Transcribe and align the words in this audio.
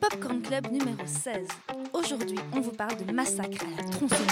Popcorn 0.00 0.42
Club 0.42 0.72
numéro 0.72 1.06
16. 1.06 1.46
Aujourd'hui, 1.92 2.38
on 2.52 2.60
vous 2.60 2.72
parle 2.72 2.96
de 3.04 3.12
Massacre 3.12 3.64
à 3.64 3.82
la 3.82 3.88
tronçonneuse. 3.88 4.26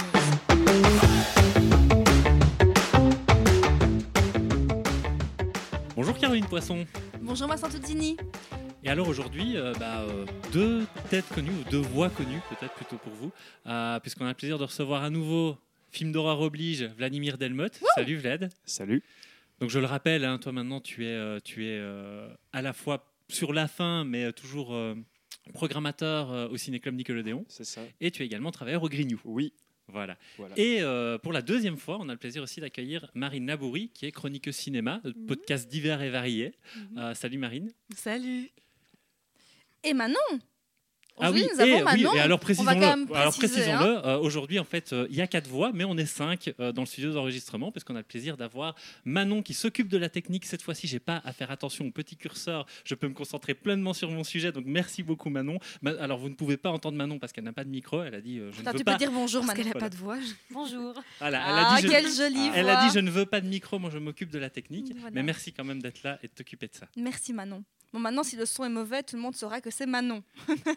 Bonjour 5.95 6.19
Caroline 6.19 6.47
Poisson. 6.47 6.85
Bonjour 7.21 7.47
Vincent 7.47 7.69
Tuzzini. 7.69 8.17
Et 8.83 8.91
alors 8.91 9.09
aujourd'hui, 9.09 9.57
euh, 9.57 9.73
bah, 9.79 10.01
euh, 10.01 10.27
deux 10.53 10.87
têtes 11.09 11.29
connues, 11.29 11.51
ou 11.51 11.71
deux 11.71 11.79
voix 11.79 12.11
connues 12.11 12.41
peut-être 12.51 12.75
plutôt 12.75 12.97
pour 12.97 13.13
vous, 13.13 13.31
euh, 13.67 14.01
puisqu'on 14.01 14.25
a 14.25 14.29
le 14.29 14.35
plaisir 14.35 14.59
de 14.59 14.65
recevoir 14.65 15.05
à 15.05 15.11
nouveau, 15.11 15.57
film 15.91 16.11
d'horreur 16.11 16.41
oblige, 16.41 16.83
Vladimir 16.97 17.39
Delmotte. 17.39 17.81
Salut 17.95 18.17
Vlad. 18.17 18.51
Salut. 18.67 19.03
Donc 19.65 19.71
je 19.71 19.79
le 19.79 19.87
rappelle, 19.87 20.27
hein, 20.27 20.37
toi 20.37 20.53
maintenant 20.53 20.83
tu 20.83 21.07
es, 21.07 21.09
euh, 21.09 21.41
tu 21.43 21.65
es 21.65 21.79
euh, 21.81 22.29
à 22.53 22.61
la 22.61 22.75
fois 22.75 23.11
sur 23.31 23.55
la 23.55 23.67
fin, 23.67 24.05
mais 24.05 24.25
euh, 24.25 24.31
toujours 24.33 24.75
euh, 24.75 24.95
programmateur 25.55 26.31
euh, 26.31 26.49
au 26.49 26.59
Ciné-Club 26.59 26.95
Nickelodeon. 26.97 27.47
C'est 27.49 27.65
ça. 27.65 27.81
Et 28.03 28.11
tu 28.11 28.23
es 28.23 28.27
également 28.27 28.51
travailleur 28.51 28.83
au 28.83 28.91
Grignou. 28.91 29.19
Oui. 29.25 29.55
Voilà. 29.89 30.19
Voilà. 30.37 30.55
Et 30.59 30.83
euh, 30.83 31.17
pour 31.17 31.33
la 31.33 31.41
deuxième 31.41 31.79
fois, 31.79 31.97
on 31.99 32.11
a 32.11 32.13
le 32.13 32.19
plaisir 32.19 32.43
aussi 32.43 32.61
d'accueillir 32.61 33.11
Marine 33.15 33.47
Laboury, 33.47 33.89
qui 33.89 34.05
est 34.05 34.13
chroniqueuse 34.13 34.55
cinéma, 34.55 35.01
Mhm. 35.03 35.25
podcast 35.27 35.67
divers 35.67 36.03
et 36.03 36.11
variés. 36.11 36.53
Euh, 36.99 37.15
salut 37.15 37.39
Marine. 37.39 37.73
Salut. 37.97 38.51
Et 39.83 39.95
Manon. 39.95 40.15
Ah 41.21 41.31
oui, 41.31 41.47
nous 41.55 41.61
avons 41.61 41.71
et, 41.71 41.77
oui, 41.77 41.83
Manon. 41.85 42.15
et 42.15 42.21
alors 42.21 42.41
précisons-le. 42.41 42.83
hein. 42.85 43.07
précisons-le. 43.31 44.07
euh, 44.07 44.19
Aujourd'hui, 44.19 44.59
en 44.59 44.65
fait, 44.65 44.93
euh, 44.93 45.07
il 45.11 45.17
y 45.17 45.21
a 45.21 45.27
quatre 45.29 45.47
voix, 45.49 45.71
mais 45.73 45.85
on 45.85 45.97
est 45.97 46.07
cinq 46.07 46.53
euh, 46.59 46.73
dans 46.73 46.83
le 46.83 46.87
studio 46.87 47.13
d'enregistrement, 47.13 47.71
parce 47.71 47.85
qu'on 47.85 47.95
a 47.95 47.99
le 47.99 48.05
plaisir 48.05 48.37
d'avoir 48.37 48.75
Manon 49.05 49.41
qui 49.43 49.55
s'occupe 49.55 49.89
de 49.89 49.97
la 49.97 50.09
technique. 50.09 50.45
Cette 50.45 50.63
fois-ci, 50.63 50.87
j'ai 50.89 50.99
pas 50.99 51.23
à 51.25 51.33
faire 51.33 51.51
attention 51.53 51.87
au 51.87 51.91
petit 51.93 52.17
curseur. 52.17 52.67
Je 52.85 52.95
peux 52.97 53.07
me 53.09 53.15
concentrer 53.15 53.55
pleinement 53.55 53.93
sur 53.93 54.11
mon 54.11 54.25
sujet. 54.25 54.51
Donc 54.51 54.65
merci 54.67 55.03
beaucoup, 55.05 55.31
Manon. 55.31 55.59
Ma- 55.83 55.93
alors 56.01 56.19
vous 56.19 56.29
ne 56.29 56.35
pouvez 56.35 56.57
pas 56.57 56.71
entendre 56.71 56.97
Manon 56.99 57.19
parce 57.21 57.33
qu'elle 57.33 57.45
n'a 57.45 57.53
pas 57.53 57.65
de 57.65 57.71
micro. 57.71 58.03
Elle 58.03 58.17
a 58.17 58.21
dit 58.21 58.39
euh, 58.41 58.51
je 58.51 58.57
ne 58.57 58.63
Attends, 58.63 58.73
veux 58.73 58.79
tu 58.79 58.85
pas. 58.85 58.93
peux 58.95 58.99
dire 58.99 59.13
bonjour 59.13 59.43
Parce 59.47 59.57
Manon. 59.57 59.71
qu'elle 59.71 59.81
n'a 59.81 59.81
pas 59.81 59.91
de 59.91 59.97
voix. 59.97 60.17
Bonjour. 60.51 60.95
Voilà, 61.21 61.39
elle 61.49 61.55
a 61.55 61.69
Ah, 61.71 61.77
dit 61.81 61.83
je- 61.87 61.93
quelle 61.93 62.11
jolie 62.13 62.51
Elle 62.55 62.65
voix. 62.65 62.77
a 62.79 62.89
dit 62.89 62.93
je 62.95 62.99
ne 63.01 63.11
veux 63.11 63.27
pas 63.27 63.41
de 63.41 63.47
micro, 63.47 63.79
moi 63.79 63.91
je 63.93 63.99
m'occupe 63.99 64.31
de 64.31 64.39
la 64.39 64.51
technique. 64.51 64.93
Voilà. 64.97 65.11
Mais 65.15 65.23
merci 65.23 65.53
quand 65.53 65.65
même 65.65 65.81
d'être 65.81 66.03
là 66.03 66.19
et 66.23 66.27
de 66.27 66.33
t'occuper 66.33 66.67
de 66.67 66.75
ça. 66.75 66.87
Merci 66.97 67.33
Manon. 67.33 67.63
Bon, 67.93 68.01
maintenant, 68.01 68.25
si 68.25 68.35
le 68.35 68.45
son 68.45 68.65
est 68.65 68.69
mauvais, 68.69 69.05
tout 69.05 69.15
le 69.15 69.23
monde 69.23 69.37
saura 69.37 69.61
que 69.61 69.71
c'est 69.71 69.87
Manon. 69.87 70.25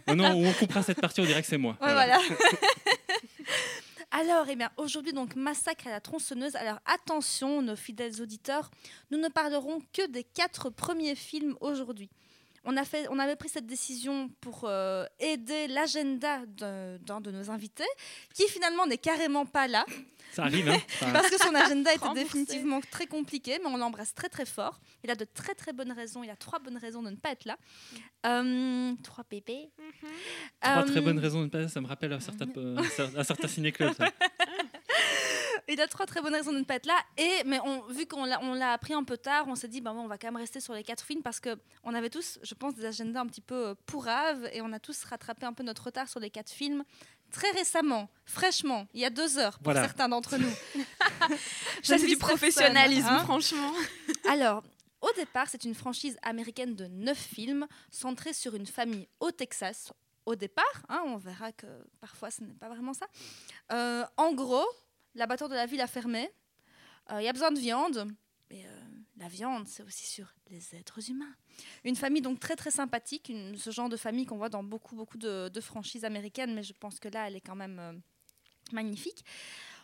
Oh 0.08 0.14
non, 0.34 0.48
on 0.48 0.54
coupera 0.54 0.84
cette 0.84 1.02
partie, 1.02 1.22
on 1.22 1.26
dirait 1.26 1.42
que 1.42 1.48
c'est 1.48 1.58
moi. 1.58 1.78
Ouais, 1.82 1.94
voilà. 1.94 2.20
Alors, 4.12 4.46
eh 4.50 4.56
bien, 4.56 4.72
aujourd'hui, 4.78 5.14
donc, 5.14 5.36
massacre 5.36 5.88
à 5.88 5.92
la 5.92 6.00
tronçonneuse. 6.00 6.56
Alors, 6.56 6.80
attention, 6.86 7.62
nos 7.62 7.76
fidèles 7.76 8.22
auditeurs, 8.22 8.72
nous 9.12 9.18
ne 9.18 9.28
parlerons 9.28 9.82
que 9.94 10.08
des 10.08 10.24
quatre 10.24 10.70
premiers 10.70 11.16
films 11.16 11.56
aujourd'hui. 11.60 12.10
On, 12.70 12.76
a 12.78 12.84
fait, 12.86 13.08
on 13.10 13.18
avait 13.18 13.36
pris 13.38 13.50
cette 13.50 13.66
décision 13.66 14.30
pour 14.42 14.66
euh, 14.66 15.06
aider 15.20 15.68
l'agenda 15.68 16.46
de- 16.46 16.98
d'un 16.98 17.22
de 17.22 17.32
nos 17.32 17.50
invités, 17.50 17.88
qui 18.34 18.48
finalement 18.50 18.86
n'est 18.86 18.98
carrément 18.98 19.46
pas 19.46 19.68
là, 19.68 19.86
Ça 20.34 20.44
arrive, 20.44 20.68
hein 20.70 20.78
parce 21.14 21.30
que 21.30 21.38
son 21.42 21.56
agenda 21.56 21.94
était 21.94 22.14
définitivement 22.14 22.82
très 22.82 23.08
compliqué, 23.08 23.58
mais 23.64 23.70
on 23.70 23.78
l'embrasse 23.78 24.14
très 24.14 24.30
très 24.30 24.46
fort. 24.46 24.80
Il 25.04 25.10
a 25.10 25.16
de 25.16 25.24
très 25.26 25.56
très 25.56 25.72
bonnes 25.74 25.94
raisons, 25.94 26.24
il 26.24 26.30
a 26.30 26.36
trois 26.36 26.60
bonnes 26.60 26.78
raisons 26.78 27.02
de 27.02 27.10
ne 27.10 27.16
pas 27.16 27.32
être 27.32 27.46
là. 27.46 27.58
Euh, 28.26 28.94
trois 29.04 29.24
bébés. 29.30 29.70
Trois 30.62 30.84
très 30.84 30.98
Euh, 31.00 31.02
bonnes 31.02 31.20
raisons 31.20 31.40
de 31.40 31.46
ne 31.46 31.50
pas 31.50 31.68
ça 31.70 31.80
me 31.82 31.88
rappelle 31.88 32.12
un 32.14 32.20
certain, 32.20 32.48
un 33.16 33.24
certain 33.24 33.48
ciné-club. 33.48 33.94
Il 35.70 35.82
a 35.82 35.88
trois 35.88 36.06
très 36.06 36.22
bonnes 36.22 36.34
raisons 36.34 36.54
de 36.54 36.60
ne 36.60 36.64
pas 36.64 36.76
être 36.76 36.86
là. 36.86 36.98
Et, 37.18 37.44
mais 37.46 37.60
on, 37.64 37.82
vu 37.88 38.06
qu'on 38.06 38.26
l'a, 38.26 38.72
appris 38.72 38.94
un 38.94 39.04
peu 39.04 39.18
tard, 39.18 39.46
on 39.48 39.56
s'est 39.56 39.68
dit, 39.68 39.82
bah, 39.82 39.92
bon, 39.92 40.02
on 40.02 40.08
va 40.08 40.18
quand 40.18 40.28
même 40.28 40.38
rester 40.38 40.60
sur 40.60 40.74
les 40.74 40.84
quatre 40.84 41.04
films 41.04 41.22
parce 41.22 41.40
qu'on 41.42 41.94
avait 41.94 42.10
tous, 42.10 42.40
je 42.42 42.54
pense, 42.54 42.76
des 42.76 42.86
agendas 42.86 43.20
un 43.20 43.28
petit 43.28 43.42
peu 43.42 43.68
euh, 43.68 43.76
pourraves 43.86 44.50
et 44.54 44.62
on 44.62 44.72
a 44.72 44.80
tous 44.80 45.04
rattrapé 45.04 45.46
un 45.46 45.54
peu 45.54 45.64
notre 45.64 45.84
retard 45.86 46.08
sur 46.08 46.20
les 46.20 46.30
quatre 46.30 46.52
films 46.52 46.84
très 47.32 47.52
récemment, 47.52 48.10
fraîchement, 48.26 48.88
il 48.94 49.02
y 49.02 49.06
a 49.06 49.10
deux 49.10 49.38
heures 49.38 49.60
pour 49.60 49.66
Voilà. 49.72 49.82
certains 49.84 50.10
d'entre 50.10 50.38
nous. 50.38 50.50
Ça, 51.84 51.98
c'est 51.98 52.08
du 52.08 52.18
professionnalisme, 52.18 53.08
hein. 53.08 53.20
franchement. 53.24 53.74
Alors, 54.30 54.64
au 55.02 55.10
départ, 55.16 55.48
c'est 55.50 55.64
une 55.64 55.76
franchise 55.76 56.18
américaine 56.24 56.76
de 56.76 56.86
neuf 56.86 57.18
films 57.18 57.68
centrée 57.92 58.34
sur 58.34 58.56
une 58.56 58.66
famille 58.66 59.08
au 59.20 59.32
Texas. 59.32 59.92
Au 60.26 60.36
départ, 60.36 60.66
hein, 60.90 61.02
on 61.06 61.18
verra 61.18 61.52
que 61.52 61.68
parfois 62.02 62.32
ce 62.32 62.44
n'est 62.44 62.54
pas 62.54 62.68
vraiment 62.68 62.94
ça. 62.94 63.06
Euh, 63.72 64.06
en 64.18 64.34
gros, 64.34 64.66
l'abattoir 65.18 65.50
de 65.50 65.56
la 65.56 65.66
ville 65.66 65.82
a 65.82 65.88
fermé. 65.88 66.30
Euh, 67.12 67.22
Il 67.22 67.26
y 67.26 67.28
a 67.28 67.34
besoin 67.34 67.52
de 67.52 67.60
viande. 67.60 68.08
Mais 68.50 68.66
euh, 68.66 68.82
la 69.18 69.28
viande, 69.28 69.68
c'est 69.68 69.84
aussi 69.84 70.06
sur 70.06 70.34
les 70.50 70.76
êtres 70.76 71.10
humains. 71.10 71.36
Une 71.84 71.96
famille 71.96 72.22
donc 72.22 72.40
très 72.40 72.56
très 72.56 72.72
sympathique, 72.72 73.32
ce 73.58 73.72
genre 73.72 73.90
de 73.90 73.98
famille 73.98 74.26
qu'on 74.26 74.38
voit 74.38 74.50
dans 74.50 74.64
beaucoup 74.64 74.96
beaucoup 74.96 75.18
de, 75.18 75.50
de 75.50 75.62
franchises 75.62 76.06
américaines, 76.06 76.54
mais 76.54 76.64
je 76.64 76.74
pense 76.74 77.00
que 77.00 77.10
là, 77.10 77.28
elle 77.28 77.36
est 77.36 77.42
quand 77.42 77.56
même 77.56 77.80
euh, 77.80 77.94
magnifique. 78.72 79.26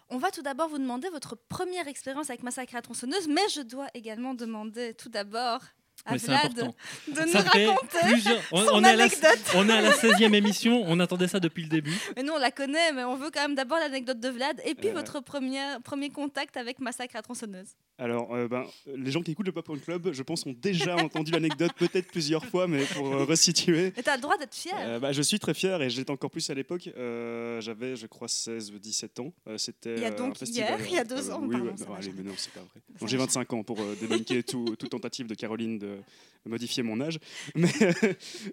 On 0.10 0.18
va 0.18 0.32
tout 0.32 0.44
d'abord 0.44 0.70
vous 0.70 0.78
demander 0.78 1.10
votre 1.10 1.36
première 1.36 1.88
expérience 1.88 2.30
avec 2.30 2.44
Massacre 2.44 2.76
à 2.76 2.78
la 2.78 2.82
tronçonneuse, 2.84 3.28
mais 3.28 3.48
je 3.50 3.62
dois 3.62 3.88
également 3.94 4.34
demander 4.34 4.94
tout 4.94 5.10
d'abord 5.10 5.62
à 6.06 6.14
Mais 6.14 6.20
c'est 6.20 6.28
Vlad 6.28 6.46
important. 6.46 6.76
de 7.08 7.22
nous 7.22 7.28
Ça 7.32 7.44
fait 7.44 7.68
raconter 7.68 7.98
plusieurs. 8.04 8.42
On, 8.52 8.58
son 8.66 8.72
on 8.74 8.84
est 8.84 8.90
à 8.90 8.96
la, 8.96 9.08
on 9.56 9.70
est 9.70 9.74
à 9.74 9.82
la 9.82 9.92
16e 9.92 10.34
émission, 10.34 10.84
on 10.86 11.00
attendait 11.00 11.28
ça 11.28 11.40
depuis 11.40 11.64
le 11.64 11.70
début. 11.70 11.96
Mais 12.16 12.24
nous, 12.24 12.34
on 12.34 12.40
la 12.40 12.52
connaît, 12.52 12.92
mais 12.94 13.04
on 13.04 13.16
veut 13.16 13.30
quand 13.32 13.42
même 13.42 13.56
d'abord 13.56 13.80
l'anecdote 13.80 14.20
de 14.20 14.30
Vlad 14.30 14.62
et 14.66 14.76
puis 14.76 14.90
Euh. 14.90 14.94
votre 14.94 15.22
premier, 15.22 15.62
premier 15.84 16.10
contact 16.10 16.58
avec 16.58 16.80
Massacre 16.80 17.16
à 17.16 17.20
la 17.20 17.24
tronçonneuse. 17.24 17.70
Alors, 18.00 18.34
euh, 18.34 18.48
ben, 18.48 18.66
les 18.88 19.12
gens 19.12 19.22
qui 19.22 19.32
écoutent 19.32 19.46
le 19.46 19.52
Popcorn 19.52 19.80
Club, 19.80 20.12
je 20.14 20.24
pense, 20.24 20.46
ont 20.48 20.56
déjà 20.60 20.96
entendu 21.04 21.32
l'anecdote 21.32 21.72
peut-être 21.78 22.08
plusieurs 22.08 22.44
fois, 22.46 22.68
mais 22.68 22.84
pour 22.86 23.06
euh, 23.14 23.24
resituer. 23.24 23.94
Et 23.96 24.02
t'as 24.04 24.16
le 24.16 24.22
droit 24.22 24.36
d'être 24.38 24.56
fier. 24.56 24.74
euh, 24.80 25.00
bah, 25.00 25.12
je 25.12 25.22
suis 25.22 25.38
très 25.40 25.54
fier 25.54 25.80
et 25.82 25.90
j'étais 25.92 26.10
encore 26.10 26.32
plus 26.32 26.50
à 26.50 26.56
l'époque. 26.56 26.90
euh, 26.98 27.62
J'avais, 27.62 27.96
je 27.96 28.08
crois, 28.08 28.28
16 28.28 28.72
ou 28.72 28.80
17 28.80 29.20
ans. 29.20 29.32
Euh, 29.48 29.58
C'était 29.60 29.96
Il 29.96 30.02
y 30.02 30.06
a 30.06 30.12
donc 30.12 30.42
hier, 30.42 30.80
il 30.86 30.94
y 30.94 30.98
a 30.98 31.04
deux 31.04 31.30
ans, 31.30 31.40
oui, 31.44 31.52
pardon, 31.52 31.66
ouais, 31.68 31.74
non, 31.80 31.86
va 31.94 31.98
allez, 31.98 32.12
mais 32.18 32.24
non, 32.24 32.34
c'est 32.36 32.52
pas 32.54 32.62
vrai. 32.62 33.08
J'ai 33.08 33.18
va 33.18 33.26
25 33.26 33.54
ans 33.54 33.64
pour 33.64 33.78
débunker 34.02 34.44
tout, 34.44 34.76
toute 34.78 34.90
tentative 34.90 35.28
de 35.28 35.36
Caroline 35.36 35.78
de 35.78 35.98
modifier 36.46 36.84
mon 36.84 37.00
âge. 37.02 37.20
Mais, 37.56 37.70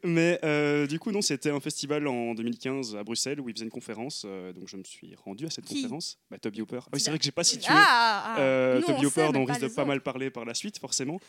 mais 0.05 0.39
euh, 0.45 0.87
du 0.87 0.99
coup, 0.99 1.11
non, 1.11 1.23
c'était 1.23 1.51
un 1.51 1.61
festival 1.61 2.06
en 2.06 2.34
2015 2.34 2.97
à 2.97 3.05
Bruxelles 3.05 3.41
où 3.41 3.49
il 3.49 3.55
faisait 3.55 3.65
une 3.65 3.71
conférence. 3.71 4.25
euh, 4.27 4.53
donc 4.53 4.69
je 4.69 4.77
me 4.77 4.84
suis 4.84 5.15
rendu 5.17 5.47
à 5.47 5.51
cette 5.51 5.65
Qui 5.65 5.75
conférence. 5.75 6.19
Bah, 6.31 6.39
Toby 6.39 6.62
Hooper. 6.62 6.81
Ah 6.93 6.99
c'est 6.99 7.11
vrai 7.11 7.19
que 7.19 7.25
j'ai 7.25 7.33
pas 7.33 7.45
situé. 7.45 7.67
Ah, 7.69 8.34
ah. 8.37 8.41
Euh, 8.41 8.81
Nous, 8.81 8.87
Toby 8.87 9.06
Hooper, 9.06 9.31
dont 9.33 9.41
on 9.41 9.45
risque 9.45 9.61
de 9.62 9.69
pas 9.69 9.84
mal 9.84 10.01
parler 10.03 10.31
par 10.31 10.45
la 10.45 10.55
suite, 10.55 10.78
forcément. 10.78 11.21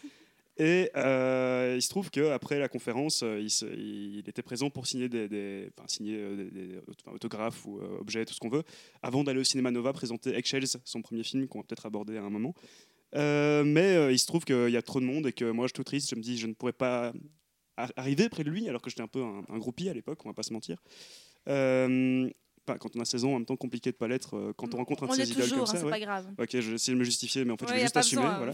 Et 0.57 0.91
euh, 0.97 1.75
il 1.77 1.81
se 1.81 1.89
trouve 1.89 2.11
qu'après 2.11 2.59
la 2.59 2.67
conférence, 2.67 3.23
euh, 3.23 3.39
il, 3.41 3.49
se- 3.49 3.65
il 3.65 4.23
était 4.27 4.41
présent 4.43 4.69
pour 4.69 4.85
signer 4.85 5.07
des, 5.09 5.27
des- 5.29 5.69
enfin, 5.75 5.87
signer 5.87 6.17
euh, 6.17 6.35
des, 6.51 6.79
autographes 7.11 7.65
ou 7.65 7.79
euh, 7.79 7.97
objets, 7.99 8.25
tout 8.25 8.33
ce 8.33 8.39
qu'on 8.39 8.49
veut, 8.49 8.63
avant 9.01 9.23
d'aller 9.23 9.39
au 9.39 9.43
Cinéma 9.45 9.71
Nova 9.71 9.93
présenter 9.93 10.35
Eggshells, 10.35 10.67
son 10.83 11.01
premier 11.01 11.23
film 11.23 11.47
qu'on 11.47 11.59
va 11.59 11.63
peut-être 11.63 11.85
aborder 11.85 12.17
à 12.17 12.21
un 12.23 12.29
moment. 12.29 12.53
Euh, 13.15 13.63
mais 13.63 13.95
euh, 13.95 14.11
il 14.11 14.19
se 14.19 14.25
trouve 14.25 14.45
qu'il 14.45 14.69
y 14.69 14.77
a 14.77 14.81
trop 14.81 14.99
de 14.99 15.05
monde 15.05 15.27
et 15.27 15.33
que 15.33 15.49
moi, 15.51 15.65
je 15.65 15.69
suis 15.69 15.73
tout 15.73 15.83
triste, 15.83 16.09
je 16.09 16.15
me 16.15 16.21
dis, 16.21 16.37
je 16.37 16.47
ne 16.47 16.53
pourrais 16.53 16.71
pas 16.73 17.11
ar- 17.77 17.91
arriver 17.97 18.29
près 18.29 18.43
de 18.43 18.49
lui, 18.49 18.69
alors 18.69 18.81
que 18.81 18.89
j'étais 18.89 19.01
un 19.01 19.07
peu 19.07 19.21
un, 19.23 19.43
un 19.49 19.57
groupie 19.57 19.89
à 19.89 19.93
l'époque, 19.93 20.19
on 20.25 20.29
va 20.29 20.33
pas 20.33 20.43
se 20.43 20.53
mentir. 20.53 20.77
Euh, 21.47 22.29
quand 22.79 22.95
on 22.95 22.99
a 23.01 23.05
16 23.05 23.25
ans, 23.25 23.29
en 23.31 23.33
même 23.33 23.45
temps 23.45 23.57
compliqué 23.57 23.91
de 23.91 23.97
pas 23.97 24.07
l'être, 24.07 24.53
quand 24.55 24.73
on 24.73 24.77
rencontre 24.77 25.03
un 25.03 25.07
de 25.07 25.17
l'est 25.17 25.29
idoles 25.29 25.49
comme 25.49 25.59
hein, 25.61 25.65
ça. 25.65 25.77
c'est 25.77 25.83
ouais. 25.83 25.89
pas 25.89 25.99
grave. 25.99 26.27
Ok, 26.39 26.49
je 26.53 26.59
vais 26.69 26.75
essayer 26.75 26.93
de 26.93 26.99
me 26.99 27.03
justifier, 27.03 27.43
mais 27.43 27.51
en 27.51 27.57
fait, 27.57 27.65
Ouais, 27.65 27.71
je 27.71 27.75
vais 27.75 27.81
juste 27.81 27.97
assumer. 27.97 28.21
besoin, 28.21 28.37
voilà. 28.37 28.53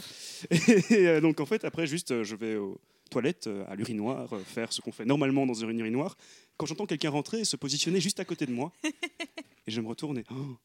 Et 1.17 1.21
donc, 1.21 1.39
en 1.39 1.45
fait, 1.45 1.63
après, 1.65 1.85
juste, 1.85 2.23
je 2.23 2.35
vais 2.35 2.55
aux 2.55 2.79
toilettes, 3.11 3.47
à 3.67 3.75
l'urinoir, 3.75 4.27
faire 4.45 4.73
ce 4.73 4.81
qu'on 4.81 4.91
fait 4.91 5.05
normalement 5.05 5.45
dans 5.45 5.53
une 5.53 5.79
urinoir. 5.79 6.17
Quand 6.57 6.65
j'entends 6.65 6.85
quelqu'un 6.87 7.11
rentrer 7.11 7.41
et 7.41 7.45
se 7.45 7.57
positionner 7.57 7.99
juste 8.01 8.19
à 8.19 8.25
côté 8.25 8.45
de 8.47 8.51
moi, 8.51 8.71
et 9.67 9.71
je 9.71 9.81
me 9.81 9.87
retourne 9.87 10.17
et. 10.17 10.23
Oh, 10.31 10.55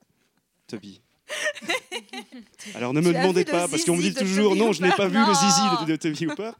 Toby. 0.66 1.00
Alors, 2.74 2.92
ne 2.92 3.00
me 3.00 3.12
demandez 3.12 3.44
pas, 3.44 3.68
parce 3.68 3.84
qu'on 3.84 3.96
me 3.96 4.02
dit 4.02 4.14
toujours, 4.14 4.56
non, 4.56 4.72
je 4.72 4.82
n'ai 4.82 4.90
pas 4.90 5.08
vu 5.08 5.16
Non. 5.16 5.26
le 5.28 5.34
zizi 5.34 5.60
de, 5.86 5.92
de 5.92 5.96
Toby 5.96 6.26
Hooper. 6.26 6.52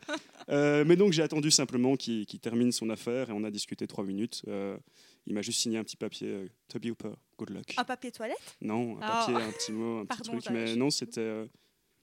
Euh, 0.48 0.84
mais 0.86 0.96
donc, 0.96 1.12
j'ai 1.12 1.22
attendu 1.22 1.50
simplement 1.50 1.96
qu'il 1.96 2.26
termine 2.40 2.72
son 2.72 2.90
affaire 2.90 3.30
et 3.30 3.32
on 3.32 3.44
a 3.44 3.50
discuté 3.50 3.86
trois 3.86 4.04
minutes. 4.04 4.42
Euh, 4.48 4.76
il 5.26 5.34
m'a 5.34 5.42
juste 5.42 5.60
signé 5.60 5.78
un 5.78 5.84
petit 5.84 5.96
papier, 5.96 6.28
euh, 6.28 6.48
Toby 6.68 6.90
Hooper, 6.90 7.12
good 7.38 7.50
luck. 7.50 7.74
Un 7.76 7.84
papier 7.84 8.10
toilette? 8.10 8.56
Non, 8.60 8.96
un 9.00 9.00
papier, 9.00 9.34
un 9.34 9.52
petit 9.52 9.72
mot, 9.72 10.00
un 10.00 10.06
Pardon, 10.06 10.32
petit 10.32 10.44
truc. 10.44 10.50
Mais 10.50 10.74
non, 10.76 10.90
c'était. 10.90 11.46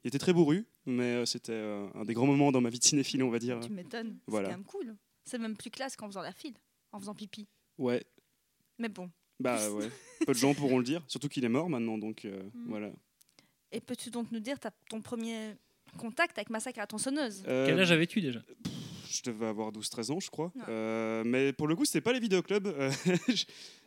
il 0.04 0.08
était 0.08 0.20
très 0.20 0.34
bourru, 0.34 0.66
mais 0.86 1.26
c'était 1.26 1.60
un 1.96 2.06
des 2.06 2.14
grands 2.14 2.28
moments 2.28 2.52
dans 2.52 2.62
ma 2.62 2.70
vie 2.70 2.80
de 2.80 2.84
cinéphile, 2.86 3.24
on 3.24 3.30
va 3.30 3.40
dire. 3.40 3.60
Tu 3.60 3.72
m'étonnes. 3.72 4.18
Voilà. 4.28 4.48
C'est 4.48 4.54
quand 4.54 4.58
même 4.58 4.66
cool. 4.66 4.96
C'est 5.26 5.38
même 5.38 5.58
plus 5.58 5.70
classe 5.70 5.96
qu'en 5.96 6.08
faisant 6.08 6.22
la 6.22 6.32
file, 6.32 6.56
en 6.92 7.00
faisant 7.00 7.14
pipi. 7.14 7.48
Ouais, 7.78 8.04
Mais 8.80 8.90
bon. 8.90 9.10
Bah 9.40 9.70
ouais. 9.72 9.90
Peu 10.26 10.34
de 10.34 10.38
gens 10.38 10.54
pourront 10.56 10.78
le 10.78 10.84
dire, 10.84 11.02
surtout 11.08 11.30
qu'il 11.30 11.46
est 11.46 11.50
mort 11.50 11.70
maintenant, 11.70 11.98
donc 11.98 12.26
euh, 12.26 12.42
Mm. 12.54 12.66
voilà. 12.68 12.90
Et 13.72 13.80
peux-tu 13.82 14.10
donc 14.10 14.32
nous 14.32 14.40
dire 14.40 14.58
ton 14.90 15.00
premier 15.02 15.56
contact 15.98 16.38
avec 16.38 16.50
Massacre 16.50 16.80
à 16.80 16.84
la 16.84 16.88
tronçonneuse? 16.88 17.44
Euh, 17.48 17.68
Quel 17.68 17.80
âge 17.80 17.92
avais-tu 17.92 18.20
déjà? 18.22 18.42
Je 19.10 19.22
devais 19.32 19.46
avoir 19.48 19.72
12-13 19.72 20.12
ans, 20.12 20.20
je 20.20 20.30
crois. 20.30 20.52
Euh, 20.68 21.24
mais 21.26 21.54
pour 21.54 21.68
le 21.68 21.76
coup, 21.76 21.86
c'était 21.86 22.02
pas 22.02 22.14
les 22.14 22.20
vidéoclubs. 22.20 22.68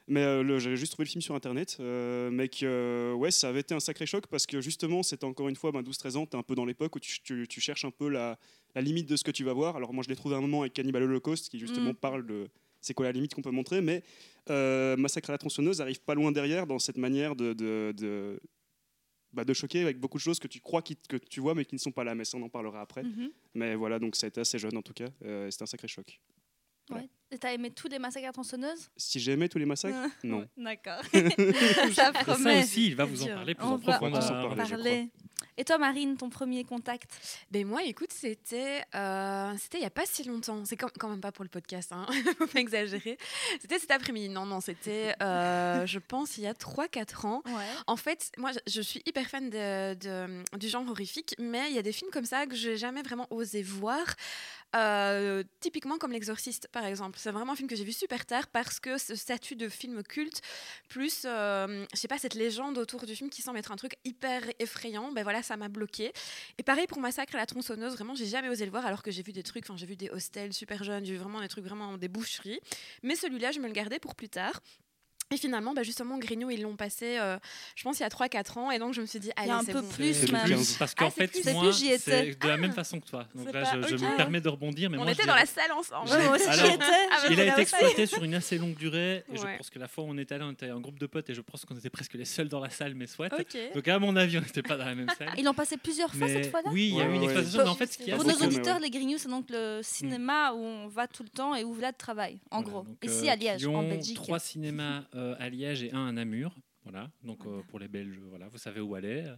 Mais 0.08 0.20
euh, 0.24 0.58
j'avais 0.58 0.76
juste 0.76 0.92
trouvé 0.92 1.04
le 1.04 1.10
film 1.10 1.22
sur 1.22 1.34
internet. 1.36 1.76
euh, 1.78 2.28
mais 2.30 2.48
que 2.48 2.64
euh, 2.66 3.14
ouais, 3.14 3.30
ça 3.30 3.48
avait 3.48 3.60
été 3.60 3.72
un 3.72 3.78
sacré 3.80 4.04
choc 4.04 4.26
parce 4.26 4.46
que 4.46 4.60
justement, 4.60 5.02
c'était 5.04 5.24
encore 5.24 5.48
une 5.48 5.54
fois 5.54 5.70
ben, 5.70 5.80
12-13 5.82 6.16
ans, 6.16 6.26
tu 6.26 6.36
es 6.36 6.38
un 6.38 6.42
peu 6.42 6.56
dans 6.56 6.64
l'époque 6.64 6.96
où 6.96 7.00
tu, 7.00 7.20
tu- 7.22 7.46
tu 7.48 7.60
cherches 7.60 7.84
un 7.84 7.92
peu 7.92 8.08
la, 8.08 8.36
la 8.74 8.80
limite 8.82 9.08
de 9.08 9.14
ce 9.16 9.22
que 9.22 9.30
tu 9.30 9.44
vas 9.44 9.52
voir. 9.52 9.76
Alors 9.76 9.92
moi, 9.94 10.02
je 10.02 10.08
l'ai 10.08 10.16
trouvé 10.16 10.34
à 10.34 10.38
un 10.38 10.40
moment 10.40 10.62
avec 10.62 10.72
Cannibal 10.72 11.04
Holocaust 11.04 11.48
qui 11.48 11.58
justement 11.60 11.90
Mm. 11.90 11.94
parle 11.94 12.26
de 12.26 12.48
c'est 12.82 12.92
quoi 12.92 13.06
la 13.06 13.12
limite 13.12 13.32
qu'on 13.34 13.40
peut 13.42 13.50
montrer. 13.50 13.80
Mais 13.80 14.02
euh, 14.50 14.96
Massacre 14.98 15.30
à 15.30 15.32
la 15.32 15.38
tronçonneuse 15.38 15.80
arrive 15.80 16.00
pas 16.02 16.14
loin 16.14 16.30
derrière 16.32 16.66
dans 16.66 16.78
cette 16.78 16.98
manière 16.98 17.34
de. 17.34 17.54
de, 17.54 17.94
de 17.96 18.38
bah, 19.32 19.46
de 19.46 19.54
choquer 19.54 19.80
avec 19.80 19.98
beaucoup 19.98 20.18
de 20.18 20.22
choses 20.22 20.38
que 20.38 20.46
tu 20.46 20.60
crois 20.60 20.82
qui- 20.82 20.98
que 21.08 21.16
tu 21.16 21.40
vois 21.40 21.54
mais 21.54 21.64
qui 21.64 21.74
ne 21.74 21.80
sont 21.80 21.90
pas 21.90 22.04
là 22.04 22.14
mais 22.14 22.26
ça 22.26 22.36
on 22.36 22.42
en 22.42 22.50
parlera 22.50 22.82
après 22.82 23.02
Mhm. 23.02 23.30
mais 23.54 23.74
voilà 23.74 23.98
donc 23.98 24.14
ça 24.14 24.26
a 24.26 24.28
été 24.28 24.42
assez 24.42 24.58
jeune 24.58 24.76
en 24.76 24.82
tout 24.82 24.92
cas 24.92 25.06
euh, 25.24 25.50
c'était 25.50 25.62
un 25.62 25.66
sacré 25.66 25.88
choc 25.88 26.20
Voilà. 26.90 27.04
Ouais. 27.04 27.10
Et 27.30 27.38
t'as 27.38 27.54
aimé 27.54 27.70
tous 27.70 27.88
les 27.88 27.98
massacres 27.98 28.28
à 28.28 28.32
tronçonneuses 28.32 28.90
si 28.94 29.20
j'ai 29.20 29.32
aimé 29.32 29.48
tous 29.48 29.56
les 29.56 29.64
massacres 29.64 29.96
non 30.22 30.46
D'accord. 30.58 31.00
ça 31.12 31.20
Et 31.88 31.92
ça 31.94 32.12
promet. 32.12 32.60
aussi, 32.62 32.88
il 32.88 32.94
va 32.94 33.06
vous 33.06 33.22
en 33.22 33.26
parler 33.28 33.54
plus 33.54 33.64
On 33.64 33.68
en 33.70 33.76
va 33.78 33.92
profondeur. 33.96 34.20
tous 34.20 34.30
en 34.30 34.38
en 34.38 34.48
parler, 34.48 34.64
je 34.66 34.70
parler. 34.74 35.08
Et 35.56 35.64
toi, 35.64 35.78
Marine, 35.78 36.16
ton 36.16 36.30
premier 36.30 36.64
contact? 36.64 37.10
Ben 37.50 37.66
moi, 37.66 37.82
écoute, 37.84 38.12
c'était 38.12 38.82
euh, 38.94 39.52
c'était 39.58 39.78
il 39.78 39.82
y 39.82 39.86
a 39.86 39.90
pas 39.90 40.06
si 40.06 40.24
longtemps. 40.24 40.64
C'est 40.64 40.76
quand, 40.76 40.90
quand 40.98 41.08
même 41.08 41.20
pas 41.20 41.32
pour 41.32 41.44
le 41.44 41.50
podcast, 41.50 41.92
hein. 41.92 42.06
faut 42.38 42.46
pas 42.46 42.60
exagérer. 42.60 43.18
C'était 43.60 43.78
cet 43.78 43.90
après-midi. 43.90 44.28
Non, 44.28 44.46
non, 44.46 44.60
c'était, 44.60 45.14
euh, 45.22 45.86
je 45.86 45.98
pense, 45.98 46.38
il 46.38 46.44
y 46.44 46.46
a 46.46 46.52
3-4 46.52 47.26
ans. 47.26 47.42
Ouais. 47.46 47.66
En 47.86 47.96
fait, 47.96 48.30
moi, 48.38 48.50
je, 48.66 48.80
suis 48.80 49.02
hyper 49.06 49.28
fan 49.28 49.50
de, 49.50 49.94
de- 49.94 50.58
du 50.58 50.68
genre 50.68 50.88
horrifique, 50.88 51.34
mais 51.38 51.70
il 51.70 51.74
y 51.74 51.78
a 51.78 51.82
des 51.82 51.92
films 51.92 52.10
comme 52.10 52.26
ça 52.26 52.46
que 52.46 52.54
j'ai 52.54 52.76
jamais 52.76 53.02
vraiment 53.02 53.26
osé 53.30 53.62
voir. 53.62 54.04
Euh, 54.74 55.42
typiquement 55.60 55.98
comme 55.98 56.12
L'Exorciste, 56.12 56.68
par 56.72 56.86
exemple. 56.86 57.18
C'est 57.18 57.30
vraiment 57.30 57.52
un 57.52 57.56
film 57.56 57.68
que 57.68 57.76
j'ai 57.76 57.84
vu 57.84 57.92
super 57.92 58.24
tard 58.24 58.46
parce 58.48 58.80
que 58.80 58.96
ce 58.96 59.14
statut 59.14 59.54
de 59.54 59.68
film 59.68 60.02
culte, 60.02 60.40
plus, 60.88 61.22
je 61.24 61.86
sais 61.94 62.08
pas, 62.08 62.18
cette 62.18 62.34
légende 62.34 62.78
autour 62.78 63.04
du 63.06 63.14
film 63.14 63.30
qui 63.30 63.42
semble 63.42 63.58
être 63.58 63.72
un 63.72 63.76
truc 63.76 63.96
hyper 64.04 64.42
effrayant, 64.58 65.12
ben 65.12 65.22
voilà, 65.22 65.31
ça 65.40 65.56
m'a 65.56 65.68
bloqué. 65.68 66.12
Et 66.58 66.62
pareil 66.62 66.86
pour 66.86 67.00
Massacre 67.00 67.34
à 67.34 67.38
la 67.38 67.46
tronçonneuse, 67.46 67.94
vraiment, 67.94 68.14
j'ai 68.14 68.26
jamais 68.26 68.50
osé 68.50 68.66
le 68.66 68.70
voir 68.70 68.84
alors 68.84 69.02
que 69.02 69.10
j'ai 69.10 69.22
vu 69.22 69.32
des 69.32 69.42
trucs, 69.42 69.64
enfin, 69.64 69.78
j'ai 69.78 69.86
vu 69.86 69.96
des 69.96 70.10
hostels 70.10 70.52
super 70.52 70.84
jeunes, 70.84 71.06
j'ai 71.06 71.12
vu 71.12 71.18
vraiment 71.18 71.40
des 71.40 71.48
trucs, 71.48 71.64
vraiment 71.64 71.96
des 71.96 72.08
boucheries. 72.08 72.60
Mais 73.02 73.14
celui-là, 73.14 73.52
je 73.52 73.60
me 73.60 73.68
le 73.68 73.72
gardais 73.72 73.98
pour 73.98 74.14
plus 74.14 74.28
tard. 74.28 74.60
Et 75.30 75.36
finalement, 75.38 75.72
bah 75.72 75.82
justement, 75.82 76.18
Grignou, 76.18 76.50
ils 76.50 76.60
l'ont 76.60 76.76
passé, 76.76 77.16
euh, 77.18 77.38
je 77.74 77.82
pense, 77.84 78.00
il 78.00 78.02
y 78.02 78.06
a 78.06 78.10
3-4 78.10 78.58
ans. 78.58 78.70
Et 78.70 78.78
donc, 78.78 78.92
je 78.92 79.00
me 79.00 79.06
suis 79.06 79.18
dit, 79.18 79.30
allez, 79.36 79.50
un 79.50 79.64
peu 79.64 79.80
bon. 79.80 79.88
plus, 79.88 80.30
même. 80.30 80.42
2015. 80.44 80.76
Parce 80.78 80.94
qu'en 80.94 81.06
Ah, 81.06 81.10
fait, 81.10 81.28
plus- 81.28 81.42
c'est 81.42 81.52
moi, 81.54 81.62
plus, 81.64 81.78
j'y 81.78 81.86
étais. 81.86 81.98
c'est 81.98 82.38
de 82.38 82.48
la 82.48 82.56
même 82.58 82.72
façon 82.72 83.00
que 83.00 83.06
toi. 83.06 83.26
Donc 83.34 83.50
là, 83.52 83.64
je, 83.88 83.94
me 83.96 84.16
permets 84.16 84.40
de 84.42 84.48
rebondir. 84.50 84.90
Mais 84.90 84.98
On 84.98 85.02
moi, 85.02 85.12
était 85.12 85.24
dans 85.24 85.34
la 85.34 85.46
salle 85.46 85.72
ensemble. 85.72 86.08
Moi 86.08 86.36
aussi, 86.36 86.44
alors, 86.44 86.66
j'y 86.66 86.72
étais. 86.74 86.84
Ah, 87.10 87.18
j'étais 87.22 87.32
Il 87.34 87.40
a 87.40 87.52
été 87.52 87.60
exploité 87.62 88.06
sur 88.06 88.22
une 88.24 88.34
assez 88.34 88.58
longue 88.58 88.76
durée. 88.76 89.24
Et 89.32 89.36
je 89.36 89.56
pense 89.56 89.70
que 89.70 89.78
la 89.78 89.88
fois 89.88 90.04
où 90.04 90.08
on 90.10 90.18
était 90.18 90.34
allé, 90.34 90.44
on 90.44 90.52
était 90.52 90.68
un 90.68 90.80
groupe 90.80 90.98
de 90.98 91.06
potes 91.06 91.30
et 91.30 91.34
je 91.34 91.40
pense 91.40 91.64
qu'on 91.64 91.76
était 91.76 91.90
presque 91.90 92.14
les 92.14 92.24
seuls 92.26 92.48
dans 92.48 92.60
la 92.60 92.70
salle, 92.70 92.94
mais 92.94 93.06
soit. 93.06 93.28
Donc 93.74 93.88
à 93.88 93.98
mon 93.98 94.16
avis, 94.16 94.38
on 94.38 94.42
n'était 94.42 94.62
pas 94.62 94.76
dans 94.76 94.84
la 94.84 94.94
même 94.94 95.08
salle. 95.16 95.30
Ils 95.38 95.44
l'ont 95.44 95.54
passé 95.54 95.76
plusieurs 95.76 96.10
fois 96.14 96.26
Mais 96.26 96.42
cette 96.42 96.50
fois-là 96.50 96.70
oui, 96.70 96.88
il 96.92 96.96
y 96.98 97.00
a 97.00 97.06
eu 97.06 97.14
une 97.14 97.22
exploitation. 97.22 97.60
Pour- 97.62 97.70
en 97.70 97.74
fait, 97.74 97.98
nos 98.06 98.46
auditeurs, 98.46 98.80
les 98.80 98.90
Grignoux, 98.90 99.18
c'est 99.18 99.28
donc 99.28 99.46
le 99.48 99.80
cinéma 99.82 100.52
où 100.52 100.58
on 100.58 100.88
va 100.88 101.06
tout 101.06 101.22
le 101.22 101.28
temps 101.28 101.54
et 101.54 101.64
où 101.64 101.72
Vlad 101.72 101.96
travaille, 101.96 102.38
en 102.50 102.62
gros. 102.62 102.86
Ici, 103.02 103.28
euh, 103.28 103.32
à 103.32 103.36
Liège, 103.36 103.66
en 103.66 103.82
Belgique. 103.82 104.16
Trois 104.16 104.38
cinémas 104.38 105.02
à 105.12 105.48
Liège 105.48 105.82
et 105.82 105.92
un 105.92 106.06
à 106.08 106.12
Namur. 106.12 106.56
Voilà, 106.84 107.10
donc 107.22 107.46
euh, 107.46 107.62
pour 107.68 107.78
les 107.78 107.86
Belges, 107.86 108.18
voilà, 108.28 108.48
vous 108.48 108.58
savez 108.58 108.80
où 108.80 108.94
aller. 108.96 109.32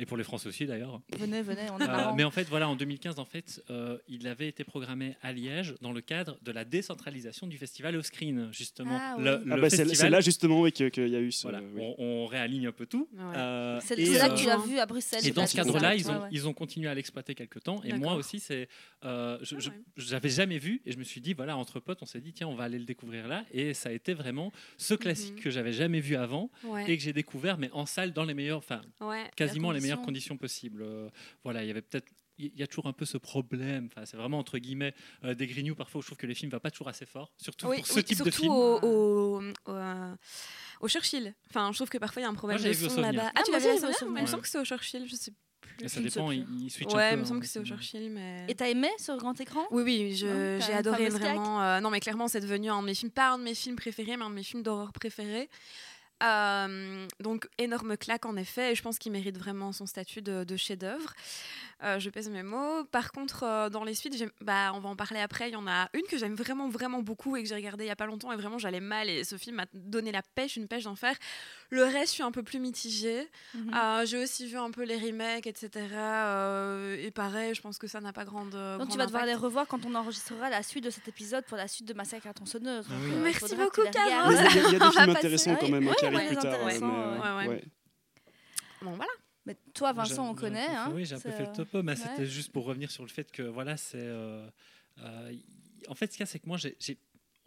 Et 0.00 0.06
pour 0.06 0.16
les 0.16 0.22
Français 0.24 0.48
aussi 0.48 0.64
d'ailleurs. 0.64 1.00
Venez, 1.18 1.42
venez, 1.42 1.62
on 1.72 1.78
est 1.80 1.88
Euh, 1.88 2.12
mais 2.16 2.22
en 2.22 2.30
fait, 2.30 2.44
voilà, 2.44 2.68
en 2.68 2.76
2015, 2.76 3.18
en 3.18 3.24
fait, 3.24 3.60
euh, 3.68 3.98
il 4.08 4.28
avait 4.28 4.46
été 4.46 4.62
programmé 4.62 5.16
à 5.22 5.32
Liège 5.32 5.74
dans 5.80 5.92
le 5.92 6.00
cadre 6.00 6.38
de 6.42 6.52
la 6.52 6.64
décentralisation 6.64 7.46
du 7.48 7.58
festival 7.58 7.96
Au 7.96 8.02
Screen, 8.02 8.48
justement. 8.52 8.96
Ah, 9.00 9.16
oui. 9.18 9.24
Le, 9.24 9.42
Ah 9.50 9.56
bah, 9.56 9.70
c'est 9.70 9.78
festival, 9.78 9.96
c'est 9.96 10.10
là 10.10 10.20
justement 10.20 10.60
oui, 10.60 10.72
que- 10.72 10.88
qu'il 10.88 11.08
y 11.08 11.16
a 11.16 11.20
eu 11.20 11.32
ce 11.32 11.42
voilà, 11.42 11.60
oui. 11.74 11.80
on, 11.82 11.94
on 11.98 12.26
réaligne 12.26 12.68
un 12.68 12.72
peu 12.72 12.86
tout. 12.86 13.08
Ouais. 13.12 13.20
Euh, 13.36 13.80
C'est 13.82 13.98
et, 13.98 14.06
c'est 14.06 14.18
là 14.18 14.26
euh, 14.26 14.34
que 14.34 14.38
tu 14.40 14.46
l'as 14.46 14.56
vu 14.58 14.78
à 14.78 14.86
Bruxelles. 14.86 15.18
et 15.20 15.24
c'est 15.24 15.30
dans 15.32 15.46
ce 15.46 15.52
que 15.56 15.62
cadre-là, 15.62 15.94
ils 15.96 16.08
ont, 16.10 16.20
Ouais, 16.22 16.28
ils 16.30 16.46
ont 16.46 16.52
continué 16.54 16.88
à 16.88 16.94
l'exploiter 16.94 17.34
quelques 17.34 17.62
temps. 17.64 17.80
Et 17.82 17.92
moi 17.94 18.14
aussi, 18.14 18.38
c'est, 18.38 18.68
euh, 19.04 19.38
je, 19.42 19.56
Ah 19.56 19.72
je 19.96 20.12
l'avais 20.12 20.28
jamais 20.28 20.58
vu 20.58 20.80
et 20.86 20.92
je 20.92 20.98
me 20.98 21.04
suis 21.04 21.20
dit, 21.20 21.34
voilà, 21.34 21.56
entre 21.56 21.80
potes, 21.80 21.98
on 22.02 22.06
s'est 22.06 22.20
dit, 22.20 22.32
tiens, 22.32 22.46
on 22.46 22.54
va 22.54 22.64
aller 22.64 22.78
le 22.78 22.84
découvrir 22.84 23.26
là. 23.26 23.44
Et 23.52 23.74
ça 23.74 23.88
a 23.88 23.92
été 23.92 24.14
vraiment 24.14 24.52
ce 24.76 24.94
classique 24.94 25.34
Mhm. 25.36 25.40
que 25.40 25.50
j'avais 25.50 25.72
jamais 25.72 25.98
vu 26.00 26.14
avant 26.14 26.50
Ouais. 26.64 26.88
et 26.88 26.96
que 26.96 27.02
j'ai 27.02 27.12
découvert, 27.12 27.58
mais 27.58 27.68
en 27.72 27.84
salle, 27.84 28.12
dans 28.12 28.24
les 28.24 28.34
meilleures, 28.34 28.58
enfin, 28.58 28.80
ouais. 29.00 29.24
quasiment 29.34 29.70
les 29.72 29.78
conditions. 29.78 29.87
Meilleures 29.88 30.04
conditions 30.06 30.36
possibles. 30.36 30.82
Euh, 30.82 31.08
voilà, 31.44 31.62
il 31.64 31.68
y 31.68 31.70
avait 31.70 31.82
peut-être. 31.82 32.08
Il 32.40 32.56
y 32.56 32.62
a 32.62 32.68
toujours 32.68 32.86
un 32.86 32.92
peu 32.92 33.04
ce 33.04 33.18
problème, 33.18 33.86
enfin, 33.90 34.06
c'est 34.06 34.16
vraiment 34.16 34.38
entre 34.38 34.58
guillemets 34.58 34.94
euh, 35.24 35.34
des 35.34 35.48
grignoux. 35.48 35.74
Parfois, 35.74 36.00
je 36.02 36.06
trouve 36.06 36.18
que 36.18 36.26
les 36.28 36.36
films 36.36 36.50
ne 36.52 36.56
vont 36.56 36.60
pas 36.60 36.70
toujours 36.70 36.86
assez 36.86 37.04
fort, 37.04 37.32
surtout 37.36 37.66
Oui, 37.66 37.78
pour 37.78 37.86
ce 37.88 37.94
oui, 37.94 38.04
type 38.04 38.18
de 38.18 38.22
surtout 38.30 38.42
film. 38.42 38.52
au, 38.52 38.78
au, 38.80 39.42
euh, 39.70 40.14
au 40.80 40.88
Churchill. 40.88 41.34
Enfin, 41.50 41.70
je 41.72 41.78
trouve 41.78 41.88
que 41.88 41.98
parfois 41.98 42.22
il 42.22 42.24
y 42.24 42.26
a 42.26 42.30
un 42.30 42.34
problème 42.34 42.60
Moi, 42.60 42.68
de 42.68 42.72
son 42.74 43.00
là-bas. 43.00 43.32
Ah, 43.34 43.42
tu 43.44 43.50
moi 43.50 43.58
l'avais 43.58 43.76
vu 43.76 43.86
Il 44.02 44.08
me 44.12 44.20
Ouais. 44.20 44.26
semble 44.28 44.42
que 44.42 44.48
c'est 44.48 44.58
au 44.60 44.64
Churchill, 44.64 45.08
je 45.08 45.16
sais 45.16 45.32
plus. 45.60 45.88
Ça 45.88 46.00
dépend, 46.00 46.30
il, 46.30 46.46
il 46.64 46.70
switch 46.70 46.92
un 46.94 46.96
Ouais, 46.96 47.08
peu. 47.10 47.14
il 47.14 47.18
me 47.18 47.22
hein, 47.22 47.26
semble 47.26 47.40
que 47.40 47.46
c'est 47.46 47.58
au 47.58 47.64
Churchill, 47.64 48.08
mais. 48.10 48.46
Et 48.48 48.54
t'as 48.54 48.68
aimé 48.68 48.88
sur 48.98 49.16
grand 49.16 49.40
écran? 49.40 49.64
Oui, 49.72 49.82
oui, 49.82 50.14
j'ai 50.14 50.28
adoré 50.72 51.08
vraiment. 51.08 51.60
euh, 51.60 51.80
non, 51.80 51.90
mais 51.90 51.98
clairement, 51.98 52.28
c'est 52.28 52.40
devenu 52.40 52.70
un 52.70 52.80
de 52.82 52.86
mes 52.86 52.94
films, 52.94 53.10
pas 53.10 53.30
un 53.32 53.38
de 53.38 53.42
mes 53.42 53.54
films 53.54 53.74
préférés, 53.76 54.16
mais 54.16 54.22
un 54.24 54.30
de 54.30 54.34
mes 54.36 54.44
films 54.44 54.62
d'horreur 54.62 54.92
préférés. 54.92 55.48
Euh, 56.22 57.06
donc, 57.20 57.48
énorme 57.58 57.96
claque 57.96 58.26
en 58.26 58.36
effet, 58.36 58.72
et 58.72 58.74
je 58.74 58.82
pense 58.82 58.98
qu'il 58.98 59.12
mérite 59.12 59.38
vraiment 59.38 59.72
son 59.72 59.86
statut 59.86 60.22
de, 60.22 60.56
chef-d'œuvre. 60.56 61.14
Euh, 61.84 62.00
je 62.00 62.10
pèse 62.10 62.28
mes 62.28 62.42
mots. 62.42 62.84
Par 62.86 63.12
contre, 63.12 63.44
euh, 63.44 63.68
dans 63.68 63.84
les 63.84 63.94
suites, 63.94 64.24
bah, 64.40 64.72
on 64.74 64.80
va 64.80 64.88
en 64.88 64.96
parler 64.96 65.20
après. 65.20 65.48
Il 65.48 65.52
y 65.52 65.56
en 65.56 65.68
a 65.68 65.88
une 65.94 66.02
que 66.02 66.18
j'aime 66.18 66.34
vraiment, 66.34 66.68
vraiment 66.68 67.02
beaucoup 67.02 67.36
et 67.36 67.42
que 67.42 67.48
j'ai 67.48 67.54
regardée 67.54 67.84
il 67.84 67.88
y 67.88 67.90
a 67.90 67.96
pas 67.96 68.06
longtemps, 68.06 68.32
et 68.32 68.36
vraiment 68.36 68.58
j'allais 68.58 68.80
mal, 68.80 69.08
et 69.08 69.22
ce 69.24 69.36
film 69.36 69.56
m'a 69.56 69.66
donné 69.72 70.10
la 70.10 70.22
pêche, 70.22 70.56
une 70.56 70.66
pêche 70.66 70.84
d'en 70.84 70.96
faire. 70.96 71.16
Le 71.70 71.82
reste, 71.84 72.08
je 72.08 72.12
suis 72.14 72.22
un 72.22 72.30
peu 72.32 72.42
plus 72.42 72.58
mitigée. 72.58 73.28
Mhm. 73.54 73.74
Euh, 73.74 74.06
j'ai 74.06 74.22
aussi 74.22 74.46
vu 74.46 74.56
un 74.56 74.70
peu 74.70 74.84
les 74.84 74.96
remakes, 74.96 75.46
etc. 75.46 75.70
euh, 75.92 76.96
et 76.98 77.10
pareil, 77.10 77.54
je 77.54 77.60
pense 77.60 77.76
que 77.78 77.86
ça 77.86 78.00
n'a 78.00 78.12
pas 78.12 78.24
grande. 78.24 78.50
Donc 78.52 78.76
grande 78.78 78.90
tu 78.90 78.96
vas 78.96 79.04
devoir 79.06 79.26
les 79.26 79.34
revoir 79.34 79.66
quand 79.66 79.84
on 79.84 79.94
enregistrera 79.94 80.48
la 80.48 80.62
suite 80.62 80.84
de 80.84 80.90
cet 80.90 81.08
épisode 81.08 81.44
pour 81.44 81.56
la 81.58 81.68
suite 81.68 81.86
de 81.86 81.92
Massacre 81.94 82.26
à 82.26 82.32
tronçonneuse. 82.32 82.86
Ah 82.88 82.94
Donc, 82.94 83.02
oui. 83.04 83.10
euh, 83.12 83.22
Merci 83.22 83.56
beaucoup, 83.56 83.82
Carole. 83.92 84.32
il 84.34 84.38
y 84.40 84.44
a, 84.44 84.46
y 84.48 84.54
des 84.70 84.78
films 84.78 84.78
passer. 84.88 85.00
intéressants 85.10 85.56
quand 85.56 85.68
même 85.68 85.86
hein, 85.86 85.90
Ouais, 85.90 85.96
qui 85.98 86.04
ouais, 86.06 86.14
arrivent 86.16 86.28
plus 86.28 86.36
tard. 86.36 86.54
intéressants, 86.54 86.86
mais, 86.86 87.18
ouais. 87.20 87.26
euh, 87.26 87.38
Ouais, 87.38 87.48
ouais. 87.48 87.64
Bon, 88.82 88.90
voilà. 88.92 89.12
Mais 89.44 89.56
toi, 89.74 89.92
Vincent, 89.92 90.28
on 90.28 90.34
connaît. 90.34 90.66
hein, 90.68 90.90
oui, 90.94 91.04
j'ai 91.04 91.14
un 91.16 91.20
peu 91.20 91.30
fait 91.30 91.42
le 91.42 91.48
euh, 91.48 91.54
topo, 91.54 91.82
mais 91.82 91.92
ouais. 91.92 91.96
c'était 91.98 92.26
juste 92.26 92.52
pour 92.52 92.64
revenir 92.64 92.90
sur 92.90 93.02
le 93.02 93.08
fait 93.08 93.30
que 93.32 93.42
voilà, 93.42 93.76
c'est. 93.76 93.96
euh, 94.00 94.46
euh, 95.02 95.32
en 95.88 95.94
fait, 95.94 96.06
ce 96.06 96.12
qu'il 96.12 96.20
y 96.20 96.22
a, 96.22 96.26
c'est 96.26 96.38
que 96.38 96.46
moi, 96.46 96.58
j'ai. 96.58 96.76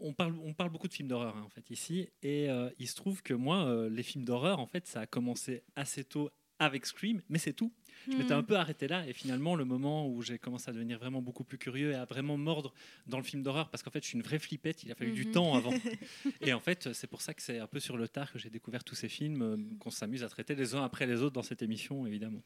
On 0.01 0.13
parle, 0.13 0.36
on 0.44 0.53
parle 0.53 0.69
beaucoup 0.71 0.88
de 0.88 0.94
films 0.94 1.07
d'horreur 1.07 1.36
hein, 1.38 1.44
en 1.45 1.50
fait 1.50 1.69
ici, 1.69 2.09
et 2.24 2.50
euh, 2.50 2.69
il 2.80 2.88
se 2.88 2.95
trouve 2.95 3.21
que 3.24 3.33
moi, 3.33 3.65
euh, 3.65 3.89
les 3.89 4.03
films 4.03 4.25
d'horreur, 4.25 4.59
en 4.59 4.68
fait, 4.68 4.88
ça 4.88 5.01
a 5.01 5.07
commencé 5.07 5.63
assez 5.75 6.03
tôt 6.03 6.30
avec 6.59 6.86
Scream, 6.86 7.21
mais 7.27 7.39
c'est 7.39 7.53
tout. 7.53 7.71
Je 8.12 8.18
m'étais 8.18 8.33
Hmm. 8.33 8.38
un 8.38 8.44
peu 8.44 8.56
arrêté 8.56 8.88
là, 8.88 9.07
et 9.07 9.13
finalement, 9.13 9.56
le 9.56 9.65
moment 9.65 10.08
où 10.08 10.22
j'ai 10.22 10.38
commencé 10.38 10.70
à 10.70 10.74
devenir 10.74 11.00
vraiment 11.00 11.22
beaucoup 11.22 11.43
plus 11.43 11.58
curieux 11.58 11.91
et 11.91 11.96
à 11.96 12.05
vraiment 12.05 12.38
mordre 12.38 12.72
dans 13.08 13.17
le 13.17 13.24
film 13.24 13.41
d'horreur, 13.41 13.70
parce 13.72 13.81
qu'en 13.81 13.89
fait, 13.89 14.03
je 14.03 14.10
suis 14.10 14.15
une 14.17 14.24
vraie 14.24 14.38
flippette, 14.38 14.84
il 14.84 14.91
a 14.91 14.96
fallu 14.96 15.12
du 15.12 15.25
Mhm. 15.25 15.31
temps 15.31 15.55
avant. 15.55 15.72
et 16.41 16.53
en 16.53 16.60
fait, 16.60 16.93
c'est 16.93 17.08
pour 17.08 17.22
ça 17.22 17.34
que 17.34 17.41
c'est 17.41 17.58
un 17.60 17.67
peu 17.67 17.79
sur 17.79 17.98
le 17.98 18.08
tard 18.08 18.31
que 18.31 18.38
j'ai 18.38 18.50
découvert 18.51 18.84
tous 18.84 18.96
ces 18.96 19.10
films, 19.10 19.41
euh, 19.41 19.58
qu'on 19.79 19.89
s'amuse 19.89 20.24
à 20.24 20.29
traiter 20.29 20.53
les 20.53 20.75
uns 20.75 20.84
après 20.84 21.08
les 21.08 21.22
autres 21.22 21.34
dans 21.34 21.41
cette 21.43 21.63
émission, 21.63 22.05
évidemment. 22.05 22.43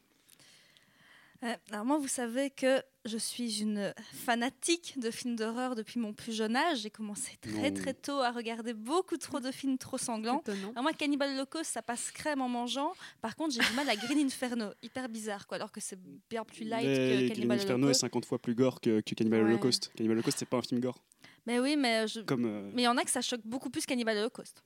Euh, 1.44 1.54
alors 1.70 1.84
moi, 1.84 1.98
vous 1.98 2.08
savez 2.08 2.50
que 2.50 2.82
je 3.04 3.18
suis 3.18 3.60
une 3.60 3.92
fanatique 4.12 4.98
de 4.98 5.10
films 5.10 5.36
d'horreur 5.36 5.74
depuis 5.74 6.00
mon 6.00 6.12
plus 6.12 6.32
jeune 6.34 6.56
âge. 6.56 6.78
J'ai 6.80 6.90
commencé 6.90 7.36
très 7.40 7.70
Non. 7.70 7.76
très 7.80 7.94
tôt 7.94 8.20
à 8.20 8.30
regarder 8.32 8.74
beaucoup 8.74 9.16
trop 9.16 9.38
de 9.40 9.50
films 9.52 9.78
trop 9.78 9.98
sanglants. 9.98 10.42
Alors 10.72 10.82
moi, 10.82 10.92
Cannibal 10.92 11.30
Holocaust, 11.34 11.70
ça 11.70 11.82
passe 11.82 12.10
crème 12.10 12.40
en 12.40 12.48
mangeant. 12.48 12.92
Par 13.20 13.36
contre, 13.36 13.54
j'ai 13.54 13.60
du 13.60 13.72
mal 13.74 13.88
à 13.88 13.96
Green 13.96 14.18
Inferno. 14.26 14.70
Hyper 14.82 15.08
bizarre, 15.08 15.46
quoi. 15.46 15.56
Alors 15.56 15.70
que 15.72 15.80
c'est 15.80 15.98
bien 16.30 16.44
plus 16.44 16.64
light 16.64 16.86
Mais 16.86 16.94
que 16.96 17.16
Green 17.16 17.28
Cannibal 17.32 17.58
Inferno 17.58 17.74
est 17.74 17.82
Holocaust. 17.90 18.00
50 18.00 18.24
fois 18.24 18.38
plus 18.40 18.54
gore 18.54 18.80
que, 18.80 19.00
que 19.00 19.14
Cannibal 19.14 19.42
Ouais. 19.42 19.50
Holocaust. 19.50 19.92
Cannibal 19.94 20.16
Holocaust, 20.16 20.38
c'est 20.38 20.48
pas 20.48 20.56
un 20.58 20.62
film 20.62 20.80
gore. 20.80 20.98
Mais 21.46 21.60
oui, 21.60 21.76
mais 21.76 22.08
je... 22.08 22.20
Comme, 22.22 22.44
euh, 22.46 22.70
mais 22.74 22.82
il 22.82 22.86
y 22.86 22.88
en 22.88 22.96
a 22.96 23.04
que 23.04 23.10
ça 23.10 23.20
choque 23.20 23.42
beaucoup 23.44 23.70
plus 23.70 23.86
Cannibal 23.86 24.16
Holocaust. 24.16 24.64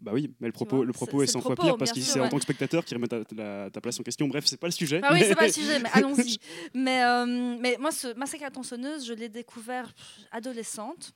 Bah 0.00 0.12
oui, 0.12 0.30
mais 0.40 0.48
le 0.48 0.52
propos, 0.52 0.84
le 0.84 0.90
est 0.90 1.26
c'est 1.26 1.32
100 1.32 1.38
le 1.38 1.42
fois 1.42 1.54
pire 1.56 1.76
parce 1.78 1.90
que 1.92 2.00
c'est 2.00 2.20
en 2.20 2.28
tant 2.28 2.36
que 2.36 2.42
spectateur 2.42 2.84
qui 2.84 2.94
remet 2.94 3.08
ta, 3.08 3.24
ta- 3.24 3.70
ta 3.70 3.80
place 3.80 3.98
en 3.98 4.02
question. 4.02 4.28
Bref, 4.28 4.44
c'est 4.46 4.58
pas 4.58 4.66
le 4.66 4.72
sujet. 4.72 5.00
Ah 5.02 5.12
oui, 5.14 5.20
c'est 5.22 5.34
pas 5.34 5.46
le 5.46 5.52
sujet, 5.52 5.78
mais 5.78 5.88
allons-y. 5.92 6.38
Mais, 6.74 7.02
euh, 7.02 7.56
mais 7.58 7.76
moi, 7.80 7.90
ce 7.90 8.12
Massacre 8.14 8.42
à 8.42 8.46
la 8.46 8.50
tronçonneuse, 8.50 9.06
je 9.06 9.14
l'ai 9.14 9.30
découvert 9.30 9.90
adolescente, 10.32 11.12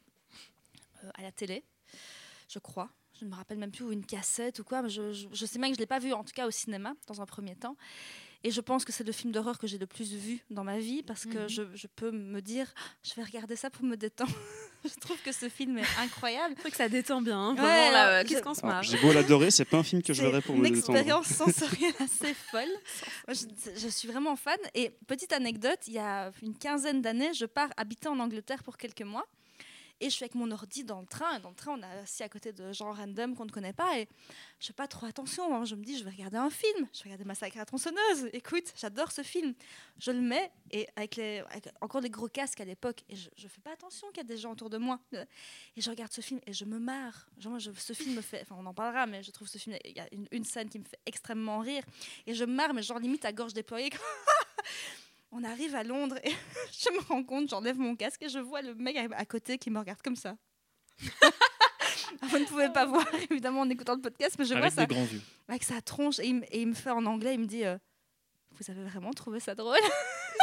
euh, 1.04 1.10
à 1.14 1.22
la 1.22 1.30
télé, 1.30 1.62
je 2.48 2.58
crois. 2.58 2.88
Je 3.18 3.26
ne 3.26 3.30
me 3.30 3.34
rappelle 3.36 3.58
même 3.58 3.70
plus, 3.70 3.84
ou 3.84 3.92
une 3.92 4.06
cassette 4.06 4.60
ou 4.60 4.64
quoi. 4.64 4.80
Mais 4.80 4.88
je, 4.88 5.12
je- 5.12 5.28
je 5.30 5.44
sais 5.46 5.58
même 5.58 5.70
que 5.72 5.76
je 5.76 5.80
ne 5.80 5.82
l'ai 5.82 5.86
pas 5.86 5.98
vu, 5.98 6.14
en 6.14 6.24
tout 6.24 6.32
cas 6.32 6.46
au 6.46 6.50
cinéma, 6.50 6.94
dans 7.06 7.20
un 7.20 7.26
premier 7.26 7.54
temps. 7.56 7.76
Et 8.44 8.50
je 8.50 8.62
pense 8.62 8.86
que 8.86 8.92
c'est 8.92 9.04
le 9.04 9.12
film 9.12 9.30
d'horreur 9.30 9.58
que 9.58 9.66
j'ai 9.66 9.76
le 9.76 9.86
plus 9.86 10.14
vu 10.14 10.40
dans 10.48 10.64
ma 10.64 10.78
vie, 10.78 11.02
parce 11.02 11.26
que 11.26 11.36
Mhm. 11.36 11.48
je, 11.50 11.62
je 11.74 11.86
peux 11.86 12.10
me 12.10 12.40
dire, 12.40 12.72
je 13.02 13.12
vais 13.14 13.22
regarder 13.24 13.56
ça 13.56 13.68
pour 13.68 13.84
me 13.84 13.96
détendre. 13.96 14.32
je 14.94 15.00
trouve 15.00 15.16
que 15.22 15.32
ce 15.32 15.48
film 15.48 15.78
est 15.78 15.84
incroyable. 16.00 16.54
C'est 16.56 16.62
vrai 16.62 16.70
que 16.70 16.76
ça 16.76 16.88
détend 16.88 17.20
bien. 17.22 17.38
hein, 17.38 17.50
Ouais, 17.54 17.60
Vraiment, 17.60 17.90
là, 17.92 18.08
euh, 18.20 18.22
qu'est-ce 18.24 18.38
je- 18.38 18.42
qu'on 18.44 18.54
se 18.54 18.64
marre 18.64 18.82
J'ai 18.82 18.98
beau 18.98 19.12
l'adorer, 19.12 19.50
c'est 19.50 19.64
pas 19.64 19.78
un 19.78 19.82
film 19.82 20.02
que 20.02 20.12
je 20.12 20.20
C'est 20.22 20.26
verrais 20.28 20.40
pour 20.42 20.54
une 20.56 20.62
me 20.62 20.70
détendre. 20.70 20.98
expérience 20.98 21.26
sensorielle 21.32 21.94
assez 22.00 22.34
folle. 22.34 22.68
Moi, 23.28 23.34
je, 23.34 23.80
je 23.80 23.88
suis 23.88 24.08
vraiment 24.08 24.36
fan. 24.36 24.58
Et 24.74 24.90
petite 25.06 25.32
anecdote, 25.32 25.78
il 25.86 25.94
y 25.94 25.98
a 25.98 26.30
une 26.42 26.56
quinzaine 26.56 27.02
d'années, 27.02 27.32
je 27.34 27.44
pars 27.46 27.70
habiter 27.76 28.08
en 28.08 28.18
Angleterre 28.20 28.62
pour 28.62 28.76
quelques 28.76 29.02
mois. 29.02 29.26
Et 30.00 30.06
je 30.08 30.14
suis 30.14 30.24
avec 30.24 30.34
mon 30.34 30.50
ordi 30.50 30.82
dans 30.84 31.00
le 31.00 31.06
train. 31.06 31.36
Et 31.36 31.40
dans 31.40 31.50
le 31.50 31.54
train, 31.54 31.72
on 31.72 31.82
est 31.82 31.98
assis 32.02 32.22
à 32.22 32.28
côté 32.28 32.52
de 32.52 32.72
gens 32.72 32.92
random 32.92 33.34
qu'on 33.36 33.44
ne 33.44 33.50
connaît 33.50 33.72
pas. 33.74 33.98
Et 33.98 34.08
je 34.58 34.66
fais 34.68 34.72
pas 34.72 34.88
trop 34.88 35.06
attention. 35.06 35.54
hein. 35.54 35.64
Je 35.64 35.74
me 35.74 35.84
dis, 35.84 35.98
je 35.98 36.04
vais 36.04 36.10
regarder 36.10 36.38
un 36.38 36.48
film. 36.50 36.88
Je 36.92 36.98
vais 36.98 37.04
regarder 37.10 37.24
Massacre 37.24 37.58
à 37.58 37.66
tronçonneuse. 37.66 38.30
Écoute, 38.32 38.72
j'adore 38.76 39.12
ce 39.12 39.22
film. 39.22 39.54
Je 39.98 40.10
le 40.10 40.20
mets 40.20 40.50
et 40.70 40.88
avec, 40.96 41.16
les, 41.16 41.42
encore 41.82 42.00
les 42.00 42.08
gros 42.10 42.28
casques 42.28 42.60
à 42.60 42.64
l'époque. 42.64 43.02
Et 43.10 43.16
je, 43.16 43.28
je 43.36 43.46
fais 43.46 43.60
pas 43.60 43.72
attention 43.72 44.08
qu'il 44.08 44.18
y 44.18 44.20
a 44.20 44.24
des 44.24 44.38
gens 44.38 44.52
autour 44.52 44.70
de 44.70 44.78
moi. 44.78 44.98
Et 45.12 45.80
je 45.80 45.90
regarde 45.90 46.12
ce 46.12 46.22
film 46.22 46.40
et 46.46 46.52
je 46.54 46.64
me 46.64 46.78
marre. 46.78 47.28
Ce 47.76 47.92
film 47.92 48.14
me 48.14 48.22
fait. 48.22 48.40
Enfin, 48.42 48.56
on 48.58 48.64
en 48.66 48.74
parlera, 48.74 49.06
mais 49.06 49.22
je 49.22 49.30
trouve 49.30 49.48
ce 49.48 49.58
film. 49.58 49.76
Il 49.84 49.96
y 49.96 50.00
a 50.00 50.08
une, 50.12 50.26
une 50.30 50.44
scène 50.44 50.70
qui 50.70 50.78
me 50.78 50.84
fait 50.84 50.98
extrêmement 51.04 51.58
rire. 51.58 51.82
Et 52.26 52.34
je 52.34 52.44
marre, 52.44 52.72
mais 52.72 52.82
genre 52.82 52.98
limite 52.98 53.24
à 53.26 53.32
gorge 53.32 53.52
déployée. 53.52 53.90
On 55.32 55.44
arrive 55.44 55.74
à 55.76 55.82
Londres 55.84 56.18
et 56.24 56.30
je 56.72 56.90
me 56.92 57.00
rends 57.08 57.22
compte, 57.22 57.48
j'enlève 57.50 57.78
mon 57.78 57.94
casque 57.96 58.22
et 58.22 58.28
je 58.28 58.38
vois 58.40 58.62
le 58.62 58.74
mec 58.74 58.96
à 58.96 59.24
côté 59.24 59.58
qui 59.58 59.70
me 59.70 59.78
regarde 59.78 60.02
comme 60.02 60.16
ça. 60.16 60.36
Vous 62.22 62.38
ne 62.38 62.44
pouvez 62.44 62.68
pas 62.70 62.84
voir, 62.86 63.06
évidemment, 63.30 63.60
en 63.60 63.70
écoutant 63.70 63.94
le 63.94 64.00
podcast, 64.00 64.36
mais 64.38 64.44
je 64.44 64.50
vois 64.54 64.62
Avec 64.64 64.72
ça 64.72 64.86
des 64.86 64.94
grands 64.94 65.04
yeux. 65.06 65.20
avec 65.48 65.62
sa 65.62 65.80
tronche 65.80 66.18
et 66.18 66.26
il, 66.26 66.34
me- 66.36 66.44
et 66.54 66.60
il 66.62 66.66
me 66.68 66.74
fait 66.74 66.90
en 66.90 67.06
anglais, 67.06 67.34
il 67.34 67.40
me 67.40 67.46
dit 67.46 67.64
euh, 67.64 67.78
Vous 68.58 68.70
avez 68.70 68.82
vraiment 68.84 69.12
trouvé 69.12 69.38
ça 69.40 69.54
drôle 69.54 69.78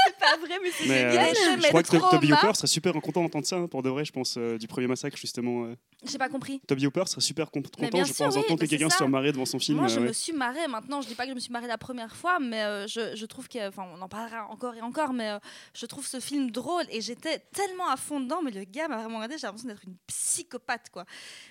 C'est 0.08 0.20
pas 0.20 0.38
vrai, 0.38 0.60
mais 0.64 0.72
c'est 0.72 0.88
Mais, 0.88 1.04
euh, 1.06 1.12
génial. 1.12 1.36
je, 1.36 1.62
Mais 1.62 1.68
crois 1.70 1.82
le 1.82 1.88
que 1.88 1.98
To- 1.98 2.10
Toby 2.12 2.32
Hooper 2.34 2.54
serait 2.56 2.68
super 2.68 2.94
content 2.94 3.22
d'entendre 3.22 3.46
ça, 3.46 3.58
hein, 3.58 3.68
pour 3.68 3.84
de 3.84 3.90
vrai, 3.90 4.06
je 4.06 4.12
pense, 4.12 4.36
euh, 4.38 4.58
du 4.58 4.68
premier 4.68 4.88
massacre, 4.88 5.18
justement. 5.18 5.66
euh. 5.66 5.76
J'ai 6.06 6.18
pas 6.18 6.30
compris. 6.30 6.62
Toby 6.68 6.88
Hooper 6.88 7.04
serait 7.08 7.22
super 7.22 7.52
content, 7.52 7.70
je 7.82 7.86
sûr, 8.14 8.26
pense, 8.26 8.36
oui, 8.36 8.42
d'entendre 8.42 8.60
que 8.62 8.66
quelqu'un 8.66 8.90
se 8.90 8.98
soit 8.98 9.08
marré 9.08 9.32
devant 9.32 9.46
son 9.46 9.60
film. 9.60 9.78
Moi, 9.80 9.86
euh, 9.88 9.90
je 9.90 10.00
ouais. 10.00 10.08
me 10.08 10.14
suis 10.14 10.34
marrée. 10.34 10.68
Maintenant, 10.68 11.02
je 11.02 11.08
dis 11.08 11.16
pas 11.16 11.24
que 11.24 11.30
je 11.30 11.36
me 11.36 11.40
suis 11.40 11.52
marrée 11.52 11.68
la 11.68 11.78
première 11.78 12.16
fois, 12.16 12.40
mais 12.40 12.62
euh, 12.64 12.88
je, 12.88 13.16
je 13.16 13.26
trouve 13.26 13.48
que. 13.48 13.68
Enfin, 13.68 13.86
on 13.96 14.02
en 14.02 14.08
parlera 14.10 14.46
encore 14.50 14.76
et 14.76 14.82
encore, 14.82 15.14
mais 15.14 15.30
euh, 15.30 15.40
je 15.74 15.86
trouve 15.86 16.06
ce 16.08 16.20
film 16.20 16.52
drôle 16.52 16.86
et 16.92 17.02
j'étais 17.02 17.40
tellement 17.54 17.90
à 17.90 17.98
fond 17.98 18.20
dedans. 18.20 18.42
Mais 18.44 18.52
le 18.52 18.64
gars 18.64 18.88
m'a 18.88 18.98
vraiment 18.98 19.16
regardé, 19.18 19.38
j'ai 19.38 19.48
l'impression 19.48 19.68
d'être 19.70 19.84
une 19.86 19.96
psychopathe, 20.08 20.90
quoi. 20.92 21.06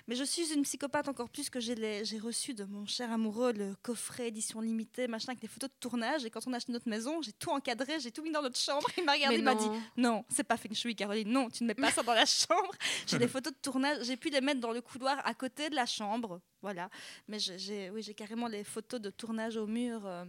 Mais 0.07 0.15
je 0.15 0.23
suis 0.23 0.53
une 0.53 0.61
psychopathe 0.63 1.07
encore 1.07 1.29
plus 1.29 1.49
que 1.49 1.59
j'ai 1.59 1.75
reçu 2.21 2.53
de 2.53 2.63
mon 2.65 2.85
cher 2.85 3.11
amoureux 3.11 3.51
le 3.53 3.75
coffret 3.81 4.27
édition 4.29 4.61
limitée, 4.61 5.07
machin, 5.07 5.29
avec 5.29 5.39
des 5.41 5.47
photos 5.47 5.69
de 5.69 5.75
tournage. 5.79 6.25
Et 6.25 6.29
quand 6.29 6.41
on 6.47 6.53
a 6.53 6.57
acheté 6.57 6.71
notre 6.71 6.87
maison, 6.89 7.21
j'ai 7.21 7.33
tout 7.33 7.49
encadré, 7.49 7.99
j'ai 7.99 8.11
tout 8.11 8.21
mis 8.23 8.31
dans 8.31 8.41
notre 8.47 8.59
chambre. 8.59 8.87
Il 8.97 9.05
m'a 9.05 9.13
regardé, 9.13 9.37
il 9.37 9.43
m'a 9.43 9.55
dit 9.55 9.67
non. 9.97 10.23
c'est 10.29 10.43
pas 10.43 10.57
feng 10.57 10.73
shui, 10.73 10.95
Caroline. 10.95 11.29
Non, 11.29 11.49
tu 11.49 11.63
ne 11.63 11.67
mets 11.69 11.75
pas 11.75 11.91
ça 11.91 12.03
dans 12.03 12.13
la 12.13 12.25
chambre. 12.25 12.71
J'ai 13.07 13.17
des 13.17 13.27
photos 13.27 13.53
de 13.53 13.57
tournage. 13.61 14.05
J'ai 14.05 14.17
pu 14.17 14.29
les 14.29 14.41
mettre 14.41 14.59
dans 14.59 14.71
le 14.71 14.81
couloir 14.81 15.21
à 15.25 15.33
côté 15.33 15.69
de 15.69 15.75
la 15.75 15.85
chambre. 15.85 16.41
Voilà. 16.61 16.89
Mais 17.27 17.39
j'ai- 17.39 17.89
oui, 17.91 18.01
j'ai 18.01 18.13
carrément 18.13 18.47
les 18.47 18.63
photos 18.63 18.99
de 18.99 19.09
tournage 19.09 19.57
au 19.57 19.67
mur. 19.67 20.01
euh. 20.05 20.25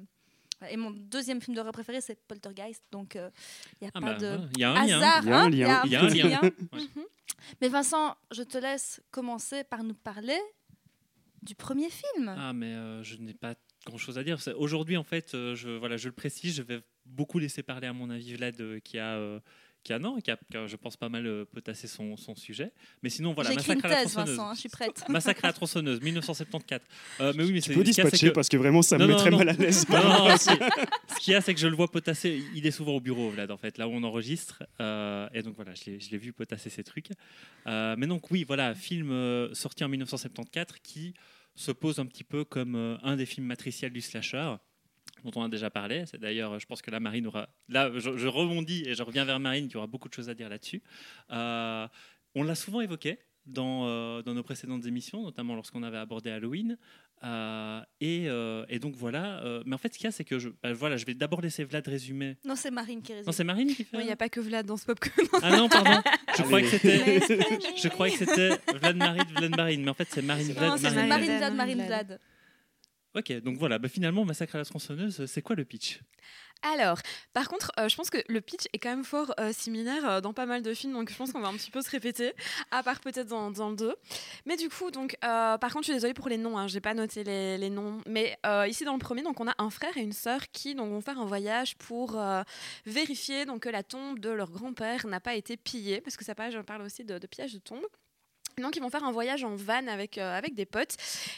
Et 0.70 0.76
mon 0.76 0.90
deuxième 0.90 1.40
film 1.40 1.54
d'horreur 1.54 1.72
préféré, 1.72 2.00
c'est 2.00 2.18
Poltergeist. 2.26 2.82
Donc, 2.90 3.14
il 3.14 3.20
n'y 3.82 3.88
a 3.88 3.90
Ah 3.94 4.00
pas 4.00 4.14
bah, 4.14 4.18
de 4.18 4.38
il 4.54 4.60
y 4.60 4.64
a 4.64 4.70
un 4.72 4.86
lien. 4.86 4.98
hasard. 5.00 5.22
Il 5.24 5.28
y 5.28 5.32
a 5.32 5.38
un 5.38 5.44
hein, 5.44 5.50
lien. 5.50 5.82
Il 5.84 5.90
y 5.92 5.96
a 5.96 6.02
un 6.02 6.06
petit 6.08 6.22
lien. 6.22 6.40
Ouais. 6.42 6.52
Mais 7.60 7.68
Vincent, 7.68 8.16
je 8.32 8.42
te 8.42 8.58
laisse 8.58 9.00
commencer 9.10 9.62
par 9.64 9.84
nous 9.84 9.94
parler 9.94 10.38
du 11.42 11.54
premier 11.54 11.88
film. 11.88 12.34
Ah, 12.36 12.52
mais 12.52 12.74
euh, 12.74 13.02
je 13.04 13.16
n'ai 13.16 13.32
pas 13.34 13.54
grand 13.86 13.96
chose 13.98 14.18
à 14.18 14.24
dire. 14.24 14.38
Aujourd'hui, 14.56 14.96
en 14.96 15.04
fait, 15.04 15.34
euh, 15.34 15.54
je, 15.54 15.70
voilà, 15.70 15.96
je 15.96 16.08
le 16.08 16.14
précise, 16.14 16.56
je 16.56 16.62
vais 16.62 16.80
beaucoup 17.08 17.38
laisser 17.38 17.62
parler 17.62 17.86
à 17.86 17.92
mon 17.92 18.10
avis 18.10 18.34
Vlad 18.34 18.60
euh, 18.60 18.78
qui 18.80 18.98
a. 18.98 19.16
euh, 19.16 19.40
qui 19.84 19.92
a, 19.92 19.98
non, 20.00 20.20
qui 20.20 20.30
a, 20.30 20.36
qui 20.50 20.56
a, 20.56 20.66
je 20.66 20.74
pense, 20.76 20.96
pas 20.96 21.08
mal 21.08 21.24
euh, 21.26 21.44
potassé 21.46 21.86
son, 21.86 22.16
son 22.16 22.34
sujet. 22.34 22.72
Mais 23.02 23.08
sinon, 23.10 23.32
voilà, 23.32 23.50
une 23.52 23.56
Massacre 23.56 23.84
à 23.84 23.88
la 23.88 23.94
thèse, 23.94 24.12
tronçonneuse. 24.12 24.36
Vincent. 24.36 24.50
hein, 24.50 24.54
je 24.54 24.60
suis 24.60 24.68
prête. 24.68 25.04
Massacre 25.08 25.44
à 25.44 25.48
la 25.48 25.52
tronçonneuse, 25.54 26.00
1974. 26.02 26.82
Euh, 27.20 27.32
mais 27.36 27.44
oui, 27.44 27.52
mais 27.52 27.60
Tu 27.60 27.68
c'est 27.70 27.74
peux 27.74 27.84
dispatcher 27.84 28.28
que- 28.28 28.34
parce 28.34 28.48
que 28.48 28.56
vraiment 28.56 28.82
ça 28.82 28.98
me 28.98 29.02
Non, 29.02 29.06
met 29.08 29.12
non, 29.14 29.18
très 29.20 29.30
non. 29.30 29.38
mal 29.38 29.48
à 29.50 29.52
l'aise. 29.52 29.88
Non, 29.88 30.02
non, 30.02 30.28
non, 30.30 30.36
si. 30.36 30.50
Ce 30.50 31.20
qu'il 31.20 31.32
y 31.32 31.36
a, 31.36 31.40
c'est 31.40 31.54
que 31.54 31.60
je 31.60 31.68
le 31.68 31.76
vois 31.76 31.88
potasser. 31.90 32.42
Il 32.54 32.66
est 32.66 32.70
souvent 32.72 32.92
au 32.96 33.00
bureau, 33.00 33.30
Vlad, 33.30 33.50
en 33.52 33.56
fait, 33.56 33.78
là 33.78 33.88
où 33.88 33.92
on 33.92 34.02
enregistre. 34.02 34.64
Euh, 34.80 35.28
et 35.32 35.42
donc 35.42 35.54
voilà, 35.54 35.72
je 35.74 35.84
l'ai- 35.92 36.00
je 36.00 36.10
l'ai 36.10 36.18
vu 36.18 36.32
potasser 36.32 36.70
ces 36.70 36.82
trucs. 36.82 37.10
Euh, 37.68 37.94
mais 37.96 38.08
donc, 38.08 38.30
oui, 38.32 38.44
voilà, 38.44 38.74
film 38.74 39.10
sorti 39.54 39.84
en 39.84 39.88
1974 39.88 40.80
qui 40.82 41.14
se 41.54 41.70
pose 41.72 41.98
un 42.00 42.06
petit 42.06 42.24
peu 42.24 42.44
comme 42.44 42.98
un 43.02 43.16
des 43.16 43.26
films 43.26 43.46
matriciels 43.46 43.92
du 43.92 44.00
slasher 44.00 44.54
dont 45.24 45.30
on 45.36 45.42
a 45.44 45.48
déjà 45.48 45.70
parlé. 45.70 46.04
C'est 46.06 46.18
d'ailleurs, 46.20 46.58
je 46.58 46.66
pense 46.66 46.82
que 46.82 46.90
là, 46.90 47.00
Marine 47.00 47.26
aura. 47.26 47.48
Là, 47.68 47.90
je, 47.94 48.16
je 48.16 48.26
rebondis 48.26 48.82
et 48.86 48.94
je 48.94 49.02
reviens 49.02 49.24
vers 49.24 49.40
Marine 49.40 49.68
qui 49.68 49.76
aura 49.76 49.86
beaucoup 49.86 50.08
de 50.08 50.14
choses 50.14 50.28
à 50.28 50.34
dire 50.34 50.48
là-dessus. 50.48 50.82
Euh, 51.30 51.86
on 52.34 52.42
l'a 52.42 52.54
souvent 52.54 52.80
évoqué 52.80 53.18
dans, 53.46 53.86
euh, 53.86 54.22
dans 54.22 54.34
nos 54.34 54.42
précédentes 54.42 54.84
émissions, 54.86 55.22
notamment 55.22 55.54
lorsqu'on 55.54 55.82
avait 55.82 55.96
abordé 55.96 56.30
Halloween. 56.30 56.76
Euh, 57.24 57.80
et, 58.00 58.26
euh, 58.28 58.64
et 58.68 58.78
donc 58.78 58.94
voilà. 58.94 59.42
euh, 59.42 59.62
mais 59.66 59.74
en 59.74 59.78
fait, 59.78 59.92
ce 59.92 59.98
qu'il 59.98 60.04
y 60.04 60.08
a, 60.08 60.12
c'est 60.12 60.24
que 60.24 60.38
je, 60.38 60.50
bah, 60.62 60.72
voilà, 60.72 60.96
je 60.96 61.04
vais 61.04 61.14
d'abord 61.14 61.40
laisser 61.40 61.64
Vlad 61.64 61.84
résumer. 61.88 62.36
Non, 62.44 62.54
c'est 62.54 62.70
Marine 62.70 63.02
qui 63.02 63.12
résume. 63.12 63.26
Non, 63.26 63.32
c'est 63.32 63.42
Marine 63.44 63.74
qui 63.74 63.82
fait. 63.84 63.98
Il 63.98 64.06
n'y 64.06 64.12
a 64.12 64.16
pas 64.16 64.28
que 64.28 64.38
Vlad 64.38 64.66
dans 64.66 64.76
ce 64.76 64.84
popcorn. 64.84 65.26
Ah 65.42 65.56
non, 65.56 65.68
pardon. 65.68 66.00
Je 66.36 66.42
croyais 66.42 66.64
que 66.70 66.78
c'était. 66.78 67.20
Je 67.76 67.88
croyais 67.88 68.16
que 68.16 68.24
c'était 68.24 68.50
Vlad 68.78 68.96
Marine, 68.96 69.24
Vlad 69.36 69.56
Marine, 69.56 69.82
mais 69.82 69.90
en 69.90 69.94
fait 69.94 70.06
c'est 70.10 70.22
Marine 70.22 70.48
Non, 70.48 70.54
Vlad 70.54 70.78
c'est 70.78 70.90
Marine. 70.92 71.08
Marine 71.08 71.26
Vlad, 71.26 71.38
Vlad, 71.38 71.54
Marine 71.54 71.76
Marine 71.78 71.86
Vlad. 71.88 72.20
Ok, 73.14 73.32
donc 73.40 73.56
voilà, 73.56 73.78
bah, 73.78 73.88
finalement 73.88 74.24
Massacre 74.24 74.56
à 74.56 74.58
la 74.58 74.64
tronçonneuse, 74.64 75.24
c'est 75.26 75.42
quoi 75.42 75.56
le 75.56 75.64
pitch? 75.64 76.00
Alors, 76.62 76.98
par 77.32 77.48
contre, 77.48 77.70
euh, 77.78 77.88
je 77.88 77.96
pense 77.96 78.10
que 78.10 78.18
le 78.28 78.40
pitch 78.40 78.66
est 78.72 78.78
quand 78.78 78.90
même 78.90 79.04
fort 79.04 79.32
euh, 79.38 79.52
similaire 79.52 80.08
euh, 80.08 80.20
dans 80.20 80.32
pas 80.32 80.44
mal 80.44 80.62
de 80.62 80.74
films, 80.74 80.92
donc 80.92 81.10
je 81.10 81.16
pense 81.16 81.32
qu'on 81.32 81.40
va 81.40 81.48
un 81.48 81.54
petit 81.54 81.70
peu 81.70 81.80
se 81.82 81.90
répéter, 81.90 82.32
à 82.72 82.82
part 82.82 83.00
peut-être 83.00 83.28
dans, 83.28 83.50
dans 83.52 83.70
le 83.70 83.76
2. 83.76 83.94
Mais 84.44 84.56
du 84.56 84.68
coup, 84.68 84.90
donc, 84.90 85.16
par 85.20 85.58
contre, 85.60 85.82
je 85.82 85.84
suis 85.84 85.94
désolée 85.94 86.14
pour 86.14 86.28
les 86.28 86.36
noms, 86.36 86.58
hein, 86.58 86.66
j'ai 86.66 86.80
pas 86.80 86.94
noté 86.94 87.22
les, 87.24 87.70
noms. 87.70 88.00
Mais 88.06 88.38
ici, 88.66 88.84
dans 88.84 88.94
le 88.94 88.98
premier, 88.98 89.22
donc, 89.22 89.40
on 89.40 89.48
a 89.48 89.54
un 89.58 89.70
frère 89.70 89.96
et 89.96 90.00
une 90.00 90.12
sœur 90.12 90.40
qui 90.52 90.74
donc, 90.74 90.90
vont 90.90 91.00
faire 91.00 91.18
un 91.18 91.26
voyage 91.26 91.76
pour 91.76 92.20
vérifier 92.86 93.44
donc, 93.46 93.62
que 93.62 93.68
la 93.68 93.82
tombe 93.82 94.18
de 94.18 94.30
leur 94.30 94.50
grand-père 94.50 95.06
n'a 95.06 95.20
pas 95.20 95.34
été 95.34 95.56
pillée, 95.56 96.00
parce 96.00 96.16
que 96.16 96.24
ça 96.24 96.34
parle 96.34 96.82
aussi 96.82 97.04
de, 97.04 97.18
de 97.18 97.26
pillage 97.26 97.52
de 97.54 97.58
tombe. 97.58 97.86
Donc 98.62 98.76
ils 98.76 98.82
vont 98.82 98.90
faire 98.90 99.04
un 99.04 99.12
voyage 99.12 99.44
en 99.44 99.56
van 99.56 99.86
avec, 99.88 100.18
euh, 100.18 100.36
avec 100.36 100.54
des 100.54 100.66
potes 100.66 100.96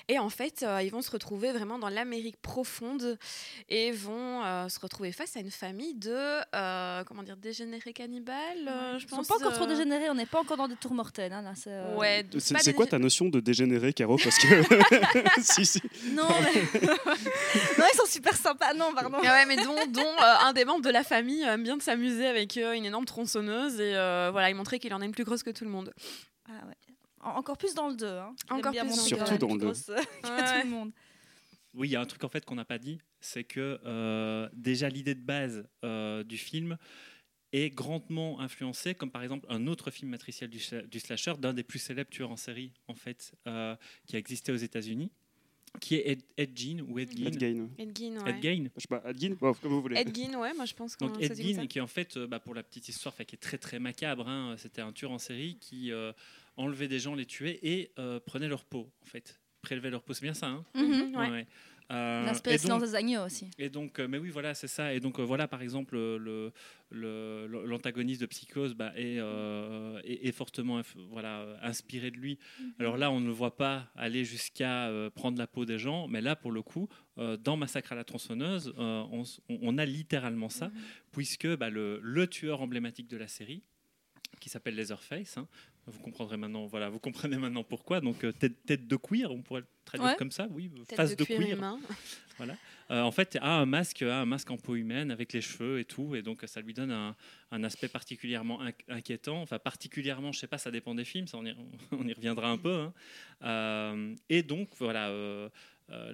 et 0.09 0.19
en 0.19 0.29
fait 0.31 0.63
euh, 0.63 0.83
ils 0.83 0.91
vont 0.91 1.03
se 1.03 1.11
retrouver 1.11 1.53
vraiment 1.53 1.79
dans 1.79 1.89
l'Amérique 1.89 2.41
profonde 2.41 3.19
et 3.69 3.93
vont 3.93 4.43
euh, 4.45 4.69
se 4.69 4.81
retrouver 4.81 5.13
face 5.13 5.37
à 5.37 5.41
une 5.41 5.51
famille 5.51 5.95
de 5.95 6.17
euh, 6.55 7.05
comment 7.05 7.23
dire 7.23 7.37
dégénérés 7.37 7.93
cannibales 7.93 8.69
euh, 8.69 8.99
je 8.99 9.05
Ils 9.05 9.09
sont 9.09 9.17
pense 9.17 9.29
pas 9.29 9.37
encore 9.37 9.53
trop 9.53 9.67
dégénérés, 9.67 10.11
on 10.11 10.15
n'est 10.15 10.27
pas 10.27 10.41
encore 10.41 10.57
dans 10.57 10.69
des 10.69 10.77
tours 10.77 10.95
mortels. 10.95 11.33
hein, 11.33 11.53
c'est, 11.55 11.71
euh, 11.73 11.97
ouais 11.97 12.25
quoi 12.75 12.87
ta 12.87 12.99
notion 12.99 13.29
de 13.29 13.41
dégénéré, 13.41 13.93
Caro 13.93 14.17
Parce 14.17 14.39
que. 14.39 14.63
si, 15.43 15.67
si. 15.67 15.83
Non, 16.13 16.29
mais... 16.41 16.81
non, 16.83 17.85
ils 17.93 17.97
sont 17.97 18.07
super 18.07 18.35
sympas. 18.35 18.75
Non, 18.75 18.93
pardon. 18.95 19.19
Ah 19.23 19.33
ouais, 19.33 19.47
mais 19.47 19.57
dont, 19.57 19.77
dont, 19.89 20.01
euh, 20.01 20.35
un 20.45 20.53
des 20.53 20.65
membres 20.65 20.85
de 20.85 20.91
la 20.91 21.05
famille 21.05 21.43
aime 21.43 21.63
bien 21.63 21.77
de 21.77 21.83
s'amuser 21.83 22.27
avec 22.27 22.57
euh, 22.57 22.73
une 22.73 22.85
énorme 22.85 23.05
tronçonneuse 23.05 23.81
et 23.81 23.95
euh, 23.97 24.31
voilà, 24.33 24.51
il 24.51 24.55
montrait 24.55 24.79
qu'il 24.79 24.93
en 24.95 25.01
a 25.01 25.05
une 25.05 25.13
plus 25.13 25.25
grosse 25.25 25.43
que 25.43 25.51
tout 25.51 25.65
le 25.65 25.71
monde. 25.71 25.93
Ah 26.49 26.67
ouais. 26.67 26.75
En- 27.21 27.31
Encore 27.37 27.59
plus 27.59 27.75
dans 27.75 27.89
le 27.89 27.97
2. 27.97 28.07
Hein. 28.07 28.35
Encore 28.51 28.73
bien 28.73 28.87
plus 28.87 28.97
montrer 28.97 29.39
dans 29.39 29.49
le 29.49 29.53
qu'il 29.55 29.59
deux. 29.61 29.67
a 29.67 29.71
une 29.71 29.75
Surtout 29.75 29.93
plus 29.93 29.99
grosse, 30.07 30.23
que 30.23 30.29
Ouais. 30.29 30.61
tout 30.63 30.67
le 30.67 30.71
monde. 30.71 30.93
Oui, 31.75 31.89
il 31.89 31.91
y 31.93 31.97
a 31.97 32.01
un 32.01 32.07
truc 32.07 32.25
en 32.25 32.29
fait 32.29 32.45
qu'on 32.45 32.57
n'a 32.57 32.65
pas 32.65 32.79
dit, 32.79 32.99
c'est 33.21 33.45
que 33.45 33.79
euh, 33.85 34.49
déjà 34.55 34.89
l'idée 34.89 35.15
de 35.15 35.21
base 35.23 35.69
euh, 35.85 36.25
du 36.25 36.37
film 36.37 36.77
est 37.53 37.71
grandement 37.71 38.41
influencée, 38.41 38.95
comme 38.95 39.11
par 39.11 39.23
exemple 39.23 39.47
un 39.49 39.67
autre 39.69 39.91
film 39.93 40.11
matriciel 40.11 40.51
du, 40.51 40.59
sla- 40.59 40.87
du 40.87 40.99
slasher, 40.99 41.35
d'un 41.39 41.53
des 41.53 41.63
plus 41.63 41.79
célèbres 41.79 42.11
tueurs 42.11 42.31
en 42.31 42.37
série 42.37 42.73
en 42.89 42.95
fait, 42.95 43.33
euh, 43.47 43.77
qui 44.07 44.17
a 44.17 44.19
existé 44.19 44.51
aux 44.51 44.57
États-Unis, 44.57 45.11
qui 45.81 45.95
est 45.95 46.09
Ed, 46.11 46.23
Ed 46.37 46.57
Gein 46.59 46.81
ou 46.89 46.99
Ed 46.99 47.17
Gein? 47.17 47.27
Ed 47.27 47.39
Gein. 47.41 47.69
Ed 47.79 47.97
Gein, 47.97 48.17
ouais. 48.25 48.31
Ed 48.31 48.43
Gein. 48.43 48.69
Je 48.77 48.81
sais 48.81 48.89
pas, 48.89 49.03
Ed 49.09 49.21
Gein 49.21 49.37
Bon, 49.41 49.55
Comme 49.55 49.71
vous 49.71 49.83
voulez. 49.83 49.97
Ed 50.01 50.13
Gein, 50.17 50.35
ouais, 50.41 50.53
moi 50.55 50.65
je 50.65 50.75
pense 50.75 50.97
qu'on 50.97 51.07
Donc 51.07 51.17
ça 51.23 51.27
Ed 51.27 51.37
Gein, 51.41 51.67
qui 51.69 51.81
en 51.81 51.87
fait, 51.87 52.19
bah, 52.19 52.41
pour 52.41 52.55
la 52.55 52.65
petite 52.65 52.89
histoire, 52.89 53.15
fait, 53.15 53.25
qui 53.25 53.37
est 53.37 53.39
très 53.39 53.59
très 53.59 53.79
macabre, 53.79 54.29
hein, 54.29 54.57
c'était 54.59 54.81
un 54.83 54.91
tueur 54.93 55.13
en 55.13 55.19
série 55.21 55.57
qui 55.61 55.93
enlevait 56.57 56.89
des 56.89 56.99
gens, 56.99 57.15
les 57.15 57.27
tuait 57.27 57.59
et 57.63 57.93
euh, 57.99 58.21
prenait 58.21 58.49
leur 58.49 58.65
peau, 58.65 58.91
en 59.03 59.07
fait, 59.07 59.41
prélevait 59.63 59.91
leur 59.91 60.03
peau, 60.03 60.13
c'est 60.13 60.23
bien 60.25 60.35
ça. 60.35 60.49
Hein. 60.49 60.65
Ouais. 60.75 61.29
Ouais. 61.31 61.47
Euh, 61.93 62.25
donc- 62.69 62.83
des 62.83 62.95
agneaux 62.95 63.25
aussi. 63.25 63.51
et 63.59 63.69
donc, 63.69 63.99
euh, 63.99 64.07
mais 64.07 64.19
oui, 64.19 64.31
voilà, 64.31 64.55
c'est 64.55 64.69
ça. 64.69 64.95
Et 64.95 65.01
donc, 65.01 65.19
euh, 65.19 65.25
voilà, 65.25 65.49
par 65.49 65.61
exemple, 65.61 65.97
le, 65.97 66.53
le- 66.91 67.49
le- 67.49 67.65
l'antagoniste 67.67 68.21
de 68.21 68.27
Psychose 68.27 68.75
bah, 68.75 68.93
est, 68.95 69.19
euh, 69.19 70.01
est- 70.05 70.29
est 70.29 70.31
fortement 70.31 70.81
voilà, 71.11 71.59
inspiré 71.63 72.13
de 72.13 72.17
lui. 72.17 72.39
Alors 72.79 72.97
là, 72.97 73.11
on 73.11 73.19
ne 73.19 73.27
le 73.27 73.33
voit 73.33 73.57
pas 73.57 73.91
aller 73.97 74.25
jusqu'à 74.25 74.87
euh, 74.89 75.11
prendre 75.11 75.37
la 75.37 75.49
peau 75.49 75.65
des 75.65 75.81
gens, 75.81 76.07
mais 76.07 76.21
là, 76.21 76.37
pour 76.37 76.53
le 76.53 76.63
coup, 76.63 76.89
euh, 77.19 77.37
dans 77.37 77.57
Massacre 77.57 77.91
à 77.91 77.97
la 77.97 78.05
tronçonneuse, 78.05 78.73
on, 78.79 79.79
a 79.79 79.85
littéralement 79.85 80.49
ça, 80.49 80.71
puisque 81.11 81.49
bah, 81.57 81.71
le, 81.71 81.99
le 82.05 82.29
tueur 82.29 82.61
emblématique 82.63 83.09
de 83.09 83.17
la 83.17 83.27
série, 83.27 83.65
qui 84.39 84.49
s'appelle 84.49 84.77
Leatherface, 84.77 85.39
hein, 85.39 85.49
vous 85.91 86.01
comprendrez 86.01 86.37
maintenant, 86.37 86.67
voilà, 86.67 86.89
vous 86.89 86.99
comprenez 86.99 87.37
maintenant 87.37 87.65
pourquoi. 87.65 88.01
Donc, 88.01 88.25
euh, 88.25 88.33
tête, 88.33 88.65
tête 88.65 88.87
de 88.89 88.97
cuir, 88.97 89.31
on 89.33 89.43
pourrait 89.43 89.61
le 89.61 89.67
traduire 89.85 90.11
Ouais. 90.11 90.17
comme 90.17 90.31
ça, 90.31 90.49
oui, 90.51 90.71
Tête 90.89 90.97
face 90.97 91.17
de, 91.17 91.25
cuir 91.25 91.39
cuir. 91.39 91.57
humain. 91.57 91.79
Euh, 92.91 93.03
en 93.03 93.13
fait, 93.13 93.37
a 93.43 93.59
un 93.61 93.67
masque, 93.67 94.01
a 94.01 94.21
un 94.23 94.25
masque 94.25 94.51
en 94.51 94.57
peau 94.57 94.75
humaine 94.75 95.11
avec 95.11 95.33
les 95.35 95.43
cheveux 95.43 95.79
et 95.79 95.85
tout, 95.85 96.15
et 96.17 96.23
donc 96.23 96.43
ça 96.47 96.63
lui 96.63 96.73
donne 96.73 96.91
un, 96.91 97.15
un 97.51 97.63
aspect 97.65 97.87
particulièrement 97.87 98.63
inq- 98.65 98.83
inquiétant. 98.89 99.43
Enfin, 99.43 99.59
particulièrement, 99.59 100.33
je 100.33 100.41
sais 100.41 100.47
pas, 100.47 100.57
ça 100.59 100.71
dépend 100.71 100.95
des 100.95 101.05
films, 101.05 101.27
ça 101.27 101.37
on 101.39 101.45
y, 101.45 101.55
on 101.93 102.09
y 102.09 102.13
reviendra 102.15 102.51
un 102.51 102.57
peu. 102.59 102.73
hein. 102.73 102.93
Euh, 103.43 104.15
et 104.31 104.43
donc 104.43 104.71
voilà, 104.79 105.09
euh, 105.11 105.49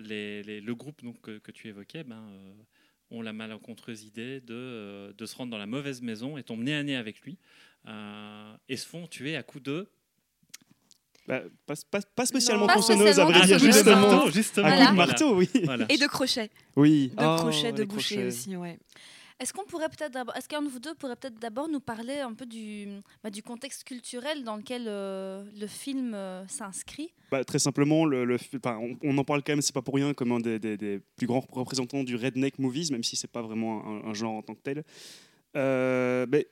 les- 0.00 0.42
les- 0.42 0.61
le 0.61 0.75
groupe 0.75 1.02
donc 1.04 1.21
que, 1.21 1.38
que 1.38 1.52
tu 1.52 1.68
évoquais, 1.68 2.02
ben, 2.04 2.23
ont 3.11 3.23
la 3.23 3.33
malencontreuse 3.33 4.02
idée 4.04 4.40
de, 4.40 5.14
de 5.16 5.26
se 5.26 5.37
rendre 5.37 5.52
dans 5.52 5.59
la 5.59 5.66
mauvaise 5.66 6.02
maison 6.02 6.37
et 6.37 6.42
tombent 6.42 6.64
nez 6.64 6.75
à 6.75 6.83
nez 6.83 6.97
avec 6.97 7.21
lui 7.23 7.38
et 8.68 8.76
se 8.76 8.86
font 8.86 9.06
tuer 9.06 9.36
à 9.36 9.42
coups 9.42 9.64
de 9.64 9.88
Bah, 11.28 11.42
pas, 11.66 11.74
pas- 11.90 12.00
pas 12.14 12.26
spécialement 12.26 12.66
tronçonneuse, 12.68 13.18
à 13.18 13.24
vrai 13.24 13.44
dire, 13.46 13.58
justement. 13.58 14.00
marteau, 14.10 14.30
justement. 14.30 14.66
Un 14.68 14.84
coup 14.86 14.92
de 14.92 14.96
marteau, 14.96 15.36
oui. 15.36 15.48
Voilà. 15.64 15.86
Et 15.88 15.98
de 15.98 16.06
crochets. 16.06 16.50
Oui. 16.76 17.08
De 17.16 17.24
Oh, 17.24 17.36
crochets, 17.38 17.72
de 17.72 17.78
les 17.80 17.86
bouchées 17.86 18.14
crochets. 18.16 18.26
aussi, 18.28 18.56
ouais. 18.56 18.78
Est-ce 19.38 19.52
qu'on 19.52 19.64
pourrait 19.64 19.90
peut-être 19.90 20.16
est-ce 20.34 20.48
qu'un 20.48 20.62
de 20.62 20.68
vous 20.68 20.78
deux 20.78 20.94
pourrait 20.94 21.16
peut-être 21.16 21.38
d'abord 21.38 21.68
nous 21.68 21.80
parler 21.80 22.20
un 22.20 22.32
peu 22.32 22.46
du, 22.46 22.88
bah, 23.22 23.28
du 23.28 23.42
contexte 23.42 23.84
culturel 23.84 24.44
dans 24.44 24.56
lequel 24.56 24.84
euh, 24.86 25.44
le 25.54 25.66
film 25.66 26.14
euh, 26.14 26.46
s'inscrit? 26.48 27.10
Bah, 27.30 27.44
très 27.44 27.58
simplement, 27.58 28.06
le, 28.06 28.24
le- 28.24 28.38
enfin, 28.64 28.78
on, 28.80 28.96
on 29.02 29.18
en 29.18 29.24
parle 29.24 29.42
quand 29.42 29.52
même, 29.52 29.60
c'est 29.62 29.74
pas 29.74 29.82
pour 29.82 29.94
rien, 29.96 30.14
comme 30.14 30.32
un 30.32 30.40
des, 30.40 30.58
des- 30.58 30.78
des 30.78 31.00
plus 31.16 31.26
grands 31.26 31.44
représentants 31.52 32.02
du 32.02 32.16
redneck 32.16 32.58
movies, 32.58 32.90
même 32.90 33.04
si 33.04 33.14
c'est 33.16 33.30
pas 33.30 33.42
vraiment 33.42 33.84
un, 33.86 34.08
un 34.08 34.14
genre 34.14 34.32
en 34.34 34.42
tant 34.42 34.54
que 34.54 34.62
tel. 34.62 34.84
Euh, 35.54 36.24
mais 36.30 36.46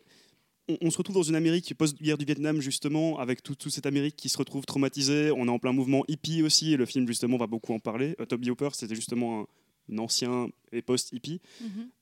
on, 0.69 0.77
on 0.81 0.91
se 0.91 0.99
retrouve 0.99 1.17
dans 1.17 1.23
une 1.23 1.37
Amérique 1.37 1.75
post-guerre 1.75 2.19
du 2.19 2.25
Vietnam, 2.25 2.61
justement, 2.61 3.19
avec 3.19 3.43
tout- 3.43 3.55
toute 3.55 3.73
cette 3.73 3.87
Amérique 3.87 4.17
qui 4.17 4.29
se 4.29 4.39
retrouve 4.39 4.65
traumatisée. 4.65 5.31
On 5.31 5.47
est 5.47 5.51
en 5.51 5.59
plein 5.59 5.73
mouvement 5.73 6.05
hippie 6.09 6.43
aussi, 6.43 6.73
et 6.73 6.77
le 6.77 6.87
film, 6.87 7.07
justement, 7.07 7.37
va 7.37 7.47
beaucoup 7.47 7.73
en 7.75 7.79
parler. 7.81 8.15
Euh, 8.21 8.27
Toby 8.27 8.51
Hooper, 8.51 8.71
c'était 8.73 8.95
justement 8.95 9.41
un, 9.43 9.47
un 9.93 9.99
ancien 9.99 10.49
et 10.73 10.81
post-hippie. 10.83 11.41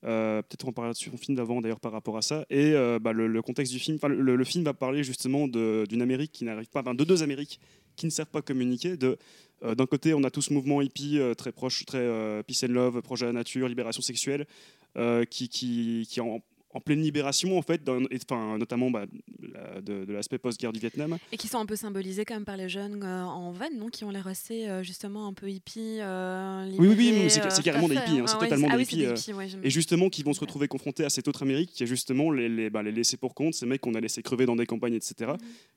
Euh, 0.05 0.41
Peut-être 0.41 0.67
on 0.67 0.71
parlera 0.71 0.93
sur 0.93 1.11
son 1.11 1.17
film 1.17 1.35
d'avant 1.35 1.59
d'ailleurs 1.61 1.79
par 1.81 1.91
rapport 1.91 2.17
à 2.17 2.21
ça. 2.21 2.45
Et 2.49 2.71
euh, 2.73 2.97
bah, 2.99 3.11
le, 3.11 3.27
le 3.27 3.41
contexte 3.41 3.73
du 3.73 3.79
film, 3.79 3.97
le, 4.07 4.35
le 4.35 4.43
film 4.45 4.63
va 4.63 4.73
parler 4.73 5.03
justement 5.03 5.47
d'une 5.47 6.01
Amérique 6.01 6.31
qui 6.31 6.45
n'arrive 6.45 6.69
pas, 6.69 6.79
enfin, 6.81 6.93
de 6.95 7.03
deux 7.03 7.23
Amériques 7.23 7.59
qui 7.95 8.05
ne 8.05 8.11
savent 8.11 8.31
pas 8.31 8.41
communiquer. 8.41 8.95
De 8.97 9.17
euh, 9.63 9.75
d'un 9.75 9.85
côté, 9.85 10.13
on 10.13 10.23
a 10.23 10.31
tout 10.31 10.41
ce 10.41 10.53
mouvement 10.53 10.81
hippie 10.81 11.19
euh, 11.19 11.33
très 11.35 11.51
proche, 11.51 11.85
très 11.85 11.99
euh, 11.99 12.41
peace 12.43 12.63
and 12.63 12.71
love, 12.71 13.01
proche 13.01 13.19
de 13.19 13.25
la 13.27 13.33
nature, 13.33 13.67
libération 13.67 14.01
sexuelle, 14.01 14.47
qui, 15.29 15.49
qui, 15.49 16.07
qui 16.09 16.21
en, 16.21 16.39
en 16.73 16.79
pleine 16.81 17.01
libération 17.01 17.57
en 17.57 17.61
fait, 17.61 17.81
et, 18.11 18.17
enfin, 18.29 18.57
notamment 18.57 18.89
bah, 18.91 19.05
de, 19.81 20.05
de 20.05 20.13
l'aspect 20.13 20.37
post-guerre 20.37 20.73
du 20.73 20.79
Vietnam. 20.79 21.17
Et 21.31 21.37
qui 21.37 21.47
sont 21.47 21.57
un 21.59 21.65
peu 21.65 21.75
symbolisés 21.75 22.25
quand 22.25 22.33
même 22.33 22.45
par 22.45 22.57
les 22.57 22.69
jeunes 22.69 23.01
euh, 23.03 23.23
en 23.23 23.51
van, 23.51 23.69
non 23.75 23.89
Qui 23.89 24.03
ont 24.05 24.09
l'air 24.09 24.27
assez, 24.27 24.67
euh, 24.67 24.83
justement, 24.83 25.27
un 25.27 25.33
peu 25.33 25.49
hippie. 25.49 25.99
euh, 26.01 26.69
Oui, 26.77 26.87
oui, 26.89 27.13
oui, 27.23 27.29
c'est 27.29 27.63
carrément 27.63 27.87
des 27.87 27.95
hippies, 27.95 28.19
hein, 28.19 28.23
hein. 28.23 28.27
c'est 28.27 28.35
ouais, 28.35 28.41
totalement 28.41 28.67
ah 28.71 28.77
des 28.77 28.83
hippies. 28.83 28.97
des 28.97 29.03
hippies, 29.11 29.33
ouais, 29.33 29.47
j'aime 29.47 29.61
Et 29.63 29.69
justement, 29.69 30.09
qui 30.09 30.23
vont 30.23 30.33
se 30.33 30.39
retrouver 30.39 30.67
confrontés 30.67 31.05
à 31.05 31.09
cette 31.09 31.27
autre 31.27 31.43
Amérique 31.43 31.71
qui 31.71 31.83
est 31.83 31.87
justement 31.87 32.31
les, 32.31 32.49
les, 32.49 32.69
bah, 32.69 32.83
les 32.83 32.91
laissés 32.91 33.17
pour 33.17 33.33
compte, 33.35 33.53
ces 33.53 33.65
mecs 33.65 33.81
qu'on 33.81 33.93
a 33.95 33.99
laissés 34.01 34.21
crever 34.23 34.45
dans 34.45 34.55
des 34.55 34.65
campagnes, 34.65 34.95
etc., 34.95 35.31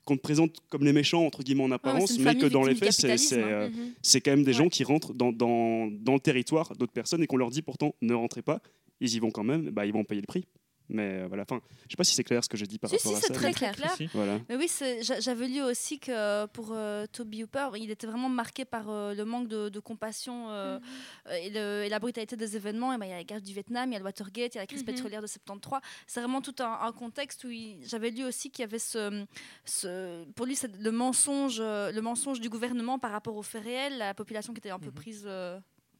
qu'on 0.05 0.15
te 0.17 0.21
présente 0.21 0.55
comme 0.69 0.83
les 0.83 0.93
méchants, 0.93 1.25
entre 1.25 1.43
guillemets, 1.43 1.63
en 1.63 1.71
apparence, 1.71 2.17
mais 2.19 2.35
que 2.35 2.45
dans 2.45 2.63
les 2.63 2.75
faits, 2.75 2.91
c'est 2.91 3.17
c'est, 3.17 3.35
capitalisme, 3.37 3.39
euh, 3.39 3.69
Mhm. 3.69 4.21
quand 4.23 4.31
même 4.31 4.43
des 4.43 4.53
gens 4.53 4.69
qui 4.69 4.83
rentrent 4.83 5.13
dans, 5.13 5.31
dans, 5.31 5.87
dans 5.91 6.13
le 6.13 6.19
territoire 6.19 6.73
d'autres 6.75 6.93
personnes 6.93 7.21
et 7.23 7.27
qu'on 7.27 7.37
leur 7.37 7.49
dit 7.49 7.61
pourtant 7.61 7.93
ne 8.01 8.13
rentrez 8.13 8.41
pas. 8.41 8.61
Ils 8.99 9.13
y 9.13 9.19
vont 9.19 9.29
quand 9.31 9.43
même, 9.43 9.69
bah, 9.69 9.85
ils 9.85 9.93
vont 9.93 10.03
payer 10.03 10.21
le 10.21 10.25
prix. 10.27 10.45
Mais 10.89 11.21
euh, 11.23 11.27
voilà, 11.27 11.43
enfin, 11.43 11.59
je 11.87 11.91
sais 11.91 11.97
pas 11.97 12.03
si 12.05 12.15
c'est 12.15 12.23
clair 12.23 12.43
ce 12.43 12.47
que 12.49 12.55
j'ai 12.57 12.65
dit 12.65 12.79
par 12.79 12.89
Si, 12.89 12.95
rapport 12.95 13.11
si, 13.11 13.17
à 13.17 13.21
c'est 13.21 13.27
ça. 13.27 13.33
très 13.33 13.47
mais- 13.47 13.53
clair. 13.53 13.75
clair. 13.75 13.91
Si. 13.95 14.05
Voilà. 14.13 14.39
Mais 14.47 14.55
oui, 14.55 14.67
c'est- 14.69 15.03
j'a- 15.03 15.19
j'avais 15.19 15.47
lu 15.47 15.61
aussi 15.61 15.99
que 15.99 16.45
pour 16.47 16.69
euh, 16.71 17.05
Toby 17.11 17.43
Hooper, 17.43 17.69
il 17.75 17.91
était 17.91 18.07
vraiment 18.07 18.29
marqué 18.29 18.63
par 18.63 18.89
euh, 18.89 19.13
le 19.13 19.25
manque 19.25 19.47
de, 19.49 19.67
de 19.69 19.79
compassion 19.79 20.49
euh, 20.49 20.79
euh, 21.27 21.33
et, 21.33 21.49
le- 21.49 21.83
et 21.85 21.89
la 21.89 21.99
brutalité 21.99 22.37
des 22.37 22.55
événements. 22.55 22.93
Et 22.93 22.97
ben, 22.97 23.05
il 23.05 23.09
y 23.09 23.13
a 23.13 23.17
la 23.17 23.23
guerre 23.23 23.41
du 23.41 23.51
Vietnam, 23.53 23.89
il 23.89 23.93
y 23.93 23.95
a 23.95 23.99
le 23.99 24.05
Watergate, 24.05 24.55
il 24.55 24.57
y 24.57 24.59
a 24.59 24.63
la 24.63 24.67
crise 24.67 24.79
Mhm. 24.81 24.85
pétrolière 24.93 25.21
de 25.21 25.27
73. 25.27 25.81
C'est 26.07 26.21
vraiment 26.21 26.41
tout 26.41 26.55
un, 26.59 26.79
un 26.81 26.91
contexte 26.93 27.43
où 27.43 27.49
j'avais 27.83 28.09
lu 28.11 28.23
aussi 28.23 28.49
qu'il 28.49 28.63
y 28.63 28.65
avait 28.65 28.79
ce, 28.79 29.25
ce- 29.65 30.23
pour 30.35 30.45
lui, 30.45 30.55
c'est 30.55 30.73
le 30.77 30.91
mensonge, 30.91 31.57
euh, 31.59 31.91
le 31.91 32.01
mensonge 32.01 32.39
du 32.39 32.49
gouvernement 32.49 32.97
par 32.97 33.11
rapport 33.11 33.35
aux 33.35 33.43
faits 33.43 33.63
réels, 33.63 33.97
la 33.97 34.13
population 34.13 34.53
qui 34.53 34.59
était 34.59 34.69
un 34.69 34.79
peu 34.79 34.87
Mhm. 34.87 34.93
prise 34.93 35.23
euh, 35.25 35.59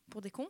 pour 0.09 0.21
des 0.21 0.31
cons. 0.31 0.47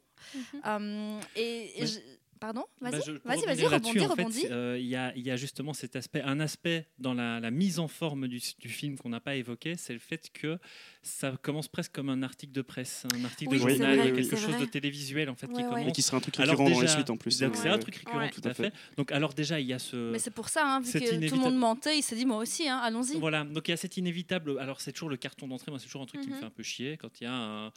Euh, 0.65 1.20
et, 1.36 1.77
et 1.77 1.82
Mais- 1.82 1.88
je- 1.88 2.00
Pardon? 2.39 2.63
Bah, 2.82 2.91
Vas-y, 2.91 3.20
pour 3.20 3.27
vas-y, 3.32 3.46
là-dessus, 3.46 3.65
rebondis, 3.65 3.89
en 4.00 4.15
fait, 4.15 4.22
rebondis. 4.22 4.46
euh, 4.51 4.77
Il 4.79 4.86
y, 4.86 4.96
a, 4.96 5.13
il 5.15 5.24
y 5.25 5.32
a 5.32 5.36
justement 5.38 5.74
cet 5.74 5.96
aspect, 5.96 6.22
un 6.22 6.39
aspect 6.39 6.88
dans 7.00 7.13
la, 7.13 7.39
la 7.39 7.51
mise 7.51 7.79
en 7.79 7.88
forme 7.88 8.27
du, 8.27 8.39
du 8.60 8.70
film 8.70 8.98
qu'on 8.98 9.10
n'a 9.10 9.20
pas 9.20 9.36
évoqué, 9.36 9.75
c'est 9.77 9.94
le 9.94 10.00
fait 10.00 10.29
que 10.34 10.58
ça 11.01 11.34
commence 11.41 11.67
presque 11.67 11.94
comme 11.94 12.10
un 12.10 12.22
article 12.24 12.51
de 12.53 12.62
presse, 12.62 13.06
un 13.15 13.24
article 13.25 13.51
Oui, 13.53 13.58
de 13.63 13.70
journal, 13.70 13.98
vrai, 13.98 14.12
quelque 14.13 14.36
chose 14.36 14.51
vrai. 14.51 14.60
de 14.62 14.65
télévisuel 14.65 15.29
en 15.29 15.36
fait 15.36 15.48
Ouais, 15.48 15.53
qui 15.53 15.62
ouais. 15.63 15.70
commence. 15.70 15.88
Et 15.89 15.91
qui 15.91 16.01
sera 16.01 16.17
un 16.17 16.20
truc 16.20 16.36
récurrent 16.36 16.63
dans 16.63 16.70
les 16.70 16.75
déjà- 16.82 16.88
suites 16.94 17.10
en 17.10 17.17
plus. 17.17 17.39
Donc 17.39 17.56
c'est 17.56 17.70
un 17.70 17.77
truc 17.79 17.96
récurrent, 17.96 18.17
Ouais. 18.20 18.29
tout 18.29 18.41
à 18.44 18.53
fait. 18.53 18.74
Donc 18.98 19.12
alors 19.12 19.34
déjà 19.34 19.60
il 19.60 19.67
y 19.67 19.74
a 19.74 19.79
ce. 19.79 20.12
Mais 20.12 20.20
c'est 20.20 20.32
pour 20.32 20.50
ça, 20.50 20.62
hein, 20.65 20.79
vu 20.82 20.91
que 20.91 21.27
tout 21.29 21.36
le 21.36 21.41
monde 21.41 21.58
mentait, 21.58 21.98
il 21.98 22.01
s'est 22.03 22.16
dit 22.16 22.25
moi 22.25 22.38
aussi, 22.38 22.68
hein, 22.68 22.77
allons-y. 22.77 23.18
Voilà, 23.20 23.44
donc 23.44 23.68
il 23.68 23.72
y 23.72 23.74
a 23.74 23.77
cet 23.77 23.98
inévitable. 23.98 24.59
Alors 24.59 24.81
c'est 24.81 24.92
toujours 24.92 25.09
le 25.09 25.18
carton 25.18 25.48
d'entrée, 25.48 25.72
moi 25.72 25.79
c'est 25.79 25.85
toujours 25.85 26.01
un 26.01 26.05
truc 26.05 26.22
qui 26.22 26.27
me 26.29 26.33
Mhm. 26.33 26.40
fait 26.40 26.46
un 26.46 26.50
peu 26.51 26.64
chier 26.64 26.98
quand 26.98 27.20
il 27.22 27.24
y 27.24 27.27
a 27.27 27.33
un- 27.33 27.72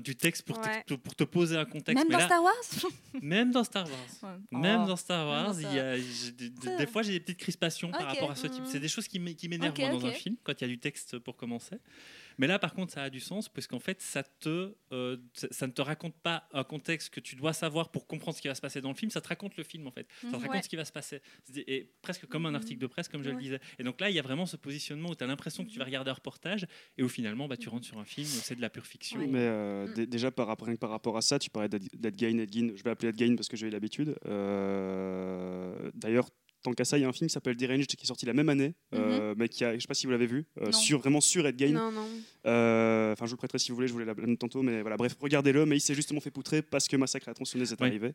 du 0.00 0.16
texte 0.16 0.42
pour, 0.46 0.58
Ouais. 0.58 0.82
te, 0.86 0.94
pour 0.94 1.14
te 1.14 1.24
poser 1.24 1.56
un 1.56 1.64
contexte. 1.64 1.94
Même 1.96 2.06
Mais 2.08 2.12
dans 2.14 2.18
là, 2.18 2.26
Star 2.26 2.42
Wars 2.42 2.90
même 3.22 3.50
dans 3.52 3.64
Star 3.64 3.86
Wars. 3.86 3.98
Ouais. 4.52 4.58
Même 4.60 4.80
Oh. 4.84 4.88
dans 4.88 4.96
Star 4.96 5.26
Wars, 5.26 5.54
ça- 5.54 5.60
il 5.60 5.74
y 5.76 5.78
a, 5.78 5.96
j'ai 5.98 6.30
des, 6.78 6.86
fois 6.86 7.02
j'ai 7.02 7.12
des 7.12 7.20
petites 7.20 7.38
crispations 7.38 7.90
par 7.90 8.06
rapport 8.06 8.30
à 8.30 8.36
ce 8.36 8.46
type. 8.46 8.64
C'est 8.66 8.80
des 8.80 8.88
choses 8.88 9.06
qui 9.08 9.18
m'é- 9.18 9.34
qui 9.34 9.48
m'énervent 9.48 9.76
dans 9.76 10.06
un 10.06 10.12
film 10.12 10.36
quand 10.42 10.52
il 10.60 10.62
y 10.62 10.64
a 10.64 10.68
du 10.68 10.78
texte 10.78 11.18
pour 11.18 11.36
commencer. 11.36 11.76
Mais 12.38 12.46
là, 12.46 12.58
par 12.58 12.74
contre, 12.74 12.92
ça 12.92 13.02
a 13.04 13.10
du 13.10 13.20
sens 13.20 13.48
parce 13.48 13.66
qu'en 13.66 13.78
fait, 13.78 14.00
ça 14.00 14.22
te, 14.22 14.74
euh, 14.92 15.16
ça, 15.34 15.66
ne 15.66 15.72
te 15.72 15.82
raconte 15.82 16.14
pas 16.16 16.48
un 16.52 16.64
contexte 16.64 17.10
que 17.10 17.20
tu 17.20 17.36
dois 17.36 17.52
savoir 17.52 17.90
pour 17.90 18.06
comprendre 18.06 18.36
ce 18.36 18.42
qui 18.42 18.48
va 18.48 18.54
se 18.54 18.60
passer 18.60 18.80
dans 18.80 18.88
le 18.90 18.94
film. 18.94 19.10
Ça 19.10 19.20
te 19.20 19.28
raconte 19.28 19.56
le 19.56 19.64
film 19.64 19.86
en 19.86 19.90
fait. 19.90 20.06
Ça 20.20 20.20
te 20.22 20.26
Mhm. 20.26 20.32
raconte 20.42 20.54
Ouais. 20.56 20.62
ce 20.62 20.68
qui 20.68 20.76
va 20.76 20.84
se 20.84 20.92
passer. 20.92 21.20
Et 21.56 21.90
presque 22.02 22.26
comme 22.26 22.46
un 22.46 22.50
Mhm. 22.50 22.54
article 22.56 22.80
de 22.80 22.86
presse, 22.86 23.08
comme 23.08 23.22
je 23.22 23.30
le 23.30 23.36
disais. 23.36 23.60
Et 23.78 23.82
donc 23.84 24.00
là, 24.00 24.10
il 24.10 24.16
y 24.16 24.18
a 24.18 24.22
vraiment 24.22 24.46
ce 24.46 24.56
positionnement 24.56 25.10
où 25.10 25.14
tu 25.14 25.22
as 25.24 25.26
l'impression 25.26 25.64
que 25.64 25.70
tu 25.70 25.78
vas 25.78 25.84
regarder 25.84 26.10
un 26.10 26.14
reportage 26.14 26.66
et 26.98 27.02
où 27.02 27.08
finalement, 27.08 27.46
bah, 27.48 27.56
tu 27.56 27.68
rentres 27.68 27.86
sur 27.86 27.98
un 27.98 28.04
film 28.04 28.26
c'est 28.26 28.54
de 28.56 28.60
la 28.60 28.70
pure 28.70 28.86
fiction. 28.86 29.18
Ouais. 29.20 29.26
Mais 29.26 29.38
euh, 29.40 29.86
Mm. 29.88 29.94
dé- 29.94 30.06
déjà, 30.06 30.30
par, 30.30 30.46
rapport- 30.46 30.66
rien 30.66 30.74
que 30.76 30.80
par 30.80 30.90
rapport 30.90 31.16
à 31.16 31.22
ça, 31.22 31.38
tu 31.38 31.50
parlais 31.50 31.68
d'Ed 31.68 31.84
d'Ed 31.94 32.18
Gein, 32.18 32.38
Ed 32.38 32.52
Gein. 32.52 32.72
Je 32.74 32.82
vais 32.82 32.90
appeler 32.90 33.08
Ed 33.10 33.18
Gein 33.18 33.36
parce 33.36 33.48
que 33.48 33.56
j'ai 33.56 33.66
eu 33.66 33.70
l'habitude. 33.70 34.16
Euh, 34.26 35.90
D'ailleurs, 35.94 36.28
tant 36.64 36.72
qu'à 36.72 36.84
ça, 36.84 36.98
il 36.98 37.02
y 37.02 37.04
a 37.04 37.08
un 37.08 37.12
film 37.12 37.28
qui 37.28 37.32
s'appelle 37.32 37.54
Deranged 37.56 37.86
qui 37.86 37.96
est 38.02 38.06
sorti 38.06 38.26
la 38.26 38.32
même 38.32 38.48
année, 38.48 38.74
euh, 38.94 39.34
mais 39.38 39.48
qui 39.48 39.64
a, 39.64 39.74
je 39.74 39.78
sais 39.80 39.86
pas 39.86 39.94
si 39.94 40.06
vous 40.06 40.12
l'avez 40.12 40.26
vu, 40.26 40.46
euh, 40.60 40.72
sur, 40.72 40.98
vraiment 40.98 41.20
sur 41.20 41.46
Ed 41.46 41.56
Gein. 41.58 41.70
Non, 41.72 41.92
non. 41.92 42.06
Euh, 42.46 43.12
Enfin, 43.12 43.26
je 43.26 43.30
vous 43.30 43.34
le 43.36 43.38
prêterai 43.38 43.58
si 43.60 43.68
vous 43.70 43.76
voulez, 43.76 43.86
je 43.86 43.92
voulais 43.92 44.04
la 44.04 44.14
blâmer 44.14 44.36
tantôt, 44.36 44.62
mais 44.62 44.80
voilà, 44.80 44.96
bref, 44.96 45.14
regardez-le. 45.20 45.64
Mais 45.66 45.76
il 45.76 45.80
s'est 45.80 45.94
justement 45.94 46.20
fait 46.20 46.32
poutrer 46.32 46.62
parce 46.62 46.88
que 46.88 46.96
Massacre 46.96 47.28
à 47.28 47.30
la 47.30 47.34
tronçonneuse 47.34 47.70
est 47.72 47.80
Ouais. 47.80 47.86
arrivé. 47.86 48.12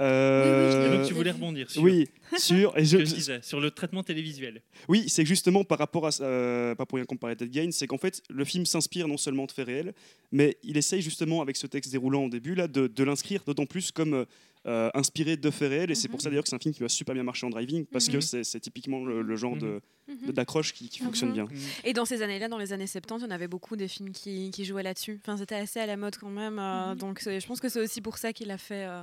Euh, 0.00 0.96
donc 0.98 1.06
tu 1.06 1.14
voulais 1.14 1.30
rebondir 1.30 1.70
sur 1.70 1.80
oui, 1.82 2.08
sur. 2.36 2.76
Et 2.76 2.84
je- 2.84 2.98
que 2.98 3.04
je 3.04 3.14
disais, 3.14 3.38
sur 3.42 3.60
le 3.60 3.70
traitement 3.70 4.02
télévisuel. 4.02 4.60
oui, 4.88 5.08
c'est 5.08 5.22
que 5.22 5.28
justement 5.28 5.62
par 5.62 5.78
rapport 5.78 6.06
à, 6.06 6.10
ça, 6.10 6.24
euh, 6.24 6.74
pas 6.74 6.84
pour 6.84 6.96
rien 6.96 7.04
comparer 7.06 7.36
Dead 7.36 7.48
Gain, 7.50 7.70
c'est 7.70 7.86
qu'en 7.86 7.96
fait 7.98 8.20
le 8.28 8.44
film 8.44 8.66
s'inspire 8.66 9.06
non 9.06 9.16
seulement 9.16 9.46
de 9.46 9.52
faits 9.52 9.66
réels, 9.66 9.94
mais 10.32 10.56
il 10.64 10.76
essaye 10.76 11.00
justement 11.00 11.42
avec 11.42 11.56
ce 11.56 11.68
texte 11.68 11.92
déroulant 11.92 12.24
au 12.24 12.28
début 12.28 12.56
là 12.56 12.66
de, 12.66 12.88
de 12.88 13.04
l'inscrire 13.04 13.42
d'autant 13.46 13.66
plus 13.66 13.92
comme 13.92 14.26
euh, 14.66 14.90
inspiré 14.94 15.36
de 15.36 15.50
faits 15.50 15.68
réels. 15.70 15.90
Et 15.90 15.94
c'est 15.94 16.08
pour 16.08 16.20
ça 16.20 16.28
d'ailleurs 16.30 16.44
que 16.44 16.48
c'est 16.50 16.56
un 16.56 16.58
film 16.58 16.74
qui 16.74 16.80
va 16.80 16.88
super 16.88 17.14
bien 17.14 17.22
marcher 17.22 17.46
en 17.46 17.50
driving 17.50 17.84
parce 17.86 18.08
que 18.08 18.16
Mhm. 18.16 18.20
c'est 18.22 18.44
c'est 18.44 18.60
typiquement 18.60 19.04
le, 19.04 19.22
le 19.22 19.36
genre 19.36 19.56
de- 19.56 19.80
Mhm. 20.08 20.26
de- 20.28 20.32
d'accroche 20.32 20.72
qui, 20.72 20.88
qui 20.88 21.00
fonctionne 21.00 21.30
Mhm. 21.30 21.34
bien. 21.34 21.48
Et 21.84 21.92
dans 21.92 22.04
ces 22.04 22.22
années-là, 22.22 22.48
dans 22.48 22.58
les 22.58 22.72
années 22.72 22.86
70, 22.86 23.22
il 23.22 23.24
y 23.24 23.28
en 23.28 23.34
avait 23.34 23.48
beaucoup 23.48 23.76
des 23.76 23.88
films 23.88 24.10
qui, 24.12 24.50
qui 24.50 24.64
jouaient 24.64 24.82
là-dessus. 24.82 25.20
Enfin, 25.22 25.36
c'était 25.36 25.54
assez 25.56 25.80
à 25.80 25.86
la 25.86 25.96
mode 25.96 26.16
quand 26.16 26.30
même. 26.30 26.58
euh, 26.58 26.92
Mhm. 26.92 26.98
Donc, 26.98 27.20
je 27.24 27.46
pense 27.46 27.60
que 27.60 27.68
c'est 27.68 27.80
aussi 27.80 28.00
pour 28.00 28.18
ça 28.18 28.32
qu'il 28.32 28.50
a 28.50 28.58
fait, 28.58 28.86
euh, 28.86 29.02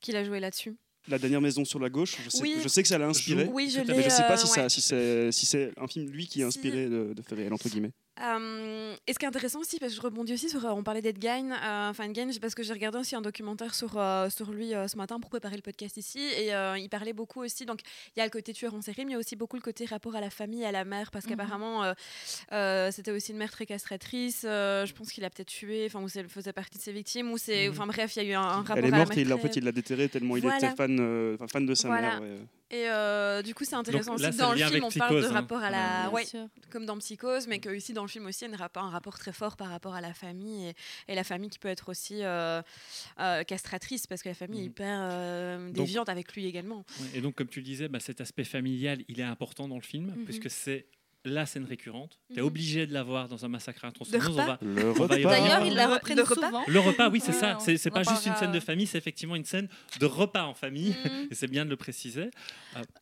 qu'il 0.00 0.16
a 0.16 0.24
joué 0.24 0.40
là-dessus. 0.40 0.76
La 1.06 1.18
dernière 1.18 1.40
maison 1.42 1.64
sur 1.66 1.78
la 1.80 1.90
gauche, 1.90 2.16
je 2.24 2.30
sais, 2.30 2.40
Oui. 2.40 2.56
je 2.62 2.68
sais 2.68 2.80
que 2.82 2.88
ça 2.88 2.96
l'a 2.96 3.06
inspiré. 3.06 3.44
Oui, 3.52 3.68
je. 3.68 3.80
Mais 3.80 4.02
je 4.02 4.08
sais 4.08 4.22
pas 4.22 4.34
euh, 4.34 4.36
si, 4.38 4.46
ouais. 4.46 4.54
ça, 4.54 4.68
si 4.70 4.80
c'est 4.80 5.30
si 5.32 5.44
c'est 5.44 5.70
un 5.76 5.86
film 5.86 6.08
lui 6.10 6.26
qui 6.26 6.40
est 6.40 6.44
Si. 6.44 6.46
inspiré 6.46 6.88
de, 6.88 7.12
de 7.12 7.22
faits 7.22 7.36
réels 7.36 7.52
entre 7.52 7.68
guillemets. 7.68 7.90
Euh, 8.22 8.94
et 9.08 9.12
ce 9.12 9.18
qui 9.18 9.24
est 9.24 9.28
intéressant 9.28 9.58
aussi, 9.58 9.78
parce 9.80 9.92
que 9.92 9.96
je 9.96 10.02
rebondis 10.02 10.32
aussi 10.34 10.48
sur, 10.48 10.64
euh, 10.64 10.70
on 10.70 10.84
parlait 10.84 11.02
d'Ed 11.02 11.20
Gein, 11.20 11.50
euh, 11.50 11.90
enfin 11.90 12.04
Ed 12.04 12.14
Gein, 12.14 12.28
c'est 12.30 12.38
parce 12.38 12.54
que 12.54 12.62
j'ai 12.62 12.72
regardé 12.72 12.98
aussi 12.98 13.16
un 13.16 13.20
documentaire 13.20 13.74
sur, 13.74 13.98
euh, 13.98 14.30
sur 14.30 14.52
lui 14.52 14.72
euh, 14.72 14.86
ce 14.86 14.96
matin 14.96 15.18
pour 15.18 15.30
préparer 15.30 15.56
le 15.56 15.62
podcast 15.62 15.96
ici, 15.96 16.20
et 16.20 16.50
il 16.76 16.88
parlait 16.88 17.12
beaucoup 17.12 17.42
aussi, 17.42 17.66
donc 17.66 17.80
il 18.16 18.20
y 18.20 18.22
a 18.22 18.24
le 18.24 18.30
côté 18.30 18.52
tueur 18.52 18.72
en 18.74 18.80
série, 18.82 19.04
mais 19.04 19.10
il 19.10 19.14
y 19.14 19.16
a 19.16 19.18
aussi 19.18 19.34
beaucoup 19.34 19.56
le 19.56 19.62
côté 19.62 19.84
rapport 19.84 20.14
à 20.14 20.20
la 20.20 20.30
famille, 20.30 20.64
à 20.64 20.70
la 20.70 20.84
mère, 20.84 21.10
parce 21.10 21.24
Mhm. 21.24 21.30
qu'apparemment 21.32 21.92
c'était 22.92 23.10
aussi 23.10 23.32
une 23.32 23.38
mère 23.38 23.50
très 23.50 23.66
castratrice, 23.66 24.42
je 24.42 24.92
pense 24.92 25.10
qu'il 25.10 25.24
a 25.24 25.30
peut-être 25.30 25.48
tué, 25.48 25.86
enfin 25.86 26.00
ou 26.00 26.06
elle 26.14 26.28
faisait 26.28 26.52
partie 26.52 26.78
de 26.78 26.82
ses 26.84 26.92
victimes, 26.92 27.32
ou 27.32 27.38
c'est, 27.38 27.66
Mhm. 27.66 27.72
enfin 27.72 27.86
bref, 27.88 28.14
il 28.16 28.22
y 28.22 28.26
a 28.26 28.30
eu 28.30 28.34
un, 28.34 28.42
un 28.42 28.62
rapport 28.62 28.76
Elle 28.78 28.84
est 28.84 28.88
à 28.88 28.90
la 28.92 28.96
morte 28.98 29.08
mère 29.10 29.18
et 29.18 29.22
il, 29.22 29.32
en 29.32 29.38
fait 29.38 29.56
il 29.56 29.64
l'a 29.64 29.72
déterré 29.72 30.08
tellement 30.08 30.36
il 30.36 30.42
Voilà. 30.42 30.58
était 30.68 30.76
fan, 30.76 31.36
fan 31.48 31.66
de 31.66 31.74
sa 31.74 31.88
Voilà. 31.88 32.20
mère. 32.20 32.22
ouais. 32.22 32.38
Et 32.74 32.88
euh, 32.88 33.40
du 33.42 33.54
coup, 33.54 33.64
c'est 33.64 33.76
intéressant 33.76 34.12
Donc 34.16 34.20
aussi 34.20 34.36
là, 34.36 34.44
dans 34.46 34.52
le 34.52 34.58
film, 34.58 34.84
on 34.84 34.90
parle 34.90 35.22
de 35.22 35.26
hein. 35.28 35.32
rapport 35.32 35.62
à 35.62 35.70
la, 35.70 36.02
Bien 36.02 36.10
ouais, 36.10 36.24
comme 36.70 36.86
dans 36.86 36.98
Psychose, 36.98 37.46
mais 37.46 37.60
que 37.60 37.72
ici 37.72 37.92
dans 37.92 38.02
le 38.02 38.08
film 38.08 38.26
aussi, 38.26 38.44
il 38.46 38.50
y 38.50 38.54
a 38.54 38.68
un 38.74 38.88
rapport 38.90 39.16
très 39.16 39.32
fort 39.32 39.56
par 39.56 39.68
rapport 39.68 39.94
à 39.94 40.00
la 40.00 40.12
famille 40.12 40.68
et, 40.68 40.74
et 41.08 41.14
la 41.14 41.22
famille 41.22 41.50
qui 41.50 41.60
peut 41.60 41.68
être 41.68 41.88
aussi 41.88 42.24
euh, 42.24 42.62
euh, 43.20 43.44
castratrice 43.44 44.06
parce 44.08 44.22
que 44.22 44.28
la 44.28 44.34
famille 44.34 44.60
est 44.60 44.64
Mhm. 44.64 44.70
hyper 44.70 44.98
euh, 45.12 45.66
Donc- 45.68 45.86
déviante 45.86 46.08
avec 46.08 46.34
lui 46.34 46.46
également. 46.46 46.84
Ouais, 47.00 47.06
Et 47.14 47.20
donc, 47.20 47.36
comme 47.36 47.48
tu 47.48 47.60
le 47.60 47.64
disais, 47.64 47.88
bah, 47.88 48.00
cet 48.00 48.20
aspect 48.20 48.44
familial, 48.44 48.98
il 49.08 49.20
est 49.20 49.24
important 49.24 49.68
dans 49.68 49.76
le 49.76 49.82
film, 49.82 50.06
Mhm. 50.16 50.24
puisque 50.24 50.50
c'est 50.50 50.86
la 51.24 51.46
scène 51.46 51.64
récurrente. 51.64 52.18
Tu 52.30 52.38
es 52.38 52.40
Mhm. 52.42 52.46
obligé 52.46 52.86
de 52.86 52.92
la 52.92 53.02
voir 53.02 53.28
dans 53.28 53.44
un 53.44 53.48
massacre 53.48 53.84
à 53.84 53.92
tronçonneuse. 53.92 54.26
On 54.28 54.32
repas 54.32 54.46
va... 54.46 54.58
Le 54.62 54.90
On 54.90 54.92
va 55.06 55.18
y 55.18 55.24
repas. 55.24 55.30
D'ailleurs, 55.40 55.58
Ah, 55.62 55.66
ils 55.66 55.74
la 55.74 55.86
le- 55.86 55.92
reprennent 55.94 56.16
le 56.16 56.22
repas 56.22 56.46
souvent. 56.46 56.64
Le 56.66 56.80
repas, 56.80 57.08
oui, 57.10 57.20
c'est 57.20 57.32
Ouais, 57.32 57.38
ça. 57.38 57.58
C'est 57.60 57.90
pas 57.90 58.02
juste 58.02 58.26
une 58.26 58.34
scène 58.36 58.52
de 58.52 58.60
famille, 58.60 58.86
c'est 58.86 58.98
effectivement 58.98 59.36
une 59.36 59.44
scène 59.44 59.68
de 60.00 60.06
repas 60.06 60.44
en 60.44 60.54
famille. 60.54 60.94
Mhm. 61.04 61.28
Et 61.32 61.34
c'est 61.34 61.46
bien 61.48 61.64
de 61.64 61.70
le 61.70 61.76
préciser. 61.76 62.30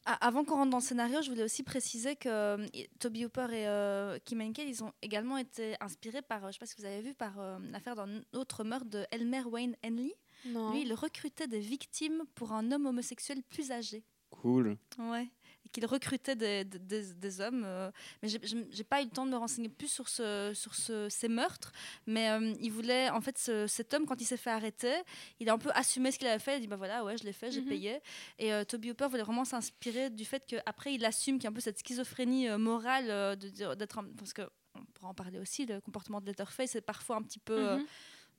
A- 0.06 0.26
Avant 0.26 0.44
qu'on 0.44 0.54
rentre 0.56 0.70
dans 0.70 0.78
le 0.78 0.82
scénario, 0.82 1.20
je 1.22 1.30
voulais 1.30 1.42
aussi 1.44 1.62
préciser 1.62 2.16
que 2.16 2.28
euh, 2.28 2.66
Toby 3.00 3.24
Hooper 3.24 3.46
et 3.52 3.66
euh, 3.66 4.18
Kim 4.24 4.40
Henkel, 4.40 4.68
ils 4.68 4.82
ont 4.84 4.92
également 5.02 5.38
été 5.38 5.74
inspirés 5.80 6.22
par, 6.22 6.38
euh, 6.38 6.40
je 6.42 6.46
ne 6.48 6.52
sais 6.52 6.58
pas 6.58 6.66
si 6.66 6.74
vous 6.78 6.84
avez 6.84 7.00
vu, 7.02 7.14
par 7.14 7.38
euh, 7.40 7.58
l'affaire 7.70 7.96
d'un 7.96 8.08
autre 8.34 8.64
meurtre 8.64 8.86
de 8.86 9.04
Elmer 9.10 9.42
Wayne 9.44 9.74
Henley. 9.84 10.14
Non. 10.46 10.72
Lui, 10.72 10.82
il 10.82 10.92
recrutait 10.94 11.46
des 11.46 11.60
victimes 11.60 12.22
pour 12.34 12.52
un 12.52 12.70
homme 12.72 12.86
homosexuel 12.86 13.42
plus 13.48 13.70
âgé. 13.70 14.02
Cool. 14.30 14.76
Ouais. 14.98 15.28
Qu'il 15.72 15.84
recrutait 15.86 16.36
des, 16.36 16.64
des- 16.64 16.78
des- 16.78 17.12
des 17.14 17.40
hommes. 17.40 17.62
euh, 17.64 17.90
mais 18.22 18.28
j'ai- 18.28 18.84
pas 18.84 19.00
eu 19.00 19.04
le 19.06 19.10
temps 19.10 19.24
de 19.26 19.30
me 19.30 19.36
renseigner 19.36 19.68
plus 19.70 19.88
sur, 19.88 20.08
ce, 20.08 20.52
sur 20.54 20.74
ce- 20.74 21.08
ces 21.08 21.28
meurtres. 21.28 21.72
Mais 22.06 22.28
euh, 22.30 22.52
il 22.60 22.70
voulait, 22.70 23.08
en 23.10 23.20
fait, 23.20 23.38
ce- 23.38 23.66
cet 23.66 23.94
homme, 23.94 24.06
quand 24.06 24.20
il 24.20 24.24
s'est 24.26 24.36
fait 24.36 24.50
arrêter, 24.50 24.94
il 25.40 25.48
a 25.48 25.54
un 25.54 25.58
peu 25.58 25.70
assumé 25.74 26.10
ce 26.12 26.18
qu'il 26.18 26.28
avait 26.28 26.38
fait. 26.38 26.52
Il 26.52 26.56
a 26.56 26.60
dit 26.60 26.66
bah 26.66 26.76
voilà, 26.76 27.04
ouais, 27.04 27.16
je 27.16 27.24
l'ai 27.24 27.32
fait, 27.32 27.50
j'ai 27.50 27.62
Mhm. 27.62 27.68
payé. 27.68 28.00
Et 28.38 28.52
euh, 28.52 28.64
Toby 28.64 28.90
Hooper 28.90 29.08
voulait 29.08 29.22
vraiment 29.22 29.44
s'inspirer 29.44 30.10
du 30.10 30.24
fait 30.24 30.44
qu'après, 30.46 30.94
il 30.94 31.04
assume 31.04 31.36
qu'il 31.36 31.44
y 31.44 31.46
a 31.46 31.50
un 31.50 31.54
peu 31.54 31.60
cette 31.60 31.78
schizophrénie 31.78 32.48
euh, 32.48 32.58
morale 32.58 33.36
d'être. 33.38 34.00
Parce 34.18 34.32
que, 34.32 34.42
on 34.74 34.84
pourra 34.94 35.08
en 35.08 35.14
parler 35.14 35.38
aussi, 35.38 35.66
le 35.66 35.80
comportement 35.80 36.20
de 36.20 36.26
Letterface 36.26 36.76
est 36.76 36.80
parfois 36.80 37.16
un 37.16 37.22
petit 37.22 37.38
peu 37.38 37.76
Mhm. 37.76 37.86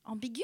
ambigu 0.05 0.43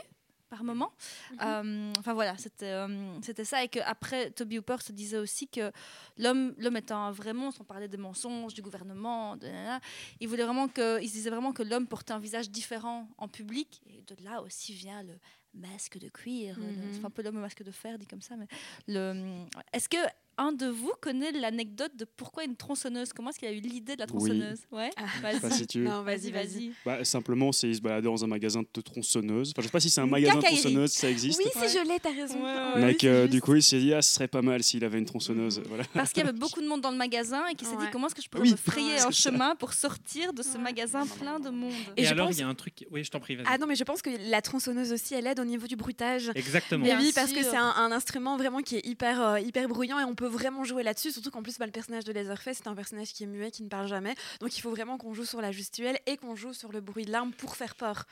par 0.49 0.63
moment. 0.63 0.91
Mhm. 1.31 1.37
Euh, 1.41 1.93
enfin 1.99 2.13
voilà, 2.13 2.37
c'était 2.37 2.71
euh, 2.71 3.43
ça. 3.43 3.63
Et 3.63 3.67
qu'après, 3.67 4.31
Toby 4.31 4.59
Hooper 4.59 4.77
se 4.81 4.91
disait 4.91 5.17
aussi 5.17 5.47
que 5.47 5.71
l'homme 6.17 6.53
l'homme 6.57 6.77
étant 6.77 7.03
un 7.03 7.11
vrai 7.11 7.33
monstre, 7.33 7.61
on 7.61 7.65
parlait 7.65 7.87
des 7.87 7.97
mensonges, 7.97 8.53
du 8.53 8.61
gouvernement, 8.61 9.37
de 9.37 9.47
nanana, 9.47 9.79
il, 10.19 10.27
voulait 10.27 10.43
vraiment 10.43 10.67
que, 10.67 11.01
il 11.01 11.07
se 11.07 11.13
disait 11.13 11.29
vraiment 11.29 11.53
que 11.53 11.63
l'homme 11.63 11.87
portait 11.87 12.13
un 12.13 12.19
visage 12.19 12.49
différent 12.49 13.07
en 13.17 13.27
public. 13.27 13.81
Et 13.87 14.01
de 14.01 14.23
là 14.23 14.41
aussi 14.41 14.73
vient 14.73 15.03
le 15.03 15.13
masque 15.53 15.97
de 15.97 16.09
cuir. 16.09 16.57
le-. 16.59 16.93
C'est 16.93 17.05
un 17.05 17.09
peu 17.09 17.21
l'homme 17.21 17.37
au 17.37 17.41
masque 17.41 17.63
de 17.63 17.71
fer, 17.71 17.97
dit 17.97 18.07
comme 18.07 18.21
ça. 18.21 18.35
Mais 18.35 18.47
le... 18.87 19.45
Est-ce 19.73 19.89
que 19.89 19.97
un 20.39 20.51
de 20.53 20.67
vous 20.67 20.91
connaît 21.01 21.31
l'anecdote 21.31 21.91
de 21.95 22.05
pourquoi 22.05 22.43
une 22.45 22.55
tronçonneuse 22.55 23.13
Comment 23.13 23.29
est-ce 23.29 23.39
qu'il 23.39 23.47
a 23.47 23.51
eu 23.51 23.59
l'idée 23.59 23.95
de 23.95 23.99
la 24.01 24.07
tronçonneuse? 24.07 24.59
Ouais, 24.71 24.89
Ah. 24.97 25.03
vas-y. 25.21 25.33
Je 25.35 25.39
sais 25.41 25.49
pas 25.49 25.55
si 25.55 25.67
tu- 25.67 25.79
Non, 25.79 26.01
Vas-y, 26.03 26.31
vas-y. 26.31 26.71
Bah, 26.85 27.03
simplement, 27.03 27.51
c'est 27.51 27.67
il 27.69 27.75
se 27.75 27.81
baladait 27.81 28.05
dans 28.07 28.23
un 28.23 28.27
magasin 28.27 28.61
de 28.73 28.81
tronçonneuses. 28.81 29.51
Enfin, 29.53 29.61
je 29.61 29.67
sais 29.67 29.71
pas 29.71 29.79
si 29.79 29.89
c'est 29.89 30.01
un 30.01 30.07
magasin 30.07 30.35
de 30.37 30.41
tronçonneuses, 30.41 30.91
ça 30.93 31.09
existe. 31.09 31.39
Oui, 31.43 31.51
si 31.67 31.77
je 31.77 31.87
l'ai, 31.87 31.99
t'as 31.99 32.11
raison. 32.13 32.35
Ouais, 32.43 32.73
ouais, 32.75 32.81
Mec, 32.87 33.03
euh, 33.03 33.27
du 33.27 33.41
coup, 33.41 33.55
il 33.55 33.63
s'est 33.63 33.79
dit, 33.79 33.93
ah, 33.93 34.01
ce 34.01 34.13
serait 34.15 34.27
pas 34.27 34.41
mal 34.41 34.63
s'il 34.63 34.83
avait 34.83 34.97
une 34.99 35.05
tronçonneuse. 35.05 35.59
Mhm. 35.59 35.65
Voilà. 35.67 35.83
Parce 35.93 36.11
qu'il 36.13 36.23
y 36.23 36.27
avait 36.27 36.37
beaucoup 36.39 36.61
de 36.61 36.67
monde 36.67 36.81
dans 36.81 36.91
le 36.91 36.97
magasin 36.97 37.45
et 37.47 37.55
qui 37.55 37.65
s'est 37.65 37.75
dit 37.77 37.85
comment 37.91 38.07
est-ce 38.07 38.15
que 38.15 38.21
je 38.21 38.29
pourrais 38.29 38.43
Oui. 38.43 38.51
me 38.51 38.55
frayer 38.57 38.99
un 38.99 39.11
chemin 39.11 39.55
pour 39.55 39.73
sortir 39.73 40.33
de 40.33 40.41
ce 40.41 40.53
Ouais. 40.57 40.63
magasin 40.63 41.05
plein 41.05 41.39
de 41.39 41.49
monde? 41.49 41.71
Et, 41.97 42.01
Et 42.01 42.05
je 42.05 42.11
alors, 42.11 42.27
pense- 42.27 42.37
il 42.37 42.39
y 42.41 42.43
a 42.43 42.47
un 42.47 42.55
truc. 42.55 42.85
Oui, 42.91 43.03
je 43.03 43.11
t'en 43.11 43.19
prie, 43.19 43.35
vas-y. 43.35 43.45
Ah 43.49 43.57
non, 43.57 43.67
mais 43.67 43.75
je 43.75 43.83
pense 43.83 44.01
que 44.01 44.09
la 44.29 44.41
tronçonneuse 44.41 44.91
aussi, 44.91 45.13
elle 45.13 45.27
aide 45.27 45.39
au 45.39 45.45
niveau 45.45 45.67
du 45.67 45.75
bruitage. 45.75 46.31
Exactement. 46.35 46.85
Bien 46.85 46.99
oui, 46.99 47.11
parce 47.13 47.31
que 47.33 47.43
c'est 47.43 47.55
un, 47.57 47.89
instrument 47.91 48.37
vraiment 48.37 48.61
qui 48.61 48.75
est 48.77 48.85
hyper, 48.85 49.19
euh, 49.21 49.39
hyper 49.39 49.67
bruyant 49.67 49.99
et 49.99 50.03
on 50.03 50.13
peut 50.13 50.27
vraiment 50.29 50.63
jouer 50.63 50.83
là-dessus. 50.83 51.11
Surtout 51.11 51.31
qu'en 51.31 51.43
plus, 51.43 51.57
bah, 51.57 51.65
le 51.65 51.71
personnage 51.71 52.03
de 52.05 52.11
Leatherface, 52.13 52.57
c'est 52.57 52.67
un 52.67 52.75
personnage 52.75 53.13
qui 53.13 53.23
est 53.23 53.27
muet, 53.27 53.51
qui 53.51 53.63
ne 53.63 53.69
parle 53.69 53.87
jamais. 53.87 54.15
Donc 54.39 54.57
il 54.57 54.61
faut 54.61 54.69
vraiment 54.71 54.97
qu'on 54.97 55.13
joue 55.13 55.25
sur 55.25 55.41
la 55.41 55.51
gestuelle 55.51 55.99
et 56.05 56.17
qu'on 56.17 56.35
joue 56.35 56.53
sur 56.53 56.71
le 56.71 56.81
bruit 56.81 57.05
de 57.05 57.11
l'arme 57.11 57.31
pour 57.33 57.55
faire 57.55 57.75
peur. 57.75 58.05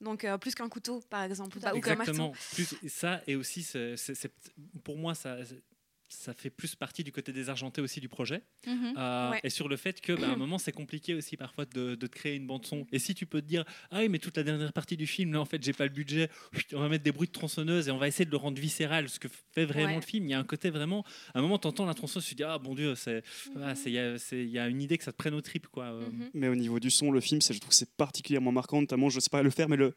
Donc 0.00 0.24
euh, 0.24 0.38
plus 0.38 0.54
qu'un 0.54 0.68
couteau, 0.68 1.00
par 1.10 1.22
exemple, 1.24 1.58
bah, 1.58 1.74
ou 1.74 1.80
qu'un 1.80 1.96
marteau. 1.96 2.12
Exactement. 2.12 2.32
Plus, 2.54 2.88
ça, 2.88 3.20
et 3.26 3.34
aussi, 3.36 3.62
c'est- 3.62 3.96
c'est- 3.96 4.14
c'est- 4.14 4.32
pour 4.84 4.96
moi, 4.96 5.14
ça, 5.14 5.36
ça 6.10 6.32
fait 6.32 6.48
plus 6.50 6.74
partie 6.74 7.04
du 7.04 7.12
côté 7.12 7.32
désargenté 7.32 7.80
aussi 7.82 8.00
du 8.00 8.08
projet. 8.08 8.42
Mhm. 8.66 8.94
Euh, 8.96 9.30
Ouais. 9.32 9.40
Et 9.44 9.50
sur 9.50 9.68
le 9.68 9.76
fait 9.76 10.00
que, 10.00 10.12
bah, 10.14 10.28
à 10.28 10.32
un 10.32 10.36
moment, 10.44 10.56
c'est 10.58 10.72
compliqué 10.72 11.14
aussi 11.14 11.36
parfois 11.36 11.64
de, 11.66 11.94
de 11.94 12.06
te 12.06 12.16
créer 12.16 12.34
une 12.36 12.46
bande-son. 12.46 12.86
Et 12.92 12.98
si 12.98 13.14
tu 13.14 13.26
peux 13.26 13.42
te 13.42 13.46
dire, 13.46 13.64
ah 13.90 13.98
oui, 14.00 14.08
mais 14.08 14.18
toute 14.18 14.36
la 14.36 14.42
dernière 14.42 14.72
partie 14.72 14.96
du 14.96 15.06
film, 15.06 15.32
là, 15.34 15.40
en 15.40 15.44
fait, 15.44 15.62
j'ai 15.62 15.72
pas 15.74 15.84
le 15.84 15.90
budget, 15.90 16.30
on 16.72 16.80
va 16.80 16.88
mettre 16.88 17.04
des 17.04 17.12
bruits 17.12 17.28
de 17.28 17.32
tronçonneuse 17.32 17.88
et 17.88 17.90
on 17.90 17.98
va 17.98 18.08
essayer 18.08 18.24
de 18.24 18.30
le 18.30 18.36
rendre 18.38 18.58
viscéral, 18.60 19.08
ce 19.08 19.18
que 19.20 19.28
fait 19.52 19.66
vraiment 19.66 19.88
Ouais. 19.88 19.94
le 19.96 20.00
film. 20.00 20.24
Il 20.26 20.30
y 20.30 20.34
a 20.34 20.38
un 20.38 20.44
côté 20.44 20.70
vraiment, 20.70 21.04
à 21.34 21.38
un 21.38 21.42
moment, 21.42 21.58
tu 21.58 21.68
entends 21.68 21.84
la 21.86 21.94
tronçonneuse, 21.94 22.24
tu 22.26 22.32
te 22.34 22.36
dis, 22.38 22.44
ah 22.44 22.58
bon 22.58 22.74
Dieu, 22.74 22.94
c'est- 22.94 23.22
voilà, 23.54 23.74
c'est- 23.74 23.90
il 23.90 23.94
y, 24.50 24.58
a- 24.58 24.62
a 24.64 24.68
une 24.68 24.80
idée 24.82 24.96
que 24.98 25.04
ça 25.04 25.12
te 25.12 25.16
prenne 25.18 25.34
aux 25.34 25.40
tripes, 25.42 25.66
quoi. 25.68 25.84
Euh, 25.84 26.00
Mhm. 26.10 26.30
Mais 26.34 26.48
au 26.48 26.54
niveau 26.56 26.80
du 26.80 26.90
son, 26.90 27.10
le 27.10 27.20
film, 27.20 27.40
c'est- 27.42 27.52
je 27.54 27.60
trouve 27.60 27.70
que 27.70 27.76
c'est 27.76 27.96
particulièrement 27.96 28.52
marquant, 28.52 28.80
notamment, 28.80 29.10
je 29.10 29.20
sais 29.20 29.30
pas 29.30 29.42
le 29.42 29.50
faire, 29.50 29.68
mais 29.68 29.76
le. 29.76 29.94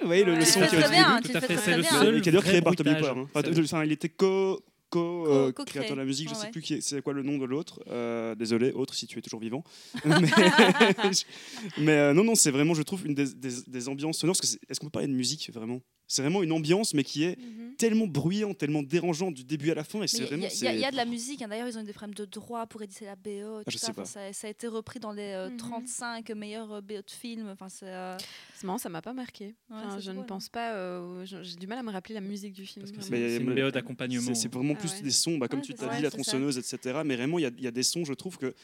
Vous 0.00 0.06
voyez, 0.08 0.24
le, 0.24 0.32
le 0.32 0.38
Ouais. 0.38 0.44
son 0.44 0.60
qui 0.60 0.76
le 0.76 0.82
au 0.82 0.82
fais 0.82 1.40
fait, 1.40 1.40
très, 1.40 1.56
c'est 1.56 1.76
le 1.76 1.82
seul 1.82 2.20
qui 2.20 2.28
est 2.28 2.32
d'ailleurs 2.32 2.44
créé 2.44 2.60
par 2.60 2.76
Toby. 2.76 2.90
Hooper. 2.90 3.06
hein. 3.16 3.28
Enfin, 3.34 3.40
C'est- 3.52 3.60
enfin, 3.60 3.84
il 3.84 3.92
était 3.92 4.08
co. 4.10 4.62
co, 4.90 5.26
euh, 5.26 5.52
de 5.90 5.94
la 5.94 6.04
musique, 6.04 6.28
je 6.28 6.34
Ouais, 6.34 6.40
sais 6.40 6.46
ouais. 6.46 6.52
plus 6.52 6.62
est- 6.74 6.80
c'est 6.80 7.02
quoi 7.02 7.12
le 7.12 7.22
nom 7.22 7.38
de 7.38 7.44
l'autre. 7.44 7.80
Euh, 7.88 8.34
désolé, 8.34 8.72
autre 8.72 8.94
si 8.94 9.06
tu 9.06 9.18
es 9.18 9.22
toujours 9.22 9.40
vivant. 9.40 9.64
mais 10.04 10.30
mais, 11.78 11.92
euh, 11.92 12.12
non, 12.14 12.24
non, 12.24 12.34
c'est 12.34 12.50
vraiment, 12.50 12.74
je 12.74 12.82
trouve, 12.82 13.06
une 13.06 13.14
des, 13.14 13.32
des- 13.34 13.62
des 13.66 13.88
ambiances 13.88 14.18
sonores. 14.18 14.36
Est-ce 14.68 14.80
qu'on 14.80 14.86
peut 14.86 14.90
parler 14.90 15.08
de 15.08 15.12
musique 15.14 15.50
vraiment? 15.52 15.80
C'est 16.08 16.22
vraiment 16.22 16.42
une 16.42 16.52
ambiance, 16.52 16.94
mais 16.94 17.02
qui 17.02 17.24
est 17.24 17.36
Mhm. 17.38 17.74
tellement 17.76 18.06
bruyante, 18.06 18.56
tellement 18.58 18.82
dérangeante 18.82 19.34
du 19.34 19.42
début 19.44 19.70
à 19.72 19.74
la 19.74 19.82
fin. 19.82 19.98
Et 19.98 20.02
Mais 20.02 20.06
c'est 20.06 20.18
Il 20.18 20.20
y, 20.20 20.24
a- 20.24 20.26
vraiment. 20.28 20.42
il 20.42 20.64
y 20.64 20.66
a- 20.68 20.72
il 20.74 20.78
y 20.78 20.82
a 20.84 20.86
c'est- 20.86 20.90
de 20.92 20.96
la 20.96 21.04
musique, 21.04 21.42
hein. 21.42 21.48
d'ailleurs 21.48 21.66
ils 21.68 21.76
ont 21.76 21.80
eu 21.82 21.84
des 21.84 21.92
problèmes 21.92 22.14
de 22.14 22.24
droit 22.24 22.66
pour 22.66 22.80
éditer 22.82 23.04
la 23.06 23.16
BO. 23.16 23.58
tout 23.58 23.64
Ah, 23.66 23.70
je 23.70 23.76
ça. 23.78 23.86
sais 23.86 23.90
Enfin, 23.92 24.02
pas. 24.02 24.06
ça, 24.08 24.32
ça 24.32 24.46
a 24.46 24.50
été 24.50 24.68
repris 24.68 25.00
dans 25.00 25.12
les 25.12 25.32
euh, 25.32 25.50
Mhm. 25.50 25.56
35 25.56 26.30
meilleurs 26.30 26.72
euh, 26.72 26.80
BO 26.80 26.94
de 27.02 27.10
films. 27.10 27.48
Enfin, 27.48 27.68
c'est, 27.68 27.88
euh, 27.88 28.16
C'est 28.54 28.66
marrant, 28.66 28.78
ça 28.78 28.88
m'a 28.88 29.02
pas 29.02 29.12
marqué. 29.12 29.54
Enfin, 29.70 29.98
je 29.98 30.10
ne 30.12 30.20
hein. 30.20 30.22
pense 30.22 30.48
pas. 30.48 30.74
euh, 30.74 31.24
J'ai 31.24 31.56
du 31.56 31.66
mal 31.66 31.78
à 31.78 31.82
me 31.82 31.90
rappeler 31.90 32.14
la 32.14 32.20
musique 32.20 32.52
du 32.52 32.64
film. 32.66 32.84
Que 32.90 33.02
c'est 33.02 33.36
une 33.38 33.54
BO 33.54 33.70
d'accompagnement. 33.72 34.34
C'est 34.34 34.52
vraiment 34.52 34.74
Ah 34.76 34.80
plus 34.80 34.92
ouais. 34.92 35.02
des 35.02 35.10
sons, 35.10 35.36
bah, 35.38 35.48
comme 35.48 35.58
Ouais, 35.60 35.64
tu 35.66 35.74
t'as 35.74 35.94
dit, 35.96 36.02
la 36.02 36.10
tronçonneuse, 36.10 36.56
etc. 36.56 37.00
Mais 37.04 37.16
vraiment, 37.16 37.38
il 37.38 37.42
y, 37.42 37.46
a- 37.46 37.50
il 37.58 37.64
y 37.64 37.66
a 37.66 37.70
des 37.72 37.82
sons, 37.82 38.04
je 38.04 38.12
trouve 38.14 38.38
que 38.38 38.54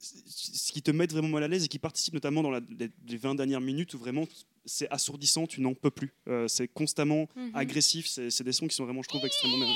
ce 0.00 0.72
qui 0.72 0.80
te 0.82 0.90
mettent 0.90 1.12
vraiment 1.12 1.28
mal 1.28 1.42
à 1.42 1.48
l'aise 1.48 1.64
et 1.64 1.68
qui 1.68 1.78
participent 1.78 2.14
notamment 2.14 2.42
dans 2.42 2.50
la- 2.50 2.60
les, 2.78 2.88
les 3.08 3.16
20 3.16 3.34
dernières 3.34 3.60
minutes 3.60 3.94
où 3.94 3.98
vraiment 3.98 4.26
c'est 4.64 4.88
assourdissant, 4.90 5.46
tu 5.46 5.60
n'en 5.60 5.74
peux 5.74 5.90
plus. 5.90 6.12
Euh, 6.28 6.46
c'est 6.46 6.68
constamment 6.68 7.26
Mhm. 7.36 7.50
agressif, 7.54 8.06
c'est 8.06 8.42
des 8.44 8.52
sons 8.52 8.68
qui 8.68 8.76
sont 8.76 8.84
vraiment, 8.84 9.02
je 9.02 9.08
trouve, 9.08 9.24
extrêmement 9.24 9.58
bien. 9.58 9.74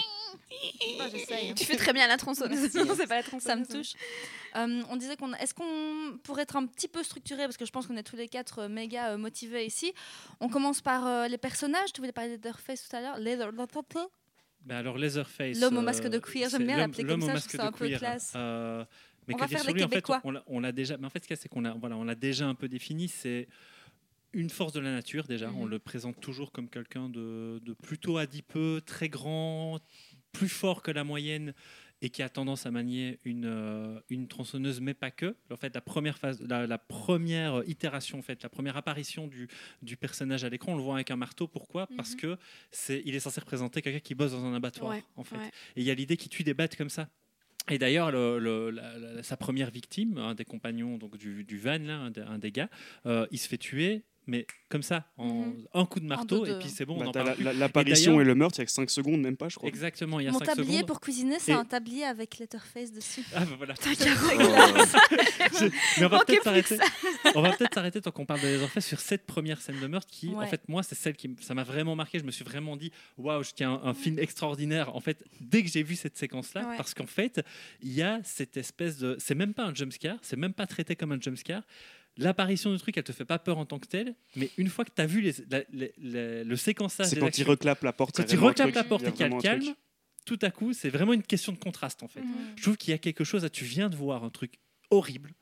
Ah. 1.01 1.09
Tu 1.57 1.65
fais 1.65 1.77
très 1.77 1.93
bien 1.93 2.07
la 2.07 2.17
tronçonneuse. 2.17 2.75
non, 2.75 2.95
c'est 2.97 3.07
pas 3.07 3.17
la 3.17 3.23
tronçonneuse. 3.23 3.43
Ça 3.45 3.57
me 3.57 3.65
touche. 3.83 3.93
Euh, 4.57 4.83
on 4.91 4.97
disait 4.97 5.17
qu'on. 5.17 5.33
Est-ce 5.35 5.55
qu'on 5.55 6.19
pourrait 6.23 6.43
être 6.43 6.57
un 6.57 6.67
petit 6.67 6.89
peu 6.89 7.03
structuré 7.03 7.45
parce 7.45 7.57
que 7.57 7.65
je 7.67 7.71
pense 7.73 7.87
qu'on 7.87 7.97
est 7.97 8.03
tous 8.03 8.17
les 8.17 8.29
quatre 8.29 8.61
euh, 8.61 8.69
méga 8.69 9.17
motivés 9.17 9.65
ici. 9.67 9.93
On 10.41 10.49
commence 10.49 10.81
par 10.83 11.07
euh, 11.07 11.29
les 11.29 11.39
personnages. 11.39 11.93
Tu 11.93 12.01
voulais 12.01 12.13
parler 12.13 12.31
de 12.31 12.35
Leatherface 12.37 12.87
tout 12.89 12.97
à 12.97 13.01
l'heure. 13.01 13.19
Ben 14.65 14.77
alors 14.77 14.97
Leatherface. 14.99 15.59
L'homme 15.59 15.79
au 15.79 15.83
masque 15.83 16.07
de 16.09 16.19
cuir, 16.19 16.49
j'aime 16.49 16.67
bien 16.67 16.77
l'appeler 16.77 17.05
comme 17.05 17.21
ça, 17.23 17.35
je 17.35 17.41
trouve 17.41 17.51
ça 17.61 17.67
un 17.67 17.73
peu 17.73 17.89
classe. 17.89 18.33
Mais 19.29 19.35
On 19.35 19.39
va 19.39 19.47
faire 19.49 19.73
lui, 19.73 19.83
en 19.85 19.89
fait, 19.89 20.05
on 20.25 20.31
l'a- 20.31 20.43
on 20.47 20.61
déjà. 20.73 20.97
Mais 20.97 21.07
en 21.07 21.11
fait, 21.11 21.23
ce 21.23 21.29
qu'il 21.29 21.37
y 21.37 21.39
a, 21.39 21.43
c'est 21.43 21.49
qu'on 21.49 21.61
l'a, 21.61 21.75
voilà, 21.75 21.97
on 21.97 22.05
l'a 22.05 22.15
déjà 22.15 22.47
un 22.47 22.55
peu 22.55 22.69
défini. 22.69 23.09
C'est 23.09 23.49
une 24.33 24.51
force 24.51 24.73
de 24.73 24.81
la 24.81 24.91
nature 24.93 25.27
déjà. 25.27 25.51
On 25.53 25.65
Mhm. 25.65 25.71
le 25.71 25.79
présente 25.79 26.21
toujours 26.21 26.53
comme 26.53 26.69
quelqu'un 26.69 27.09
de, 27.09 27.61
de 27.65 27.73
plutôt 27.75 28.17
adipeux, 28.19 28.81
très 28.85 29.09
grand, 29.09 29.79
plus 30.33 30.49
fort 30.49 30.83
que 30.83 30.91
la 30.91 31.05
moyenne 31.05 31.53
et 32.05 32.11
qui 32.11 32.21
a 32.23 32.29
tendance 32.29 32.67
à 32.67 32.73
manier 32.73 33.21
une, 33.25 33.45
euh, 33.45 34.01
une 34.11 34.27
tronçonneuse, 34.27 34.81
mais 34.81 34.93
pas 34.95 35.13
que. 35.13 35.37
En 35.53 35.57
fait, 35.57 35.73
la 35.73 35.81
première 35.81 36.19
phase, 36.19 36.41
la, 36.41 36.67
la 36.67 36.79
première 36.79 37.63
itération, 37.69 38.19
en 38.19 38.23
fait, 38.23 38.43
la 38.43 38.49
première 38.49 38.77
apparition 38.77 39.29
du, 39.29 39.47
du 39.83 39.97
personnage 39.97 40.43
à 40.43 40.49
l'écran, 40.49 40.73
on 40.73 40.77
le 40.77 40.83
voit 40.83 40.95
avec 40.97 41.13
un 41.13 41.17
marteau. 41.17 41.47
Pourquoi? 41.47 41.87
Parce 41.97 42.15
Mhm. 42.15 42.21
que 42.21 42.37
c'est, 42.73 43.03
il 43.05 43.15
est 43.15 43.21
censé 43.21 43.39
représenter 43.41 43.83
quelqu'un 43.83 44.01
qui 44.01 44.17
bosse 44.17 44.33
dans 44.33 44.45
un 44.45 44.55
abattoir, 44.55 44.91
Ouais, 44.93 45.05
en 45.15 45.23
fait. 45.23 45.37
ouais. 45.37 45.47
Et 45.77 45.83
il 45.83 45.85
y 45.85 45.91
a 45.93 45.95
l'idée 45.95 46.17
qu'il 46.17 46.31
tue 46.31 46.43
des 46.43 46.55
bêtes 46.55 46.75
comme 46.75 46.91
ça. 46.91 47.09
Et 47.71 47.79
d'ailleurs, 47.79 48.13
sa 49.23 49.37
première 49.37 49.71
victime, 49.71 50.19
un 50.19 50.35
des 50.35 50.45
compagnons 50.45 50.99
du, 51.19 51.45
du 51.45 51.59
van, 51.59 51.79
là, 51.79 51.97
un, 51.97 52.11
des, 52.11 52.21
un 52.21 52.39
des 52.39 52.51
gars, 52.51 52.69
euh, 53.07 53.27
il 53.31 53.39
se 53.39 53.49
fait 53.49 53.59
tuer, 53.59 54.05
mais 54.27 54.47
comme 54.69 54.83
ça, 54.83 55.07
en 55.19 55.27
Mhm. 55.47 55.67
un 55.75 55.85
coup 55.87 56.01
de 56.01 56.07
marteau, 56.07 56.47
et 56.47 56.59
puis 56.59 56.69
c'est 56.71 56.85
bon, 56.87 56.97
on 57.01 57.05
Bah, 57.05 57.11
parle 57.13 57.35
la- 57.39 57.53
la- 57.53 57.53
L'apparition 57.53 58.21
et, 58.21 58.25
le 58.25 58.35
meurtre, 58.35 58.59
il 58.59 58.61
y 58.61 58.63
a 58.63 58.67
que 58.67 58.71
5 58.73 58.89
secondes, 58.91 59.21
même 59.21 59.37
pas, 59.37 59.49
je 59.49 59.57
crois. 59.57 59.69
Exactement, 59.69 60.19
il 60.21 60.25
y 60.25 60.29
a 60.29 60.33
Mon 60.33 60.39
5 60.39 60.47
tablier 60.47 60.73
secondes. 60.75 60.87
pour 60.87 61.01
cuisiner, 61.01 61.39
c'est 61.39 61.53
Et- 61.53 61.55
un 61.55 61.65
tablier 61.65 62.05
avec 62.05 62.39
Letterface 62.39 62.93
dessus. 62.93 63.23
Ah, 63.35 63.41
bah, 63.45 63.55
voilà. 63.59 63.75
Oh, 63.79 63.85
Mais 65.99 66.05
on 66.07 66.09
va 66.09 66.21
peut-être 66.25 66.45
s'arrêter. 66.45 66.79
On 67.35 67.43
va 67.43 67.53
peut-être 67.53 67.75
s'arrêter 67.75 68.01
tant 68.01 68.11
qu'on 68.11 68.27
parle 68.27 68.41
de 68.41 68.47
Leatherface 68.49 68.87
sur 68.87 69.01
cette 69.01 69.27
première 69.27 69.61
scène 69.61 69.81
de 69.81 69.87
meurtre 69.87 70.09
qui, 70.11 70.29
en 70.35 70.47
fait, 70.47 70.69
moi, 70.69 70.83
c'est 70.83 70.95
celle 70.95 71.15
qui 71.17 71.35
ça 71.41 71.55
m'a 71.55 71.65
vraiment 71.65 71.95
marqué. 71.97 72.19
Je 72.19 72.25
me 72.25 72.31
suis 72.31 72.45
vraiment 72.45 72.77
dit, 72.77 72.91
waouh, 73.19 73.43
je 73.43 73.53
tiens 73.55 73.81
un, 73.83 73.89
un 73.91 73.95
film 73.95 74.19
extraordinaire. 74.19 74.95
En 74.95 75.01
fait, 75.01 75.23
dès 75.41 75.63
que 75.63 75.69
j'ai 75.69 75.83
vu 75.83 75.97
cette 75.97 76.17
séquence-là, 76.17 76.69
Ouais. 76.69 76.77
parce 76.77 76.95
qu'en 76.95 77.07
fait, 77.07 77.45
il 77.83 77.93
y 77.93 78.03
a 78.03 78.21
cette 78.25 78.57
espèce 78.57 78.99
de, 78.99 79.17
c'est 79.19 79.35
même 79.35 79.55
pas 79.55 79.65
un 79.65 79.75
jumpscare, 79.75 80.17
c'est 80.23 80.37
même 80.37 80.55
pas 80.55 80.67
traité 80.67 80.97
comme 80.97 81.13
un 81.13 81.21
jumpscare. 81.21 81.63
L'apparition 82.19 82.71
du 82.73 82.79
truc, 82.79 82.97
elle 82.99 83.05
te 83.05 83.13
fait 83.13 83.25
pas 83.25 83.39
peur 83.39 83.57
en 83.59 83.65
tant 83.65 83.79
que 83.79 83.87
telle, 83.87 84.15
mais 84.37 84.51
une 84.59 84.69
fois 84.69 84.85
que 84.85 84.91
tu 84.95 85.01
as 85.01 85.07
vu 85.07 85.21
les- 85.23 85.33
la- 85.51 85.63
les- 85.73 85.93
les- 85.97 86.45
le 86.45 86.57
séquençage 86.57 87.07
C'est 87.07 87.19
quand 87.19 87.39
il 87.39 87.45
reclape 87.45 87.83
la 87.83 87.93
porte. 87.95 88.17
quand 88.17 88.31
il 88.31 88.39
reclape 88.39 88.67
truc, 88.69 88.75
la 88.75 88.85
porte 88.85 89.03
et 89.07 89.13
qu'il 89.13 89.21
y 89.21 89.25
a 89.25 89.29
le 89.29 89.33
truc. 89.33 89.43
calme, 89.45 89.75
tout 90.27 90.39
à 90.43 90.51
coup, 90.51 90.73
c'est 90.75 90.91
vraiment 90.91 91.15
une 91.15 91.23
question 91.23 91.53
de 91.53 91.59
contraste 91.59 92.03
en 92.03 92.09
fait. 92.09 92.21
Mhm. 92.21 92.35
Je 92.57 92.63
trouve 92.63 92.77
qu'il 92.77 92.91
y 92.91 92.95
a 92.95 92.99
quelque 92.99 93.25
chose, 93.25 93.45
à, 93.47 93.51
tu 93.51 93.65
viens 93.65 93.89
de 93.89 93.97
voir 93.97 94.25
un 94.25 94.31
truc 94.31 94.59
horrible 94.91 95.33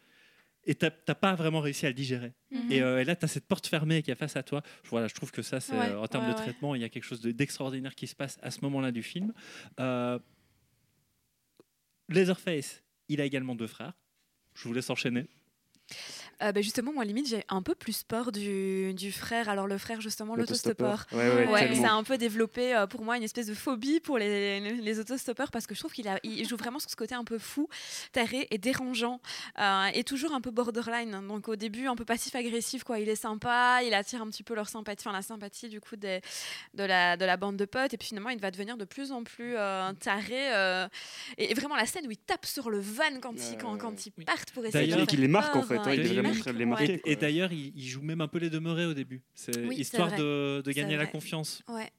et 0.64 0.76
tu 0.76 0.84
n'as 0.86 1.14
pas 1.16 1.34
vraiment 1.34 1.60
réussi 1.60 1.86
à 1.86 1.88
le 1.88 1.94
digérer. 1.94 2.34
Mhm. 2.52 2.70
Et, 2.70 2.82
euh, 2.82 3.00
et 3.00 3.04
là, 3.04 3.16
tu 3.16 3.24
as 3.24 3.28
cette 3.28 3.46
porte 3.48 3.66
fermée 3.66 4.02
qui 4.02 4.12
est 4.12 4.14
face 4.14 4.36
à 4.36 4.44
toi. 4.44 4.62
Je, 4.84 4.90
voilà, 4.90 5.08
je 5.08 5.14
trouve 5.14 5.32
que 5.32 5.42
ça, 5.42 5.58
c'est 5.58 5.72
Ouais, 5.76 5.88
euh, 5.88 5.98
en 5.98 6.06
termes 6.06 6.24
ouais, 6.26 6.34
de 6.34 6.36
ouais. 6.38 6.42
traitement, 6.44 6.76
il 6.76 6.82
y 6.82 6.84
a 6.84 6.88
quelque 6.88 7.02
chose 7.04 7.20
de- 7.20 7.32
d'extraordinaire 7.32 7.96
qui 7.96 8.06
se 8.06 8.14
passe 8.14 8.38
à 8.42 8.52
ce 8.52 8.60
moment-là 8.62 8.92
du 8.92 9.02
film. 9.02 9.32
Euh, 9.80 10.20
Leatherface, 12.08 12.82
il 13.08 13.20
a 13.20 13.24
également 13.24 13.54
deux 13.56 13.66
frères. 13.66 13.92
Je 14.54 14.68
vous 14.68 14.74
laisse 14.74 14.90
enchaîner. 14.90 15.26
Euh, 16.42 16.52
ben 16.52 16.62
justement, 16.62 16.92
moi, 16.92 17.04
limite, 17.04 17.28
j'ai 17.28 17.44
un 17.48 17.62
peu 17.62 17.74
plus 17.74 18.02
peur 18.02 18.32
du, 18.32 18.94
du 18.94 19.12
frère. 19.12 19.48
Alors, 19.48 19.66
le 19.66 19.78
frère, 19.78 20.00
justement, 20.00 20.36
l'autostoppeur. 20.36 21.06
Ouais, 21.12 21.18
ouais, 21.18 21.46
Ouais, 21.46 21.74
ça 21.74 21.90
a 21.90 21.92
un 21.92 22.02
peu 22.02 22.18
développé 22.18 22.74
euh, 22.74 22.86
pour 22.86 23.02
moi 23.02 23.16
une 23.16 23.22
espèce 23.22 23.46
de 23.46 23.54
phobie 23.54 24.00
pour 24.00 24.18
les, 24.18 24.60
les, 24.60 24.74
les 24.74 25.00
autostoppeurs 25.00 25.50
parce 25.50 25.66
que 25.66 25.74
je 25.74 25.80
trouve 25.80 25.92
qu'il 25.92 26.10
il 26.24 26.48
joue 26.48 26.56
vraiment 26.56 26.78
sur 26.78 26.90
ce 26.90 26.96
côté 26.96 27.14
un 27.14 27.24
peu 27.24 27.38
fou, 27.38 27.68
taré 28.12 28.46
et 28.50 28.58
dérangeant 28.58 29.20
euh, 29.58 29.86
et 29.94 30.04
toujours 30.04 30.32
un 30.32 30.40
peu 30.40 30.50
borderline. 30.50 31.20
Donc 31.28 31.48
au 31.48 31.56
début 31.56 31.86
un 31.86 31.96
peu 31.96 32.04
passif-agressif 32.04 32.84
quoi. 32.84 32.98
Il 32.98 33.08
est 33.08 33.16
sympa, 33.16 33.80
il 33.84 33.94
attire 33.94 34.22
un 34.22 34.28
petit 34.28 34.42
peu 34.42 34.54
leur 34.54 34.68
sympathie, 34.68 35.06
enfin 35.06 35.16
la 35.16 35.22
sympathie 35.22 35.68
du 35.68 35.80
coup 35.80 35.96
des, 35.96 36.20
de, 36.74 36.84
la, 36.84 37.16
de 37.16 37.24
la 37.24 37.36
bande 37.36 37.56
de 37.56 37.64
potes 37.64 37.94
et 37.94 37.96
puis 37.96 38.08
finalement 38.08 38.30
il 38.30 38.40
va 38.40 38.50
devenir 38.50 38.76
de 38.76 38.84
plus 38.84 39.12
en 39.12 39.24
plus 39.24 39.54
euh, 39.56 39.92
taré 39.94 40.54
euh, 40.54 40.88
et, 41.38 41.54
vraiment 41.54 41.76
la 41.76 41.86
scène 41.86 42.06
où 42.06 42.10
il 42.10 42.18
tape 42.18 42.46
sur 42.46 42.70
le 42.70 42.80
van 42.80 43.20
quand 43.20 43.34
ils, 43.34 43.58
quand, 43.58 43.76
quand 43.78 44.06
ils 44.06 44.12
oui. 44.18 44.24
partent 44.24 44.50
pour 44.52 44.64
essayer 44.64 44.94
de 44.94 45.04
qu'il 45.04 45.20
les 45.20 45.28
marque 45.28 45.56
en 45.56 45.62
fait, 45.62 45.76
hein, 45.76 45.84
ouais, 45.86 45.96
il 45.96 46.29
les 46.32 46.64
ouais. 46.64 47.00
Et, 47.04 47.16
d'ailleurs, 47.16 47.52
il, 47.52 47.72
il 47.76 47.86
joue 47.86 48.02
même 48.02 48.20
un 48.20 48.28
peu 48.28 48.38
les 48.38 48.50
demeurés 48.50 48.86
au 48.86 48.94
début. 48.94 49.22
C'est 49.34 49.66
Oui, 49.66 49.76
histoire 49.76 50.14
de, 50.16 50.62
de 50.64 50.72
gagner 50.72 50.96
la 50.96 51.06
confiance. 51.06 51.62
Ouais. 51.68 51.90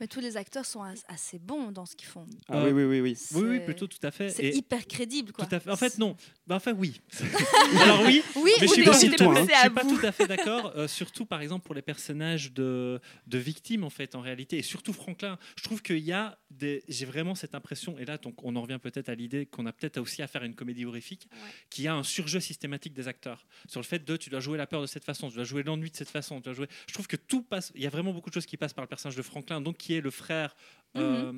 Mais 0.00 0.06
tous 0.06 0.20
les 0.20 0.36
acteurs 0.36 0.64
sont 0.66 0.82
as- 0.82 1.04
assez 1.08 1.38
bons 1.38 1.70
dans 1.72 1.86
ce 1.86 1.96
qu'ils 1.96 2.08
font. 2.08 2.26
Ah 2.48 2.64
oui, 2.64 2.70
oui, 2.72 2.84
oui, 2.84 3.00
oui. 3.00 3.16
Oui, 3.32 3.42
oui, 3.42 3.56
C'est- 3.58 3.64
plutôt 3.64 3.86
tout 3.86 3.98
à 4.02 4.10
fait. 4.10 4.30
C'est 4.30 4.50
hyper 4.50 4.86
crédible, 4.86 5.32
quoi. 5.32 5.46
tout 5.46 5.54
à 5.54 5.60
fait. 5.60 5.70
En 5.70 5.76
fait, 5.76 5.98
non. 5.98 6.16
Bah, 6.46 6.56
enfin, 6.56 6.72
oui. 6.72 7.00
Alors 7.80 8.02
oui, 8.04 8.22
Oui, 8.36 8.50
mais 8.60 8.66
je 8.66 8.72
suis 8.72 8.84
pas, 8.84 8.92
toi, 9.16 9.38
hein. 9.38 9.46
je 9.48 9.58
suis 9.60 9.70
pas 9.70 9.82
tout 9.82 10.00
à 10.06 10.12
fait 10.12 10.26
d'accord. 10.28 10.72
euh, 10.76 10.86
surtout, 10.88 11.24
par 11.26 11.40
exemple, 11.40 11.64
pour 11.64 11.74
les 11.74 11.82
personnages 11.82 12.52
de, 12.52 13.00
de 13.26 13.38
victimes, 13.38 13.84
en 13.84 13.90
fait, 13.90 14.14
en 14.14 14.20
réalité, 14.20 14.58
et 14.58 14.62
surtout 14.62 14.92
Franklin. 14.92 15.38
Je 15.58 15.62
trouve 15.64 15.82
qu'il 15.82 15.98
y 15.98 16.12
a 16.12 16.38
des. 16.50 16.82
J'ai 16.88 17.06
vraiment 17.06 17.34
cette 17.34 17.54
impression, 17.54 17.98
et 17.98 18.04
là, 18.04 18.18
donc, 18.18 18.42
on 18.44 18.54
en 18.56 18.62
revient 18.62 18.78
peut-être 18.82 19.08
à 19.08 19.14
l'idée 19.14 19.46
qu'on 19.46 19.66
a 19.66 19.72
peut-être 19.72 19.98
aussi 19.98 20.22
à 20.22 20.26
faire 20.26 20.44
une 20.44 20.54
comédie 20.54 20.84
horrifique, 20.84 21.28
Ouais. 21.32 21.50
qu'il 21.70 21.84
y 21.84 21.88
a 21.88 21.94
un 21.94 22.02
surjeu 22.02 22.40
systématique 22.40 22.92
des 22.94 23.08
acteurs 23.08 23.46
sur 23.68 23.80
le 23.80 23.84
fait 23.86 24.04
de 24.04 24.16
tu 24.16 24.30
dois 24.30 24.40
jouer 24.40 24.58
la 24.58 24.66
peur 24.66 24.80
de 24.82 24.86
cette 24.86 25.04
façon, 25.04 25.28
tu 25.28 25.34
dois 25.36 25.44
jouer 25.44 25.62
l'ennui 25.62 25.90
de 25.90 25.96
cette 25.96 26.10
façon, 26.10 26.36
tu 26.36 26.42
dois 26.44 26.52
jouer. 26.54 26.68
Je 26.88 26.94
trouve 26.94 27.06
que 27.06 27.16
tout 27.16 27.42
passe. 27.42 27.72
Il 27.74 27.82
y 27.82 27.86
a 27.86 27.90
vraiment 27.90 28.12
beaucoup 28.12 28.30
de 28.30 28.34
choses 28.34 28.46
qui 28.46 28.56
passent 28.56 28.72
par 28.74 28.84
le 28.84 28.88
personnage 28.88 29.16
de 29.16 29.22
Franklin, 29.22 29.60
donc 29.60 29.76
qui 29.86 29.96
est 29.96 30.00
le 30.00 30.10
frère. 30.10 30.54
euh, 30.96 31.32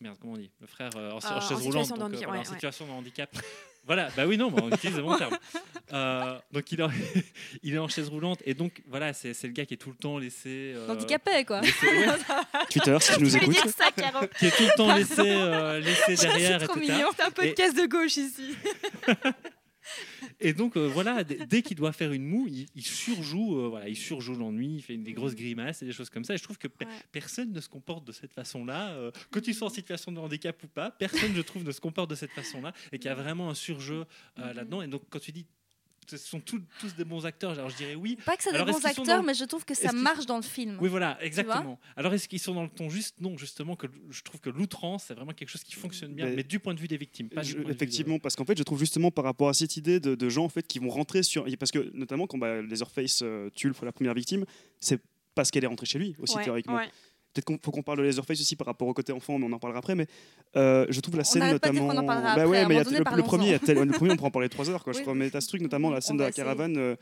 merde, 0.00 0.16
comment 0.20 0.32
on 0.34 0.36
dit? 0.36 0.50
Le 0.60 0.66
frère 0.66 0.90
euh, 0.96 1.10
en, 1.12 1.14
en 1.14 1.18
Euh, 1.18 1.36
en 1.36 1.40
chaise 1.40 1.58
situation 1.58 1.64
roulante, 1.70 1.88
de 1.92 1.98
donc, 1.98 2.00
euh, 2.00 2.04
handicap, 2.04 2.26
voilà, 2.26 2.40
en 2.40 2.42
ouais, 2.42 2.48
ouais. 2.48 2.54
situation 2.54 2.86
de 2.86 2.90
handicap. 2.92 3.30
Voilà, 3.86 4.08
bah 4.16 4.24
oui, 4.26 4.38
non, 4.38 4.50
mais 4.50 4.62
on 4.62 4.70
utilise 4.70 4.96
le 4.96 5.02
bon 5.02 5.14
terme. 5.18 5.36
Euh, 5.92 6.38
donc 6.50 6.72
il 6.72 6.80
est, 6.80 6.82
en, 6.82 6.90
il 7.62 7.74
est 7.74 7.78
en 7.78 7.86
chaise 7.86 8.08
roulante 8.08 8.40
et 8.46 8.54
donc 8.54 8.82
voilà, 8.88 9.12
c'est 9.12 9.34
c'est 9.34 9.46
le 9.46 9.52
gars 9.52 9.66
qui 9.66 9.74
est 9.74 9.76
tout 9.76 9.90
le 9.90 9.94
temps 9.96 10.16
laissé. 10.18 10.72
euh, 10.74 10.88
Handicapé, 10.88 11.44
quoi. 11.44 11.60
laissé- 11.60 11.86
ouais, 11.86 12.06
Twitter, 12.70 12.96
si 13.00 13.12
tu 13.14 13.20
nous 13.22 13.36
écoutes. 13.36 13.54
ça, 13.68 13.90
qui 14.38 14.46
est 14.46 14.50
tout 14.56 14.62
le 14.64 14.76
temps 14.76 14.94
laissé, 14.96 15.20
euh, 15.20 15.78
laissé 15.80 16.16
derrière, 16.16 16.62
trop 16.66 16.78
etc. 16.78 16.92
mignon. 16.94 17.08
C'est 17.14 17.22
un 17.22 17.30
podcast 17.30 17.76
de 17.76 17.86
gauche 17.86 18.16
ici. 18.16 18.56
Et 20.40 20.52
donc 20.52 20.76
euh, 20.76 20.86
voilà, 20.88 21.24
dès, 21.24 21.62
qu'il 21.62 21.76
doit 21.76 21.92
faire 21.92 22.12
une 22.12 22.24
moue, 22.24 22.46
il, 22.48 22.66
il 22.74 22.82
surjoue, 22.84 23.58
euh, 23.60 23.68
voilà, 23.68 23.88
il 23.88 23.96
surjoue 23.96 24.34
l'ennui, 24.34 24.76
il 24.76 24.82
fait 24.82 24.96
des 24.96 25.12
grosses 25.12 25.34
grimaces 25.34 25.82
et 25.82 25.86
des 25.86 25.92
choses 25.92 26.10
comme 26.10 26.24
ça. 26.24 26.34
Et 26.34 26.38
je 26.38 26.42
trouve 26.42 26.58
que 26.58 26.68
pe- 26.68 26.84
Ouais. 26.84 26.90
personne 27.12 27.52
ne 27.52 27.60
se 27.60 27.68
comporte 27.68 28.04
de 28.06 28.12
cette 28.12 28.32
façon-là, 28.32 28.90
euh, 28.94 29.10
que 29.30 29.38
tu 29.38 29.52
sois 29.54 29.68
en 29.68 29.70
situation 29.70 30.12
de 30.12 30.18
handicap 30.18 30.60
ou 30.62 30.66
pas, 30.68 30.90
personne, 30.90 31.34
je 31.34 31.40
trouve, 31.42 31.64
ne 31.64 31.72
se 31.72 31.80
comporte 31.80 32.10
de 32.10 32.14
cette 32.14 32.32
façon-là 32.32 32.72
et 32.92 32.98
qu'il 32.98 33.06
y 33.06 33.12
a 33.12 33.14
vraiment 33.14 33.48
un 33.50 33.54
surjeu 33.54 34.04
Mhm. 34.36 34.52
là-dedans. 34.54 34.82
Et 34.82 34.88
donc 34.88 35.02
quand 35.10 35.20
tu 35.20 35.32
dis, 35.32 35.46
ce 36.10 36.16
sont 36.16 36.40
tous, 36.40 36.60
tous 36.80 36.94
des 36.94 37.04
bons 37.04 37.24
acteurs, 37.26 37.52
alors 37.52 37.70
je 37.70 37.76
dirais 37.76 37.94
oui. 37.94 38.16
Pas 38.24 38.36
que 38.36 38.42
c'est 38.42 38.50
des 38.50 38.56
Alors, 38.56 38.68
bons 38.74 38.84
acteurs, 38.84 39.22
mais 39.22 39.34
je 39.34 39.44
trouve 39.44 39.64
que 39.64 39.74
ça 39.74 39.92
marche 39.92 40.26
dans 40.26 40.36
le 40.36 40.42
film. 40.42 40.78
Oui, 40.80 40.88
voilà, 40.88 41.18
exactement. 41.22 41.78
Alors, 41.96 42.12
est-ce 42.14 42.28
qu'ils 42.28 42.38
sont 42.40 42.54
dans 42.54 42.62
le 42.62 42.68
ton 42.68 42.88
juste? 42.90 43.16
Non, 43.20 43.36
justement, 43.36 43.76
que 43.76 43.86
je 44.10 44.22
trouve 44.22 44.40
que 44.40 44.50
l'outrance, 44.50 45.04
c'est 45.08 45.14
vraiment 45.14 45.32
quelque 45.32 45.48
chose 45.48 45.64
qui 45.64 45.74
fonctionne 45.74 46.14
bien, 46.14 46.26
Mais- 46.26 46.36
mais, 46.36 46.42
du 46.44 46.58
point 46.60 46.74
de 46.74 46.80
vue 46.80 46.88
des 46.88 46.96
victimes, 46.96 47.28
pas 47.28 47.42
du 47.42 47.50
Je- 47.50 47.56
point 47.56 47.64
de 47.64 47.70
effectivement, 47.70 48.18
parce 48.18 48.36
qu'en 48.36 48.44
fait, 48.44 48.56
je 48.58 48.62
trouve 48.62 48.78
justement 48.78 49.10
par 49.10 49.24
rapport 49.24 49.48
à 49.48 49.54
cette 49.54 49.76
idée 49.76 50.00
de, 50.00 50.14
de 50.14 50.28
gens 50.28 50.44
en 50.44 50.48
fait 50.48 50.66
qui 50.66 50.78
vont 50.78 50.88
rentrer 50.90 51.22
sur, 51.22 51.46
parce 51.58 51.70
que 51.70 51.90
notamment 51.94 52.26
quand 52.26 52.38
bah, 52.38 52.62
Leatherface 52.62 53.20
euh, 53.22 53.50
tue 53.54 53.72
la 53.82 53.92
première 53.92 54.14
victime, 54.14 54.44
c'est 54.80 55.00
parce 55.34 55.50
qu'elle 55.50 55.64
est 55.64 55.68
rentrée 55.68 55.86
chez 55.86 55.98
lui 55.98 56.14
aussi 56.18 56.36
Ouais, 56.36 56.44
théoriquement. 56.44 56.76
ouais. 56.76 56.88
Peut-être 57.34 57.46
qu'il 57.46 57.58
faut 57.62 57.72
qu'on 57.72 57.82
parle 57.82 57.98
de 57.98 58.04
Leatherface 58.04 58.40
aussi 58.40 58.54
par 58.56 58.66
rapport 58.68 58.86
au 58.88 58.94
côté 58.94 59.12
enfant, 59.12 59.38
mais 59.38 59.46
on 59.46 59.52
en 59.52 59.58
parlera 59.58 59.80
après. 59.80 59.94
Mais 59.96 60.06
euh, 60.56 60.86
je 60.88 61.00
trouve 61.00 61.16
la 61.16 61.22
On 61.22 61.24
scène 61.24 61.40
pas 61.40 61.46
dire 61.46 61.54
notamment. 61.54 61.88
qu'on 61.88 61.96
en 61.98 62.06
parlera 62.06 62.36
bah 62.36 62.46
ouais, 62.46 62.64
mais 62.66 62.74
il 62.74 62.78
y 62.78 62.80
a 62.80 62.84
moment 62.84 62.84
donné, 62.84 62.98
le, 63.10 63.16
le 63.16 63.22
premier, 63.24 63.44
il 63.46 63.50
y 63.50 63.54
a 63.54 63.58
tel- 63.58 63.78
le 63.78 63.92
premier, 63.92 64.12
on 64.12 64.16
pourra 64.16 64.28
en 64.28 64.30
parler 64.30 64.48
trois 64.48 64.70
heures, 64.70 64.84
quoi. 64.84 64.92
Je 64.92 64.98
Oui. 64.98 65.02
crois. 65.02 65.14
Mais 65.14 65.28
t'as 65.30 65.40
ce 65.40 65.48
truc 65.48 65.60
notamment 65.60 65.90
la 65.90 65.98
On 65.98 66.00
scène 66.00 66.16
de 66.16 66.22
la 66.22 66.30
caravane. 66.32 66.76
euh, 66.78 66.96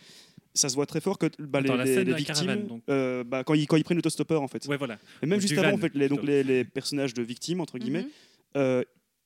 ça 0.55 0.69
se 0.69 0.75
voit 0.75 0.87
très 0.87 1.01
fort 1.01 1.17
que 1.19 1.27
bah, 1.39 1.61
les, 1.61 2.05
victimes, 2.05 2.25
caravane, 2.27 2.67
donc. 2.67 2.83
euh, 2.91 3.25
bah, 3.25 3.43
quand, 3.45 3.55
ils, 3.55 3.67
quand 3.67 3.77
ils 3.77 3.85
prennent 3.85 3.97
l'autostoppeur 3.99 4.43
en 4.43 4.49
fait. 4.49 4.67
Ouais, 4.67 4.77
voilà. 4.77 4.99
Et 5.23 5.27
même 5.27 5.41
juste 5.41 5.57
avant, 5.59 5.69
van, 5.71 5.75
en 5.77 5.79
fait, 5.79 5.93
les, 5.95 6.09
donc, 6.09 6.23
les, 6.23 6.43
les 6.43 6.65
personnages 6.65 7.15
de 7.15 7.23
victimes, 7.23 7.61
entre 7.61 7.79
guillemets, 7.79 8.03
Mhm. 8.03 8.09
euh, 8.57 8.83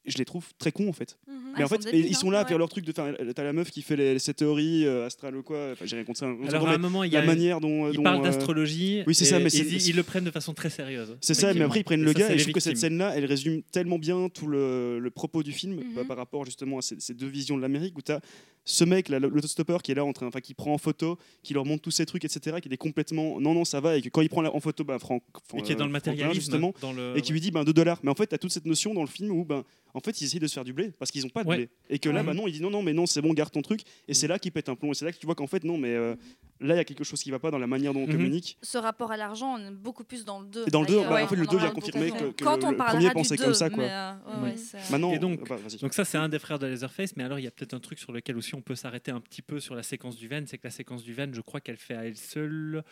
je 0.06 0.18
les 0.18 0.24
trouve 0.24 0.46
très 0.58 0.72
cons 0.72 0.88
en 0.88 0.92
fait. 0.92 1.16
Mhm. 1.26 1.34
Ah, 1.34 1.54
Mais 1.58 1.64
en 1.64 1.66
ils 1.66 1.68
fait, 1.70 1.82
sont 1.82 1.88
et 1.88 1.92
débiles, 1.92 2.10
ils 2.10 2.14
sont 2.16 2.30
là 2.30 2.40
à 2.40 2.44
faire 2.46 2.58
leur 2.58 2.68
truc 2.68 2.84
de 2.84 2.92
faire. 2.92 3.14
T'as 3.34 3.44
la 3.44 3.52
meuf 3.52 3.70
qui 3.70 3.82
fait 3.82 3.96
les, 3.96 4.18
ses 4.18 4.34
théories 4.34 4.86
euh, 4.86 5.06
astrales 5.06 5.36
ou 5.36 5.42
quoi. 5.42 5.70
Enfin, 5.72 5.84
j'ai 5.86 5.96
rien 5.96 6.04
contre 6.04 6.18
ça. 6.18 6.26
Alors, 6.48 6.68
à 6.68 6.72
un 6.74 6.78
moment, 6.78 7.02
il 7.04 7.12
y 7.12 7.16
a. 7.16 7.20
la 7.20 7.26
manière 7.26 7.60
dont. 7.60 7.88
Ils 7.90 7.96
dont, 7.96 8.02
parlent 8.02 8.20
euh, 8.20 8.24
d'astrologie. 8.24 9.02
oui, 9.06 9.14
c'est 9.14 9.24
ça, 9.24 9.38
mais 9.38 9.50
ils, 9.50 9.88
ils 9.88 9.96
le 9.96 10.02
prennent 10.02 10.24
de 10.24 10.30
façon 10.30 10.54
très 10.54 10.70
sérieuse. 10.70 11.16
C'est 11.20 11.34
ça, 11.34 11.52
mais 11.54 11.62
après 11.62 11.80
ils 11.80 11.84
prennent 11.84 12.02
le 12.02 12.12
ça, 12.12 12.18
gars 12.20 12.32
et 12.32 12.38
je 12.38 12.42
trouve 12.44 12.54
que 12.54 12.60
cette 12.60 12.76
scène-là, 12.78 13.12
elle 13.16 13.24
résume 13.24 13.62
tellement 13.72 13.98
bien 13.98 14.28
tout 14.28 14.46
le, 14.46 14.98
le 14.98 15.10
propos 15.10 15.42
du 15.42 15.52
film 15.52 15.76
Mhm. 15.76 15.94
bah, 15.94 16.02
par 16.06 16.16
rapport 16.16 16.44
justement 16.44 16.78
à 16.78 16.82
ces, 16.82 16.96
ces 17.00 17.14
deux 17.14 17.26
visions 17.26 17.56
de 17.56 17.62
l'Amérique 17.62 17.96
où 17.98 18.02
tu 18.02 18.12
as 18.12 18.20
ce 18.64 18.82
mec, 18.84 19.08
l'autostoppeur 19.08 19.80
qui 19.80 19.92
est 19.92 19.94
là 19.94 20.04
en 20.04 20.12
train, 20.12 20.26
enfin 20.26 20.40
qui 20.40 20.52
prend 20.54 20.72
en 20.72 20.78
photo, 20.78 21.18
qui 21.44 21.54
leur 21.54 21.64
montre 21.64 21.82
tous 21.82 21.92
ces 21.92 22.04
trucs, 22.04 22.24
etc., 22.24 22.56
qui 22.60 22.68
est 22.68 22.76
complètement 22.76 23.40
non, 23.40 23.54
non, 23.54 23.64
ça 23.64 23.80
va, 23.80 23.96
et 23.96 24.02
que 24.02 24.08
quand 24.08 24.22
il 24.22 24.28
prend 24.28 24.42
la- 24.42 24.52
en 24.54 24.58
photo, 24.60 24.82
bah, 24.82 24.98
Franck, 24.98 25.22
Et 25.56 25.62
qui 25.62 25.70
est 25.72 25.76
dans 25.76 25.86
le 25.86 25.92
matérialisme. 25.92 26.34
justement, 26.40 26.74
et 27.14 27.22
qui 27.22 27.32
lui 27.32 27.40
dit 27.40 27.50
ben 27.52 27.62
2 27.62 27.72
dollars. 27.72 28.00
Mais 28.02 28.10
en 28.10 28.14
fait, 28.16 28.26
tu 28.26 28.34
as 28.34 28.38
toute 28.38 28.50
cette 28.50 28.66
notion 28.66 28.92
dans 28.92 29.02
le 29.02 29.06
film 29.08 29.30
où 29.30 29.44
ben, 29.44 29.62
en 29.96 30.00
fait, 30.00 30.20
ils 30.20 30.24
essayent 30.26 30.40
de 30.40 30.46
se 30.46 30.54
faire 30.54 30.64
du 30.64 30.72
blé 30.74 30.92
parce 30.98 31.10
qu'ils 31.10 31.22
n'ont 31.22 31.30
pas 31.30 31.42
de 31.42 31.48
Ouais. 31.48 31.56
blé. 31.56 31.68
Et 31.88 31.98
que 31.98 32.08
là, 32.10 32.20
Ouais. 32.20 32.26
bah, 32.26 32.34
non, 32.34 32.46
il 32.46 32.52
dit 32.52 32.60
non, 32.60 32.70
non, 32.70 32.82
mais 32.82 32.92
non, 32.92 33.06
c'est 33.06 33.22
bon, 33.22 33.32
garde 33.32 33.50
ton 33.50 33.62
truc. 33.62 33.80
Et 34.08 34.14
c'est 34.14 34.28
là 34.28 34.38
qu'il 34.38 34.52
pète 34.52 34.68
un 34.68 34.74
plomb. 34.76 34.92
Et 34.92 34.94
c'est 34.94 35.04
là 35.06 35.12
que 35.12 35.18
tu 35.18 35.26
vois 35.26 35.34
qu'en 35.34 35.46
fait, 35.46 35.64
non, 35.64 35.78
mais 35.78 35.94
euh, 35.94 36.14
là, 36.60 36.74
il 36.74 36.76
y 36.76 36.80
a 36.80 36.84
quelque 36.84 37.02
chose 37.04 37.22
qui 37.22 37.30
va 37.30 37.38
pas 37.38 37.50
dans 37.50 37.58
la 37.58 37.66
manière 37.66 37.94
dont 37.94 38.00
on 38.00 38.06
Mhm. 38.06 38.12
communique. 38.12 38.58
Ce 38.62 38.76
rapport 38.78 39.10
à 39.12 39.16
l'argent, 39.16 39.54
on 39.58 39.66
est 39.66 39.70
beaucoup 39.70 40.04
plus 40.04 40.24
dans 40.24 40.40
le 40.40 40.46
2. 40.48 40.64
Et 40.66 40.70
dans 40.70 40.82
le 40.82 40.86
deux, 40.86 41.00
bah, 41.00 41.24
en 41.24 41.26
fait, 41.26 41.34
le 41.36 41.42
on 41.42 41.44
deux 41.50 41.56
en 41.56 41.60
vient 41.60 41.70
parle 41.70 41.74
confirmer 41.74 42.10
que- 42.10 42.30
que 42.32 42.44
Quand 42.44 42.56
le- 42.58 42.64
on 42.66 42.70
le 42.72 42.76
premier 42.76 43.10
pensait 43.10 43.36
2, 43.36 43.44
comme 43.44 43.54
ça, 43.54 43.70
quoi. 43.70 43.84
mais, 43.84 43.90
euh, 43.90 44.52
Maintenant, 44.90 45.12
Et 45.12 45.18
donc- 45.18 45.48
bah. 45.48 45.56
Donc 45.80 45.94
ça, 45.94 46.04
c'est 46.04 46.18
un 46.18 46.28
des 46.28 46.38
frères 46.38 46.58
de 46.58 46.66
Leatherface. 46.66 47.16
Mais 47.16 47.24
alors, 47.24 47.38
il 47.38 47.44
y 47.44 47.48
a 47.48 47.50
peut-être 47.50 47.74
un 47.74 47.80
truc 47.80 47.98
sur 47.98 48.12
lequel 48.12 48.36
aussi 48.36 48.54
on 48.54 48.60
peut 48.62 48.74
s'arrêter 48.74 49.10
un 49.10 49.20
petit 49.20 49.42
peu 49.42 49.60
sur 49.60 49.74
la 49.74 49.82
séquence 49.82 50.16
du 50.16 50.28
van. 50.28 50.42
C'est 50.46 50.58
que 50.58 50.66
la 50.66 50.70
séquence 50.70 51.02
du 51.02 51.14
van, 51.14 51.26
je 51.32 51.40
crois 51.40 51.60
qu'elle 51.60 51.76
fait 51.78 51.94
à 51.94 52.04
elle 52.04 52.16
seule 52.16 52.82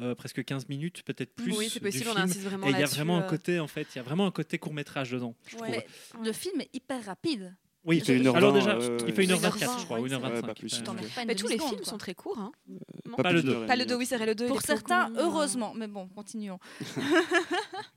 euh, 0.00 0.14
presque 0.14 0.44
15 0.44 0.68
minutes, 0.68 1.02
peut-être 1.04 1.34
plus. 1.34 1.56
Oui, 1.56 1.68
c'est 1.70 1.78
du 1.80 1.86
possible, 1.86 2.08
on 2.08 2.12
film. 2.14 2.24
insiste 2.24 2.40
vraiment 2.44 2.66
Et 2.66 2.70
il 2.70 2.78
y 2.78 2.82
a 2.82 2.86
vraiment 2.86 3.18
un 3.18 3.22
euh. 3.22 3.28
côté, 3.28 3.60
en 3.60 3.68
fait, 3.68 3.86
il 3.94 3.96
y 3.96 4.00
a 4.00 4.02
vraiment 4.02 4.26
un 4.26 4.30
côté 4.30 4.58
court 4.58 4.74
métrage 4.74 5.10
dedans. 5.12 5.34
je 5.46 5.56
Ouais. 5.58 5.86
le 6.22 6.32
film 6.32 6.60
est 6.60 6.70
hyper 6.74 7.04
rapide. 7.04 7.54
Oui, 7.86 7.98
Il 7.98 8.04
fait 8.04 8.16
une 8.16 8.26
heure 8.26 8.36
alors 8.36 8.52
vingt, 8.54 8.60
déjà, 8.60 8.76
euh, 8.76 8.98
il 9.06 9.12
fait 9.12 9.24
1h24, 9.26 9.58
1h20, 9.58 9.78
je 9.80 9.84
crois, 9.84 10.00
ou 10.00 10.08
c'est 10.08 10.14
1h25. 10.14 10.18
vrai. 10.20 10.34
Ouais, 10.36 10.40
pas 10.42 10.54
plus, 10.54 10.82
pas 10.82 11.24
Mais 11.26 11.34
tous 11.34 11.48
les 11.48 11.58
films 11.58 11.76
quoi. 11.76 11.84
sont 11.84 11.98
très 11.98 12.14
courts. 12.14 12.38
Hein. 12.38 12.50
Non 13.06 13.16
Pas 13.16 13.30
le 13.30 13.40
plus 13.40 13.42
d'une 13.42 13.50
deux. 13.50 13.56
heure 13.58 13.64
et 13.64 13.66
Pas 13.66 13.76
le 13.76 13.80
demie. 13.84 13.90
2, 13.90 13.96
oui, 13.98 14.06
c'est 14.06 14.16
vrai, 14.16 14.24
le 14.26 14.34
2. 14.34 14.46
Pour 14.46 14.62
certains, 14.62 15.12
heureusement. 15.18 15.74
Mais 15.76 15.86
bon, 15.86 16.08
continuons. 16.08 16.58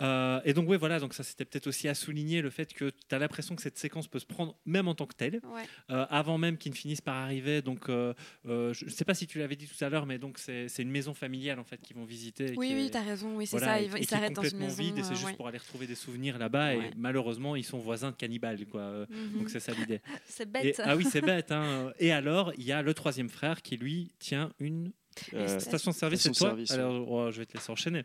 Euh, 0.00 0.40
et 0.44 0.52
donc, 0.54 0.68
oui, 0.68 0.76
voilà, 0.76 1.00
donc 1.00 1.14
ça 1.14 1.22
c'était 1.22 1.44
peut-être 1.44 1.66
aussi 1.66 1.88
à 1.88 1.94
souligner 1.94 2.40
le 2.42 2.50
fait 2.50 2.72
que 2.72 2.90
tu 2.90 3.14
as 3.14 3.18
l'impression 3.18 3.56
que 3.56 3.62
cette 3.62 3.78
séquence 3.78 4.06
peut 4.08 4.18
se 4.18 4.26
prendre 4.26 4.56
même 4.66 4.88
en 4.88 4.94
tant 4.94 5.06
que 5.06 5.14
telle, 5.14 5.40
Ouais. 5.52 5.62
euh, 5.90 6.06
avant 6.10 6.38
même 6.38 6.56
qu'ils 6.58 6.72
ne 6.72 6.76
finissent 6.76 7.00
par 7.00 7.16
arriver. 7.16 7.62
Donc, 7.62 7.88
euh, 7.88 8.14
euh, 8.46 8.72
je 8.74 8.84
ne 8.84 8.90
sais 8.90 9.04
pas 9.04 9.14
si 9.14 9.26
tu 9.26 9.38
l'avais 9.38 9.56
dit 9.56 9.66
tout 9.66 9.84
à 9.84 9.88
l'heure, 9.88 10.06
mais 10.06 10.18
donc 10.18 10.38
c'est 10.38 10.68
c'est 10.68 10.82
une 10.82 10.90
maison 10.90 11.14
familiale 11.14 11.58
en 11.58 11.64
fait 11.64 11.78
qu'ils 11.80 11.96
vont 11.96 12.04
visiter. 12.04 12.52
et 12.52 12.56
Oui, 12.56 12.72
oui, 12.74 12.86
est- 12.86 12.90
t'as 12.90 13.02
raison, 13.02 13.36
oui, 13.36 13.46
c'est 13.46 13.58
voilà, 13.58 13.74
ça. 13.90 13.98
Ils, 13.98 14.06
s'arrêtent 14.06 14.32
dans 14.34 14.42
une 14.42 14.50
complètement 14.50 14.66
maison. 14.66 14.82
vide 14.82 14.98
et 14.98 15.02
c'est 15.02 15.14
juste 15.14 15.26
ouais. 15.26 15.34
pour 15.34 15.48
aller 15.48 15.58
retrouver 15.58 15.86
des 15.86 15.94
souvenirs 15.94 16.38
là-bas. 16.38 16.76
Ouais. 16.76 16.86
Et 16.88 16.90
malheureusement, 16.96 17.56
ils 17.56 17.64
sont 17.64 17.78
voisins 17.78 18.10
de 18.10 18.16
cannibales, 18.16 18.64
quoi. 18.66 19.06
Mhm. 19.10 19.38
Donc 19.38 19.50
c'est 19.50 19.60
ça 19.60 19.72
l'idée. 19.72 20.00
C'est 20.26 20.42
Et- 20.44 20.46
bête. 20.46 20.80
ah 20.84 20.96
oui, 20.96 21.04
c'est 21.10 21.20
bête. 21.42 21.50
hein. 21.52 21.92
Et 21.98 22.12
alors, 22.12 22.52
il 22.56 22.64
y 22.64 22.72
a 22.72 22.82
le 22.82 22.94
troisième 22.94 23.28
frère 23.28 23.62
qui 23.62 23.76
lui 23.76 24.12
tient 24.18 24.52
une 24.60 24.92
Euh, 25.34 25.58
station 25.58 25.90
de 25.90 25.96
service. 25.96 26.20
C'est 26.20 26.30
toi. 26.30 26.56
Alors, 26.70 27.10
oh, 27.10 27.30
je 27.32 27.38
vais 27.38 27.46
te 27.46 27.54
laisser 27.54 27.72
enchaîner 27.72 28.04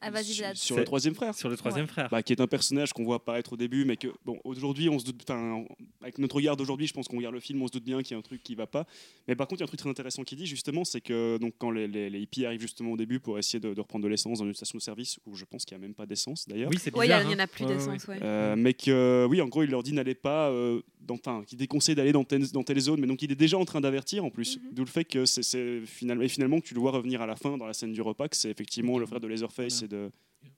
Ah, 0.00 0.10
vas-y, 0.10 0.34
sur, 0.54 0.76
le 0.76 0.84
troisième 0.84 1.14
frère. 1.14 1.34
sur 1.34 1.48
le 1.48 1.56
troisième 1.56 1.86
frère. 1.88 2.08
Bah, 2.10 2.22
qui 2.22 2.32
est 2.32 2.40
un 2.40 2.46
personnage 2.46 2.92
qu'on 2.92 3.04
voit 3.04 3.16
apparaître 3.16 3.52
au 3.54 3.56
début, 3.56 3.84
mais 3.84 3.96
que 3.96 4.08
bon, 4.24 4.38
aujourd'hui, 4.44 4.88
on 4.88 4.98
se 4.98 5.04
doute, 5.04 5.20
enfin, 5.28 5.64
avec 6.00 6.18
notre 6.18 6.36
regard 6.36 6.56
d'aujourd'hui, 6.56 6.86
je 6.86 6.92
pense 6.92 7.08
qu'on 7.08 7.16
regarde 7.16 7.34
le 7.34 7.40
film, 7.40 7.60
on 7.62 7.66
se 7.66 7.72
doute 7.72 7.84
bien 7.84 8.00
qu'il 8.02 8.12
y 8.12 8.14
a 8.14 8.18
un 8.18 8.22
truc 8.22 8.42
qui 8.42 8.54
va 8.54 8.66
pas. 8.66 8.86
Mais 9.26 9.34
par 9.34 9.48
contre, 9.48 9.60
il 9.60 9.62
y 9.62 9.64
a 9.64 9.66
un 9.66 9.68
truc 9.68 9.80
très 9.80 9.90
intéressant 9.90 10.22
qui 10.22 10.36
dit 10.36 10.46
justement, 10.46 10.84
c'est 10.84 11.00
que 11.00 11.36
donc 11.38 11.54
quand 11.58 11.70
les, 11.70 11.88
les- 11.88 12.10
les 12.10 12.20
hippies 12.20 12.46
arrivent 12.46 12.60
justement 12.60 12.92
au 12.92 12.96
début 12.96 13.18
pour 13.18 13.38
essayer 13.38 13.58
de, 13.58 13.74
de 13.74 13.80
reprendre 13.80 14.04
de 14.04 14.08
l'essence 14.08 14.38
dans 14.38 14.46
une 14.46 14.54
station 14.54 14.78
de 14.78 14.82
service, 14.82 15.18
où 15.26 15.34
je 15.34 15.44
pense 15.44 15.64
qu'il 15.64 15.76
n'y 15.76 15.82
a 15.84 15.86
même 15.86 15.94
pas 15.94 16.06
d'essence 16.06 16.46
d'ailleurs. 16.46 16.70
Oui, 16.70 16.76
c'est 16.80 16.90
il 16.94 17.00
bizarre. 17.00 17.22
il 17.22 17.32
y 17.32 17.34
en 17.34 17.38
a 17.38 17.42
hein. 17.42 17.46
plus 17.48 17.66
d'essence, 17.66 18.06
ouais. 18.06 18.18
Euh, 18.22 18.54
mais 18.56 18.74
que 18.74 19.26
oui, 19.28 19.40
en 19.40 19.46
gros, 19.48 19.62
il 19.64 19.70
leur 19.70 19.82
dit 19.82 19.92
n'allez 19.92 20.14
pas, 20.14 20.48
euh, 20.50 20.80
dans, 21.00 21.14
enfin, 21.14 21.42
qui 21.46 21.56
déconseille 21.56 21.94
d'aller 21.96 22.12
dans, 22.12 22.24
telle- 22.24 22.50
dans 22.52 22.62
telle 22.62 22.78
zone, 22.78 23.00
mais 23.00 23.06
donc 23.08 23.20
il 23.22 23.32
est 23.32 23.36
déjà 23.36 23.58
en 23.58 23.64
train 23.64 23.80
d'avertir 23.80 24.24
en 24.24 24.30
plus. 24.30 24.58
Mhm. 24.58 24.62
D'où 24.72 24.82
le 24.84 24.88
fait 24.90 25.04
que 25.04 25.24
c'est- 25.24 25.80
finalement, 25.86 26.22
et 26.22 26.28
finalement 26.28 26.60
que 26.60 26.66
tu 26.66 26.74
le 26.74 26.80
vois 26.80 26.92
revenir 26.92 27.20
à 27.20 27.26
la 27.26 27.34
fin 27.36 27.56
dans 27.58 27.66
la 27.66 27.72
scène 27.72 27.92
du 27.92 28.00
repas, 28.02 28.28
que 28.28 28.36
c'est 28.36 28.50
effectivement 28.50 28.98
le 28.98 29.06
frère 29.06 29.18
de 29.20 29.26
Laserface. 29.26 29.84
Et 29.92 29.96
de 29.96 30.10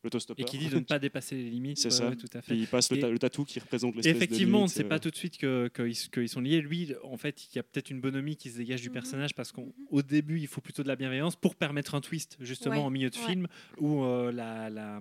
l'autostoppeur. 0.05 0.45
Et 0.47 0.49
qui 0.49 0.59
dit 0.59 0.69
de 0.69 0.77
ne 0.77 0.81
pas 0.81 0.99
dépasser 0.99 1.37
les 1.37 1.49
limites. 1.51 1.79
C'est 1.79 1.90
ça. 1.90 2.09
ouais, 2.09 2.16
tout 2.16 2.27
à 2.35 2.43
fait. 2.43 2.53
Puis 2.53 2.62
il 2.62 2.66
passe 2.66 2.90
le, 2.90 2.99
Et- 2.99 3.01
ta- 3.01 3.11
le 3.11 3.19
tatou 3.19 3.45
qui 3.45 3.59
représente 3.61 3.95
l'espèce 3.97 4.12
de 4.12 4.16
Effectivement, 4.16 4.61
on 4.61 4.64
ne 4.64 4.69
sait 4.69 4.85
euh, 4.85 4.88
pas 4.88 4.99
tout 4.99 5.11
de 5.11 5.16
suite 5.16 5.38
qu'ils 5.38 5.71
que, 5.73 5.88
ils- 5.88 6.11
qu'ils 6.11 6.29
sont 6.29 6.40
liés. 6.40 6.61
Lui, 6.61 6.93
en 7.03 7.16
fait, 7.16 7.45
il 7.53 7.57
y 7.57 7.59
a 7.59 7.62
peut-être 7.62 7.90
une 7.90 8.01
bonhomie 8.01 8.37
qui 8.37 8.51
se 8.51 8.59
dégage 8.59 8.83
du 8.83 8.88
Mhm. 8.88 8.95
personnage 8.95 9.35
parce 9.35 9.53
qu'au 9.53 10.03
début, 10.03 10.38
il 10.40 10.47
faut 10.47 10.61
plutôt 10.61 10.83
de 10.83 10.88
la 10.88 10.97
bienveillance 10.97 11.37
pour 11.37 11.55
permettre 11.55 11.95
un 11.95 12.01
twist, 12.01 12.37
justement, 12.40 12.77
Ouais, 12.77 12.81
en 12.83 12.90
milieu 12.90 13.11
de 13.11 13.16
ouais. 13.19 13.27
film 13.27 13.47
où 13.79 14.03
euh, 14.05 14.33
la, 14.33 14.69
la- 14.71 15.01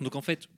Donc, 0.00 0.16
en 0.16 0.22
fait, 0.22 0.48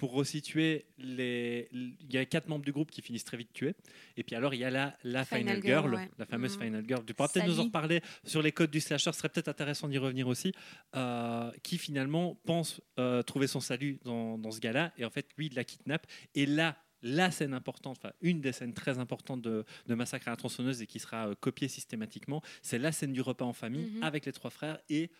pour 0.00 0.12
resituer, 0.12 0.86
les... 0.96 1.68
il 1.72 2.10
y 2.10 2.16
a 2.16 2.24
quatre 2.24 2.48
membres 2.48 2.64
du 2.64 2.72
groupe 2.72 2.90
qui 2.90 3.02
finissent 3.02 3.24
très 3.26 3.36
vite 3.36 3.52
tués. 3.52 3.74
Et 4.16 4.22
puis 4.24 4.34
alors, 4.34 4.54
il 4.54 4.60
y 4.60 4.64
a 4.64 4.70
la, 4.70 4.96
la 5.04 5.26
Final, 5.26 5.56
Final 5.56 5.62
Girl, 5.62 5.82
Girl, 5.90 5.94
ouais. 5.94 6.10
la 6.18 6.24
fameuse 6.24 6.56
Mhm. 6.56 6.62
Final 6.64 6.84
Girl. 6.88 7.04
Tu 7.04 7.12
pourras 7.12 7.28
peut-être 7.28 7.46
nous 7.46 7.60
en 7.60 7.64
reparler 7.64 8.00
sur 8.24 8.40
les 8.40 8.50
codes 8.50 8.70
du 8.70 8.80
slasher. 8.80 9.12
Ce 9.12 9.18
serait 9.18 9.28
peut-être 9.28 9.48
intéressant 9.48 9.88
d'y 9.88 9.98
revenir 9.98 10.26
aussi. 10.26 10.52
euh, 10.96 11.50
qui 11.62 11.76
finalement 11.76 12.34
pense 12.46 12.80
euh, 12.98 13.22
trouver 13.22 13.46
son 13.46 13.60
salut 13.60 14.00
dans, 14.04 14.38
dans 14.38 14.50
ce 14.50 14.60
gars-là. 14.60 14.92
Et 14.96 15.04
en 15.04 15.10
fait, 15.10 15.28
lui, 15.36 15.46
il 15.48 15.54
la 15.54 15.64
kidnappe. 15.64 16.06
Et 16.34 16.46
là, 16.46 16.76
la 17.02 17.30
scène 17.30 17.54
importante, 17.54 17.96
enfin 17.98 18.12
une 18.22 18.40
des 18.40 18.52
scènes 18.52 18.74
très 18.74 18.98
importantes 18.98 19.40
de, 19.42 19.64
de 19.86 19.94
Massacre 19.94 20.28
à 20.28 20.32
la 20.32 20.36
tronçonneuse 20.36 20.82
et 20.82 20.86
qui 20.86 20.98
sera 20.98 21.28
euh, 21.28 21.34
copiée 21.38 21.68
systématiquement, 21.68 22.42
c'est 22.62 22.78
la 22.78 22.92
scène 22.92 23.12
du 23.12 23.20
repas 23.20 23.44
en 23.44 23.52
famille 23.54 23.90
Mhm. 23.96 24.02
avec 24.02 24.26
les 24.26 24.32
trois 24.32 24.50
frères 24.50 24.78
et 24.88 25.10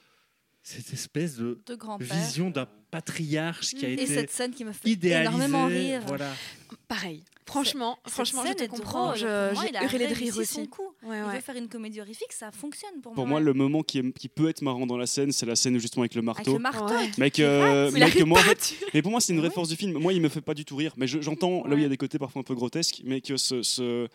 cette 0.62 0.92
espèce 0.92 1.36
de 1.36 1.58
vision 2.00 2.50
d'un 2.50 2.66
patriarche 2.90 3.70
qui 3.74 3.86
a. 3.86 3.88
Et 3.88 3.92
été 3.94 4.06
cette 4.06 4.30
scène 4.30 4.52
qui 4.52 4.64
me 4.64 4.72
fait 4.72 4.88
idéalisé. 4.88 5.28
énormément 5.34 5.66
rire. 5.66 6.02
Voilà. 6.06 6.30
Pareil. 6.88 7.22
Franchement, 7.46 7.98
Cette 8.04 8.12
franchement, 8.12 8.44
je 8.46 8.52
te 8.52 8.64
comprends. 8.70 9.14
je- 9.16 9.52
moi, 9.54 9.64
J'ai 9.64 9.70
il 9.70 9.76
a 9.76 9.82
hurlé 9.84 10.06
de 10.06 10.14
rire 10.14 10.32
réussi 10.34 10.46
son 10.54 10.60
aussi. 10.60 10.68
coup. 10.68 10.82
Ouais, 11.02 11.18
Il 11.18 11.24
ouais. 11.26 11.34
veut 11.34 11.40
faire 11.40 11.56
une 11.56 11.66
comédie 11.68 12.00
horrifique, 12.00 12.32
ça 12.32 12.52
fonctionne 12.52 13.00
pour, 13.02 13.12
Pour 13.12 13.26
moi. 13.26 13.40
moi, 13.40 13.40
le 13.40 13.52
moment 13.54 13.82
qui, 13.82 13.98
est- 13.98 14.12
qui 14.16 14.28
peut 14.28 14.48
être 14.48 14.62
marrant 14.62 14.86
dans 14.86 14.96
la 14.96 15.06
scène, 15.06 15.32
c'est 15.32 15.46
la 15.46 15.56
scène 15.56 15.76
justement 15.78 16.02
avec 16.02 16.14
le 16.14 16.20
Avec 16.20 16.26
marteau. 16.26 16.52
le 16.52 16.58
marteau. 16.60 16.94
Ouais. 16.94 17.10
Mec, 17.18 17.40
euh. 17.40 17.90
Il 17.92 17.98
mec, 17.98 18.24
moi, 18.24 18.38
en 18.38 18.42
fait. 18.42 18.74
Mais 18.94 19.02
pour 19.02 19.10
moi, 19.10 19.20
c'est 19.20 19.32
une 19.32 19.40
vraie 19.40 19.48
Ouais. 19.48 19.54
force 19.54 19.68
du 19.68 19.74
film. 19.74 19.98
Moi, 19.98 20.12
il 20.12 20.20
me 20.20 20.28
fait 20.28 20.40
pas 20.40 20.54
du 20.54 20.64
tout 20.64 20.76
rire. 20.76 20.92
Mais 20.96 21.08
je- 21.08 21.20
j'entends 21.20 21.66
là 21.66 21.74
où 21.74 21.78
il 21.78 21.82
y 21.82 21.86
a 21.86 21.88
des 21.88 21.96
côtés 21.96 22.20
parfois 22.20 22.38
un 22.40 22.44
peu 22.44 22.54
grotesques, 22.54 23.00
mais 23.04 23.20
que 23.20 23.36
ce, 23.36 23.64
ce- 23.64 24.06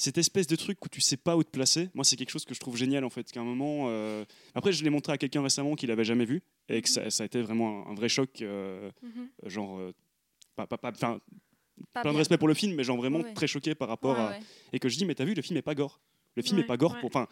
cette 0.00 0.18
espèce 0.18 0.46
de 0.46 0.56
truc 0.56 0.84
où 0.84 0.88
tu 0.88 1.00
sais 1.00 1.16
pas 1.16 1.36
où 1.36 1.42
te 1.44 1.50
placer, 1.50 1.88
moi, 1.94 2.04
c'est 2.04 2.16
quelque 2.16 2.30
chose 2.30 2.44
que 2.44 2.54
je 2.54 2.60
trouve 2.60 2.76
génial 2.76 3.04
en 3.04 3.10
fait. 3.10 3.30
Qu'à 3.30 3.40
un 3.40 3.44
moment, 3.44 3.86
euh, 3.88 4.24
après, 4.54 4.72
je 4.72 4.82
l'ai 4.84 4.90
montré 4.90 5.12
à 5.12 5.18
quelqu'un 5.18 5.42
récemment 5.42 5.74
qui 5.76 5.86
l'avait 5.86 6.04
jamais 6.04 6.24
vu 6.24 6.42
et 6.68 6.80
que 6.82 6.88
ça, 6.88 7.10
ça 7.10 7.22
a 7.22 7.26
été 7.26 7.40
vraiment 7.42 7.86
un, 7.86 7.90
un 7.90 7.94
vrai 7.94 8.08
choc, 8.08 8.40
euh, 8.42 8.90
Mhm. 9.02 9.28
genre. 9.46 9.78
euh, 9.78 9.92
pas, 10.56 10.66
pas, 10.66 10.78
pas- 10.78 10.92
Pas 10.92 12.02
plein 12.02 12.12
de 12.12 12.18
respect 12.18 12.36
pour 12.36 12.48
le 12.48 12.52
film, 12.54 12.74
mais 12.74 12.84
genre 12.84 12.96
vraiment 12.98 13.20
Ouais. 13.20 13.32
très 13.32 13.46
choqué 13.46 13.74
par 13.74 13.88
rapport 13.88 14.14
Ouais, 14.16 14.36
à. 14.36 14.38
Et 14.74 14.78
que 14.78 14.88
je 14.90 14.98
dis, 14.98 15.06
mais 15.06 15.14
t'as 15.14 15.24
vu, 15.24 15.32
le 15.34 15.40
film 15.42 15.56
est 15.56 15.62
pas 15.62 15.74
gore. 15.74 16.00
Le 16.36 16.42
film 16.42 16.58
est 16.58 16.64
pas 16.64 16.76
gore. 16.76 16.96
Pour... 17.00 17.06
Enfin, 17.06 17.26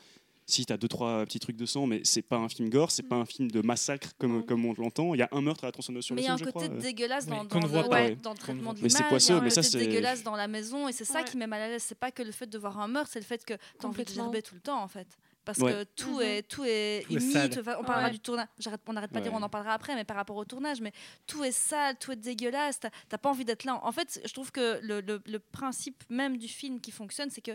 si 0.50 0.64
t'as 0.64 0.78
deux 0.78 0.88
trois 0.88 1.24
petits 1.26 1.38
trucs 1.38 1.56
de 1.56 1.66
sang, 1.66 1.86
mais 1.86 2.00
c'est 2.04 2.22
pas 2.22 2.36
un 2.38 2.48
film 2.48 2.70
gore, 2.70 2.90
c'est 2.90 3.02
pas 3.02 3.16
un 3.16 3.26
film 3.26 3.50
de 3.50 3.60
massacre 3.60 4.08
comme, 4.18 4.38
Non. 4.38 4.42
comme 4.42 4.64
on 4.64 4.72
l'entend. 4.78 5.14
Il 5.14 5.18
y 5.18 5.22
a 5.22 5.28
un 5.30 5.42
meurtre 5.42 5.64
à 5.64 5.66
la 5.68 5.72
tronçonneuse 5.72 6.04
sur 6.06 6.14
Mais 6.14 6.22
le 6.22 6.24
il 6.24 6.28
y 6.28 6.30
a 6.30 6.34
un 6.34 6.36
film, 6.38 6.48
je 6.48 6.52
côté 6.54 6.66
crois. 6.68 6.78
dégueulasse 6.80 7.26
dans, 7.26 7.42
Oui, 7.42 7.48
dans 7.48 7.60
ne 7.60 7.66
voit 7.66 7.82
le, 7.82 7.88
ouais. 7.90 8.16
dans 8.16 8.32
le 8.32 8.38
traitement 8.38 8.72
de 8.72 8.80
Mais 8.80 8.88
c'est 8.88 9.04
poisseux, 9.04 9.34
un 9.34 9.40
mais 9.42 9.50
ça, 9.50 9.62
c'est- 9.62 9.78
dégueulasse 9.78 10.22
dans 10.22 10.34
la 10.36 10.48
maison 10.48 10.88
et 10.88 10.92
c'est 10.92 11.04
ça 11.04 11.18
Ouais. 11.18 11.24
qui 11.24 11.36
met 11.36 11.46
mal 11.46 11.60
à 11.60 11.68
l'aise. 11.68 11.82
C'est 11.86 11.98
pas 11.98 12.10
que 12.10 12.22
le 12.22 12.32
fait 12.32 12.46
de 12.46 12.56
voir 12.58 12.80
un 12.80 12.88
meurtre, 12.88 13.10
c'est 13.12 13.20
le 13.20 13.26
fait 13.26 13.44
que 13.44 13.54
t'as 13.78 13.86
envie 13.88 14.04
de 14.04 14.08
gerber 14.10 14.40
tout 14.42 14.54
le 14.54 14.60
temps 14.62 14.82
en 14.82 14.88
fait. 14.88 15.06
Parce 15.44 15.58
Ouais. 15.60 15.72
que 15.72 15.84
tout 15.84 16.16
Mhm. 16.16 16.22
est 16.22 16.42
tout 16.42 16.64
est 16.64 17.04
Tout 17.06 17.16
est 17.16 17.20
humide. 17.22 17.62
on 17.78 17.84
parlera 17.84 18.04
Ouais. 18.06 18.10
du 18.10 18.20
tournage. 18.20 18.48
On 18.86 18.92
n'arrête 18.92 19.10
pas 19.10 19.18
de 19.20 19.24
dire, 19.24 19.32
on 19.34 19.42
en 19.42 19.48
parlera 19.48 19.72
après, 19.74 19.94
mais 19.94 20.04
par 20.04 20.16
rapport 20.16 20.36
au 20.36 20.44
tournage, 20.44 20.80
mais 20.82 20.92
tout 21.26 21.42
est 21.44 21.52
sale, 21.52 21.96
tout 21.98 22.12
est 22.12 22.16
dégueulasse. 22.16 22.80
T'as 22.80 22.90
t'as 23.08 23.16
pas 23.18 23.30
envie 23.30 23.44
d'être 23.46 23.64
là. 23.64 23.80
En 23.82 23.92
fait, 23.92 24.20
je 24.26 24.32
trouve 24.34 24.50
que 24.52 24.78
le, 24.82 25.00
le- 25.00 25.22
le 25.26 25.38
principe 25.38 26.04
même 26.10 26.36
du 26.36 26.48
film 26.48 26.80
qui 26.80 26.90
fonctionne, 26.90 27.30
c'est 27.30 27.40
que 27.40 27.52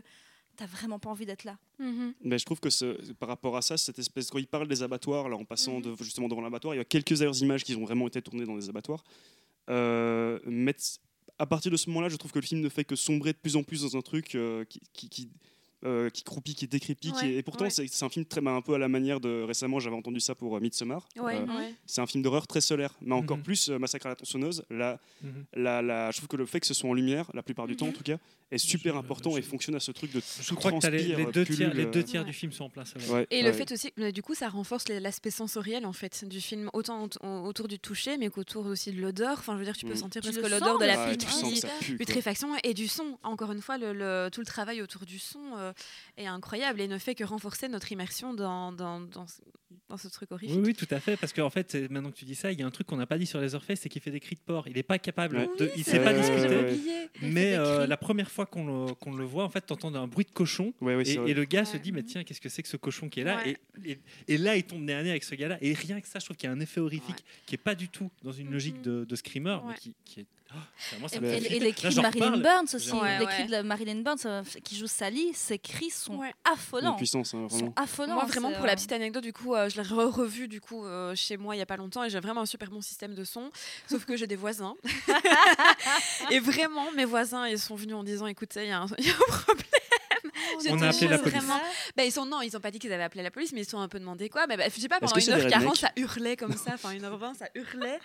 t'as 0.56 0.66
vraiment 0.68 1.00
pas 1.00 1.10
envie 1.10 1.26
d'être 1.26 1.44
là. 1.46 1.58
Mhm. 1.80 2.13
Mais 2.24 2.38
je 2.38 2.46
trouve 2.46 2.60
que 2.60 2.70
ce- 2.70 3.12
par 3.13 3.30
rapport 3.30 3.56
à 3.58 3.62
ça, 3.62 3.76
cette 3.78 4.00
espèce 4.00 4.30
quand 4.30 4.38
il 4.38 4.48
parle 4.48 4.68
des 4.68 4.84
abattoirs, 4.84 5.28
là, 5.30 5.36
en 5.36 5.46
passant 5.46 5.78
Mhm. 5.78 5.82
de, 5.82 6.04
justement 6.04 6.28
devant 6.28 6.42
l'abattoir, 6.42 6.74
il 6.74 6.78
y 6.78 6.82
a 6.82 6.86
quelques 6.86 7.22
ailleurs 7.22 7.38
images 7.42 7.63
qui 7.63 7.76
ont 7.76 7.84
vraiment 7.86 8.08
été 8.08 8.22
tournées 8.22 8.46
dans 8.46 8.56
des 8.56 8.70
abattoirs. 8.70 9.04
Euh, 9.70 10.39
à 11.39 11.46
partir 11.46 11.72
de 11.72 11.78
ce 11.78 11.89
moment-là, 11.89 12.10
je 12.10 12.16
trouve 12.18 12.32
que 12.32 12.39
le 12.39 12.46
film 12.46 12.62
ne 12.62 12.70
fait 12.70 12.84
que 12.86 12.96
sombrer 12.96 13.34
de 13.34 13.38
plus 13.38 13.56
en 13.56 13.63
plus 13.63 13.82
dans 13.82 13.98
un 13.98 14.02
truc 14.02 14.36
euh, 14.36 14.63
qui, 14.66 14.80
qui, 14.94 15.10
qui, 15.10 15.30
euh, 15.86 16.10
qui 16.10 16.24
croupit, 16.24 16.56
qui 16.56 16.67
décrépit. 16.67 17.12
qui 17.12 17.26
Ouais, 17.26 17.34
est- 17.34 17.36
et 17.38 17.43
pourtant, 17.43 17.65
ouais. 17.65 17.69
c'est 17.69 18.04
un 18.04 18.10
film 18.10 18.26
très, 18.26 18.41
bah, 18.41 18.52
un 18.52 18.62
peu 18.62 18.74
à 18.74 18.78
la 18.78 18.88
manière 18.88 19.19
de. 19.19 19.43
Récemment, 19.43 19.80
j'avais 19.80 19.96
entendu 19.96 20.19
ça 20.19 20.36
pour 20.36 20.56
euh, 20.56 20.60
Midsommar. 20.60 21.08
Ouais, 21.17 21.36
Euh, 21.38 21.46
ouais. 21.46 21.74
c'est 21.86 22.02
un 22.02 22.08
film 22.08 22.24
d'horreur 22.24 22.48
très 22.48 22.62
solaire, 22.62 22.93
mais 23.02 23.13
encore 23.15 23.38
Mhm. 23.38 23.43
plus 23.43 23.69
euh, 23.69 23.78
Massacre 23.80 24.06
à 24.06 24.10
la 24.10 24.15
tronçonneuse. 24.15 24.63
Là, 24.69 25.00
Mhm. 25.22 25.46
la, 25.56 25.82
la- 25.82 26.12
je 26.12 26.17
trouve 26.17 26.30
que 26.30 26.38
le 26.38 26.46
fait 26.46 26.60
que 26.60 26.67
ce 26.67 26.74
soit 26.74 26.89
en 26.89 26.93
lumière, 26.93 27.30
la 27.34 27.43
plupart 27.43 27.67
du 27.67 27.76
temps 27.76 27.86
en 27.86 27.89
Mhm. 27.89 27.93
tout 27.96 28.04
cas, 28.04 28.17
est 28.52 28.58
super 28.58 28.93
Je- 28.93 29.00
important 29.00 29.32
je- 29.32 29.39
et 29.39 29.41
fonctionne 29.41 29.76
à 29.76 29.80
ce 29.80 29.91
truc 29.91 30.12
de 30.13 30.22
Je 30.41 30.54
crois 30.54 30.72
que 30.72 30.88
les, 30.88 31.26
deux 31.32 31.43
tiers, 31.43 31.69
pullule, 31.72 31.74
les 31.74 31.86
deux 31.86 32.04
tiers 32.04 32.22
Ouais. 32.22 32.28
du 32.28 32.34
film 32.34 32.52
sont 32.52 32.65
en 32.65 32.69
ouais, 33.13 33.28
Et 33.32 33.38
ouais. 33.38 33.41
le 33.48 33.52
fait 33.54 33.72
aussi, 33.72 33.91
du 34.13 34.22
coup, 34.22 34.36
ça 34.36 34.48
renforce 34.50 34.88
l'aspect 34.89 35.32
sensoriel 35.32 35.86
en 35.86 35.93
fait 35.93 36.24
du 36.28 36.39
film, 36.39 36.69
autant 36.74 37.08
au- 37.22 37.28
autour 37.48 37.67
du 37.67 37.80
toucher, 37.80 38.17
mais 38.17 38.30
qu'autour 38.30 38.65
aussi 38.67 38.91
de 38.91 39.02
l'odeur. 39.02 39.39
Enfin, 39.39 39.54
je 39.54 39.60
veux 39.60 39.65
dire, 39.65 39.76
tu 39.76 39.86
peux 39.86 39.93
Mm. 39.93 39.98
sentir 39.98 40.22
Tu 40.22 40.28
presque 40.30 40.43
le 40.43 40.50
l'odeur 40.50 40.78
de 40.78 40.86
la 40.86 40.96
quoi. 40.96 41.08
putréfaction 41.98 42.56
et 42.63 42.74
du 42.74 42.88
son. 42.88 43.17
Encore 43.24 43.52
une 43.52 43.62
fois, 43.62 43.78
tout 43.78 44.39
le 44.41 44.46
travail 44.46 44.82
autour 44.82 45.06
du 45.06 45.19
son 45.19 45.39
est 46.18 46.26
incroyable 46.26 46.82
et 46.82 46.88
ne 46.88 46.98
fait 46.98 47.16
que 47.16 47.24
renforcer 47.24 47.68
notre 47.68 47.92
immersion 47.92 48.34
dans, 48.34 48.72
dans, 48.72 49.02
dans, 49.02 49.28
ce- 49.28 49.42
dans 49.90 49.98
ce 49.98 50.08
truc 50.08 50.32
horrifique. 50.32 50.58
Oui, 50.58 50.64
oui, 50.68 50.74
tout 50.74 50.88
à 50.92 51.00
fait. 51.00 51.18
Parce 51.18 51.34
qu'en 51.34 51.50
fait, 51.50 51.76
maintenant 51.90 52.12
que 52.12 52.18
tu 52.18 52.26
dis 52.26 52.36
ça, 52.36 52.52
il 52.52 52.60
y 52.60 52.64
a 52.64 52.66
un 52.66 52.72
truc 52.72 52.88
qu'on 52.88 52.98
n'a 52.98 53.06
pas 53.06 53.18
dit 53.18 53.26
sur 53.26 53.40
les 53.40 53.46
Leatherface, 53.46 53.80
c'est 53.82 53.90
qu'il 53.90 54.02
fait 54.02 54.12
des 54.12 54.20
cris 54.20 54.36
de 54.36 54.42
porc. 54.42 54.68
Il 54.68 54.74
n'est 54.76 54.84
pas 54.84 55.00
capable 55.00 55.38
Ouais. 55.38 55.50
de. 55.60 55.72
il 55.76 55.84
sait 55.84 56.00
pas 56.04 56.14
discuter. 56.14 56.80
Mais 57.22 57.56
euh, 57.56 57.86
la 57.88 57.98
première 57.98 58.30
fois 58.32 58.46
qu'on 58.46 58.88
le, 58.88 58.94
qu'on 58.96 59.14
le 59.14 59.24
voit, 59.26 59.44
en 59.44 59.50
fait, 59.50 59.66
tu 59.66 59.74
entends 59.74 59.94
un 59.94 60.08
bruit 60.08 60.26
de 60.26 60.32
cochon. 60.32 60.74
Ouais, 60.82 60.96
ouais, 60.96 61.08
Et, 61.08 61.34
le 61.34 61.46
gars 61.46 61.66
se 61.66 61.78
dit, 61.78 61.92
mais 61.92 62.04
tiens, 62.04 62.24
qu'est-ce 62.24 62.42
que 62.42 62.50
c'est 62.50 62.62
que 62.64 62.70
ce 62.70 62.78
cochon 62.78 63.10
qui 63.10 63.20
est 63.22 63.24
là? 63.24 63.38
Ouais. 63.38 63.58
et, 63.84 63.92
et, 63.92 64.00
et 64.28 64.38
là, 64.38 64.56
il 64.56 64.64
tombe 64.64 64.82
nez 64.82 64.94
à 64.94 65.04
nez 65.04 65.10
avec 65.12 65.24
ce 65.24 65.36
gars-là. 65.36 65.58
Et 65.62 65.74
rien 65.74 66.00
que 66.02 66.08
ça, 66.08 66.20
je 66.20 66.26
trouve 66.26 66.38
qu'il 66.38 66.48
y 66.48 66.52
a 66.52 66.56
un 66.56 66.60
effet 66.60 66.80
horrifique 66.80 67.10
Ouais. 67.18 67.42
qui 67.46 67.56
est 67.56 67.60
pas 67.60 67.76
du 67.76 67.90
tout 67.90 68.10
dans 68.24 68.32
une 68.32 68.52
logique 68.52 68.76
Mhm. 68.78 68.82
de, 68.84 69.06
de 69.06 69.16
screamer, 69.16 69.58
mais 69.68 69.76
qui, 69.76 69.96
qui 70.06 70.22
est. 70.22 70.26
vraiment, 70.92 71.08
ça 71.08 71.16
Et, 71.16 71.20
me 71.20 71.28
fait 71.28 71.38
et- 71.38 71.39
flipper. 71.42 71.56
et 71.56 71.60
les 71.60 71.74
cris 71.74 71.96
de 71.96 72.02
Marilyn. 72.02 72.38
Burns 72.38 72.76
aussi. 72.76 72.92
Ouais, 72.92 73.20
les 73.20 73.26
cris 73.26 73.46
de 73.48 73.62
Marilyn 73.62 74.02
Burns 74.02 74.44
qui 74.63 74.76
joue 74.78 74.88
Sally, 74.88 75.32
ses 75.34 75.58
cris 75.60 75.89
sont 75.89 76.18
Ouais. 76.18 76.34
Affolants. 76.46 76.96
puissance, 76.96 77.34
hein, 77.34 77.46
Ils 77.46 77.50
sont 77.52 77.58
vraiment. 77.58 77.74
affolants. 77.76 78.13
Moi, 78.16 78.26
vraiment, 78.26 78.52
pour 78.54 78.66
la 78.66 78.76
petite 78.76 78.92
anecdote, 78.92 79.24
du 79.24 79.34
coup, 79.34 79.56
euh, 79.56 79.70
je 79.70 79.78
l'ai 79.82 79.88
re- 79.88 80.12
revu 80.12 80.48
du 80.48 80.62
coup 80.62 80.86
euh, 80.86 81.13
chez 81.16 81.38
moi 81.38 81.56
il 81.56 81.60
y 81.60 81.62
a 81.62 81.66
pas 81.66 81.78
longtemps 81.78 82.04
et 82.04 82.10
j'ai 82.10 82.20
vraiment 82.20 82.42
un 82.42 82.46
super 82.46 82.70
bon 82.70 82.82
système 82.82 83.16
de 83.16 83.24
son. 83.24 83.50
Sauf 83.89 84.06
que 84.06 84.16
j'ai 84.18 84.28
des 84.28 84.36
voisins. 84.36 84.76
et 86.32 86.39
vraiment, 86.39 86.92
mes 86.96 87.06
voisins, 87.06 87.48
ils 87.48 87.60
sont 87.60 87.76
venus 87.76 87.96
en 87.96 88.04
disant, 88.04 88.28
écoutez, 88.28 88.62
y, 88.62 88.66
il 88.68 88.70
y 88.70 88.72
a 88.72 88.82
un 88.82 88.88
problème. 88.88 89.68
On 90.71 90.82
a 90.82 90.89
appelé 90.89 91.08
la 91.08 91.17
police. 91.17 91.34
Vraiment, 91.38 91.60
bah, 91.95 92.04
ils 92.06 92.12
sont 92.12 92.26
non, 92.26 92.41
ils 92.41 92.56
ont 92.56 92.60
pas 92.60 92.71
dit 92.71 92.80
qu'ils 92.80 92.91
avaient 92.93 93.04
appelé 93.04 93.23
la 93.23 93.32
police, 93.32 93.52
mais 93.54 93.62
ils 93.62 93.69
sont 93.69 93.80
un 93.80 93.88
peu 93.88 93.99
demandé 93.99 94.30
quoi. 94.30 94.47
Mais 94.47 94.58
bah, 94.58 94.65
je 94.73 94.80
sais 94.80 94.88
pas, 94.88 94.99
pendant 94.99 95.13
que 95.13 95.19
c'est 95.21 95.34
des 95.36 95.41
1h40, 95.43 95.56
rednecks 95.60 95.78
ça 95.78 95.91
hurlait 95.95 96.36
comme 96.38 96.54
ça, 96.58 96.71
enfin 96.73 96.93
1h20, 96.93 97.36
ça 97.36 97.47
hurlait. 97.56 97.99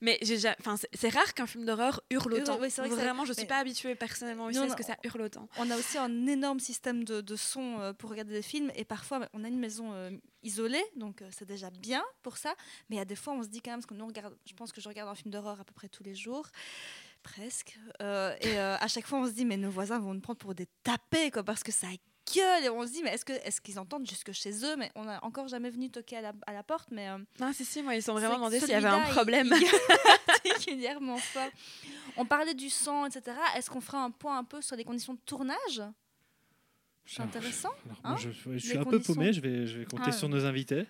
Mais 0.00 0.18
j'ai 0.22 0.38
ja- 0.38 0.56
enfin 0.60 0.76
c'est- 0.92 1.08
rare 1.08 1.34
qu'un 1.34 1.46
film 1.46 1.64
d'horreur 1.64 2.02
hurle 2.10 2.34
autant. 2.34 2.58
oui, 2.60 2.68
vrai 2.68 2.88
Vraiment, 2.88 3.24
je 3.24 3.32
suis 3.32 3.42
mais- 3.42 3.48
pas 3.48 3.58
habituée 3.58 3.94
personnellement 3.94 4.46
aussi 4.46 4.58
Non, 4.58 4.64
à 4.66 4.68
ce 4.70 4.76
que 4.76 4.84
ça 4.84 4.96
hurle 5.04 5.22
autant. 5.22 5.48
On 5.58 5.70
a 5.70 5.76
aussi 5.76 5.96
un 5.98 6.26
énorme 6.26 6.60
système 6.60 7.04
de, 7.04 7.20
de 7.20 7.36
son 7.36 7.80
euh, 7.80 7.92
pour 7.92 8.10
regarder 8.10 8.32
des 8.32 8.42
films 8.42 8.70
et 8.76 8.84
parfois 8.84 9.20
bah, 9.20 9.28
on 9.32 9.44
a 9.44 9.48
une 9.48 9.58
maison 9.58 9.92
euh, 9.94 10.10
isolée 10.42 10.82
donc 10.96 11.22
euh, 11.22 11.28
c'est 11.30 11.46
déjà 11.46 11.70
bien 11.70 12.02
pour 12.22 12.36
ça 12.36 12.54
mais 12.90 12.96
il 12.96 12.98
y 12.98 13.02
a 13.02 13.04
des 13.04 13.16
fois 13.16 13.32
on 13.32 13.42
se 13.42 13.48
dit 13.48 13.60
quand 13.62 13.70
même 13.70 13.80
parce 13.80 13.86
que 13.86 13.94
nous 13.94 14.04
on 14.04 14.08
regarde 14.08 14.36
je 14.46 14.52
pense 14.54 14.72
que 14.72 14.80
je 14.80 14.88
regarde 14.88 15.08
un 15.08 15.14
film 15.14 15.30
d'horreur 15.30 15.60
à 15.60 15.64
peu 15.64 15.72
près 15.72 15.88
tous 15.88 16.02
les 16.02 16.14
jours 16.14 16.46
presque 17.24 17.76
Euh, 18.02 18.34
et 18.40 18.58
euh, 18.58 18.76
à 18.78 18.86
chaque 18.88 19.06
fois 19.06 19.18
on 19.18 19.26
se 19.26 19.32
dit 19.32 19.44
mais 19.44 19.56
nos 19.56 19.70
voisins 19.70 19.98
vont 19.98 20.14
nous 20.14 20.20
prendre 20.20 20.38
pour 20.38 20.54
des 20.54 20.68
tapés 20.84 21.30
quoi 21.32 21.42
parce 21.42 21.62
que 21.64 21.72
ça 21.72 21.88
gueule 22.34 22.64
et 22.64 22.68
on 22.70 22.86
se 22.86 22.92
dit 22.92 23.02
mais 23.02 23.10
est-ce 23.14 23.24
que 23.24 23.32
est-ce 23.32 23.60
qu'ils 23.60 23.78
entendent 23.78 24.08
jusque 24.08 24.32
chez 24.32 24.52
eux? 24.64 24.76
Mais 24.76 24.90
on 24.94 25.04
n'a 25.04 25.22
encore 25.24 25.48
jamais 25.48 25.70
venu 25.70 25.90
toquer 25.90 26.18
à 26.18 26.20
la, 26.22 26.32
à 26.46 26.52
la 26.52 26.62
porte 26.62 26.88
mais 26.92 27.08
euh, 27.08 27.18
Non, 27.40 27.52
si 27.52 27.64
si, 27.64 27.82
moi 27.82 27.94
ils 27.96 28.02
sont 28.02 28.12
vraiment 28.14 28.36
demandé 28.36 28.60
s'il 28.60 28.68
y 28.70 28.74
avait 28.74 28.86
un 28.88 29.00
problème. 29.10 29.50
particulièrement 30.26 31.16
fort. 31.18 31.50
On 32.16 32.24
parlait 32.24 32.54
du 32.54 32.70
sang, 32.70 33.06
etc. 33.06 33.36
Est-ce 33.56 33.68
qu'on 33.70 33.80
fera 33.80 34.02
un 34.02 34.10
point 34.10 34.38
un 34.38 34.44
peu 34.44 34.62
sur 34.62 34.76
les 34.76 34.84
conditions 34.84 35.14
de 35.14 35.20
tournage? 35.26 35.82
C'est 37.06 37.22
intéressant. 37.22 37.70
Alors, 37.84 37.98
moi, 38.02 38.12
Hein 38.12 38.16
je, 38.16 38.30
je 38.30 38.58
suis 38.58 38.72
Les 38.72 38.78
un 38.78 38.84
peu 38.84 38.98
paumé, 39.00 39.32
je 39.32 39.40
vais, 39.40 39.66
je 39.66 39.78
vais 39.80 39.84
compter 39.84 40.04
Ah. 40.06 40.12
sur 40.12 40.28
nos 40.28 40.44
invités. 40.46 40.86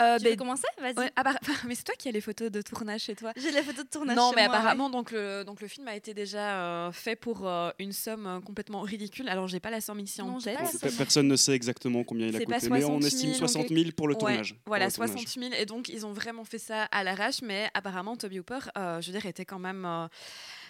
Euh, 0.00 0.18
Tu 0.18 0.24
ben, 0.24 0.30
veux 0.30 0.36
commencer? 0.36 0.66
Vas-y. 0.80 0.94
ouais, 0.98 1.10
appara- 1.16 1.38
mais 1.66 1.74
c'est 1.76 1.84
toi 1.84 1.94
qui 1.96 2.08
as 2.08 2.12
les 2.12 2.20
photos 2.20 2.50
de 2.50 2.62
tournage 2.62 3.02
chez 3.02 3.14
toi. 3.14 3.32
J'ai 3.36 3.52
les 3.52 3.62
photos 3.62 3.84
de 3.84 3.90
tournage. 3.90 4.16
Non, 4.16 4.30
chez 4.30 4.36
mais 4.36 4.46
moi, 4.46 4.56
apparemment, 4.56 4.90
donc, 4.90 5.12
le, 5.12 5.44
donc 5.44 5.60
le 5.60 5.68
film 5.68 5.86
a 5.88 5.94
été 5.94 6.14
déjà 6.14 6.56
euh, 6.86 6.92
fait 6.92 7.14
pour 7.16 7.46
euh, 7.46 7.70
une 7.78 7.92
somme 7.92 8.26
euh, 8.26 8.40
complètement 8.40 8.80
ridicule. 8.80 9.28
Alors, 9.28 9.46
j'ai 9.46 9.60
pas 9.60 9.70
la 9.70 9.80
somme 9.80 10.00
ici 10.00 10.20
en 10.20 10.26
Non, 10.26 10.38
j'ai 10.40 10.54
tête. 10.56 10.96
Personne 10.98 11.28
ne 11.28 11.36
sait 11.36 11.52
exactement 11.52 12.02
combien 12.02 12.26
il 12.26 12.34
a 12.36 12.38
C'est 12.40 12.44
coûté, 12.44 12.68
mais 12.70 12.84
on 12.84 13.00
60 13.00 13.02
000, 13.02 13.06
estime 13.06 13.30
donc 13.30 13.38
60 13.38 13.68
000 13.68 13.90
pour 13.96 14.08
le 14.08 14.14
Ouais, 14.14 14.18
tournage. 14.20 14.56
Voilà, 14.66 14.86
Pour 14.90 15.02
le 15.04 15.08
tournage. 15.10 15.24
60 15.26 15.50
000. 15.50 15.54
Et 15.62 15.66
donc, 15.66 15.88
ils 15.88 16.04
ont 16.04 16.12
vraiment 16.12 16.44
fait 16.44 16.58
ça 16.58 16.84
à 16.84 17.04
l'arrache. 17.04 17.42
Mais 17.42 17.68
apparemment, 17.74 18.16
Toby 18.16 18.40
Hooper, 18.40 18.58
je 18.76 19.06
veux 19.06 19.12
dire, 19.12 19.26
était 19.26 19.44
quand 19.44 19.58
même 19.60 20.08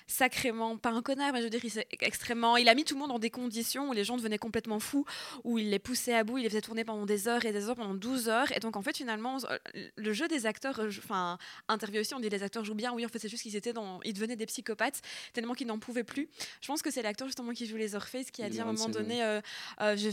sacrément, 0.06 0.76
pas 0.76 0.90
un 0.90 1.02
connard, 1.02 1.32
mais 1.32 1.38
je 1.38 1.44
veux 1.44 1.50
dire, 1.50 1.64
il 1.64 1.70
s'est 1.70 1.86
extrêmement. 2.00 2.56
Il 2.56 2.68
a 2.68 2.74
mis 2.74 2.84
tout 2.84 2.94
le 2.94 3.00
monde 3.00 3.08
dans 3.10 3.18
des 3.18 3.30
conditions 3.30 3.88
où 3.88 3.92
les 3.92 4.04
gens 4.04 4.16
devenaient 4.16 4.38
complètement 4.38 4.78
fous, 4.80 5.04
où 5.44 5.58
il 5.58 5.70
les 5.70 5.78
poussait 5.78 6.14
à 6.14 6.24
bout, 6.24 6.38
il 6.38 6.42
les 6.44 6.48
faisait 6.50 6.60
tourner 6.60 6.84
pendant 6.84 7.06
des 7.06 7.26
heures 7.28 7.44
et 7.44 7.52
des 7.52 7.68
heures, 7.68 7.76
pendant 7.76 7.94
12 7.94 8.28
heures. 8.28 8.50
Et 8.56 8.60
donc, 8.60 8.76
en 8.76 8.82
fait, 8.82 8.96
finalement, 8.96 9.38
euh, 9.50 9.58
le 9.96 10.12
jeu 10.12 10.28
des 10.28 10.46
acteurs, 10.46 10.78
euh, 10.80 10.88
enfin, 10.98 11.38
interview 11.68 12.00
aussi, 12.00 12.14
on 12.14 12.20
dit 12.20 12.28
les 12.28 12.42
acteurs 12.42 12.64
jouent 12.64 12.74
bien. 12.74 12.92
Oui, 12.92 13.04
en 13.04 13.08
fait, 13.08 13.18
c'est 13.18 13.28
juste 13.28 13.42
qu'ils 13.42 13.56
étaient 13.56 13.72
dans. 13.72 14.00
Ils 14.04 14.12
devenaient 14.12 14.36
des 14.36 14.46
psychopathes 14.46 15.00
tellement 15.32 15.54
qu'ils 15.54 15.66
n'en 15.66 15.78
pouvaient 15.78 16.04
plus. 16.04 16.28
Je 16.60 16.66
pense 16.66 16.82
que 16.82 16.90
c'est 16.90 17.02
l'acteur 17.02 17.26
justement 17.28 17.52
qui 17.52 17.66
joue 17.66 17.76
les 17.76 17.94
Orpheus 17.94 18.24
qui 18.32 18.42
a 18.42 18.46
Il 18.46 18.50
dit 18.52 18.60
à 18.60 18.64
un 18.64 18.72
moment 18.72 18.88
donné 18.88 19.22
euh, 19.22 19.40
je- 19.80 20.10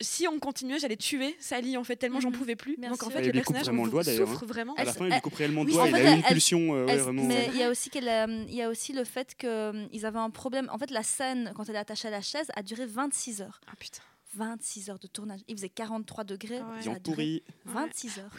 si 0.00 0.26
on 0.28 0.38
continuait, 0.38 0.78
j'allais 0.78 0.96
tuer 0.96 1.36
Sally 1.40 1.76
en 1.76 1.84
fait 1.84 1.96
tellement 1.96 2.20
j'en 2.20 2.30
Mhm. 2.30 2.36
pouvais 2.38 2.56
plus. 2.56 2.76
Bien 2.78 2.90
Donc 2.90 3.02
en 3.02 3.10
fait 3.10 3.22
les 3.22 3.32
personnages 3.32 3.64
vraiment 3.64 3.84
le 3.84 3.90
doigt, 3.90 4.02
d'ailleurs, 4.02 4.28
souffrent 4.28 4.46
vraiment. 4.46 4.74
À 4.74 4.84
la 4.84 4.90
Elle- 4.92 4.96
fin, 4.96 5.06
il 5.06 5.12
lui 5.12 5.20
coupe 5.20 5.34
réellement 5.34 5.62
le 5.62 5.68
oui, 5.68 5.72
doigt. 5.74 5.88
Il 5.88 5.94
fait, 5.94 6.06
a 6.06 6.10
eu 6.10 6.14
une 6.16 6.22
elle- 6.24 6.32
pulsion, 6.32 6.74
euh, 6.74 6.86
ouais, 6.86 6.92
Elle- 6.92 7.00
vraiment. 7.00 7.24
mais 7.24 7.48
il 7.52 7.58
y 7.58 7.62
a 7.62 7.70
aussi 7.70 7.90
qu'elle, 7.90 8.44
il 8.48 8.54
y 8.54 8.62
a 8.62 8.68
aussi 8.68 8.92
le 8.92 9.04
fait 9.04 9.27
qu'ils 9.34 10.06
avaient 10.06 10.18
un 10.18 10.30
problème. 10.30 10.68
En 10.72 10.78
fait, 10.78 10.90
la 10.90 11.02
scène 11.02 11.52
quand 11.54 11.68
elle 11.68 11.76
est 11.76 11.78
attachée 11.78 12.08
à 12.08 12.10
la 12.10 12.22
chaise 12.22 12.48
a 12.54 12.62
duré 12.62 12.86
26 12.86 13.42
heures. 13.42 13.60
Ah 13.66 13.74
putain. 13.78 14.02
26 14.34 14.90
heures 14.90 14.98
de 14.98 15.06
tournage. 15.06 15.40
Il 15.48 15.56
faisait 15.56 15.70
43 15.70 16.22
degrés. 16.24 16.56
Ouais. 16.60 16.60
ça 16.60 16.76
a 16.76 16.80
Viande 16.80 16.98
duré 17.02 17.14
pourrie. 17.14 17.42
26 17.64 18.18
heures. 18.18 18.30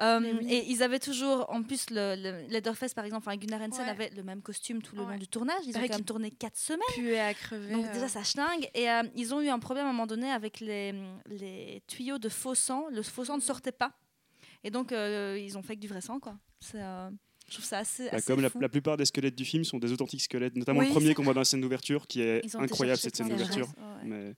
Euh, 0.00 0.18
Mais 0.18 0.32
oui. 0.32 0.52
Et 0.52 0.70
ils 0.72 0.82
avaient 0.82 0.98
toujours, 0.98 1.46
en 1.50 1.62
plus, 1.62 1.88
le, 1.90 2.16
le 2.16 2.48
Leatherface, 2.48 2.94
par 2.94 3.04
exemple, 3.04 3.28
enfin, 3.28 3.36
Gunnar 3.36 3.60
Hansen 3.62 3.84
Ouais. 3.84 3.90
avait 3.90 4.10
le 4.10 4.24
même 4.24 4.42
costume 4.42 4.82
tout 4.82 4.96
le 4.96 5.02
Ouais. 5.02 5.12
long 5.12 5.18
du 5.18 5.28
tournage. 5.28 5.62
Ils 5.64 5.76
ont 5.76 5.80
quand 5.80 5.88
même 5.88 6.04
tourné 6.04 6.32
4 6.32 6.56
semaines. 6.56 7.16
À 7.20 7.32
crever. 7.32 7.72
Donc 7.72 7.86
euh. 7.86 7.92
déjà, 7.92 8.08
ça 8.08 8.24
schlingue. 8.24 8.68
Et 8.74 8.90
euh, 8.90 9.04
ils 9.14 9.32
ont 9.34 9.40
eu 9.40 9.48
un 9.48 9.60
problème 9.60 9.86
à 9.86 9.90
un 9.90 9.92
moment 9.92 10.08
donné 10.08 10.28
avec 10.32 10.58
les, 10.58 10.92
les 11.26 11.80
tuyaux 11.86 12.18
de 12.18 12.28
faux 12.28 12.56
sang. 12.56 12.86
Le 12.90 13.02
faux 13.02 13.24
sang 13.24 13.36
ne 13.36 13.40
sortait 13.42 13.70
pas. 13.72 13.92
Et 14.64 14.70
donc, 14.72 14.90
euh, 14.90 15.38
ils 15.40 15.56
ont 15.56 15.62
fait 15.62 15.76
que 15.76 15.80
du 15.80 15.86
vrai 15.88 16.00
sang, 16.00 16.18
quoi. 16.18 16.36
C'est, 16.58 16.82
euh, 16.82 17.08
je 17.48 17.54
trouve 17.54 17.64
ça 17.64 17.78
assez, 17.78 18.04
Bah, 18.06 18.16
assez 18.16 18.26
comme 18.32 18.40
la, 18.40 18.68
plupart 18.68 18.96
des 18.96 19.04
squelettes 19.04 19.36
du 19.36 19.44
film 19.44 19.64
sont 19.64 19.78
des 19.78 19.92
authentiques 19.92 20.22
squelettes, 20.22 20.56
notamment 20.56 20.80
Oui, 20.80 20.86
le 20.86 20.92
premier 20.92 21.14
qu'on 21.14 21.22
voit 21.22 21.34
dans 21.34 21.40
la 21.40 21.44
scène 21.44 21.60
d'ouverture, 21.60 22.06
qui 22.06 22.20
est 22.20 22.42
incroyable 22.56 22.98
cette 22.98 23.16
scène 23.16 23.28
d'ouverture. 23.28 23.66
choses, 23.66 23.74
ouais. 23.76 24.08
Mais 24.08 24.34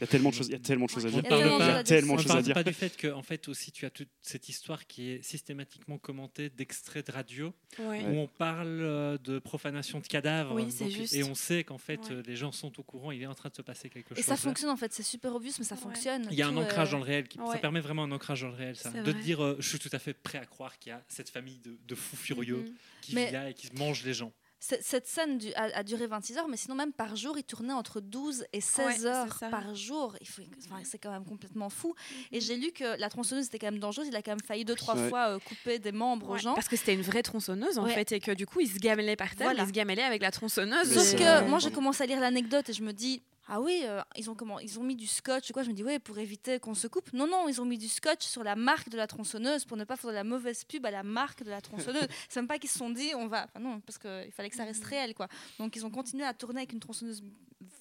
il 0.00 0.04
y 0.04 0.04
a 0.04 0.06
tellement 0.06 0.30
de 0.30 0.34
choses, 0.34 0.46
il 0.48 0.52
y 0.52 0.56
a 0.56 0.58
tellement 0.58 0.86
de 0.86 0.90
choses 0.90 1.06
à 1.06 1.10
dire. 1.10 1.18
On 1.24 1.28
parle 1.28 1.84
tellement 1.84 2.16
pas- 2.16 2.22
ne 2.22 2.28
parle 2.28 2.52
pas 2.54 2.64
du 2.64 2.72
fait 2.72 2.96
que, 2.96 3.08
en 3.12 3.22
fait, 3.22 3.48
aussi, 3.48 3.70
tu 3.70 3.84
as 3.86 3.90
toute 3.90 4.08
cette 4.22 4.48
histoire 4.48 4.86
qui 4.86 5.10
est 5.10 5.22
systématiquement 5.22 5.98
commentée 5.98 6.50
d'extraits 6.50 7.06
de 7.06 7.12
radio 7.12 7.54
Ouais. 7.78 8.02
où 8.04 8.16
on 8.18 8.26
parle 8.26 8.80
euh, 8.80 9.18
de 9.18 9.38
profanation 9.38 10.00
de 10.00 10.06
cadavres. 10.06 10.54
Oui, 10.54 10.70
c'est 10.70 10.84
Donc, 10.84 10.92
juste. 10.94 11.14
Et 11.14 11.22
on 11.24 11.34
sait 11.34 11.64
qu'en 11.64 11.78
fait, 11.78 12.00
Ouais. 12.08 12.12
euh, 12.12 12.22
les 12.26 12.36
gens 12.36 12.50
sont 12.52 12.78
au 12.80 12.82
courant, 12.82 13.10
il 13.12 13.22
est 13.22 13.26
en 13.26 13.34
train 13.34 13.48
de 13.50 13.54
se 13.54 13.62
passer 13.62 13.90
quelque 13.90 14.12
Et 14.12 14.16
chose. 14.16 14.24
ça 14.24 14.32
là. 14.32 14.36
fonctionne 14.38 14.70
en 14.70 14.76
fait, 14.76 14.92
c'est 14.92 15.02
super 15.02 15.34
obvious, 15.34 15.52
mais 15.58 15.64
ça 15.64 15.74
Ouais. 15.74 15.80
fonctionne. 15.82 16.26
Il 16.30 16.38
y 16.38 16.42
a 16.42 16.48
un 16.48 16.56
ancrage 16.56 16.88
euh, 16.88 16.92
dans 16.92 16.98
le 16.98 17.04
réel. 17.04 17.28
Qui, 17.28 17.38
Ça 17.52 17.58
permet 17.58 17.80
vraiment 17.80 18.04
un 18.04 18.12
ancrage 18.12 18.40
dans 18.42 18.48
le 18.48 18.54
réel. 18.54 18.76
Ça. 18.76 18.90
De 18.90 19.10
vrai. 19.10 19.20
dire, 19.22 19.42
euh, 19.44 19.56
je 19.60 19.68
suis 19.68 19.78
tout 19.78 19.90
à 19.92 19.98
fait 19.98 20.14
prêt 20.14 20.38
à 20.38 20.46
croire 20.46 20.78
qu'il 20.78 20.90
y 20.90 20.92
a 20.94 21.02
cette 21.08 21.28
famille 21.30 21.58
de, 21.58 21.76
de 21.86 21.94
fous 21.94 22.16
furieux 22.16 22.56
Mhm. 22.58 22.74
qui 23.02 23.14
Mais- 23.14 23.26
vit 23.26 23.32
là 23.32 23.50
et 23.50 23.54
qui 23.54 23.68
mange 23.76 24.02
les 24.04 24.14
gens. 24.14 24.32
Cette 24.62 25.06
scène 25.06 25.38
du- 25.38 25.54
a, 25.54 25.78
a 25.78 25.82
duré 25.82 26.06
26 26.06 26.36
heures, 26.36 26.46
mais 26.46 26.58
sinon 26.58 26.74
même 26.74 26.92
par 26.92 27.16
jour, 27.16 27.38
il 27.38 27.44
tournait 27.44 27.72
entre 27.72 28.00
12 28.02 28.44
et 28.52 28.60
16 28.60 28.86
Ouais, 28.86 28.94
c'est 28.98 29.06
heures 29.06 29.38
par 29.50 29.74
jour. 29.74 30.14
Il 30.20 30.28
enfin, 30.70 30.82
c'est 30.84 30.98
quand 30.98 31.10
même 31.10 31.24
complètement 31.24 31.70
fou. 31.70 31.94
Mhm. 31.94 32.16
Et 32.32 32.40
j'ai 32.42 32.56
lu 32.56 32.70
que 32.70 32.98
la 33.00 33.08
tronçonneuse 33.08 33.46
était 33.46 33.58
quand 33.58 33.70
même 33.70 33.78
dangereuse. 33.80 34.08
Il 34.08 34.16
a 34.16 34.20
quand 34.22 34.32
même 34.32 34.42
failli 34.46 34.66
deux, 34.66 34.74
trois 34.74 34.96
Ouais. 34.96 35.08
fois 35.08 35.28
euh, 35.30 35.38
couper 35.38 35.78
des 35.78 35.92
membres 35.92 36.28
aux 36.28 36.36
gens. 36.36 36.52
Parce 36.54 36.68
que 36.68 36.76
c'était 36.76 36.92
une 36.92 37.00
vraie 37.00 37.22
tronçonneuse 37.22 37.78
en 37.78 37.84
Ouais. 37.84 37.94
fait 37.94 38.12
et 38.12 38.20
que 38.20 38.32
du 38.32 38.46
coup 38.46 38.60
ils 38.60 38.68
se 38.68 38.78
gamelaient 38.78 39.16
par 39.16 39.30
terre, 39.34 39.46
Voilà. 39.46 39.62
ils 39.62 39.66
se 39.68 39.72
gamelaient 39.72 40.02
avec 40.02 40.20
la 40.20 40.30
tronçonneuse. 40.30 40.92
Sauf 40.92 41.02
c'est- 41.04 41.16
que 41.16 41.22
euh, 41.22 41.48
moi, 41.48 41.58
j'ai 41.58 41.70
commencé 41.70 42.02
à 42.02 42.06
lire 42.06 42.20
l'anecdote 42.20 42.68
et 42.68 42.72
je 42.74 42.82
me 42.82 42.92
dis. 42.92 43.22
Ah 43.52 43.60
oui, 43.60 43.82
euh, 43.84 44.00
ils, 44.16 44.30
ont 44.30 44.36
comment, 44.36 44.60
ils 44.60 44.78
ont 44.78 44.84
mis 44.84 44.94
du 44.94 45.08
scotch 45.08 45.50
ou 45.50 45.52
quoi 45.52 45.64
Je 45.64 45.70
me 45.70 45.74
dis, 45.74 45.82
ouais, 45.82 45.98
pour 45.98 46.16
éviter 46.18 46.60
qu'on 46.60 46.74
se 46.74 46.86
coupe. 46.86 47.12
Non, 47.12 47.26
non, 47.26 47.48
ils 47.48 47.60
ont 47.60 47.64
mis 47.64 47.78
du 47.78 47.88
scotch 47.88 48.24
sur 48.24 48.44
la 48.44 48.54
marque 48.54 48.88
de 48.90 48.96
la 48.96 49.08
tronçonneuse 49.08 49.64
pour 49.64 49.76
ne 49.76 49.82
pas 49.82 49.96
faire 49.96 50.10
de 50.10 50.14
la 50.14 50.22
mauvaise 50.22 50.62
pub 50.64 50.86
à 50.86 50.92
la 50.92 51.02
marque 51.02 51.42
de 51.42 51.50
la 51.50 51.60
tronçonneuse. 51.60 52.06
C'est 52.28 52.38
même 52.40 52.46
pas 52.46 52.60
qu'ils 52.60 52.70
se 52.70 52.78
sont 52.78 52.90
dit, 52.90 53.10
on 53.16 53.26
va. 53.26 53.46
Enfin, 53.46 53.58
non, 53.58 53.80
parce 53.80 53.98
qu'il 53.98 54.30
fallait 54.32 54.50
que 54.50 54.56
ça 54.56 54.64
reste 54.64 54.84
réel, 54.84 55.14
quoi. 55.14 55.26
Donc, 55.58 55.74
ils 55.74 55.84
ont 55.84 55.90
continué 55.90 56.24
à 56.24 56.32
tourner 56.32 56.60
avec 56.60 56.72
une 56.72 56.78
tronçonneuse 56.80 57.24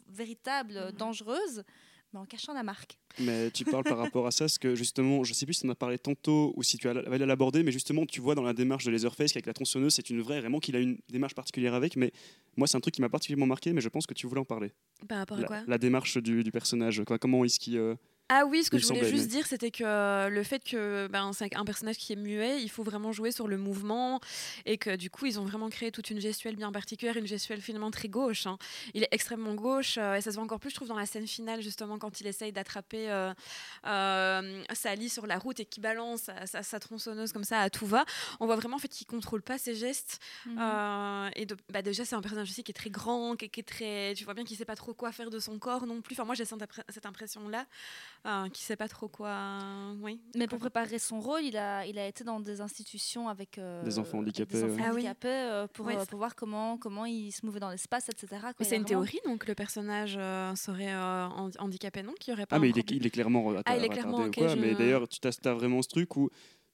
véritable, 0.07 0.75
euh, 0.75 0.87
Mhm. 0.87 0.97
dangereuse, 0.97 1.63
mais 2.13 2.19
en 2.19 2.25
cachant 2.25 2.53
la 2.53 2.63
marque. 2.63 2.97
Mais 3.19 3.51
tu 3.51 3.65
parles 3.65 3.83
par 3.83 3.97
rapport 3.97 4.25
à 4.27 4.31
ça, 4.31 4.45
parce 4.45 4.57
que 4.57 4.75
justement, 4.75 5.23
je 5.23 5.33
sais 5.33 5.45
plus 5.45 5.53
si 5.53 5.61
tu 5.61 5.67
en 5.67 5.71
as 5.71 5.75
parlé 5.75 5.97
tantôt 5.99 6.53
ou 6.55 6.63
si 6.63 6.77
tu 6.77 6.87
allais 6.89 7.25
l'aborder, 7.25 7.63
mais 7.63 7.71
justement, 7.71 8.05
tu 8.05 8.21
vois 8.21 8.35
dans 8.35 8.43
la 8.43 8.53
démarche 8.53 8.85
de 8.85 8.91
Leatherface 8.91 9.33
qu'avec 9.33 9.45
la 9.45 9.53
tronçonneuse, 9.53 9.93
c'est 9.93 10.09
une 10.09 10.21
vraie, 10.21 10.39
vraiment 10.39 10.59
qu'il 10.59 10.75
a 10.75 10.79
une 10.79 10.97
démarche 11.09 11.35
particulière 11.35 11.73
avec. 11.73 11.95
Mais 11.95 12.11
moi, 12.57 12.67
c'est 12.67 12.77
un 12.77 12.81
truc 12.81 12.93
qui 12.95 13.01
m'a 13.01 13.09
particulièrement 13.09 13.47
marqué, 13.47 13.73
mais 13.73 13.81
je 13.81 13.89
pense 13.89 14.05
que 14.07 14.13
tu 14.13 14.27
voulais 14.27 14.41
en 14.41 14.45
parler. 14.45 14.71
Par 15.07 15.19
rapport 15.19 15.37
à 15.37 15.41
La, 15.41 15.47
quoi? 15.47 15.63
la 15.67 15.77
démarche 15.77 16.17
du, 16.17 16.43
du 16.43 16.51
personnage. 16.51 17.03
Quoi, 17.05 17.19
comment 17.19 17.43
est-ce 17.45 17.59
qu'il. 17.59 17.77
euh, 17.77 17.95
Ah 18.31 18.45
oui, 18.45 18.63
ce 18.63 18.69
que 18.69 18.77
Il 18.77 18.81
je 18.81 18.85
voulais 18.87 18.99
juste 19.09 19.27
dire, 19.27 19.47
c'était 19.47 19.71
que 19.71 19.83
euh, 19.83 20.29
le 20.29 20.43
fait 20.43 20.63
que 20.63 21.07
ben, 21.07 21.33
c'est 21.33 21.55
un 21.55 21.65
personnage 21.65 21.97
qui 21.97 22.13
est 22.13 22.15
muet, 22.15 22.61
il 22.61 22.69
faut 22.69 22.83
vraiment 22.83 23.11
jouer 23.11 23.31
sur 23.31 23.47
le 23.47 23.57
mouvement 23.57 24.19
et 24.67 24.77
que 24.77 24.95
du 24.95 25.09
coup, 25.09 25.25
ils 25.25 25.39
ont 25.39 25.45
vraiment 25.45 25.67
créé 25.69 25.91
toute 25.91 26.11
une 26.11 26.21
gestuelle 26.21 26.55
bien 26.55 26.71
particulière, 26.71 27.17
une 27.17 27.25
gestuelle 27.25 27.59
finalement 27.59 27.89
très 27.89 28.07
gauche. 28.07 28.45
hein. 28.45 28.57
Il 28.93 29.01
est 29.01 29.07
extrêmement 29.11 29.55
gauche 29.55 29.97
euh, 29.97 30.13
et 30.15 30.21
ça 30.21 30.29
se 30.29 30.35
voit 30.35 30.43
encore 30.43 30.59
plus, 30.59 30.69
je 30.69 30.75
trouve, 30.75 30.87
dans 30.87 30.95
la 30.99 31.07
scène 31.07 31.25
finale, 31.27 31.61
justement, 31.63 31.97
quand 31.97 32.21
il 32.21 32.27
essaye 32.27 32.51
d'attraper 32.51 33.09
euh, 33.09 33.33
euh, 33.87 34.63
Sally 34.73 35.09
sur 35.09 35.25
la 35.25 35.37
route 35.39 35.59
et 35.59 35.65
qui 35.65 35.79
balance 35.81 36.21
sa, 36.21 36.45
sa- 36.45 36.63
sa 36.63 36.79
tronçonneuse 36.79 37.31
comme 37.33 37.43
ça 37.43 37.59
à 37.61 37.69
tout 37.71 37.85
va. 37.87 38.05
On 38.39 38.45
voit 38.45 38.55
vraiment 38.57 38.75
en 38.75 38.79
fait 38.79 38.89
qu'il 38.89 39.07
contrôle 39.07 39.41
pas 39.41 39.57
ses 39.57 39.73
gestes. 39.75 40.19
Euh, 40.47 41.29
et 41.35 41.45
de- 41.47 41.57
bah, 41.71 41.81
déjà, 41.81 42.05
c'est 42.05 42.15
un 42.15 42.21
personnage 42.21 42.49
aussi 42.49 42.63
qui 42.63 42.71
est 42.71 42.73
très 42.73 42.89
grand, 42.91 43.35
qui, 43.35 43.45
est- 43.45 43.49
qui 43.49 43.59
est 43.59 43.63
très. 43.63 44.13
Tu 44.15 44.23
vois 44.25 44.33
bien 44.35 44.43
qu'il 44.43 44.55
sait 44.57 44.65
pas 44.65 44.75
trop 44.75 44.93
quoi 44.93 45.11
faire 45.11 45.29
de 45.31 45.39
son 45.39 45.57
corps 45.57 45.87
non 45.87 46.01
plus. 46.01 46.13
Enfin, 46.13 46.25
moi, 46.25 46.35
j'ai 46.35 46.45
cette 46.45 47.05
impression-là, 47.05 47.65
euh, 48.25 48.49
qu'il 48.49 48.63
sait 48.65 48.75
pas 48.75 48.87
trop 48.87 49.07
quoi. 49.07 49.59
Oui. 50.01 50.19
Mais 50.35 50.47
pour 50.47 50.59
préparer 50.59 50.99
son 50.99 51.19
rôle, 51.19 51.41
il 51.43 51.57
a, 51.57 51.85
il 51.85 51.97
a 51.97 52.07
été 52.07 52.23
dans 52.23 52.39
des 52.39 52.61
institutions 52.61 53.29
avec 53.29 53.57
euh, 53.57 53.83
Des 53.83 53.97
enfants 53.99 54.19
handicapés, 54.19 54.53
des 54.55 54.63
enfants 54.63 54.73
ouais. 54.75 54.81
Ah 54.83 54.89
oui. 54.89 54.95
handicapés, 55.01 55.27
euh, 55.29 55.67
pour, 55.67 55.85
Ouais, 55.85 55.97
euh, 55.97 56.05
pour 56.05 56.17
voir 56.19 56.35
comment, 56.35 56.77
comment 56.77 57.05
il 57.05 57.31
se 57.31 57.45
mouvait 57.45 57.59
dans 57.59 57.69
l'espace, 57.69 58.09
etc. 58.09 58.27
Mais 58.59 58.65
c'est 58.65 58.73
a 58.73 58.77
une 58.77 58.83
vraiment- 58.83 59.03
théorie, 59.05 59.19
donc 59.25 59.47
le 59.47 59.55
personnage 59.55 60.15
euh, 60.17 60.53
serait 60.55 60.93
euh, 60.93 61.27
handi- 61.27 61.57
handicapé, 61.59 62.03
non 62.03 62.13
Qu'il 62.19 62.31
y 62.31 62.33
aurait 62.35 62.45
pas 62.45 62.57
Ah, 62.57 62.59
mais 62.59 62.69
il 62.69 62.77
est, 62.77 62.83
problème 62.83 63.01
il 63.01 63.07
est 63.07 63.09
clairement 63.09 63.53
Ah, 63.65 63.77
il 63.77 63.83
est 63.83 63.89
clairement, 63.89 64.17
retardé 64.17 64.27
ou 64.41 64.43
ok, 64.43 64.47
quoi. 64.47 64.55
je- 64.55 64.59
Mais 64.61 64.75
d'ailleurs, 64.75 65.07
tu 65.07 65.19
as, 65.27 65.53
vraiment 65.53 65.81
ce 65.81 65.87
truc 65.87 66.15
où 66.17 66.29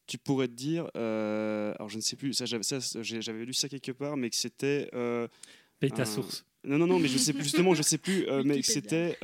tu 0.08 0.18
pourrais 0.18 0.48
te 0.48 0.54
dire. 0.54 0.90
euh, 0.96 1.74
alors, 1.76 1.90
je 1.90 1.96
ne 1.98 2.02
sais 2.02 2.16
plus, 2.16 2.34
ça, 2.34 2.46
j'avais 2.46 3.46
lu 3.46 3.54
ça 3.54 3.68
quelque 3.70 3.92
part, 3.92 4.18
mais 4.18 4.30
que 4.30 4.36
c'était. 4.36 4.90
euh, 4.94 5.28
Paye 5.80 5.92
ta 5.92 6.04
un- 6.04 6.06
source. 6.06 6.46
Non, 6.64 6.78
non, 6.80 6.88
non, 6.88 7.00
mais 7.00 7.08
je 7.08 7.18
sais 7.18 7.34
plus, 7.34 7.44
justement, 7.44 7.74
je 7.76 7.84
sais 7.84 7.98
plus, 8.00 8.28
euh, 8.28 8.42
mais 8.46 8.60
que 8.62 8.66
c'était. 8.68 9.18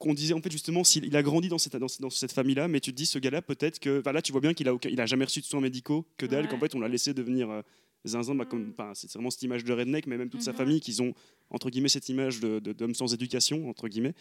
Euh, 0.00 0.04
qu'on 0.08 0.14
disait 0.14 0.34
en 0.34 0.40
fait 0.40 0.50
justement 0.50 0.84
s'il 0.84 1.04
il 1.04 1.16
a 1.16 1.22
grandi 1.22 1.48
dans 1.48 1.58
cette, 1.58 1.76
dans, 1.76 1.88
cette- 1.88 2.00
dans 2.00 2.10
cette 2.10 2.32
famille-là, 2.32 2.68
mais 2.68 2.80
tu 2.80 2.90
te 2.92 2.96
dis 2.96 3.06
ce 3.06 3.18
gars-là 3.18 3.42
peut-être 3.42 3.78
que 3.78 4.00
enfin, 4.00 4.12
là 4.12 4.22
tu 4.22 4.32
vois 4.32 4.40
bien 4.40 4.54
qu'il 4.54 4.68
a 4.68 4.74
aucun- 4.74 4.88
il 4.88 5.00
a 5.00 5.06
jamais 5.06 5.24
reçu 5.24 5.40
de 5.40 5.44
soins 5.46 5.60
médicaux 5.60 6.06
que 6.16 6.26
dalle, 6.26 6.44
Ouais. 6.44 6.50
qu'en 6.50 6.58
fait 6.58 6.74
on 6.74 6.80
l'a 6.80 6.88
laissé 6.88 7.14
devenir 7.14 7.50
euh, 7.50 7.62
zinzin, 8.06 8.34
bah, 8.34 8.46
comme 8.46 8.68
Mm. 8.68 8.74
c'est 8.94 9.12
vraiment 9.12 9.30
cette 9.30 9.42
image 9.42 9.62
de 9.64 9.72
redneck, 9.74 10.06
mais 10.06 10.16
même 10.16 10.30
toute 10.30 10.40
sa 10.42 10.52
Mhm. 10.52 10.56
famille 10.56 10.80
qu'ils 10.80 11.02
ont 11.02 11.12
entre 11.50 11.68
guillemets 11.70 11.88
cette 11.90 12.08
image 12.08 12.40
de- 12.40 12.58
d'homme 12.58 12.94
sans 12.94 13.12
éducation 13.12 13.68
entre 13.68 13.88
guillemets. 13.88 14.14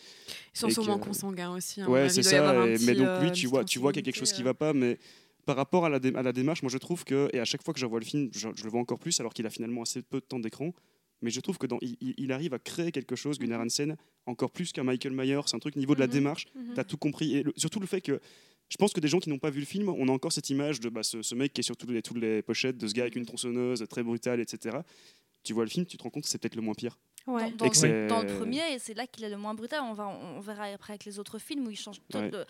Ils 0.55 0.59
sont 0.59 0.69
sûrement 0.69 0.99
consanguins 0.99 1.53
aussi. 1.55 1.81
hein, 1.81 1.87
Ouais, 1.87 2.09
c'est 2.09 2.23
ça. 2.23 2.49
un 2.61 2.65
et- 2.67 2.73
petit, 2.75 2.85
mais 2.85 2.95
donc 2.95 3.07
euh, 3.07 3.21
lui, 3.23 3.31
tu 3.31 3.47
vois, 3.47 3.63
tu 3.63 3.79
vois 3.79 3.91
qu'il 3.93 4.01
y 4.01 4.03
a 4.03 4.05
quelque 4.05 4.19
chose 4.19 4.33
qui 4.33 4.43
va 4.43 4.53
pas, 4.53 4.73
mais 4.73 4.97
par 5.45 5.55
rapport 5.55 5.85
à 5.85 5.89
la, 5.89 5.99
à 6.15 6.21
la 6.23 6.33
démarche, 6.33 6.61
moi 6.61 6.69
je 6.71 6.77
trouve 6.77 7.05
que, 7.05 7.29
et 7.33 7.39
à 7.39 7.45
chaque 7.45 7.63
fois 7.63 7.73
que 7.73 7.79
je 7.79 7.85
revois 7.85 7.99
le 8.01 8.05
film, 8.05 8.29
je, 8.33 8.49
je 8.53 8.63
le 8.65 8.69
vois 8.69 8.81
encore 8.81 8.99
plus, 8.99 9.17
alors 9.21 9.33
qu'il 9.33 9.45
a 9.47 9.49
finalement 9.49 9.81
assez 9.83 10.01
peu 10.01 10.19
de 10.19 10.25
temps 10.25 10.39
d'écran, 10.39 10.73
mais 11.21 11.29
je 11.31 11.39
trouve 11.39 11.57
que 11.57 11.67
dans, 11.67 11.77
il, 11.81 12.31
arrive 12.31 12.53
à 12.53 12.59
créer 12.59 12.91
quelque 12.91 13.15
chose, 13.15 13.39
Gunnar 13.39 13.61
Hansen, 13.61 13.95
encore 14.25 14.51
plus 14.51 14.71
qu'un 14.71 14.83
Michael 14.83 15.13
Myers. 15.13 15.41
C'est 15.45 15.55
un 15.55 15.59
truc 15.59 15.75
au 15.75 15.79
niveau 15.79 15.95
de 15.95 15.99
la 15.99 16.07
Mhm. 16.07 16.13
démarche, 16.13 16.45
Mhm. 16.55 16.73
tu 16.75 16.79
as 16.79 16.83
tout 16.83 16.97
compris. 16.97 17.35
Et 17.37 17.43
le- 17.43 17.53
surtout 17.57 17.79
le 17.79 17.87
fait 17.87 18.01
que, 18.01 18.19
je 18.69 18.77
pense 18.77 18.93
que 18.93 18.99
des 18.99 19.07
gens 19.07 19.19
qui 19.19 19.29
n'ont 19.29 19.39
pas 19.39 19.49
vu 19.49 19.59
le 19.59 19.65
film, 19.65 19.89
on 19.89 20.07
a 20.07 20.11
encore 20.11 20.31
cette 20.31 20.49
image 20.49 20.79
de 20.79 20.89
bah, 20.89 21.03
ce, 21.03 21.21
ce 21.21 21.35
mec 21.35 21.53
qui 21.53 21.61
est 21.61 21.63
sur 21.63 21.75
toutes 21.75 21.89
les, 21.91 22.01
toutes 22.01 22.17
les 22.17 22.41
pochettes, 22.41 22.77
de 22.77 22.87
ce 22.87 22.93
gars 22.93 23.03
avec 23.03 23.15
une 23.15 23.25
tronçonneuse, 23.25 23.83
très 23.89 24.03
brutal, 24.03 24.39
etc. 24.39 24.77
Tu 25.43 25.53
vois 25.53 25.63
le 25.63 25.69
film, 25.69 25.85
tu 25.85 25.97
te 25.97 26.03
rends 26.03 26.09
compte 26.09 26.23
que 26.23 26.29
c'est 26.29 26.37
peut-être 26.37 26.55
le 26.55 26.61
moins 26.61 26.73
pire. 26.75 26.97
Ouais. 27.33 27.51
Dans, 27.51 27.57
dans 27.57 27.65
le- 27.65 27.73
c'est- 27.73 28.07
dans 28.07 28.21
le 28.21 28.35
premier, 28.37 28.73
et 28.73 28.79
c'est 28.79 28.93
là 28.93 29.05
qu'il 29.07 29.23
est 29.23 29.29
le 29.29 29.37
moins 29.37 29.53
brutal. 29.53 29.81
On, 29.83 29.93
va, 29.93 30.07
on 30.07 30.39
verra 30.39 30.65
après 30.65 30.93
avec 30.93 31.05
les 31.05 31.19
autres 31.19 31.37
films 31.39 31.67
où 31.67 31.69
il 31.71 31.77
change. 31.77 31.97
tout 32.09 32.17
Ouais. 32.17 32.29
de- 32.29 32.45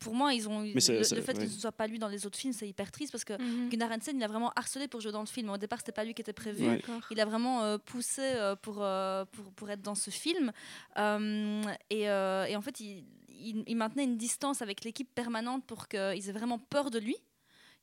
Pour 0.00 0.14
moi, 0.14 0.34
ils 0.34 0.48
ont 0.48 0.62
eu- 0.64 0.72
le, 0.74 0.80
fait 0.80 0.98
ouais. 1.38 1.44
que 1.44 1.46
ce 1.48 1.60
soit 1.60 1.72
pas 1.72 1.86
lui 1.86 1.98
dans 1.98 2.08
les 2.08 2.26
autres 2.26 2.38
films, 2.38 2.52
c'est 2.52 2.68
hyper 2.68 2.90
triste 2.92 3.12
parce 3.12 3.24
que 3.24 3.34
Mhm. 3.40 3.68
Gunnar 3.70 3.90
Hansen, 3.92 4.16
il 4.16 4.22
a 4.22 4.28
vraiment 4.28 4.52
harcelé 4.56 4.88
pour 4.88 5.00
jouer 5.00 5.12
dans 5.12 5.20
le 5.20 5.26
film. 5.26 5.48
Au 5.50 5.56
départ, 5.58 5.78
c'était 5.80 5.92
pas 5.92 6.04
lui 6.04 6.14
qui 6.14 6.22
était 6.22 6.32
prévu. 6.32 6.64
Il 7.10 7.20
a 7.20 7.24
vraiment 7.24 7.62
euh, 7.62 7.78
poussé 7.78 8.20
euh, 8.22 8.56
pour, 8.56 8.78
euh, 8.80 9.24
pour, 9.32 9.44
pour 9.52 9.70
être 9.70 9.82
dans 9.82 9.94
ce 9.94 10.10
film. 10.10 10.52
Euh, 10.98 11.62
et, 11.90 12.08
euh, 12.10 12.44
et 12.46 12.56
en 12.56 12.60
fait, 12.62 12.80
il, 12.80 13.04
il- 13.42 13.64
il 13.66 13.76
maintenait 13.76 14.04
une 14.04 14.16
distance 14.16 14.60
avec 14.62 14.84
l'équipe 14.84 15.08
permanente 15.14 15.64
pour 15.66 15.88
qu'ils 15.88 15.98
aient 16.28 16.32
vraiment 16.32 16.58
peur 16.58 16.90
de 16.90 16.98
lui. 16.98 17.16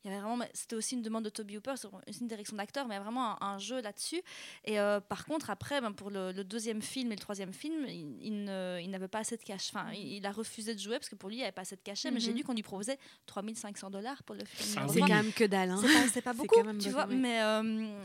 Il 0.04 0.10
y 0.10 0.14
avait 0.14 0.20
vraiment, 0.20 0.36
mais 0.36 0.50
c'était 0.54 0.76
aussi 0.76 0.94
une 0.94 1.02
demande 1.02 1.24
de 1.24 1.28
Toby 1.30 1.56
Hooper, 1.56 1.74
une 2.20 2.28
direction 2.28 2.56
d'acteur, 2.56 2.86
mais 2.86 2.94
il 2.94 2.98
y 2.98 3.00
a 3.00 3.02
vraiment 3.02 3.42
un, 3.42 3.54
un 3.54 3.58
jeu 3.58 3.80
là-dessus. 3.80 4.22
Et 4.64 4.78
euh, 4.78 5.00
par 5.00 5.24
contre, 5.26 5.50
après, 5.50 5.80
ben, 5.80 5.92
pour 5.92 6.10
le, 6.10 6.30
le 6.30 6.44
deuxième 6.44 6.82
film 6.82 7.10
et 7.10 7.16
le 7.16 7.20
troisième 7.20 7.52
film, 7.52 7.84
il, 7.88 8.16
il 8.22 8.90
n'avait 8.90 9.08
pas 9.08 9.18
assez 9.18 9.36
de 9.36 9.42
cash. 9.42 9.70
Enfin, 9.74 9.90
il, 9.92 10.12
il 10.14 10.26
a 10.26 10.30
refusé 10.30 10.74
de 10.74 10.78
jouer 10.80 10.98
parce 10.98 11.08
que 11.08 11.16
pour 11.16 11.28
lui, 11.28 11.36
il 11.36 11.38
n'y 11.38 11.44
avait 11.44 11.52
pas 11.52 11.62
assez 11.62 11.74
de 11.76 11.80
cachet. 11.80 12.10
Mais 12.12 12.20
j'ai 12.20 12.30
Mhm. 12.30 12.36
lu 12.38 12.44
qu'on 12.44 12.54
lui 12.54 12.62
proposait 12.62 12.98
3500 13.26 13.90
dollars 13.90 14.22
pour 14.22 14.34
le 14.36 14.44
film. 14.44 14.86
C'est 14.88 15.00
quand 15.00 15.08
même 15.08 15.32
que 15.32 15.44
dalle. 15.44 15.70
hein. 15.70 15.80
C'est 16.12 16.22
pas, 16.22 16.32
beaucoup, 16.34 16.54
quand 16.54 16.64
même 16.64 16.78
tu 16.78 16.90
beaucoup, 16.90 16.94
vois. 17.00 17.06
oui. 17.08 17.16
Mais, 17.16 17.42
euh, 17.42 17.62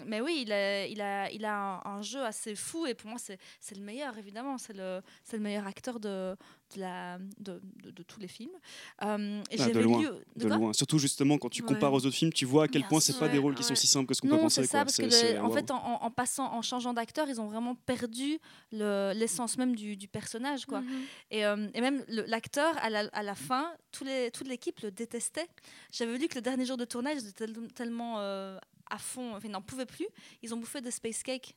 mais 0.07 0.21
oui, 0.21 0.43
il 0.45 0.51
a, 0.51 0.87
il 0.87 0.99
a, 1.01 1.29
il 1.31 1.45
a 1.45 1.55
un, 1.85 1.97
un 1.97 2.01
jeu 2.01 2.23
assez 2.25 2.55
fou 2.55 2.85
et 2.85 2.95
pour 2.95 3.09
moi, 3.09 3.19
c'est 3.19 3.37
c'est 3.59 3.75
le 3.75 3.81
meilleur, 3.83 4.17
évidemment. 4.17 4.57
C'est 4.57 4.73
le, 4.73 5.01
c'est 5.23 5.37
le 5.37 5.43
meilleur 5.43 5.67
acteur 5.67 5.99
de, 5.99 6.35
la, 6.75 7.17
de, 7.39 7.61
de, 7.83 7.91
de 7.91 8.03
tous 8.03 8.19
les 8.19 8.27
films. 8.27 8.51
Euh, 9.03 9.41
et 9.51 9.55
Ah, 9.59 9.69
de 9.69 9.79
loin, 9.79 10.01
lu. 10.01 10.07
De 10.35 10.47
loin. 10.47 10.73
Surtout 10.73 10.99
justement 10.99 11.37
quand 11.37 11.49
tu 11.49 11.61
Ouais. 11.61 11.67
compares 11.67 11.93
aux 11.93 12.05
autres 12.05 12.15
films, 12.15 12.33
tu 12.33 12.45
vois 12.45 12.65
à 12.65 12.67
quel 12.67 12.81
Bien 12.81 12.89
point 12.89 12.99
c'est 12.99 13.11
sûr. 13.13 13.19
pas 13.19 13.29
des 13.29 13.37
rôles 13.37 13.55
qui 13.55 13.61
Ouais, 13.63 13.67
sont 13.69 13.75
si 13.75 13.87
simples 13.87 14.07
que 14.07 14.13
ce 14.13 14.21
qu'on 14.21 14.27
peut 14.29 14.35
Non, 14.35 14.41
penser. 14.41 14.61
c'est 14.61 14.67
ça, 14.67 14.79
quoi. 14.79 14.85
parce 14.85 14.97
que 14.97 15.03
le- 15.03 15.41
en 15.41 15.49
fait, 15.51 15.71
en, 15.71 16.11
passant, 16.11 16.53
en 16.53 16.61
changeant 16.61 16.93
d'acteur, 16.93 17.27
ils 17.29 17.39
ont 17.39 17.47
vraiment 17.47 17.75
perdu 17.75 18.39
le- 18.71 19.13
l'essence 19.15 19.57
même 19.57 19.75
du, 19.75 19.95
du 19.97 20.07
personnage, 20.07 20.65
quoi. 20.65 20.81
Mhm. 20.81 21.01
Et, 21.31 21.45
euh, 21.45 21.67
et 21.73 21.81
même 21.81 22.03
le- 22.07 22.23
l'acteur, 22.27 22.75
à 22.77 22.89
la, 22.89 23.09
à 23.13 23.23
la 23.23 23.35
fin, 23.35 23.71
tous 23.91 24.03
les, 24.03 24.31
toute 24.31 24.47
l'équipe 24.47 24.79
le 24.81 24.91
détestait. 24.91 25.47
J'avais 25.91 26.17
lu 26.17 26.27
que 26.27 26.35
le 26.35 26.41
dernier 26.41 26.65
jour 26.65 26.77
de 26.77 26.85
tournage, 26.85 27.17
ils 27.21 27.27
étaient 27.29 27.45
tel- 27.45 27.71
tellement 27.73 28.15
euh, 28.19 28.57
à 28.89 28.97
fond, 28.97 29.35
enfin, 29.35 29.47
ils 29.47 29.51
n'en 29.51 29.61
pouvaient 29.61 29.85
plus. 29.85 30.07
Ils 30.41 30.53
ont 30.53 30.57
bouffé 30.57 30.81
des 30.81 30.91
space 30.91 31.23
cakes. 31.23 31.55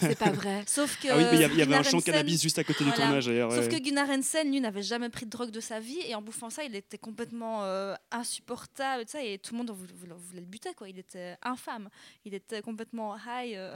C'est 0.00 0.18
pas 0.18 0.30
vrai. 0.30 0.64
Sauf 0.66 1.00
que 1.00 1.08
Ah 1.08 1.16
oui, 1.16 1.24
mais 1.30 1.36
il 1.36 1.40
y 1.40 1.44
avait 1.44 1.56
Gunnar 1.56 1.80
un 1.80 1.82
champ 1.82 1.96
Hansen- 1.98 2.04
cannabis 2.04 2.42
juste 2.42 2.58
à 2.58 2.64
côté 2.64 2.84
du 2.84 2.92
tournage 2.92 3.26
d'ailleurs. 3.26 3.50
Sauf 3.52 3.66
ouais. 3.66 3.78
que 3.80 3.82
Gunnar 3.82 4.08
Hansen, 4.10 4.50
lui, 4.50 4.60
n'avait 4.60 4.82
jamais 4.82 5.08
pris 5.08 5.24
de 5.24 5.30
drogue 5.30 5.50
de 5.50 5.60
sa 5.60 5.80
vie 5.80 5.98
et 6.06 6.14
en 6.14 6.22
bouffant 6.22 6.50
ça, 6.50 6.64
il 6.64 6.74
était 6.74 6.98
complètement 6.98 7.64
euh, 7.64 7.94
insupportable 8.10 9.02
et, 9.02 9.04
tout 9.06 9.12
ça, 9.12 9.22
et 9.22 9.38
tout 9.38 9.54
le 9.54 9.58
monde 9.58 9.70
voulait, 9.70 10.14
le 10.34 10.46
buter. 10.46 10.74
Quoi. 10.74 10.88
Il 10.88 10.98
était 10.98 11.36
infâme. 11.42 11.88
Il 12.24 12.34
était 12.34 12.60
complètement 12.62 13.16
high. 13.16 13.54
euh. 13.54 13.74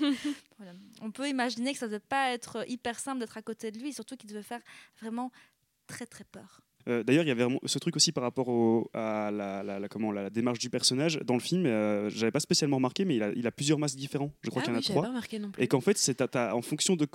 Voilà. 0.58 0.72
On 1.02 1.10
peut 1.10 1.28
imaginer 1.28 1.72
que 1.74 1.78
ça 1.78 1.86
ne 1.86 1.92
devait 1.92 2.00
pas 2.00 2.30
être 2.32 2.64
hyper 2.68 2.98
simple 2.98 3.20
d'être 3.20 3.36
à 3.36 3.42
côté 3.42 3.70
de 3.70 3.78
lui, 3.78 3.92
surtout 3.92 4.16
qu'il 4.16 4.28
devait 4.30 4.42
faire 4.42 4.60
vraiment 5.00 5.30
très 5.86 6.06
très 6.06 6.24
peur. 6.24 6.60
Euh, 6.88 7.02
D'ailleurs, 7.02 7.24
il 7.24 7.28
y 7.28 7.30
avait 7.32 7.44
ce 7.64 7.78
truc 7.78 7.96
aussi 7.96 8.12
par 8.12 8.22
rapport 8.22 8.48
au- 8.48 8.88
à 8.94 9.30
la, 9.32 9.62
la- 9.64 9.80
la- 9.80 9.88
comment, 9.88 10.12
la 10.12 10.30
démarche 10.30 10.58
du 10.60 10.70
personnage. 10.70 11.18
Dans 11.24 11.34
le 11.34 11.40
film, 11.40 11.66
euh, 11.66 12.08
j'avais 12.10 12.30
pas 12.30 12.38
spécialement 12.40 12.76
remarqué, 12.76 13.04
mais 13.04 13.16
il 13.16 13.22
a, 13.22 13.32
il 13.34 13.46
a 13.46 13.50
plusieurs 13.50 13.78
masques 13.78 13.96
différents. 13.96 14.30
Je 14.42 14.50
crois 14.50 14.62
Ah 14.62 14.64
qu'il 14.66 14.72
y 14.72 14.76
en 14.76 14.78
oui, 14.78 14.84
a 14.84 14.86
j'avais 14.86 14.92
trois. 14.94 15.02
pas 15.02 15.08
remarqué 15.08 15.38
non 15.40 15.50
plus. 15.50 15.62
Et 15.62 15.66
qu'en 15.66 15.80
fait, 15.80 15.98
c'est 15.98 16.22
en 16.36 16.62
fonction 16.62 16.94
de, 16.96 17.06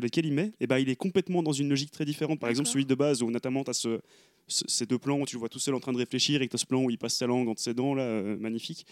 lesquels 0.00 0.26
il 0.26 0.32
met, 0.32 0.52
et 0.60 0.66
ben, 0.66 0.78
il 0.78 0.88
est 0.88 0.96
complètement 0.96 1.42
dans 1.42 1.52
une 1.52 1.68
logique 1.68 1.92
très 1.92 2.04
différente. 2.04 2.40
Par 2.40 2.50
exemple, 2.50 2.68
celui 2.68 2.84
de 2.84 2.94
base, 2.96 3.22
où 3.22 3.30
notamment 3.30 3.62
tu 3.62 3.70
as 3.70 3.74
ce, 3.74 4.00
ce- 4.48 4.64
ces 4.66 4.86
deux 4.86 4.98
plans 4.98 5.20
où 5.20 5.24
tu 5.24 5.36
le 5.36 5.40
vois 5.40 5.48
tout 5.48 5.60
seul 5.60 5.74
en 5.74 5.80
train 5.80 5.92
de 5.92 5.98
réfléchir, 5.98 6.42
et 6.42 6.46
que 6.46 6.50
tu 6.50 6.56
as 6.56 6.58
ce 6.58 6.66
plan 6.66 6.82
où 6.82 6.90
il 6.90 6.98
passe 6.98 7.14
sa 7.16 7.26
langue 7.28 7.48
entre 7.48 7.60
ses 7.60 7.74
dents, 7.74 7.94
là, 7.94 8.02
euh, 8.02 8.36
magnifique. 8.38 8.86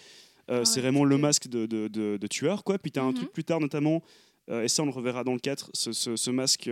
Euh, 0.49 0.61
Ah 0.61 0.65
c'est 0.65 0.81
vraiment 0.81 1.05
le 1.05 1.19
masque 1.19 1.49
de, 1.49 1.67
de- 1.67 1.89
de- 1.89 2.17
de 2.17 2.27
tueur. 2.29 2.63
Quoi. 2.63 2.79
Puis 2.79 2.91
tu 2.93 2.99
as 3.01 3.05
un 3.05 3.13
truc 3.13 3.33
plus 3.33 3.45
tard, 3.45 3.59
notamment, 3.61 4.03
et 4.49 4.69
ça 4.69 4.83
on 4.83 4.87
le 4.87 4.93
reverra 4.93 5.23
dans 5.25 5.33
le 5.35 5.39
4, 5.41 5.71
ce, 5.75 5.91
ce- 5.93 6.15
ce 6.17 6.31
masque. 6.31 6.69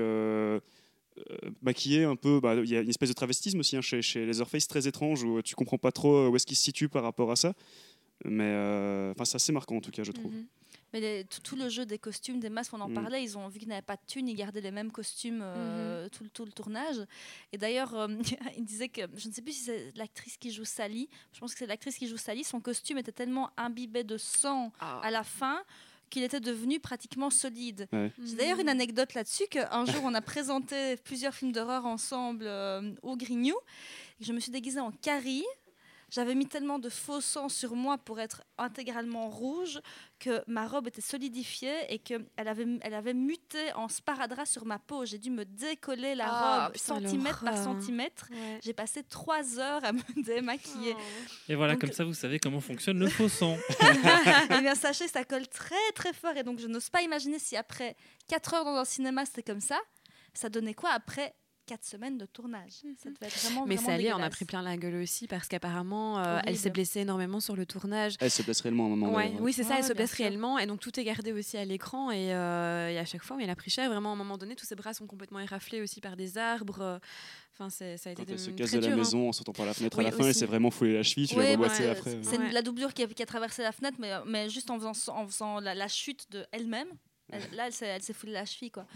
Euh, 1.30 1.50
maquillé 1.62 2.04
un 2.04 2.16
peu, 2.16 2.40
bah, 2.40 2.54
il 2.56 2.68
y 2.70 2.76
a 2.76 2.80
une 2.80 2.88
espèce 2.90 3.08
de 3.10 3.14
travestisme 3.14 3.58
aussi 3.60 3.76
hein, 3.76 3.80
chez, 3.80 4.02
chez 4.02 4.24
Leatherface 4.26 4.66
très 4.68 4.86
étrange 4.86 5.22
où 5.24 5.42
tu 5.42 5.54
comprends 5.54 5.78
pas 5.78 5.92
trop 5.92 6.14
euh, 6.16 6.28
où 6.28 6.36
est-ce 6.36 6.46
qu'il 6.46 6.56
se 6.56 6.62
situe 6.64 6.88
par 6.88 7.02
rapport 7.02 7.30
à 7.30 7.36
ça. 7.36 7.54
Mais 8.24 8.42
euh, 8.44 9.12
enfin, 9.12 9.24
c'est 9.24 9.36
assez 9.36 9.52
marquant 9.52 9.76
en 9.76 9.80
tout 9.80 9.90
cas, 9.92 10.02
je 10.02 10.12
trouve. 10.12 10.32
Mhm. 10.32 10.46
Mais 10.92 11.00
les- 11.00 11.24
tout, 11.24 11.40
tout 11.42 11.54
le 11.56 11.68
jeu 11.68 11.84
des 11.84 11.98
costumes, 11.98 12.40
des 12.40 12.48
masques, 12.48 12.72
on 12.72 12.80
en 12.80 12.88
Mm. 12.88 12.94
parlait, 12.94 13.22
ils 13.22 13.36
ont 13.36 13.46
vu 13.48 13.58
qu'ils 13.58 13.68
n'avaient 13.68 13.82
pas 13.82 13.96
de 13.96 14.00
thunes, 14.06 14.26
ils 14.26 14.34
gardaient 14.34 14.62
les 14.62 14.70
mêmes 14.70 14.90
costumes 14.90 15.40
euh, 15.42 16.08
tout, 16.08 16.24
le- 16.24 16.30
tout 16.30 16.44
le 16.46 16.50
tournage. 16.50 16.96
Et 17.52 17.58
d'ailleurs, 17.58 17.94
euh, 17.94 18.08
il 18.58 18.64
disait 18.64 18.88
que, 18.88 19.02
je 19.14 19.28
ne 19.28 19.32
sais 19.34 19.42
plus 19.42 19.52
si 19.52 19.64
c'est 19.64 19.92
l'actrice 19.96 20.36
qui 20.38 20.50
joue 20.50 20.64
Sally, 20.64 21.08
je 21.34 21.40
pense 21.40 21.52
que 21.52 21.58
c'est 21.58 21.66
l'actrice 21.66 21.96
qui 21.98 22.08
joue 22.08 22.16
Sally, 22.16 22.42
son 22.42 22.60
costume 22.60 22.96
était 22.98 23.12
tellement 23.12 23.50
imbibé 23.58 24.02
de 24.02 24.16
sang 24.16 24.72
Ah. 24.80 25.00
à 25.02 25.10
la 25.10 25.22
fin 25.24 25.60
qu'il 26.08 26.22
était 26.22 26.40
devenu 26.40 26.80
pratiquement 26.80 27.30
solide. 27.30 27.86
Ouais. 27.92 28.12
J'ai 28.24 28.36
d'ailleurs 28.36 28.58
une 28.58 28.64
Mhm. 28.64 28.68
anecdote 28.80 29.14
là-dessus 29.14 29.44
qu'un 29.50 29.84
jour 29.86 30.00
on 30.04 30.14
a 30.14 30.20
présenté 30.20 30.96
plusieurs 30.98 31.34
films 31.34 31.52
d'horreur 31.52 31.86
ensemble 31.86 32.44
euh, 32.46 32.92
au 33.02 33.16
Grignou. 33.16 33.54
Je 34.20 34.32
me 34.32 34.40
suis 34.40 34.50
déguisée 34.52 34.80
en 34.80 34.90
Carrie. 34.90 35.44
J'avais 36.10 36.34
mis 36.34 36.46
tellement 36.46 36.78
de 36.78 36.88
faux 36.88 37.20
sang 37.20 37.50
sur 37.50 37.74
moi 37.76 37.98
pour 37.98 38.18
être 38.18 38.42
intégralement 38.56 39.28
rouge 39.28 39.78
que 40.18 40.42
ma 40.46 40.66
robe 40.66 40.86
était 40.88 41.02
solidifiée 41.02 41.92
et 41.92 41.98
qu'elle 41.98 42.24
avait, 42.38 42.66
elle 42.80 42.94
avait 42.94 43.12
muté 43.12 43.72
en 43.74 43.88
sparadrap 43.88 44.46
sur 44.46 44.64
ma 44.64 44.78
peau. 44.78 45.04
J'ai 45.04 45.18
dû 45.18 45.30
me 45.30 45.44
décoller 45.44 46.14
la 46.14 46.26
Ah, 46.30 46.64
robe 46.64 46.72
putain, 46.72 46.94
centimètre 47.00 47.44
par 47.44 47.62
centimètre. 47.62 48.28
Ouais. 48.30 48.58
J'ai 48.64 48.72
passé 48.72 49.02
trois 49.04 49.58
heures 49.58 49.84
à 49.84 49.92
me 49.92 50.00
démaquiller. 50.24 50.94
Oh. 50.96 51.32
Et 51.50 51.54
voilà, 51.54 51.74
Donc- 51.74 51.82
comme 51.82 51.92
ça, 51.92 52.04
vous 52.04 52.14
savez 52.14 52.38
comment 52.38 52.60
fonctionne 52.60 52.98
le 52.98 53.08
faux 53.10 53.28
sang. 53.28 53.58
Eh 54.50 54.60
bien, 54.62 54.74
sachez, 54.74 55.08
ça 55.08 55.24
colle 55.24 55.46
très 55.48 55.74
très 55.94 56.14
fort 56.14 56.36
et 56.36 56.42
donc 56.42 56.58
je 56.58 56.66
n'ose 56.68 56.88
pas 56.88 57.02
imaginer 57.02 57.38
si 57.38 57.54
après 57.56 57.96
4 58.28 58.54
heures 58.54 58.64
dans 58.64 58.76
un 58.76 58.84
cinéma 58.86 59.26
c'était 59.26 59.42
comme 59.42 59.60
ça, 59.60 59.78
ça 60.32 60.48
donnait 60.48 60.74
quoi 60.74 60.90
après 60.90 61.34
4 61.68 61.84
semaines 61.84 62.18
de 62.18 62.26
tournage 62.26 62.72
Ça 62.96 63.10
devait 63.10 63.26
être 63.26 63.38
vraiment 63.44 63.66
Mais 63.66 63.76
vraiment 63.76 63.88
Sally 63.90 64.12
en 64.12 64.20
a 64.22 64.30
pris 64.30 64.44
plein 64.44 64.62
la 64.62 64.76
gueule 64.76 64.96
aussi 64.96 65.26
parce 65.26 65.46
qu'apparemment 65.48 66.18
euh, 66.18 66.40
elle 66.46 66.56
s'est 66.56 66.70
blessée 66.70 67.00
énormément 67.00 67.40
sur 67.40 67.54
le 67.56 67.66
tournage. 67.66 68.14
Elle 68.20 68.30
se 68.30 68.42
blesse 68.42 68.60
réellement 68.62 68.84
à 68.84 68.86
un 68.86 68.90
moment. 68.96 69.14
Ouais, 69.14 69.32
oui, 69.40 69.52
c'est 69.52 69.62
ça, 69.62 69.70
Ouais, 69.70 69.74
elle 69.78 69.82
se 69.84 69.88
ouais, 69.90 69.94
bien 69.94 70.04
blesse 70.04 70.16
sûr. 70.16 70.24
réellement 70.24 70.58
et 70.58 70.66
donc 70.66 70.80
tout 70.80 70.98
est 70.98 71.04
gardé 71.04 71.32
aussi 71.32 71.56
à 71.56 71.64
l'écran 71.64 72.10
et, 72.10 72.32
euh, 72.34 72.88
et 72.88 72.98
à 72.98 73.04
chaque 73.04 73.22
fois, 73.22 73.36
elle 73.40 73.50
a 73.50 73.56
pris 73.56 73.70
cher. 73.70 73.88
Vraiment, 73.90 74.10
à 74.10 74.12
un 74.14 74.16
moment 74.16 74.38
donné, 74.38 74.56
tous 74.56 74.66
ses 74.66 74.74
bras 74.74 74.94
sont 74.94 75.06
complètement 75.06 75.40
éraflés 75.40 75.80
aussi 75.82 76.00
par 76.00 76.16
des 76.16 76.38
arbres. 76.38 76.98
Enfin, 77.54 77.70
c'est- 77.70 77.96
ça 77.96 78.10
a 78.10 78.12
été 78.12 78.24
Quand 78.24 78.32
elle 78.32 78.38
se 78.38 78.50
casse 78.50 78.70
de 78.70 78.78
la 78.78 78.86
dur, 78.86 78.92
hein. 78.94 78.96
maison 78.96 79.28
en 79.28 79.32
sortant 79.32 79.52
par 79.52 79.66
la 79.66 79.74
fenêtre 79.74 79.98
Oui, 79.98 80.04
à 80.06 80.10
la 80.10 80.16
fin, 80.16 80.24
et 80.24 80.30
aussi. 80.30 80.38
c'est 80.38 80.46
vraiment 80.46 80.70
foulé 80.70 80.94
la 80.94 81.02
cheville, 81.02 81.26
tu 81.26 81.34
Oui, 81.36 81.42
la 81.44 81.56
bah, 81.56 81.62
revois 81.64 81.74
c'est- 81.76 81.88
après. 81.90 82.18
c'est 82.22 82.36
une- 82.36 82.42
Ouais. 82.42 82.52
la 82.52 82.62
doublure 82.62 82.94
qui 82.94 83.02
a, 83.02 83.06
qui 83.08 83.22
a 83.22 83.26
traversé 83.26 83.62
la 83.62 83.72
fenêtre, 83.72 83.96
mais, 84.00 84.12
mais 84.26 84.48
juste 84.48 84.70
en 84.70 84.78
faisant, 84.78 84.92
en 85.12 85.26
faisant 85.26 85.58
la, 85.60 85.74
la 85.74 85.88
chute 85.88 86.30
de 86.30 86.46
elle-même. 86.52 86.88
Elle- 87.30 87.42
là, 87.56 87.66
elle 87.66 87.72
s'est, 87.74 87.86
elle 87.86 88.02
s'est 88.02 88.14
foulée 88.14 88.32
la 88.32 88.46
cheville, 88.46 88.70
quoi. 88.70 88.86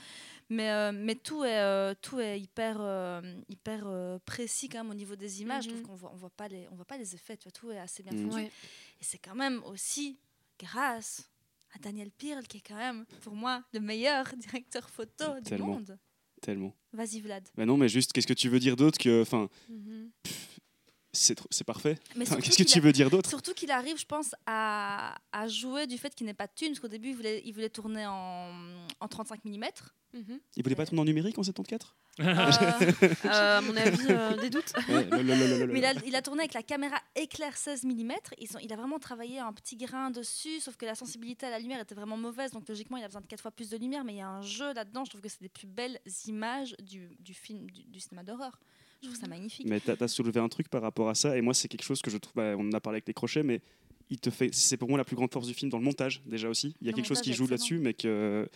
Mais, 0.53 0.71
euh, 0.71 0.93
mais 0.93 1.15
tout 1.15 1.45
est, 1.45 1.59
euh, 1.61 1.95
tout 2.03 2.21
est 2.21 2.39
hyper, 2.39 2.77
euh, 2.81 3.23
hyper 3.49 3.85
euh, 3.87 4.19
précis 4.27 4.69
quand 4.69 4.79
même 4.85 4.91
au 4.91 4.95
niveau 4.95 5.17
des 5.17 5.41
images. 5.41 5.65
Je 5.65 5.69
trouve 5.71 5.83
qu'on 5.83 5.95
voit, 5.95 6.13
on 6.13 6.17
voit 6.17 6.31
pas 6.31 6.47
les, 6.49 6.69
on 6.71 6.75
voit 6.75 6.85
pas 6.85 6.99
les 6.99 7.15
effets. 7.15 7.37
Tu 7.39 7.45
vois, 7.45 7.53
tout 7.53 7.71
est 7.71 7.79
assez 7.79 8.03
bien 8.03 8.13
Mhm. 8.13 8.25
foutu. 8.31 8.35
Ouais. 8.45 8.51
Et 9.01 9.05
c'est 9.05 9.19
quand 9.19 9.35
même 9.35 9.63
aussi 9.65 10.19
grâce 10.59 11.31
à 11.75 11.79
Daniel 11.79 12.11
Pirle, 12.11 12.47
qui 12.47 12.59
est 12.59 12.67
quand 12.67 12.77
même, 12.77 13.07
pour 13.23 13.35
moi, 13.35 13.65
le 13.73 13.81
meilleur 13.81 14.27
directeur 14.37 14.91
photo 14.91 15.37
du 15.37 15.49
Tellement. 15.49 15.67
monde. 15.69 15.99
Tellement. 16.43 16.75
Vas-y, 16.93 17.21
Vlad. 17.21 17.49
Bah 17.57 17.65
non, 17.65 17.77
mais 17.79 17.89
juste, 17.89 18.13
qu'est-ce 18.13 18.27
que 18.27 18.35
tu 18.35 18.51
veux 18.51 18.59
dire 18.59 18.77
d'autre 18.77 18.99
que. 18.99 19.23
Enfin, 19.23 19.49
Mhm. 19.71 20.11
C'est 21.13 21.65
parfait. 21.65 21.99
Mais 22.17 22.25
Enfin, 22.27 22.41
Qu'est-ce 22.41 22.57
que 22.59 22.63
tu 22.69 22.79
a- 22.79 22.83
veux 22.83 22.93
dire 22.93 23.11
d'autre? 23.11 23.29
Surtout 23.29 23.53
qu'il 23.55 23.71
arrive, 23.71 23.99
je 23.99 24.07
pense, 24.07 24.35
à, 24.47 25.15
à 25.33 25.47
jouer 25.49 25.87
du 25.87 25.99
fait 25.99 26.15
qu'il 26.15 26.27
n'ait 26.27 26.35
pas 26.35 26.47
de 26.47 26.53
thunes, 26.55 26.69
parce 26.71 26.81
qu'au 26.81 26.89
début, 26.89 27.11
il 27.11 27.17
voulait, 27.17 27.43
il 27.45 27.53
voulait 27.53 27.69
tourner 27.71 28.07
en, 28.07 28.51
en 29.01 29.09
35 29.09 29.45
mm. 29.45 29.65
Mhm. 30.15 30.41
Il 30.57 30.63
voulait 30.63 30.75
pas 30.75 30.85
tourner 30.87 31.01
en 31.01 31.05
numérique 31.07 31.39
en 31.39 31.43
74 31.43 31.95
Euh, 32.21 33.59
à 33.59 33.61
mon 33.63 33.75
avis, 33.77 34.05
euh, 34.11 34.37
des 34.37 34.51
doutes. 34.51 34.73
Ouais, 34.89 35.05
le- 35.05 35.23
le- 35.23 35.35
le- 35.35 35.47
le- 35.47 35.59
le- 35.67 35.73
Mais 35.73 35.79
il 35.79 35.85
a, 35.87 35.93
il 36.05 36.15
a 36.15 36.21
tourné 36.21 36.41
avec 36.43 36.53
la 36.53 36.63
caméra 36.63 36.97
éclair 37.17 37.57
16 37.57 37.85
mm. 37.85 38.13
Ils 38.39 38.55
ont, 38.57 38.61
il 38.63 38.71
a 38.73 38.77
vraiment 38.77 38.99
travaillé 38.99 39.39
un 39.39 39.53
petit 39.55 39.77
grain 39.77 40.11
dessus, 40.11 40.61
sauf 40.61 40.77
que 40.77 40.85
la 40.85 40.95
sensibilité 40.95 41.47
à 41.47 41.51
la 41.51 41.59
lumière 41.59 41.81
était 41.81 41.95
vraiment 41.95 42.19
mauvaise. 42.19 42.51
Donc 42.51 42.69
logiquement, 42.69 42.99
il 42.99 43.05
a 43.05 43.07
besoin 43.07 43.23
de 43.23 43.27
4 43.27 43.41
fois 43.41 43.51
plus 43.51 43.71
de 43.71 43.79
lumière. 43.79 44.05
Mais 44.05 44.13
il 44.15 44.19
y 44.19 44.21
a 44.21 44.29
un 44.29 44.43
jeu 44.43 44.75
là-dedans. 44.75 45.05
Je 45.07 45.11
trouve 45.11 45.23
que 45.23 45.29
c'est 45.31 45.41
des 45.41 45.49
plus 45.49 45.67
belles 45.67 45.99
images 46.27 46.75
du, 46.83 47.17
du 47.21 47.33
film, 47.33 47.71
du, 47.71 47.85
du 47.85 48.01
cinéma 48.01 48.23
d'horreur. 48.25 48.59
Je 49.03 49.09
trouve 49.09 49.21
ça 49.21 49.27
magnifique. 49.27 49.67
Mais 49.69 49.81
tu 49.81 49.91
as, 49.91 50.09
soulevé 50.09 50.39
un 50.39 50.49
truc 50.49 50.69
par 50.69 50.81
rapport 50.81 51.09
à 51.09 51.15
ça, 51.15 51.37
et 51.37 51.41
moi, 51.41 51.55
c'est 51.55 51.69
quelque 51.69 51.83
chose 51.83 52.01
que 52.01 52.11
je 52.11 52.19
trouve. 52.19 52.35
bah, 52.37 52.55
on 52.57 52.69
en 52.69 52.73
a 52.73 52.81
parlé 52.81 52.97
avec 52.97 53.09
les 53.09 53.15
crochets, 53.15 53.43
mais 53.43 53.61
il 54.11 54.19
te 54.19 54.31
fait. 54.31 54.51
C'est 54.53 54.77
pour 54.77 54.89
moi 54.89 54.99
la 54.99 55.05
plus 55.05 55.17
grande 55.17 55.33
force 55.33 55.47
du 55.47 55.55
film 55.55 55.71
dans 55.71 55.79
le 55.79 55.85
montage, 55.85 56.23
déjà 56.27 56.49
aussi. 56.49 56.77
Il 56.81 56.87
y 56.87 56.89
a 56.89 56.93
Le 56.93 56.97
quelque 56.97 57.07
chose 57.07 57.21
qui 57.21 57.33
joue 57.33 57.47
là-dessus, 57.47 57.79
mais 57.79 57.95
que. 57.95 58.49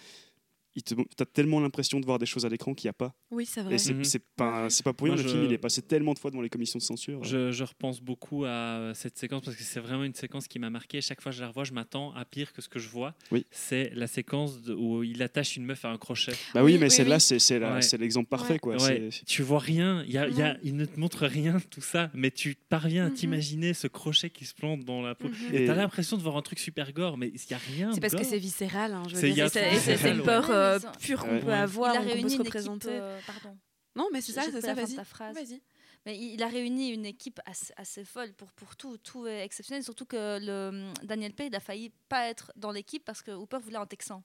Tu 0.85 0.95
as 1.20 1.24
tellement 1.27 1.61
l'impression 1.61 2.01
de 2.01 2.05
voir 2.07 2.18
des 2.18 2.27
choses 2.27 2.45
à 2.45 2.49
l'écran 2.49 2.74
qu'il 2.74 2.87
n'y 2.89 2.91
a 2.91 2.95
pas. 2.95 3.14
Oui, 3.31 3.47
c'est 3.47 3.61
Et 3.61 3.64
vrai. 3.64 3.79
c'est 3.79 3.95
Mhm. 3.95 4.05
c'est 4.05 4.22
pas, 4.37 4.68
c'est 4.70 4.83
pas 4.83 4.93
pour 4.93 5.07
rien, 5.07 5.14
Moi, 5.14 5.22
le 5.22 5.29
je- 5.29 5.33
film 5.35 5.45
il 5.47 5.53
est 5.53 5.59
passé 5.59 5.83
tellement 5.83 6.14
de 6.14 6.18
fois 6.18 6.31
devant 6.31 6.43
les 6.43 6.49
commissions 6.49 6.79
de 6.79 6.83
censure. 6.85 7.22
Je, 7.24 7.51
je 7.53 7.64
repense 7.64 8.01
beaucoup 8.01 8.45
à 8.45 8.93
cette 8.95 9.16
séquence 9.18 9.43
parce 9.45 9.57
que 9.57 9.62
c'est 9.62 9.81
vraiment 9.81 10.05
une 10.05 10.14
séquence 10.14 10.49
qui 10.49 10.59
m'a 10.59 10.70
marqué. 10.70 11.01
Chaque 11.01 11.20
fois 11.20 11.33
que 11.33 11.37
je 11.37 11.43
la 11.43 11.49
revois, 11.49 11.64
je 11.64 11.72
m'attends 11.72 12.12
à 12.14 12.24
pire 12.24 12.53
que 12.53 12.61
ce 12.62 12.68
que 12.68 12.79
je 12.79 12.89
vois. 12.89 13.14
Oui. 13.33 13.45
C'est 13.51 13.91
la 13.95 14.07
séquence 14.07 14.59
où 14.77 15.03
il 15.03 15.22
attache 15.22 15.57
une 15.57 15.64
meuf 15.64 15.85
à 15.85 15.91
un 15.91 15.99
crochet. 15.99 16.33
Bah 16.55 16.62
oui, 16.62 16.72
Oui, 16.72 16.79
mais 16.79 16.87
oui, 16.87 16.91
celle-là, 16.91 17.16
oui. 17.16 17.20
c'est 17.20 17.39
c'est 17.39 17.59
la- 17.59 17.74
Ouais. 17.74 17.83
c'est 17.83 17.99
l'exemple 17.99 18.29
parfait. 18.29 18.55
Ouais. 18.55 18.59
Quoi. 18.59 18.77
Ouais, 18.83 19.09
C'est- 19.11 19.24
tu 19.24 19.43
vois 19.43 19.59
rien, 19.61 20.05
y 20.05 20.18
a, 20.18 20.29
il 20.29 20.37
y 20.37 20.43
a- 20.43 20.55
Non. 20.55 20.61
il 20.62 20.77
ne 20.77 20.85
te 20.85 20.99
montre 21.01 21.27
rien, 21.27 21.59
tout 21.70 21.81
ça, 21.81 22.11
mais 22.14 22.31
tu 22.31 22.57
parviens 22.68 23.07
à 23.07 23.09
Mhm. 23.09 23.14
t'imaginer 23.14 23.74
ce 23.74 23.87
crochet 23.87 24.31
qui 24.31 24.45
se 24.45 24.55
plante 24.55 24.85
dans 24.85 25.01
la 25.03 25.14
peau. 25.14 25.29
Mhm. 25.29 25.35
Et 25.55 25.62
Et- 25.62 25.66
t'as 25.66 25.74
l'impression 25.74 26.16
de 26.16 26.22
voir 26.22 26.37
un 26.37 26.43
truc 26.43 26.59
super 26.59 26.93
gore, 26.93 27.16
mais 27.18 27.29
il 27.29 27.41
n'y 27.49 27.55
a 27.55 27.59
rien. 27.59 27.93
C'est 27.93 28.01
parce 28.01 28.14
que 28.14 28.24
c'est 28.24 28.39
viscéral. 28.39 28.93
hein, 28.93 29.03
je 29.09 29.14
veux 29.14 29.20
C'est- 29.20 29.29
et 29.31 30.07
et 30.07 30.11
une 30.11 30.22
peur 30.22 30.51
euh, 30.75 30.79
pure 31.01 31.21
qu'on 31.25 31.41
peut 31.41 31.53
avoir, 31.53 31.95
il 31.95 31.97
a 31.97 32.01
qu'on 32.01 32.07
peut 32.07 32.12
réuni 32.14 32.31
se 32.31 32.35
une 32.37 32.43
représenter. 32.43 32.89
équipe. 32.89 33.01
euh, 33.03 33.21
pardon. 33.27 33.57
Non, 33.95 34.09
mais 34.12 34.21
c'est 34.21 34.33
ça, 34.33 34.43
c'est 34.51 34.61
ça, 34.61 34.75
vas-y. 34.75 35.62
Mais 36.05 36.17
il 36.17 36.41
a 36.43 36.47
réuni 36.47 36.91
une 36.91 37.05
équipe 37.07 37.41
assez, 37.47 37.73
assez 37.77 38.05
folle 38.05 38.33
pour, 38.35 38.53
pour 38.53 38.77
tout. 38.77 38.97
Tout 38.99 39.27
est 39.27 39.43
exceptionnel. 39.45 39.83
Surtout 39.83 40.05
que 40.07 40.39
le, 40.41 40.93
Daniel 41.05 41.33
Pay, 41.33 41.49
il 41.49 41.55
a 41.57 41.59
failli 41.61 41.91
pas 42.09 42.29
être 42.29 42.53
dans 42.55 42.71
l'équipe 42.71 43.05
parce 43.05 43.23
que 43.23 43.33
Hooper 43.33 43.59
voulait 43.59 43.77
un 43.79 43.87
Texan. 43.87 44.23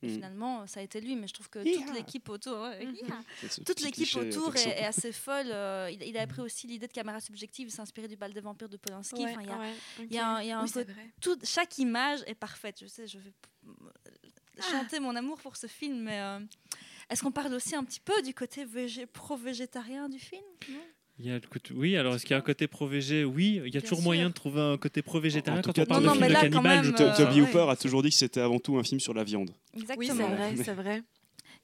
Et 0.00 0.06
Mhm. 0.06 0.14
finalement, 0.14 0.66
ça 0.66 0.80
a 0.80 0.82
été 0.84 1.00
lui. 1.02 1.16
Mais 1.16 1.26
je 1.28 1.34
trouve 1.34 1.50
que 1.50 1.58
Hi-ha. 1.58 1.84
toute 1.84 1.94
l'équipe 1.96 2.28
autour, 2.30 2.66
c'est 3.40 3.48
ce 3.50 3.60
toute 3.62 3.80
l'équipe 3.80 4.08
cliché 4.08 4.20
autour 4.20 4.56
est, 4.56 4.68
est 4.80 4.84
assez 4.86 5.12
folle. 5.12 5.48
Euh, 5.50 5.90
il, 5.92 6.02
il 6.02 6.16
avait 6.16 6.28
pris 6.28 6.40
aussi 6.40 6.66
l'idée 6.66 6.86
de 6.86 6.92
caméra 6.92 7.20
subjective. 7.20 7.66
Il 7.68 7.72
s'est 7.72 7.82
inspiré 7.82 8.08
du 8.08 8.16
bal 8.16 8.32
des 8.32 8.40
vampires 8.40 8.68
de 8.70 8.76
Polanski. 8.78 9.22
Ouais, 9.24 9.32
Enfin, 9.32 9.42
il 9.42 9.48
y 9.48 9.50
a- 9.50 9.58
ouais, 9.58 9.74
il 10.08 10.14
y 10.14 10.18
a 10.18 10.28
un- 10.28 10.40
il 10.40 10.46
y 10.48 10.50
a 10.52 10.58
un 10.60 10.62
Oui, 10.62 10.68
c'est 10.68 10.80
côté- 10.86 10.92
vrai. 10.92 11.10
tout- 11.20 11.38
chaque 11.44 11.76
image 11.78 12.20
est 12.26 12.36
parfaite. 12.36 12.78
Je 12.80 12.86
sais, 12.86 13.06
je 13.06 13.18
vais. 13.18 13.32
Chanter 14.62 15.00
mon 15.00 15.14
amour 15.16 15.38
pour 15.40 15.56
ce 15.56 15.66
film, 15.66 16.00
mais 16.02 16.20
euh, 16.20 16.38
est-ce 17.10 17.22
qu'on 17.22 17.30
parle 17.32 17.52
aussi 17.54 17.74
un 17.74 17.84
petit 17.84 18.00
peu 18.00 18.20
du 18.22 18.34
côté 18.34 18.64
végé- 18.64 19.06
pro-végétarien 19.06 20.08
du 20.08 20.18
film 20.18 20.42
non? 20.70 20.78
Il 21.20 21.26
y 21.26 21.30
a 21.30 21.34
le 21.34 21.40
côté- 21.40 21.74
Oui, 21.74 21.96
alors 21.96 22.14
est-ce 22.14 22.22
qu'il 22.22 22.30
y 22.30 22.34
a 22.34 22.38
un 22.38 22.42
côté 22.42 22.68
pro-végé? 22.68 23.24
Oui, 23.24 23.54
il 23.56 23.64
y 23.64 23.66
a 23.66 23.70
Bien 23.70 23.80
toujours 23.80 23.98
sûr. 23.98 24.04
moyen 24.04 24.28
de 24.28 24.34
trouver 24.34 24.60
un 24.60 24.76
côté 24.78 25.02
pro-végétarien 25.02 25.58
En 25.58 25.62
tout 25.62 25.70
quand 25.70 25.72
cas, 25.72 25.82
on 25.82 25.86
parle 25.86 26.04
Non, 26.04 26.12
de 26.14 26.18
non, 26.20 26.24
film 26.26 26.34
de 26.36 26.40
cannibale. 26.40 26.84
même, 26.86 26.94
euh, 26.94 27.16
Toby 27.16 27.40
ouais. 27.42 27.48
Hooper 27.48 27.66
a 27.70 27.76
toujours 27.76 28.02
dit 28.04 28.10
que 28.10 28.14
c'était 28.14 28.40
avant 28.40 28.60
tout 28.60 28.78
un 28.78 28.84
film 28.84 29.00
sur 29.00 29.14
la 29.14 29.24
viande. 29.24 29.50
Exactement. 29.74 29.98
Oui, 29.98 30.06
c'est 30.06 30.12
vrai, 30.36 30.52
Mais- 30.56 30.64
c'est 30.64 30.74
vrai. 30.74 31.02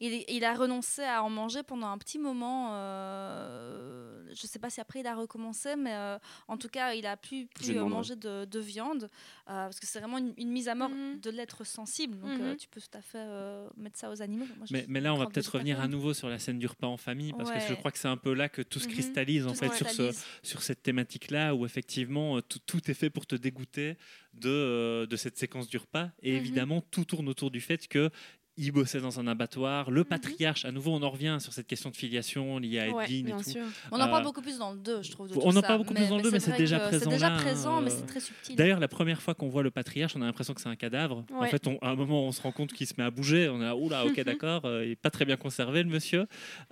Il, 0.01 0.25
il 0.29 0.45
a 0.45 0.55
renoncé 0.55 1.03
à 1.05 1.23
en 1.23 1.31
manger 1.31 1.63
pendant 1.63 1.87
un 1.87 1.99
petit 1.99 2.19
moment. 2.19 2.71
euh, 2.75 4.24
je 4.35 4.43
ne 4.45 4.49
sais 4.49 4.59
pas 4.59 4.71
si 4.71 4.81
après 4.81 5.01
il 5.01 5.07
a 5.07 5.15
recommencé, 5.15 5.77
mais 5.77 5.95
euh, 5.95 6.19
en 6.49 6.57
tout 6.57 6.69
cas, 6.69 6.95
il 6.95 7.07
a 7.07 7.17
plus, 7.17 7.47
plus 7.47 7.71
euh, 7.77 7.85
manger 7.85 8.17
de, 8.17 8.45
de 8.45 8.59
viande 8.61 9.05
euh, 9.05 9.09
parce 9.47 9.81
que 9.81 9.87
c'est 9.87 9.99
vraiment 10.01 10.19
une, 10.19 10.35
une 10.37 10.51
mise 10.51 10.69
à 10.69 10.75
mort 10.75 10.91
Mhm. 10.91 11.21
de 11.21 11.31
l'être 11.31 11.65
sensible. 11.65 12.19
Donc 12.19 12.39
Mhm. 12.39 12.41
euh, 12.47 12.55
tu 12.57 12.69
peux 12.69 12.81
tout 12.81 12.97
à 12.99 13.03
fait 13.03 13.19
euh, 13.19 13.69
mettre 13.77 13.99
ça 13.99 14.11
aux 14.11 14.21
animaux. 14.23 14.47
Moi, 14.57 14.67
Mais, 14.89 15.01
là, 15.01 15.15
on 15.15 15.19
va 15.19 15.27
peut-être 15.27 15.49
revenir 15.55 15.81
à 15.81 15.89
nouveau 15.89 16.15
sur 16.15 16.29
la 16.29 16.39
scène 16.39 16.59
du 16.59 16.67
repas 16.67 16.87
en 16.87 16.97
famille, 16.97 17.33
parce 17.33 17.51
que 17.51 17.61
je 17.61 17.75
crois 17.75 17.91
que 17.91 17.99
c'est 17.99 18.09
un 18.09 18.17
peu 18.17 18.35
là 18.35 18.49
que 18.49 18.63
tout 18.63 18.79
se 18.81 18.87
Mhm. 18.87 18.93
cristallise 18.93 19.47
en 19.47 19.53
Tout 19.53 19.59
fait 19.61 19.67
sur, 19.77 19.89
ce, 19.89 20.03
cristallise. 20.03 20.25
sur 20.43 20.63
cette 20.63 20.83
thématique-là, 20.83 21.55
où 21.55 21.65
effectivement 21.65 22.41
tout, 22.43 22.59
tout 22.67 22.91
est 22.91 22.95
fait 22.95 23.11
pour 23.11 23.27
te 23.27 23.35
dégoûter 23.37 23.97
de, 24.35 24.49
euh, 24.49 25.07
de 25.07 25.17
cette 25.17 25.37
séquence 25.39 25.69
du 25.69 25.77
repas. 25.77 26.11
Et 26.23 26.35
évidemment, 26.35 26.81
tout 26.81 27.05
tourne 27.05 27.29
autour 27.29 27.51
du 27.51 27.61
fait 27.61 27.87
que 27.89 28.11
il 28.57 28.71
bossait 28.73 29.01
dans 29.01 29.19
un 29.19 29.27
abattoir. 29.27 29.91
Le 29.91 30.01
Mhm. 30.03 30.05
patriarche, 30.07 30.65
à 30.65 30.71
nouveau, 30.73 30.93
on 30.93 31.03
en 31.03 31.11
revient 31.11 31.39
sur 31.41 31.53
cette 31.53 31.67
question 31.67 31.91
de 31.91 31.97
filiation 31.97 32.59
liée 32.59 32.79
à 32.81 32.91
Ouais, 32.91 33.05
Edwin 33.05 33.29
et 33.29 33.33
tout. 33.33 33.51
sûr. 33.51 33.63
On 33.91 33.97
en 33.97 34.09
parle 34.09 34.21
Euh, 34.21 34.25
beaucoup 34.25 34.43
plus 34.43 34.59
dans 34.59 34.73
le 34.73 34.79
2, 34.79 35.03
je 35.03 35.11
trouve. 35.11 35.29
de 35.29 35.35
on 35.37 35.49
en 35.49 35.53
ça. 35.53 35.63
parle 35.63 35.79
beaucoup 35.79 35.95
plus 35.95 36.09
dans 36.09 36.17
le 36.19 36.23
2, 36.23 36.31
mais 36.31 36.39
c'est 36.41 36.57
déjà 36.57 36.79
présent 36.79 37.05
C'est 37.11 37.11
déjà 37.17 37.31
là, 37.31 37.37
présent, 37.37 37.81
mais 37.81 37.91
c'est 37.91 38.07
très 38.07 38.21
subtil. 38.21 38.55
D'ailleurs, 38.57 38.79
la 38.81 38.89
première 38.89 39.21
fois 39.21 39.35
qu'on 39.35 39.49
voit 39.49 39.63
le 39.65 39.71
patriarche, 39.73 40.15
on 40.17 40.23
a 40.23 40.27
l'impression 40.27 40.55
que 40.55 40.61
c'est 40.61 40.69
un 40.69 40.77
cadavre. 40.77 41.25
En 41.35 41.47
fait, 41.47 41.67
on- 41.67 41.79
à 41.79 41.89
un 41.91 41.97
moment, 41.97 42.27
on 42.27 42.33
se 42.33 42.41
rend 42.43 42.53
compte 42.53 42.73
qu'il 42.73 42.87
se 42.87 42.95
met 42.97 43.05
à 43.05 43.11
bouger. 43.11 43.49
On 43.49 43.61
est 43.61 43.65
là, 43.65 43.77
oula, 43.77 44.07
ok, 44.07 44.21
d'accord, 44.25 44.65
euh, 44.67 44.85
il 44.85 44.91
n'est 44.91 44.97
pas 44.97 45.11
très 45.11 45.25
bien 45.25 45.37
conservé, 45.37 45.83
le 45.83 45.89
monsieur. 45.89 46.27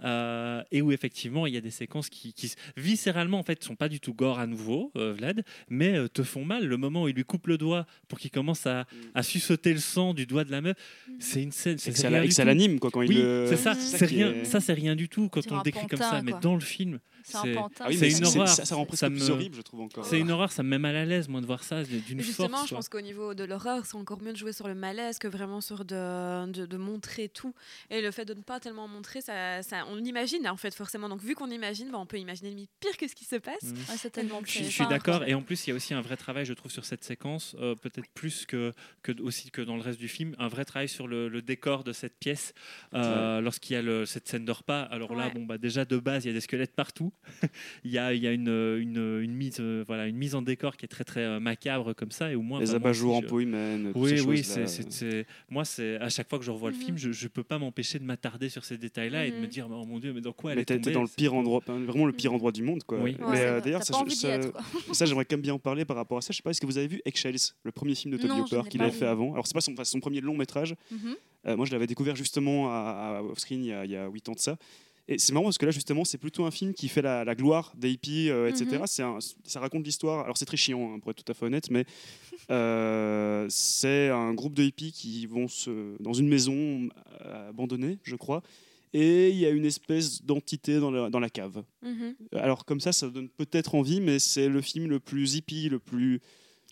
Euh, 0.04 0.62
et 0.70 0.82
où, 0.82 0.92
effectivement, 0.92 1.46
il 1.46 1.54
y 1.54 1.56
a 1.56 1.60
des 1.60 1.70
séquences 1.70 2.08
qui, 2.08 2.32
qui, 2.32 2.52
viscéralement, 2.76 3.38
en 3.38 3.42
fait, 3.42 3.62
sont 3.62 3.76
pas 3.76 3.88
du 3.88 4.00
tout 4.00 4.14
gore 4.14 4.38
à 4.38 4.46
nouveau, 4.46 4.92
euh, 4.96 5.12
Vlad, 5.12 5.44
mais 5.68 5.96
euh, 5.96 6.08
te 6.08 6.22
font 6.22 6.44
mal. 6.44 6.64
Le 6.66 6.76
moment 6.76 7.02
où 7.04 7.08
il 7.08 7.14
lui 7.14 7.24
coupe 7.24 7.46
le 7.48 7.58
doigt 7.58 7.86
pour 8.08 8.18
qu'il 8.18 8.30
commence 8.30 8.66
à, 8.66 8.86
à 9.14 9.22
sucer 9.22 9.56
le 9.64 9.78
sang 9.78 10.14
du 10.14 10.26
doigt 10.26 10.44
de 10.44 10.50
la 10.50 10.60
meuf, 10.60 10.76
c'est 11.18 11.42
une 11.42 11.50
scène. 11.52 11.71
Et 11.74 11.92
ça 11.92 12.10
la- 12.10 12.24
et 12.24 12.30
ça 12.30 12.42
tout. 12.42 12.46
l'anime 12.48 12.78
quoi 12.78 12.90
quand 12.90 13.00
Oui, 13.00 13.06
il 13.10 13.16
le- 13.22 13.46
c'est 13.48 13.56
ça, 13.56 13.74
ça 13.74 13.98
c'est 13.98 14.06
rien, 14.06 14.32
est- 14.32 14.44
ça 14.44 14.60
c'est 14.60 14.72
rien 14.72 14.94
du 14.96 15.08
tout 15.08 15.28
quand 15.28 15.40
on 15.50 15.56
le 15.56 15.62
décrit 15.62 15.86
comme 15.86 15.98
ça, 15.98 16.20
mais 16.22 16.32
dans 16.40 16.54
le 16.54 16.60
film, 16.60 16.98
C'est 17.24 17.36
un 17.36 17.54
pantin. 17.54 17.84
Ah 17.86 17.88
oui, 17.88 17.96
C'est 17.96 18.10
une 18.18 18.24
horreur. 18.24 18.48
Ça, 18.48 18.64
ça 18.64 18.74
rend 18.74 18.84
presque 18.86 19.00
Ça 19.00 19.10
plus 19.10 19.20
me- 19.28 19.30
horrible, 19.30 19.56
je 19.56 19.62
trouve 19.62 19.80
encore. 19.80 20.04
c'est 20.04 20.18
une 20.18 20.30
horreur, 20.30 20.52
ça 20.52 20.62
me 20.62 20.68
met 20.68 20.78
mal 20.78 20.96
à 20.96 21.04
l'aise, 21.04 21.28
moi, 21.28 21.40
de 21.40 21.46
voir 21.46 21.62
ça 21.64 21.82
d'une 21.84 22.20
Justement, 22.20 22.58
force. 22.58 22.68
je 22.70 22.74
pense 22.74 22.88
qu'au 22.88 23.00
niveau 23.00 23.34
de 23.34 23.44
l'horreur, 23.44 23.84
c'est 23.86 23.96
encore 23.96 24.20
mieux 24.22 24.32
de 24.32 24.36
jouer 24.36 24.52
sur 24.52 24.68
le 24.68 24.74
malaise 24.74 25.18
que 25.18 25.28
vraiment 25.28 25.60
sur 25.60 25.84
de, 25.84 26.46
de, 26.50 26.66
de 26.66 26.76
montrer 26.76 27.28
tout. 27.28 27.54
Et 27.90 28.00
le 28.02 28.10
fait 28.10 28.24
de 28.24 28.34
ne 28.34 28.42
pas 28.42 28.60
tellement 28.60 28.88
montrer, 28.88 29.20
ça, 29.20 29.62
ça, 29.62 29.84
on 29.90 29.96
l'imagine 29.96 30.48
en 30.48 30.56
fait 30.56 30.74
forcément. 30.74 31.08
Donc 31.08 31.20
vu 31.22 31.34
qu'on 31.34 31.50
imagine, 31.50 31.90
bah, 31.90 31.98
on 31.98 32.06
peut 32.06 32.18
imaginer 32.18 32.50
limite 32.50 32.70
pire 32.80 32.96
que 32.96 33.08
ce 33.08 33.14
qui 33.14 33.24
se 33.24 33.36
passe. 33.36 33.62
Mm. 33.62 33.72
Ouais, 33.90 33.96
c'est 33.96 34.10
tellement 34.10 34.40
Je, 34.44 34.52
plus- 34.58 34.64
je 34.64 34.70
suis 34.70 34.86
d'accord, 34.86 35.24
et 35.24 35.34
en 35.34 35.42
plus, 35.42 35.66
il 35.66 35.70
y 35.70 35.72
a 35.72 35.76
aussi 35.76 35.94
un 35.94 36.00
vrai 36.00 36.16
travail, 36.16 36.44
je 36.44 36.52
trouve, 36.52 36.70
sur 36.70 36.84
cette 36.84 37.04
séquence, 37.04 37.54
euh, 37.60 37.74
peut-être 37.74 38.08
plus 38.14 38.46
que, 38.46 38.72
que 39.02 39.12
aussi 39.22 39.50
que 39.50 39.62
dans 39.62 39.76
le 39.76 39.82
reste 39.82 39.98
du 39.98 40.08
film, 40.08 40.34
un 40.38 40.48
vrai 40.48 40.64
travail 40.64 40.88
sur 40.88 41.06
le, 41.08 41.28
le 41.28 41.42
décor 41.42 41.84
de 41.84 41.92
cette 41.92 42.18
pièce 42.18 42.54
euh, 42.94 43.40
lorsqu'il 43.40 43.74
y 43.74 43.76
a 43.76 43.82
le- 43.82 44.06
cette 44.06 44.28
scène 44.28 44.44
de 44.44 44.52
repas. 44.52 44.82
Alors 44.82 45.14
là, 45.14 45.30
bon, 45.30 45.44
bah, 45.44 45.58
déjà 45.58 45.84
de 45.84 45.98
base, 45.98 46.24
il 46.24 46.28
y 46.28 46.30
a 46.30 46.34
des 46.34 46.40
squelettes 46.40 46.74
partout. 46.74 47.11
il 47.84 47.90
y 47.92 47.98
a, 47.98 48.12
il 48.14 48.22
y 48.22 48.26
a 48.26 48.32
une, 48.32 48.48
une, 48.48 49.20
une 49.22 49.32
mise, 49.34 49.58
euh, 49.60 49.84
voilà, 49.86 50.06
une 50.06 50.16
mise 50.16 50.34
en 50.34 50.42
décor 50.42 50.76
qui 50.76 50.84
est 50.84 50.88
très 50.88 51.04
très 51.04 51.20
euh, 51.20 51.40
macabre 51.40 51.94
comme 51.94 52.10
ça, 52.10 52.30
et 52.32 52.34
au 52.34 52.42
moins 52.42 52.60
Les 52.60 52.66
bah, 52.66 52.74
abat-jours 52.76 53.14
en 53.14 53.18
aussi, 53.18 53.26
je- 53.26 53.30
peau 53.30 53.40
humaine. 53.40 53.92
Oui, 53.94 54.12
oui, 54.26 54.38
choses-là. 54.42 54.66
c'est, 54.66 54.82
c'est- 54.82 54.92
c'est- 54.92 55.26
moi, 55.48 55.64
c'est 55.64 55.96
à 55.96 56.08
chaque 56.08 56.28
fois 56.28 56.38
que 56.38 56.44
je 56.44 56.50
revois 56.50 56.70
le 56.70 56.76
film, 56.76 56.92
Mhm. 56.92 56.98
je, 56.98 57.12
je 57.12 57.28
peux 57.28 57.42
pas 57.44 57.58
m'empêcher 57.58 57.98
de 57.98 58.04
m'attarder 58.04 58.48
sur 58.48 58.64
ces 58.64 58.76
détails-là 58.76 59.26
et 59.26 59.30
de 59.30 59.36
me 59.36 59.42
Mhm. 59.42 59.46
dire, 59.48 59.68
oh 59.70 59.84
mon 59.86 59.98
dieu, 59.98 60.12
mais 60.12 60.20
dans 60.20 60.32
quoi 60.32 60.50
elle 60.52 60.56
Mais 60.56 60.62
est 60.62 60.64
t'es 60.66 60.74
t'es 60.74 60.80
tombée 60.80 60.94
dans 60.94 61.02
le 61.02 61.08
pire 61.08 61.34
endroit, 61.34 61.58
enfin, 61.58 61.78
vraiment 61.78 62.06
le 62.06 62.12
pire 62.12 62.32
endroit 62.32 62.52
du 62.52 62.62
monde, 62.62 62.82
quoi. 62.84 62.98
Oui. 63.00 63.16
Mais 63.18 63.24
Ouais, 63.26 63.40
euh, 63.40 63.56
c'est- 63.58 63.64
d'ailleurs, 63.64 63.82
ça, 64.92 65.06
j'aimerais 65.06 65.24
quand 65.24 65.36
même 65.36 65.42
bien 65.42 65.54
en 65.54 65.58
parler 65.58 65.84
par 65.84 65.96
rapport 65.96 66.18
à 66.18 66.20
ça. 66.22 66.28
Je 66.32 66.36
sais 66.38 66.42
pas, 66.42 66.50
est-ce 66.50 66.60
que 66.60 66.66
vous 66.66 66.78
avez 66.78 66.88
vu 66.88 67.00
Eggshells, 67.04 67.36
le 67.62 67.72
premier 67.72 67.94
film 67.94 68.12
de 68.12 68.18
Toby 68.18 68.40
Hooper 68.40 68.62
qu'il 68.68 68.82
vu. 68.82 68.90
fait 68.90 69.06
avant 69.06 69.32
Alors 69.32 69.46
c'est 69.46 69.54
pas 69.54 69.60
son, 69.60 69.72
enfin, 69.72 69.84
son 69.84 70.00
premier 70.00 70.20
long 70.20 70.36
métrage. 70.36 70.74
Mhm. 70.90 71.16
Euh, 71.46 71.56
moi, 71.56 71.66
je 71.66 71.72
l'avais 71.72 71.86
découvert 71.86 72.14
justement 72.16 72.70
à, 72.70 73.18
à 73.18 73.22
Offscreen 73.22 73.64
il 73.64 73.68
y 73.68 73.72
a- 73.72 73.84
il 73.84 73.90
y 73.90 73.96
a 73.96 74.06
8 74.08 74.28
ans 74.28 74.32
de 74.32 74.38
ça. 74.38 74.56
Et 75.08 75.18
c'est 75.18 75.32
marrant 75.32 75.44
parce 75.46 75.58
que 75.58 75.66
là, 75.66 75.72
justement, 75.72 76.04
c'est 76.04 76.16
plutôt 76.18 76.44
un 76.44 76.50
film 76.52 76.72
qui 76.74 76.88
fait 76.88 77.02
la, 77.02 77.24
la 77.24 77.34
gloire 77.34 77.72
des 77.76 77.90
hippies, 77.90 78.30
euh, 78.30 78.48
etc. 78.48 78.66
Mhm. 78.76 79.04
Un- 79.04 79.18
ça 79.44 79.60
raconte 79.60 79.84
l'histoire. 79.84 80.24
Alors, 80.24 80.36
c'est 80.38 80.44
très 80.44 80.56
chiant, 80.56 80.94
hein, 80.94 81.00
pour 81.00 81.10
être 81.10 81.24
tout 81.24 81.30
à 81.30 81.34
fait 81.34 81.44
honnête, 81.46 81.70
mais 81.70 81.84
euh, 82.50 83.46
c'est 83.48 84.08
un 84.10 84.32
groupe 84.34 84.54
de 84.54 84.62
hippies 84.62 84.92
qui 84.92 85.26
vont 85.26 85.48
se, 85.48 86.00
dans 86.00 86.12
une 86.12 86.28
maison 86.28 86.88
euh, 87.24 87.48
abandonnée, 87.50 87.98
je 88.04 88.16
crois. 88.16 88.42
Et 88.94 89.30
il 89.30 89.36
y 89.38 89.46
a 89.46 89.50
une 89.50 89.64
espèce 89.64 90.22
d'entité 90.22 90.78
dans 90.78 90.90
la, 90.90 91.08
dans 91.08 91.20
la 91.20 91.30
cave. 91.30 91.62
Mhm. 91.82 92.14
Alors, 92.36 92.64
comme 92.64 92.80
ça, 92.80 92.92
ça 92.92 93.08
donne 93.08 93.28
peut-être 93.28 93.74
envie, 93.74 94.00
mais 94.00 94.18
c'est 94.18 94.48
le 94.48 94.60
film 94.60 94.88
le 94.88 95.00
plus 95.00 95.34
hippie, 95.36 95.68
le 95.68 95.78
plus. 95.78 96.20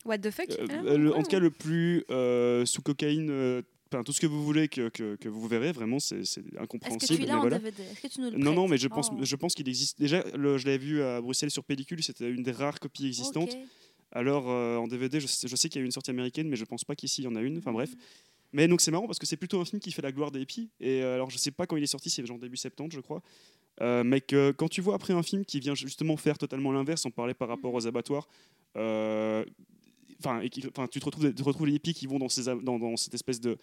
What 0.05 0.19
the 0.19 0.31
fuck 0.31 0.51
euh, 0.51 0.67
hein 0.71 0.83
le- 0.97 1.15
en 1.15 1.23
tout 1.23 1.31
cas, 1.31 1.39
le 1.41 1.51
plus 1.51 2.05
sous 2.67 2.83
cocaïne. 2.83 3.63
Enfin, 3.93 4.05
tout 4.05 4.13
ce 4.13 4.21
que 4.21 4.27
vous 4.27 4.45
voulez 4.45 4.69
que, 4.69 4.89
que, 4.89 5.17
que 5.17 5.29
vous 5.29 5.49
verrez, 5.49 5.73
vraiment, 5.73 5.99
c'est 5.99 6.25
c'est 6.25 6.41
Est-ce 6.43 6.51
que 6.57 6.63
incompréhensible. 6.63 7.15
tu 7.15 7.21
mais 7.23 7.27
l'as 7.27 7.39
en 7.39 7.41
voilà. 7.41 7.59
DVD 7.59 7.83
Est-ce 7.83 8.01
que 8.01 8.07
tu 8.07 8.21
nous 8.21 8.31
le 8.31 8.39
Non, 8.39 8.53
non, 8.55 8.69
mais 8.69 8.79
je 8.79 8.87
pense, 8.87 9.11
Oh. 9.13 9.19
je 9.21 9.37
pense 9.37 9.55
qu'il 9.55 9.69
existe. 9.69 9.99
Déjà, 9.99 10.23
le- 10.37 10.59
je 10.59 10.67
l'avais 10.67 10.79
vu 10.79 11.03
à 11.03 11.21
Bruxelles 11.21 11.51
sur 11.51 11.65
pellicule, 11.65 12.01
c'était 12.03 12.31
une 12.31 12.43
des 12.45 12.53
rares 12.53 12.79
copies 12.79 13.07
existantes. 13.09 13.57
Alors, 14.13 14.49
euh, 14.49 14.77
en 14.77 14.87
DVD, 14.87 15.19
je 15.21 15.27
sais, 15.27 15.49
je 15.49 15.57
sais 15.57 15.69
qu'il 15.69 15.79
y 15.79 15.83
a 15.83 15.83
eu 15.83 15.87
une 15.87 15.91
sortie 15.93 16.11
américaine, 16.11 16.49
mais 16.49 16.57
je 16.57 16.65
pense 16.65 16.85
pas 16.85 16.95
qu'ici 16.95 17.23
il 17.23 17.25
y 17.25 17.29
en 17.29 17.35
a 17.37 17.41
une. 17.43 17.59
Enfin, 17.59 17.73
bref. 17.73 17.91
Mais 18.53 18.67
donc, 18.69 18.81
c'est 18.81 18.91
marrant 18.93 19.07
parce 19.07 19.19
que 19.19 19.27
c'est 19.27 19.37
plutôt 19.37 19.61
un 19.61 19.65
film 19.65 19.81
qui 19.81 19.91
fait 19.93 20.03
la 20.03 20.11
gloire 20.13 20.31
des 20.33 20.41
hippies. 20.41 20.69
Et 20.81 21.03
euh, 21.03 21.15
alors, 21.15 21.31
je 21.31 21.39
sais 21.39 21.51
pas 21.53 21.67
quand 21.67 21.77
il 21.77 21.83
est 21.83 21.87
sorti, 21.87 22.11
c'est 22.11 22.25
genre 22.27 22.39
début 22.39 22.57
septembre, 22.57 22.91
je 22.93 23.01
crois. 23.01 23.23
Euh, 23.81 24.03
mais 24.05 24.21
que 24.21 24.51
quand 24.53 24.69
tu 24.69 24.81
vois 24.83 24.95
après 24.95 25.15
un 25.15 25.23
film 25.23 25.45
qui 25.45 25.59
vient 25.61 25.75
justement 25.75 26.17
faire 26.17 26.37
totalement 26.39 26.71
l'inverse, 26.73 27.05
on 27.07 27.11
parlait 27.11 27.35
par 27.35 27.49
rapport 27.49 27.73
aux 27.75 27.87
abattoirs. 27.87 28.29
Enfin, 30.21 30.41
et 30.41 30.49
qui- 30.51 30.63
enfin, 30.69 30.87
tu 30.87 31.01
te 31.01 31.05
retrouves, 31.05 31.33
tu 31.35 31.43
retrouves 31.43 31.67
les 31.67 31.75
hippies 31.75 31.95
qui 31.95 32.07
vont 32.07 32.19
dans, 32.19 32.29
ces, 32.29 32.49
ab- 32.49 32.63
dans, 32.63 32.79
dans 32.79 32.97
cette 32.97 33.15
espèce 33.15 33.41
de 33.41 33.57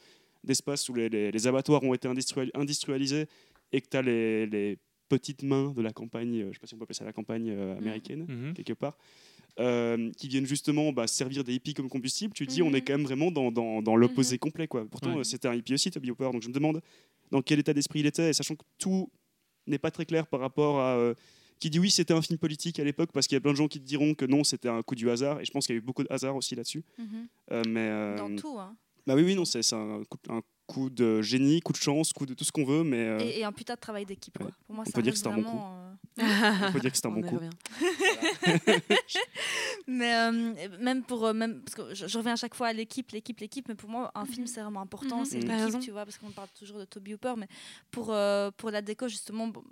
d'espace 0.43 0.87
où 0.89 0.93
les, 0.93 1.09
les- 1.09 1.31
les 1.31 1.47
abattoirs 1.47 1.83
ont 1.83 1.93
été 1.93 2.07
industrial- 2.07 2.51
industrialisés 2.53 3.25
et 3.71 3.81
que 3.81 3.87
tu 3.89 3.97
as 3.97 4.01
les, 4.01 4.45
les 4.45 4.77
petites 5.09 5.41
mains 5.43 5.71
de 5.71 5.81
la 5.81 5.91
campagne, 5.91 6.41
euh, 6.41 6.47
je 6.49 6.53
sais 6.53 6.59
pas 6.59 6.67
si 6.67 6.73
on 6.73 6.77
peut 6.77 6.83
appeler 6.83 6.95
ça 6.97 7.05
la 7.05 7.13
campagne 7.13 7.49
euh, 7.49 7.77
américaine, 7.77 8.25
Mhm. 8.27 8.53
quelque 8.53 8.73
part, 8.73 8.97
euh, 9.59 10.11
qui 10.17 10.27
viennent 10.27 10.45
justement 10.45 10.91
bah, 10.93 11.07
servir 11.07 11.43
des 11.43 11.53
hippies 11.55 11.73
comme 11.73 11.89
combustible, 11.89 12.33
tu 12.33 12.45
te 12.45 12.51
dis 12.51 12.61
on 12.61 12.69
est 12.73 12.79
Mhm. 12.79 12.81
quand 12.85 12.93
même 12.93 13.03
vraiment 13.05 13.31
dans, 13.31 13.51
dans, 13.51 13.81
dans 13.81 13.95
l'opposé 13.95 14.37
complet. 14.37 14.67
Quoi. 14.67 14.85
Pourtant, 14.85 15.15
Ouais. 15.17 15.23
c'était 15.23 15.47
un 15.47 15.55
hippie 15.55 15.73
aussi, 15.73 15.89
Toby 15.91 16.11
Hooper, 16.11 16.29
donc 16.31 16.43
je 16.43 16.47
me 16.49 16.53
demande 16.53 16.81
dans 17.31 17.41
quel 17.41 17.59
état 17.59 17.73
d'esprit 17.73 17.99
il 18.01 18.05
était, 18.05 18.29
et 18.29 18.33
sachant 18.33 18.55
que 18.55 18.63
tout 18.77 19.09
n'est 19.65 19.79
pas 19.79 19.91
très 19.91 20.05
clair 20.05 20.27
par 20.27 20.39
rapport 20.39 20.79
à... 20.79 20.95
euh, 20.97 21.13
qui 21.59 21.69
dit 21.69 21.79
oui, 21.79 21.89
c'était 21.91 22.13
un 22.13 22.21
film 22.21 22.37
politique 22.39 22.79
à 22.79 22.83
l'époque, 22.83 23.11
parce 23.13 23.27
qu'il 23.27 23.35
y 23.35 23.37
a 23.37 23.41
plein 23.41 23.51
de 23.51 23.57
gens 23.57 23.67
qui 23.67 23.79
te 23.79 23.85
diront 23.85 24.13
que 24.13 24.25
non, 24.25 24.43
c'était 24.43 24.69
un 24.69 24.81
coup 24.81 24.95
du 24.95 25.09
hasard, 25.09 25.39
et 25.41 25.45
je 25.45 25.51
pense 25.51 25.65
qu'il 25.67 25.75
y 25.75 25.77
a 25.77 25.81
eu 25.81 25.83
beaucoup 25.85 26.03
de 26.03 26.11
hasard 26.11 26.35
aussi 26.35 26.55
là-dessus. 26.55 26.83
Mhm. 26.97 27.27
Euh, 27.51 27.63
mais, 27.67 27.79
euh, 27.89 28.17
Dans 28.17 28.35
tout. 28.35 28.57
hein. 28.59 28.75
bah 29.05 29.15
oui, 29.15 29.23
oui, 29.23 29.35
non, 29.35 29.45
c'est 29.45 29.61
c'est 29.63 29.75
un 29.75 30.03
coup, 30.09 30.17
un 30.29 30.41
coup 30.67 30.89
de 30.89 31.21
génie, 31.21 31.61
coup 31.61 31.71
de 31.71 31.77
chance, 31.77 32.11
coup 32.11 32.25
de 32.25 32.33
tout 32.33 32.43
ce 32.43 32.51
qu'on 32.51 32.65
veut, 32.65 32.83
mais 32.83 32.97
euh, 32.97 33.19
Et, 33.19 33.39
et 33.39 33.43
un 33.45 33.53
putain 33.53 33.75
de 33.75 33.79
travail 33.79 34.05
d'équipe. 34.05 34.37
quoi. 34.37 34.47
ouais. 34.47 34.51
Pour 34.65 34.75
moi, 34.75 34.83
On 34.85 34.89
ça 34.89 34.95
peut 34.95 35.01
dire 35.01 35.13
que 35.13 35.17
c'est 35.19 35.27
un 35.27 35.37
bon 35.37 35.43
coup. 35.43 35.57
euh, 35.57 35.93
on 36.67 36.71
peut 36.73 36.79
dire 36.81 36.91
que 36.91 36.97
c'est 36.97 37.05
un 37.05 37.09
On 37.11 37.13
bon 37.13 37.21
coup. 37.21 37.35
revient. 37.37 37.49
Mais 39.87 40.13
euh, 40.13 40.53
même 40.81 41.03
pour 41.03 41.33
même 41.33 41.61
parce 41.61 41.75
que 41.75 41.95
je, 41.95 42.07
je 42.07 42.17
reviens 42.17 42.33
à 42.33 42.35
chaque 42.35 42.53
fois 42.55 42.67
à 42.67 42.73
l'équipe, 42.73 43.11
l'équipe, 43.11 43.39
l'équipe. 43.39 43.67
Mais 43.69 43.75
pour 43.75 43.89
moi, 43.89 44.11
un 44.15 44.25
film 44.25 44.45
c'est 44.47 44.61
vraiment 44.61 44.81
important, 44.81 45.19
Mhm. 45.19 45.25
c'est 45.25 45.39
Mhm. 45.43 45.65
L'équipe, 45.65 45.79
tu 45.79 45.91
vois, 45.91 46.03
parce 46.05 46.17
qu'on 46.17 46.31
parle 46.31 46.49
toujours 46.57 46.79
de 46.79 46.85
Toby 46.85 47.13
Hooper, 47.13 47.33
mais 47.37 47.47
pour 47.91 48.11
euh, 48.11 48.51
pour 48.57 48.69
la 48.71 48.81
déco 48.81 49.07
justement. 49.07 49.47
bon, 49.47 49.63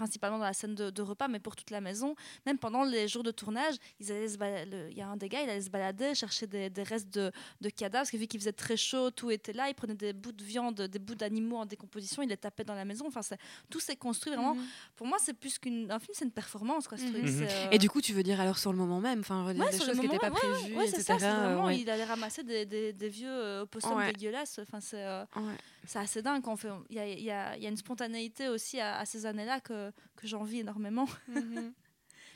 principalement 0.00 0.38
dans 0.38 0.44
la 0.44 0.54
scène 0.54 0.74
de, 0.74 0.88
de 0.88 1.02
repas, 1.02 1.28
mais 1.28 1.40
pour 1.40 1.54
toute 1.56 1.70
la 1.70 1.82
maison. 1.82 2.14
Même 2.46 2.58
pendant 2.58 2.84
les 2.84 3.06
jours 3.06 3.22
de 3.22 3.30
tournage, 3.30 3.74
ils 4.00 4.10
allaient 4.10 4.28
se 4.30 4.38
bala- 4.38 4.64
le- 4.64 4.88
il 4.90 4.96
y 4.96 5.02
a 5.02 5.08
un 5.08 5.16
des 5.18 5.28
gars, 5.28 5.42
il 5.42 5.50
allait 5.50 5.60
se 5.60 5.68
balader, 5.68 6.14
chercher 6.14 6.46
des, 6.46 6.70
des 6.70 6.82
restes 6.82 7.10
de, 7.12 7.30
de 7.60 7.68
cadavres, 7.68 8.02
parce 8.04 8.10
que 8.10 8.16
vu 8.16 8.26
qu'il 8.26 8.40
faisait 8.40 8.52
très 8.54 8.78
chaud, 8.78 9.10
tout 9.10 9.30
était 9.30 9.52
là. 9.52 9.68
Il 9.68 9.74
prenait 9.74 9.94
des 9.94 10.14
bouts 10.14 10.32
de 10.32 10.42
viande, 10.42 10.80
des 10.80 10.98
bouts 10.98 11.14
d'animaux 11.14 11.58
en 11.58 11.66
décomposition, 11.66 12.22
il 12.22 12.30
les 12.30 12.38
tapait 12.38 12.64
dans 12.64 12.74
la 12.74 12.86
maison. 12.86 13.04
Enfin, 13.08 13.20
tout 13.68 13.80
s'est 13.80 13.96
construit 13.96 14.32
vraiment. 14.32 14.54
Mhm. 14.54 14.64
Pour 14.96 15.06
moi, 15.06 15.18
c'est 15.20 15.34
plus 15.34 15.58
qu'un 15.58 15.98
film, 15.98 16.12
c'est 16.14 16.24
une 16.24 16.30
performance. 16.30 16.88
Quoi, 16.88 16.96
ce 16.96 17.04
Mhm. 17.04 17.12
truc. 17.12 17.24
Euh, 17.42 17.68
Et 17.70 17.78
du 17.78 17.90
coup, 17.90 18.00
tu 18.00 18.14
veux 18.14 18.22
dire 18.22 18.40
alors 18.40 18.56
sur 18.58 18.72
le 18.72 18.78
moment 18.78 19.00
même, 19.00 19.20
enfin, 19.20 19.44
Ouais, 19.46 19.52
des 19.54 19.78
choses 19.78 19.90
qui 19.90 20.00
n'étaient 20.00 20.18
pas 20.18 20.30
prévues, 20.30 20.74
Ouais, 20.76 20.86
c'est 20.86 21.00
etc. 21.00 21.02
ça, 21.04 21.18
c'est 21.18 21.26
vraiment, 21.30 21.66
ouais. 21.66 21.78
il 21.78 21.90
allait 21.90 22.04
ramasser 22.04 22.42
des, 22.42 22.64
des, 22.64 22.94
des 22.94 23.08
vieux 23.10 23.28
euh, 23.30 23.62
opossums 23.64 23.96
Ouais. 23.98 24.12
dégueulasses. 24.12 24.60
Enfin, 24.62 24.80
c'est, 24.80 25.04
euh, 25.04 25.24
Ouais. 25.36 25.54
C'est 25.86 25.98
assez 25.98 26.22
dingue. 26.22 26.42
quand 26.42 26.52
on 26.52 26.56
fait, 26.56 26.68
il 26.90 26.96
y 26.96 27.30
a, 27.30 27.56
une 27.56 27.76
spontanéité 27.76 28.48
aussi 28.48 28.80
à, 28.80 29.04
ces 29.04 29.26
années-là 29.26 29.60
que, 29.60 29.90
que 30.16 30.26
j'envie 30.26 30.60
énormément. 30.60 31.08
Mhm. 31.28 31.72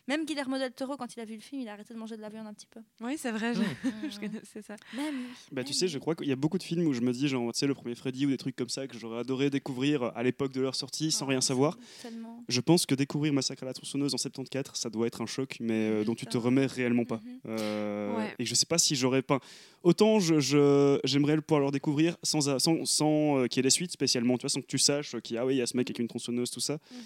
Même 0.07 0.27
Guillermo 0.27 0.59
del 0.59 0.73
Toro, 0.73 0.97
quand 0.99 1.17
il 1.17 1.21
a 1.21 1.25
vu 1.25 1.35
le 1.35 1.41
film, 1.41 1.63
il 1.63 1.69
a 1.69 1.73
arrêté 1.73 1.95
de 1.95 1.99
manger 1.99 2.17
de 2.17 2.21
la 2.21 2.29
viande 2.29 2.47
un 2.47 2.53
petit 2.53 2.67
peu. 2.67 2.81
Oui, 3.01 3.17
c'est 3.17 3.31
vrai, 3.31 3.55
je, 3.55 3.61
Mm. 3.61 3.65
je 4.11 4.21
connaissais 4.21 4.61
ça. 4.63 4.77
Même 4.95 5.15
lui. 5.15 5.25
Bah, 5.51 5.63
tu 5.65 5.69
même 5.71 5.73
sais, 5.75 5.89
je 5.89 5.99
crois 5.99 6.15
qu'il 6.15 6.29
y 6.29 6.33
a 6.33 6.37
beaucoup 6.37 6.59
de 6.59 6.63
films 6.63 6.87
où 6.87 6.93
je 6.93 7.01
me 7.01 7.11
dis, 7.13 7.27
genre, 7.27 7.51
tu 7.53 7.59
sais, 7.59 7.67
le 7.67 7.73
premier 7.75 7.95
Freddy 7.95 8.27
ou 8.27 8.29
des 8.29 8.37
trucs 8.37 8.55
comme 8.55 8.69
ça 8.69 8.87
que 8.87 8.99
j'aurais 8.99 9.21
adoré 9.21 9.49
découvrir 9.49 10.05
à 10.15 10.23
l'époque 10.23 10.53
de 10.53 10.61
leur 10.61 10.75
sortie 10.75 11.11
sans 11.11 11.25
Ah, 11.25 11.31
rien 11.31 11.41
savoir. 11.41 11.79
Tellement. 12.03 12.45
Je 12.49 12.61
pense 12.61 12.85
que 12.85 12.95
découvrir 12.95 13.33
Massacre 13.33 13.63
à 13.63 13.67
la 13.67 13.73
tronçonneuse 13.73 14.13
en 14.13 14.19
74, 14.19 14.77
ça 14.79 14.91
doit 14.91 15.07
être 15.07 15.23
un 15.23 15.27
choc, 15.27 15.57
mais 15.61 15.73
euh, 15.91 16.05
dont 16.05 16.15
tu 16.15 16.27
te 16.27 16.37
remets 16.37 16.67
réellement 16.67 17.05
pas. 17.07 17.21
Mhm. 17.25 17.41
Euh, 17.47 18.17
Ouais. 18.17 18.35
Et 18.39 18.45
je 18.45 18.55
sais 18.55 18.67
pas 18.67 18.77
si 18.79 18.95
j'aurais 18.97 19.23
pas. 19.23 19.41
Autant 19.83 20.21
je, 20.21 20.39
je- 20.39 21.01
j'aimerais 21.05 21.35
le 21.37 21.43
pouvoir 21.43 21.65
le 21.65 21.71
découvrir 21.71 22.17
sans, 22.23 22.59
sans, 22.59 22.85
sans 22.85 23.39
euh, 23.39 23.47
qu'il 23.47 23.59
y 23.59 23.61
ait 23.61 23.63
des 23.63 23.71
suites 23.71 23.93
spécialement, 23.93 24.37
tu 24.37 24.43
vois, 24.43 24.51
sans 24.51 24.61
que 24.61 24.67
tu 24.67 24.79
saches 24.79 25.17
qu'il 25.23 25.35
y 25.37 25.39
a, 25.39 25.43
ah 25.43 25.47
oui, 25.47 25.55
il 25.55 25.59
y 25.59 25.63
a 25.63 25.67
ce 25.67 25.77
mec 25.77 25.89
avec 25.89 25.99
une 25.99 26.09
tronçonneuse, 26.09 26.51
tout 26.51 26.61
ça. 26.61 26.75
Mhm. 26.91 26.99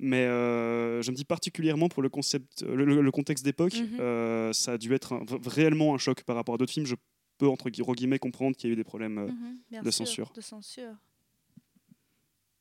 Mais 0.00 0.24
euh, 0.24 1.02
je 1.02 1.10
me 1.12 1.16
dis 1.16 1.24
particulièrement 1.24 1.88
pour 1.88 2.02
le, 2.02 2.08
concept, 2.08 2.62
le, 2.62 2.84
le- 2.84 3.10
contexte 3.12 3.44
d'époque, 3.44 3.74
Mhm. 3.74 4.00
euh, 4.00 4.52
ça 4.52 4.72
a 4.72 4.78
dû 4.78 4.92
être 4.92 5.12
un- 5.12 5.24
réellement 5.46 5.94
un 5.94 5.98
choc 5.98 6.22
par 6.24 6.34
rapport 6.36 6.56
à 6.56 6.58
d'autres 6.58 6.72
films. 6.72 6.86
Je 6.86 6.96
peux, 7.38 7.48
entre 7.48 7.70
gui- 7.70 7.82
guillemets, 7.94 8.18
comprendre 8.18 8.56
qu'il 8.56 8.68
y 8.68 8.72
a 8.72 8.74
eu 8.74 8.76
des 8.76 8.84
problèmes. 8.84 9.18
euh, 9.18 9.26
Mhm, 9.28 9.82
de 9.84 9.90
sûr, 9.90 10.06
censure. 10.06 10.32
De 10.34 10.40
censure. 10.40 10.94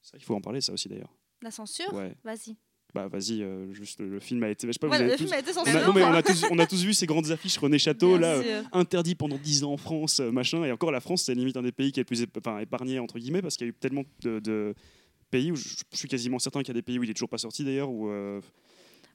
C'est 0.02 0.12
vrai 0.12 0.20
qu'il 0.20 0.26
faut 0.26 0.36
en 0.36 0.42
parler, 0.42 0.62
ça 0.62 0.74
aussi 0.74 0.90
d'ailleurs. 0.90 1.14
La 1.42 1.52
censure? 1.52 1.94
Ouais. 1.94 2.14
Vas-y. 2.24 2.56
Bah 2.94 3.08
vas-y, 3.08 3.42
euh, 3.42 3.74
juste 3.74 4.00
le, 4.00 4.08
le 4.08 4.20
film 4.20 4.44
a 4.44 4.50
été. 4.50 4.68
Je 4.68 4.72
sais 4.74 4.78
pas, 4.78 4.86
vous 4.86 4.92
Voilà, 4.92 5.06
avez 5.06 5.14
le 5.14 5.18
tous- 5.18 5.24
film 5.24 5.34
a 5.34 5.40
été 5.40 5.52
on 5.58 5.64
a, 5.64 5.88
non, 5.88 5.94
mais 5.94 6.04
on 6.04 6.14
a, 6.14 6.22
tous, 6.22 6.46
on 6.52 6.60
a 6.60 6.68
tous 6.68 6.84
vu 6.84 6.94
ces 6.94 7.08
grandes 7.08 7.32
affiches 7.32 7.58
René 7.58 7.80
Château, 7.80 8.10
Bien 8.10 8.20
là, 8.20 8.34
euh, 8.36 8.64
interdit 8.72 9.16
pendant 9.16 9.40
10 9.40 9.64
ans 9.64 9.72
en 9.74 9.78
France, 9.78 10.20
euh, 10.20 10.30
machin. 10.32 10.64
Et 10.64 10.72
encore, 10.72 10.92
la 10.92 11.00
France, 11.00 11.24
c'est 11.24 11.34
limite 11.34 11.58
un 11.58 11.64
des 11.64 11.72
pays 11.72 11.92
qui 11.92 12.00
est 12.00 12.04
le 12.04 12.06
plus 12.06 12.22
épargné, 12.22 13.00
entre 13.00 13.18
guillemets, 13.18 13.42
parce 13.42 13.58
qu'il 13.58 13.66
y 13.66 13.70
a 13.70 13.72
eu 13.72 13.74
tellement 13.74 14.04
de, 14.22 14.40
de 14.40 14.76
pays 15.38 15.52
où 15.52 15.56
je, 15.56 15.68
je 15.92 15.98
suis 15.98 16.08
quasiment 16.08 16.40
certain 16.40 16.60
qu'il 16.62 16.70
y 16.70 16.72
a 16.72 16.74
des 16.76 16.82
pays 16.82 16.98
où 17.00 17.04
il 17.04 17.10
est 17.10 17.14
toujours 17.14 17.30
pas 17.30 17.38
sorti 17.38 17.64
d'ailleurs, 17.64 17.90
où 17.90 18.10
euh, 18.10 18.40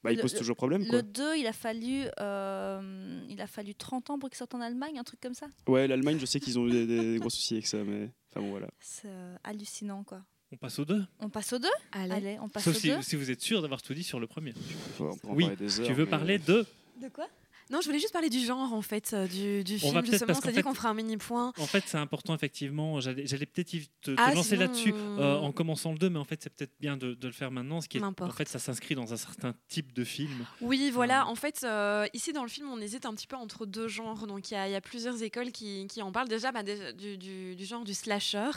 bah, 0.04 0.12
il 0.12 0.18
pose 0.20 0.32
le- 0.32 0.38
toujours 0.38 0.56
problème. 0.56 0.86
Quoi. 0.86 0.96
Le 0.98 1.02
2, 1.02 1.36
il 1.38 1.46
a 1.46 1.52
fallu, 1.52 2.04
euh, 2.20 3.26
il 3.28 3.40
a 3.40 3.46
fallu 3.46 3.74
30 3.74 4.10
ans 4.10 4.18
pour 4.18 4.28
qu'il 4.30 4.36
sorte 4.36 4.54
en 4.54 4.60
Allemagne, 4.60 4.98
un 4.98 5.04
truc 5.04 5.20
comme 5.20 5.34
ça? 5.34 5.46
Ouais, 5.66 5.86
l'Allemagne, 5.88 6.18
je 6.20 6.26
sais 6.26 6.40
qu'ils 6.40 6.58
ont 6.58 6.66
eu 6.68 6.86
des, 6.86 7.18
gros 7.20 7.30
soucis 7.30 7.54
avec 7.54 7.66
ça, 7.66 7.78
mais. 7.84 8.10
Enfin, 8.30 8.40
bon, 8.40 8.50
voilà. 8.50 8.68
C'est 8.80 9.08
euh, 9.08 9.36
hallucinant, 9.44 10.04
quoi. 10.04 10.22
On 10.52 10.56
passe 10.56 10.78
aux 10.78 10.84
deux? 10.84 11.04
On 11.20 11.28
passe 11.28 11.52
aux 11.52 11.58
deux? 11.58 11.68
Allez. 11.92 12.12
Allez, 12.12 12.38
on 12.40 12.48
passe 12.48 12.64
Sauf 12.64 12.76
aux 12.76 12.78
si, 12.78 12.88
deux. 12.88 13.02
si 13.02 13.16
vous 13.16 13.30
êtes 13.30 13.40
sûr 13.42 13.60
d'avoir 13.60 13.82
tout 13.82 13.92
dit 13.94 14.02
sur 14.04 14.18
le 14.20 14.26
premier. 14.26 14.52
Faut- 14.96 15.10
on 15.10 15.16
peut 15.16 15.28
en 15.28 15.34
Oui, 15.34 15.44
parler 15.44 15.56
des 15.56 15.80
heures, 15.80 15.86
Tu 15.86 15.92
veux 15.92 16.04
mais- 16.04 16.10
parler 16.10 16.38
de 16.38 16.64
De 17.02 17.08
quoi? 17.08 17.26
Non, 17.70 17.80
je 17.80 17.86
voulais 17.86 17.98
juste 17.98 18.12
parler 18.12 18.30
du 18.30 18.40
genre 18.44 18.72
en 18.72 18.82
fait 18.82 19.10
euh, 19.12 19.26
du, 19.26 19.62
du 19.64 19.74
On 19.74 19.78
film. 19.78 19.94
va 19.94 20.00
peut-être 20.00 20.12
Justement, 20.12 20.26
parce 20.28 20.38
on 20.38 20.40
qu'en 20.42 20.46
s'est 20.48 20.52
dit 20.52 20.56
fait- 20.56 20.62
qu'on 20.62 20.74
fera 20.74 20.88
un 20.90 20.94
mini 20.94 21.16
point. 21.16 21.52
En 21.58 21.66
fait, 21.66 21.84
c'est 21.86 21.98
important, 21.98 22.34
effectivement. 22.34 23.00
J'allais 23.00 23.24
peut-être 23.46 23.72
y- 23.74 23.88
te, 24.00 24.10
te 24.12 24.16
Ah, 24.18 24.32
lancer 24.34 24.50
sinon, 24.50 24.60
là-dessus 24.62 24.92
euh, 24.94 25.18
euh, 25.18 25.38
en 25.38 25.52
commençant 25.52 25.92
le 25.92 25.98
2, 25.98 26.08
mais 26.10 26.18
en 26.18 26.24
fait, 26.24 26.42
c'est 26.42 26.50
peut-être 26.54 26.72
bien 26.80 26.96
de, 26.96 27.14
de 27.14 27.26
le 27.26 27.32
faire 27.32 27.50
maintenant. 27.50 27.80
Ce 27.80 27.88
qui 27.88 27.98
est, 27.98 28.02
en 28.02 28.12
fait, 28.30 28.48
ça 28.48 28.58
s'inscrit 28.58 28.94
dans 28.94 29.12
un 29.12 29.16
certain 29.16 29.54
type 29.68 29.92
de 29.92 30.04
film. 30.04 30.46
Oui, 30.60 30.90
voilà. 30.90 31.22
Euh. 31.22 31.30
En 31.30 31.34
fait, 31.34 31.60
euh, 31.64 32.06
ici 32.14 32.32
dans 32.32 32.42
le 32.42 32.48
film, 32.48 32.68
on 32.70 32.80
hésite 32.80 33.04
un 33.06 33.14
petit 33.14 33.26
peu 33.26 33.36
entre 33.36 33.66
deux 33.66 33.88
genres. 33.88 34.26
Donc, 34.26 34.50
il 34.50 34.54
y, 34.54 34.56
a- 34.56 34.66
il 34.68 34.72
y 34.72 34.76
a 34.76 34.80
plusieurs 34.80 35.22
écoles 35.22 35.52
qui, 35.52 35.86
qui 35.88 36.00
en 36.02 36.10
parlent. 36.12 36.28
Déjà, 36.28 36.52
bah, 36.52 36.62
du, 36.62 37.18
du- 37.18 37.54
du 37.54 37.64
genre 37.64 37.84
du 37.84 37.94
slasher. 37.94 38.50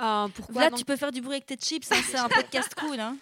Euh, 0.00 0.28
pourquoi 0.34 0.62
Là, 0.62 0.70
donc, 0.70 0.78
tu 0.78 0.84
peux 0.84 0.96
faire 0.96 1.12
du 1.12 1.20
bruit 1.20 1.34
avec 1.34 1.46
tes 1.46 1.56
chips, 1.56 1.90
hein, 1.92 1.96
c'est 2.04 2.18
un 2.18 2.28
podcast 2.28 2.74
cool. 2.74 2.98
Hein. 2.98 3.16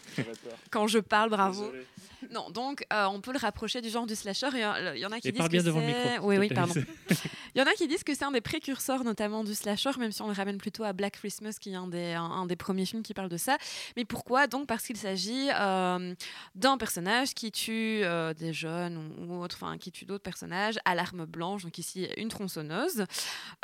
Quand 0.70 0.86
je 0.86 0.98
parle, 0.98 1.30
bravo. 1.30 1.64
Désolé. 1.66 1.86
Non, 2.30 2.50
donc 2.50 2.84
euh, 2.92 3.06
on 3.06 3.20
peut 3.20 3.32
le 3.32 3.38
rapprocher 3.38 3.80
du 3.80 3.88
genre 3.88 4.06
du 4.06 4.14
slasher. 4.14 4.48
Il 4.54 4.98
y, 4.98 5.06
en 5.06 5.12
a 5.12 5.20
qui 5.20 5.28
Et 5.28 5.32
disent 5.32 5.42
que 5.42 5.48
bien 5.48 5.62
devant 5.62 5.80
le 5.80 5.86
micro. 5.86 6.26
Oui, 6.26 6.38
oui, 6.38 6.48
pardon. 6.48 6.74
Il 7.54 7.58
y 7.58 7.62
en 7.62 7.66
a 7.66 7.72
qui 7.72 7.88
disent 7.88 8.04
que 8.04 8.14
c'est 8.14 8.24
un 8.24 8.30
des 8.30 8.40
précurseurs, 8.40 9.04
notamment 9.04 9.44
du 9.44 9.54
slasher, 9.54 9.90
même 9.98 10.12
si 10.12 10.22
on 10.22 10.28
le 10.28 10.34
ramène 10.34 10.58
plutôt 10.58 10.84
à 10.84 10.92
Black 10.92 11.14
Christmas, 11.14 11.56
qui 11.60 11.72
est 11.72 11.76
un 11.76 11.88
des, 11.88 12.12
un, 12.12 12.22
un 12.24 12.46
des 12.46 12.56
premiers 12.56 12.86
films 12.86 13.02
qui 13.02 13.14
parle 13.14 13.28
de 13.28 13.36
ça. 13.36 13.56
Mais 13.96 14.04
pourquoi? 14.04 14.46
Donc 14.46 14.66
parce 14.66 14.84
qu'il 14.84 14.96
s'agit 14.96 15.48
euh, 15.54 16.14
d'un 16.54 16.78
personnage 16.78 17.34
qui 17.34 17.50
tue 17.50 18.02
euh, 18.04 18.34
des 18.34 18.52
jeunes 18.52 18.96
ou, 18.96 19.24
ou 19.24 19.42
autres, 19.42 19.56
enfin 19.60 19.78
qui 19.78 19.90
tue 19.92 20.04
d'autres 20.04 20.22
personnages 20.22 20.78
à 20.84 20.94
l'arme 20.94 21.24
blanche, 21.24 21.64
donc 21.64 21.78
ici 21.78 22.08
une 22.16 22.28
tronçonneuse. 22.28 23.06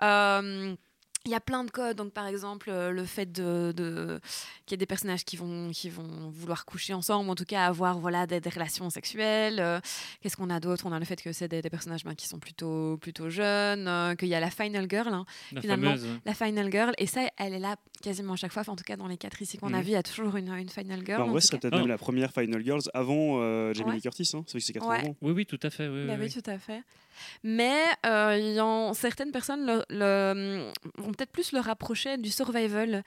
Euh, 0.03 0.75
il 1.27 1.31
y 1.31 1.35
a 1.35 1.41
plein 1.41 1.65
de 1.65 1.71
codes, 1.71 1.97
donc 1.97 2.13
par 2.13 2.27
exemple 2.27 2.69
euh, 2.71 2.91
le 2.91 3.05
fait 3.05 3.31
de, 3.33 3.73
de- 3.77 4.21
qu'il 4.67 4.73
y 4.73 4.75
ait 4.75 4.79
des 4.79 4.87
personnages 4.87 5.25
qui 5.25 5.37
vont, 5.37 5.71
qui 5.73 5.89
vont 5.89 6.31
vouloir 6.31 6.65
coucher 6.67 6.93
ensemble, 6.95 7.31
en 7.31 7.35
tout 7.35 7.45
cas 7.47 7.65
avoir 7.67 7.99
voilà, 7.99 8.27
des, 8.27 8.41
des 8.41 8.51
relations 8.51 8.91
sexuelles. 8.91 9.59
Euh, 9.61 9.81
Qu'est-ce 10.21 10.37
qu'on 10.37 10.51
a 10.51 10.61
d'autre? 10.61 10.85
On 10.87 10.93
a 10.93 10.99
le 10.99 11.05
fait 11.05 11.21
que 11.23 11.33
c'est 11.33 11.49
des, 11.49 11.63
des 11.63 11.71
personnages 11.71 12.05
ben, 12.05 12.15
qui 12.15 12.29
sont 12.29 12.39
plutôt, 12.39 12.99
plutôt 12.99 13.31
jeunes, 13.31 13.89
euh, 13.89 14.15
qu'il 14.15 14.29
y 14.29 14.35
a 14.35 14.41
la 14.41 14.51
final 14.51 14.87
girl, 14.89 15.09
hein, 15.15 15.25
La 15.53 15.61
Finalement, 15.63 15.91
fameuse. 15.97 16.09
la 16.27 16.35
final 16.35 16.71
girl, 16.71 16.93
et 16.99 17.07
ça, 17.07 17.23
elle 17.39 17.55
est 17.55 17.59
là 17.59 17.77
quasiment 18.05 18.35
à 18.35 18.37
chaque 18.37 18.53
fois, 18.53 18.61
enfin, 18.61 18.73
en 18.73 18.77
tout 18.77 18.85
cas 18.85 18.97
dans 18.97 19.09
les 19.09 19.17
quatre 19.17 19.41
ici 19.43 19.59
qu'on 19.59 19.73
a 19.75 19.79
Mhm. 19.79 19.83
vu, 19.83 19.89
il 19.89 19.93
y 19.93 19.97
a 19.97 20.03
toujours 20.03 20.37
une, 20.37 20.51
une 20.53 20.69
final 20.69 21.01
girl. 21.05 21.19
Bah, 21.19 21.25
en 21.25 21.29
en 21.29 21.33
vrai, 21.33 21.41
ce 21.41 21.49
serait 21.49 21.59
peut-être 21.59 21.77
même 21.77 21.89
la 21.89 21.99
première 21.99 22.31
Final 22.33 22.63
Girls 22.63 22.83
avant 22.95 23.41
euh, 23.41 23.73
Jamie 23.75 23.91
Ouais. 23.91 23.97
Lee 23.97 24.03
Curtis. 24.03 24.31
Hein. 24.35 24.45
C'est 24.47 24.53
vrai 24.53 24.61
que 24.61 24.67
c'est 24.67 24.73
80 24.75 24.91
Ouais. 25.03 25.09
ans. 25.09 25.17
Oui, 25.23 25.33
oui, 25.33 25.47
tout 25.47 25.59
à 25.63 25.71
fait. 25.71 25.89
oui, 25.89 26.07
Bah 26.07 26.13
oui, 26.19 26.27
oui, 26.27 26.33
oui. 26.35 26.43
tout 26.43 26.51
à 26.51 26.59
fait. 26.59 26.83
Mais 27.43 27.81
euh, 28.07 28.37
il 28.39 28.55
y 28.55 28.61
en- 28.61 28.93
certaines 28.95 29.33
personnes 29.33 29.67
le- 29.67 29.85
le- 29.91 30.71
vont 30.99 31.13
peut-être 31.13 31.33
plus 31.33 31.53
le 31.53 31.61
rapprocher 31.61 32.19
du 32.19 32.31
survival. 32.31 33.03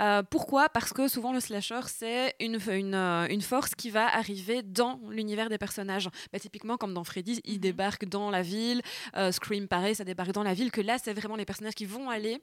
Euh, 0.00 0.22
pourquoi? 0.22 0.68
Parce 0.68 0.92
que 0.92 1.08
souvent 1.08 1.32
le 1.32 1.40
slasher, 1.40 1.80
c'est 1.86 2.34
une, 2.40 2.58
une, 2.70 2.94
euh, 2.94 3.26
une 3.28 3.42
force 3.42 3.74
qui 3.74 3.90
va 3.90 4.06
arriver 4.16 4.62
dans 4.62 4.98
l'univers 5.10 5.48
des 5.50 5.58
personnages. 5.58 6.08
Bah, 6.32 6.38
typiquement, 6.38 6.76
comme 6.78 6.94
dans 6.94 7.04
Freddy, 7.04 7.40
il 7.44 7.54
Mhm. 7.54 7.60
débarque 7.60 8.04
dans 8.06 8.30
la 8.30 8.40
ville. 8.42 8.80
Euh, 9.16 9.30
Scream, 9.32 9.68
pareil, 9.68 9.94
ça 9.94 10.04
débarque 10.04 10.32
dans 10.32 10.44
la 10.44 10.54
ville. 10.54 10.70
Que 10.70 10.80
là, 10.80 10.96
c'est 11.02 11.12
vraiment 11.12 11.36
les 11.36 11.44
personnages 11.44 11.74
qui 11.74 11.84
vont 11.86 12.08
aller 12.08 12.38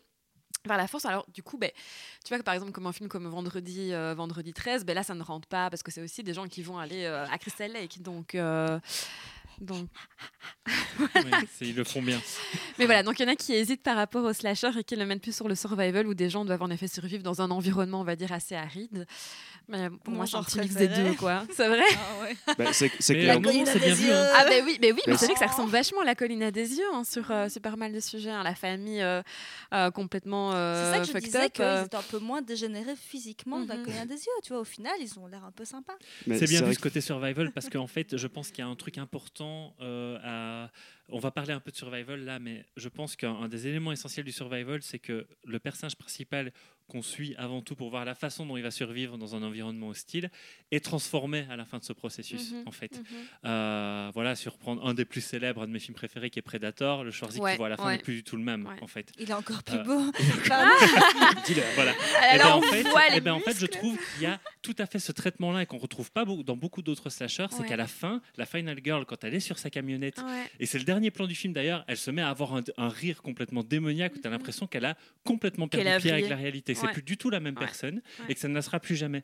vers 0.67 0.77
la 0.77 0.87
force. 0.87 1.05
Alors, 1.05 1.25
du 1.33 1.43
coup, 1.43 1.57
ben, 1.57 1.71
tu 2.23 2.29
vois 2.29 2.37
que 2.37 2.43
par 2.43 2.53
exemple, 2.53 2.71
comme 2.71 2.87
un 2.87 2.93
film 2.93 3.09
comme 3.09 3.27
Vendredi, 3.27 3.93
euh, 3.93 4.13
Vendredi 4.15 4.53
13, 4.53 4.85
ben, 4.85 4.93
là, 4.93 5.03
ça 5.03 5.15
ne 5.15 5.23
rentre 5.23 5.47
pas 5.47 5.69
parce 5.69 5.83
que 5.83 5.91
c'est 5.91 6.01
aussi 6.01 6.23
des 6.23 6.33
gens 6.33 6.47
qui 6.47 6.61
vont 6.61 6.77
aller 6.77 7.05
euh, 7.05 7.25
à 7.25 7.37
Crystal 7.37 7.71
Lake. 7.71 8.01
Donc. 8.01 8.35
euh, 8.35 8.79
donc, 9.59 9.89
Oui, 10.99 11.31
ils 11.61 11.75
le 11.75 11.83
font 11.83 12.01
bien. 12.01 12.21
mais 12.77 12.85
voilà, 12.85 13.01
donc 13.01 13.19
il 13.19 13.23
y 13.23 13.25
en 13.25 13.31
a 13.31 13.35
qui 13.35 13.53
hésitent 13.53 13.81
par 13.81 13.95
rapport 13.95 14.23
au 14.23 14.31
slasher 14.31 14.69
et 14.77 14.83
qui 14.83 14.95
le 14.95 15.03
mettent 15.05 15.21
plus 15.21 15.35
sur 15.35 15.47
le 15.47 15.55
survival 15.55 16.05
où 16.05 16.13
des 16.13 16.29
gens 16.29 16.45
doivent 16.45 16.61
en 16.61 16.69
effet 16.69 16.87
survivre 16.87 17.23
dans 17.23 17.41
un 17.41 17.49
environnement, 17.49 18.01
on 18.01 18.03
va 18.03 18.15
dire, 18.15 18.31
assez 18.31 18.53
aride. 18.55 19.07
Mais 19.69 19.89
pour 20.03 20.13
moi, 20.13 20.25
c'est 20.25 20.37
un 20.37 20.43
petit 20.43 20.59
mix 20.59 20.75
des 20.75 20.87
deux, 20.87 21.13
quoi. 21.15 21.43
C'est 21.53 21.67
vrai 21.67 21.83
Ah 21.91 22.21
ouais. 22.23 22.35
Bah, 22.57 22.71
c'est 22.71 22.89
c'est 22.99 23.13
Mais 23.15 23.21
clair. 23.23 23.35
la 23.35 23.41
colline 23.41 23.65
c'est 23.65 23.79
bien 23.79 23.93
vu, 23.93 24.09
hein. 24.09 24.27
Ah, 24.35 24.45
ben 24.47 24.63
oui, 24.65 24.77
mais 24.81 24.93
oui, 24.93 25.01
mais 25.07 25.17
c'est 25.17 25.25
vrai 25.25 25.33
que 25.33 25.39
ça 25.39 25.45
c'est- 25.47 25.51
ressemble 25.51 25.71
vachement 25.71 26.01
à 26.01 26.05
la 26.05 26.15
colline 26.15 26.41
à 26.43 26.51
des 26.51 26.77
yeux 26.77 26.85
hein, 26.93 27.03
sur, 27.03 27.29
euh, 27.31 27.49
sur 27.49 27.61
pas 27.61 27.75
mal 27.75 27.91
de 27.91 27.99
sujets. 27.99 28.29
hein. 28.31 28.43
La 28.43 28.55
famille 28.55 29.01
euh, 29.01 29.21
euh, 29.73 29.91
complètement 29.91 30.51
C'est 30.51 30.57
euh, 30.57 30.93
ça 30.93 30.99
que 30.99 31.05
je 31.19 31.25
disais 31.25 31.45
up. 31.45 31.51
qu'ils 31.53 31.65
euh. 31.65 31.83
étaient 31.85 31.97
un 31.97 32.01
peu 32.01 32.19
moins 32.19 32.41
dégénérés 32.41 32.95
physiquement 32.95 33.59
d'un 33.59 33.75
Mhm. 33.77 33.85
colline 33.85 34.05
des 34.05 34.15
yeux. 34.15 34.31
Tu 34.41 34.53
vois, 34.53 34.61
au 34.61 34.65
final, 34.65 34.93
ils 35.01 35.19
ont 35.19 35.27
l'air 35.27 35.43
un 35.43 35.51
peu 35.51 35.65
sympas. 35.65 35.97
Mais 36.27 36.37
C'est 36.39 36.45
bien 36.47 36.61
vu 36.63 36.73
ce 36.73 36.79
côté 36.79 37.01
survival 37.01 37.51
parce 37.51 37.67
qu'en 37.69 37.87
fait, 37.87 38.15
je 38.15 38.27
pense 38.27 38.51
qu'il 38.51 38.63
y 38.63 38.67
a 38.67 38.69
un 38.69 38.75
truc 38.75 38.97
important 38.97 39.75
euh, 39.81 40.17
à. 40.23 40.71
On 41.09 41.19
va 41.19 41.31
parler 41.31 41.53
un 41.53 41.61
peu 41.61 41.71
de 41.71 41.77
survival 41.77 42.25
là, 42.25 42.37
mais 42.37 42.65
je 42.75 42.89
pense 42.89 43.15
qu'un 43.15 43.31
un 43.33 43.47
des 43.47 43.65
éléments 43.67 43.93
essentiels 43.93 44.25
du 44.25 44.33
survival, 44.33 44.81
c'est 44.83 44.99
que 44.99 45.25
le 45.45 45.57
personnage 45.59 45.95
principal 45.95 46.51
qu'on 46.87 47.01
suit 47.01 47.35
avant 47.37 47.61
tout 47.61 47.75
pour 47.75 47.89
voir 47.89 48.05
la 48.05 48.15
façon 48.15 48.45
dont 48.45 48.57
il 48.57 48.63
va 48.63 48.71
survivre 48.71 49.17
dans 49.17 49.35
un 49.35 49.43
environnement 49.43 49.89
hostile 49.89 50.29
est 50.71 50.83
transformé 50.83 51.45
à 51.49 51.55
la 51.55 51.65
fin 51.65 51.77
de 51.79 51.83
ce 51.83 51.93
processus, 51.93 52.51
Mhm. 52.53 52.63
en 52.65 52.71
fait. 52.71 52.97
Mhm. 52.97 53.05
Euh, 53.45 54.11
voilà, 54.13 54.35
surprendre 54.35 54.85
un 54.85 54.93
des 54.93 55.05
plus 55.05 55.21
célèbres, 55.21 55.63
un 55.63 55.67
de 55.67 55.71
mes 55.73 55.79
films 55.79 55.95
préférés 55.95 56.29
qui 56.29 56.39
est 56.39 56.41
Predator, 56.41 57.03
le 57.03 57.11
Schwarzy 57.11 57.39
Ouais, 57.39 57.51
qui 57.51 57.57
voit 57.57 57.67
à 57.67 57.69
la 57.69 57.77
fin 57.77 57.85
ouais. 57.87 57.97
n'est 57.97 58.03
plus 58.03 58.15
du 58.15 58.23
tout 58.23 58.35
le 58.37 58.43
même, 58.43 58.65
Ouais. 58.65 58.75
en 58.81 58.87
fait. 58.87 59.11
Il 59.19 59.29
est 59.29 59.33
encore 59.33 59.63
plus 59.63 59.75
Euh, 59.77 59.83
beau. 59.83 60.01
Dis-le. 61.45 61.61
Voilà. 61.75 61.93
Eh 62.33 62.37
ben, 62.37 62.47
en, 62.53 62.61
fait, 62.61 62.85
eh 63.15 63.21
ben, 63.21 63.33
en 63.33 63.39
fait, 63.39 63.57
je 63.59 63.65
trouve 63.65 63.97
qu'il 64.13 64.23
y 64.23 64.25
a 64.25 64.39
tout 64.61 64.75
à 64.79 64.85
fait 64.85 64.99
ce 64.99 65.11
traitement-là 65.11 65.63
et 65.63 65.65
qu'on 65.65 65.77
retrouve 65.77 66.11
pas 66.11 66.25
dans 66.25 66.55
beaucoup 66.57 66.81
d'autres 66.81 67.09
slashers, 67.09 67.47
c'est 67.51 67.65
qu'à 67.65 67.77
la 67.77 67.87
fin, 67.87 68.21
la 68.37 68.45
final 68.45 68.79
girl, 68.83 69.05
quand 69.05 69.23
elle 69.23 69.33
est 69.35 69.39
sur 69.39 69.57
sa 69.59 69.69
camionnette, 69.69 70.21
et 70.59 70.65
c'est 70.65 70.77
le 70.77 70.83
dernier 70.83 71.11
plan 71.11 71.27
du 71.27 71.35
film 71.35 71.53
d'ailleurs, 71.53 71.83
elle 71.87 71.97
se 71.97 72.11
met 72.11 72.21
à 72.21 72.29
avoir 72.29 72.55
un, 72.55 72.61
un 72.77 72.89
rire 72.89 73.21
complètement 73.21 73.63
démoniaque 73.63 74.13
où 74.15 74.19
tu 74.19 74.27
as 74.27 74.29
l'impion 74.29 74.67
qu'elle 74.67 74.85
a 74.85 74.95
complètement 75.23 75.67
perdu 75.67 76.01
pied 76.01 76.11
avec 76.11 76.29
la 76.29 76.35
réalité, 76.35 76.73
que 76.81 76.87
c'est 76.87 76.93
plus 76.93 77.03
du 77.03 77.17
tout 77.17 77.29
la 77.29 77.39
même 77.39 77.55
Ouais. 77.55 77.65
personne 77.65 78.01
Ouais. 78.19 78.25
et 78.29 78.33
que 78.33 78.39
ça 78.39 78.47
ne 78.47 78.53
la 78.53 78.61
sera 78.61 78.79
plus 78.79 78.95
jamais. 78.95 79.23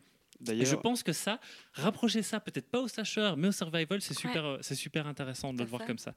Et 0.51 0.65
je 0.65 0.75
pense 0.75 1.03
que 1.03 1.13
ça, 1.13 1.39
rapprocher 1.73 2.21
ça, 2.21 2.39
peut-être 2.39 2.69
pas 2.69 2.81
au 2.81 2.87
slasher, 2.87 3.33
mais 3.37 3.47
au 3.47 3.51
survival, 3.51 4.01
c'est 4.01 4.13
super, 4.13 4.43
euh, 4.45 4.57
c'est 4.61 4.75
super 4.75 5.07
intéressant 5.07 5.53
de 5.53 5.59
le 5.59 5.65
voir 5.65 5.85
comme 5.85 5.97
ça. 5.99 6.15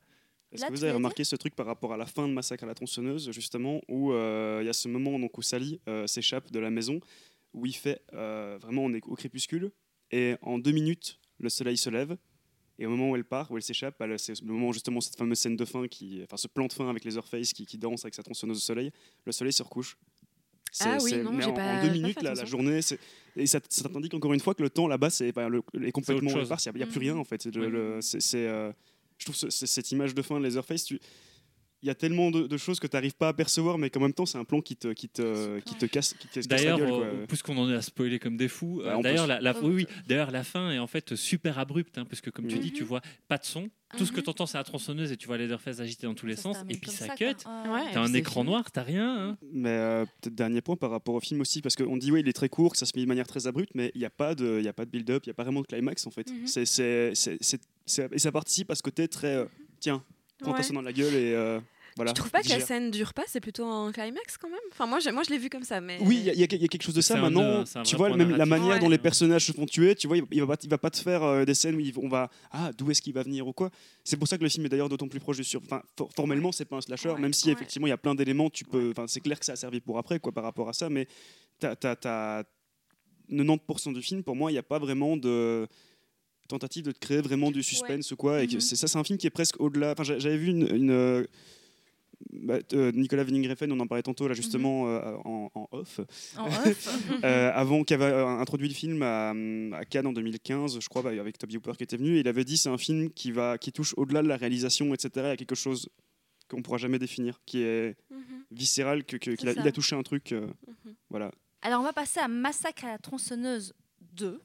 est-ce 0.53 0.64
que 0.66 0.70
vous 0.70 0.84
avez 0.84 0.93
remarqué 0.95 1.22
ce 1.22 1.37
truc 1.37 1.55
par 1.55 1.66
rapport 1.66 1.93
à 1.93 1.97
la 1.97 2.07
fin 2.07 2.26
de 2.26 2.32
Massacre 2.32 2.64
à 2.64 2.66
la 2.66 2.74
tronçonneuse, 2.74 3.30
justement, 3.30 3.80
où 3.89 4.12
euh, 4.12 4.61
il 4.62 4.66
y 4.66 4.68
a 4.68 4.72
ce 4.72 4.89
moment 4.89 5.18
donc, 5.18 5.37
où 5.39 5.43
Sally 5.43 5.80
euh, 5.89 6.07
s'échappe 6.07 6.51
de 6.51 6.59
la 6.59 6.70
maison, 6.70 6.99
où 7.53 7.66
il 7.66 7.74
fait 7.74 8.03
euh, 8.14 8.59
vraiment, 8.61 8.82
on 8.84 8.93
est 8.95 9.05
au 9.07 9.14
crépuscule, 9.14 9.70
et 10.11 10.37
en 10.43 10.59
deux 10.59 10.72
minutes, 10.72 11.20
le 11.39 11.49
soleil 11.49 11.76
se 11.76 11.91
lève, 11.91 12.16
et 12.78 12.87
au 12.87 12.91
moment 12.91 13.11
où 13.11 13.16
elle 13.16 13.24
part, 13.24 13.51
où 13.51 13.57
elle 13.57 13.62
s'échappe, 13.62 13.97
bah, 13.99 14.07
c'est 14.18 14.41
le 14.41 14.53
moment 14.53 14.72
justement 14.72 15.01
cette 15.01 15.16
fameuse 15.16 15.39
scène 15.39 15.57
de 15.57 15.64
fin, 15.64 15.87
qui, 15.89 16.20
enfin 16.24 16.37
ce 16.37 16.49
plan 16.49 16.66
de 16.66 16.72
fin 16.72 16.89
avec 16.91 17.05
les 17.05 17.16
Earthface 17.16 17.53
qui, 17.53 17.64
qui 17.64 17.78
danse 17.78 18.05
avec 18.05 18.14
sa 18.14 18.22
tronçonneuse 18.22 18.57
au 18.59 18.61
soleil, 18.61 18.93
le 19.24 19.32
soleil 19.32 19.53
se 19.53 19.62
recouche. 19.62 19.97
C'est- 20.72 20.84
Ah 20.88 20.98
oui, 21.02 21.16
non, 21.22 21.30
en, 21.42 21.52
pas- 21.52 21.78
en 21.78 21.82
deux 21.84 21.90
minutes, 21.92 22.22
la, 22.22 22.44
journée, 22.44 22.82
c'est- 22.82 22.98
et 23.36 23.46
ça, 23.46 23.60
ça 23.68 23.88
t'indique 23.88 24.12
encore 24.14 24.32
une 24.34 24.40
fois 24.40 24.54
que 24.54 24.62
le 24.62 24.70
temps 24.70 24.86
là-bas 24.88 25.10
c'est 25.10 25.32
bah, 25.32 25.48
complètement 25.92 26.30
éparse, 26.40 26.66
il 26.66 26.72
n'y 26.76 26.82
a, 26.82 26.86
plus 26.86 26.96
Mhm. 27.00 27.02
rien 27.06 27.16
en 27.16 27.24
fait. 27.24 27.46
Le- 27.46 27.98
euh, 28.34 28.72
je 29.18 29.24
trouve 29.24 29.36
ce- 29.36 29.50
cette 29.66 29.90
image 29.92 30.14
de 30.14 30.20
fin 30.22 30.38
de 30.38 30.44
Leatherface, 30.46 30.84
tu- 30.84 31.00
il 31.83 31.87
y 31.89 31.91
a 31.91 31.95
tellement 31.95 32.31
de, 32.31 32.47
de 32.47 32.57
choses 32.57 32.81
que 32.81 32.87
tu 32.87 32.97
n'arrives 32.97 33.14
pas 33.16 33.29
à 33.29 33.33
percevoir, 33.33 33.79
mais 33.79 33.91
qu'en 33.91 34.01
même 34.01 34.12
temps, 34.14 34.27
c'est 34.27 34.39
un 34.39 34.45
plan 34.45 34.61
qui 34.61 34.77
te, 34.77 34.89
qui 34.93 35.09
te, 35.09 35.61
qui 35.61 35.74
te 35.77 35.87
casse, 35.87 36.14
qui 36.14 36.27
te 36.29 36.35
casse 36.35 36.49
la 36.49 36.57
D'ailleurs, 36.57 36.79
gueule. 36.79 37.27
puisqu'on 37.29 37.57
en 37.59 37.70
est 37.70 37.74
à 37.74 37.83
spoiler 37.83 38.18
comme 38.18 38.37
des 38.37 38.49
fous, 38.49 38.81
Bah, 38.85 38.97
euh, 38.99 39.03
d'ailleurs 39.03 39.27
la, 39.27 39.41
la- 39.41 39.55
Oh, 39.57 39.66
oui, 39.68 39.74
oui, 39.74 39.87
d'ailleurs 40.07 40.31
la 40.31 40.43
fin 40.45 40.70
est 40.72 40.79
en 40.79 40.87
fait 40.87 41.14
super 41.14 41.59
abrupte, 41.59 41.99
hein, 41.99 42.05
parce 42.05 42.20
que 42.20 42.31
comme 42.31 42.47
tu 42.47 42.57
Mhm. 42.57 42.62
dis, 42.62 42.72
tu 42.72 42.83
vois 42.85 43.01
pas 43.29 43.39
de 43.39 43.45
son, 43.45 43.68
tout 43.97 44.05
ce 44.05 44.11
que 44.11 44.16
Mhm. 44.18 44.22
tu 44.24 44.31
entends 44.31 44.47
c'est 44.47 44.59
la 44.59 44.64
tronçonneuse 44.64 45.12
et 45.12 45.16
tu 45.16 45.27
vois 45.27 45.37
les 45.39 45.45
Leatherface 45.45 45.79
agiter 45.81 46.07
dans 46.07 46.14
tous 46.14 46.27
les 46.27 46.35
Ça 46.37 46.43
sens, 46.43 46.57
et 46.68 46.77
puis 46.77 46.91
ça 46.91 47.07
ça, 47.07 47.14
cut. 47.14 47.24
quoi. 47.45 47.62
Ouais. 47.72 47.93
T'as 47.93 48.01
un 48.03 48.12
écran 48.14 48.41
fini. 48.41 48.51
noir, 48.53 48.70
t'as 48.72 48.83
rien. 48.83 49.29
hein. 49.31 49.39
Mais 49.53 49.68
euh, 49.70 50.05
peut-être 50.20 50.35
dernier 50.35 50.61
point 50.62 50.77
par 50.77 50.91
rapport 50.91 51.14
au 51.14 51.20
film 51.20 51.41
aussi, 51.41 51.62
parce 51.62 51.77
qu'on 51.77 51.97
dit 51.97 52.11
oui, 52.11 52.20
il 52.20 52.29
est 52.29 52.33
très 52.33 52.49
court, 52.49 52.72
que 52.72 52.79
ça 52.79 52.87
se 52.87 52.93
met 52.97 53.03
de 53.03 53.09
manière 53.09 53.27
très 53.29 53.47
abrupte, 53.47 53.70
mais 53.74 53.93
il 53.95 53.99
n'y 53.99 54.05
a 54.05 54.11
pas 54.11 54.35
de, 54.35 54.57
il 54.59 54.64
y 54.64 54.68
a 54.68 54.72
pas 54.72 54.85
de 54.87 54.91
build-up, 54.91 55.22
il 55.24 55.29
n'y 55.29 55.33
a 55.33 55.35
pas 55.35 55.45
vraiment 55.45 55.61
de 55.61 55.66
climax 55.66 56.07
en 56.07 56.11
fait. 56.11 56.31
Mhm. 56.31 56.47
C'est- 56.47 58.11
et 58.12 58.18
ça 58.18 58.33
participe 58.33 58.70
à 58.70 58.74
ce 58.74 58.83
côté 58.83 59.07
très, 59.09 59.37
euh, 59.37 59.45
tiens, 59.81 60.03
prends-toi 60.41 60.59
Ouais. 60.59 60.62
ça 60.62 60.72
dans 60.74 60.82
la 60.82 60.93
gueule 60.93 61.14
et 61.14 61.32
euh, 61.34 61.61
voilà. 61.97 62.12
Tu 62.12 62.20
trouves 62.20 62.30
pas 62.30 62.43
que 62.43 62.49
la 62.51 62.61
scène 62.61 62.91
dure 62.91 63.14
pas? 63.14 63.22
C'est 63.26 63.41
plutôt 63.41 63.64
un 63.64 63.91
climax 63.91 64.37
quand 64.37 64.51
même? 64.51 64.59
Enfin, 64.70 64.84
moi, 64.87 64.99
moi 65.12 65.22
je 65.22 65.30
l'ai 65.30 65.39
vu 65.39 65.49
comme 65.49 65.62
ça. 65.62 65.80
Mais... 65.80 65.97
Oui, 66.03 66.16
il 66.18 66.24
y, 66.26 66.30
a- 66.30 66.34
y 66.34 66.47
quelque 66.68 66.82
chose 66.82 66.95
de 66.95 67.01
ça. 67.01 67.18
Maintenant, 67.18 67.64
un 67.74 67.82
tu 67.84 67.97
vois, 67.97 68.14
même 68.14 68.37
la 68.37 68.45
manière 68.45 68.74
Ouais. 68.74 68.78
dont 68.80 68.91
les 68.91 68.99
personnages 68.99 69.47
se 69.47 69.53
font 69.53 69.64
tuer, 69.64 69.95
tu 69.95 70.07
vois, 70.07 70.18
il, 70.18 70.24
il 70.30 70.41
va 70.43 70.47
pas, 70.47 70.57
il 70.62 70.68
va 70.68 70.76
pas 70.78 70.91
te 70.91 70.99
faire 70.99 71.22
euh, 71.22 71.45
des 71.47 71.55
scènes 71.55 71.74
où 71.76 72.01
on 72.05 72.09
va 72.09 72.28
ah 72.53 72.70
d'où 72.76 72.91
est-ce 72.91 73.01
qu'il 73.01 73.14
va 73.14 73.22
venir 73.22 73.47
ou 73.49 73.55
quoi? 73.55 73.70
C'est 74.05 74.18
pour 74.18 74.28
ça 74.28 74.37
que 74.37 74.43
le 74.43 74.51
film 74.51 74.66
est 74.66 74.68
d'ailleurs 74.68 74.91
d'autant 74.91 75.09
plus 75.09 75.20
proche 75.20 75.39
du 75.39 75.45
sur. 75.45 75.62
Enfin, 75.64 75.82
for- 75.97 76.11
formellement, 76.14 76.53
c'est 76.53 76.66
pas 76.66 76.76
un 76.76 76.80
slasher, 76.82 77.11
Ouais, 77.12 77.18
même 77.20 77.32
si 77.32 77.47
ouais. 77.47 77.53
effectivement 77.55 77.87
il 77.87 77.91
y 77.91 77.95
a 77.95 77.97
plein 77.97 78.14
d'éléments. 78.14 78.51
Tu 78.51 78.64
peux, 78.64 78.91
enfin, 78.91 79.07
c'est 79.07 79.20
clair 79.20 79.39
que 79.41 79.47
ça 79.47 79.53
a 79.53 79.57
servi 79.57 79.80
pour 79.80 79.97
après, 79.99 80.20
quoi, 80.20 80.32
par 80.32 80.45
rapport 80.45 80.68
à 80.68 80.74
ça, 80.74 80.91
mais 80.91 81.09
t'as, 81.59 81.76
t'as, 81.76 81.97
t'as 81.97 82.43
90% 83.30 83.93
du 83.95 84.03
film, 84.03 84.22
pour 84.22 84.37
moi, 84.37 84.51
il 84.51 84.55
n'y 84.55 84.59
a 84.59 84.62
pas 84.62 84.78
vraiment 84.78 85.16
de 85.16 85.66
tentative 86.47 86.84
de 86.84 86.92
te 86.92 86.99
créer 86.99 87.20
vraiment 87.20 87.51
du 87.51 87.62
suspense 87.62 88.11
ou 88.12 88.16
quoi. 88.16 88.42
Et 88.42 88.47
que 88.47 88.55
Mhm. 88.55 88.61
c'est 88.61 88.76
ça, 88.76 88.86
c'est 88.86 88.99
un 88.99 89.05
film 89.05 89.18
qui 89.18 89.26
est 89.26 89.30
presque 89.30 89.61
au-delà. 89.61 89.92
Enfin, 89.92 90.03
j'a- 90.05 90.18
j'avais 90.18 90.36
vu 90.38 90.49
une, 90.49 90.68
une, 90.74 90.90
euh, 90.90 91.24
bah, 92.32 92.59
euh, 92.72 92.92
Nicolas 92.92 93.24
Winding 93.24 93.49
Refn, 93.49 93.70
on 93.72 93.80
en 93.80 93.86
parlait 93.86 94.03
tantôt 94.03 94.26
là 94.26 94.34
justement 94.34 94.88
euh, 94.88 95.16
en, 95.24 95.51
en 95.55 95.68
off, 95.72 96.01
En 96.38 96.47
off. 96.49 96.88
euh, 97.24 97.51
avant 97.55 97.84
qu'il 97.84 98.01
avait 98.01 98.12
introduit 98.40 98.68
le 98.68 98.74
film 98.74 99.03
à, 99.03 99.30
à 99.76 99.84
Cannes 99.84 100.07
en 100.07 100.12
2015, 100.12 100.80
je 100.80 100.88
crois, 100.88 101.03
bah, 101.03 101.11
avec 101.11 101.36
Toby 101.38 101.57
Hooper 101.59 101.72
qui 101.76 101.84
était 101.84 101.97
venu, 101.99 102.16
et 102.16 102.20
il 102.20 102.28
avait 102.28 102.44
dit 102.44 102.57
c'est 102.57 102.70
un 102.70 102.78
film 102.78 103.11
qui 103.11 103.32
va 103.32 103.59
qui 103.59 103.70
touche 103.72 103.92
au-delà 103.99 104.22
de 104.22 104.28
la 104.28 104.36
réalisation, 104.36 104.94
etc. 104.94 105.11
Il 105.16 105.22
y 105.28 105.30
a 105.32 105.36
quelque 105.36 105.55
chose 105.55 105.88
qu'on 106.49 106.62
pourra 106.62 106.78
jamais 106.78 106.99
définir, 106.99 107.40
qui 107.44 107.62
est 107.62 107.97
Mhm. 108.11 108.44
viscéral, 108.53 109.05
que, 109.05 109.16
a, 109.16 109.53
il 109.53 109.66
a 109.68 109.72
touché 109.72 109.94
un 109.97 110.03
truc. 110.03 110.34
Voilà. 111.11 111.30
Alors, 111.62 111.80
on 111.80 111.84
va 111.84 111.92
passer 111.92 112.20
à 112.20 112.28
Massacre 112.28 112.84
à 112.84 112.88
la 112.92 112.99
tronçonneuse 112.99 113.74
2, 114.14 114.40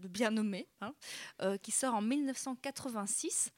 le 0.00 0.08
bien 0.08 0.30
nommé, 0.30 0.68
hein, 0.80 0.94
euh, 1.42 1.56
qui 1.58 1.70
sort 1.70 1.94
en 1.94 2.02
1986. 2.02 3.52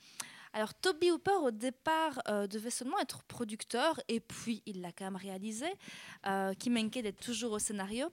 Alors, 0.56 0.72
Toby 0.72 1.10
Hooper, 1.10 1.36
au 1.42 1.50
départ, 1.50 2.18
euh, 2.28 2.46
devait 2.46 2.70
seulement 2.70 2.98
être 2.98 3.22
producteur, 3.24 4.00
et 4.08 4.20
puis 4.20 4.62
il 4.64 4.80
l'a 4.80 4.90
quand 4.90 5.04
même 5.04 5.16
réalisé. 5.16 5.66
Euh, 6.26 6.54
Kim 6.54 6.78
Henke 6.78 6.96
est 6.96 7.12
toujours 7.12 7.52
au 7.52 7.58
scénario. 7.58 8.08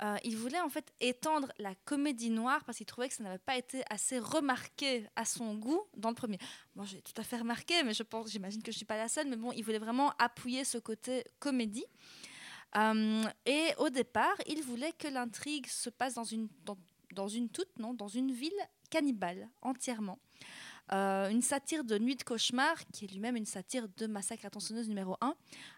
Euh, 0.00 0.16
il 0.22 0.36
voulait 0.36 0.60
en 0.60 0.68
fait 0.68 0.94
étendre 1.00 1.48
la 1.58 1.74
comédie 1.84 2.30
noire 2.30 2.62
parce 2.64 2.78
qu'il 2.78 2.86
trouvait 2.86 3.08
que 3.08 3.14
ça 3.16 3.24
n'avait 3.24 3.38
pas 3.38 3.56
été 3.56 3.82
assez 3.90 4.20
remarqué 4.20 5.08
à 5.16 5.24
son 5.24 5.56
goût 5.56 5.82
dans 5.96 6.10
le 6.10 6.14
premier. 6.14 6.38
Moi, 6.76 6.84
j'ai 6.86 7.02
tout 7.02 7.12
à 7.16 7.24
fait 7.24 7.38
remarqué, 7.38 7.82
mais 7.82 7.92
je 7.92 8.04
pense, 8.04 8.30
j'imagine 8.30 8.62
que 8.62 8.70
je 8.70 8.76
suis 8.76 8.86
pas 8.86 8.96
la 8.96 9.08
seule. 9.08 9.26
Mais 9.26 9.36
bon, 9.36 9.50
il 9.50 9.64
voulait 9.64 9.80
vraiment 9.80 10.12
appuyer 10.20 10.62
ce 10.64 10.78
côté 10.78 11.24
comédie. 11.40 11.86
Et 13.46 13.74
au 13.78 13.90
départ, 13.90 14.36
il 14.46 14.62
voulait 14.62 14.92
que 14.92 15.08
l'intrigue 15.08 15.66
se 15.66 15.90
passe 15.90 16.14
dans 16.14 16.22
une, 16.22 16.48
dans 17.14 17.28
une 17.28 17.48
toute, 17.48 17.78
non, 17.78 17.94
dans 17.94 18.08
une 18.08 18.32
ville 18.32 18.52
cannibale 18.90 19.48
entièrement. 19.62 20.18
Euh, 20.92 21.28
une 21.30 21.42
satire 21.42 21.84
de 21.84 21.98
Nuit 21.98 22.16
de 22.16 22.24
cauchemar, 22.24 22.74
qui 22.92 23.04
est 23.04 23.08
lui-même 23.08 23.36
une 23.36 23.46
satire 23.46 23.86
de 23.96 24.06
Massacre 24.08 24.46
à 24.46 24.50
tronçonneuse 24.50 24.88
numéro 24.88 25.16
1. 25.20 25.34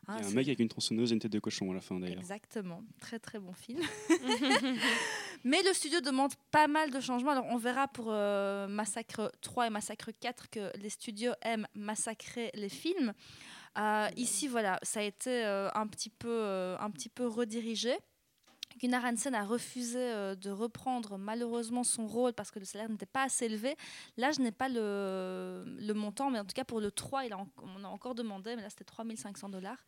Il 0.08 0.14
y 0.14 0.24
a 0.24 0.26
un 0.26 0.30
mec 0.30 0.46
avec 0.46 0.60
une 0.60 0.68
tronçonneuse 0.68 1.12
et 1.12 1.14
une 1.14 1.20
tête 1.20 1.32
de 1.32 1.38
cochon 1.38 1.70
à 1.70 1.74
la 1.74 1.82
fin 1.82 2.00
d'ailleurs. 2.00 2.18
Exactement, 2.18 2.82
très 2.98 3.18
très 3.18 3.38
bon 3.38 3.52
film. 3.52 3.80
Mais 5.44 5.62
le 5.62 5.74
studio 5.74 6.00
demande 6.00 6.32
pas 6.50 6.66
mal 6.66 6.90
de 6.90 6.98
changements. 7.00 7.32
Alors 7.32 7.46
on 7.50 7.58
verra 7.58 7.88
pour 7.88 8.06
euh, 8.08 8.66
Massacre 8.68 9.30
3 9.42 9.66
et 9.66 9.70
Massacre 9.70 10.12
4 10.18 10.48
que 10.48 10.78
les 10.78 10.90
studios 10.90 11.32
aiment 11.42 11.66
massacrer 11.74 12.50
les 12.54 12.70
films. 12.70 13.12
Euh, 13.78 14.08
ici, 14.16 14.48
voilà, 14.48 14.78
ça 14.82 15.00
a 15.00 15.02
été 15.02 15.44
un, 15.44 15.86
petit 15.88 16.10
peu, 16.10 16.76
un 16.78 16.90
petit 16.90 17.08
peu 17.08 17.26
redirigé. 17.26 17.94
Gunnar 18.82 19.04
Hansen 19.04 19.34
a 19.34 19.44
refusé 19.44 20.00
euh, 20.00 20.34
de 20.34 20.50
reprendre 20.50 21.16
malheureusement 21.16 21.84
son 21.84 22.06
rôle 22.06 22.32
parce 22.32 22.50
que 22.50 22.58
le 22.58 22.64
salaire 22.64 22.88
n'était 22.90 23.06
pas 23.06 23.22
assez 23.24 23.44
élevé. 23.44 23.76
Là, 24.16 24.32
je 24.32 24.40
n'ai 24.40 24.50
pas 24.50 24.68
le, 24.68 25.92
montant, 25.94 26.30
mais 26.30 26.40
en 26.40 26.44
tout 26.44 26.54
cas 26.54 26.64
pour 26.64 26.80
le 26.80 26.90
3, 26.90 27.26
il 27.26 27.34
on 27.34 27.84
a 27.84 27.88
encore 27.88 28.14
demandé, 28.14 28.56
mais 28.56 28.62
là 28.62 28.70
c'était 28.70 28.84
3500 28.84 29.50
dollars. 29.50 29.84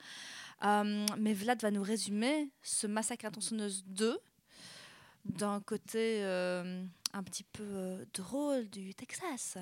Euh, 0.64 1.06
mais 1.18 1.34
Vlad 1.34 1.60
va 1.60 1.70
nous 1.70 1.82
résumer 1.82 2.50
ce 2.62 2.86
massacre 2.86 3.26
à 3.26 3.30
tronçonneuse 3.30 3.84
2 3.86 4.18
d'un 5.24 5.60
côté 5.60 6.22
euh, 6.22 6.84
un 7.12 7.22
petit 7.22 7.44
peu 7.44 8.06
drôle 8.12 8.68
du 8.68 8.94
Texas. 8.94 9.58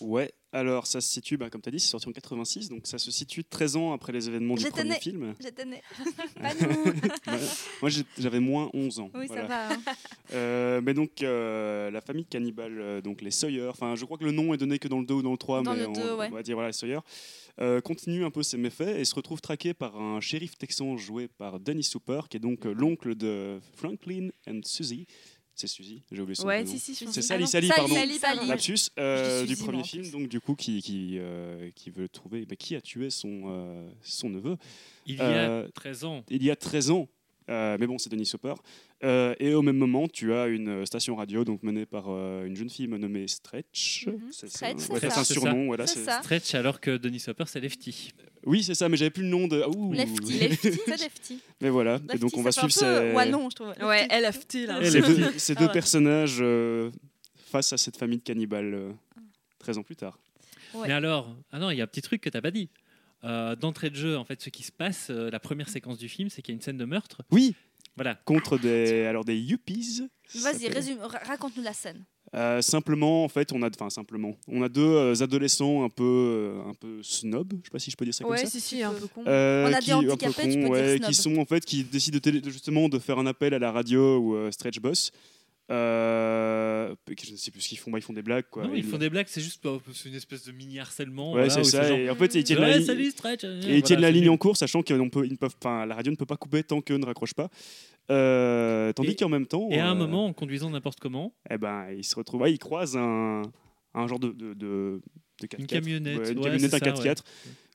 Ouais, 0.00 0.32
alors 0.52 0.86
ça 0.88 1.00
se 1.00 1.08
situe, 1.08 1.36
bah, 1.36 1.50
comme 1.50 1.60
tu 1.62 1.68
as 1.68 1.72
dit, 1.72 1.78
c'est 1.78 1.88
sorti 1.90 2.08
en 2.08 2.12
86, 2.12 2.68
donc 2.68 2.86
ça 2.86 2.98
se 2.98 3.10
situe 3.12 3.44
13 3.44 3.76
ans 3.76 3.92
après 3.92 4.12
les 4.12 4.28
événements 4.28 4.54
du 4.56 4.64
premier 4.66 4.94
film. 5.00 5.34
J'étais 5.40 5.64
née. 5.64 5.82
pas 6.40 6.52
nous. 6.54 6.84
Ouais. 7.26 7.40
Moi 7.80 7.90
j'avais 8.18 8.40
moins 8.40 8.70
11 8.74 8.98
ans. 9.00 9.10
Oui, 9.14 9.26
voilà. 9.28 9.42
ça 9.42 9.48
va. 9.48 9.72
hein. 9.74 9.80
Euh, 10.32 10.80
mais 10.82 10.94
donc 10.94 11.22
euh, 11.22 11.90
la 11.92 12.00
famille 12.00 12.24
cannibale, 12.24 12.78
euh, 12.80 13.00
donc 13.00 13.20
les 13.22 13.30
Sawyer, 13.30 13.68
enfin 13.68 13.94
je 13.94 14.04
crois 14.04 14.18
que 14.18 14.24
le 14.24 14.32
nom 14.32 14.52
est 14.52 14.56
donné 14.56 14.78
que 14.78 14.88
dans 14.88 14.98
le 14.98 15.06
2 15.06 15.14
ou 15.14 15.22
dans 15.22 15.30
le 15.32 15.38
3, 15.38 15.62
Dans 15.62 15.72
mais 15.74 15.80
le 15.80 15.88
on, 15.88 15.92
2, 15.92 16.00
ouais. 16.14 16.28
on 16.30 16.34
va 16.34 16.42
dire 16.42 16.56
voilà 16.56 16.68
les 16.70 16.72
Sawyer, 16.72 16.98
continue 17.84 18.24
un 18.24 18.30
peu 18.30 18.42
ses 18.42 18.56
méfaits 18.56 18.96
et 18.98 19.04
se 19.04 19.14
retrouve 19.14 19.40
traqué 19.40 19.74
par 19.74 19.96
un 20.00 20.20
shérif 20.20 20.56
texan 20.58 20.96
joué 20.96 21.28
par 21.28 21.60
Dennis 21.60 21.90
Hooper, 21.94 22.22
qui 22.28 22.38
est 22.38 22.40
donc 22.40 22.64
l'oncle 22.64 23.14
de 23.14 23.60
Franklin 23.76 24.30
and 24.48 24.60
Susie. 24.64 25.06
C'est 25.56 25.68
Susie, 25.68 26.02
j'ai 26.10 26.20
oublié 26.20 26.34
son 26.34 26.46
Ouais, 26.46 26.62
prénom. 26.64 26.78
si, 26.78 26.94
si, 26.94 27.06
C'est 27.06 27.22
Sally, 27.22 27.44
Ah 27.44 27.46
Sally, 27.46 27.68
Sally, 27.68 27.68
pardon. 27.68 27.94
Sally, 27.94 28.18
pardon. 28.18 28.46
Lapsus 28.46 28.90
euh, 28.98 29.46
du 29.46 29.56
premier 29.56 29.84
film, 29.84 30.10
donc 30.10 30.28
du 30.28 30.40
coup 30.40 30.56
qui, 30.56 30.82
qui, 30.82 31.16
euh, 31.18 31.70
qui 31.76 31.90
veut 31.90 32.08
trouver 32.08 32.44
bah, 32.44 32.56
qui 32.56 32.74
a 32.74 32.80
tué 32.80 33.08
son, 33.10 33.42
euh, 33.46 33.88
son 34.02 34.30
neveu 34.30 34.56
Il 35.06 35.16
y 35.16 35.20
a 35.20 35.24
Euh, 35.24 35.68
13 35.74 36.04
ans. 36.04 36.24
il 36.28 36.42
y 36.42 36.50
a 36.50 36.56
13 36.56 36.90
ans. 36.90 37.08
Euh, 37.50 37.76
mais 37.78 37.86
bon, 37.86 37.98
c'est 37.98 38.08
Denis 38.10 38.30
Hopper. 38.34 38.54
Euh, 39.04 39.34
et 39.38 39.54
au 39.54 39.60
même 39.62 39.76
moment, 39.76 40.08
tu 40.08 40.32
as 40.32 40.46
une 40.46 40.68
euh, 40.68 40.84
station 40.86 41.14
radio 41.16 41.44
donc 41.44 41.62
menée 41.62 41.84
par 41.84 42.06
euh, 42.08 42.46
une 42.46 42.56
jeune 42.56 42.70
fille 42.70 42.88
nommée 42.88 43.28
Stretch. 43.28 44.06
Mhm. 44.06 44.20
C'est 44.32 44.62
Ouais, 44.90 45.04
un 45.04 45.24
surnom. 45.24 45.66
Voilà, 45.66 45.86
C'est 45.86 45.98
c'est- 46.00 46.04
ça. 46.06 46.20
Stretch 46.22 46.54
alors 46.54 46.80
que 46.80 46.96
Denis 46.96 47.22
Hopper 47.28 47.44
c'est 47.46 47.60
Lefty. 47.60 48.12
Oui, 48.46 48.62
c'est 48.62 48.74
ça, 48.74 48.88
mais 48.88 48.96
j'avais 48.96 49.10
plus 49.10 49.22
le 49.24 49.28
nom 49.28 49.46
de. 49.46 49.62
Ah, 49.62 49.68
ouh. 49.68 49.92
Lefty. 49.92 50.38
Lefty. 50.48 50.70
C'est 50.86 50.96
Lefty. 51.02 51.40
Mais 51.60 51.68
voilà. 51.70 51.98
Lefty, 51.98 52.16
et 52.16 52.18
donc 52.18 52.36
on 52.36 52.42
va 52.42 52.50
suivre 52.52 52.66
peu 52.68 52.72
ces, 52.72 53.12
Wallon, 53.12 53.50
je 53.50 53.54
trouve. 53.56 53.68
Ouais, 53.82 54.06
Lefty. 54.08 54.64
LFT 54.64 54.66
là. 54.66 54.90
Ces 54.90 55.00
deux, 55.02 55.32
ces 55.38 55.52
Ah 55.56 55.60
deux 55.60 55.66
ouais. 55.66 55.72
personnages 55.72 56.38
euh, 56.40 56.90
face 57.50 57.72
à 57.72 57.76
cette 57.76 57.96
famille 57.96 58.18
de 58.18 58.22
cannibales 58.24 58.74
euh, 58.74 58.90
13 59.58 59.78
ans 59.78 59.82
plus 59.82 59.96
tard. 59.96 60.18
Ouais. 60.74 60.88
Mais 60.88 60.94
alors, 60.94 61.36
ah 61.52 61.58
non, 61.58 61.70
il 61.70 61.76
y 61.76 61.80
a 61.80 61.84
un 61.84 61.88
petit 61.88 62.02
truc 62.02 62.20
que 62.20 62.28
t'as 62.30 62.40
pas 62.40 62.50
dit. 62.50 62.68
Euh, 63.22 63.56
D'entrée 63.56 63.88
de 63.90 63.94
jeu, 63.96 64.18
en 64.18 64.24
fait, 64.24 64.42
ce 64.42 64.50
qui 64.50 64.62
se 64.62 64.72
passe, 64.72 65.06
euh, 65.10 65.30
la 65.30 65.40
première 65.40 65.68
séquence 65.68 65.96
du 65.98 66.08
film, 66.08 66.28
c'est 66.28 66.42
qu'il 66.42 66.52
y 66.52 66.54
a 66.54 66.56
une 66.56 66.60
scène 66.62 66.76
de 66.76 66.84
meurtre. 66.84 67.22
Oui, 67.30 67.54
Voilà. 67.96 68.14
contre 68.24 68.58
des, 68.58 69.02
alors 69.06 69.24
des 69.24 69.36
yuppies. 69.36 70.02
Vas-y, 70.34 70.68
résume, 70.68 70.98
raconte-nous 71.00 71.62
la 71.62 71.72
scène. 71.72 72.04
Euh, 72.34 72.60
simplement, 72.62 73.22
en 73.24 73.28
fait, 73.28 73.52
on 73.52 73.62
a, 73.62 73.68
enfin 73.68 73.90
simplement, 73.90 74.34
on 74.48 74.62
a 74.62 74.68
deux 74.68 74.82
euh, 74.82 75.14
adolescents 75.22 75.84
un 75.84 75.88
peu, 75.88 76.02
euh, 76.02 76.68
un 76.68 76.74
peu 76.74 77.00
snob. 77.02 77.52
Je 77.62 77.66
sais 77.68 77.70
pas 77.70 77.78
si 77.78 77.90
je 77.92 77.96
peux 77.96 78.04
dire 78.04 78.12
ça 78.14 78.24
comme 78.24 78.32
Ouais, 78.32 78.38
ça. 78.44 78.46
si, 78.50 78.60
si, 78.60 78.82
un 78.82 78.92
peu 78.92 79.06
con. 79.06 79.22
Euh, 79.26 79.68
On 79.68 79.72
a 79.72 79.78
qui, 79.78 79.90
peu 79.90 79.96
handicapés, 79.96 80.18
tu 80.26 80.32
cons, 80.40 80.42
peux 80.42 80.52
dire 80.60 80.70
ouais, 80.70 80.96
snob. 80.96 81.08
qui 81.08 81.14
sont 81.14 81.36
en 81.38 81.44
fait 81.44 81.64
qui 81.64 81.84
décident 81.84 82.16
de, 82.16 82.18
télé- 82.20 82.40
de- 82.40 82.50
justement 82.50 82.88
de 82.88 82.98
faire 82.98 83.18
un 83.20 83.26
appel 83.26 83.54
à 83.54 83.60
la 83.60 83.70
radio 83.70 84.18
ou 84.18 84.34
euh, 84.34 84.50
Stretch 84.50 84.80
Boss. 84.80 85.12
Euh, 85.70 86.94
je 87.22 87.32
ne 87.32 87.36
sais 87.36 87.50
plus 87.50 87.62
ce 87.62 87.68
qu'ils 87.70 87.78
font, 87.78 87.90
bah, 87.90 87.98
ils 87.98 88.02
font 88.02 88.12
des 88.12 88.20
blagues 88.22 88.44
quoi. 88.50 88.64
non, 88.66 88.74
ils 88.74 88.84
font 88.84 88.98
des 88.98 89.08
blagues, 89.08 89.26
c'est 89.28 89.40
juste 89.40 89.64
euh, 89.64 89.78
une 90.04 90.14
espèce 90.14 90.44
de 90.44 90.52
mini 90.52 90.78
harcèlement. 90.78 91.32
Ouais, 91.32 91.46
voilà, 91.46 91.50
c'est 91.50 91.64
ça. 91.64 91.88
genre, 91.88 91.96
Et 91.98 92.10
en 92.10 92.14
fait, 92.14 92.34
ils 92.34 92.44
tiennent 92.44 92.58
Ouais, 92.58 92.68
la 92.70 92.76
ligne. 92.78 92.86
salut 92.86 93.10
Stretch. 93.10 93.44
Et 93.44 93.78
ils 93.78 93.82
tiennent 93.82 94.00
la 94.02 94.10
ligne 94.10 94.28
en 94.28 94.36
cours, 94.36 94.56
sachant 94.58 94.82
qu'on 94.82 95.08
peut, 95.08 95.24
ils 95.24 95.32
ne 95.32 95.36
peuvent, 95.36 95.54
enfin, 95.62 95.86
la 95.86 95.94
radio 95.94 96.12
ne 96.12 96.16
peut 96.16 96.26
pas 96.26 96.36
couper 96.36 96.62
tant 96.64 96.80
qu'eux 96.82 96.98
ne 96.98 97.06
raccrochent 97.06 97.34
pas. 97.34 97.48
Euh, 98.10 98.92
tandis 98.92 99.16
qu'en 99.16 99.30
même 99.30 99.46
temps, 99.46 99.68
Et 99.70 99.78
à 99.80 99.88
un 99.88 99.92
euh, 99.92 99.98
moment, 99.98 100.26
en 100.26 100.32
conduisant 100.34 100.68
n'importe 100.68 101.00
comment, 101.00 101.32
eh 101.48 101.56
ben, 101.56 101.86
ils 101.96 102.04
se 102.04 102.14
retrouvent, 102.14 102.42
ouais, 102.42 102.52
ils 102.52 102.58
croisent 102.58 102.98
un, 102.98 103.40
un 103.94 104.06
genre 104.06 104.18
de, 104.18 104.28
de, 104.32 104.52
de, 104.52 105.00
de 105.40 105.46
4x4, 105.46 105.60
Une 105.60 105.66
camionnette, 105.66 106.18
ouais, 106.18 106.32
une 106.32 106.40
camionnette, 106.42 106.74
un 106.74 106.78
ça, 106.78 106.92
4x4, 106.92 107.18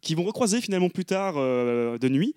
qui 0.01 0.13
vont 0.13 0.23
recroiser 0.23 0.61
finalement 0.61 0.89
plus 0.89 1.05
tard 1.05 1.35
euh, 1.37 1.97
de 1.97 2.07
nuit. 2.09 2.35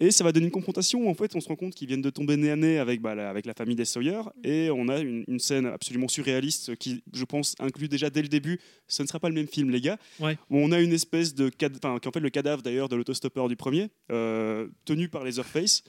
Et 0.00 0.10
ça 0.10 0.24
va 0.24 0.32
donner 0.32 0.46
une 0.46 0.52
confrontation. 0.52 1.00
où, 1.06 1.08
En 1.08 1.14
fait, 1.14 1.36
on 1.36 1.40
se 1.40 1.46
rend 1.48 1.54
compte 1.56 1.74
qu'ils 1.74 1.86
viennent 1.86 2.02
de 2.02 2.10
tomber 2.10 2.36
nez 2.36 2.50
à 2.50 2.56
nez 2.56 2.78
avec, 2.78 3.00
bah, 3.00 3.14
la, 3.14 3.30
avec 3.30 3.46
la 3.46 3.54
famille 3.54 3.76
des 3.76 3.84
Sawyer. 3.84 4.20
Et 4.42 4.68
on 4.70 4.88
a 4.88 4.98
une, 4.98 5.24
une 5.28 5.38
scène 5.38 5.66
absolument 5.66 6.08
surréaliste 6.08 6.74
qui, 6.76 7.02
je 7.14 7.24
pense, 7.24 7.54
inclut 7.60 7.88
déjà 7.88 8.10
dès 8.10 8.22
le 8.22 8.28
début. 8.28 8.58
Ce 8.88 9.02
ne 9.02 9.06
sera 9.06 9.20
pas 9.20 9.28
le 9.28 9.34
même 9.36 9.46
film, 9.46 9.70
les 9.70 9.80
gars. 9.80 9.98
Ouais. 10.18 10.36
Où 10.50 10.58
on 10.58 10.72
a 10.72 10.80
une 10.80 10.92
espèce 10.92 11.34
de. 11.34 11.50
Enfin, 11.62 11.98
qui 12.00 12.06
est 12.06 12.08
en 12.08 12.12
fait 12.12 12.20
le 12.20 12.30
cadavre 12.30 12.62
d'ailleurs 12.62 12.88
de 12.88 12.96
l'autostoppeur 12.96 13.48
du 13.48 13.54
premier, 13.56 13.90
euh, 14.10 14.66
tenu 14.84 15.08
par 15.08 15.22
les 15.24 15.38
Earthface. 15.38 15.82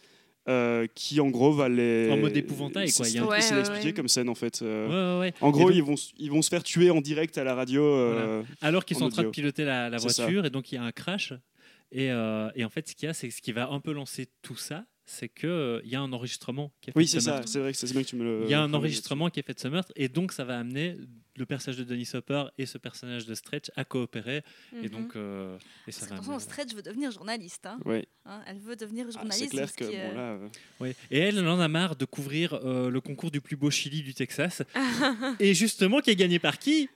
euh, 0.50 0.88
qui 0.94 1.22
en 1.22 1.30
gros 1.30 1.54
va 1.54 1.70
les. 1.70 2.10
En 2.12 2.18
mode 2.18 2.36
épouvantail, 2.36 2.92
quoi. 2.92 3.06
C'est 3.06 3.12
Il 3.14 3.16
y 3.16 3.20
a 3.20 3.24
un- 3.24 3.28
Ouais, 3.28 3.40
c'est 3.40 3.54
ouais, 3.54 3.62
expliqué 3.62 3.86
ouais. 3.86 3.94
comme 3.94 4.10
scène 4.10 4.28
en 4.28 4.36
fait. 4.36 4.62
euh, 4.62 4.88
Ouais, 4.90 5.22
ouais, 5.22 5.28
ouais. 5.30 5.34
En 5.40 5.52
gros, 5.52 5.68
donc- 5.70 5.76
ils, 5.76 5.82
vont, 5.84 5.96
ils 6.18 6.30
vont 6.30 6.42
se 6.42 6.50
faire 6.50 6.64
tuer 6.64 6.90
en 6.90 7.00
direct 7.00 7.38
à 7.38 7.46
la 7.46 7.56
radio. 7.56 7.82
euh, 7.82 8.44
alors 8.62 8.84
qu'ils 8.84 8.98
sont 8.98 9.06
en 9.06 9.10
train 9.10 9.24
de 9.24 9.30
piloter 9.30 9.64
la, 9.64 9.90
la 9.90 9.98
voiture, 9.98 10.46
et 10.46 10.50
donc 10.50 10.72
il 10.74 10.76
y 10.76 10.78
a 10.78 10.84
un 10.84 10.92
crash. 10.92 11.32
Et, 11.94 12.12
euh, 12.12 12.50
et 12.56 12.66
en 12.66 12.70
fait, 12.70 12.88
ce 12.90 12.96
qu'il 12.96 13.06
y 13.06 13.10
a, 13.10 13.14
c'est 13.14 13.30
ce 13.30 13.42
qui 13.42 13.52
va 13.54 13.70
un 13.70 13.80
peu 13.80 13.94
lancer 13.94 14.28
tout 14.42 14.56
ça, 14.58 14.86
c'est 15.06 15.30
qu'il 15.30 15.82
il 15.84 15.90
y 15.92 15.96
a 15.96 16.02
un 16.02 16.12
enregistrement 16.14 16.72
qui 16.82 16.90
est 16.90 16.94
fait 16.94 16.98
Oui, 16.98 17.06
de 17.06 17.10
c'est 17.10 17.20
ce 17.20 17.26
ça. 17.26 17.32
meurtre. 17.34 17.48
C'est 17.50 17.60
vrai 17.60 17.72
que 17.74 17.78
c'est 17.78 17.92
bien 17.92 18.02
que 18.04 18.08
tu 18.08 18.16
me 18.16 18.24
le. 18.24 18.44
Il 18.46 18.50
y 18.50 18.54
a 18.54 18.62
un 18.62 18.74
enregistrement 18.74 19.30
qui 19.30 19.40
est 19.40 19.44
fait 19.44 19.54
de 19.54 19.60
ce 19.60 19.68
meurtre, 19.68 19.92
et 19.96 20.08
donc 20.10 20.32
ça 20.32 20.44
va 20.46 20.58
amener 20.60 20.96
le 21.36 21.46
personnage 21.46 21.78
de 21.78 21.84
Denis 21.84 22.08
Hopper 22.14 22.46
et 22.58 22.66
ce 22.66 22.78
personnage 22.78 23.26
de 23.26 23.34
Stretch 23.36 23.70
à 23.76 23.84
coopérer. 23.86 24.44
Et 24.82 24.84
Mhm. 24.84 24.90
donc, 24.90 25.16
euh, 25.16 25.58
et 25.88 25.92
ça 25.92 26.06
va 26.06 26.16
Attention, 26.16 26.32
amener- 26.34 26.44
Stretch 26.44 26.74
veut 26.74 26.82
devenir 26.84 27.12
journaliste. 27.12 27.66
hein. 27.66 27.80
Ouais. 27.86 28.08
Hein, 28.26 28.42
elle 28.48 28.60
veut 28.60 28.76
devenir 28.76 29.06
Ah, 29.10 29.12
journaliste. 29.12 29.40
c'est 29.44 29.50
clair 29.50 29.76
que 29.76 29.84
qui 29.84 29.94
est- 29.94 30.10
bon, 30.10 30.16
là, 30.16 30.22
euh, 30.34 30.48
Ouais. 30.80 30.96
Et 31.12 31.20
elle, 31.20 31.38
elle 31.38 31.48
en 31.48 31.60
a 31.60 31.68
marre 31.68 31.96
de 31.96 32.06
couvrir 32.06 32.54
euh, 32.54 32.90
le 32.90 33.02
concours 33.02 33.30
du 33.32 33.42
plus 33.42 33.56
beau 33.58 33.70
Chili 33.72 34.04
du 34.04 34.14
Texas. 34.14 34.62
et 35.40 35.54
justement, 35.54 36.00
qui 36.02 36.12
est 36.12 36.16
gagné 36.16 36.40
par 36.40 36.58
qui? 36.60 36.88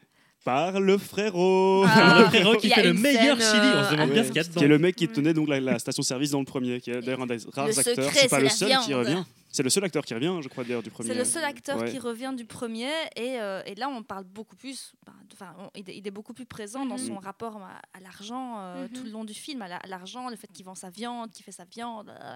Par 0.48 0.80
le 0.80 0.98
frérot. 0.98 1.84
Ah. 1.86 2.20
Le 2.20 2.26
frérot 2.28 2.56
qui 2.56 2.70
fait 2.70 2.84
le 2.84 2.94
meilleur 2.94 3.38
scène, 3.42 3.62
Chili. 3.62 3.74
On 3.76 3.84
se 3.84 3.88
euh, 3.90 3.92
demande 3.92 4.12
bien 4.12 4.24
ce 4.24 4.28
qu'il 4.30 4.38
y 4.38 4.40
a 4.40 4.44
qui 4.46 4.64
est 4.64 4.68
le 4.70 4.80
mec 4.80 4.96
qui 4.96 5.10
tenait 5.10 5.34
donc 5.34 5.50
la, 5.50 5.60
la 5.60 5.78
station-service 5.78 6.32
dans 6.32 6.40
le 6.40 6.46
premier, 6.46 6.80
qui 6.80 6.90
est 6.92 7.02
d'ailleurs 7.02 7.22
un 7.22 7.26
des 7.28 7.38
rares 7.52 7.68
Le 7.68 7.78
acteurs. 7.78 8.10
C'est 8.14 8.30
pas 8.30 8.40
le 8.40 8.48
seul 8.48 8.72
qui 8.86 8.94
revient. 8.94 9.24
C'est 9.50 9.64
le 9.64 9.70
seul 9.70 9.84
acteur 9.84 10.06
qui 10.06 10.14
revient, 10.14 10.34
je 10.42 10.48
crois, 10.48 10.64
d'ailleurs, 10.64 10.84
du 10.84 10.90
premier. 10.90 11.10
C'est 11.10 11.16
le 11.16 11.26
seul 11.26 11.44
acteur 11.44 11.78
Ouais. 11.80 11.92
qui 11.92 12.00
revient 12.00 12.34
du 12.38 12.46
premier 12.46 12.92
et, 13.18 13.40
euh, 13.42 13.62
et 13.66 13.76
là 13.76 13.90
on 13.90 14.04
parle 14.04 14.24
beaucoup 14.26 14.56
plus, 14.56 14.94
ben, 15.06 15.14
enfin 15.34 15.54
on- 15.60 15.70
il, 15.76 15.90
est, 15.90 15.98
il 15.98 16.08
est 16.08 16.12
beaucoup 16.12 16.34
plus 16.34 16.46
présent 16.46 16.86
dans 16.86 16.98
son 16.98 17.16
rapport 17.18 17.58
à, 17.58 17.80
à 17.98 18.00
l'argent 18.02 18.60
euh, 18.60 18.84
Mhm. 18.84 18.90
tout 18.90 19.04
le 19.04 19.10
long 19.12 19.26
du 19.26 19.34
film, 19.34 19.62
à 19.64 19.68
la- 19.68 19.78
à 19.78 19.88
l'argent, 19.88 20.30
le 20.30 20.36
fait 20.38 20.48
qu'il 20.54 20.64
vend 20.66 20.76
sa 20.76 20.90
viande, 20.90 21.32
qu'il 21.32 21.44
fait 21.44 21.52
sa 21.52 21.66
viande. 21.66 22.10
euh. 22.10 22.36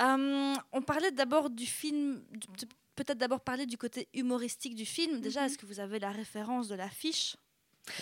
Euh, 0.00 0.54
on 0.72 0.80
parlait 0.82 1.10
d'abord 1.10 1.50
du 1.50 1.66
film, 1.66 2.22
du- 2.32 2.66
peut-être 2.96 3.18
d'abord 3.18 3.40
parler 3.40 3.66
du 3.66 3.76
côté 3.78 4.08
humoristique 4.14 4.74
du 4.74 4.84
film. 4.84 5.20
Déjà, 5.20 5.40
Mhm. 5.40 5.46
est-ce 5.46 5.58
que 5.58 5.66
vous 5.66 5.80
avez 5.80 5.98
la 5.98 6.10
référence 6.10 6.68
de 6.68 6.74
l'affiche? 6.74 7.36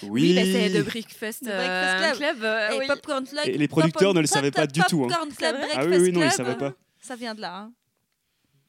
Oui, 0.03 0.09
Oui, 0.11 0.35
bah, 0.35 0.43
c'est 0.45 0.71
The 0.83 0.85
Breakfast, 0.85 1.45
The 1.45 1.49
euh, 1.49 1.57
Breakfast 1.57 2.19
Club. 2.19 2.37
Club. 2.37 2.45
euh, 2.45 2.71
Et 2.71 2.79
oui. 2.81 2.87
Popcorn 2.89 3.27
Club. 3.27 3.47
Et 3.47 3.57
les 3.59 3.69
producteurs 3.69 4.13
ne 4.15 4.21
le 4.21 4.27
savaient 4.27 4.51
pas 4.51 4.67
du 4.67 4.81
tout, 4.89 5.05
hein. 5.05 5.09
Popcorn 5.09 5.33
Club, 5.33 5.57
Ah 5.57 5.61
oui, 5.61 5.67
Breakfast 5.75 6.01
oui, 6.03 6.13
non, 6.13 6.21
ils 6.21 6.23
Club, 6.25 6.33
savaient 6.33 6.59
pas. 6.59 6.75
Ça 7.01 7.17
vient 7.17 7.35
de 7.35 7.41
là. 7.41 7.57
hein. 7.59 7.73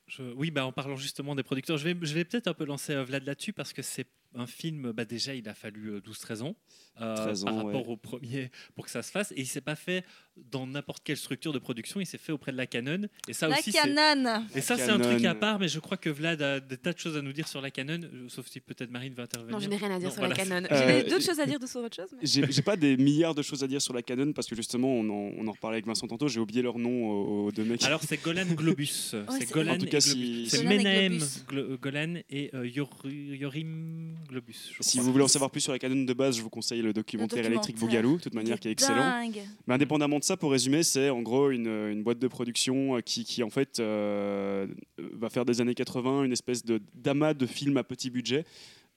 Je- 0.08 0.24
oui, 0.34 0.50
bah, 0.50 0.66
en 0.66 0.72
parlant 0.72 0.96
justement 0.96 1.36
des 1.36 1.44
producteurs, 1.44 1.78
je 1.78 1.84
vais, 1.88 1.96
je 2.02 2.14
vais 2.14 2.26
peut-être 2.26 2.48
un 2.48 2.54
peu 2.54 2.66
lancer 2.66 2.94
euh, 2.94 3.04
Vlad 3.04 3.24
là-dessus 3.26 3.54
parce 3.54 3.74
que 3.74 3.82
c'est 3.84 4.08
un 4.36 4.48
film, 4.48 4.92
bah, 4.92 5.06
déjà, 5.06 5.34
il 5.36 5.48
a 5.50 5.54
fallu 5.54 5.90
euh, 5.94 6.00
12-13 6.02 6.42
ans, 6.44 6.56
euh, 7.02 7.16
13 7.16 7.44
par 7.46 7.54
ans, 7.54 7.58
rapport 7.58 7.88
ouais. 7.88 7.94
au 7.94 7.98
premier 7.98 8.52
pour 8.76 8.86
que 8.86 8.92
ça 8.92 9.02
se 9.04 9.12
fasse. 9.12 9.32
Et 9.34 9.42
il 9.42 9.48
s'est 9.48 9.62
pas 9.62 9.76
fait 9.76 10.04
dans 10.52 10.66
n'importe 10.68 11.04
quelle 11.04 11.18
structure 11.18 11.54
de 11.54 11.60
production, 11.60 12.00
il 12.00 12.06
s'est 12.06 12.18
fait 12.18 12.32
auprès 12.32 12.52
de 12.52 12.58
la 12.58 12.66
Canon. 12.68 13.02
Et 13.28 13.34
ça 13.34 13.48
La 13.48 13.58
aussi, 13.60 13.72
Canon. 13.72 14.44
et 14.56 14.62
ça, 14.62 14.78
c'est 14.78 14.90
un 14.90 15.00
truc 15.00 15.24
à 15.26 15.36
part, 15.36 15.60
mais 15.60 15.68
je 15.68 15.80
crois 15.80 15.98
que 15.98 16.10
Vlad 16.10 16.42
a 16.42 16.60
des 16.60 16.78
tas 16.78 16.94
de 16.94 17.00
choses 17.00 17.16
à 17.18 17.22
nous 17.22 17.34
dire 17.34 17.48
sur 17.48 17.62
la 17.62 17.72
Canon, 17.72 18.00
euh, 18.04 18.28
sauf 18.30 18.48
si 18.48 18.60
peut-être 18.60 18.92
Marine 18.92 19.14
va 19.14 19.24
intervenir. 19.24 19.54
Non, 19.56 19.60
je 19.60 19.70
n'ai 19.70 19.78
rien 19.78 19.92
à 19.92 20.00
dire 20.00 20.10
Non, 20.10 20.14
sur 20.16 20.28
la. 20.28 20.36
Canon. 20.36 20.68
Euh, 20.72 21.02
J'ai 21.04 21.10
d'autres 21.10 21.26
choses 21.26 21.40
à 21.40 21.46
dire 21.46 21.60
de 21.60 21.68
sur 21.68 21.82
autre 21.82 21.96
chose. 21.96 22.10
mais- 22.20 22.52
J'ai 22.52 22.62
pas 22.62 22.76
des 22.76 22.98
milliards 22.98 23.36
de 23.36 23.42
choses 23.42 23.64
à 23.64 23.68
dire 23.68 23.82
sur 23.82 23.94
la 23.94 24.02
Canon 24.02 24.34
parce 24.34 24.48
que 24.48 24.56
justement, 24.56 24.88
on 24.90 25.10
en, 25.10 25.34
on 25.38 25.48
en 25.48 25.52
reparlait 25.52 25.76
avec 25.76 25.86
Vincent 25.88 26.08
tantôt. 26.08 26.28
J'ai 26.28 26.40
oublié 26.40 26.62
leur 26.62 26.78
nom 26.80 27.10
aux, 27.12 27.48
aux 27.48 27.52
deux 27.52 27.64
mecs. 27.66 27.84
Alors, 27.84 28.02
c'est 28.08 28.22
Golan 28.24 28.46
Globus. 28.46 28.86
c'est 29.12 29.24
c'est- 29.40 29.52
Golan 29.54 29.74
En 29.74 29.78
tout 29.78 29.86
et 29.86 29.90
cas, 29.90 30.00
Globus. 30.00 30.12
si- 30.12 30.50
C'est 30.50 30.64
Menahem. 30.64 31.20
Glo- 31.48 31.78
Golan 31.80 32.16
et 32.30 32.50
euh, 32.54 32.68
Yor- 32.68 33.06
Yorim 33.06 34.16
Globus. 34.28 34.72
je 34.78 34.84
si 34.84 35.00
vous 35.00 35.12
voulez 35.12 35.24
en 35.24 35.28
savoir 35.28 35.50
plus 35.52 35.62
sur 35.62 35.72
la 35.72 35.80
Canon 35.80 36.04
de 36.04 36.14
base, 36.14 36.38
je 36.38 36.42
vous 36.42 36.50
conseille 36.50 36.82
le 36.82 36.94
documentaire, 36.94 37.46
Electric 37.46 37.76
documentaire. 37.76 38.02
Boogaloo, 38.02 38.18
de 38.18 38.22
toute 38.24 38.34
manière, 38.34 38.60
qui 38.60 38.68
est 38.68 38.72
excellent. 38.72 38.98
Dingue. 39.22 39.40
Mais 39.68 39.74
indépendamment 39.76 40.20
de 40.20 40.24
ça, 40.30 40.38
pour 40.38 40.52
résumer, 40.52 40.84
c'est 40.84 41.10
en 41.10 41.22
gros 41.22 41.50
une, 41.50 41.68
une 41.68 42.04
boîte 42.04 42.20
de 42.20 42.28
production 42.28 42.96
euh, 42.98 43.02
qui, 43.02 43.24
qui 43.26 43.42
en 43.44 43.50
fait 43.50 43.80
euh, 43.80 44.68
va 44.98 45.30
faire 45.30 45.44
des 45.44 45.60
années 45.62 45.74
80 45.76 46.24
une 46.24 46.32
espèce 46.32 46.64
de 46.64 46.80
d'amas 46.94 47.34
de 47.34 47.46
films 47.46 47.78
à 47.78 47.84
petit 47.84 48.10
budget, 48.10 48.46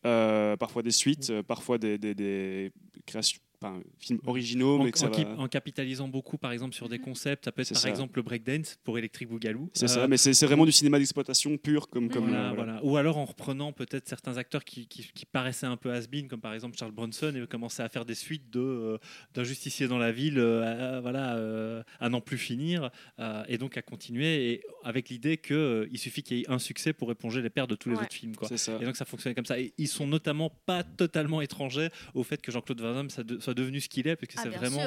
euh, 0.04 0.56
parfois 0.56 0.82
des 0.82 0.90
suites, 0.90 1.30
euh, 1.30 1.42
parfois 1.42 1.78
des, 1.78 1.96
des- 1.98 2.14
des 2.14 2.70
créations, 3.06 3.40
enfin, 3.62 3.80
films 3.98 4.20
originaux, 4.26 4.78
en, 4.80 4.84
mais 4.84 4.90
que 4.92 4.98
ça 4.98 5.06
en 5.08 5.10
qui- 5.10 5.24
va- 5.24 5.38
en 5.38 5.48
capitalisant 5.48 6.08
beaucoup, 6.08 6.38
par 6.38 6.52
exemple, 6.52 6.74
sur 6.74 6.88
des 6.88 6.98
concepts. 6.98 7.44
Ça 7.44 7.52
peut 7.52 7.62
être 7.62 7.72
par 7.72 7.82
ça. 7.82 7.88
exemple 7.88 8.18
le 8.18 8.22
breakdance 8.22 8.78
pour 8.84 8.98
Electric 8.98 9.28
Boogaloo. 9.28 9.70
C'est 9.74 9.84
Euh, 9.84 9.88
ça, 9.88 10.08
mais 10.08 10.16
c'est 10.16 10.44
vraiment 10.46 10.64
du 10.66 10.72
cinéma 10.72 10.98
d'exploitation 10.98 11.56
pur, 11.56 11.88
comme 11.88 12.08
comme 12.08 12.24
Voilà, 12.28 12.50
euh, 12.50 12.52
voilà. 12.54 12.72
voilà. 12.80 12.84
Ou 12.84 12.96
alors 12.96 13.16
en 13.18 13.24
reprenant 13.24 13.72
peut-être 13.72 14.08
certains 14.08 14.36
acteurs 14.36 14.64
qui, 14.64 14.86
qui- 14.86 15.10
qui 15.14 15.24
paraissaient 15.26 15.66
un 15.66 15.76
peu 15.76 15.92
has-been, 15.92 16.28
comme 16.28 16.40
par 16.40 16.54
exemple 16.54 16.76
Charles 16.76 16.92
Bronson, 16.92 17.32
et 17.34 17.46
commencer 17.46 17.82
à 17.82 17.88
faire 17.88 18.04
des 18.04 18.14
suites 18.14 18.50
de 18.50 18.60
euh, 18.60 18.98
d'un 19.34 19.44
justicier 19.44 19.88
dans 19.88 19.98
la 19.98 20.12
ville, 20.12 20.38
euh, 20.38 20.96
à, 20.96 21.00
voilà, 21.00 21.36
euh, 21.36 21.82
à 22.00 22.08
n'en 22.08 22.20
plus 22.20 22.38
finir, 22.38 22.90
euh, 23.18 23.44
et 23.48 23.58
donc 23.58 23.76
à 23.76 23.82
continuer, 23.82 24.52
et 24.52 24.62
avec 24.84 25.08
l'idée 25.08 25.36
qu'il 25.38 25.88
il 25.90 25.98
suffit 25.98 26.22
qu'il 26.22 26.38
y 26.38 26.40
ait 26.42 26.50
un 26.50 26.58
succès 26.58 26.92
pour 26.92 27.10
éponger 27.12 27.42
les 27.42 27.50
pertes 27.50 27.70
de 27.70 27.74
tous 27.76 27.88
les 27.88 27.96
Ouais. 27.96 28.02
autres 28.02 28.12
films. 28.14 28.34
Quoi. 28.36 28.48
Et 28.80 28.84
donc 28.84 28.96
ça 28.96 29.04
fonctionnait 29.04 29.34
comme 29.34 29.46
ça. 29.46 29.58
Et 29.58 29.72
ils 29.78 29.88
sont 29.88 30.06
notamment 30.06 30.50
pas 30.66 30.82
totalement 30.82 31.40
étrangers 31.40 31.88
au 32.14 32.22
fait 32.22 32.40
que 32.42 32.50
Jean-Claude 32.52 32.80
Van 32.80 32.94
Damme 32.94 33.08
de- 33.24 33.38
soit 33.52 33.62
devenu 33.62 33.80
ce 33.80 33.88
qu'il 33.88 34.08
est, 34.08 34.16
parce 34.16 34.28
que 34.32 34.38
Ah, 34.38 34.42
c'est 34.44 34.48
vraiment. 34.50 34.78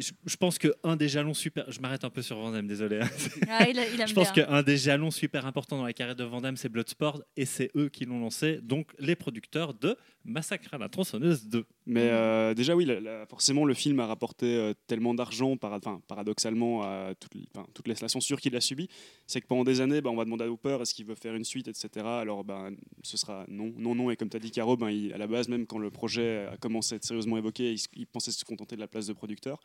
Je, 0.00 0.12
je 0.26 0.36
pense 0.36 0.58
qu'un 0.58 0.96
des 0.96 1.08
jalons 1.08 1.34
super. 1.34 1.70
Je 1.70 1.80
m'arrête 1.80 2.04
un 2.04 2.10
peu 2.10 2.22
sur 2.22 2.36
Van 2.38 2.50
Damme, 2.50 2.66
désolé. 2.66 3.00
hein. 3.00 3.08
Ah, 3.48 3.68
il, 3.68 3.78
a- 3.78 3.88
il 3.88 4.00
aime 4.00 4.08
Je 4.08 4.14
pense 4.14 4.32
qu'un 4.32 4.62
des 4.62 4.76
jalons 4.76 5.10
super 5.10 5.46
importants 5.46 5.76
dans 5.76 5.84
la 5.84 5.92
carrière 5.92 6.16
de 6.16 6.24
Van 6.24 6.40
Damme, 6.40 6.56
c'est 6.56 6.68
Bloodsport, 6.68 7.22
et 7.36 7.44
c'est 7.44 7.70
eux 7.76 7.88
qui 7.88 8.04
l'ont 8.04 8.20
lancé, 8.20 8.58
donc 8.62 8.92
les 8.98 9.16
producteurs 9.16 9.74
de 9.74 9.96
Massacre 10.24 10.72
à 10.74 10.78
la 10.78 10.88
tronçonneuse 10.88 11.46
2. 11.48 11.64
Mais 11.86 12.08
euh, 12.10 12.54
déjà, 12.54 12.76
oui, 12.76 12.84
la- 12.84 13.00
la- 13.00 13.26
forcément, 13.26 13.64
le 13.64 13.74
film 13.74 13.98
a 14.00 14.06
rapporté 14.06 14.46
euh, 14.56 14.72
tellement 14.86 15.14
d'argent, 15.14 15.56
enfin, 15.60 16.00
paradoxalement, 16.06 16.82
à 16.82 17.12
toute, 17.18 17.32
toute 17.74 17.88
la, 17.88 17.94
la 18.00 18.08
censure 18.08 18.40
qu'il 18.40 18.54
a 18.54 18.60
subie. 18.60 18.88
C'est 19.26 19.40
que 19.40 19.46
pendant 19.46 19.64
des 19.64 19.80
années, 19.80 20.00
ben, 20.00 20.10
on 20.10 20.16
va 20.16 20.24
demander 20.24 20.44
à 20.44 20.48
Hooper 20.50 20.78
est-ce 20.80 20.94
qu'il 20.94 21.06
veut 21.06 21.14
faire 21.16 21.34
une 21.34 21.44
suite, 21.44 21.66
etc. 21.68 21.88
Alors, 22.06 22.44
ben, 22.44 22.70
ce 23.02 23.16
sera 23.16 23.44
non, 23.48 23.72
non, 23.76 23.94
non. 23.96 24.10
Et 24.12 24.16
comme 24.16 24.28
tu 24.28 24.36
as 24.36 24.40
dit, 24.40 24.50
Caro, 24.52 24.76
ben, 24.76 24.90
il- 24.90 25.12
à 25.12 25.18
la 25.18 25.26
base, 25.26 25.48
même 25.48 25.66
quand 25.66 25.78
le 25.78 25.90
projet 25.90 26.46
a 26.52 26.56
commencé 26.56 26.94
à 26.94 26.96
être 26.96 27.04
sérieusement 27.04 27.36
évoqué, 27.36 27.72
il, 27.72 27.78
il 27.94 28.06
pensait 28.06 28.32
se 28.32 28.44
contenter 28.44 28.76
de 28.76 28.80
la 28.80 28.88
place 28.88 29.06
de 29.06 29.12
producteur. 29.12 29.60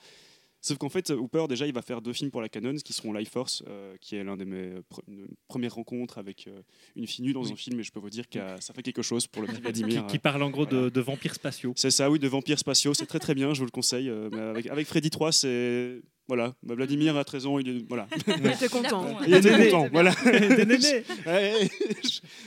Sauf 0.60 0.80
qu'en 0.80 0.90
fait, 0.90 1.12
Hooper, 1.12 1.46
déjà, 1.48 1.68
il 1.68 1.74
va 1.74 1.84
faire 1.84 2.02
deux 2.02 2.14
films 2.14 2.32
pour 2.32 2.42
la 2.42 2.50
Canon, 2.50 2.74
qui 2.84 2.92
seront 2.92 3.14
Life 3.14 3.30
Force, 3.30 3.62
euh, 3.68 3.96
qui 4.02 4.16
est 4.16 4.24
l'un 4.24 4.36
de 4.36 4.44
mes 4.44 4.74
premières 5.48 5.76
rencontres 5.76 6.18
avec 6.18 6.48
euh, 6.48 6.62
une 6.96 7.06
fille 7.06 7.24
nue 7.24 7.32
dans 7.32 7.44
Oui. 7.44 7.52
un 7.52 7.56
film, 7.56 7.80
et 7.80 7.84
je 7.84 7.92
peux 7.92 8.00
vous 8.00 8.10
dire 8.10 8.28
que 8.28 8.40
ça 8.60 8.74
fait 8.74 8.82
quelque 8.82 9.04
chose 9.04 9.28
pour 9.28 9.44
le 9.44 9.48
petit 9.50 9.58
Qui, 9.58 9.62
Vladimir. 9.62 10.08
qui 10.08 10.18
parle 10.18 10.42
en 10.42 10.50
gros 10.50 10.66
de, 10.66 10.76
voilà. 10.76 10.90
de 10.90 11.02
vampires 11.02 11.36
spatiaux. 11.36 11.74
C'est 11.76 11.92
ça, 11.92 12.10
oui, 12.10 12.18
de 12.18 12.28
vampires 12.28 12.58
spatiaux, 12.58 12.96
c'est 12.96 13.06
très 13.06 13.20
très 13.20 13.36
bien, 13.36 13.54
je 13.54 13.60
vous 13.60 13.66
le 13.66 13.72
conseille. 13.72 14.10
euh, 14.10 14.30
mais 14.32 14.40
avec, 14.40 14.66
avec 14.68 14.88
Freddy 14.88 15.12
3, 15.12 15.32
c'est. 15.32 16.02
Voilà, 16.28 16.56
bah, 16.62 16.76
Vladimir 16.76 17.16
a 17.16 17.24
13 17.24 17.46
ans, 17.46 17.58
il 17.60 17.70
est. 17.70 17.86
Voilà. 17.88 18.08
J'étais 18.28 18.68
content. 18.68 19.04
D'accord. 19.04 19.22
Il 19.28 19.34
est 19.34 19.42
Néné. 19.42 19.70
content, 19.70 19.88
voilà. 19.94 20.14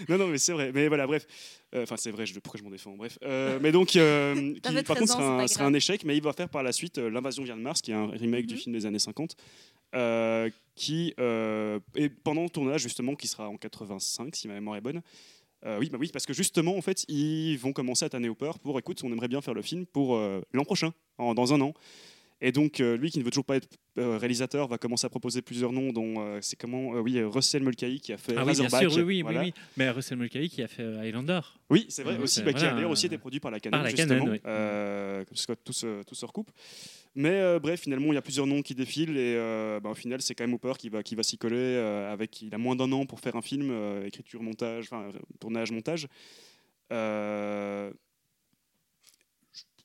Non, 0.09 0.19
non, 0.19 0.27
mais 0.29 0.39
c'est 0.39 0.53
vrai. 0.53 0.71
Mais 0.75 0.89
voilà, 0.89 1.07
bref. 1.07 1.27
Euh, 1.75 1.83
Enfin, 1.85 1.97
c'est 1.97 2.11
vrai, 2.11 2.27
je, 2.27 2.39
pourquoi 2.41 2.59
je 2.59 2.65
m'en 2.65 2.71
défends 2.71 2.97
Bref. 2.97 3.19
Euh, 3.23 3.59
mais 3.63 3.71
donc, 3.73 3.95
euh, 3.97 4.55
qui, 4.63 4.83
par 4.83 4.97
13 4.97 4.99
contre, 4.99 5.15
ans, 5.15 5.19
sera 5.19 5.49
c'est 5.49 5.61
un, 5.61 5.67
sera 5.69 5.77
échec, 5.77 6.05
mais 6.05 6.17
il 6.17 6.23
va 6.23 6.33
faire 6.33 6.49
par 6.49 6.63
la 6.63 6.73
suite 6.73 6.99
euh, 6.99 7.09
L'Invasion 7.11 7.45
vient 7.45 7.57
de 7.57 7.63
Mars, 7.63 7.81
qui 7.81 7.93
est 7.93 7.95
un 7.95 8.09
remake 8.09 8.47
du 8.47 8.55
Mhm. 8.55 8.61
film 8.61 8.73
des 8.77 8.87
années 8.87 8.99
50. 8.99 9.37
euh, 9.97 10.49
qui 10.77 11.15
euh, 11.19 11.79
est 11.97 12.09
pendant 12.11 12.45
le 12.45 12.51
tournage 12.51 12.81
justement 12.83 13.15
qui 13.17 13.27
sera 13.27 13.49
en 13.49 13.57
85 13.57 14.37
si 14.37 14.47
ma 14.47 14.55
mémoire 14.55 14.77
est 14.77 14.81
bonne 14.81 15.03
Euh, 15.67 15.79
oui 15.81 15.91
bah 15.91 15.99
oui 16.01 16.11
parce 16.13 16.27
que 16.27 16.33
justement 16.33 16.77
en 16.77 16.81
fait 16.81 17.05
ils 17.09 17.57
vont 17.57 17.73
commencer 17.73 18.05
à 18.05 18.09
tanner 18.09 18.29
Hooper 18.29 18.53
pour 18.63 18.79
écoute 18.79 19.01
on 19.03 19.11
aimerait 19.13 19.27
bien 19.27 19.41
faire 19.41 19.53
le 19.53 19.63
film 19.63 19.85
pour 19.87 20.15
euh, 20.15 20.41
l'an 20.53 20.65
prochain 20.65 20.93
en- 21.19 21.35
dans 21.35 21.53
un 21.53 21.61
an 21.61 21.75
et 22.41 22.53
donc 22.53 22.81
euh, 22.81 22.97
lui 22.97 23.11
qui 23.11 23.19
ne 23.19 23.25
veut 23.25 23.31
toujours 23.31 23.45
pas 23.45 23.57
être 23.57 23.69
euh, 23.99 24.17
réalisateur 24.19 24.69
va 24.69 24.79
commencer 24.79 25.07
à 25.07 25.11
proposer 25.11 25.43
plusieurs 25.43 25.73
noms 25.73 25.93
dont 25.93 26.15
euh, 26.19 26.39
c'est 26.41 26.57
comment 26.57 26.91
oui 26.93 27.23
Russell 27.23 27.63
Mulcahy 27.63 28.01
qui 28.01 28.13
a 28.13 28.19
fait 28.19 28.35
Ah 28.37 28.45
oui, 28.45 28.53
bien 28.55 28.69
sûr, 28.69 28.93
oui, 28.97 29.03
oui, 29.03 29.23
voilà. 29.23 29.41
oui, 29.41 29.53
oui. 29.55 29.63
Mais 29.77 29.91
Russell 29.91 30.19
Mulcahy 30.19 30.49
qui 30.49 30.63
a 30.63 30.69
fait 30.69 30.85
Highlander. 30.85 31.41
Oui, 31.69 31.87
c'est 31.89 32.03
vrai 32.03 32.17
aussi, 32.19 32.43
bah, 32.43 32.53
qui 32.53 32.65
a 32.65 32.73
d'ailleurs 32.73 32.91
aussi 32.91 33.07
été 33.07 33.19
produit 33.19 33.41
par 33.41 33.51
la 33.51 33.61
Canon, 33.61 33.79
par 33.79 33.85
la 33.85 33.91
justement, 33.91 34.09
Canon, 34.09 34.33
oui. 34.33 34.41
parce 34.43 35.47
que 35.47 35.53
tout 35.53 35.73
se, 35.73 36.03
tout 36.03 36.15
se 36.15 36.25
recoupe. 36.25 36.51
Mais 37.15 37.59
bref, 37.59 37.81
finalement, 37.81 38.13
il 38.13 38.15
y 38.15 38.19
a 38.19 38.23
plusieurs 38.23 38.47
noms 38.47 38.63
qui 38.63 38.75
défilent 38.75 39.17
et 39.17 39.37
bah, 39.83 39.91
au 39.91 39.95
final, 39.95 40.21
c'est 40.23 40.35
quand 40.35 40.45
même 40.45 40.55
Hooper 40.55 40.73
qui 40.79 40.89
va, 40.89 41.03
qui 41.03 41.15
va 41.15 41.23
s'y 41.23 41.39
coller. 41.39 41.77
avec, 42.11 42.43
il 42.43 42.55
a 42.55 42.59
moins 42.59 42.77
d'un 42.77 42.91
an 42.93 43.07
pour 43.07 43.21
faire 43.21 43.37
un 43.37 43.43
film, 43.43 43.73
écriture, 44.05 44.43
montage, 44.43 44.89
tournage, 45.39 45.73
montage. 45.73 46.09
Euh, 46.93 47.93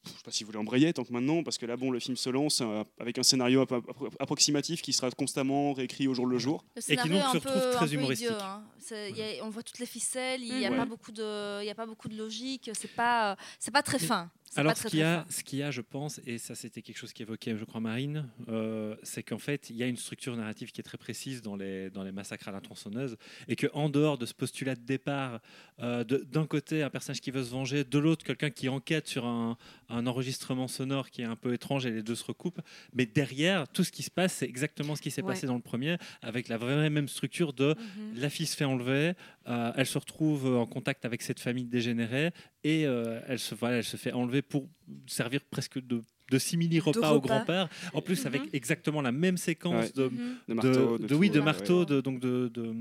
je 0.06 0.12
ne 0.12 0.18
sais 0.18 0.24
pas 0.24 0.32
si 0.32 0.44
vous 0.44 0.48
voulez 0.48 0.60
embrayer 0.60 0.94
tant 0.94 1.04
que 1.04 1.12
maintenant, 1.12 1.44
parce 1.44 1.58
que 1.58 1.66
là, 1.66 1.78
bon, 1.78 1.92
le 1.92 2.00
film 2.00 2.16
se 2.16 2.30
lance 2.30 2.62
euh, 2.62 2.84
avec 3.00 3.18
un 3.18 3.24
scénario 3.24 3.64
appro- 3.64 3.82
appro- 3.82 4.10
approximatif 4.20 4.82
qui 4.82 4.94
sera 4.94 5.10
constamment 5.12 5.74
réécrit 5.74 6.08
au 6.08 6.14
jour 6.14 6.26
le 6.28 6.38
jour. 6.38 6.64
Le 6.76 6.82
Et 6.92 6.98
qui 6.98 7.10
donc 7.10 7.22
se 7.24 7.38
retrouve 7.38 7.72
très 7.74 7.94
humoristique. 7.94 8.28
idiot, 8.28 8.40
hein. 8.42 8.64
Y 8.92 9.40
a- 9.40 9.44
on 9.46 9.50
voit 9.50 9.64
toutes 9.64 9.80
les 9.80 9.86
ficelles, 9.86 10.44
il 10.44 10.56
n'y 10.58 10.66
a, 10.66 10.70
Mhm. 10.70 10.76
pas 10.78 10.84
Ouais. 10.84 10.90
beaucoup 10.90 11.12
de- 11.12 11.62
il 11.64 11.66
y 11.66 11.70
a 11.72 11.76
pas 11.76 11.86
beaucoup 11.88 12.08
de 12.08 12.16
logique, 12.18 12.70
c'est 12.74 12.92
pas, 12.96 13.32
euh, 13.32 13.36
c'est 13.60 13.72
pas 13.72 13.82
très 13.84 14.00
fin. 14.00 14.30
Alors, 14.60 14.78
ce 14.78 14.88
qu'il 14.88 15.00
y, 15.00 15.04
a, 15.04 15.24
fin. 15.24 15.32
ce 15.32 15.44
qu'il 15.44 15.60
y 15.60 15.64
a, 15.64 15.72
je 15.72 15.82
pense, 15.82 16.22
et 16.26 16.38
ça 16.38 16.56
c'était 16.56 16.82
quelque 16.82 16.98
chose 16.98 17.14
qu'évoquait, 17.14 17.58
je 17.58 17.64
crois, 17.66 17.82
Marine, 17.82 18.28
euh, 18.50 18.96
c'est 19.04 19.24
qu'en 19.24 19.38
fait, 19.38 19.70
il 19.70 19.76
y 19.76 19.84
a 19.84 19.88
une 19.88 19.98
structure 19.98 20.36
narrative 20.36 20.72
qui 20.72 20.80
est 20.82 20.84
très 20.84 20.98
précise 20.98 21.42
dans 21.42 21.56
les, 21.56 21.90
dans 21.90 22.04
les 22.04 22.12
massacres 22.12 22.48
à 22.48 22.52
la 22.52 22.62
tronçonneuse, 22.62 23.18
et 23.48 23.56
qu'en 23.56 23.90
dehors 23.90 24.18
de 24.18 24.26
ce 24.26 24.34
postulat 24.34 24.76
de 24.76 24.82
départ, 24.86 25.40
euh, 25.82 26.04
d'un 26.04 26.46
côté, 26.46 26.84
un 26.84 26.90
personnage 26.90 27.22
qui 27.22 27.32
veut 27.32 27.44
se 27.44 27.50
venger, 27.52 27.84
de 27.84 28.00
l'autre, 28.00 28.24
quelqu'un 28.26 28.50
qui 28.50 28.70
enquête 28.70 29.08
sur 29.08 29.26
un, 29.26 29.58
un 29.90 30.08
enregistrement 30.08 30.68
sonore 30.68 31.10
qui 31.10 31.22
est 31.22 31.26
un 31.26 31.36
peu 31.36 31.54
étrange, 31.54 31.86
et 31.86 31.92
les 31.92 32.04
deux 32.04 32.16
se 32.16 32.24
recoupent, 32.24 32.62
mais 32.94 33.06
derrière, 33.06 33.68
tout 33.68 33.84
ce 33.84 33.92
qui 33.92 34.04
se 34.04 34.12
passe, 34.12 34.34
c'est 34.34 34.46
exactement 34.48 34.96
ce 34.96 35.02
qui 35.02 35.12
s'est 35.12 35.22
Ouais. 35.22 35.34
passé 35.34 35.48
dans 35.48 35.56
le 35.56 35.62
premier, 35.62 35.98
avec 36.22 36.48
la 36.50 36.58
vraie 36.58 36.90
même 36.90 37.08
structure 37.08 37.52
de 37.54 37.76
Mhm. 37.98 38.20
la 38.20 38.30
fille 38.30 38.46
se 38.46 38.56
fait 38.56 38.66
enlever, 38.66 39.14
euh, 39.48 39.72
elle 39.76 39.86
se 39.88 39.98
retrouve 39.98 40.56
en 40.56 40.66
contact 40.66 41.04
avec 41.06 41.22
cette 41.22 41.40
famille 41.40 41.66
dégénérée 41.66 42.32
et 42.66 42.86
euh, 42.88 43.20
elle, 43.28 43.38
se, 43.40 43.54
voilà, 43.56 43.78
elle 43.78 43.84
se 43.84 43.96
fait 43.96 44.12
enlever 44.12 44.42
pour 44.42 44.68
servir 45.06 45.40
presque 45.52 45.80
de, 45.80 46.02
de 46.32 46.38
simili-repas 46.40 47.00
De 47.00 47.06
au 47.06 47.20
repas. 47.20 47.28
grand-père. 47.28 47.70
En 47.94 48.02
plus, 48.02 48.22
Mhm. 48.22 48.28
avec 48.28 48.42
exactement 48.54 49.02
la 49.04 49.12
même 49.12 49.38
séquence 49.38 49.86
Ouais. 49.86 49.92
de, 49.96 50.04
Mhm. 50.06 50.10
De 50.10 50.50
de- 50.50 50.54
marteau, 50.56 50.98
de- 50.98 51.08
tout, 51.08 51.14
oui, 51.16 51.30
de 51.30 51.40
ouais, 51.40 51.46
marteau, 51.46 51.80
ouais. 51.82 51.86
de, 51.86 52.02
donc 52.02 52.20
de, 52.20 52.48
de- 52.54 52.74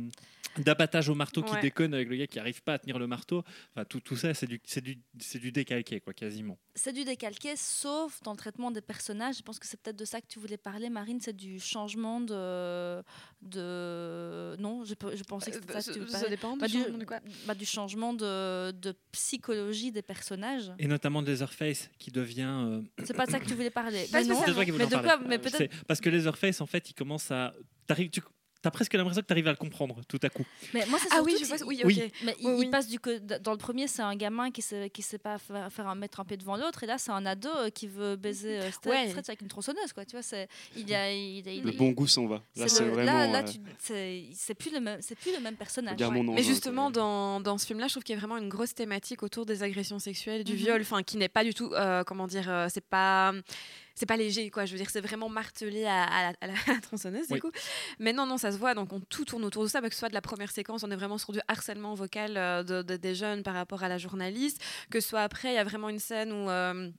d'abattage 0.58 1.08
au 1.08 1.14
marteau 1.14 1.42
qui 1.42 1.52
Ouais. 1.54 1.60
déconne 1.60 1.94
avec 1.94 2.08
le 2.08 2.16
gars 2.16 2.26
qui 2.26 2.38
n'arrive 2.38 2.62
pas 2.62 2.74
à 2.74 2.78
tenir 2.78 2.98
le 2.98 3.06
marteau. 3.06 3.42
Enfin, 3.74 3.84
tout, 3.84 4.00
tout 4.00 4.16
ça, 4.16 4.34
c'est 4.34 4.46
du, 4.46 4.60
c'est 4.64 4.80
du, 4.82 4.98
c'est 5.18 5.38
du 5.38 5.52
décalqué, 5.52 6.00
quoi, 6.00 6.12
quasiment. 6.12 6.58
C'est 6.74 6.92
du 6.92 7.04
décalqué, 7.04 7.54
sauf 7.56 8.20
dans 8.22 8.32
le 8.32 8.36
traitement 8.36 8.70
des 8.70 8.80
personnages. 8.80 9.36
Je 9.38 9.42
pense 9.42 9.58
que 9.58 9.66
c'est 9.66 9.80
peut-être 9.80 9.96
de 9.98 10.04
ça 10.04 10.20
que 10.20 10.26
tu 10.26 10.38
voulais 10.38 10.56
parler, 10.56 10.90
Marine. 10.90 11.20
C'est 11.20 11.34
du 11.36 11.58
changement 11.60 12.20
de, 12.20 13.02
de... 13.42 14.56
non, 14.58 14.84
je, 14.84 14.94
je 15.14 15.22
pensais 15.24 15.50
que 15.50 15.56
c'était 15.58 15.72
bah, 15.72 15.80
ça 15.80 15.92
que 15.92 15.98
tu 15.98 16.08
ça- 16.08 16.28
dépend 16.28 16.56
Bah, 16.56 16.66
du 16.66 16.72
du, 16.76 16.82
changement 16.82 16.98
de 16.98 17.04
quoi. 17.04 17.20
bah, 17.46 17.54
du 17.54 17.64
changement 17.66 18.12
de, 18.14 18.70
de 18.72 18.94
psychologie 19.12 19.92
des 19.92 20.02
personnages. 20.02 20.72
Et 20.78 20.86
notamment 20.86 21.22
de 21.22 21.30
Leatherface 21.30 21.90
qui 21.98 22.10
devient. 22.10 22.42
euh, 22.68 22.82
C'est 23.04 23.14
pas 23.14 23.26
de 23.26 23.30
ça 23.30 23.40
que 23.40 23.46
tu 23.46 23.54
voulais 23.54 23.70
parler. 23.70 24.06
Mais 24.12 24.24
non. 24.24 24.40
C'est 24.44 24.52
toi 24.52 24.64
qui 24.64 24.70
voulais 24.70 24.86
Mais 24.86 25.26
Mais 25.28 25.38
peut-être. 25.38 25.56
C'est- 25.56 25.84
Parce 25.86 26.00
que 26.00 26.08
Leatherface, 26.10 26.60
en 26.60 26.66
fait, 26.66 26.90
il 26.90 26.94
commence 26.94 27.30
à. 27.30 27.54
t'arrives- 27.86 28.10
Tu 28.10 28.20
as 28.66 28.70
presque 28.70 28.92
l'impression 28.94 29.22
que 29.22 29.26
tu 29.26 29.32
arrives 29.32 29.48
à 29.48 29.50
le 29.52 29.56
comprendre 29.56 30.00
tout 30.08 30.18
à 30.22 30.28
coup. 30.28 30.44
Mais 30.72 30.84
moi, 30.86 30.98
c'est 31.00 31.08
Ah 31.10 31.22
oui, 31.22 31.34
je 31.38 31.44
il- 31.44 31.64
Oui, 31.64 31.80
Oui. 31.84 32.02
ok. 32.04 32.12
Mais 32.24 32.36
il, 32.40 32.46
Oui, 32.48 32.64
il 32.66 32.70
passe 32.70 32.86
du 32.88 32.98
dans 33.40 33.52
le 33.52 33.58
premier, 33.58 33.86
c'est 33.88 34.02
un 34.02 34.14
gamin 34.16 34.50
qui 34.50 34.62
sait 34.62 34.90
qui 34.90 35.02
sait 35.02 35.18
pas 35.18 35.38
faire, 35.38 35.72
faire 35.72 35.86
un 35.88 35.94
mettre 35.94 36.20
un 36.20 36.24
pied 36.24 36.36
devant 36.36 36.56
l'autre, 36.56 36.82
et 36.84 36.86
là 36.86 36.98
c'est 36.98 37.10
un 37.12 37.24
ado 37.26 37.48
euh, 37.56 37.70
qui 37.70 37.86
veut 37.86 38.16
baiser 38.16 38.58
euh, 38.60 38.70
Stretch 38.70 38.92
Ouais. 39.14 39.18
Avec 39.28 39.40
une 39.42 39.48
tronçonneuse, 39.48 39.92
quoi. 39.92 40.04
Tu 40.04 40.12
vois, 40.12 40.22
c'est 40.22 40.48
il 40.76 40.88
y 40.88 40.94
a 40.94 41.12
il, 41.12 41.46
il- 41.46 41.62
Le 41.64 41.72
bon 41.72 41.90
goût 41.90 42.06
s'en 42.06 42.26
va. 42.26 42.42
Là, 42.56 42.68
c'est 42.68 42.84
vraiment. 42.84 43.04
là, 43.12 43.26
là, 43.26 43.38
euh, 43.40 43.42
tu- 43.42 43.58
c'est 43.78 44.24
c'est 44.34 44.54
plus 44.54 44.72
le 44.72 44.80
même 44.80 44.98
c'est 45.00 45.14
plus 45.18 45.32
le 45.32 45.40
même 45.40 45.56
personnage. 45.56 46.00
Ouais. 46.00 46.22
Mais 46.22 46.42
justement, 46.42 46.90
dans, 46.90 47.40
dans 47.40 47.58
ce 47.58 47.66
film-là, 47.66 47.86
je 47.88 47.92
trouve 47.94 48.02
qu'il 48.04 48.14
y 48.14 48.18
a 48.18 48.20
vraiment 48.20 48.36
une 48.36 48.48
grosse 48.48 48.74
thématique 48.74 49.22
autour 49.22 49.46
des 49.46 49.62
agressions 49.62 49.98
sexuelles, 49.98 50.44
du 50.44 50.52
Mhm. 50.52 50.58
viol, 50.58 50.80
enfin, 50.80 51.02
qui 51.02 51.16
n'est 51.16 51.28
pas 51.28 51.44
du 51.44 51.54
tout, 51.54 51.70
euh, 51.72 52.04
comment 52.04 52.26
dire, 52.26 52.48
euh, 52.48 52.68
c'est 52.70 52.84
pas. 52.84 53.32
C'est 53.94 54.06
pas 54.06 54.16
léger, 54.16 54.50
quoi. 54.50 54.64
Je 54.64 54.72
veux 54.72 54.78
dire, 54.78 54.90
c'est 54.90 55.00
vraiment 55.00 55.28
martelé 55.28 55.84
à, 55.84 56.02
à 56.04 56.22
la, 56.22 56.32
à 56.40 56.46
la- 56.48 56.52
à 56.66 56.72
la 56.74 56.80
tronçonneuse, 56.80 57.26
Oui. 57.30 57.34
du 57.36 57.40
coup. 57.40 57.50
Mais 58.00 58.12
non, 58.12 58.26
non, 58.26 58.38
ça 58.38 58.50
se 58.52 58.58
voit. 58.58 58.74
Donc, 58.74 58.92
on 58.92 59.00
tout 59.00 59.24
tourne 59.24 59.44
autour 59.44 59.62
de 59.62 59.68
ça. 59.68 59.80
que 59.80 59.90
ce 59.90 59.98
soit 59.98 60.08
de 60.08 60.14
la 60.14 60.20
première 60.20 60.50
séquence, 60.50 60.82
on 60.82 60.90
est 60.90 60.96
vraiment 60.96 61.18
sur 61.18 61.32
du 61.32 61.40
harcèlement 61.48 61.94
vocal 61.94 62.36
euh, 62.36 62.62
de, 62.64 62.82
de- 62.82 62.96
des 62.96 63.14
jeunes 63.14 63.42
par 63.42 63.54
rapport 63.54 63.82
à 63.84 63.88
la 63.88 63.98
journaliste. 63.98 64.60
Que 64.90 65.00
ce 65.00 65.08
soit 65.10 65.20
après, 65.22 65.50
il 65.52 65.54
y 65.54 65.58
a 65.58 65.64
vraiment 65.64 65.88
une 65.88 66.00
scène 66.00 66.32
où. 66.32 66.50
euh, 66.50 66.90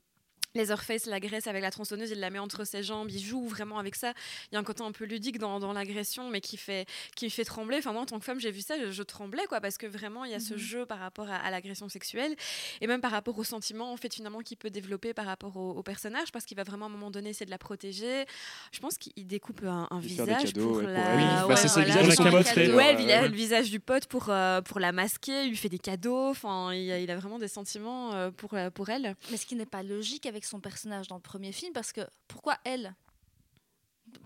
Leatherface 0.56 1.06
l'agresse 1.06 1.48
avec 1.48 1.62
la 1.62 1.70
tronçonneuse, 1.72 2.10
il 2.12 2.20
la 2.20 2.30
met 2.30 2.40
entre 2.40 2.64
ses 2.66 2.82
jambes, 2.82 3.10
il 3.12 3.20
joue 3.24 3.48
vraiment 3.48 3.78
avec 3.78 3.96
ça. 3.96 4.14
Il 4.52 4.56
y 4.56 4.58
a 4.58 4.60
un 4.60 4.64
côté 4.64 4.84
un 4.84 4.92
peu 4.92 5.06
ludique 5.06 5.38
dans, 5.38 5.60
dans 5.60 5.74
l'agression, 5.74 6.30
mais 6.30 6.42
qui 6.42 6.58
fait, 6.58 6.86
qui 7.16 7.26
me 7.26 7.30
fait 7.30 7.44
trembler. 7.46 7.78
Enfin, 7.78 7.92
moi, 7.94 8.02
en 8.02 8.06
tant 8.06 8.18
que 8.20 8.26
femme, 8.26 8.40
j'ai 8.40 8.52
vu 8.52 8.62
ça, 8.62 8.76
je, 8.80 8.90
je 8.92 9.04
tremblais, 9.04 9.46
quoi, 9.48 9.60
parce 9.62 9.78
que 9.78 9.86
vraiment, 9.86 10.26
il 10.26 10.32
y 10.32 10.36
a 10.36 10.40
ce 10.40 10.54
Mhm. 10.54 10.60
jeu 10.60 10.86
par 10.86 11.00
rapport 11.00 11.30
à, 11.30 11.36
à 11.36 11.52
l'agression 11.52 11.90
sexuelle, 11.90 12.36
et 12.82 12.88
même 12.88 13.02
par 13.02 13.12
rapport 13.12 13.38
au 13.38 13.44
sentiment, 13.44 13.92
en 13.92 13.98
fait, 13.98 14.14
finalement, 14.14 14.40
qu'il 14.40 14.58
peut 14.58 14.70
développer 14.70 15.14
par 15.14 15.26
rapport 15.26 15.58
au, 15.58 15.72
au 15.72 15.84
personnage, 15.84 16.32
parce 16.32 16.46
qu'il 16.46 16.56
va 16.58 16.64
vraiment, 16.64 16.86
à 16.86 16.90
un 16.90 16.92
moment 16.92 17.12
donné, 17.12 17.30
essayer 17.32 17.46
de 17.46 17.52
la 17.52 17.58
protéger. 17.58 18.26
Je 18.72 18.80
pense 18.80 18.98
qu'il 18.98 19.28
découpe 19.28 19.64
un, 19.64 19.88
visage 20.00 20.46
cadeaux, 20.54 20.68
pour 20.70 20.78
ouais, 20.78 20.94
la... 20.94 21.16
oui, 21.18 21.24
bah, 21.50 21.56
c'est 21.58 21.68
ça, 21.68 21.80
le 21.82 21.86
visage 21.86 22.08
Ouais, 22.76 22.94
le 22.94 23.66
du 23.70 23.80
pote 23.80 24.06
pour, 24.08 24.30
euh, 24.30 24.62
pour 24.62 24.80
la 24.80 24.92
masquer, 24.92 25.44
il 25.44 25.50
lui 25.50 25.58
fait 25.58 25.70
des 25.70 25.80
cadeaux, 25.80 26.30
enfin, 26.30 26.74
il, 26.74 26.90
a- 26.92 27.00
il 27.00 27.10
a 27.12 27.16
vraiment 27.18 27.40
des 27.40 27.48
sentiments 27.48 28.14
euh, 28.14 28.32
pour, 28.32 28.54
euh, 28.54 28.70
pour 28.70 28.90
elle. 28.90 29.16
Mais 29.32 29.38
ce 29.38 29.46
qui 29.46 29.56
n'est 29.56 29.66
pas 29.66 29.84
logique 29.84 30.26
avec 30.26 30.45
son 30.46 30.60
personnage 30.60 31.08
dans 31.08 31.16
le 31.16 31.22
premier 31.22 31.52
film, 31.52 31.74
parce 31.74 31.92
que 31.92 32.02
pourquoi 32.28 32.58
elle? 32.64 32.96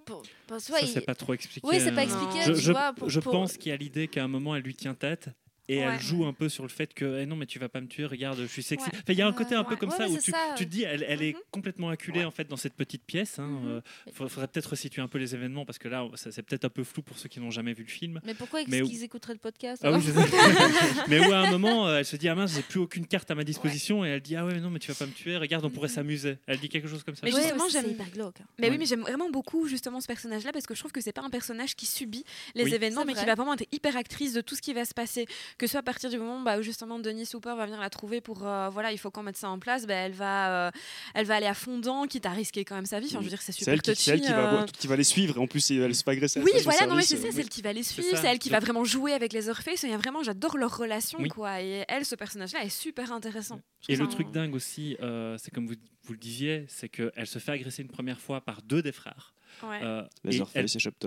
Pour- 0.05 0.24
Ça, 0.59 0.82
il- 0.82 0.88
c'est 0.88 1.01
pas 1.01 1.15
trop 1.15 1.34
expliqué. 1.34 1.65
Oui, 1.67 1.80
c'est 1.80 1.91
pas 1.93 2.01
hein. 2.01 2.03
expliqué. 2.03 2.43
Je, 2.45 2.51
tu 2.53 2.59
je- 2.61 2.72
vois, 2.72 2.93
pour- 2.93 3.09
je 3.09 3.20
pour- 3.20 3.32
pense 3.32 3.57
qu'il 3.57 3.70
y 3.70 3.74
a 3.74 3.78
l'idée 3.78 4.07
qu'à 4.07 4.24
un 4.24 4.28
moment, 4.28 4.55
elle 4.55 4.63
lui 4.63 4.76
tient 4.76 4.93
tête. 4.93 5.30
Et 5.70 5.78
Ouais. 5.78 5.84
elle 5.93 5.99
joue 6.01 6.26
un 6.26 6.34
peu 6.34 6.49
sur 6.49 6.63
le 6.63 6.70
fait 6.70 6.93
que 6.93 7.22
eh 7.22 7.26
non 7.26 7.36
mais 7.36 7.45
tu 7.45 7.59
vas 7.59 7.70
pas 7.70 7.80
me 7.80 7.88
tuer 7.88 8.05
regarde 8.05 8.39
je 8.41 8.45
suis 8.47 8.63
sexy 8.63 8.89
Ouais. 8.89 8.99
Il 9.09 9.15
y 9.15 9.22
a 9.22 9.28
un 9.28 9.32
côté 9.34 9.53
un 9.55 9.63
peu 9.63 9.76
Ouais, 9.76 9.78
comme 9.80 9.89
ouais, 9.91 9.97
ça 9.97 10.09
où 10.09 10.17
tu, 10.17 10.32
ça. 10.32 10.38
tu 10.57 10.65
te 10.65 10.70
dis 10.72 10.84
elle, 10.84 11.05
elle 11.07 11.22
est 11.22 11.34
Mhm. 11.34 11.39
complètement 11.51 11.89
acculée 11.89 12.20
Ouais. 12.22 12.26
en 12.26 12.32
fait 12.32 12.47
dans 12.49 12.57
cette 12.57 12.74
petite 12.74 13.03
pièce 13.05 13.38
hein, 13.39 13.47
Mhm. 13.47 13.67
euh, 13.70 13.82
faudrait, 14.11 14.30
faudrait 14.34 14.47
peut-être 14.47 14.65
resituer 14.72 15.01
un 15.01 15.07
peu 15.07 15.20
les 15.20 15.36
événements 15.36 15.65
parce 15.65 15.78
que 15.78 15.88
là 15.88 16.05
c'est 16.15 16.41
peut-être 16.41 16.65
un 16.65 16.70
peu 16.70 16.84
flou 16.84 17.03
pour 17.03 17.17
ceux 17.20 17.30
qui 17.30 17.39
n'ont 17.39 17.51
jamais 17.51 17.74
vu 17.74 17.84
le 17.84 17.89
film 17.89 18.20
Mais 18.26 18.34
pourquoi 18.34 18.61
Mais- 18.67 18.82
qu'ils 18.82 19.03
écouteraient 19.03 19.34
le 19.34 19.39
podcast 19.39 19.82
ah 19.86 19.91
oui, 19.91 20.01
mais 21.07 21.20
où 21.28 21.32
à 21.32 21.38
un 21.39 21.51
moment, 21.51 21.88
euh, 21.88 21.99
elle 21.99 22.05
se 22.05 22.15
dit 22.15 22.28
Ah 22.30 22.36
mince, 22.36 22.53
j'ai 22.55 22.61
plus 22.61 22.80
aucune 22.80 23.05
carte 23.05 23.30
à 23.32 23.36
ma 23.36 23.43
disposition. 23.43 24.03
Et 24.05 24.09
elle 24.09 24.22
dit 24.22 24.36
Ah 24.36 24.45
ouais, 24.45 24.53
mais 24.53 24.59
non, 24.59 24.70
mais 24.70 24.80
tu 24.80 24.91
vas 24.91 24.95
pas 24.97 25.05
me 25.05 25.11
tuer. 25.11 25.38
Regarde, 25.38 25.65
on 25.65 25.70
pourrait 25.70 25.88
Mhm. 25.88 25.93
s'amuser. 25.95 26.38
Elle 26.47 26.59
dit 26.59 26.70
quelque 26.70 26.88
chose 26.88 27.03
comme 27.03 27.15
ça. 27.15 27.22
Mais 27.24 27.32
justement, 27.32 27.67
j'aime- 27.70 27.89
hyper 27.89 28.09
glauque. 28.09 28.41
hein. 28.41 28.45
Mais 28.59 28.70
oui, 28.70 28.78
mais 28.78 28.86
j'aime 28.86 29.01
vraiment 29.01 29.30
beaucoup 29.30 29.67
justement 29.67 30.01
ce 30.01 30.07
personnage-là 30.07 30.51
parce 30.51 30.65
que 30.65 30.74
je 30.74 30.80
trouve 30.80 30.91
que 30.91 31.01
c'est 31.01 31.11
pas 31.13 31.22
un 31.22 31.30
personnage 31.30 31.76
qui 31.76 31.86
subit 31.86 32.24
les 32.55 32.74
événements, 32.74 33.05
mais 33.05 33.13
qui 33.13 33.26
va 33.26 33.36
vraiment 33.36 33.53
être 33.53 33.65
hyper 33.72 33.95
actrice 33.97 34.34
de 34.34 34.41
tout 34.41 34.55
ce 34.55 34.61
qui 34.61 34.74
va 34.74 34.86
se 34.86 34.93
passer. 34.93 35.26
Que 35.60 35.68
ce 35.68 35.72
soit 35.72 35.82
à 35.82 35.84
partir 35.84 36.10
du 36.10 36.18
moment 36.18 36.39
bah, 36.39 36.57
où 36.57 36.62
justement 36.62 36.99
Denis 36.99 37.28
Hooper 37.34 37.53
va 37.57 37.66
venir 37.66 37.82
la 37.82 37.89
trouver 37.89 38.22
pour 38.22 38.47
euh, 38.47 38.70
voilà, 38.70 38.93
il 38.93 38.97
faut 38.97 39.12
qu'on 39.12 39.24
mette 39.24 39.36
ça 39.36 39.49
en 39.49 39.60
place, 39.60 39.86
bah, 39.86 39.93
elle 39.93 40.14
va, 40.14 40.68
euh, 40.68 40.72
elle 41.14 41.26
va 41.26 41.36
aller 41.36 41.47
à 41.47 41.53
fond 41.53 41.78
dedans, 41.78 42.07
quitte 42.07 42.26
à 42.26 42.32
risquer 42.32 42.64
quand 42.64 42.76
même 42.76 42.86
sa 42.86 43.01
vie. 43.01 43.07
Enfin, 43.07 43.20
je 43.20 43.24
veux 43.26 43.30
dire, 43.30 43.41
c'est 43.41 43.51
C'est 43.51 43.60
super 43.60 43.74
elle, 43.74 43.82
qui, 43.82 43.93
c'est 43.95 44.12
elle 44.12 44.20
touchy, 44.20 44.32
qui, 44.32 44.34
va, 44.34 44.62
euh. 44.62 44.66
qui 44.66 44.88
va 44.88 44.95
les 44.95 45.03
suivre 45.03 45.36
et 45.38 45.39
en 45.39 45.47
plus 45.47 45.70
elle 45.72 45.93
se 45.93 46.03
fait 46.03 46.12
agresser. 46.12 46.39
Oui, 46.39 46.51
voilà, 46.64 46.88
non, 46.88 46.95
mais 46.95 47.01
c'est 47.01 47.18
ça, 47.18 47.28
c'est 47.30 47.41
elle 47.41 47.49
qui 47.49 47.62
va 47.62 47.74
les 47.74 47.84
suivre, 47.84 48.07
c'est 48.16 48.28
elle 48.28 48.39
qui 48.39 48.49
va 48.49 48.60
vraiment 48.60 48.86
jouer 48.86 49.12
avec 49.12 49.34
les 49.34 49.49
Orpheus. 49.49 49.84
Il 49.84 49.89
y 49.89 49.93
a 49.93 49.97
vraiment, 49.97 50.24
j'adore 50.24 50.57
leur 50.57 50.78
relation, 50.78 51.20
Oui. 51.20 51.28
quoi. 51.28 51.62
Et 51.62 51.84
elle, 51.89 52.05
ce 52.05 52.16
personnage-là, 52.16 52.64
est 52.64 52.70
super 52.70 53.12
intéressant. 53.12 53.60
Et 53.89 53.97
le 53.97 54.07
truc 54.07 54.32
dingue 54.32 54.55
aussi, 54.55 54.95
euh, 55.01 55.38
c'est 55.38 55.53
comme 55.53 55.68
vous, 55.68 55.76
vous 56.03 56.14
le 56.14 56.20
disiez, 56.20 56.66
c'est 56.70 56.88
qu'elle 56.88 57.28
se 57.28 57.39
fait 57.39 57.51
agresser 57.51 57.82
une 57.82 57.89
première 57.89 58.22
fois 58.22 58.39
par 58.39 58.62
deux 58.62 58.82
des 58.82 58.93
frères. 58.93 59.34
Ouais. 59.64 59.82
Euh, 59.84 60.03
et. 60.30 60.41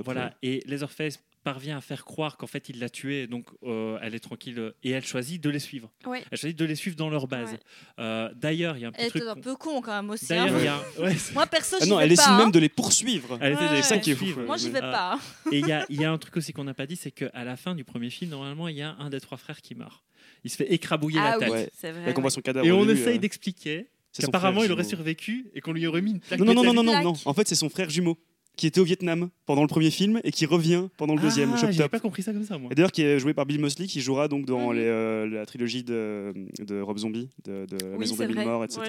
Voilà, 0.02 0.34
et 0.42 0.62
Leatherface 0.66 1.18
parvient 1.42 1.76
à 1.76 1.80
faire 1.80 2.04
croire 2.04 2.36
qu'en 2.36 2.46
fait 2.46 2.68
il 2.68 2.78
l'a 2.78 2.88
tué, 2.88 3.26
donc 3.26 3.46
euh, 3.64 3.98
elle 4.02 4.14
est 4.14 4.20
tranquille 4.20 4.58
euh, 4.58 4.74
et 4.82 4.90
elle 4.90 5.04
choisit 5.04 5.42
de 5.42 5.50
les 5.50 5.58
suivre. 5.58 5.90
Ouais. 6.06 6.22
Elle 6.30 6.38
choisit 6.38 6.58
de 6.58 6.64
les 6.64 6.74
suivre 6.76 6.96
dans 6.96 7.10
leur 7.10 7.26
base. 7.26 7.52
Ouais. 7.52 7.58
Euh, 7.98 8.30
D'ailleurs, 8.34 8.76
il 8.76 8.80
y 8.82 8.84
a 8.84 8.88
un 8.88 8.92
petit 8.92 9.02
Elle 9.04 9.10
truc. 9.10 9.22
était 9.22 9.30
un 9.30 9.36
peu 9.40 9.56
con 9.56 9.80
quand 9.80 9.92
même 9.94 10.10
aussi. 10.10 10.32
Hein. 10.34 10.46
a 10.46 11.00
ouais, 11.02 11.16
Moi 11.34 11.46
perso, 11.46 11.76
Ah 11.80 11.86
non, 11.86 11.96
vais 11.98 12.04
elle 12.04 12.08
pas. 12.10 12.12
essaie 12.22 12.30
hein. 12.30 12.38
même 12.38 12.50
de 12.52 12.58
les 12.58 12.68
poursuivre. 12.68 13.38
elle 13.40 13.56
ça 13.84 13.98
qui 13.98 14.12
est 14.12 14.14
fou. 14.14 14.26
Moi, 14.46 14.56
j'y 14.56 14.70
vais 14.70 14.78
Euh, 14.82 14.92
pas. 14.92 15.14
hein. 15.14 15.20
Et 15.50 15.58
il 15.58 15.66
y 15.66 15.72
a, 15.72 15.84
il 15.88 16.00
y 16.00 16.04
a 16.04 16.10
un 16.12 16.18
truc 16.18 16.36
aussi 16.36 16.52
qu'on 16.52 16.64
n'a 16.64 16.74
pas 16.74 16.86
dit, 16.86 16.96
c'est 16.96 17.10
qu'à 17.10 17.44
la 17.44 17.56
fin 17.56 17.74
du 17.74 17.84
premier 17.84 18.10
film, 18.10 18.30
normalement, 18.30 18.68
il 18.68 18.76
y 18.76 18.82
a 18.82 18.94
un 18.98 19.10
des 19.10 19.20
trois 19.20 19.38
frères 19.38 19.60
qui 19.60 19.74
meurt. 19.74 20.02
Il 20.44 20.50
se 20.50 20.56
fait 20.56 20.72
écrabouiller 20.72 21.18
Ah 21.20 21.30
la 21.32 21.38
oui, 21.38 21.44
tête. 21.44 21.52
Ouais. 21.52 21.70
c'est 21.76 21.92
vrai. 21.92 22.10
Et 22.10 22.14
qu'on 22.14 22.20
voit 22.22 22.30
son 22.30 22.40
cadavre. 22.40 22.66
Et 22.66 22.72
on 22.72 22.88
essaye 22.88 23.18
d'expliquer 23.18 23.88
qu'apparemment 24.18 24.62
il 24.62 24.70
aurait 24.72 24.84
survécu 24.84 25.46
et 25.54 25.60
qu'on 25.60 25.72
lui 25.72 25.86
aurait 25.86 26.02
mis 26.02 26.10
une 26.12 26.20
plaque 26.20 26.38
Non, 26.40 26.52
non, 26.54 26.72
non, 26.72 26.82
non, 26.82 27.02
non. 27.02 27.12
En 27.24 27.34
fait, 27.34 27.48
c'est 27.48 27.54
son 27.54 27.68
frère 27.68 27.88
jumeau 27.90 28.18
qui 28.56 28.66
était 28.66 28.80
au 28.80 28.84
Vietnam 28.84 29.30
pendant 29.46 29.62
le 29.62 29.66
premier 29.66 29.90
film 29.90 30.20
et 30.24 30.30
qui 30.30 30.44
revient 30.44 30.88
pendant 30.98 31.14
le 31.14 31.20
deuxième. 31.22 31.50
Ah, 31.54 31.56
Shop 31.56 31.66
j'avais 31.68 31.78
Top. 31.84 31.90
pas 31.92 32.00
compris 32.00 32.22
ça 32.22 32.32
comme 32.34 32.44
ça, 32.44 32.58
moi. 32.58 32.68
Et 32.70 32.74
d'ailleurs, 32.74 32.92
qui 32.92 33.02
est 33.02 33.18
joué 33.18 33.32
par 33.32 33.46
Bill 33.46 33.58
Mosley, 33.58 33.86
qui 33.86 34.00
jouera 34.02 34.28
donc 34.28 34.44
dans 34.44 34.72
les, 34.72 34.84
euh, 34.84 35.26
la 35.26 35.46
trilogie 35.46 35.82
de, 35.82 36.34
de 36.60 36.80
Rob 36.80 36.98
Zombie, 36.98 37.30
de, 37.44 37.64
de 37.66 37.78
La 37.82 37.92
Oui, 37.92 37.98
Maison 38.00 38.16
des 38.16 38.26
Mille. 38.26 38.44
Morts, 38.44 38.64
etc. 38.64 38.82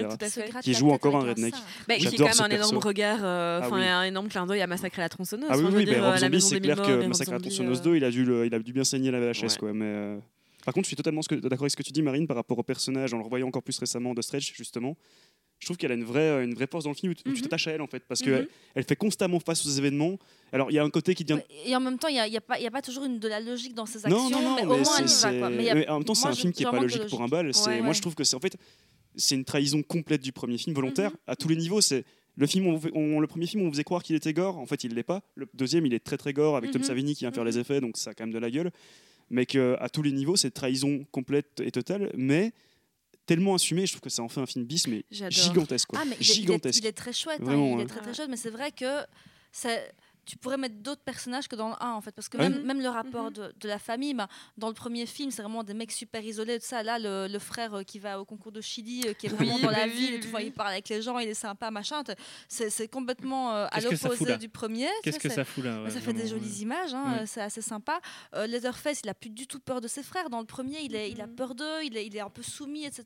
Qui 0.62 0.74
joue 0.74 0.90
encore 0.90 1.16
un 1.16 1.20
redneck. 1.20 1.54
Bah, 1.88 1.96
qui 1.96 2.06
est 2.06 2.10
J'adore 2.10 2.28
quand 2.30 2.42
même 2.42 2.52
un 2.52 2.54
énorme 2.56 2.72
perso. 2.74 2.88
regard, 2.88 3.18
euh, 3.22 3.60
Ah 3.62 3.68
oui. 3.72 3.80
un 3.82 4.02
énorme 4.04 4.28
clin 4.28 4.46
d'œil 4.46 4.60
à 4.60 4.66
Massacre 4.66 4.98
à 4.98 5.02
la 5.02 5.08
tronçonneuse. 5.08 5.48
Ah 5.50 5.56
oui, 5.56 5.64
oui, 5.72 5.84
dire, 5.86 5.94
euh, 6.04 6.10
Rob 6.10 6.12
la 6.12 6.18
Zombie, 6.20 6.40
c'est 6.42 6.60
clair 6.60 6.76
que 6.76 6.92
Rob 6.92 7.06
Massacre 7.08 7.30
à 7.30 7.34
la 7.34 7.40
tronçonneuse 7.40 7.80
euh, 7.80 7.84
2, 7.84 7.96
il 7.96 8.04
a 8.04 8.10
dû, 8.10 8.24
le- 8.24 8.46
il 8.46 8.54
a 8.54 8.58
dû 8.58 8.72
bien 8.74 8.84
saigner 8.84 9.10
la 9.10 9.20
VHS. 9.20 9.42
Ouais. 9.44 9.48
Quoi, 9.58 9.72
mais, 9.72 9.84
euh, 9.86 10.18
Par 10.64 10.72
contre, 10.74 10.84
je 10.84 10.88
suis 10.88 10.96
totalement 10.96 11.20
d'accord 11.42 11.60
avec 11.62 11.70
ce 11.72 11.76
que 11.76 11.82
tu 11.82 11.92
dis, 11.92 12.02
Marine, 12.02 12.26
par 12.26 12.36
rapport 12.36 12.58
au 12.58 12.62
personnage, 12.62 13.12
en 13.14 13.18
le 13.18 13.24
revoyant 13.24 13.48
encore 13.48 13.62
plus 13.62 13.78
récemment 13.78 14.12
de 14.14 14.22
Stretch, 14.22 14.54
justement. 14.54 14.96
Je 15.64 15.68
trouve 15.68 15.78
qu'elle 15.78 15.92
a 15.92 15.94
une 15.94 16.04
vraie, 16.04 16.44
une 16.44 16.52
vraie 16.54 16.66
force 16.70 16.84
dans 16.84 16.90
le 16.90 16.94
film 16.94 17.12
où 17.12 17.14
tu 17.14 17.22
où 17.26 17.32
tu 17.32 17.38
Mhm. 17.38 17.42
t'attaches 17.44 17.68
à 17.68 17.70
elle, 17.70 17.80
en 17.80 17.86
fait, 17.86 18.02
parce 18.06 18.20
Mhm. 18.20 18.26
qu'elle 18.26 18.48
elle 18.74 18.84
fait 18.84 18.96
constamment 18.96 19.40
face 19.40 19.64
aux 19.64 19.70
événements. 19.70 20.18
Alors, 20.52 20.70
il 20.70 20.74
y 20.74 20.78
a 20.78 20.84
un 20.84 20.90
côté 20.90 21.14
qui 21.14 21.24
devient 21.24 21.40
Ouais, 21.40 21.46
Et 21.70 21.74
en 21.74 21.80
même 21.80 21.98
temps, 21.98 22.08
il 22.08 22.12
n'y 22.12 22.20
a, 22.20 22.28
y 22.28 22.36
a 22.36 22.40
pas 22.42 22.60
y 22.60 22.66
a 22.66 22.70
pas 22.70 22.82
toujours 22.82 23.04
une, 23.04 23.18
de 23.18 23.26
la 23.28 23.40
logique 23.40 23.72
dans 23.72 23.86
ses 23.86 24.04
actions, 24.04 24.10
Non, 24.10 24.28
non, 24.28 24.42
non, 24.42 24.54
mais, 24.56 24.62
mais, 24.66 24.72
au 24.74 24.76
moins 24.76 24.98
elle 24.98 25.06
y 25.06 25.22
va. 25.22 25.38
Quoi. 25.38 25.48
Mais 25.50 25.64
y 25.64 25.70
a- 25.70 25.74
mais 25.74 25.88
en 25.88 25.94
même 25.94 26.04
temps, 26.04 26.14
c'est 26.14 26.28
un 26.28 26.34
film 26.34 26.52
qui 26.52 26.62
est 26.62 26.66
j'en 26.66 26.70
pas 26.72 26.76
de 26.78 26.82
logique 26.82 27.06
pour 27.08 27.20
un 27.20 27.22
logique. 27.22 27.30
bal. 27.32 27.54
C'est- 27.54 27.68
Ouais, 27.70 27.78
Moi, 27.78 27.88
ouais. 27.88 27.94
je 27.94 28.00
trouve 28.02 28.14
que 28.14 28.24
c'est 28.24 28.36
en 28.36 28.40
fait, 28.40 28.58
c'est 29.16 29.34
une 29.36 29.44
trahison 29.46 29.82
complète 29.82 30.20
du 30.20 30.32
premier 30.32 30.58
film, 30.58 30.76
volontaire, 30.76 31.12
Mhm. 31.12 31.16
à 31.28 31.36
tous 31.36 31.48
les 31.48 31.56
niveaux. 31.56 31.80
C'est 31.80 32.04
le 32.36 32.46
film, 32.46 32.66
on, 32.66 32.78
on- 32.94 33.20
le 33.20 33.26
premier 33.26 33.46
film, 33.46 33.66
on 33.66 33.70
faisait 33.72 33.84
croire 33.84 34.02
qu'il 34.02 34.16
était 34.16 34.34
gore. 34.34 34.58
En 34.58 34.66
fait, 34.66 34.84
il 34.84 34.92
l'est 34.94 35.02
pas. 35.02 35.22
Le 35.34 35.46
deuxième, 35.54 35.86
il 35.86 35.94
est 35.94 36.04
très 36.04 36.18
très 36.18 36.34
gore 36.34 36.56
avec 36.58 36.72
Tom 36.72 36.82
Mhm. 36.82 36.86
Savini 36.88 37.14
qui 37.14 37.20
vient 37.20 37.32
faire 37.32 37.42
Mhm. 37.44 37.48
les 37.48 37.58
effets, 37.58 37.80
donc 37.80 37.96
ça 37.96 38.10
a 38.10 38.14
quand 38.14 38.24
même 38.24 38.34
de 38.34 38.38
la 38.38 38.50
gueule. 38.50 38.70
Mais 39.30 39.46
que 39.46 39.74
à 39.80 39.88
tous 39.88 40.02
les 40.02 40.12
niveaux, 40.12 40.36
c'est 40.36 40.50
trahison 40.50 41.06
complète 41.10 41.60
et 41.64 41.70
totale, 41.70 42.12
mais 42.14 42.52
tellement 43.26 43.54
assumé. 43.54 43.86
Je 43.86 43.92
trouve 43.92 44.02
que 44.02 44.10
ça 44.10 44.22
en 44.22 44.28
fait 44.28 44.40
un 44.40 44.46
film 44.46 44.64
bis, 44.64 44.86
mais 44.86 45.04
gigantesque, 45.10 45.88
quoi. 45.88 46.00
Ah, 46.02 46.04
mais 46.04 46.16
il 46.20 46.30
est- 46.30 46.34
gigantesque. 46.34 46.78
il 46.82 46.86
est 46.86 46.92
très 46.92 47.12
chouette. 47.12 47.40
hein, 47.40 47.44
Vraiment, 47.44 47.78
il 47.78 47.82
est 47.82 47.86
très 47.86 48.00
très 48.00 48.14
chouette, 48.14 48.28
mais 48.30 48.36
c'est 48.36 48.50
vrai 48.50 48.70
que 48.72 49.02
tu 50.26 50.36
pourrais 50.38 50.56
mettre 50.56 50.76
d'autres 50.76 51.02
personnages 51.02 51.48
que 51.48 51.56
dans 51.56 51.68
le 51.68 51.74
1 51.80 51.92
en 51.92 52.00
fait 52.00 52.12
parce 52.12 52.28
que 52.28 52.36
même, 52.38 52.62
même 52.64 52.80
le 52.80 52.88
rapport 52.88 53.26
Mhm. 53.26 53.32
de, 53.32 53.54
de 53.60 53.68
la 53.68 53.78
famille 53.78 54.14
bah, 54.14 54.28
dans 54.56 54.68
le 54.68 54.74
premier 54.74 55.06
film 55.06 55.30
c'est 55.30 55.42
vraiment 55.42 55.62
des 55.64 55.74
mecs 55.74 55.92
super 55.92 56.22
isolés 56.24 56.58
tout 56.58 56.66
ça 56.66 56.82
là 56.82 56.98
le, 56.98 57.26
le 57.28 57.38
frère 57.38 57.74
euh, 57.74 57.82
qui 57.82 57.98
va 57.98 58.20
au 58.20 58.24
concours 58.24 58.52
de 58.52 58.60
Chili 58.60 59.06
euh, 59.08 59.12
qui 59.12 59.26
est 59.26 59.28
vraiment 59.28 59.56
Oui, 59.56 59.62
dans 59.62 59.70
la 59.70 59.84
oui, 59.84 59.90
ville 59.90 60.20
il 60.42 60.52
parle 60.52 60.70
avec 60.72 60.88
les 60.88 61.02
gens 61.02 61.18
il 61.18 61.28
est 61.28 61.34
sympa 61.34 61.70
machin 61.70 62.02
c'est 62.48 62.88
complètement 62.88 63.52
euh, 63.54 63.66
à 63.70 63.80
l'opposé 63.80 64.36
du 64.38 64.48
premier 64.48 64.88
Qu'est-ce 65.02 65.18
que 65.18 65.28
ça 65.28 65.44
fout 65.44 65.64
là 65.64 65.76
bah, 65.76 65.84
ouais, 65.84 65.90
ça 65.90 66.00
fait 66.00 66.12
des 66.12 66.26
jolies 66.26 66.62
images, 66.62 66.94
hein, 66.94 67.24
c'est 67.26 67.40
assez 67.40 67.62
sympa. 67.62 68.00
Leatherface, 68.34 69.00
il 69.04 69.08
a 69.08 69.14
plus 69.14 69.30
du 69.30 69.46
tout 69.46 69.60
peur 69.60 69.80
de 69.80 69.88
ses 69.88 70.02
frères. 70.02 70.30
Dans 70.30 70.40
le 70.40 70.46
premier, 70.46 70.80
il, 70.82 70.94
est, 70.94 71.10
il 71.10 71.20
a 71.20 71.26
Mhm. 71.26 71.34
peur 71.36 71.54
d'eux, 71.54 71.82
il 71.84 71.96
est, 71.96 72.06
il 72.06 72.16
est 72.16 72.20
un 72.20 72.30
peu 72.30 72.42
soumis, 72.42 72.84
etc. 72.84 73.04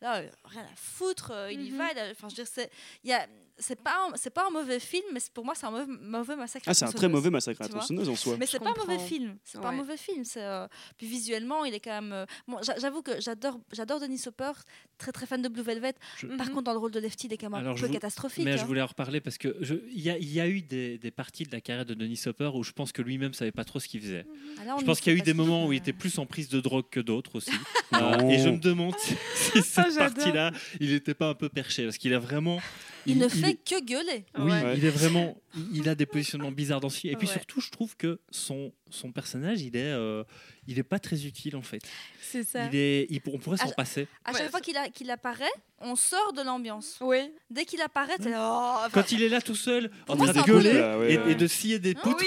Là, 0.00 0.22
rien 0.44 0.62
à 0.62 0.76
foutre, 0.76 1.32
il 1.50 1.62
y 1.62 1.70
Mhm. 1.70 1.78
va. 1.78 1.84
Enfin, 2.12 2.28
je 2.28 2.36
veux 2.36 2.44
dire, 2.44 2.66
il 3.04 3.10
y 3.10 3.12
a, 3.12 3.26
c'est 3.58 3.80
pas, 3.80 4.08
un- 4.10 4.16
c'est 4.16 4.30
pas 4.32 4.46
un 4.48 4.50
mauvais 4.50 4.80
film, 4.80 5.04
mais 5.12 5.20
pour 5.32 5.44
moi, 5.44 5.54
c'est 5.54 5.66
un 5.66 5.70
mauvais, 5.70 5.86
mauvais 6.00 6.36
massacre. 6.36 6.66
à 6.68 6.70
Ah, 6.70 6.74
c'est 6.74 6.84
un 6.86 6.92
très 6.92 7.08
mauvais 7.08 7.30
massacre 7.30 7.62
à 7.62 7.68
tronçonneuse 7.68 8.08
en 8.08 8.16
soi. 8.16 8.36
Mais 8.38 8.46
c'est 8.46 8.58
pas 8.58 8.70
un 8.70 8.74
mauvais 8.74 8.98
film. 8.98 9.36
C'est 9.44 9.60
pas 9.60 9.68
un 9.68 9.72
mauvais 9.72 9.96
film. 9.96 10.24
C'est, 10.24 10.42
euh, 10.42 10.66
Puis 10.96 11.06
visuellement, 11.06 11.64
il 11.64 11.74
est 11.74 11.80
quand 11.80 12.00
même. 12.00 12.12
euh, 12.12 12.26
Bon, 12.48 12.58
j'avoue 12.80 13.02
que 13.02 13.20
j'adore, 13.20 13.60
j'adore 13.72 14.00
Denis 14.00 14.20
Hopper, 14.26 14.52
très 14.98 15.12
très 15.12 15.26
fan 15.26 15.40
de 15.42 15.48
Blue 15.48 15.62
Velvet. 15.62 15.94
Je- 16.18 16.26
Par 16.26 16.46
Mhm. 16.46 16.52
contre, 16.52 16.62
dans 16.64 16.72
le 16.72 16.78
rôle 16.78 16.90
de 16.90 16.98
Lefty, 17.00 17.26
il 17.28 17.32
est 17.32 17.36
quand 17.36 17.50
même 17.50 17.60
Alors, 17.60 17.76
un 17.76 17.80
peu 17.80 17.86
vous- 17.86 17.92
catastrophique. 17.92 18.44
Mais 18.44 18.56
je 18.58 18.62
hein. 18.62 18.66
voulais 18.66 18.82
en 18.82 18.86
reparler 18.86 19.20
parce 19.20 19.38
que 19.38 19.56
je- 19.60 19.74
il 19.90 20.00
y, 20.00 20.10
a- 20.10 20.18
il 20.18 20.32
y 20.32 20.40
a 20.40 20.48
eu 20.48 20.62
des, 20.62 20.98
des 20.98 21.10
parties 21.10 21.44
de 21.44 21.52
la 21.52 21.60
carrière 21.60 21.84
de 21.86 21.94
Denis 21.94 22.20
Hopper 22.26 22.50
où 22.54 22.62
je 22.64 22.72
pense 22.72 22.92
que 22.92 23.02
lui-même 23.02 23.34
savait 23.34 23.52
pas 23.52 23.64
trop 23.64 23.78
ce 23.80 23.86
qu'il 23.88 24.00
faisait. 24.00 24.26
Ah, 24.60 24.64
là, 24.64 24.74
on 24.76 24.78
Je 24.80 24.84
pense 24.84 25.00
qu'il 25.00 25.12
y 25.12 25.16
a 25.16 25.18
eu 25.18 25.22
des 25.22 25.34
moments 25.34 25.66
où 25.66 25.72
il 25.72 25.76
était 25.76 25.92
plus 25.92 26.18
en 26.18 26.26
prise 26.26 26.48
de 26.48 26.60
drogue 26.60 26.86
que 26.90 27.00
d'autres 27.00 27.36
aussi. 27.36 27.50
Euh, 27.94 28.28
et 28.28 28.38
je 28.40 28.48
me 28.48 28.56
demande 28.58 28.94
si, 28.98 29.14
si 29.36 29.62
cette 29.62 29.92
j'adore. 29.92 30.14
partie-là, 30.14 30.50
il 30.80 30.90
n'était 30.90 31.14
pas 31.14 31.28
un 31.28 31.34
peu 31.34 31.48
perché 31.48 31.84
parce 31.84 31.96
qu'il 31.96 32.12
a 32.12 32.18
vraiment. 32.18 32.58
Il 33.06 33.18
ne 33.18 33.24
il 33.24 33.30
fait 33.30 33.50
est- 33.50 33.64
que 33.68 33.84
gueuler. 33.84 34.24
Oui, 34.38 34.50
Ouais. 34.50 34.74
il 34.76 34.84
est 34.84 34.90
vraiment. 34.90 35.36
Il- 35.72 35.88
a 35.88 35.94
des 35.94 36.06
positionnements 36.06 36.50
bizarres 36.52 36.80
dans 36.80 36.88
ce 36.88 36.98
film. 37.00 37.12
Et 37.12 37.16
puis 37.16 37.26
Ouais. 37.28 37.32
surtout, 37.34 37.60
je 37.60 37.70
trouve 37.70 37.96
que 37.96 38.20
son, 38.30 38.72
son 38.90 39.12
personnage, 39.12 39.60
il 39.62 39.76
est, 39.76 39.92
euh, 39.92 40.24
il 40.66 40.78
est 40.78 40.82
pas 40.84 40.98
très 40.98 41.24
utile 41.26 41.56
en 41.56 41.62
fait. 41.62 41.80
C'est 42.22 42.42
ça. 42.44 42.66
Il 42.66 42.76
est, 42.76 43.06
il- 43.10 43.20
on 43.32 43.38
pourrait 43.38 43.56
s'en 43.58 43.70
passer. 43.70 44.06
À 44.24 44.32
Ouais, 44.32 44.38
chaque 44.38 44.50
fois 44.50 44.60
qu'il, 44.60 45.10
apparaît, 45.10 45.44
on 45.80 45.96
sort 45.96 46.32
de 46.32 46.42
l'ambiance. 46.42 46.96
Oui. 47.00 47.18
Dès 47.50 47.64
qu'il 47.64 47.80
apparaît, 47.82 48.16
t'es 48.18 48.30
là, 48.30 48.82
oh, 48.86 48.88
Quand 48.92 49.12
il 49.12 49.22
est 49.22 49.28
là 49.28 49.40
tout 49.42 49.54
seul, 49.56 49.90
en 50.08 50.16
train 50.16 50.32
de 50.32 50.42
gueuler 50.46 50.72
le- 50.72 50.84
Ah 50.84 50.98
ouais, 50.98 51.30
et, 51.30 51.34
de 51.34 51.46
scier 51.46 51.78
des 51.78 51.94
poutres, 51.94 52.16
Oui. 52.20 52.26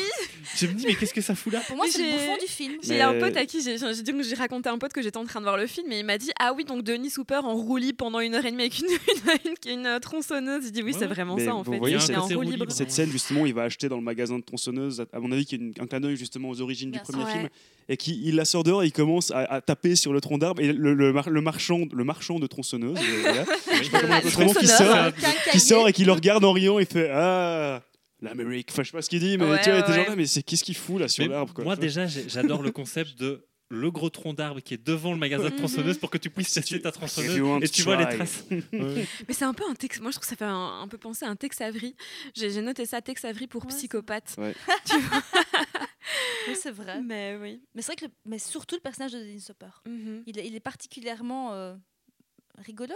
je 0.56 0.68
me 0.68 0.74
dis 0.74 0.86
mais 0.86 0.96
qu'est-ce 0.96 1.14
que 1.14 1.22
ça 1.22 1.34
fout 1.36 1.52
là? 1.54 1.62
Pour 1.68 1.76
moi, 1.78 1.86
c'est 1.90 2.00
le 2.00 2.06
j'ai- 2.06 2.12
bouffon 2.14 2.38
du 2.38 2.48
film. 2.48 2.78
J'ai 2.84 2.96
Mais- 2.96 3.02
un 3.02 3.20
pote 3.20 3.36
à 3.38 3.46
qui 3.46 3.62
j'ai 3.64 3.78
j'ai 3.78 4.02
dit 4.04 4.12
que 4.12 4.24
j'ai 4.24 4.36
raconté 4.36 4.70
à 4.70 4.74
un 4.74 4.78
pote 4.78 4.94
que 4.94 5.02
j'étais 5.02 5.18
en 5.18 5.26
train 5.26 5.40
de 5.40 5.46
voir 5.46 5.58
le 5.58 5.66
film 5.68 5.92
et 5.92 6.00
il 6.00 6.06
m'a 6.06 6.18
dit 6.18 6.32
ah 6.40 6.54
oui 6.54 6.64
donc 6.66 6.84
Denis 6.84 7.14
Hooper 7.18 7.40
en 7.44 7.56
roue 7.56 7.78
libre 7.78 7.98
pendant 7.98 8.20
une 8.20 8.36
heure 8.36 8.46
et 8.46 8.52
demie 8.52 8.64
avec 8.64 8.80
une, 8.80 8.88
une, 9.66 9.80
une, 9.80 9.86
une 9.88 10.00
tronçonneuse. 10.00 10.66
Je 10.66 10.70
dis 10.70 10.84
oui 10.84 10.92
Ouais. 10.94 11.00
c'est 11.00 11.08
vraiment 11.08 11.36
Mais 11.36 11.46
ça 11.46 11.56
en 11.56 11.62
vous 11.64 11.72
fait. 11.72 11.78
voyez, 11.80 11.96
il 11.96 12.02
c'est- 12.02 12.14
est 12.14 12.18
en 12.18 12.28
roue 12.28 12.42
libre. 12.42 12.66
Cette 12.72 12.92
scène, 12.92 13.10
justement, 13.18 13.46
il 13.46 13.54
va 13.54 13.64
acheter 13.64 13.90
dans 13.90 13.98
le 13.98 14.04
magasin 14.04 14.38
de 14.40 14.44
tronçonneuse, 14.44 15.06
à 15.12 15.20
mon 15.20 15.32
avis, 15.32 15.46
qui 15.46 15.56
est 15.56 15.58
une- 15.58 15.74
un 15.80 15.88
clin 15.88 16.00
d'œil 16.00 16.16
justement 16.18 16.50
aux 16.50 16.62
origines 16.62 16.92
du 16.92 17.00
premier 17.00 17.26
film, 17.32 17.50
et 17.90 17.98
qui 17.98 18.22
il 18.24 18.36
la 18.36 18.46
sort 18.46 18.64
dehors, 18.64 18.84
et 18.84 18.88
il 18.88 18.92
commence 18.92 19.32
à, 19.32 19.40
à 19.40 19.62
taper 19.62 19.96
sur 19.96 20.14
le 20.14 20.22
tronc 20.22 20.38
d'arbre, 20.38 20.62
et 20.62 20.72
le, 20.74 20.94
le 20.94 21.14
mar- 21.14 21.30
le 21.30 21.42
marchand, 21.42 21.82
le 21.92 22.04
marchand 22.04 22.40
de 22.40 22.48
tronçonneuse, 22.48 22.98
euh, 22.98 23.22
voilà, 23.22 23.46
je 23.80 23.84
sais 23.84 23.90
pas 23.90 24.00
comment 24.02 24.14
on 24.14 24.18
appelle, 24.18 24.32
vraiment, 24.32 24.54
qui 24.54 24.68
sort, 24.68 25.14
qui 25.86 25.90
et 25.90 25.94
qui 25.94 26.06
le 26.06 26.12
regarde 26.14 26.44
en 26.46 26.52
riant, 26.54 26.80
il 26.80 26.86
fait 26.86 27.10
ah 27.12 27.82
l'Amérique, 28.22 28.70
enfin 28.72 28.84
je 28.84 28.88
sais 28.90 28.98
pas 28.98 29.02
ce 29.02 29.10
qu'il 29.10 29.20
dit, 29.20 29.38
mais 29.38 29.46
Ouais, 29.46 29.62
tu 29.62 29.70
vois, 29.70 29.78
il 29.78 29.82
était 29.82 29.90
ouais. 29.92 29.96
genre 29.98 30.10
là, 30.10 30.16
mais 30.16 30.26
c'est 30.26 30.42
qu'est-ce 30.44 30.64
qu'il 30.64 30.76
fout 30.76 31.00
là 31.00 31.08
sur 31.08 31.28
l'arbre 31.28 31.54
quoi. 31.54 31.64
Moi 31.64 31.76
déjà, 31.76 32.08
j'adore 32.08 32.64
le 32.64 32.72
concept 32.72 33.18
de 33.20 33.46
le 33.70 33.92
gros 33.92 34.10
tronc 34.10 34.34
d'arbre 34.34 34.62
qui 34.62 34.74
est 34.74 34.84
devant 34.86 35.12
le 35.12 35.18
magasin 35.18 35.46
de 35.46 35.50
Mhm. 35.50 35.58
tronçonneuse 35.58 35.98
pour 35.98 36.10
que 36.10 36.18
tu 36.18 36.30
puisses 36.30 36.60
tu- 36.66 36.82
ta 36.82 36.92
tronçonneuse 36.92 37.64
et 37.64 37.68
tu 37.70 37.82
vois 37.84 37.98
les 37.98 38.16
traces. 38.16 38.46
Ouais. 38.74 39.06
Mais 39.28 39.34
c'est 39.34 39.46
un 39.46 39.54
peu 39.54 39.64
un 39.70 39.74
Tex. 39.76 40.00
Moi, 40.00 40.12
je 40.12 40.16
trouve 40.16 40.24
que 40.24 40.30
ça 40.30 40.36
fait 40.38 40.46
un, 40.46 40.82
un 40.82 40.88
peu 40.88 40.98
penser 40.98 41.26
à 41.26 41.30
un 41.30 41.36
Tex 41.36 41.60
Avery. 41.62 41.96
J'ai 42.36 42.62
noté 42.62 42.86
ça, 42.86 43.02
Tex 43.02 43.26
Avery 43.26 43.48
pour 43.48 43.64
Ouais, 43.66 43.70
psychopathe. 43.70 44.36
Ouais. 44.38 44.56
Tu 44.86 44.98
vois 45.00 45.22
Oui, 46.48 46.56
c'est 46.56 46.72
vrai. 46.72 47.02
Mais 47.02 47.38
oui. 47.42 47.62
Mais 47.76 47.82
c'est 47.82 47.88
vrai 47.88 47.96
que, 47.98 48.06
le- 48.06 48.12
mais 48.26 48.40
surtout 48.40 48.76
le 48.76 48.82
personnage 48.82 49.12
de 49.12 49.20
Dennis 49.20 49.48
Hopper. 49.50 49.68
Il 50.26 50.40
est, 50.40 50.48
il 50.48 50.56
est 50.56 50.60
particulièrement 50.62 51.54
euh, 51.54 51.76
rigolo. 52.66 52.94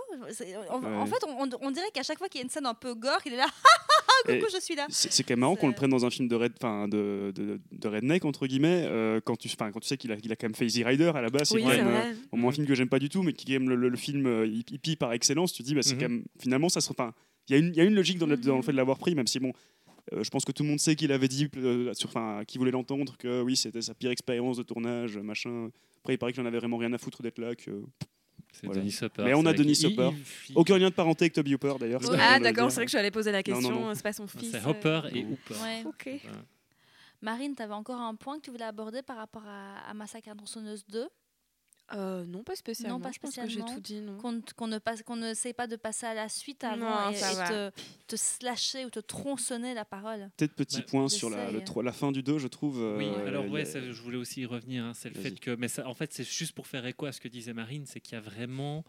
En, 0.70 1.06
fait, 1.06 1.24
on, 1.62 1.72
dirait 1.72 1.92
qu'à 1.94 2.04
chaque 2.04 2.18
fois 2.18 2.28
qu'il 2.30 2.40
y 2.40 2.42
a 2.42 2.46
une 2.46 2.50
scène 2.50 2.66
un 2.66 2.74
peu 2.74 2.94
gore, 2.96 3.20
il 3.26 3.34
est 3.34 3.38
là. 3.38 3.48
Et 4.30 4.38
Coucou, 4.40 4.52
je 4.54 4.60
suis 4.62 4.76
là. 4.76 4.86
C'est 4.90 5.24
quand 5.24 5.32
même 5.32 5.40
marrant 5.40 5.56
qu'on 5.56 5.68
le 5.68 5.74
prenne 5.74 5.90
dans 5.90 6.06
un 6.06 6.10
film 6.12 6.28
de, 6.28 6.36
red, 6.36 6.54
enfin, 6.58 6.88
de, 6.88 7.32
de, 7.34 7.60
de 7.72 7.88
redneck, 7.88 8.24
entre 8.26 8.46
guillemets, 8.46 8.84
euh, 8.86 9.20
quand, 9.24 9.36
tu, 9.36 9.50
quand 9.58 9.80
tu 9.80 9.88
sais 9.88 9.98
qu'il 9.98 10.12
a, 10.12 10.18
qu'il 10.18 10.32
a 10.32 10.36
quand 10.36 10.46
même 10.48 10.54
fait 10.56 10.66
Easy 10.66 10.84
Rider 10.84 11.12
à 11.16 11.22
la 11.22 11.30
base. 11.30 11.52
Oui, 11.54 11.64
quand 11.64 11.70
c'est 11.72 11.78
même, 11.78 11.88
euh, 11.88 11.92
vrai. 11.92 12.16
au 12.32 12.38
moins 12.38 12.50
un 12.50 12.54
film 12.54 12.68
que 12.68 12.76
j'aime 12.76 12.90
pas 12.90 13.00
du 13.00 13.10
tout, 13.10 13.24
mais 13.24 13.34
qui 13.34 13.52
est 13.52 13.56
quand 13.58 13.62
même 13.62 13.70
le, 13.70 13.76
le- 13.76 13.90
le 13.90 13.98
film 13.98 14.28
euh, 14.28 14.46
hippie 14.46 14.96
par 14.96 15.12
excellence. 15.14 15.54
Tu 15.54 15.64
te 15.64 15.68
dis, 15.68 15.74
bah, 15.76 15.82
c'est 15.82 15.96
Mhm. 15.96 16.00
quand 16.02 16.10
même, 16.10 16.24
finalement, 16.40 16.70
ça 16.70 16.82
se. 16.82 16.92
Il 17.50 17.54
y, 17.54 17.56
a 17.56 17.58
une- 17.58 17.70
il 17.74 17.76
y 17.78 17.82
a 17.82 17.84
une 17.84 17.96
logique 17.96 18.20
dans 18.20 18.28
le, 18.28 18.38
dans 18.38 18.52
le 18.54 18.58
Mhm. 18.58 18.64
fait 18.64 18.72
de 18.74 18.78
l'avoir 18.78 18.98
pris, 19.00 19.16
même 19.16 19.28
si 19.28 19.40
bon. 19.40 19.54
euh, 20.14 20.24
je 20.24 20.30
pense 20.30 20.46
que 20.46 20.52
tout 20.52 20.62
le 20.64 20.70
monde 20.70 20.80
sait 20.80 20.96
qu'il 20.96 21.12
avait 21.12 21.28
dit, 21.28 21.48
euh, 21.58 21.92
sur, 21.94 22.10
enfin, 22.10 22.44
qui 22.48 22.58
voulait 22.60 22.72
l'entendre, 22.72 23.16
que 23.18 23.42
oui, 23.42 23.56
c'était 23.56 23.82
sa 23.82 23.94
pire 23.96 24.12
expérience 24.12 24.58
de 24.58 24.64
tournage, 24.64 25.18
machin. 25.18 25.70
Après, 26.00 26.14
il 26.14 26.18
paraît 26.18 26.34
qu'il 26.34 26.42
en 26.42 26.46
avait 26.46 26.58
vraiment 26.60 26.78
rien 26.78 26.92
à 26.94 26.98
foutre 27.00 27.22
d'être 27.24 27.38
là. 27.40 27.56
Que... 27.56 27.72
C'est 28.52 28.66
Voilà. 28.66 28.82
Denis 28.82 28.98
Hopper. 29.02 29.24
Mais 29.24 29.34
on 29.34 29.46
a 29.46 29.54
Denis 29.54 29.86
Hopper. 29.86 30.10
Aucun 30.56 30.78
lien 30.78 30.90
de 30.90 30.94
parenté 30.94 31.26
avec 31.26 31.34
Toby 31.34 31.56
Hooper, 31.56 31.74
d'ailleurs. 31.80 32.02
Ah, 32.20 32.40
d'accord, 32.40 32.70
c'est 32.70 32.76
vrai 32.78 32.86
que 32.86 32.92
je 32.92 32.98
allais 32.98 33.12
poser 33.12 33.32
la 33.32 33.44
question. 33.44 33.94
C'est 33.94 34.04
pas 34.04 34.14
son 34.14 34.28
fils. 34.28 34.52
C'est 34.52 34.66
euh. 34.66 34.70
Hopper 34.70 35.02
et 35.14 35.24
Non. 35.24 35.32
Hooper. 35.32 35.56
Ouais. 35.62 35.84
Ok. 35.86 36.10
Marine, 37.22 37.56
tu 37.56 37.62
avais 37.62 37.74
encore 37.74 38.00
un 38.00 38.16
point 38.16 38.38
que 38.38 38.46
tu 38.46 38.52
voulais 38.52 38.66
aborder 38.66 39.04
par 39.04 39.18
rapport 39.18 39.44
à, 39.46 39.90
à 39.90 39.94
Massacre 39.94 40.30
à 40.30 40.36
tronçonneuse 40.36 40.84
2 40.88 41.08
Euh, 41.94 42.26
non, 42.26 42.44
pas 42.44 42.56
spécialement. 42.56 43.00
pas 43.00 43.12
je 43.12 43.20
pense 43.20 43.36
que 43.36 43.48
j'ai 43.48 43.60
tout 43.62 43.80
dit, 43.80 44.02
non. 44.02 44.18
Qu'on 44.18 44.32
ne- 44.34 44.42
qu'on 44.56 44.68
ne 44.68 44.78
passe- 44.80 45.04
qu'on 45.04 45.16
ne 45.16 45.34
sait 45.34 45.54
pas 45.54 45.68
de 45.68 45.76
passer 45.76 46.06
à 46.06 46.14
la 46.14 46.30
suite 46.30 46.64
avant 46.64 46.78
Non, 47.06 47.12
et, 47.12 47.16
et 47.16 47.20
te, 47.20 47.72
te 48.08 48.16
slasher 48.16 48.86
ou 48.86 48.90
te 48.90 49.00
tronçonner 49.00 49.74
la 49.74 49.86
parole. 49.86 50.30
Peut-être 50.38 50.54
petit 50.56 50.78
Ouais. 50.78 50.84
point 50.84 51.10
sur 51.10 51.30
la, 51.30 51.52
le 51.52 51.62
la 51.84 51.92
fin 51.94 52.12
du 52.12 52.24
2, 52.24 52.38
je 52.40 52.48
trouve. 52.48 52.78
Oui, 52.98 53.06
euh, 53.08 53.28
alors 53.28 53.44
il 53.46 53.50
y 53.50 53.54
ouais, 53.54 53.62
a- 53.62 53.66
ça, 53.66 53.80
je 53.82 54.02
voulais 54.02 54.18
aussi 54.18 54.42
y 54.42 54.46
revenir. 54.46 54.84
hein, 54.86 54.94
c'est 54.96 55.10
le 55.10 55.20
fait 55.20 55.40
que, 55.40 55.56
mais 55.56 55.68
ça, 55.68 55.88
en 55.88 55.94
fait, 55.94 56.14
c'est 56.14 56.24
juste 56.24 56.54
pour 56.54 56.68
faire 56.68 56.86
écho 56.86 57.06
à 57.06 57.12
ce 57.12 57.20
que 57.20 57.28
disait 57.28 57.54
Marine, 57.54 57.86
c'est 57.86 58.00
qu'il 58.00 58.14
y 58.14 58.18
a 58.18 58.22
vraiment 58.22 58.84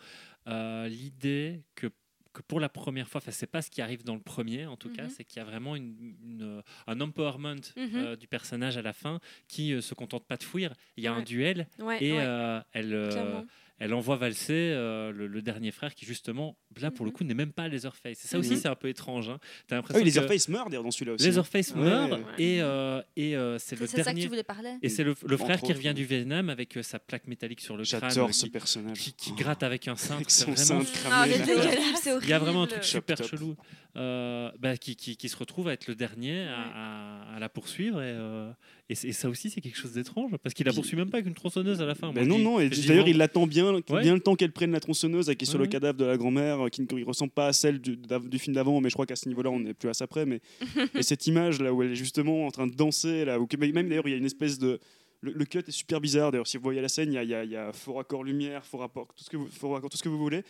euh, 0.48 0.88
l'idée 0.88 1.62
que 1.76 1.86
que 2.32 2.42
pour 2.42 2.60
la 2.60 2.68
première 2.68 3.08
fois, 3.08 3.20
enfin 3.20 3.30
c'est 3.30 3.46
pas 3.46 3.62
ce 3.62 3.70
qui 3.70 3.82
arrive 3.82 4.04
dans 4.04 4.14
le 4.14 4.20
premier 4.20 4.66
en 4.66 4.76
tout 4.76 4.90
cas, 4.90 5.04
Mhm. 5.04 5.10
c'est 5.10 5.24
qu'il 5.24 5.38
y 5.38 5.40
a 5.40 5.44
vraiment 5.44 5.76
une, 5.76 6.14
une- 6.22 6.62
un 6.86 7.00
empowerment 7.00 7.60
Mhm. 7.76 7.90
euh, 7.96 8.16
du 8.16 8.26
personnage 8.26 8.76
à 8.78 8.82
la 8.82 8.92
fin 8.92 9.20
qui 9.48 9.72
euh, 9.74 9.80
se 9.80 9.94
contente 9.94 10.26
pas 10.26 10.36
de 10.36 10.42
fuir. 10.42 10.72
Il 10.96 11.04
y 11.04 11.06
a 11.06 11.12
un 11.12 11.22
duel 11.22 11.68
Ouais, 11.78 12.02
et 12.02 12.12
ouais, 12.12 12.18
euh, 12.20 12.60
elle, 12.72 12.94
euh. 12.94 13.42
Elle 13.84 13.94
envoie 13.94 14.16
valser 14.16 14.52
euh, 14.72 15.10
le, 15.12 15.26
le 15.26 15.42
dernier 15.42 15.72
frère 15.72 15.94
qui 15.94 16.06
justement 16.06 16.56
là 16.80 16.90
pour 16.92 17.04
le 17.04 17.10
Mhm. 17.10 17.16
coup 17.16 17.24
n'est 17.24 17.34
même 17.34 17.52
pas 17.52 17.66
Leatherface. 17.68 18.24
Et 18.24 18.28
ça 18.28 18.38
aussi 18.38 18.52
Mhm. 18.52 18.56
c'est 18.56 18.68
un 18.68 18.74
peu 18.76 18.88
étrange. 18.88 19.28
Hein. 19.28 19.38
T'as 19.66 19.74
Ah 19.74 19.78
l'impression 19.78 19.98
oui, 20.02 20.10
que 20.10 20.14
Leatherface 20.14 20.48
meurt 20.48 20.68
d'ailleurs 20.70 20.84
dans 20.84 20.90
celui-là 20.92 21.14
aussi. 21.14 21.24
hein. 21.24 21.28
Leatherface 21.28 21.70
Ouais, 21.72 21.80
meurt 21.82 22.12
ouais. 22.12 22.18
et, 22.38 22.62
euh, 22.62 23.02
et 23.16 23.36
euh, 23.36 23.58
c'est 23.58 23.74
le 23.78 23.86
C'est 23.86 23.96
c'est 23.96 23.96
ça 23.98 24.02
que 24.02 24.04
dernier. 24.06 24.22
tu 24.22 24.28
voulais 24.28 24.42
parler? 24.44 24.74
Et 24.82 24.88
c'est 24.88 25.02
le, 25.04 25.14
le 25.26 25.34
Entre 25.34 25.44
frère 25.44 25.60
qui 25.60 25.72
revient 25.72 25.92
du 25.94 26.04
Vietnam 26.04 26.48
avec 26.48 26.76
euh, 26.76 26.82
sa 26.82 26.98
plaque 27.00 27.26
métallique 27.26 27.60
sur 27.60 27.76
le 27.76 27.84
crâne, 27.84 28.00
J'adore 28.08 28.32
ce 28.32 28.44
qui, 28.44 28.50
personnage. 28.50 28.98
qui, 28.98 29.12
qui 29.14 29.32
gratte 29.32 29.62
avec 29.64 29.88
un 29.88 29.96
cintre. 29.96 30.14
Avec 30.14 30.30
c'est 30.30 30.44
son 30.44 30.52
vraiment- 30.52 30.84
cintre 30.84 31.06
Ah, 31.10 31.24
c'est 31.26 31.44
c'est 31.44 32.10
horrible. 32.12 32.24
Il 32.26 32.30
y 32.30 32.32
a 32.32 32.38
vraiment 32.38 32.62
un 32.62 32.66
truc 32.68 32.84
super 32.84 33.16
chelou 33.24 33.56
bah, 33.94 34.76
qui, 34.76 34.96
qui, 34.96 35.16
qui 35.16 35.28
se 35.28 35.36
retrouve 35.36 35.68
à 35.68 35.72
être 35.74 35.86
le 35.86 35.94
dernier 35.94 36.44
à, 36.48 36.60
à- 36.60 37.36
à 37.36 37.38
la 37.38 37.48
poursuivre. 37.48 38.00
Et, 38.00 38.06
euh, 38.06 38.50
et, 38.88 38.92
et 38.92 39.12
ça 39.12 39.28
aussi, 39.28 39.50
c'est 39.50 39.60
quelque 39.60 39.76
chose 39.78 39.92
d'étrange 39.92 40.32
parce 40.42 40.54
qu'il 40.54 40.66
la 40.66 40.72
poursuit 40.72 40.96
même 40.96 41.10
pas 41.10 41.18
avec 41.18 41.26
une 41.26 41.34
tronçonneuse 41.34 41.80
à 41.80 41.86
la 41.86 41.94
fin. 41.94 42.12
Moi, 42.12 42.24
non, 42.24 42.38
non, 42.38 42.60
et 42.60 42.68
d'ailleurs 42.68 43.08
il 43.08 43.16
l'attend 43.16 43.46
bien, 43.46 43.72
Ouais. 43.90 44.02
bien 44.02 44.14
le 44.14 44.20
temps 44.20 44.34
qu'elle 44.34 44.52
prenne 44.52 44.72
la 44.72 44.80
tronçonneuse 44.80 45.26
qui 45.36 45.44
est 45.44 45.46
sur 45.46 45.58
Ouais, 45.60 45.66
le 45.66 45.70
cadavre 45.70 45.98
de 45.98 46.04
la 46.04 46.16
grand-mère, 46.16 46.66
euh, 46.66 46.68
qui 46.68 46.82
ne 46.82 47.04
ressemble 47.04 47.32
pas 47.32 47.48
à 47.48 47.52
celle 47.52 47.80
du, 47.80 47.98
film 48.38 48.54
d'avant, 48.54 48.80
mais 48.80 48.88
je 48.90 48.94
crois 48.94 49.06
qu'à 49.06 49.16
ce 49.16 49.28
niveau-là 49.28 49.50
on 49.50 49.60
n'est 49.60 49.74
plus 49.74 49.88
à 49.88 49.94
ça 49.94 50.06
près. 50.06 50.24
Mais... 50.26 50.40
et 50.94 51.02
cette 51.02 51.26
image 51.26 51.60
là 51.60 51.72
où 51.72 51.82
elle 51.82 51.92
est 51.92 51.96
justement 51.96 52.46
en 52.46 52.50
train 52.50 52.66
de 52.66 52.74
danser, 52.74 53.24
là, 53.24 53.38
où 53.40 53.46
même 53.58 53.88
d'ailleurs 53.88 54.06
il 54.08 54.12
y 54.12 54.14
a 54.14 54.18
une 54.18 54.24
espèce 54.26 54.58
de. 54.58 54.78
Le, 55.24 55.30
le 55.32 55.44
cut 55.44 55.58
est 55.60 55.70
super 55.70 56.00
bizarre 56.00 56.32
d'ailleurs, 56.32 56.48
si 56.48 56.56
vous 56.56 56.64
voyez 56.64 56.80
la 56.80 56.88
scène, 56.88 57.12
il 57.12 57.14
y 57.14 57.18
a, 57.18 57.22
il 57.22 57.28
y 57.30 57.34
a- 57.34 57.44
il 57.44 57.50
y 57.52 57.56
a 57.56 57.72
faux 57.72 57.92
raccord 57.92 58.24
lumière, 58.24 58.64
faux, 58.66 58.78
rapport, 58.78 59.06
tout, 59.14 59.22
ce 59.22 59.30
que 59.30 59.36
vous, 59.36 59.46
faux 59.46 59.68
raccord, 59.70 59.88
tout 59.88 59.96
ce 59.96 60.02
que 60.02 60.08
vous 60.08 60.18
voulez, 60.18 60.42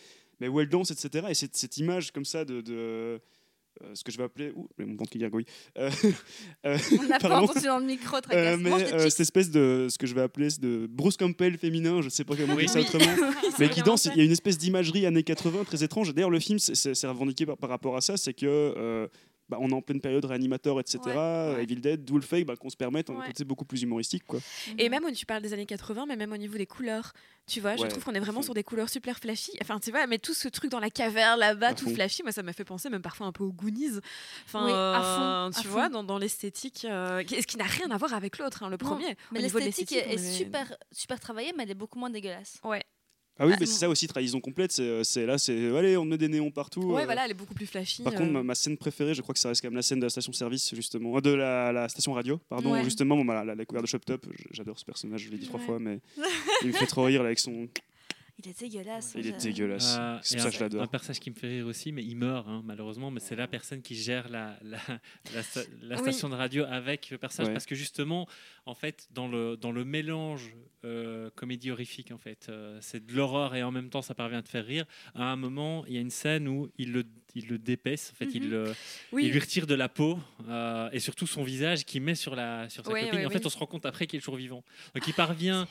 mais 0.43 0.49
où 0.49 0.59
elle 0.59 0.67
danse, 0.69 0.91
etc. 0.91 1.27
Et 1.29 1.33
cette, 1.33 1.55
cette 1.55 1.77
image 1.77 2.11
comme 2.11 2.25
ça 2.25 2.43
de. 2.43 2.59
de 2.61 3.19
euh, 3.83 3.95
ce 3.95 4.03
que 4.03 4.11
je 4.11 4.17
vais 4.19 4.23
appeler. 4.25 4.51
Ouh, 4.55 4.67
mon 4.77 4.95
ventre 4.95 5.09
qui 5.09 5.17
gargouille. 5.17 5.45
Euh, 5.79 5.89
euh, 6.65 6.77
On 6.99 7.01
l'a 7.07 7.17
pas 7.17 7.41
entendu 7.41 7.65
dans 7.65 7.79
le 7.79 7.85
micro, 7.85 8.17
euh, 8.17 8.21
tracasse. 8.21 8.59
mais 8.59 8.71
euh, 8.71 9.09
cette 9.09 9.21
espèce 9.21 9.49
de 9.49 9.87
ce 9.89 9.97
que 9.97 10.05
je 10.05 10.13
vais 10.13 10.21
appeler 10.21 10.49
de 10.61 10.85
Bruce 10.87 11.17
Campbell 11.17 11.57
féminin, 11.57 12.01
je 12.01 12.09
sais 12.09 12.23
pas 12.23 12.35
comment 12.35 12.53
Oui. 12.53 12.65
dire 12.65 12.69
ça 12.69 12.81
autrement, 12.81 13.03
Oui, 13.17 13.49
mais 13.59 13.69
qui 13.69 13.81
danse. 13.81 14.05
Il 14.05 14.17
y 14.17 14.21
a 14.21 14.25
une 14.25 14.31
espèce 14.31 14.59
d'imagerie 14.59 15.05
années 15.07 15.23
80 15.23 15.63
très 15.63 15.83
étrange. 15.83 16.13
D'ailleurs, 16.13 16.29
le 16.29 16.39
film, 16.39 16.59
c'est- 16.59 17.07
revendiqué 17.07 17.45
par, 17.47 17.57
par 17.57 17.69
rapport 17.71 17.95
à 17.97 18.01
ça, 18.01 18.15
c'est 18.15 18.33
que 18.35 18.45
euh, 18.45 19.07
bah, 19.49 19.57
on 19.59 19.69
est 19.69 19.73
en 19.73 19.81
pleine 19.81 20.01
période 20.01 20.23
réanimateur, 20.25 20.79
etc. 20.79 20.99
Ouais, 21.05 21.13
euh, 21.15 21.55
ouais. 21.55 21.63
Evil 21.63 21.75
Dead, 21.81 22.03
d'où 22.05 22.15
le 22.15 22.21
fait 22.23 22.43
bah, 22.43 22.55
qu'on 22.55 22.69
se 22.69 22.77
permette 22.77 23.09
un 23.09 23.15
Ouais. 23.15 23.27
côté 23.27 23.43
beaucoup 23.43 23.65
plus 23.65 23.81
humoristique, 23.83 24.23
quoi. 24.25 24.39
Et 24.77 24.89
même, 24.89 25.03
au- 25.05 25.11
tu 25.11 25.25
parles 25.25 25.41
des 25.41 25.53
années 25.53 25.65
80, 25.65 26.05
mais 26.07 26.15
même 26.15 26.31
au 26.31 26.37
niveau 26.37 26.57
des 26.57 26.65
couleurs, 26.65 27.13
tu 27.45 27.59
vois, 27.59 27.75
je 27.75 27.81
Ouais, 27.83 27.87
trouve 27.89 28.03
qu'on 28.03 28.13
est 28.13 28.19
vraiment 28.19 28.41
sur 28.41 28.53
des 28.53 28.63
couleurs 28.63 28.89
super 28.89 29.19
flashy. 29.19 29.51
Enfin, 29.61 29.79
tu 29.79 29.91
vois, 29.91 30.07
mais 30.07 30.17
tout 30.17 30.33
ce 30.33 30.47
truc 30.47 30.71
dans 30.71 30.79
la 30.79 30.89
caverne 30.89 31.39
là-bas, 31.39 31.73
tout 31.73 31.85
fond. 31.89 31.93
flashy, 31.95 32.23
moi, 32.23 32.31
ça 32.31 32.41
m'a 32.43 32.53
fait 32.53 32.63
penser 32.63 32.89
même 32.89 33.01
parfois 33.01 33.27
un 33.27 33.31
peu 33.31 33.43
aux 33.43 33.51
Goonies. 33.51 33.99
Enfin, 34.45 34.65
Oui, 34.65 34.71
à 34.71 34.75
euh, 35.47 35.51
fond, 35.51 35.61
tu 35.61 35.67
à 35.67 35.69
vois, 35.71 35.83
fond. 35.85 35.89
dans, 35.91 36.03
dans 36.03 36.17
l'esthétique, 36.17 36.85
euh, 36.89 37.21
ce 37.27 37.45
qui 37.45 37.57
n'a 37.57 37.65
rien 37.65 37.91
à 37.91 37.97
voir 37.97 38.13
avec 38.13 38.37
l'autre, 38.37 38.63
hein, 38.63 38.67
le 38.69 38.77
Non, 38.81 38.89
premier. 38.89 39.15
Mais 39.31 39.41
l'esthétique 39.41 39.91
est 39.91 40.13
est- 40.13 40.17
super, 40.37 40.75
super 40.91 41.19
travaillée, 41.19 41.51
mais 41.57 41.63
elle 41.63 41.71
est 41.71 41.75
beaucoup 41.75 41.99
moins 41.99 42.09
dégueulasse. 42.09 42.59
Ouais. 42.63 42.83
Ah 43.39 43.47
oui, 43.47 43.53
Ah, 43.55 43.57
mais 43.59 43.65
c'est 43.65 43.79
ça 43.79 43.89
aussi, 43.89 44.07
trahison 44.07 44.39
complète. 44.39 44.71
C'est 44.71 44.83
euh, 44.83 45.25
là, 45.25 45.37
c'est 45.39 45.75
allez, 45.75 45.97
on 45.97 46.05
met 46.05 46.17
des 46.19 46.27
néons 46.27 46.51
partout. 46.51 46.81
Ouais, 46.93 47.01
euh. 47.01 47.05
voilà, 47.05 47.25
elle 47.25 47.31
est 47.31 47.35
beaucoup 47.35 47.55
plus 47.55 47.65
flashy. 47.65 48.03
Par 48.03 48.13
euh, 48.13 48.17
contre, 48.17 48.31
ma, 48.31 48.43
ma 48.43 48.53
scène 48.55 48.77
préférée, 48.77 49.13
je 49.15 49.21
crois 49.23 49.33
que 49.33 49.39
ça 49.39 49.49
reste 49.49 49.61
quand 49.61 49.69
même 49.69 49.75
la 49.75 49.81
scène 49.81 49.99
de 49.99 50.05
la 50.05 50.09
station-service, 50.11 50.75
justement, 50.75 51.17
euh, 51.17 51.21
de 51.21 51.31
la, 51.31 51.71
la 51.71 51.89
station 51.89 52.13
radio, 52.13 52.37
pardon, 52.49 52.71
Ouais. 52.73 52.83
justement, 52.83 53.15
bon, 53.17 53.25
bah, 53.25 53.43
la, 53.43 53.55
la 53.55 53.65
couverte 53.65 53.85
de 53.85 53.89
Shop 53.89 53.99
Top, 53.99 54.27
j'adore 54.51 54.77
ce 54.77 54.85
personnage, 54.85 55.21
je 55.21 55.29
l'ai 55.31 55.37
dit 55.37 55.47
trois 55.47 55.59
fois, 55.59 55.79
mais 55.79 55.99
il 56.61 56.67
me 56.67 56.73
fait 56.73 56.85
trop 56.85 57.03
rire 57.05 57.21
là, 57.23 57.27
avec 57.27 57.39
son. 57.39 57.67
Il 58.43 58.49
est 58.49 58.59
dégueulasse. 58.59 59.13
Il 59.15 59.27
est 59.27 59.41
dégueulasse. 59.43 59.95
Euh, 59.97 60.17
c'est 60.23 60.39
ça 60.39 60.47
un, 60.47 60.49
que 60.49 60.55
je 60.55 60.59
l'adore. 60.59 60.81
un 60.81 60.87
personnage 60.87 61.19
qui 61.19 61.29
me 61.29 61.35
fait 61.35 61.47
rire 61.47 61.67
aussi, 61.67 61.91
mais 61.91 62.03
il 62.03 62.15
meurt 62.15 62.45
hein, 62.47 62.61
malheureusement. 62.65 63.11
Mais 63.11 63.19
c'est 63.19 63.35
la 63.35 63.47
personne 63.47 63.81
qui 63.81 63.95
gère 63.95 64.27
la, 64.27 64.57
la, 64.63 64.79
la 65.35 65.41
sta- 65.43 65.67
la 65.81 65.95
Oui. 65.95 66.01
station 66.01 66.29
de 66.29 66.35
radio 66.35 66.65
avec 66.65 67.09
le 67.11 67.19
personnage, 67.19 67.49
Ouais. 67.49 67.53
parce 67.53 67.67
que 67.67 67.75
justement, 67.75 68.27
en 68.65 68.75
fait, 68.75 69.07
dans 69.11 69.27
le 69.27 69.57
dans 69.57 69.71
le 69.71 69.83
mélange 69.85 70.55
euh, 70.85 71.29
comédie 71.35 71.71
horrifique, 71.71 72.11
en 72.11 72.17
fait, 72.17 72.47
euh, 72.49 72.77
c'est 72.81 73.05
de 73.05 73.13
l'horreur 73.13 73.55
et 73.55 73.63
en 73.63 73.71
même 73.71 73.89
temps 73.89 74.01
ça 74.01 74.13
parvient 74.15 74.39
à 74.39 74.41
te 74.41 74.49
faire 74.49 74.65
rire. 74.65 74.85
À 75.15 75.23
un 75.31 75.35
moment, 75.37 75.85
il 75.87 75.93
y 75.93 75.97
a 75.97 76.01
une 76.01 76.09
scène 76.09 76.47
où 76.47 76.69
il 76.77 76.91
le 76.91 77.03
il 77.35 77.47
le 77.47 77.57
dépaisse, 77.57 78.11
en 78.13 78.15
fait, 78.15 78.29
il 78.35 78.43
Mhm. 78.43 78.49
le 78.51 78.75
Oui, 79.11 79.25
il 79.25 79.31
lui 79.31 79.39
retire 79.39 79.65
de 79.65 79.73
la 79.73 79.89
peau 79.89 80.19
euh, 80.49 80.87
et 80.91 80.99
surtout 80.99 81.25
son 81.25 81.41
visage 81.43 81.83
qu'il 81.83 82.03
met 82.03 82.13
sur 82.13 82.35
la 82.35 82.69
sur 82.69 82.85
sa 82.85 82.91
copine. 82.91 83.25
en 83.25 83.29
fait, 83.29 83.43
on 83.45 83.49
se 83.49 83.57
rend 83.57 83.65
compte 83.65 83.85
après 83.87 84.05
qu'il 84.07 84.17
est 84.17 84.21
toujours 84.21 84.35
vivant. 84.35 84.63
Donc 84.93 85.07
il 85.07 85.13
parvient 85.15 85.67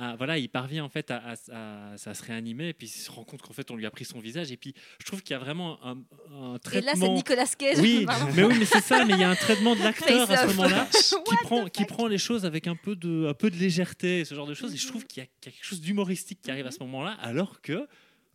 à, 0.00 0.16
voilà, 0.16 0.38
il 0.38 0.48
parvient 0.48 0.82
en 0.84 0.88
fait 0.88 1.10
à, 1.12 1.18
à- 1.18 1.34
à- 1.52 1.92
à 1.92 2.14
se 2.14 2.22
réanimer 2.24 2.68
et 2.70 2.72
puis 2.72 2.88
il 2.88 2.90
se 2.90 3.10
rend 3.12 3.22
compte 3.24 3.42
qu'en 3.42 3.52
fait 3.52 3.70
on 3.70 3.76
lui 3.76 3.86
a 3.86 3.90
pris 3.92 4.04
son 4.04 4.18
visage 4.18 4.50
et 4.50 4.56
puis 4.56 4.74
je 4.98 5.04
trouve 5.06 5.22
qu'il 5.22 5.34
y 5.34 5.36
a 5.36 5.38
vraiment 5.38 5.78
un, 5.84 5.98
un 6.32 6.56
Et 6.56 6.58
traitement. 6.58 6.92
là, 6.92 6.98
c'est 6.98 7.08
Nicolas 7.10 7.46
Cage. 7.56 7.78
oui, 7.78 8.06
mais 8.34 8.42
oui, 8.42 8.54
mais 8.58 8.64
c'est 8.64 8.80
ça. 8.82 9.04
Mais 9.04 9.12
il 9.14 9.20
y 9.20 9.24
a 9.24 9.30
un 9.30 9.36
traitement 9.36 9.76
de 9.76 9.82
l'acteur 9.84 10.28
à 10.30 10.36
ce 10.38 10.46
moment-là 10.56 10.88
qui 11.28 11.36
prend 11.42 11.66
qui 11.66 11.84
prend 11.84 12.08
les 12.08 12.18
choses 12.18 12.33
avec 12.44 12.66
un 12.66 12.74
peu 12.76 12.96
de 12.96 13.26
un 13.28 13.34
peu 13.34 13.50
de 13.50 13.56
légèreté, 13.56 14.24
ce 14.24 14.34
genre 14.34 14.46
de 14.46 14.54
choses. 14.54 14.74
Et 14.74 14.76
je 14.76 14.84
Mhm. 14.84 14.90
trouve 14.90 15.06
qu'il 15.06 15.22
y, 15.22 15.24
a 15.24 15.28
qu'il 15.40 15.52
y 15.52 15.54
a 15.54 15.56
quelque 15.56 15.64
chose 15.66 15.80
d'humoristique 15.80 16.40
qui 16.42 16.50
arrive 16.50 16.66
à 16.66 16.70
ce 16.72 16.80
moment-là, 16.80 17.12
alors 17.20 17.60
que 17.62 17.86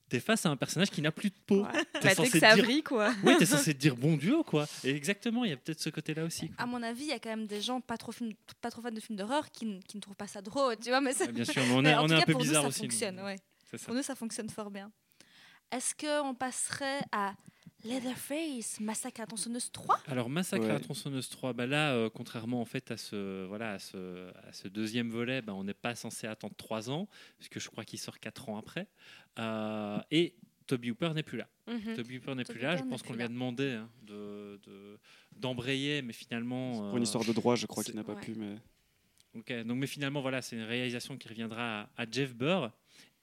t'es 0.08 0.20
face 0.20 0.46
à 0.46 0.50
un 0.50 0.56
personnage 0.56 0.90
qui 0.90 1.02
n'a 1.04 1.12
plus 1.12 1.30
de 1.30 1.36
peau. 1.46 1.64
Ouais. 1.66 1.86
T'es 1.94 2.00
bah, 2.08 2.16
censé 2.16 2.40
dire- 2.40 2.84
quoi. 2.84 3.14
Oui, 3.24 3.34
t'es 3.38 3.46
censé 3.46 3.74
te 3.76 3.80
dire 3.80 3.96
bon 3.96 4.16
Dieu, 4.18 4.42
quoi. 4.44 4.66
Et 4.84 4.90
exactement, 4.90 5.44
il 5.46 5.52
y 5.52 5.54
a 5.54 5.58
peut-être 5.58 5.80
ce 5.82 5.90
côté-là 5.92 6.24
aussi. 6.24 6.48
quoi. 6.48 6.64
À 6.64 6.66
mon 6.66 6.82
avis, 6.82 7.04
il 7.04 7.10
y 7.10 7.12
a 7.12 7.20
quand 7.20 7.30
même 7.30 7.46
des 7.46 7.62
gens 7.62 7.80
pas 7.82 7.98
trop, 7.98 8.12
film- 8.12 8.34
pas 8.62 8.72
trop 8.72 8.82
fans 8.82 8.90
de 8.92 9.00
films 9.00 9.18
d'horreur 9.18 9.52
qui, 9.52 9.66
n- 9.66 9.80
qui 9.88 9.98
ne 9.98 10.02
trouvent 10.02 10.16
pas 10.16 10.26
ça 10.28 10.42
drôle, 10.42 10.78
tu 10.78 10.90
vois. 10.90 11.02
Mais 11.02 11.16
Ouais, 11.20 11.32
bien 11.32 11.46
sûr, 11.46 11.62
mais 11.68 11.74
on 11.74 11.82
mais 11.84 11.90
est, 11.90 11.94
en 11.96 12.06
on 12.06 12.08
est 12.08 12.14
un 12.16 12.20
cas, 12.22 12.26
peu 12.26 12.32
pour 12.32 12.42
bizarre 12.42 12.64
nous, 12.64 12.72
ça 12.72 12.78
aussi. 12.78 12.84
nous. 12.86 12.90
fonctionne, 12.92 13.20
ouais. 13.22 13.36
Ça. 13.72 13.86
Pour 13.86 13.94
nous, 13.94 14.02
ça 14.02 14.16
fonctionne 14.16 14.50
fort 14.50 14.72
bien. 14.72 14.92
Est-ce 15.72 15.94
qu'on 15.94 16.34
passerait 16.34 17.02
à 17.12 17.36
Leatherface, 17.86 18.80
Massacre 18.82 19.22
à 19.22 19.24
la 19.24 19.28
tronçonneuse 19.28 19.72
3 19.72 20.02
Alors 20.08 20.30
Massacre 20.30 20.66
à 20.66 20.68
la 20.68 20.74
Ouais. 20.76 20.80
tronçonneuse 20.82 21.30
3, 21.30 21.54
bah 21.54 21.66
là, 21.66 21.94
euh, 21.94 22.10
contrairement 22.10 22.62
en 22.62 22.66
fait 22.66 22.92
à 22.92 22.98
ce, 22.98 23.46
voilà, 23.46 23.74
à 23.74 23.80
ce, 23.80 24.30
à 24.48 24.52
ce 24.54 24.68
deuxième 24.68 25.10
volet, 25.10 25.42
bah, 25.42 25.54
on 25.54 25.64
n'est 25.64 25.74
pas 25.74 25.96
censé 25.96 26.28
attendre 26.28 26.56
3 26.58 26.90
ans, 26.90 27.08
puisque 27.38 27.60
je 27.60 27.70
crois 27.70 27.86
qu'il 27.86 28.00
sort 28.00 28.20
4 28.20 28.50
ans 28.50 28.58
après. 28.58 28.88
Euh, 29.40 30.00
et 30.12 30.36
Toby 30.68 30.92
Hooper 30.92 31.12
n'est 31.16 31.24
plus 31.24 31.38
là. 31.38 31.48
Mhm. 31.68 31.96
Toby 31.96 32.18
Hooper 32.18 32.36
n'est 32.36 32.44
plus 32.44 32.60
là. 32.60 32.76
Je 32.76 32.84
pense 32.84 33.02
qu'on 33.02 33.14
lui 33.14 33.24
a 33.24 33.28
demandé 33.28 33.72
hein, 33.72 33.90
de, 34.04 34.60
de- 34.64 35.00
d'embrayer, 35.38 36.02
mais 36.02 36.14
finalement. 36.14 36.74
Pour 36.74 36.98
une 36.98 37.00
euh, 37.00 37.04
histoire 37.04 37.24
de 37.26 37.34
droit, 37.34 37.56
je 37.56 37.66
crois 37.66 37.84
qu'il 37.84 37.96
n'a 37.96 38.04
pas 38.04 38.14
ouais. 38.14 38.22
pu, 38.22 38.36
mais. 38.36 38.58
Ok, 39.36 39.54
donc 39.64 39.78
mais 39.78 39.88
finalement 39.88 40.22
voilà, 40.22 40.42
c'est 40.42 40.56
une 40.56 40.64
réalisation 40.64 41.16
qui 41.18 41.28
reviendra 41.28 41.82
à, 41.82 41.90
à 42.04 42.06
Jeff 42.12 42.34
Burr. 42.36 42.72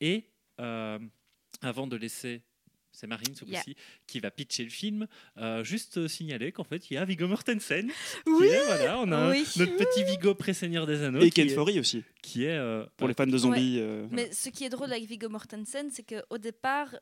Et 0.01 0.25
euh, 0.61 0.99
avant 1.63 1.87
de 1.87 1.97
laisser 1.97 2.43
c'est 2.97 3.07
Marine 3.07 3.35
ce 3.35 3.45
Yeah. 3.45 3.61
coup-ci, 3.63 3.77
qui 4.07 4.21
va 4.21 4.31
pitcher 4.31 4.65
le 4.65 4.71
film. 4.71 5.07
Euh, 5.37 5.63
juste 5.63 5.99
euh, 5.99 6.09
signaler 6.09 6.51
qu'en 6.53 6.65
fait, 6.65 6.91
il 6.91 6.95
y 6.95 6.97
a 6.97 7.05
Viggo 7.05 7.29
Mortensen. 7.29 7.91
Oui. 8.27 8.39
qui 8.39 8.45
est, 8.55 8.65
voilà, 8.65 8.99
on 9.01 9.13
a 9.13 9.31
Oui. 9.31 9.47
notre 9.57 9.77
petit 9.77 10.05
Viggo 10.05 10.35
pré-seigneur 10.35 10.87
des 10.87 11.03
Anneaux. 11.03 11.21
Et 11.21 11.25
qui 11.31 11.43
Ken 11.43 11.47
est- 11.49 11.55
Foree 11.55 11.79
aussi, 11.79 12.03
qui 12.23 12.45
est 12.45 12.57
euh, 12.57 12.85
pour 12.97 13.07
les 13.09 13.15
fans 13.15 13.27
de 13.27 13.37
zombies. 13.39 13.79
euh, 13.81 14.07
Mais 14.11 14.33
ce 14.33 14.49
qui 14.49 14.65
est 14.65 14.69
drôle 14.71 14.91
avec 14.93 15.05
Viggo 15.05 15.29
Mortensen, 15.29 15.91
c'est 15.93 16.03
qu'au 16.05 16.39
départ, 16.39 16.95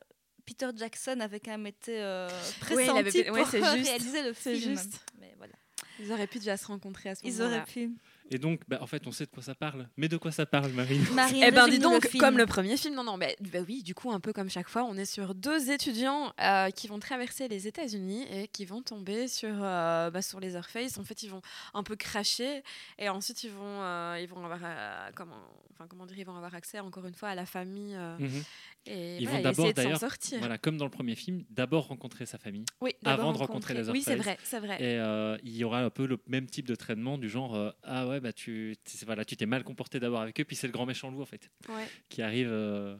Peter 0.45 0.67
Jackson 0.75 1.19
avait 1.21 1.39
quand 1.39 1.51
même 1.51 1.65
été 1.67 2.01
euh, 2.01 2.27
Oui, 2.71 2.83
il 2.83 2.89
avait 2.91 3.03
pressenti 3.09 3.29
ouais, 3.31 3.41
pour 3.41 3.47
c'est 3.49 3.57
juste. 3.77 3.87
réaliser 3.89 4.21
le 4.23 4.33
C'est 4.33 4.55
film. 4.55 4.77
juste. 4.77 4.99
Mais 5.19 5.33
voilà. 5.37 5.53
Ils 5.99 6.11
auraient 6.11 6.27
pu 6.27 6.39
déjà 6.39 6.57
se 6.57 6.67
rencontrer 6.67 7.09
à 7.09 7.15
ce 7.15 7.21
Ils 7.23 7.33
moment-là. 7.37 7.55
auraient 7.57 7.65
pu. 7.65 7.91
Et 8.31 8.39
donc, 8.39 8.61
bah, 8.67 8.79
en 8.81 8.87
fait, 8.87 9.05
on 9.05 9.11
sait 9.11 9.25
de 9.25 9.29
quoi 9.29 9.43
ça 9.43 9.53
parle. 9.53 9.87
Mais 9.97 10.07
de 10.07 10.17
quoi 10.17 10.31
ça 10.31 10.45
parle, 10.45 10.71
Marine 10.71 11.05
Marine, 11.13 11.43
Eh 11.45 11.51
ben 11.51 11.67
dis 11.67 11.77
donc, 11.77 12.11
le 12.11 12.19
comme 12.19 12.37
le 12.37 12.45
premier 12.47 12.75
film, 12.75 12.95
non, 12.95 13.03
non, 13.03 13.17
mais 13.17 13.35
bah 13.39 13.59
oui, 13.67 13.83
du 13.83 13.93
coup, 13.93 14.11
un 14.11 14.19
peu 14.19 14.33
comme 14.33 14.49
chaque 14.49 14.67
fois, 14.67 14.83
on 14.83 14.95
est 14.97 15.05
sur 15.05 15.35
deux 15.35 15.69
étudiants 15.69 16.33
euh, 16.41 16.71
qui 16.71 16.87
vont 16.87 16.97
traverser 16.99 17.47
les 17.47 17.67
États-Unis 17.67 18.25
et 18.31 18.47
qui 18.47 18.65
vont 18.65 18.81
tomber 18.81 19.27
sur, 19.27 19.53
euh, 19.61 20.09
bah, 20.09 20.21
sur 20.23 20.39
les 20.39 20.53
Earthface. 20.55 20.97
En 20.97 21.03
fait, 21.03 21.21
ils 21.23 21.29
vont 21.29 21.41
un 21.75 21.83
peu 21.83 21.95
cracher 21.95 22.63
et 22.97 23.09
ensuite 23.09 23.43
ils 23.43 23.51
vont, 23.51 23.61
euh, 23.81 24.17
ils 24.19 24.27
vont 24.27 24.43
avoir, 24.43 24.59
euh, 24.63 25.09
comment, 25.15 25.35
enfin, 25.73 25.85
comment 25.87 26.05
dire, 26.07 26.17
ils 26.17 26.25
vont 26.25 26.35
avoir 26.35 26.55
accès 26.55 26.79
encore 26.79 27.05
une 27.05 27.13
fois 27.13 27.29
à 27.29 27.35
la 27.35 27.45
famille 27.45 27.95
euh, 27.95 28.17
Mhm. 28.17 28.43
Et 28.85 29.17
Ils 29.17 29.27
voilà, 29.27 29.37
vont 29.51 29.63
d'abord, 29.63 29.73
d'ailleurs. 29.73 29.99
Voilà, 30.39 30.57
comme 30.57 30.77
dans 30.77 30.85
le 30.85 30.91
premier 30.91 31.15
film, 31.15 31.43
d'abord 31.49 31.87
rencontrer 31.87 32.25
sa 32.25 32.37
famille. 32.37 32.65
Oui, 32.81 32.91
avant 33.03 33.33
de 33.33 33.37
rencontrer 33.37 33.73
les 33.73 33.89
Oui, 33.89 34.01
c'est 34.01 34.15
vrai, 34.15 34.37
c'est 34.43 34.59
vrai. 34.59 34.75
Et 34.81 34.99
euh, 34.99 35.37
il 35.43 35.55
y 35.55 35.63
aura 35.63 35.79
un 35.83 35.89
peu 35.89 36.05
le 36.05 36.17
même 36.27 36.45
type 36.47 36.67
de 36.67 36.75
traitement 36.75 37.17
du 37.17 37.29
genre 37.29 37.55
euh, 37.55 37.71
ah 37.83 38.07
ouais 38.07 38.19
bah 38.19 38.33
tu 38.33 38.75
t'es- 38.83 39.05
voilà 39.05 39.25
tu 39.25 39.35
t'es 39.37 39.45
mal 39.45 39.63
comporté 39.63 39.99
d'abord 39.99 40.21
avec 40.21 40.39
eux 40.39 40.43
puis 40.45 40.55
c'est 40.55 40.67
le 40.67 40.73
grand 40.73 40.85
méchant 40.85 41.09
loup 41.11 41.21
en 41.21 41.25
fait 41.25 41.49
Ouais. 41.69 41.87
qui 42.09 42.21
arrive 42.21 42.49
euh, 42.51 42.95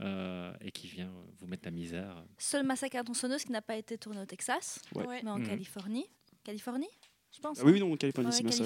euh, 0.00 0.52
et 0.60 0.70
qui 0.72 0.86
vient 0.88 1.12
vous 1.38 1.46
mettre 1.46 1.64
la 1.66 1.70
misère. 1.70 2.24
Seul 2.38 2.64
massacre 2.64 2.96
à 2.96 3.04
tronçonneuse 3.04 3.44
qui 3.44 3.52
n'a 3.52 3.62
pas 3.62 3.76
été 3.76 3.98
tourné 3.98 4.20
au 4.20 4.26
Texas, 4.26 4.80
Ouais. 4.94 5.20
Mais 5.22 5.30
en. 5.30 5.40
Californie. 5.42 6.06
Californie 6.42 6.88
Je 7.34 7.40
pense. 7.40 7.58
Ah 7.60 7.64
oui, 7.64 7.70
hein 7.70 7.74
oui, 7.74 7.80
non, 7.80 7.96
Californie, 7.96 8.30
Ouais, 8.30 8.36
c'est 8.36 8.42
bien 8.42 8.52
ça. 8.52 8.64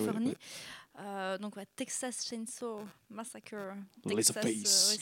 Euh, 1.01 1.39
donc 1.39 1.57
ouais, 1.57 1.67
Texas 1.75 2.25
Chainsaw 2.29 2.81
Massacre. 3.11 3.57
Texas, 4.07 4.37
euh, 4.37 4.43
ouais, 4.43 4.99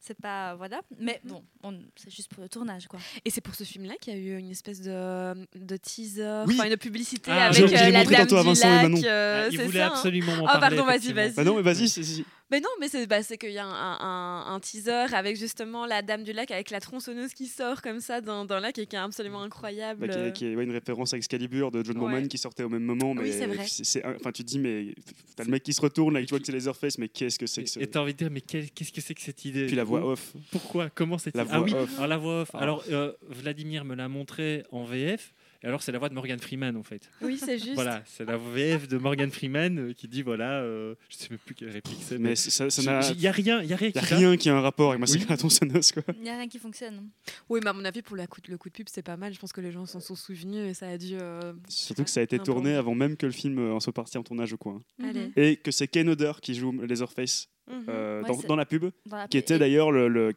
c'est- 0.00 0.14
pas 0.20 0.54
voilà, 0.56 0.82
mais 0.98 1.20
bon, 1.24 1.42
on- 1.62 1.80
c'est 1.96 2.10
juste 2.14 2.28
pour 2.34 2.42
le 2.42 2.50
tournage 2.50 2.86
quoi. 2.86 3.00
Et 3.24 3.30
c'est 3.30 3.40
pour 3.40 3.54
ce 3.54 3.64
film-là 3.64 3.94
qu'il 3.98 4.12
y 4.12 4.16
a 4.16 4.18
eu 4.20 4.38
une 4.38 4.50
espèce 4.50 4.82
de, 4.82 5.46
de 5.56 5.76
teaser, 5.78 6.44
Oui. 6.46 6.54
enfin 6.58 6.68
une 6.70 6.76
publicité 6.76 7.30
Ah, 7.30 7.46
avec 7.46 7.66
je- 7.66 7.74
euh, 7.74 7.90
la 7.90 7.98
montré 8.00 8.14
dame 8.16 8.26
tantôt 8.26 8.36
à 8.36 8.42
du 8.42 8.48
lac. 8.48 9.04
Euh, 9.04 9.44
Ah, 9.46 9.48
il 9.50 9.56
c'est 9.56 9.64
voulait 9.64 9.78
ça, 9.78 9.86
hein. 9.86 9.90
absolument 9.92 10.36
m'en 10.36 10.46
Ah, 10.46 10.58
parler. 10.58 10.76
pardon, 10.76 10.84
vas-y, 10.92 11.12
vas-y. 11.14 11.32
Bah 11.32 11.44
non, 11.44 11.56
mais 11.56 11.62
vas-y, 11.62 12.24
Mais 12.52 12.60
non, 12.60 12.68
mais 12.80 12.88
c'est 12.88 13.06
bah, 13.06 13.22
c'est 13.22 13.38
qu'il 13.38 13.50
y 13.50 13.58
a 13.58 13.64
un, 13.66 14.54
un- 14.54 14.60
teaser 14.60 15.06
avec 15.14 15.36
justement 15.36 15.86
la 15.86 16.02
dame 16.02 16.22
du 16.22 16.32
lac 16.32 16.50
avec 16.50 16.70
la 16.70 16.78
tronçonneuse 16.80 17.32
qui 17.34 17.46
sort 17.46 17.82
comme 17.82 17.98
ça 18.00 18.20
dans, 18.20 18.44
dans 18.44 18.56
le 18.56 18.62
lac 18.62 18.78
et 18.78 18.86
qui 18.86 18.94
est 18.94 18.98
absolument 18.98 19.42
incroyable. 19.42 20.06
bah, 20.06 20.08
qui 20.12 20.18
est, 20.18 20.32
qui 20.34 20.46
est, 20.46 20.54
ouais, 20.54 20.64
une 20.64 20.70
référence 20.72 21.14
à 21.14 21.16
Excalibur 21.16 21.70
de 21.70 21.82
John 21.82 21.96
Ouais. 21.96 22.00
Moorman 22.02 22.28
qui 22.28 22.38
sortait 22.38 22.62
au 22.62 22.68
même 22.68 22.84
moment. 22.84 23.14
Mais 23.14 23.22
Oui, 23.22 23.32
c'est 23.32 24.00
vrai. 24.00 24.14
Enfin, 24.16 24.30
tu 24.32 24.44
te 24.44 24.48
dis, 24.48 24.58
mais 24.58 24.94
t'as 25.34 25.44
le 25.44 25.50
mec 25.50 25.62
qui 25.62 25.72
se 25.72 25.80
retourne, 25.80 26.14
là, 26.14 26.20
et 26.20 26.26
tu 26.26 26.30
vois 26.30 26.40
que 26.40 26.46
c'est 26.46 26.52
Leatherface, 26.52 26.98
mais 26.98 27.08
qu'est-ce 27.08 27.38
que 27.38 27.46
c'est 27.46 27.64
que 27.64 27.70
ce. 27.70 27.80
Et 27.80 27.86
t'as 27.86 28.00
envie 28.00 28.12
de 28.12 28.18
dire 28.18 28.30
mais 28.30 28.42
qu'est-ce 28.42 28.92
que 28.92 29.00
c'est 29.00 29.14
que 29.14 29.22
cette 29.22 29.44
idée 29.44 29.66
Puis 29.66 29.76
la 29.76 29.84
voix 29.84 30.04
off. 30.06 30.34
Pourquoi 30.50 30.90
Comment 30.90 31.16
c'est 31.18 31.34
La 31.34 31.42
Ah 31.48 31.58
voix 31.58 31.60
oui, 31.66 31.74
off. 31.74 31.90
alors 31.96 32.06
la 32.08 32.16
voix 32.18 32.40
off. 32.42 32.50
Ah. 32.54 32.58
Alors 32.58 32.84
euh, 32.90 33.12
Vladimir 33.28 33.84
me 33.86 33.94
l'a 33.94 34.08
montré 34.08 34.64
en 34.70 34.84
VF. 34.84 35.32
Et 35.64 35.66
alors 35.68 35.82
c'est 35.82 35.92
la 35.92 35.98
voix 35.98 36.08
de 36.08 36.14
Morgan 36.14 36.38
Freeman 36.40 36.76
en 36.76 36.82
fait. 36.82 37.08
Oui, 37.20 37.38
c'est 37.38 37.58
juste. 37.58 37.74
Voilà, 37.74 38.02
c'est 38.06 38.24
la 38.24 38.36
VF 38.36 38.88
de 38.88 38.98
Morgan 38.98 39.30
Freeman 39.30 39.78
euh, 39.78 39.92
qui 39.92 40.08
dit 40.08 40.22
voilà, 40.22 40.60
euh, 40.60 40.94
je 41.08 41.16
sais 41.16 41.28
même 41.30 41.38
plus 41.38 41.54
quelle 41.54 41.70
réplique 41.70 41.98
c'est. 42.00 42.18
Mais 42.18 42.34
il 42.34 43.20
y 43.20 43.26
a 43.28 43.32
rien, 43.32 43.62
il 43.62 43.68
y 43.68 43.72
a 43.72 43.76
rien 43.76 43.88
Il 43.88 43.92
qui 43.92 43.98
n'y 43.98 44.04
a 44.04 44.08
va. 44.10 44.16
rien 44.16 44.36
qui 44.36 44.48
a 44.50 44.56
un 44.56 44.60
rapport 44.60 44.90
avec 44.90 45.00
Massacre 45.00 45.24
Oui. 45.28 45.32
à 45.32 45.36
tronçonneuse, 45.36 45.92
quoi. 45.92 46.02
Il 46.16 46.22
n'y 46.22 46.30
a 46.30 46.36
rien 46.36 46.48
qui 46.48 46.58
fonctionne. 46.58 47.08
Oui, 47.48 47.60
mais 47.62 47.70
à 47.70 47.72
mon 47.72 47.84
avis, 47.84 48.02
pour 48.02 48.16
la 48.16 48.26
coup, 48.26 48.40
le 48.48 48.58
coup 48.58 48.68
de 48.70 48.74
pub, 48.74 48.88
c'est 48.90 49.02
pas 49.02 49.16
mal. 49.16 49.32
Je 49.32 49.38
pense 49.38 49.52
que 49.52 49.60
les 49.60 49.70
gens 49.70 49.86
s'en 49.86 50.00
sont 50.00 50.16
souvenus 50.16 50.68
et 50.70 50.74
ça 50.74 50.88
a 50.88 50.98
dû. 50.98 51.14
euh, 51.20 51.52
Surtout 51.68 52.04
que 52.04 52.10
ça 52.10 52.20
a 52.20 52.22
été 52.24 52.38
tourné 52.40 52.74
avant 52.74 52.94
même 52.94 53.16
que 53.16 53.26
le 53.26 53.32
film 53.32 53.58
euh, 53.58 53.72
en 53.74 53.80
soit 53.80 53.92
parti 53.92 54.18
en 54.18 54.22
tournage 54.24 54.52
ou 54.52 54.56
quoi. 54.58 54.72
hein. 55.00 55.04
Allez. 55.08 55.26
Mhm. 55.26 55.32
Et 55.36 55.56
que 55.56 55.70
c'est 55.70 55.86
Ken 55.86 56.08
Oder 56.08 56.32
qui 56.42 56.54
joue 56.54 56.72
Leatherface 56.72 57.48
Mhm. 57.70 57.84
euh, 57.88 58.22
Ouais, 58.24 58.46
dans, 58.48 58.56
la 58.56 58.66
pub, 58.66 58.86
Dans 59.06 59.16
la- 59.16 59.28
qui 59.28 59.38
était 59.38 59.56
d'ailleurs 59.58 59.92
le, 59.92 60.08
le- 60.08 60.32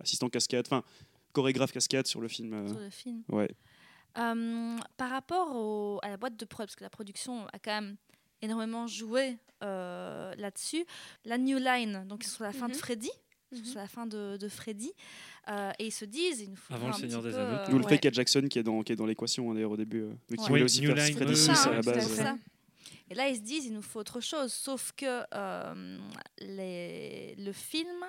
assistant 0.00 0.28
cascade, 0.28 0.64
enfin 0.66 0.82
chorégraphe 1.32 1.72
cascade 1.72 2.06
sur 2.06 2.20
le 2.20 2.28
film. 2.28 2.52
euh, 2.52 2.68
sur 2.68 2.78
le 2.80 2.90
film. 2.90 3.22
ouais. 3.30 3.50
Euh, 4.18 4.76
par 4.96 5.10
rapport 5.10 5.54
au- 5.54 6.00
à 6.02 6.08
la 6.08 6.16
boîte 6.16 6.36
de 6.36 6.44
prod, 6.44 6.66
parce 6.66 6.74
que 6.76 6.82
la 6.82 6.90
production 6.90 7.46
a 7.52 7.58
quand 7.60 7.80
même 7.80 7.96
énormément 8.42 8.86
joué 8.86 9.36
euh, 9.62 10.34
là-dessus, 10.36 10.84
la 11.26 11.36
New 11.38 11.58
Line, 11.58 12.04
donc 12.08 12.24
sur 12.24 12.42
la 12.42 12.52
fin 12.52 12.66
de 12.66 12.72
Mhm. 12.72 12.78
Freddy, 12.78 13.10
Mhm. 13.52 13.64
sur 13.64 13.78
la 13.78 13.86
fin 13.88 14.06
de, 14.06 14.36
de 14.38 14.48
Freddy, 14.48 14.90
euh, 15.48 15.70
et 15.78 15.86
ils 15.86 15.92
se 15.92 16.06
disent, 16.06 16.40
il 16.40 16.48
nous 16.50 16.56
faut 16.56 16.72
Avant 16.72 16.86
le 16.88 16.92
Seigneur 16.94 17.22
des 17.22 17.34
Anneaux. 17.36 17.70
D'où 17.70 17.76
le 17.78 17.84
fait 17.86 17.98
qu'il 17.98 18.06
y 18.06 18.08
a 18.08 18.12
Jackson 18.12 18.46
qui 18.50 18.58
est 18.58 18.62
dans, 18.62 18.82
qui 18.82 18.92
est 18.92 18.96
dans 18.96 19.04
l'équation 19.06 19.50
hein, 19.50 19.54
d'ailleurs 19.54 19.72
au 19.72 19.76
début, 19.76 20.00
euh, 20.02 20.08
vu 20.28 20.36
qu'il 20.36 20.40
Ouais. 20.40 20.46
voulait 20.48 20.60
Oui, 20.62 20.64
aussi 20.64 20.80
New 20.80 20.94
faire 20.94 21.04
Line, 21.04 21.14
Freddy 21.16 21.30
oui, 21.32 21.36
6 21.36 21.54
ça, 21.54 21.68
à 21.68 21.72
la 21.72 21.78
hein, 21.78 21.80
base. 21.84 22.12
ça. 22.14 22.36
Et 23.10 23.14
là, 23.14 23.28
ils 23.28 23.36
se 23.36 23.40
disent, 23.42 23.66
il 23.66 23.74
nous 23.74 23.82
faut 23.82 24.00
autre 24.00 24.20
chose. 24.20 24.50
Sauf 24.52 24.92
que 24.96 25.22
euh, 25.34 25.98
les- 26.38 27.34
le 27.36 27.52
film, 27.52 28.04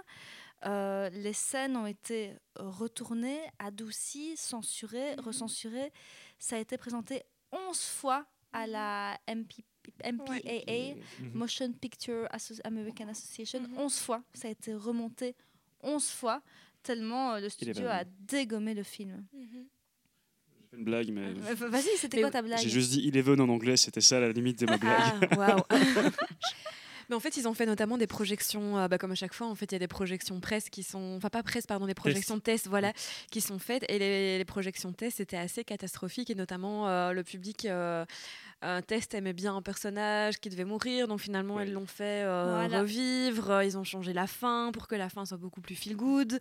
euh, 0.65 1.09
les 1.09 1.33
scènes 1.33 1.75
ont 1.77 1.87
été 1.87 2.33
retournées, 2.55 3.39
adoucies, 3.59 4.35
censurées, 4.37 5.15
Mhm. 5.17 5.23
recensurées. 5.25 5.91
Ça 6.39 6.55
a 6.55 6.59
été 6.59 6.77
présenté 6.77 7.23
11 7.51 7.81
fois 7.81 8.25
à 8.53 8.67
la 8.67 9.17
MP, 9.27 9.63
MPAA, 10.03 10.95
Mhm. 11.19 11.31
Motion 11.33 11.71
Picture 11.73 12.27
Asso- 12.31 12.61
American 12.63 13.07
Association. 13.07 13.61
Mhm. 13.61 13.77
11 13.77 13.97
fois. 13.99 14.23
Ça 14.33 14.47
a 14.47 14.51
été 14.51 14.73
remonté 14.73 15.35
11 15.81 16.09
fois, 16.09 16.41
tellement 16.83 17.33
euh, 17.33 17.39
le 17.39 17.49
studio 17.49 17.87
a 17.87 18.03
dégommé 18.19 18.73
le 18.73 18.83
film. 18.83 19.25
Mhm. 19.33 19.47
J'ai 20.61 20.67
fait 20.69 20.77
une 20.77 20.83
blague, 20.85 21.09
mais 21.11 21.21
Euh, 21.27 21.53
Vas-y, 21.69 21.97
c'était 21.97 22.21
quoi 22.21 22.29
ta 22.31 22.41
blague? 22.41 22.59
j'ai 22.59 22.69
juste 22.69 22.91
dit 22.91 23.07
Eleven 23.07 23.41
en 23.41 23.49
anglais, 23.49 23.77
c'était 23.77 24.01
ça 24.01 24.19
la 24.19 24.31
limite 24.31 24.59
de 24.59 24.65
ma 24.67 24.77
blague. 24.77 25.27
Ah, 25.31 25.37
waouh. 25.37 25.63
Mais 27.11 27.17
en 27.17 27.19
fait, 27.19 27.35
ils 27.35 27.45
ont 27.45 27.53
fait 27.53 27.65
notamment 27.65 27.97
des 27.97 28.07
projections, 28.07 28.77
euh, 28.79 28.87
bah, 28.87 28.97
comme 28.97 29.11
à 29.11 29.15
chaque 29.15 29.33
fois, 29.33 29.47
en 29.47 29.53
fait, 29.53 29.65
il 29.65 29.73
y 29.73 29.75
a 29.75 29.79
des 29.79 29.89
projections 29.89 30.39
presse 30.39 30.69
qui 30.69 30.81
sont, 30.81 31.15
enfin 31.17 31.29
pas 31.29 31.43
presse, 31.43 31.67
pardon, 31.67 31.85
des 31.85 31.93
projections 31.93 32.39
tests, 32.39 32.67
voilà, 32.69 32.93
qui 33.31 33.41
sont 33.41 33.59
faites. 33.59 33.83
Et 33.89 33.99
les, 33.99 34.37
les 34.37 34.45
projections 34.45 34.93
tests 34.93 35.19
étaient 35.19 35.35
assez 35.35 35.65
catastrophiques, 35.65 36.29
et 36.29 36.35
notamment 36.35 36.87
euh, 36.87 37.11
le 37.11 37.23
public 37.25 37.65
euh, 37.65 38.05
un 38.61 38.81
test 38.81 39.13
aimait 39.13 39.33
bien 39.33 39.53
un 39.57 39.61
personnage 39.61 40.39
qui 40.39 40.49
devait 40.49 40.63
mourir, 40.63 41.09
donc 41.09 41.19
finalement 41.19 41.55
Ouais. 41.55 41.67
ils 41.67 41.73
l'ont 41.73 41.85
fait 41.85 42.23
euh, 42.23 42.53
Voilà. 42.65 42.79
revivre. 42.79 43.61
Ils 43.61 43.77
ont 43.77 43.83
changé 43.83 44.13
la 44.13 44.27
fin 44.27 44.71
pour 44.71 44.87
que 44.87 44.95
la 44.95 45.09
fin 45.09 45.25
soit 45.25 45.35
beaucoup 45.37 45.59
plus 45.59 45.75
feel 45.75 45.97
good. 45.97 46.39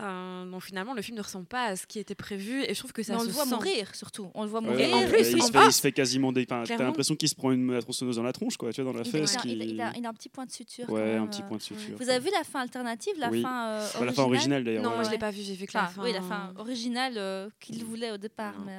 Euh, 0.00 0.50
donc 0.50 0.62
finalement, 0.62 0.94
le 0.94 1.02
film 1.02 1.18
ne 1.18 1.22
ressemble 1.22 1.44
pas 1.44 1.64
à 1.66 1.76
ce 1.76 1.86
qui 1.86 1.98
était 1.98 2.14
prévu, 2.14 2.62
et 2.64 2.72
je 2.72 2.78
trouve 2.78 2.92
que 2.94 3.02
ça 3.02 3.12
Mais 3.12 3.18
on 3.18 3.22
se 3.22 3.26
le 3.26 3.32
voit 3.32 3.44
sent. 3.44 3.50
mourir, 3.54 3.94
surtout. 3.94 4.30
On 4.34 4.42
le 4.44 4.48
voit 4.48 4.60
Ouais, 4.60 4.66
mourir. 4.68 4.94
en 4.96 5.00
ouais, 5.00 5.06
plus, 5.08 5.18
il, 5.18 5.24
se 5.42 5.46
fait, 5.46 5.58
plus. 5.58 5.66
il 5.66 5.72
se 5.72 5.80
fait 5.82 5.92
quasiment 5.92 6.32
des. 6.32 6.46
T'as 6.46 6.64
l'impression 6.78 7.14
qu'il 7.14 7.28
se 7.28 7.34
prend 7.34 7.52
une 7.52 7.78
tronçonneuse 7.80 8.16
dans 8.16 8.22
la 8.22 8.32
tronche, 8.32 8.56
quoi, 8.56 8.72
tu 8.72 8.80
vois, 8.80 8.90
dans 8.92 8.98
la 8.98 9.04
Il, 9.04 9.10
fesse. 9.10 9.34
il 9.34 9.38
a, 9.38 9.40
qui- 9.42 9.52
il 9.52 9.80
a- 9.82 9.92
il 9.96 10.06
a 10.06 10.08
un 10.08 10.14
petit 10.14 10.30
point 10.30 10.46
de 10.46 10.50
suture. 10.50 10.86
quand 10.86 10.94
Ouais, 10.94 11.04
même, 11.04 11.24
un 11.24 11.26
petit 11.26 11.42
euh. 11.42 11.46
point 11.46 11.58
de 11.58 11.62
suture. 11.62 11.96
Vous 11.98 12.08
avez 12.08 12.20
vu 12.24 12.30
la 12.36 12.42
fin 12.42 12.60
alternative, 12.60 13.12
la 13.18 13.28
Oui. 13.28 13.42
fin 13.42 13.66
euh, 13.68 13.78
Bah, 13.78 13.84
originale 13.84 14.06
la 14.06 14.12
fin 14.14 14.22
originale 14.22 14.64
d'ailleurs. 14.64 14.82
Non, 14.82 14.88
ouais. 14.90 14.94
moi 14.96 15.04
je 15.04 15.10
l'ai 15.10 15.18
pas 15.18 15.30
vu, 15.30 15.42
j'ai 15.42 15.54
vu 15.54 15.66
que 15.66 15.76
la 15.76 15.86
fin. 15.88 16.02
oui, 16.02 16.12
la 16.14 16.22
fin 16.22 16.54
originale 16.56 17.14
euh, 17.18 17.48
qu'il 17.60 17.84
voulait 17.84 18.12
au 18.12 18.16
départ. 18.18 18.54
Mais, 18.64 18.78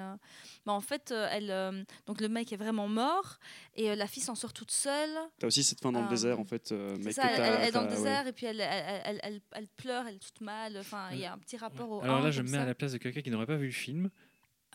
mais 0.66 0.72
en 0.72 0.82
fait, 0.82 1.12
euh, 1.12 1.28
elle, 1.32 1.52
euh, 1.52 1.84
donc 2.06 2.22
le 2.22 2.30
mec 2.30 2.52
est 2.54 2.58
vraiment 2.58 2.88
mort 2.88 3.38
et 3.76 3.92
euh, 3.92 3.96
la 3.96 4.08
fille 4.08 4.24
s'en 4.24 4.36
sort 4.36 4.54
toute 4.54 4.72
seule. 4.72 5.10
T'as 5.40 5.48
aussi 5.48 5.64
cette 5.64 5.82
fin 5.82 5.92
dans 5.92 6.02
le 6.04 6.08
désert 6.10 6.40
en 6.40 6.46
fait. 6.46 6.72
euh, 6.72 6.96
mais 7.00 7.12
ça, 7.12 7.24
elle, 7.32 7.68
est 7.68 7.72
dans 7.72 7.82
le 7.82 7.88
ouais. 7.90 7.96
désert 7.96 8.28
et 8.28 8.34
puis 8.34 8.46
elle, 8.46 8.62
elle, 8.62 9.02
elle, 9.06 9.20
elle- 9.24 9.42
elle 9.52 9.68
pleure, 9.68 10.06
elle 10.08 10.16
est 10.16 10.20
toute 10.20 10.42
mal. 10.42 10.78
Enfin, 10.78 11.10
il 11.12 11.20
y 11.20 11.26
a 11.26 11.34
un 11.34 11.38
petit 11.38 11.58
rapport 11.58 11.90
au. 11.92 12.02
Alors 12.04 12.22
là, 12.22 12.32
je 12.32 12.42
me 12.42 12.48
mets 12.50 12.58
ça. 12.58 12.64
à 12.64 12.66
la 12.66 12.76
place 12.76 12.92
de 12.94 12.98
quelqu'un 12.98 13.22
qui 13.22 13.30
n'aurait 13.32 13.46
pas 13.46 13.56
vu 13.58 13.66
le 13.68 13.72
film. 13.72 14.10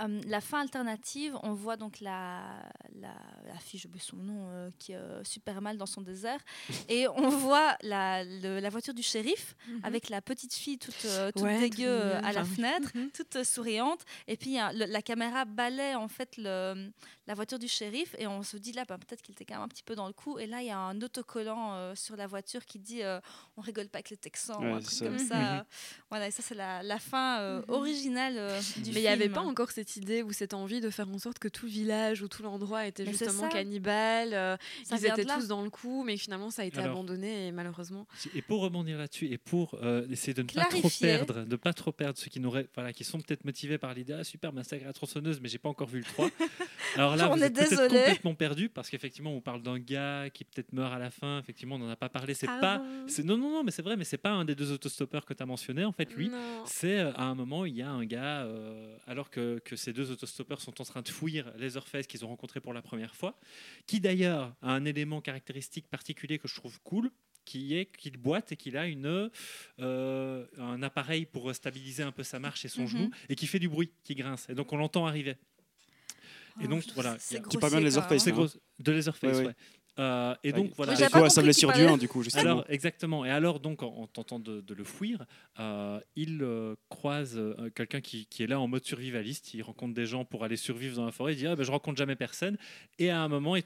Euh, 0.00 0.20
la 0.26 0.40
fin 0.40 0.60
alternative, 0.60 1.36
on 1.42 1.52
voit 1.54 1.76
donc 1.76 2.00
la, 2.00 2.42
la, 3.00 3.14
la 3.46 3.58
fille, 3.58 3.80
oublié 3.84 4.02
son 4.04 4.16
nom, 4.16 4.46
euh, 4.50 4.70
qui 4.78 4.92
est 4.92 4.96
euh, 4.96 5.24
super 5.24 5.60
mal 5.60 5.76
dans 5.76 5.86
son 5.86 6.00
désert. 6.02 6.40
et 6.88 7.08
on 7.08 7.28
voit 7.30 7.76
la, 7.82 8.22
le- 8.24 8.60
la 8.60 8.70
voiture 8.70 8.94
du 8.94 9.02
shérif 9.02 9.54
Mhm. 9.68 9.80
avec 9.82 10.08
la 10.08 10.20
petite 10.22 10.54
fille 10.54 10.78
toute, 10.78 11.04
euh, 11.04 11.30
toute 11.32 11.42
Ouais, 11.42 11.58
dégueu 11.60 12.12
à 12.24 12.32
la 12.32 12.44
fenêtre, 12.44 12.90
Mhm. 12.94 13.10
toute 13.10 13.42
souriante. 13.44 14.02
Et 14.26 14.36
puis 14.36 14.56
le- 14.74 14.86
la 14.86 15.02
caméra 15.02 15.44
balaie 15.44 15.94
en 15.94 16.08
fait 16.08 16.36
le, 16.36 16.90
la 17.28 17.34
voiture 17.34 17.58
du 17.60 17.68
shérif 17.68 18.16
et 18.18 18.26
on 18.26 18.42
se 18.42 18.56
dit 18.56 18.72
là, 18.72 18.84
bah, 18.88 18.96
peut-être 18.98 19.22
qu'il 19.22 19.32
était 19.34 19.44
quand 19.44 19.54
même 19.54 19.62
un 19.62 19.68
petit 19.68 19.82
peu 19.84 19.94
dans 19.94 20.06
le 20.08 20.12
coup. 20.14 20.38
Et 20.38 20.46
là, 20.46 20.62
il 20.62 20.66
y 20.66 20.70
a 20.70 20.78
un 20.78 21.00
autocollant 21.00 21.74
euh, 21.74 21.94
sur 21.94 22.16
la 22.16 22.26
voiture 22.26 22.64
qui 22.64 22.78
dit 22.78 23.02
euh, 23.04 23.20
on 23.56 23.60
rigole 23.60 23.88
pas 23.88 23.98
avec 23.98 24.10
les 24.10 24.16
Texans, 24.16 24.56
Ouais, 24.60 24.70
ou 24.72 24.74
un 24.74 24.80
truc 24.80 24.90
ça. 24.94 25.04
comme 25.04 25.14
Mhm. 25.14 25.28
ça. 25.28 25.66
Voilà, 26.10 26.28
et 26.28 26.30
ça 26.30 26.42
c'est 26.42 26.54
la, 26.54 26.82
la 26.82 26.98
fin 26.98 27.38
euh, 27.40 27.58
Mhm. 27.60 27.64
originale 27.74 28.34
euh, 28.38 28.58
du 28.78 28.92
Mais 28.92 29.00
il 29.00 29.02
n'y 29.02 29.08
avait 29.08 29.24
film. 29.24 29.34
pas 29.34 29.40
encore 29.42 29.70
cette 29.70 29.94
idée 29.96 30.22
ou 30.22 30.32
cette 30.32 30.54
envie 30.54 30.80
de 30.80 30.88
faire 30.90 31.08
en 31.08 31.18
sorte 31.18 31.38
que 31.38 31.48
tout 31.48 31.66
le 31.66 31.70
village 31.72 32.22
ou 32.22 32.28
tout 32.28 32.42
l'endroit 32.42 32.86
était 32.86 33.04
Mais 33.04 33.10
justement 33.12 33.48
cannibale. 33.50 34.32
euh, 34.32 34.56
ils 34.90 35.04
étaient 35.06 35.26
tous 35.26 35.48
dans 35.48 35.60
le 35.62 35.68
coup, 35.70 36.02
mais 36.04 36.16
finalement 36.16 36.50
ça 36.50 36.62
a 36.62 36.64
été 36.64 36.78
Alors- 36.78 36.92
abandonné 36.92 37.48
et 37.48 37.52
malheureusement. 37.52 38.06
Et 38.34 38.40
pour 38.40 38.62
rebondir 38.62 38.96
là-dessus 38.96 39.26
et 39.26 39.36
pour 39.36 39.74
euh, 39.82 40.06
essayer 40.08 40.32
de 40.32 40.40
ne 40.42 40.48
pas 40.48 40.64
trop 40.64 40.88
perdre, 40.98 41.44
de 41.44 41.56
pas 41.56 41.74
trop 41.74 41.92
perdre 41.92 42.18
ceux 42.18 42.30
qui 42.30 42.40
n'auraient, 42.40 42.66
voilà, 42.74 42.94
qui 42.94 43.04
sont 43.04 43.20
peut-être 43.20 43.44
motivés 43.44 43.76
par 43.76 43.92
l'idée, 43.92 44.14
ah 44.14 44.24
super 44.24 44.54
massacre 44.54 44.86
à 44.88 44.92
tronçonneuse, 44.94 45.40
mais 45.42 45.50
j'ai 45.50 45.58
pas 45.58 45.68
encore 45.68 45.88
vu 45.88 45.98
le 45.98 46.04
3. 46.04 46.30
Alors 46.96 47.16
là, 47.18 47.30
On 47.30 47.36
vous 47.36 47.42
est 47.44 47.50
désolé. 47.50 47.88
complètement 47.88 48.34
perdu 48.34 48.68
parce 48.68 48.88
qu'effectivement, 48.90 49.32
on 49.34 49.40
parle 49.40 49.62
d'un 49.62 49.78
gars 49.78 50.30
qui 50.30 50.44
peut-être 50.44 50.72
meurt 50.72 50.92
à 50.92 50.98
la 50.98 51.10
fin. 51.10 51.38
Effectivement, 51.40 51.76
on 51.76 51.78
n'en 51.80 51.88
a 51.90 51.96
pas 51.96 52.08
parlé. 52.08 52.34
C'est 52.34 52.48
Ah 52.48 52.58
pas, 52.60 52.78
bon 52.78 53.24
non 53.24 53.36
non 53.36 53.50
non, 53.50 53.64
mais 53.64 53.70
c'est 53.70 53.82
vrai, 53.82 53.96
mais 53.96 54.04
c'est 54.04 54.18
pas 54.18 54.30
un 54.30 54.44
des 54.44 54.54
deux 54.54 54.72
autostoppeurs 54.72 55.24
que 55.26 55.34
tu 55.34 55.42
as 55.42 55.46
mentionné 55.46 55.84
en 55.84 55.92
fait. 55.92 56.12
Lui, 56.14 56.30
c'est 56.64 56.98
euh, 56.98 57.12
à 57.14 57.24
un 57.24 57.34
moment, 57.34 57.64
il 57.66 57.74
y 57.76 57.82
a 57.82 57.90
un 57.90 58.04
gars, 58.04 58.42
euh, 58.44 58.96
alors 59.06 59.30
que, 59.30 59.58
que 59.64 59.76
ces 59.76 59.92
deux 59.92 60.10
autostoppeurs 60.10 60.60
sont 60.60 60.80
en 60.80 60.84
train 60.84 61.02
de 61.02 61.08
fouiller 61.08 61.44
Leatherface 61.58 62.06
qu'ils 62.06 62.24
ont 62.24 62.28
rencontré 62.28 62.60
pour 62.60 62.72
la 62.72 62.82
première 62.82 63.14
fois, 63.14 63.38
qui 63.86 64.00
d'ailleurs 64.00 64.54
a 64.62 64.72
un 64.72 64.84
élément 64.84 65.20
caractéristique 65.20 65.88
particulier 65.88 66.38
que 66.38 66.48
je 66.48 66.54
trouve 66.54 66.80
cool, 66.82 67.10
qui 67.44 67.74
est 67.76 67.86
qu'il 67.96 68.18
boite 68.18 68.52
et 68.52 68.56
qu'il 68.56 68.76
a 68.76 68.86
une, 68.86 69.30
euh, 69.80 70.46
un 70.58 70.82
appareil 70.82 71.24
pour 71.26 71.54
stabiliser 71.54 72.02
un 72.02 72.12
peu 72.12 72.22
sa 72.22 72.38
marche 72.38 72.64
et 72.64 72.68
son 72.68 72.82
Mhm. 72.82 72.88
genou, 72.88 73.10
et 73.28 73.34
qui 73.36 73.46
fait 73.46 73.58
du 73.58 73.68
bruit, 73.68 73.90
qui 74.04 74.14
grince. 74.14 74.46
Et 74.50 74.54
donc 74.54 74.72
on 74.72 74.76
l'entend 74.76 75.06
arriver. 75.06 75.36
Et 76.60 76.68
donc, 76.68 76.84
voilà, 76.94 77.16
c'est 77.18 77.40
parles 77.58 77.72
bien 77.72 77.80
de 77.80 77.86
Leatherface, 77.86 78.22
C'est 78.22 78.32
gros, 78.32 78.46
de 78.78 78.92
Leatherface, 78.92 79.38
Ouais, 79.38 79.46
ouais. 79.46 79.54
Euh, 79.98 80.34
et 80.44 80.52
donc 80.52 80.70
voilà. 80.76 80.94
C'est 80.94 81.10
pas 81.10 81.18
quoi, 81.18 81.28
blessure 81.42 81.72
qu'il 81.72 81.80
du 81.80 81.86
parlait- 81.86 81.94
1 81.94 81.98
du 81.98 82.06
coup, 82.08 82.22
justement. 82.22 82.42
Alors 82.42 82.64
exactement. 82.68 83.24
Et 83.24 83.30
alors 83.30 83.58
donc 83.58 83.82
en, 83.82 83.88
en 83.88 84.06
tentant 84.06 84.38
de, 84.38 84.60
de 84.60 84.74
le 84.74 84.84
fuir, 84.84 85.24
euh, 85.58 85.98
il 86.14 86.38
euh, 86.42 86.76
croise 86.88 87.36
euh, 87.36 87.68
quelqu'un 87.74 88.00
qui, 88.00 88.26
qui 88.26 88.44
est 88.44 88.46
là 88.46 88.60
en 88.60 88.68
mode 88.68 88.84
survivaliste. 88.84 89.54
Il 89.54 89.62
rencontre 89.62 89.94
des 89.94 90.06
gens 90.06 90.24
pour 90.24 90.44
aller 90.44 90.56
survivre 90.56 90.94
dans 90.96 91.04
la 91.04 91.10
forêt. 91.10 91.32
Il 91.32 91.36
dit 91.36 91.46
ah, 91.48 91.56
ben, 91.56 91.64
je 91.64 91.72
rencontre 91.72 91.98
jamais 91.98 92.14
personne. 92.14 92.56
Et 93.00 93.10
à 93.10 93.20
un 93.20 93.28
moment, 93.28 93.56
il, 93.56 93.64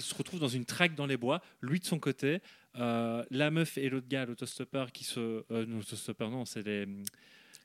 se 0.00 0.14
retrouve 0.14 0.38
dans 0.38 0.46
une 0.48 0.64
traque 0.64 0.94
dans 0.94 1.06
les 1.06 1.16
bois. 1.16 1.42
Lui 1.62 1.80
de 1.80 1.84
son 1.84 1.98
côté, 1.98 2.38
euh, 2.78 3.24
la 3.30 3.50
meuf 3.50 3.76
et 3.76 3.88
l'autre 3.88 4.06
gars, 4.08 4.24
l'autostoppeur 4.24 4.92
qui 4.92 5.02
se, 5.02 5.18
euh, 5.50 5.66
non, 5.66 5.78
l'autostoppeur 5.78 6.30
non, 6.30 6.44
c'est 6.44 6.64
les 6.64 6.86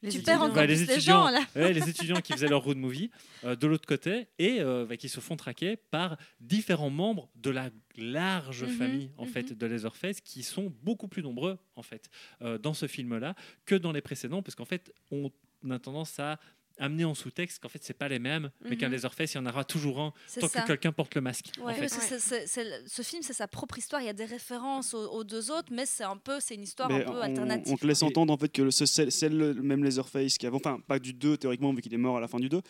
Les 0.04 0.10
Tu 0.12 0.18
étudiants. 0.18 0.34
perds 0.34 0.42
encore 0.44 0.56
Bah, 0.56 0.66
les 0.66 0.84
étudiants. 0.84 1.24
gens 1.26 1.30
là. 1.30 1.42
Ouais, 1.56 1.74
les 1.74 1.90
étudiants 1.90 2.22
qui 2.22 2.34
faisaient 2.34 2.48
leur 2.48 2.62
road 2.64 2.78
movie 2.78 3.10
euh, 3.44 3.56
de 3.56 3.66
l'autre 3.68 3.88
côté 3.88 4.28
et 4.38 4.62
euh, 4.62 4.86
bah, 4.88 4.96
qui 4.98 5.10
se 5.10 5.20
font 5.20 5.36
traquer 5.36 5.76
par 5.76 6.18
différents 6.40 6.90
membres 6.92 7.30
de 7.36 7.50
la 7.50 7.70
large 7.98 8.64
Mhm, 8.64 8.70
famille 8.70 9.12
en 9.18 9.26
mhm. 9.26 9.32
fait 9.32 9.54
de 9.58 9.66
Leatherface 9.66 10.22
qui 10.22 10.44
sont 10.44 10.72
beaucoup 10.84 11.08
plus 11.08 11.24
nombreux 11.24 11.58
en 11.76 11.82
fait 11.82 12.10
euh, 12.44 12.58
dans 12.60 12.74
ce 12.76 12.86
film 12.88 13.18
là 13.18 13.34
que 13.66 13.74
dans 13.76 13.92
les 13.92 14.02
précédents 14.02 14.44
parce 14.44 14.54
qu'en 14.56 14.66
fait 14.66 14.94
on 15.12 15.32
a 15.72 15.80
tendance 15.80 16.20
à 16.20 16.40
amener 16.80 17.06
en 17.06 17.14
sous-texte 17.16 17.60
qu'en 17.62 17.70
fait 17.70 17.84
c'est 17.84 17.94
pas 17.98 18.08
les 18.08 18.20
mêmes 18.20 18.50
mais 18.70 18.78
qu'un 18.78 18.88
Mhm. 18.88 18.94
Leatherface 18.96 19.34
il 19.34 19.38
y 19.38 19.40
en 19.40 19.46
aura 19.46 19.64
toujours 19.64 20.00
un 20.00 20.14
tant 20.40 20.48
ça. 20.48 20.62
que 20.62 20.68
quelqu'un 20.68 20.92
porte 20.92 21.16
le 21.16 21.22
masque 21.22 21.52
en 21.62 21.68
fait. 21.74 21.88
Ce 21.90 23.02
film, 23.02 23.22
c'est 23.24 23.34
sa 23.34 23.48
propre 23.48 23.78
histoire. 23.78 24.02
Il 24.02 24.06
y 24.06 24.10
a 24.10 24.14
des 24.14 24.26
références 24.26 24.94
aux, 24.94 25.08
aux 25.12 25.24
deux 25.24 25.52
autres, 25.52 25.70
mais 25.72 25.86
c'est 25.86 26.04
un 26.04 26.18
peu, 26.18 26.40
c'est 26.40 26.56
une 26.56 26.64
histoire 26.64 26.90
Mais 26.90 27.04
un 27.04 27.12
peu 27.12 27.18
on, 27.18 27.22
alternative. 27.22 27.74
on 27.74 27.78
te 27.78 27.86
laisse 27.88 28.04
entendre 28.04 28.34
en 28.34 28.38
fait 28.38 28.50
que 28.50 28.70
ce- 28.70 28.86
c'est 28.86 29.10
c'est 29.10 29.30
le 29.30 29.54
même 29.56 29.84
Leatherface 29.84 30.38
qui 30.38 30.46
avant, 30.48 30.58
enfin 30.58 30.80
pas 30.88 31.00
du 31.00 31.14
2 31.14 31.38
théoriquement 31.38 31.74
vu 31.74 31.82
qu'il 31.82 31.94
est 31.94 31.98
mort 31.98 32.18
à 32.18 32.22
la 32.22 32.28
fin 32.28 32.40
du 32.40 32.50
2, 32.50 32.62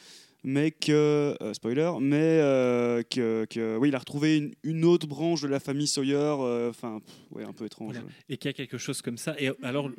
mais 0.44 0.72
que 0.72 1.36
euh, 1.42 1.54
spoiler, 1.54 1.92
mais 2.00 2.18
euh, 2.42 3.04
que, 3.04 3.46
que 3.50 3.78
oui 3.78 3.90
il 3.90 3.96
a 3.96 4.00
retrouvé 4.00 4.38
une, 4.38 4.54
une 4.64 4.86
autre 4.86 5.08
branche 5.08 5.42
de 5.42 5.48
la 5.48 5.60
famille 5.60 5.88
Sawyer, 5.88 6.16
euh, 6.16 6.70
enfin 6.70 7.00
ouais 7.32 7.44
un 7.44 7.54
peu 7.54 7.66
étrange. 7.66 7.94
Voilà. 7.96 8.08
et 8.30 8.38
qu'il 8.38 8.50
y 8.50 8.54
a 8.54 8.54
quelque 8.54 8.78
chose 8.78 9.02
comme 9.02 9.18
ça. 9.18 9.36
Et 9.40 9.50
alors, 9.64 9.90
le- 9.90 9.96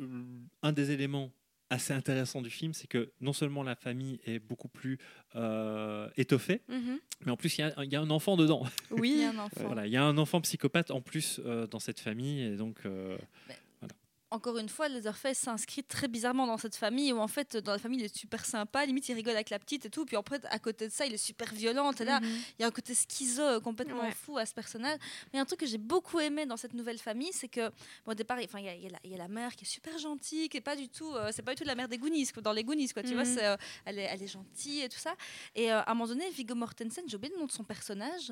un 0.63 0.71
des 0.71 0.91
éléments 0.91 1.31
assez 1.69 1.93
intéressants 1.93 2.41
du 2.41 2.49
film, 2.49 2.73
c'est 2.73 2.87
que 2.87 3.11
non 3.21 3.33
seulement 3.33 3.61
la 3.63 3.75
famille 3.75 4.19
est 4.25 4.39
beaucoup 4.39 4.67
plus 4.67 4.97
euh, 5.35 6.09
étoffée, 6.17 6.61
Mhm. 6.67 6.99
mais 7.25 7.31
en 7.31 7.37
plus, 7.37 7.57
il 7.57 7.61
y 7.61 7.63
a, 7.63 7.83
il 7.83 7.91
y 7.91 7.95
a 7.95 8.01
un 8.01 8.09
enfant 8.09 8.35
dedans. 8.37 8.63
Il 8.91 8.97
y 8.97 8.99
Oui. 9.01 9.23
a 9.23 9.29
un 9.29 9.37
enfant. 9.37 9.61
Voilà, 9.65 9.85
il 9.85 9.93
y 9.93 9.97
a 9.97 10.03
un 10.03 10.17
enfant 10.17 10.41
psychopathe 10.41 10.89
en 10.91 11.01
plus 11.01 11.39
euh, 11.45 11.67
dans 11.67 11.79
cette 11.79 11.99
famille. 11.99 12.41
Et 12.41 12.55
donc, 12.55 12.79
euh, 12.85 13.17
Encore 14.31 14.59
une 14.59 14.69
fois, 14.69 14.87
Leatherface 14.89 15.39
s'inscrit 15.39 15.83
très 15.83 16.07
bizarrement 16.07 16.45
dans 16.45 16.57
cette 16.59 16.75
famille 16.75 17.11
où 17.11 17.17
en 17.17 17.27
fait, 17.27 17.57
dans 17.57 17.71
la 17.71 17.79
famille, 17.79 17.99
il 17.99 18.05
est 18.05 18.15
super 18.15 18.45
sympa, 18.45 18.85
limite 18.85 19.09
il 19.09 19.13
rigole 19.13 19.33
avec 19.33 19.49
la 19.49 19.57
petite 19.57 19.85
et 19.87 19.89
tout, 19.89 20.05
puis 20.05 20.15
après, 20.15 20.39
à 20.51 20.59
côté 20.59 20.87
de 20.87 20.93
ça, 20.93 21.07
il 21.07 21.13
est 21.15 21.17
super 21.17 21.51
violent. 21.51 21.91
Et 21.93 22.03
là, 22.05 22.19
Mhm. 22.19 22.27
il 22.59 22.61
y 22.61 22.63
a 22.63 22.67
un 22.67 22.71
côté 22.71 22.93
schizo 22.93 23.41
euh, 23.41 23.59
complètement 23.59 24.01
Ouais. 24.03 24.11
fou 24.11 24.37
à 24.37 24.45
ce 24.45 24.53
personnage. 24.53 24.99
Mais 25.33 25.39
un 25.39 25.45
truc 25.45 25.61
que 25.61 25.65
j'ai 25.65 25.79
beaucoup 25.79 26.19
aimé 26.19 26.45
dans 26.45 26.57
cette 26.57 26.75
nouvelle 26.75 26.99
famille, 26.99 27.31
c'est 27.33 27.47
que 27.47 27.69
bon, 28.05 28.11
au 28.11 28.13
départ, 28.13 28.37
enfin, 28.43 28.59
il 28.59 28.65
y, 28.65 28.69
a- 28.69 28.75
y 28.75 28.87
la- 28.89 28.99
il 29.03 29.09
y 29.11 29.15
a 29.15 29.17
la 29.17 29.27
mère 29.27 29.55
qui 29.55 29.65
est 29.65 29.67
super 29.67 29.97
gentille, 29.97 30.47
qui 30.47 30.57
est 30.57 30.61
pas 30.61 30.75
du 30.75 30.89
tout, 30.89 31.11
euh, 31.15 31.31
c'est 31.33 31.41
pas 31.41 31.55
du 31.55 31.61
tout 31.61 31.67
la 31.67 31.73
mère 31.75 31.87
des 31.87 31.97
Goonies, 31.97 32.29
dans 32.43 32.53
les 32.53 32.63
Goonies, 32.63 32.89
quoi. 32.89 33.01
Tu 33.01 33.15
vois, 33.15 33.23
Mhm. 33.23 33.37
euh, 33.41 33.57
elle 33.85 33.97
est, 33.97 34.03
elle 34.11 34.21
est 34.21 34.27
gentille 34.27 34.81
et 34.81 34.89
tout 34.89 34.99
ça. 34.99 35.15
Et 35.55 35.71
euh, 35.71 35.79
à 35.81 35.89
un 35.89 35.93
moment 35.95 36.07
donné, 36.07 36.29
Viggo 36.29 36.53
Mortensen, 36.53 37.03
j'ai 37.07 37.15
oublié 37.15 37.33
le 37.33 37.39
nom 37.39 37.47
de 37.47 37.51
son 37.51 37.63
personnage. 37.63 38.31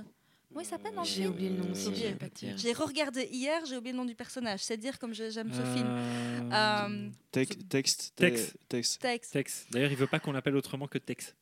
Comment 0.49 0.61
il 0.61 0.65
s'appelle 0.65 0.93
J'ai 1.03 1.27
oublié 1.27 1.49
le 1.49 1.57
nom 1.57 1.71
aussi, 1.71 1.89
Euh. 2.05 2.53
J'ai 2.55 2.73
regardé 2.73 3.27
hier, 3.31 3.65
j'ai 3.65 3.77
oublié 3.77 3.91
le 3.91 3.97
nom 3.97 4.05
du 4.05 4.15
personnage. 4.15 4.61
C'est 4.61 4.77
dire 4.77 4.97
comme 4.97 5.13
j'aime 5.13 5.51
ce 5.51 5.61
film. 5.75 5.87
euh, 5.87 6.49
Euh, 6.53 7.09
texte, 7.31 7.67
Texte. 7.69 8.13
te- 8.15 8.23
texte. 8.69 9.01
Texte. 9.01 9.31
Tex. 9.33 9.65
D'ailleurs, 9.71 9.91
il 9.91 9.97
veut 9.97 10.07
pas 10.07 10.19
qu'on 10.19 10.31
l'appelle 10.31 10.55
autrement 10.55 10.87
que 10.87 10.97
Tex. 10.97 11.35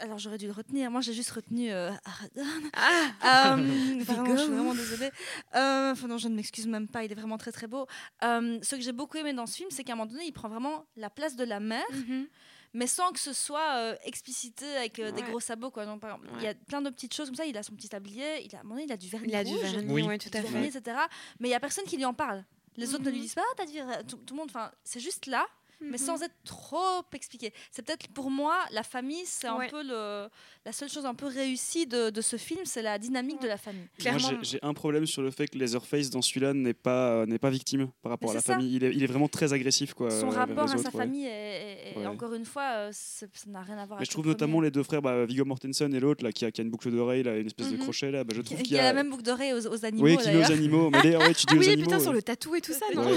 Alors 0.00 0.18
j'aurais 0.18 0.38
dû 0.38 0.46
le 0.46 0.52
retenir. 0.52 0.90
Moi 0.90 1.02
j'ai 1.02 1.12
juste 1.12 1.30
retenu. 1.32 1.70
Euh, 1.70 1.90
Aradon. 2.06 2.42
Ah 2.72 3.54
Euh, 3.58 3.98
vraiment, 4.04 4.34
je 4.36 4.40
suis 4.42 4.50
vraiment 4.50 4.74
désolée. 4.74 5.10
Euh, 5.56 5.92
Enfin 5.92 6.06
non, 6.08 6.16
je 6.16 6.28
ne 6.28 6.34
m'excuse 6.34 6.66
même 6.66 6.88
pas. 6.88 7.04
Il 7.04 7.12
est 7.12 7.14
vraiment 7.14 7.36
très 7.36 7.52
très 7.52 7.66
beau. 7.66 7.86
Euh, 8.22 8.58
ce 8.62 8.76
que 8.76 8.80
j'ai 8.80 8.92
beaucoup 8.92 9.18
aimé 9.18 9.34
dans 9.34 9.44
ce 9.46 9.56
film, 9.56 9.68
c'est 9.70 9.84
qu'à 9.84 9.92
un 9.92 9.96
moment 9.96 10.10
donné, 10.10 10.24
il 10.24 10.32
prend 10.32 10.48
vraiment 10.48 10.86
la 10.96 11.10
place 11.10 11.36
de 11.36 11.44
la 11.44 11.60
mère, 11.60 11.84
Mhm. 11.92 12.28
Mais 12.74 12.86
sans 12.86 13.10
que 13.12 13.18
ce 13.20 13.32
soit 13.32 13.76
euh, 13.76 13.96
explicité 14.04 14.66
avec 14.76 14.98
euh, 14.98 15.10
des 15.12 15.22
gros 15.22 15.40
sabots. 15.40 15.70
Quoi. 15.70 15.86
Donc, 15.86 16.00
par 16.00 16.10
exemple, 16.16 16.28
Il 16.38 16.44
y 16.44 16.48
a 16.48 16.54
plein 16.54 16.82
de 16.82 16.90
petites 16.90 17.14
choses 17.14 17.28
comme 17.28 17.36
ça. 17.36 17.46
Il 17.46 17.56
a 17.56 17.62
son 17.62 17.74
petit 17.74 17.88
tablier. 17.88 18.44
Il 18.44 18.54
a, 18.54 18.58
à 18.58 18.60
un 18.60 18.64
moment 18.64 18.74
donné, 18.74 18.86
il 18.86 18.92
a 18.92 18.96
du 18.96 19.08
vernis 19.08 19.28
Il 19.28 19.34
a 19.36 19.44
du 19.44 19.52
rouge, 19.52 19.60
vernis, 19.62 19.92
Oui. 19.92 20.02
ouais, 20.02 20.18
tout 20.18 20.28
à 20.34 20.42
fait. 20.42 20.48
vernis, 20.48 20.66
etc. 20.76 20.96
Mais 21.40 21.48
il 21.48 21.52
y 21.52 21.54
a 21.54 21.60
personne 21.60 21.84
qui 21.84 21.96
lui 21.96 22.04
en 22.04 22.14
parle. 22.14 22.44
Les 22.76 22.92
autres 22.94 23.04
ne 23.04 23.10
lui 23.10 23.18
Mhm. 23.18 23.22
disent 23.22 23.34
pas, 23.34 23.42
Ah, 23.50 23.54
t'as 23.56 23.66
du 23.66 23.72
ver- 23.72 24.04
tout, 24.06 24.16
tout 24.16 24.34
le 24.34 24.38
monde. 24.40 24.50
Enfin, 24.50 24.70
c'est 24.82 25.00
juste 25.00 25.26
là 25.26 25.46
mais 25.80 25.92
Mhm. 25.92 25.98
sans 25.98 26.22
être 26.22 26.34
trop 26.44 27.02
expliqué. 27.12 27.52
C'est 27.70 27.82
peut-être 27.84 28.08
pour 28.08 28.30
moi, 28.30 28.56
la 28.72 28.82
famille, 28.82 29.22
c'est 29.24 29.46
un 29.46 29.58
peu 29.68 29.82
le, 29.82 30.28
la 30.64 30.72
seule 30.72 30.88
chose 30.88 31.06
un 31.06 31.14
peu 31.14 31.26
réussie 31.26 31.86
de, 31.86 32.10
de 32.10 32.20
ce 32.20 32.36
film, 32.36 32.60
c'est 32.64 32.82
la 32.82 32.98
dynamique 32.98 33.40
de 33.42 33.48
la 33.48 33.56
famille. 33.56 33.80
Moi, 33.82 33.88
Clairement. 33.98 34.28
j'ai- 34.42 34.50
j'ai 34.52 34.58
un 34.62 34.74
problème 34.74 35.06
sur 35.06 35.22
le 35.22 35.30
fait 35.30 35.46
que 35.48 35.58
Leatherface 35.58 36.10
dans 36.10 36.22
celui-là 36.22 36.54
n'est 36.54 36.74
pas 36.74 37.10
euh, 37.10 37.26
n'est 37.26 37.38
pas 37.38 37.50
victime 37.50 37.88
par 38.02 38.10
rapport 38.10 38.30
Mais 38.30 38.36
à 38.36 38.38
la 38.38 38.40
ça. 38.42 38.52
famille. 38.54 38.74
Il 38.76 38.84
est, 38.84 38.94
il 38.94 39.02
est 39.02 39.06
vraiment 39.06 39.28
très 39.28 39.52
agressif 39.52 39.94
quoi. 39.94 40.10
Son 40.10 40.28
euh, 40.28 40.34
rapport 40.34 40.58
à 40.60 40.64
autres, 40.64 40.78
sa 40.78 40.84
ouais. 40.90 40.90
famille, 40.90 41.26
est, 41.26 41.28
est- 41.30 41.92
est- 41.92 41.98
Ouais. 41.98 42.06
encore 42.06 42.34
une 42.34 42.44
fois, 42.44 42.62
euh, 42.76 42.90
ça 42.92 43.26
n'a 43.46 43.62
rien 43.62 43.74
à 43.78 43.86
voir 43.86 43.88
Mais 43.90 43.94
avec 44.02 44.06
je 44.06 44.10
trouve 44.10 44.24
le 44.24 44.30
notamment 44.30 44.60
les 44.60 44.70
deux 44.70 44.82
frères, 44.82 45.02
bah, 45.02 45.24
Viggo 45.26 45.44
Mortensen 45.44 45.92
et 45.94 46.00
l'autre 46.00 46.24
là 46.24 46.32
qui 46.32 46.44
a, 46.44 46.50
qui 46.50 46.60
a 46.60 46.64
une 46.64 46.70
boucle 46.70 46.90
d'oreille, 46.90 47.22
là, 47.22 47.36
une 47.36 47.46
espèce 47.46 47.70
de 47.70 47.76
Mhm. 47.76 47.82
crochet 47.82 48.10
là. 48.10 48.24
Bah, 48.24 48.32
je 48.36 48.40
trouve 48.42 48.56
Qui, 48.58 48.64
qu'il 48.64 48.72
qui 48.76 48.78
a 48.80 48.84
la 48.84 48.92
même 48.92 49.10
boucle 49.10 49.22
d'oreille 49.22 49.52
aux, 49.52 49.66
aux 49.66 49.84
animaux, 49.84 50.04
Oui, 50.04 50.16
qui 50.16 50.28
met 50.28 50.44
aux 50.46 50.50
animaux. 50.52 50.90
Mais 50.90 51.02
les- 51.02 51.16
ouais, 51.16 51.34
tu 51.34 51.46
dis 51.46 51.52
Ah 51.52 51.54
aux 51.54 51.58
oui, 51.58 51.68
animaux. 51.68 51.82
putain, 51.84 51.96
ouais. 51.98 52.02
sur 52.02 52.12
le 52.12 52.22
tatou 52.22 52.54
et 52.54 52.60
tout 52.60 52.72
ça, 52.72 52.86
non. 52.94 53.08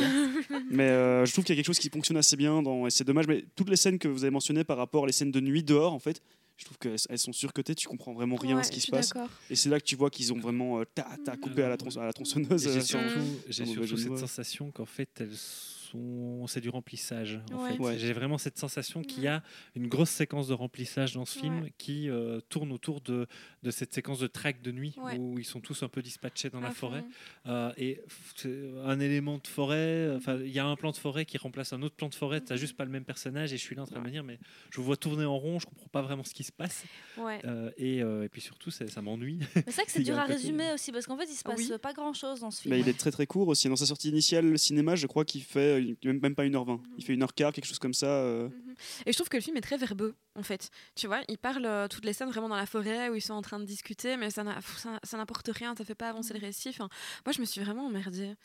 Mais 0.69 1.25
je 1.25 1.31
trouve 1.31 1.43
qu'il 1.45 1.55
y 1.55 1.57
a 1.57 1.61
quelque 1.63 1.67
chose 1.67 1.79
qui 1.79 1.89
fonctionne 1.89 2.17
assez 2.17 2.35
bien 2.35 2.46
dans, 2.61 2.87
et 2.87 2.89
c'est 2.89 3.03
dommage. 3.03 3.27
Mais 3.27 3.45
toutes 3.55 3.69
les 3.69 3.75
scènes 3.75 3.99
que 3.99 4.07
vous 4.07 4.23
avez 4.23 4.31
mentionnées 4.31 4.63
par 4.63 4.77
rapport 4.77 5.03
à 5.03 5.07
les 5.07 5.13
scènes 5.13 5.31
de 5.31 5.39
nuit 5.39 5.63
dehors, 5.63 5.93
en 5.93 5.99
fait, 5.99 6.21
je 6.57 6.65
trouve 6.65 6.77
qu'elles 6.79 6.97
elles 7.09 7.19
sont 7.19 7.33
surcotées. 7.33 7.75
Tu 7.75 7.87
comprends 7.87 8.13
vraiment 8.13 8.35
rien 8.35 8.57
à 8.57 8.63
ce 8.63 8.71
qui 8.71 8.79
se 8.81 8.87
passe. 8.97 9.09
Et 9.49 9.55
c'est 9.55 9.69
là 9.69 9.79
que 9.79 9.85
tu 9.85 9.95
vois 9.95 10.09
qu'ils 10.09 10.33
ont 10.33 10.39
vraiment 10.39 10.79
euh, 10.79 10.85
ta, 10.95 11.07
ta 11.23 11.37
coupé 11.37 11.61
à 11.63 11.69
la, 11.69 11.77
tronç- 11.77 11.99
à 11.99 12.05
la 12.05 12.13
tronçonneuse. 12.13 12.65
Euh, 12.67 12.73
J'ai 13.49 13.65
sur- 13.65 13.73
surtout, 13.75 13.97
cette 13.97 14.07
sensation 14.27 14.71
qu'en 14.71 14.85
fait, 14.85 15.09
elles 15.19 15.35
sont... 15.35 15.76
c'est 16.47 16.61
du 16.61 16.69
remplissage. 16.69 17.39
En 17.53 17.63
Ouais. 17.63 17.71
fait. 17.73 17.79
Ouais. 17.79 17.97
J'ai 17.97 18.13
vraiment 18.13 18.37
cette 18.37 18.57
sensation 18.57 19.01
qu'il 19.01 19.23
y 19.23 19.27
a 19.27 19.43
une 19.75 19.87
grosse 19.87 20.09
séquence 20.09 20.47
de 20.47 20.53
remplissage 20.53 21.13
dans 21.13 21.25
ce 21.25 21.35
Ouais. 21.37 21.41
film 21.43 21.69
qui 21.77 22.09
euh, 22.09 22.39
tourne 22.49 22.71
autour 22.71 23.01
de, 23.01 23.27
de 23.63 23.71
cette 23.71 23.93
séquence 23.93 24.19
de 24.19 24.27
track 24.27 24.61
de 24.61 24.71
nuit 24.71 24.95
Ouais. 24.97 25.17
où 25.17 25.37
ils 25.39 25.45
sont 25.45 25.59
tous 25.61 25.83
un 25.83 25.87
peu 25.89 26.01
dispatchés 26.01 26.49
dans 26.49 26.59
la 26.61 26.71
forêt. 26.71 27.03
Euh, 27.45 27.71
et 27.77 28.01
un 28.85 28.99
élément 28.99 29.37
de 29.37 29.47
forêt, 29.47 30.11
enfin, 30.15 30.37
il 30.43 30.51
y 30.51 30.59
a 30.59 30.65
un 30.65 30.75
plan 30.75 30.91
de 30.91 30.97
forêt 30.97 31.25
qui 31.25 31.37
remplace 31.37 31.73
un 31.73 31.81
autre 31.81 31.95
plan 31.95 32.09
de 32.09 32.15
forêt, 32.15 32.41
tu 32.41 32.51
n'as 32.51 32.57
juste 32.57 32.75
pas 32.75 32.85
le 32.85 32.91
même 32.91 33.05
personnage 33.05 33.53
et 33.53 33.57
je 33.57 33.61
suis 33.63 33.75
là 33.75 33.83
en 33.83 33.85
train 33.85 33.99
de 33.99 34.05
me 34.05 34.11
dire, 34.11 34.23
mais 34.23 34.39
je 34.71 34.77
vous 34.77 34.83
vois 34.83 34.97
tourner 34.97 35.25
en 35.25 35.37
rond, 35.37 35.59
je 35.59 35.65
comprends 35.65 35.87
pas 35.87 36.01
vraiment 36.01 36.23
ce 36.23 36.33
qui 36.33 36.43
se 36.43 36.51
passe. 36.51 36.83
Ouais. 37.17 37.39
Euh, 37.45 37.71
et, 37.77 38.01
euh, 38.01 38.23
et 38.23 38.29
puis 38.29 38.41
surtout, 38.41 38.71
ça 38.71 39.01
m'ennuie. 39.01 39.39
C'est 39.53 39.71
vrai 39.71 39.85
que 39.85 39.91
c'est 39.91 40.03
dur 40.03 40.17
à 40.17 40.23
côté- 40.23 40.33
résumer 40.35 40.71
aussi, 40.73 40.91
parce 40.91 41.05
qu'en 41.05 41.17
fait, 41.17 41.25
il 41.29 41.35
se 41.35 41.43
passe 41.43 41.57
Oui. 41.57 41.71
pas 41.81 41.93
grand-chose 41.93 42.39
dans 42.41 42.51
ce 42.51 42.61
film. 42.61 42.73
Mais 42.75 42.79
il 42.81 42.87
est 42.89 42.97
très 42.97 43.11
très 43.11 43.25
court 43.25 43.47
aussi. 43.47 43.67
Dans 43.69 43.75
sa 43.75 43.85
sortie 43.85 44.09
initiale, 44.09 44.49
le 44.49 44.57
cinéma, 44.57 44.95
je 44.95 45.07
crois 45.07 45.25
qu'il 45.25 45.43
fait 45.43 45.76
même, 46.05 46.19
même 46.19 46.35
pas 46.35 46.45
1h20. 46.45 46.79
Il 46.97 47.03
fait 47.03 47.15
1h15, 47.15 47.51
quelque 47.51 47.65
chose 47.65 47.79
comme 47.79 47.93
ça. 47.93 48.07
euh. 48.07 48.49
Mhm. 48.49 48.66
Et 49.05 49.11
je 49.11 49.17
trouve 49.17 49.29
que 49.29 49.37
le 49.37 49.41
film 49.43 49.57
est 49.57 49.61
très 49.61 49.77
verbeux, 49.77 50.15
en 50.35 50.43
fait. 50.43 50.69
Tu 50.95 51.07
vois, 51.07 51.21
il 51.27 51.37
parle 51.37 51.65
euh, 51.65 51.87
toutes 51.87 52.05
les 52.05 52.13
scènes 52.13 52.29
vraiment 52.29 52.49
dans 52.49 52.55
la 52.55 52.65
forêt 52.65 53.09
où 53.09 53.15
ils 53.15 53.21
sont 53.21 53.33
en 53.33 53.41
train 53.41 53.59
de 53.59 53.65
discuter, 53.65 54.17
mais 54.17 54.29
ça 54.29 54.43
n'a- 54.43 54.55
pff, 54.55 54.77
ça 54.77 54.99
ça 55.03 55.17
n'apporte 55.17 55.49
rien, 55.53 55.75
ça 55.75 55.83
fait 55.85 55.95
pas 55.95 56.09
avancer 56.09 56.33
le 56.33 56.39
récit. 56.39 56.69
Enfin, 56.69 56.89
moi, 57.25 57.33
je 57.33 57.39
me 57.41 57.45
suis 57.45 57.61
vraiment 57.61 57.85
emmerdée. 57.87 58.35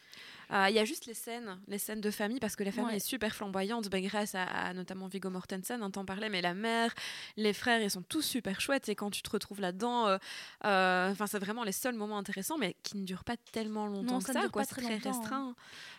Euh, 0.53 0.67
Il 0.69 0.75
y 0.75 0.79
a 0.79 0.85
juste 0.85 1.07
les 1.07 1.15
scènes, 1.15 1.59
les 1.67 1.79
scènes 1.79 2.01
de 2.01 2.11
famille, 2.11 2.39
parce 2.41 2.57
que 2.57 2.65
la 2.65 2.73
famille 2.73 2.91
Ouais. 2.91 2.97
est 2.97 3.07
super 3.07 3.35
flamboyante, 3.35 3.89
ben, 3.89 4.03
grâce 4.05 4.35
à, 4.35 4.43
à 4.45 4.75
notamment 4.75 5.07
Viggo 5.09 5.31
Mortensen, 5.31 5.83
on 5.83 5.91
t'en 5.91 6.05
parlait, 6.05 6.29
mais 6.29 6.43
la 6.43 6.55
mère, 6.55 6.93
les 7.37 7.53
frères, 7.53 7.81
ils 7.81 7.91
sont 7.91 8.03
tous 8.03 8.23
super 8.23 8.61
chouettes. 8.61 8.89
Et 8.89 8.95
quand 8.95 9.11
tu 9.11 9.23
te 9.23 9.31
retrouves 9.31 9.61
là-dedans, 9.61 10.09
euh, 10.09 10.19
euh, 10.65 11.11
enfin, 11.11 11.27
c'est 11.27 11.39
vraiment 11.39 11.65
les 11.65 11.73
seuls 11.73 11.95
moments 11.95 12.19
intéressants, 12.19 12.59
mais 12.59 12.77
qui 12.83 12.97
ne 12.97 13.05
durent 13.05 13.25
pas 13.25 13.37
tellement 13.53 13.87
longtemps 13.87 14.15
Non, 14.15 14.21
ça 14.21 14.33
ne 14.33 14.35
ça. 14.35 14.41
dure 14.43 14.53
quoi, 14.53 14.63
pas 14.63 14.67
c'est 14.69 14.75
très 14.75 14.83
très 14.83 14.95
longtemps, 14.97 15.11
hein. 15.11 15.19
restreint. 15.21 15.57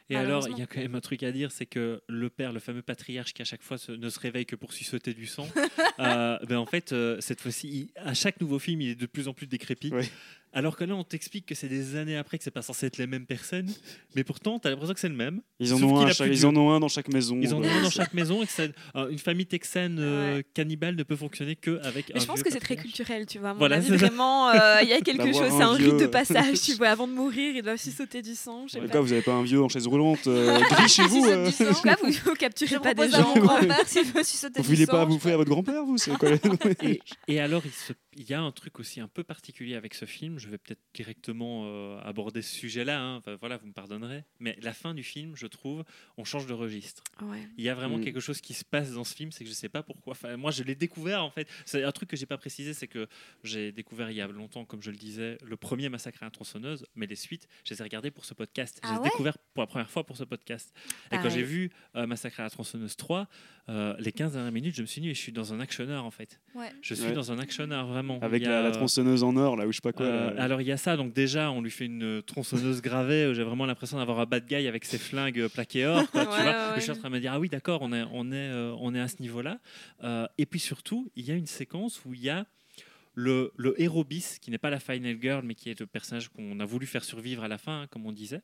Et 0.10 0.18
alors, 0.18 0.47
il 0.49 0.57
y 0.57 0.61
a 0.61 0.68
quand 0.68 0.81
même 0.81 0.95
un 0.95 1.01
truc 1.01 1.23
à 1.23 1.31
dire, 1.31 1.51
c'est 1.51 1.65
que 1.65 2.01
le 2.07 2.30
père, 2.30 2.51
le 2.51 2.60
fameux 2.60 2.81
patriarche 2.81 3.34
qui 3.34 3.41
à 3.41 3.45
chaque 3.45 3.64
fois 3.64 3.77
se- 3.77 3.93
ne 3.93 4.10
se 4.10 4.19
réveille 4.24 4.45
que 4.45 4.56
pour 4.56 4.74
sucer 4.74 5.00
du 5.00 5.28
sang. 5.28 5.48
Euh, 6.00 6.40
ben 6.48 6.58
en 6.58 6.66
fait, 6.66 6.91
euh, 6.91 7.18
cette 7.22 7.40
fois-ci, 7.40 7.91
à 7.95 8.14
chaque 8.14 8.41
nouveau 8.41 8.58
film, 8.58 8.82
il 8.82 8.90
est 8.90 8.95
de 8.95 9.06
plus 9.06 9.28
en 9.28 9.34
plus 9.34 9.45
décrépit. 9.45 9.91
Ouais. 9.91 10.10
Alors 10.55 10.77
que 10.77 10.84
là, 10.84 10.95
on 10.95 11.03
t'explique 11.03 11.47
que 11.47 11.55
c'est 11.55 11.67
des 11.67 11.95
années 11.95 12.15
après 12.15 12.38
que 12.38 12.43
c'est 12.43 12.51
pas 12.51 12.61
censé 12.61 12.85
être 12.85 12.97
les 12.97 13.07
mêmes 13.07 13.25
personnes, 13.25 13.69
mais 14.15 14.23
pourtant, 14.23 14.59
t'as 14.59 14.69
l'impression 14.69 14.93
que 14.93 14.99
c'est 14.99 15.09
le 15.09 15.15
même. 15.15 15.41
Ils 15.59 15.73
en, 15.73 15.81
ont 15.81 15.99
un, 15.99 16.05
a 16.05 16.13
chaque- 16.13 16.30
ils 16.31 16.45
en 16.45 16.55
ont 16.55 16.71
un 16.71 16.80
dans 16.80 16.88
chaque 16.88 17.07
maison. 17.11 17.39
Ils 17.41 17.53
en 17.55 17.63
ont 17.63 17.67
un 17.67 17.81
dans 17.81 17.89
chaque 17.89 18.13
maison 18.13 18.43
et 18.43 18.45
que 18.45 18.51
ça- 18.51 18.63
euh, 18.95 19.09
une 19.09 19.17
famille 19.17 19.47
texane 19.47 19.97
euh, 19.99 20.35
Ouais. 20.38 20.45
cannibale 20.53 20.95
ne 20.95 21.01
peut 21.03 21.15
fonctionner 21.15 21.55
qu'avec 21.55 22.11
un 22.11 22.13
Mais 22.13 22.19
je 22.19 22.25
pense 22.27 22.35
vieux 22.35 22.43
que 22.43 22.51
c'est 22.51 22.59
très 22.59 22.75
culturel, 22.75 23.25
tu 23.25 23.39
vois. 23.39 23.53
Mon 23.53 23.59
Voilà, 23.59 23.77
avis, 23.77 23.89
vraiment, 23.97 24.49
euh, 24.49 24.77
il 24.84 24.89
y 24.89 24.93
a 24.93 25.01
quelque 25.01 25.23
D'avoir 25.23 25.43
chose, 25.43 25.53
c'est 25.57 25.63
un 25.63 25.75
vieux, 25.75 25.89
rite 25.91 25.99
de 26.01 26.07
passage, 26.07 26.61
tu 26.61 26.73
vois. 26.75 26.89
Avant 26.89 27.07
de 27.07 27.13
mourir, 27.13 27.55
ils 27.55 27.63
doivent 27.63 27.73
aussi 27.75 27.91
sauter 27.91 28.21
du 28.21 28.35
sang. 28.35 28.67
Je 28.67 28.73
sais 28.73 28.80
pas. 28.81 29.01
vous 29.01 29.07
n'avez 29.09 29.21
pas 29.23 29.34
un 29.34 29.43
vieux 29.43 29.61
en 29.61 29.69
chaise 29.69 29.88
roulante 29.88 30.27
euh, 30.27 30.59
gris 30.69 30.88
chez 30.88 31.03
vous 31.07 31.25
euh, 31.25 31.47
Sucer 31.49 31.65
du 31.65 31.73
sang. 31.73 31.81
Pourquoi 31.81 31.95
vous, 32.03 32.11
vous 32.11 32.35
Je 32.35 32.39
capturez 32.39 32.80
pas 32.80 32.93
des 32.93 33.09
gens 33.09 33.34
mon 33.35 33.41
grand-père 33.41 33.88
s'il 33.88 34.05
veut 34.05 34.23
sucer 34.23 34.47
Vous 34.55 34.61
du 34.61 34.67
filez 34.69 34.85
sang, 34.85 34.91
pas 34.91 35.01
je 35.03 35.07
bouffer 35.07 35.31
à 35.31 35.38
votre 35.38 35.49
grand-père, 35.49 35.84
vous 35.84 35.97
Et, 37.27 37.39
alors, 37.39 37.63
il 38.15 38.30
y 38.30 38.34
a 38.34 38.41
un 38.41 38.51
truc 38.51 38.80
aussi 38.80 38.99
un 38.99 39.07
peu 39.07 39.23
particulier 39.23 39.75
avec 39.75 39.93
ce 39.95 40.05
film. 40.05 40.38
Je 40.44 40.49
vais 40.49 40.57
peut-être 40.57 40.82
directement 40.94 41.64
euh, 41.65 41.99
aborder 42.03 42.41
ce 42.41 42.53
sujet-là. 42.53 42.99
hein. 42.99 43.15
Enfin, 43.18 43.38
voilà, 43.40 43.56
vous 43.57 43.68
me 43.68 43.72
pardonnerez. 43.72 44.24
Mais 44.40 44.57
la 44.61 44.74
fin 44.74 44.94
du 44.94 45.03
film, 45.03 45.36
je 45.36 45.48
trouve, 45.48 45.84
on 46.18 46.26
change 46.26 46.45
de 46.48 46.53
registre. 46.53 47.02
Ouais. 47.22 47.48
Il 47.57 47.64
y 47.64 47.70
a 47.70 47.76
vraiment 47.76 47.98
Mm. 47.98 48.03
quelque 48.03 48.20
chose 48.20 48.41
qui 48.41 48.53
se 48.53 48.65
passe 48.65 48.91
dans 48.91 49.03
ce 49.06 49.15
film, 49.15 49.32
c'est 49.32 49.44
que 49.45 49.49
je 49.49 49.56
sais 49.56 49.70
pas 49.70 49.84
pourquoi. 49.84 50.11
Enfin, 50.11 50.36
moi, 50.38 50.52
je 50.52 50.64
l'ai 50.64 50.76
découvert 50.76 51.24
en 51.24 51.30
fait. 51.30 51.48
C'est 51.65 51.84
un 51.84 51.91
truc 51.91 52.10
que 52.10 52.18
j'ai 52.18 52.26
pas 52.26 52.38
précisé, 52.38 52.74
c'est 52.74 52.88
que 52.88 53.07
j'ai 53.44 53.72
découvert 53.72 54.10
il 54.11 54.18
y 54.18 54.22
a 54.22 54.28
longtemps, 54.28 54.65
comme 54.65 54.82
je 54.82 54.91
le 54.91 54.98
disais, 54.98 55.38
le 55.44 55.56
premier 55.56 55.88
massacre 55.90 56.22
à 56.24 56.26
la 56.26 56.32
tronçonneuse, 56.32 56.86
mais 56.95 57.07
les 57.07 57.15
suites, 57.15 57.48
je 57.64 57.74
les 57.74 57.80
ai 57.80 57.84
regardées 57.84 58.11
pour 58.11 58.26
ce 58.26 58.34
podcast. 58.34 58.80
Ah 58.84 58.88
je 58.88 58.91
les 58.94 58.98
ai 58.98 59.02
ouais 59.03 59.10
découvertes 59.10 59.41
pour 59.53 59.61
la 59.64 59.68
première 59.68 59.90
fois 59.90 60.03
pour 60.06 60.18
ce 60.18 60.24
podcast. 60.26 60.74
Et 61.11 61.18
quand 61.18 61.30
j'ai 61.30 61.44
vu 61.44 61.72
euh, 61.95 62.06
Massacre 62.07 62.40
à 62.41 62.44
la 62.44 62.49
tronçonneuse 62.49 62.95
3, 62.98 63.28
euh, 63.70 63.95
les 63.99 64.11
15 64.11 64.34
dernières 64.34 64.52
minutes, 64.52 64.76
je 64.76 64.82
me 64.82 64.88
suis 64.88 64.99
dit, 64.99 65.10
je 65.14 65.20
suis 65.20 65.32
dans 65.32 65.53
un 65.53 65.60
actionneur 65.60 66.03
en 66.03 66.11
fait. 66.11 66.41
Ouais. 66.56 66.70
Je 66.82 66.94
suis 66.95 67.06
Ouais. 67.06 67.14
dans 67.14 67.32
un 67.32 67.40
actionneur 67.40 67.88
vraiment. 67.88 68.20
Avec 68.22 68.44
a, 68.45 68.49
la, 68.49 68.61
la 68.64 68.72
tronçonneuse 68.72 69.24
en 69.24 69.36
or, 69.38 69.56
là, 69.56 69.65
ou 69.68 69.72
je 69.72 69.78
sais 69.78 69.82
pas 69.82 69.94
quoi. 69.94 70.06
Euh, 70.38 70.41
alors 70.41 70.61
il 70.61 70.68
y 70.68 70.72
a 70.72 70.77
ça, 70.77 70.97
donc 70.97 71.14
déjà 71.14 71.51
on 71.51 71.61
lui 71.61 71.72
fait 71.72 71.85
une 71.85 72.22
tronçonneuse 72.23 72.81
gravée, 72.81 73.27
où 73.27 73.34
j'ai 73.34 73.43
vraiment 73.43 73.65
l'impression 73.65 73.97
d'avoir 73.97 74.19
un 74.19 74.26
bad 74.26 74.45
guy 74.45 74.68
avec 74.68 74.85
ses 74.85 74.97
flingues 74.97 75.39
euh, 75.39 75.49
plaqués 75.49 75.85
or, 75.85 76.10
quoi, 76.11 76.26
tu 76.26 76.31
Ouais, 76.31 76.43
vois. 76.43 76.51
ouais, 76.51 76.72
Et 76.76 76.80
Je 76.80 76.81
suis 76.81 76.91
en 76.91 76.95
train 76.95 77.10
de 77.10 77.15
me 77.15 77.19
dire 77.19 77.31
ah 77.34 77.39
oui 77.39 77.49
d'accord, 77.49 77.81
on 77.81 77.93
est 77.93 78.03
on 78.11 78.31
est 78.31 78.35
euh, 78.35 78.73
on 78.80 78.93
est 78.95 78.99
à 78.99 79.07
ce 79.07 79.22
niveau-là. 79.22 79.60
Euh, 80.03 80.27
et 80.38 80.45
puis 80.45 80.60
surtout 80.60 81.10
il 81.15 81.26
y 81.26 81.31
a 81.31 81.35
une 81.35 81.47
séquence 81.47 82.01
où 82.05 82.14
il 82.14 82.22
y 82.22 82.30
a 82.30 82.45
le, 83.15 83.52
le 83.57 83.80
héros 83.80 84.03
bis, 84.03 84.40
qui 84.40 84.49
n'est 84.52 84.57
pas 84.57 84.69
la 84.69 84.80
final 84.80 85.18
girl, 85.22 85.44
mais 85.45 85.53
qui 85.56 85.69
est 85.69 85.80
le 85.80 85.85
personnage 85.85 86.30
qu'on 86.30 86.60
a 86.60 86.65
voulu 86.65 86.88
faire 86.88 87.03
survivre 87.03 87.44
à 87.44 87.48
la 87.48 87.57
fin, 87.57 87.81
hein, 87.84 87.88
comme 87.91 88.06
on 88.06 88.11
disait, 88.11 88.41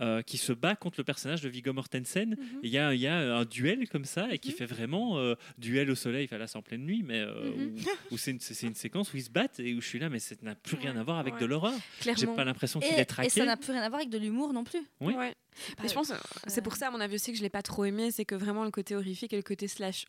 euh, 0.00 0.22
qui 0.22 0.38
se 0.38 0.52
bat 0.52 0.74
contre 0.76 0.98
le 0.98 1.04
personnage 1.04 1.40
de 1.40 1.48
Viggo 1.48 1.72
Mortensen. 1.72 2.30
Mhm. 2.30 2.36
Et 2.62 2.66
Il 2.66 2.70
y 2.70 2.78
a, 2.78 2.94
il 2.94 3.00
y 3.00 3.06
a 3.06 3.36
un 3.36 3.44
duel 3.44 3.88
comme 3.88 4.04
ça, 4.04 4.28
et 4.32 4.38
qui 4.38 4.50
Mhm. 4.50 4.54
fait 4.56 4.66
vraiment 4.66 5.18
euh, 5.18 5.34
duel 5.58 5.90
au 5.90 5.94
soleil, 5.94 6.24
enfin 6.24 6.38
là 6.38 6.46
c'est 6.46 6.58
en 6.58 6.62
pleine 6.62 6.84
nuit, 6.84 7.02
mais 7.04 7.20
euh, 7.20 7.50
Mhm. 7.54 7.76
où, 8.10 8.14
où 8.14 8.18
c'est 8.18 8.32
une, 8.32 8.40
c'est 8.40 8.66
une 8.66 8.74
séquence 8.74 9.12
où 9.12 9.16
ils 9.16 9.22
se 9.24 9.30
battent 9.30 9.60
et 9.60 9.74
où 9.74 9.80
je 9.80 9.86
suis 9.86 9.98
là, 9.98 10.08
mais 10.08 10.18
ça 10.18 10.34
n'a 10.42 10.54
plus 10.54 10.76
rien 10.76 10.96
à 10.96 11.02
voir 11.04 11.18
avec 11.18 11.34
Ouais. 11.34 11.40
de 11.40 11.46
l'horreur. 11.46 11.74
J'ai 12.00 12.26
pas 12.26 12.44
l'impression 12.44 12.80
qu'il 12.80 12.92
Et, 12.92 12.96
est 12.96 13.02
et 13.02 13.06
traqué. 13.06 13.30
ça 13.30 13.44
n'a 13.44 13.56
plus 13.56 13.72
rien 13.72 13.82
à 13.82 13.88
voir 13.88 14.00
avec 14.00 14.10
de 14.10 14.18
l'humour 14.18 14.52
non 14.52 14.64
plus. 14.64 14.80
Oui. 15.00 15.14
Ouais. 15.14 15.34
Je 15.86 15.92
pense, 15.92 16.10
euh, 16.10 16.16
c'est 16.46 16.62
pour 16.62 16.76
ça, 16.76 16.88
à 16.88 16.90
mon 16.90 17.00
avis 17.00 17.14
aussi, 17.16 17.32
que 17.32 17.38
je 17.38 17.42
l'ai 17.42 17.48
pas 17.50 17.62
trop 17.62 17.84
aimé, 17.84 18.10
c'est 18.10 18.24
que 18.24 18.34
vraiment 18.34 18.64
le 18.64 18.70
côté 18.70 18.94
horrifique 18.94 19.32
et 19.32 19.36
le 19.36 19.42
côté 19.42 19.66
slash, 19.68 20.06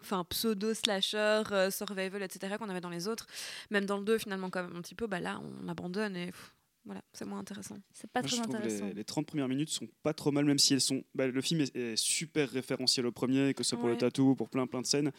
enfin 0.00 0.24
pseudo 0.24 0.74
slasher, 0.74 1.42
euh, 1.52 1.70
survival, 1.70 2.22
etc. 2.22 2.56
qu'on 2.58 2.68
avait 2.68 2.80
dans 2.80 2.90
les 2.90 3.08
autres, 3.08 3.26
même 3.70 3.86
dans 3.86 3.98
le 3.98 4.04
2 4.04 4.18
finalement 4.18 4.50
quand 4.50 4.62
même 4.62 4.76
un 4.76 4.82
petit 4.82 4.94
peu, 4.94 5.06
bah 5.06 5.20
là 5.20 5.40
on 5.62 5.68
abandonne 5.68 6.16
et 6.16 6.26
pff, 6.26 6.54
voilà, 6.84 7.02
c'est 7.12 7.26
moins 7.26 7.40
intéressant. 7.40 7.76
C'est 7.92 8.10
pas 8.10 8.20
Moi, 8.20 8.30
très 8.30 8.40
intéressant. 8.40 8.86
les, 8.86 8.94
les 8.94 9.04
30 9.04 9.26
premières 9.26 9.48
minutes 9.48 9.68
sont 9.68 9.88
pas 10.02 10.14
trop 10.14 10.30
mal, 10.30 10.44
même 10.44 10.58
si 10.58 10.72
elles 10.74 10.80
sont. 10.80 11.04
bah, 11.14 11.26
le 11.26 11.40
film 11.42 11.60
est, 11.60 11.76
est 11.76 11.96
super 11.96 12.48
référentiel 12.50 13.06
au 13.06 13.12
premier, 13.12 13.52
que 13.54 13.62
ce 13.62 13.70
soit 13.70 13.78
pour 13.78 13.88
le 13.88 13.96
tatou, 13.96 14.34
pour 14.34 14.48
plein 14.48 14.66
plein 14.66 14.80
de 14.80 14.86
scènes. 14.86 15.12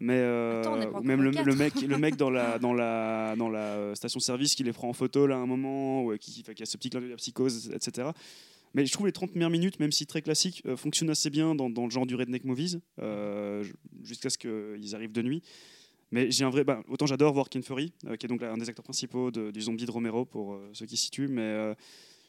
Mais 0.00 0.18
euh, 0.18 0.60
Attends, 0.60 1.02
même 1.02 1.22
le, 1.22 1.30
mec, 1.54 1.74
le 1.82 1.98
mec 1.98 2.16
dans 2.16 2.30
la 2.30 2.58
dans 2.60 2.72
la 2.72 3.34
dans 3.36 3.48
la 3.48 3.58
euh, 3.58 3.94
station-service 3.94 4.54
qui 4.54 4.62
les 4.62 4.72
prend 4.72 4.88
en 4.88 4.92
photo 4.92 5.26
là 5.26 5.36
à 5.36 5.38
un 5.38 5.46
moment, 5.46 6.04
ou, 6.04 6.12
euh, 6.12 6.16
qui, 6.16 6.42
qui 6.42 6.62
a 6.62 6.66
ce 6.66 6.76
petit 6.76 6.90
clin 6.90 7.00
d'œil 7.00 7.12
à 7.12 7.16
psychose, 7.16 7.70
etc. 7.74 8.08
Mais 8.74 8.86
je 8.86 8.92
trouve 8.92 9.06
les 9.06 9.12
30 9.12 9.30
premières 9.30 9.50
minutes, 9.50 9.80
même 9.80 9.92
si 9.92 10.06
très 10.06 10.22
classiques, 10.22 10.62
euh, 10.66 10.76
fonctionnent 10.76 11.10
assez 11.10 11.30
bien 11.30 11.54
dans, 11.54 11.68
le 11.68 11.90
genre 11.90 12.06
du 12.06 12.14
redneck 12.14 12.44
movies, 12.44 12.80
euh, 13.00 13.64
jusqu'à 14.02 14.30
ce 14.30 14.38
qu'ils 14.38 14.94
arrivent 14.94 15.12
de 15.12 15.22
nuit. 15.22 15.42
Mais 16.10 16.30
j'ai 16.30 16.44
un 16.44 16.50
vrai. 16.50 16.64
bah, 16.64 16.82
autant 16.88 17.06
j'adore 17.06 17.32
voir 17.34 17.48
Ken 17.48 17.62
Fury, 17.62 17.92
euh, 18.06 18.16
qui 18.16 18.26
est 18.26 18.28
donc 18.28 18.42
un 18.42 18.56
des 18.56 18.68
acteurs 18.68 18.84
principaux 18.84 19.30
du 19.30 19.60
zombie 19.60 19.84
de 19.84 19.90
Romero, 19.90 20.24
pour 20.24 20.58
ceux 20.72 20.86
qui 20.86 20.96
se 20.96 21.04
situent. 21.04 21.28
Mais 21.28 21.74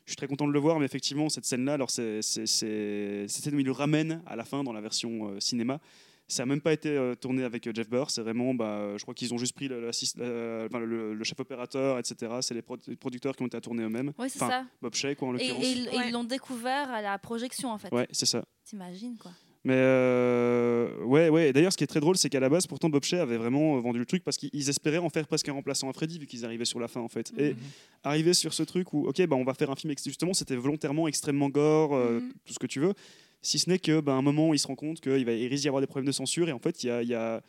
je 0.06 0.12
suis 0.12 0.18
très 0.18 0.28
content 0.28 0.48
de 0.48 0.52
le 0.52 0.60
voir. 0.60 0.80
Mais 0.80 0.86
effectivement, 0.86 1.30
cette 1.30 1.46
scène-là, 1.46 1.74
alors 1.74 1.90
c'est 1.90 2.22
c'est- 2.22 2.46
cette 2.46 3.30
scène 3.30 3.56
où 3.56 3.60
il 3.60 3.66
le 3.66 3.72
ramène 3.72 4.22
à 4.26 4.36
la 4.36 4.44
fin 4.44 4.64
dans 4.64 4.74
la 4.74 4.82
version 4.82 5.40
cinéma. 5.40 5.80
Ça 6.32 6.44
n'a 6.44 6.48
même 6.48 6.62
pas 6.62 6.72
été 6.74 6.90
euh, 6.90 7.16
tourné 7.16 7.44
avec 7.44 7.66
euh, 7.68 7.72
Jeff 7.74 7.90
Burr. 7.90 8.10
C'est 8.12 8.22
vraiment, 8.22 8.54
bah, 8.54 8.66
euh, 8.66 8.98
je 8.98 9.04
crois 9.04 9.14
qu'ils 9.16 9.34
ont 9.34 9.38
juste 9.40 9.54
pris 9.56 9.68
le, 9.68 9.92
chef 11.24 11.40
opérateur, 11.40 11.98
etc. 12.00 12.32
C'est 12.42 12.54
les, 12.54 12.62
pro- 12.62 12.78
les 12.88 12.96
producteurs 12.96 13.36
qui 13.36 13.44
ont 13.44 13.48
été 13.48 13.58
à 13.58 13.62
tourner 13.62 13.84
eux-mêmes. 13.84 14.14
Oui, 14.18 14.30
c'est 14.30 14.42
Enfin, 14.42 14.50
ça. 14.62 14.66
Bob 14.82 14.94
Shea, 14.94 15.16
quoi, 15.16 15.30
en 15.30 15.32
l'occurrence. 15.34 15.64
et 15.64 15.72
ils 15.72 15.88
et 15.88 15.98
Ouais. 15.98 16.08
ils 16.08 16.12
l'ont 16.14 16.24
découvert 16.24 16.90
à 16.92 17.02
la 17.02 17.18
projection 17.18 17.70
en 17.72 17.78
fait. 17.78 17.92
Ouais, 17.92 18.08
c'est 18.12 18.26
ça. 18.28 18.44
T'imagines 18.64 19.18
quoi. 19.18 19.32
Mais 19.66 19.74
euh, 19.76 21.04
ouais, 21.04 21.28
ouais. 21.30 21.52
D'ailleurs, 21.52 21.74
ce 21.74 21.78
qui 21.78 21.84
est 21.84 21.88
très 21.88 22.00
drôle, 22.00 22.16
c'est 22.18 22.30
qu'à 22.30 22.40
la 22.40 22.48
base, 22.48 22.66
pourtant, 22.66 22.90
Bob 22.90 23.04
Shea 23.04 23.22
avait 23.22 23.36
vraiment 23.38 23.78
vendu 23.82 24.00
le 24.00 24.06
truc 24.06 24.24
parce 24.24 24.38
qu'ils 24.38 24.70
espéraient 24.70 25.00
en 25.00 25.10
faire 25.10 25.28
presque 25.28 25.50
un 25.50 25.54
remplaçant 25.54 25.90
à 25.90 25.94
Freddy, 25.94 26.18
vu 26.18 26.28
qu'ils 26.28 26.46
arrivaient 26.46 26.64
sur 26.64 26.80
la 26.80 26.88
fin, 26.88 27.02
en 27.02 27.10
fait. 27.10 27.34
Et 27.38 27.50
Mhm. 27.52 27.58
arriver 28.04 28.34
sur 28.34 28.54
ce 28.54 28.64
truc 28.64 28.94
où, 28.94 29.08
ok, 29.08 29.26
bah, 29.28 29.36
on 29.36 29.44
va 29.44 29.54
faire 29.54 29.70
un 29.70 29.76
film, 29.76 29.94
justement, 30.06 30.34
c'était 30.34 30.56
volontairement 30.56 31.08
extrêmement 31.10 31.50
gore, 31.50 31.94
euh, 31.94 32.20
Mhm. 32.22 32.32
tout 32.46 32.54
ce 32.54 32.60
que 32.60 32.68
tu 32.68 32.80
veux. 32.80 32.94
Si 33.42 33.58
ce 33.60 33.70
n'est 33.70 33.80
que, 33.80 34.02
bah, 34.02 34.14
à 34.14 34.16
un 34.16 34.22
moment, 34.22 34.54
il 34.54 34.60
se 34.60 34.68
rend 34.68 34.76
compte 34.76 35.00
qu'il 35.00 35.26
va, 35.26 35.32
il 35.32 35.48
risque 35.48 35.62
d'y 35.62 35.68
avoir 35.70 35.82
des 35.82 35.88
problèmes 35.88 36.08
de 36.08 36.12
censure, 36.12 36.50
et 36.50 36.52
en 36.52 36.60
fait, 36.60 36.84
il 36.84 36.88
y 36.88 36.90
a, 36.92 37.02
il 37.02 37.08
y 37.10 37.14
a 37.16 37.42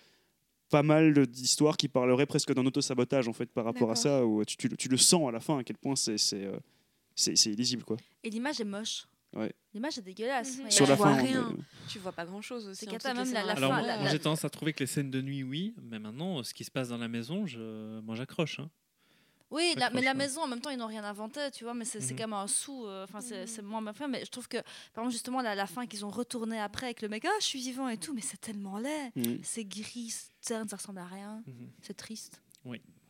pas 0.71 0.83
mal 0.85 1.27
d'histoires 1.27 1.77
qui 1.77 1.89
parleraient 1.89 2.27
presque 2.27 2.55
d'un 2.55 2.65
autosabotage, 2.65 3.27
en 3.27 3.33
fait, 3.33 3.47
par 3.51 3.65
rapport 3.65 3.91
à 3.91 3.97
ça, 3.97 4.25
où 4.25 4.45
tu, 4.45 4.57
tu 4.57 4.69
le- 4.69 4.77
tu 4.77 4.89
le 4.89 4.97
sens 4.97 5.29
à 5.29 5.33
la 5.33 5.41
fin 5.41 5.59
à 5.59 5.65
quel 5.65 5.77
point 5.77 5.97
c'est 5.97 6.17
c'est 6.19 6.45
euh, 6.45 6.57
c'est- 7.17 7.35
c'est 7.37 7.51
illisible, 7.51 7.83
quoi. 7.83 7.97
Et 8.23 8.31
l'image 8.31 8.61
est 8.61 8.65
moche. 8.65 9.07
Ouais. 9.33 9.53
L'image 9.75 9.99
est 9.99 10.03
dégueulasse. 10.03 10.59
Mhm. 10.59 10.71
Sur 10.71 10.87
la 10.87 10.95
vois 10.95 11.15
fin, 11.15 11.23
rien. 11.23 11.49
on- 11.57 11.63
Tu 11.89 11.99
vois 11.99 12.13
pas 12.13 12.25
grand 12.25 12.41
chose 12.41 12.67
aussi. 12.69 12.87
C'est 12.87 13.15
même 13.15 13.33
la- 13.33 13.45
la 13.45 13.53
Alors 13.53 13.71
fin, 13.71 13.79
moi, 13.79 13.87
la- 13.87 13.95
moi, 13.97 14.05
la- 14.05 14.11
j'ai 14.11 14.19
tendance 14.21 14.45
à 14.45 14.51
trouver 14.51 14.73
que 14.73 14.81
les 14.81 14.87
scènes 14.87 15.11
de 15.11 15.21
nuit, 15.21 15.43
oui, 15.43 15.75
mais 15.83 15.99
maintenant, 15.99 16.43
ce 16.45 16.55
qui 16.55 16.63
se 16.65 16.71
passe 16.71 16.89
dans 16.89 16.99
la 16.99 17.09
maison, 17.09 17.47
je, 17.47 18.01
moi 18.01 18.15
j'accroche. 18.15 18.61
hein. 18.61 18.71
Oui, 19.51 19.75
la- 19.77 19.91
mais 19.91 20.01
la 20.03 20.15
maison, 20.15 20.43
en 20.43 20.47
même 20.47 20.61
temps, 20.61 20.71
ils 20.71 20.77
n'ont 20.79 20.87
rien 20.87 21.03
inventé, 21.03 21.41
tu 21.53 21.65
vois, 21.65 21.75
mais 21.75 21.85
c'est 21.85 21.99
Mhm. 22.01 22.09
quand 22.11 22.23
même 22.29 22.33
un 22.35 22.47
sou. 22.47 22.87
euh, 22.87 23.05
Enfin, 23.05 23.21
c'est 23.21 23.41
Mhm. 23.43 23.47
c'est 23.47 23.63
moins 23.63 23.83
bien 23.83 23.93
fait, 23.93 24.07
mais 24.09 24.25
je 24.25 24.31
trouve 24.31 24.47
que, 24.49 24.59
par 24.95 25.03
exemple, 25.03 25.13
justement, 25.13 25.43
la, 25.43 25.55
la 25.55 25.67
fin 25.67 25.87
qu'ils 25.87 26.05
ont 26.05 26.11
retourné 26.11 26.61
après 26.61 26.87
avec 26.87 27.03
le 27.03 27.09
mec, 27.09 27.25
ah, 27.27 27.31
je 27.41 27.47
suis 27.47 27.59
vivant 27.61 27.89
et 27.89 27.97
tout, 27.97 28.15
mais 28.15 28.21
c'est 28.21 28.41
tellement 28.41 28.79
laid. 28.79 29.11
Mhm. 29.17 29.41
C'est 29.43 29.65
gris, 29.65 30.15
terne, 30.41 30.69
ça 30.69 30.77
ressemble 30.77 30.99
à 31.01 31.07
rien. 31.07 31.43
Mhm. 31.47 31.69
C'est 31.83 31.97
triste. 31.97 32.41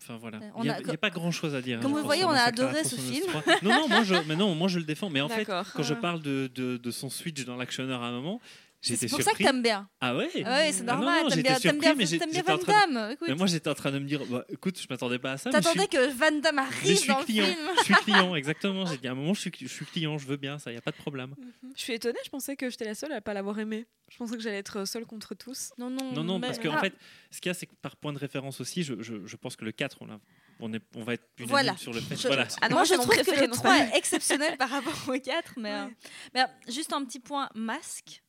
Enfin 0.03 0.17
voilà, 0.17 0.39
Ouais, 0.39 0.45
il 0.61 0.63
n'y 0.63 0.71
a, 0.71 0.97
pas 0.97 1.11
grand 1.11 1.31
chose 1.31 1.55
à 1.55 1.61
dire. 1.61 1.79
Comme 1.81 1.91
hein, 1.91 1.97
vous 1.97 1.99
je 1.99 2.03
pense, 2.05 2.07
voyez, 2.07 2.25
on 2.25 2.31
a 2.31 2.41
adoré 2.45 2.85
ce 2.85 2.97
film. 2.97 3.27
3. 3.27 3.43
Non, 3.63 3.81
non, 3.83 3.89
moi 3.89 4.03
je, 4.03 4.15
mais 4.27 4.35
non, 4.35 4.55
moi 4.55 4.67
je 4.69 4.79
le 4.79 4.85
défends. 4.87 5.11
Mais 5.11 5.21
en 5.21 5.29
fait, 5.29 5.45
quand 5.45 5.83
je 5.83 5.93
parle 5.93 6.23
de, 6.23 6.51
de, 6.55 6.79
de 6.79 6.91
son 6.91 7.11
switch 7.11 7.45
dans 7.45 7.57
l'actionneur 7.57 8.03
à 8.03 8.07
un 8.07 8.13
moment, 8.13 8.41
C'est 8.83 9.09
pour 9.09 9.21
ça 9.23 9.33
que 9.33 9.39
t'aimes 9.43 9.63
bien. 9.63 9.89
ah 10.01 10.17
ouais? 10.17 10.25
Ouais, 10.35 10.73
c'est 10.73 10.81
Ah 10.89 10.95
non, 10.95 10.95
normal. 10.95 11.23
non, 11.25 11.29
T'aimes 11.29 11.43
bien, 11.43 11.53
t'aimes 11.53 11.61
surpris, 11.61 11.79
bien, 11.81 11.91
mais 11.95 12.05
bien 12.07 12.07
j'étais 12.07 12.51
en 12.51 12.57
Van 12.57 12.63
train 12.63 12.87
de- 12.89 12.95
Damme. 12.95 13.11
écoute. 13.13 13.29
Mais 13.29 13.35
moi 13.35 13.47
j'étais 13.47 13.69
en 13.69 13.75
train 13.75 13.91
de 13.93 13.99
me 13.99 14.07
dire, 14.07 14.25
bah, 14.27 14.45
écoute, 14.49 14.81
je 14.81 14.87
m'attendais 14.89 15.19
pas 15.19 15.33
à 15.33 15.37
ça. 15.37 15.51
mais 15.51 15.59
je 15.61 15.69
suis- 15.69 15.79
T'attendais 15.79 16.09
que 16.11 16.13
Van 16.13 16.41
Damme 16.41 16.57
mais 16.57 16.63
je 16.63 16.77
arrive 16.77 16.97
suis 16.99 17.09
dans 17.09 17.19
le 17.19 17.25
client. 17.27 17.45
film. 17.45 17.59
Je 17.79 17.83
suis 17.85 17.95
client, 17.95 18.35
exactement. 18.35 18.87
J'ai 18.87 18.97
dit 18.97 19.07
à 19.09 19.13
un 19.13 19.15
moment, 19.15 19.35
je 19.35 19.41
suis, 19.41 19.53
je 19.61 19.67
suis 19.69 19.85
client, 19.85 20.17
je 20.19 20.27
veux 20.27 20.37
bien, 20.39 20.59
ça, 20.59 20.71
il 20.71 20.75
n'y 20.75 20.79
a 20.79 20.83
pas 20.83 20.93
de 20.93 20.97
problème. 20.97 21.35
Mhm. 21.39 21.73
Je 21.77 21.81
suis 21.83 21.93
étonnée, 21.93 22.19
je 22.25 22.31
pensais 22.31 22.57
que 22.57 22.71
j'étais 22.71 22.87
la 22.87 22.95
seule 22.95 23.13
à 23.13 23.21
pas 23.21 23.35
l'avoir 23.35 23.59
aimé. 23.59 23.87
Je 24.09 24.17
pensais 24.17 24.37
que 24.37 24.43
j'allais 24.43 24.59
être 24.59 24.87
seule 24.87 25.05
contre 25.05 25.35
tous. 25.35 25.73
Non, 25.79 25.91
non, 25.91 26.13
Non, 26.13 26.25
non, 26.25 26.39
mais- 26.39 26.47
parce 26.49 26.59
qu'en 26.59 26.75
ah, 26.75 26.81
fait, 26.81 26.95
ce 27.31 27.41
qu'il 27.41 27.51
y 27.51 27.53
a, 27.53 27.55
c'est 27.55 27.67
que 27.67 27.75
par 27.83 27.97
point 27.97 28.13
de 28.15 28.19
référence 28.19 28.61
aussi, 28.63 28.83
je, 28.83 28.95
je, 29.01 29.27
je 29.27 29.37
pense 29.37 29.57
que 29.57 29.65
le 29.67 29.73
4, 29.73 29.99
on, 30.01 30.07
l'a- 30.07 30.19
on, 30.59 30.73
est, 30.73 30.83
on 30.97 31.05
va 31.05 31.15
être 31.15 31.27
unanime 31.39 31.51
Voilà. 31.51 31.77
sur 31.77 31.93
le 31.93 32.01
fait. 32.01 32.17
Je- 32.17 32.27
Voilà. 32.29 32.49
Ah 32.63 32.69
non, 32.71 32.77
moi, 32.77 32.85
je 32.85 32.95
trouve 32.95 33.09
que 33.15 33.31
le 33.41 33.47
non, 33.47 33.53
3 33.53 33.77
c'est 33.79 33.85
pas 33.91 33.95
est 33.95 33.99
exceptionnel 33.99 34.57
par 34.57 34.71
rapport 34.71 34.99
au 35.09 35.19
4. 35.19 35.53
Mais, 35.59 35.71
euh, 35.73 35.87
mais, 36.35 36.41
euh, 36.41 36.47
juste 36.69 36.93
un 36.95 37.05
petit 37.05 37.21
point 37.21 37.49
masque. 37.55 38.23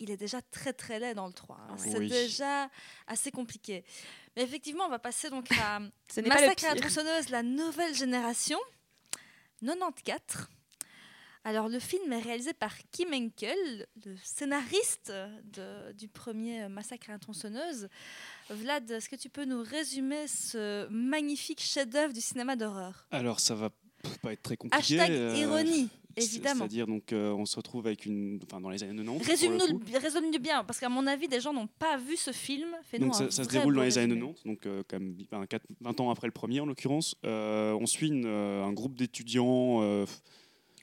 Il 0.00 0.10
est 0.10 0.16
déjà 0.16 0.40
très 0.42 0.72
très 0.72 0.98
laid 0.98 1.14
dans 1.14 1.26
le 1.26 1.32
3. 1.32 1.56
hein. 1.56 1.72
Ouais. 1.72 1.78
C'est 1.78 1.98
Oui. 1.98 2.08
déjà 2.08 2.68
assez 3.06 3.30
compliqué. 3.30 3.84
Mais 4.36 4.42
effectivement, 4.42 4.84
on 4.86 4.88
va 4.90 4.98
passer 4.98 5.28
donc 5.30 5.46
à 5.52 5.78
Massacre 6.26 6.64
à 6.64 6.74
la 6.74 6.80
tronçonneuse, 6.80 7.28
la 7.28 7.42
nouvelle 7.42 7.94
génération, 7.94 8.58
94. 9.62 10.48
Alors, 11.42 11.68
le 11.68 11.78
film 11.78 12.12
est 12.12 12.18
réalisé 12.20 12.52
par 12.52 12.74
Kim 12.92 13.14
Henkel, 13.14 13.86
le 14.04 14.14
scénariste 14.22 15.10
de- 15.44 15.92
du 15.92 16.06
premier 16.06 16.68
Massacre 16.68 17.08
à 17.08 17.12
la 17.14 17.18
tronçonneuse. 17.18 17.88
Vlad, 18.50 18.90
est-ce 18.90 19.08
que 19.08 19.16
tu 19.16 19.30
peux 19.30 19.44
nous 19.46 19.62
résumer 19.62 20.26
ce 20.28 20.86
magnifique 20.88 21.60
chef-d'œuvre 21.62 22.12
du 22.12 22.20
cinéma 22.20 22.56
d'horreur? 22.56 23.06
Alors, 23.10 23.40
ça 23.40 23.54
va 23.54 23.70
pas 24.22 24.32
être 24.34 24.42
très 24.42 24.56
compliqué. 24.58 25.00
Hashtag 25.00 25.10
euh, 25.16 25.34
ironie, 25.36 25.88
évidemment. 26.16 26.58
C'est-à-dire, 26.60 26.86
donc, 26.86 27.12
euh, 27.12 27.32
on 27.32 27.44
se 27.46 27.56
retrouve 27.56 27.86
avec 27.86 28.06
une. 28.06 28.38
Enfin, 28.44 28.60
dans 28.60 28.70
les 28.70 28.82
années 28.82 28.94
90. 28.96 29.06
pour 29.18 29.24
le 29.26 29.30
Résume-nous 29.30 29.80
résume-nous 30.00 30.38
bien, 30.40 30.64
parce 30.64 30.78
qu'à 30.80 30.88
mon 30.88 31.06
avis, 31.06 31.28
des 31.28 31.40
gens 31.40 31.52
n'ont 31.52 31.66
pas 31.66 31.96
vu 31.96 32.16
ce 32.16 32.32
film. 32.32 32.68
Donc 32.98 33.14
ça, 33.14 33.30
ça 33.30 33.44
se 33.44 33.48
déroule 33.48 33.74
dans 33.74 33.82
les 33.82 33.98
années 33.98 34.14
résumé. 34.14 34.32
90, 34.34 34.44
donc 34.46 34.66
euh, 34.66 34.82
quand 34.88 34.98
même 35.00 35.16
ben, 35.30 35.46
quatre- 35.46 35.66
20 35.80 36.00
ans 36.00 36.10
après 36.10 36.26
le 36.26 36.32
premier 36.32 36.60
en 36.60 36.66
l'occurrence. 36.66 37.14
Euh, 37.24 37.76
on 37.80 37.86
suit 37.86 38.08
une, 38.08 38.26
euh, 38.26 38.64
un 38.64 38.72
groupe 38.72 38.96
d'étudiants 38.96 39.82
euh, 39.82 40.04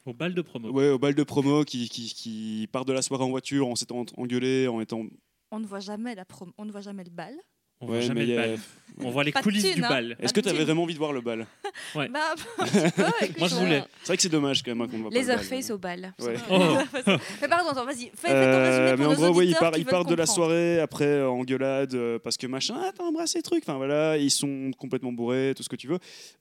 Au 0.06 0.14
bal 0.14 0.34
de 0.34 0.41
promo. 0.41 0.72
ouais, 0.72 0.90
au 0.90 0.99
bal 0.99 1.16
de 1.16 1.24
promo 1.24 1.64
qui, 1.64 1.90
qui, 1.90 2.14
qui 2.14 2.68
partent 2.72 2.88
de 2.88 2.94
la 2.94 3.02
soirée 3.02 3.24
en 3.24 3.30
voiture 3.30 3.68
en 3.68 3.76
s'étant 3.76 4.06
engueulés, 4.18 4.68
en 4.68 4.80
étant 4.82 5.04
on 5.52 5.60
ne 5.60 5.66
voit 5.66 5.80
jamais 5.80 6.14
la 6.16 6.26
prom- 6.26 6.52
on 6.58 6.66
ne 6.66 6.72
voit 6.72 6.82
jamais 6.82 7.04
le 7.06 7.10
bal. 7.10 7.34
On 7.82 7.86
Ouais, 7.88 7.94
voit 7.94 8.02
jamais 8.02 8.22
mais 8.22 8.26
le 8.26 8.32
il 8.32 8.36
y 8.36 8.38
a- 8.38 8.48
bal. 8.48 8.60
On 9.04 9.12
voit 9.12 9.24
les 9.24 9.32
Pas 9.32 9.44
coulisses 9.44 9.76
du 9.76 9.84
hein. 9.84 9.90
bal. 9.90 10.18
Est-ce 10.20 10.34
que 10.34 10.41
tu 10.41 10.49
avais 10.49 10.64
vraiment 10.64 10.82
envie 10.82 10.95
de 10.95 10.98
voir 10.98 11.14
le 11.14 11.22
bal 11.22 11.45
Ouais. 11.95 12.08
Bah, 12.10 12.34
un 12.58 12.64
petit 12.66 12.91
peu, 12.95 13.04
écoute, 13.22 13.38
Moi, 13.38 13.48
je 13.48 13.54
voulais. 13.56 13.84
C'est 14.02 14.08
vrai 14.08 14.16
que 14.16 14.24
c'est 14.24 14.30
dommage 14.30 14.64
quand 14.64 14.72
même 14.72 14.82
hein, 14.82 14.88
qu'on 14.90 14.98
ne 14.98 15.02
voit 15.04 15.12
pas 15.12 15.16
le 15.20 15.24
bal. 15.24 15.36
Laserface 15.38 15.70
au 15.70 15.78
bal. 15.78 16.14
Ouais. 16.20 16.34
Oh. 16.49 16.78
Mais 17.44 17.48
pardon, 17.48 17.70
attends, 17.70 17.86
vas-y, 17.86 18.06
fais, 18.16 18.16
fais 18.16 18.28
ton 18.30 18.34
Euh, 18.34 18.64
résumé 18.64 18.90
pour 18.90 18.98
mais 18.98 19.06
en 19.06 19.30
gros, 19.30 19.38
oui, 19.40 19.54
ils 19.78 19.86
partent, 19.86 20.10
de 20.10 20.16
la 20.16 20.26
soirée 20.26 20.80
après 20.80 21.06
euh, 21.06 21.30
engueulade 21.30 21.94
euh, 21.94 22.18
parce 22.18 22.38
que 22.38 22.48
machin, 22.48 22.74
ah, 22.82 22.90
t'as 22.98 23.04
embrassé 23.04 23.40
truc. 23.44 23.62
Enfin 23.68 23.78
voilà, 23.78 24.18
ils 24.18 24.32
sont 24.32 24.72
complètement 24.80 25.12
bourrés, 25.12 25.54
tout 25.56 25.62
ce 25.62 25.70
que 25.70 25.76
tu 25.76 25.88
veux. 25.88 25.99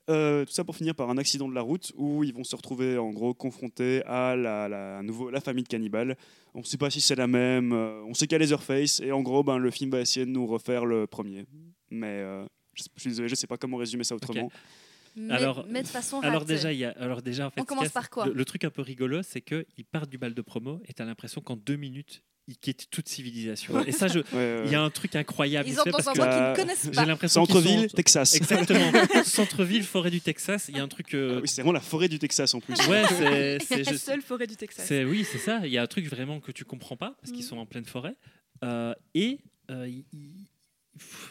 Euh, 0.09 0.47
tout 0.47 0.53
ça 0.53 0.65
pour 0.65 0.77
finir 0.77 0.95
par 0.95 1.11
un 1.11 1.19
accident 1.19 1.49
de 1.51 1.55
la 1.55 1.61
route 1.61 1.93
où 1.99 2.25
ils 2.25 2.33
vont 2.33 2.45
se 2.45 2.57
retrouver 2.57 2.97
en 2.97 3.11
gros 3.11 3.35
confrontés 3.35 4.03
à 4.07 4.35
la, 4.35 4.67
la, 4.67 4.99
à 5.01 5.03
nouveau, 5.03 5.29
la 5.29 5.43
famille 5.43 5.65
de 5.65 5.69
cannibales. 5.69 6.17
On 6.55 6.61
ne 6.61 6.65
sait 6.65 6.79
pas 6.79 6.89
si 6.89 7.03
c'est 7.03 7.17
la 7.17 7.27
même. 7.27 7.75
euh, 7.75 8.01
on 8.09 8.15
sait 8.15 8.27
qu'il 8.27 8.33
y 8.33 8.37
a 8.37 8.39
Leatherface 8.39 9.01
et 9.01 9.13
en 9.13 9.21
gros, 9.21 9.43
ben, 9.43 9.59
le 9.59 9.71
film 9.71 9.91
va 9.91 10.01
essayer 10.01 10.25
de 10.25 10.31
nous 10.31 10.47
refaire 10.47 10.87
le 10.87 11.07
premier. 11.07 11.26
Mais 11.91 12.07
euh, 12.21 12.45
je, 12.75 12.85
je 12.95 13.01
suis 13.01 13.11
désolé, 13.11 13.29
je 13.29 13.35
sais 13.35 13.47
pas 13.47 13.57
comment 13.57 13.77
résumer 13.77 14.05
ça 14.05 14.15
autrement. 14.15 14.51
Mais, 15.19 15.33
Alors- 15.35 15.65
mais 15.69 15.83
de 15.83 15.89
façon 15.89 16.21
Alors 16.21 16.45
déjà, 16.45 16.73
il 16.73 16.79
y 16.79 16.85
a, 16.85 16.91
alors 17.01 17.23
déjà, 17.23 17.47
en 17.47 17.51
fait, 17.51 17.61
On 17.61 17.65
commence 17.65 17.89
par 17.89 18.11
quoi 18.11 18.27
le, 18.27 18.35
le 18.35 18.45
truc 18.45 18.65
un 18.65 18.71
peu 18.71 18.83
rigolo, 18.83 19.23
c'est 19.23 19.41
qu'ils 19.41 19.85
partent 19.91 20.11
du 20.11 20.19
bal 20.19 20.35
de 20.35 20.43
promo 20.43 20.81
et 20.87 20.93
tu 20.93 21.01
as 21.01 21.07
l'impression 21.07 21.41
qu'en 21.41 21.57
deux 21.57 21.77
minutes, 21.77 22.23
ils 22.49 22.59
quittent 22.59 22.89
toute 22.91 23.09
civilisation. 23.09 23.83
Et 23.87 23.93
ça, 23.93 24.09
je- 24.09 24.19
Ouais, 24.33 24.35
ouais, 24.35 24.63
il 24.67 24.71
y 24.71 24.75
a 24.75 24.83
un 24.83 24.91
truc 24.91 25.17
incroyable. 25.17 25.69
Ils 25.71 25.81
entendent 25.81 25.93
parce 25.93 26.07
que 26.07 26.13
qu'ils 26.13 26.21
euh, 26.23 26.51
ne 26.53 26.57
connaissent 26.57 26.85
j'ai 26.85 26.91
pas. 26.91 27.07
l'impression 27.07 27.47
qu'ils 27.47 27.55
Centre-ville, 27.55 27.89
sont- 27.91 27.97
Texas. 27.97 28.35
Exactement. 28.37 28.93
Centre-ville, 29.25 29.85
forêt 29.85 30.11
du 30.11 30.21
Texas. 30.21 30.67
Il 30.69 30.77
y 30.77 30.81
a 30.81 30.83
un 30.83 30.89
truc. 30.89 31.15
euh, 31.15 31.37
Ah 31.39 31.41
oui, 31.41 31.49
c'est 31.49 31.63
vraiment 31.63 31.73
la 31.73 31.81
forêt 31.81 32.09
du 32.09 32.19
Texas 32.19 32.53
en 32.55 32.61
plus. 32.61 32.75
Ouais, 32.87 33.03
c'est. 33.09 33.59
c'est- 33.65 33.83
la 33.85 33.93
je- 33.93 33.97
seule 33.97 34.21
forêt 34.23 34.47
du 34.47 34.57
Texas. 34.57 34.85
c'est- 34.87 35.05
oui, 35.05 35.25
c'est 35.25 35.39
ça. 35.39 35.63
Il 35.67 35.73
y 35.73 35.79
a 35.79 35.83
un 35.83 35.87
truc 35.87 36.07
vraiment 36.09 36.41
que 36.41 36.53
tu 36.53 36.67
comprends 36.67 36.97
pas 36.99 37.17
parce 37.23 37.33
qu'ils 37.33 37.41
Mhm. 37.43 37.49
sont 37.49 37.57
en 37.59 37.65
pleine 37.67 37.87
forêt. 37.87 38.15
Euh, 38.65 38.95
et. 39.15 39.39
euh, 39.71 39.89
il- 39.89 40.05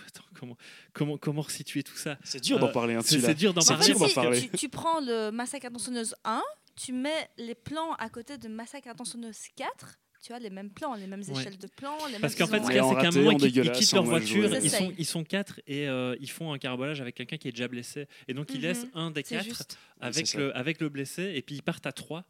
attends, 0.08 0.24
comment, 0.34 0.58
comment, 0.94 1.18
comment 1.18 1.42
resituer 1.42 1.84
tout 1.84 1.96
ça 1.98 2.18
C'est 2.24 2.42
dur 2.42 2.60
d'en 2.60 2.68
Euh, 2.70 2.72
parler. 2.72 2.96
hein, 2.96 3.02
C'est 3.04 3.34
dur 3.36 3.54
d'en 3.54 3.62
parler. 3.62 3.86
dur 3.94 4.14
parler. 4.14 4.42
tu, 4.42 4.58
tu 4.58 4.70
prends 4.70 5.00
le 5.00 5.32
Massacre 5.32 5.66
à 5.68 5.70
tronçonneuse 5.70 6.16
1, 6.24 6.42
tu 6.76 6.92
mets 6.94 7.30
les 7.38 7.56
plans 7.56 7.94
à 7.94 8.10
côté 8.10 8.38
de 8.38 8.48
Massacre 8.48 8.90
à 8.90 8.94
tronçonneuse 8.94 9.38
4, 9.56 9.98
tu 10.24 10.34
as 10.34 10.40
les 10.40 10.50
mêmes 10.50 10.72
plans, 10.72 10.96
les 10.96 11.06
mêmes 11.06 11.22
Ouais. 11.30 11.40
échelles 11.40 11.58
de 11.58 11.68
plans. 11.68 11.98
Les 12.08 12.18
Parce 12.18 12.38
mêmes 12.38 12.48
qu'en 12.48 12.52
fait, 12.54 12.62
ce 12.64 12.68
qu'il 12.68 12.76
y 12.78 12.80
a, 12.80 12.90
c'est 12.90 12.96
qu'à 12.96 13.08
un 13.10 13.12
moment, 13.12 13.30
en 13.30 13.32
ils, 13.34 13.38
quittent- 13.52 13.56
ils 13.66 13.72
quittent 13.74 13.94
en 13.94 13.98
leur 13.98 14.06
voiture, 14.06 14.56
ils 14.56 14.70
sont, 14.72 14.94
ils 14.98 15.06
sont 15.06 15.24
quatre 15.24 15.62
et 15.68 15.88
euh, 15.88 16.16
ils 16.20 16.32
font 16.32 16.52
un 16.52 16.58
carabolage 16.58 17.00
avec 17.00 17.14
quelqu'un 17.16 17.38
qui 17.38 17.48
est 17.48 17.52
déjà 17.52 17.68
blessé. 17.68 18.08
Et 18.28 18.34
donc, 18.34 18.50
ils 18.52 18.56
Mhm. 18.58 18.62
laissent 18.64 18.88
un 18.96 19.12
des 19.12 19.22
quatre 19.22 19.78
avec 20.02 20.34
le, 20.34 20.56
avec 20.58 20.82
le 20.82 20.90
blessé 20.90 21.34
et 21.36 21.42
puis 21.44 21.56
ils 21.56 21.62
partent 21.62 21.86
à 21.86 21.92
trois. 21.92 22.26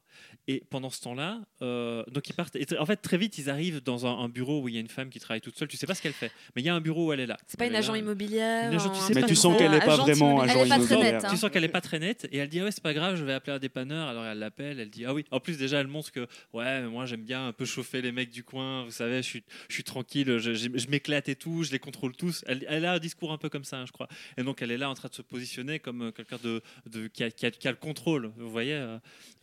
Et 0.48 0.64
pendant 0.70 0.90
ce 0.92 1.02
temps-là, 1.02 1.42
euh, 1.64 2.04
donc 2.12 2.30
ils 2.30 2.34
partent. 2.34 2.56
et 2.56 2.66
en 2.78 2.86
fait, 2.86 2.98
très 2.98 3.18
vite, 3.18 3.38
ils 3.40 3.50
arrivent 3.50 3.82
dans 3.82 4.06
un, 4.06 4.20
un 4.20 4.30
bureau 4.30 4.62
où 4.62 4.68
il 4.70 4.76
y 4.76 4.78
a 4.78 4.82
une 4.82 4.88
femme 4.90 5.10
qui 5.10 5.20
travaille 5.20 5.42
toute 5.42 5.58
seule. 5.58 5.68
Tu 5.68 5.76
sais 5.78 5.88
pas 5.88 5.96
ce 5.96 6.02
qu'elle 6.04 6.14
fait, 6.14 6.32
mais 6.56 6.62
il 6.62 6.66
y 6.66 6.70
a 6.70 6.76
un 6.76 6.82
bureau 6.82 7.08
où 7.08 7.14
elle 7.14 7.20
est 7.20 7.26
là. 7.26 7.38
C'est 7.48 7.58
pas 7.58 7.66
une 7.66 7.74
est 7.74 7.78
agent 7.78 7.94
là. 7.94 8.00
immobilière. 8.00 8.70
Une 8.72 8.76
agent, 8.78 8.90
tu 8.92 9.00
sais 9.00 9.14
Mais 9.16 9.22
pas 9.22 9.28
tu 9.28 9.36
sens 9.36 9.58
qu'elle 9.58 9.72
n'est 9.72 9.80
pas 9.80 9.96
vraiment 9.98 10.44
immobilière. 10.44 10.44
agent 10.58 10.60
Elle 10.62 10.66
est 10.66 10.70
pas 10.70 10.76
très 10.78 10.86
immobilière. 10.94 11.14
nette, 11.16 11.26
hein. 11.26 11.30
Tu 11.32 11.38
sens 11.38 11.50
qu'elle 11.50 11.64
est 11.64 11.68
pas 11.70 11.82
très 11.82 12.00
nette 12.00 12.28
et 12.32 12.38
elle 12.38 12.50
dit 12.50 12.60
ah 12.60 12.66
ouais 12.66 12.72
c'est 12.72 12.84
pas 12.84 12.94
grave 12.94 13.16
je 13.16 13.24
vais 13.26 13.34
appeler 13.34 13.54
un 13.54 13.60
dépanneur 13.60 14.08
alors 14.08 14.24
elle 14.26 14.38
l'appelle 14.40 14.80
elle 14.80 14.90
dit 14.90 15.06
ah 15.06 15.14
oui 15.14 15.26
en 15.32 15.40
plus 15.40 15.58
déjà 15.58 15.80
elle 15.80 15.88
montre 15.88 16.12
que 16.12 16.28
ouais 16.54 16.82
mais 16.82 16.88
moi 16.88 17.06
j'aime 17.06 17.24
bien 17.24 17.48
un 17.48 17.54
peu 17.54 17.66
chauffer 17.66 18.02
les 18.02 18.12
mecs 18.12 18.30
du 18.30 18.44
coin 18.44 18.84
vous 18.86 18.92
savez 18.92 19.18
je 19.18 19.28
suis, 19.28 19.44
je 19.70 19.74
suis 19.74 19.84
tranquille 19.84 20.38
je, 20.38 20.54
je- 20.54 20.70
je 20.78 20.88
m'éclate 20.90 21.28
et 21.30 21.36
tout 21.36 21.64
je 21.64 21.72
les 21.72 21.80
contrôle 21.80 22.16
tous 22.16 22.44
elle, 22.48 22.66
elle 22.70 22.86
a 22.86 22.94
un 22.94 23.00
discours 23.00 23.32
un 23.32 23.38
peu 23.38 23.50
comme 23.50 23.64
ça 23.64 23.78
hein, 23.78 23.86
je 23.88 23.92
crois 23.92 24.08
et 24.38 24.44
donc 24.44 24.62
elle 24.62 24.72
est 24.72 24.78
là 24.78 24.90
en 24.90 24.94
train 24.94 25.10
de 25.10 25.14
se 25.16 25.22
positionner 25.22 25.80
comme 25.80 26.04
euh, 26.04 26.12
quelqu'un 26.12 26.38
de, 26.44 26.62
de 26.90 27.08
qui, 27.08 27.24
a, 27.24 27.32
qui 27.32 27.46
a- 27.46 27.52
qui 27.52 27.68
a 27.68 27.72
le 27.72 27.78
contrôle 27.78 28.32
vous 28.38 28.50
voyez 28.50 28.74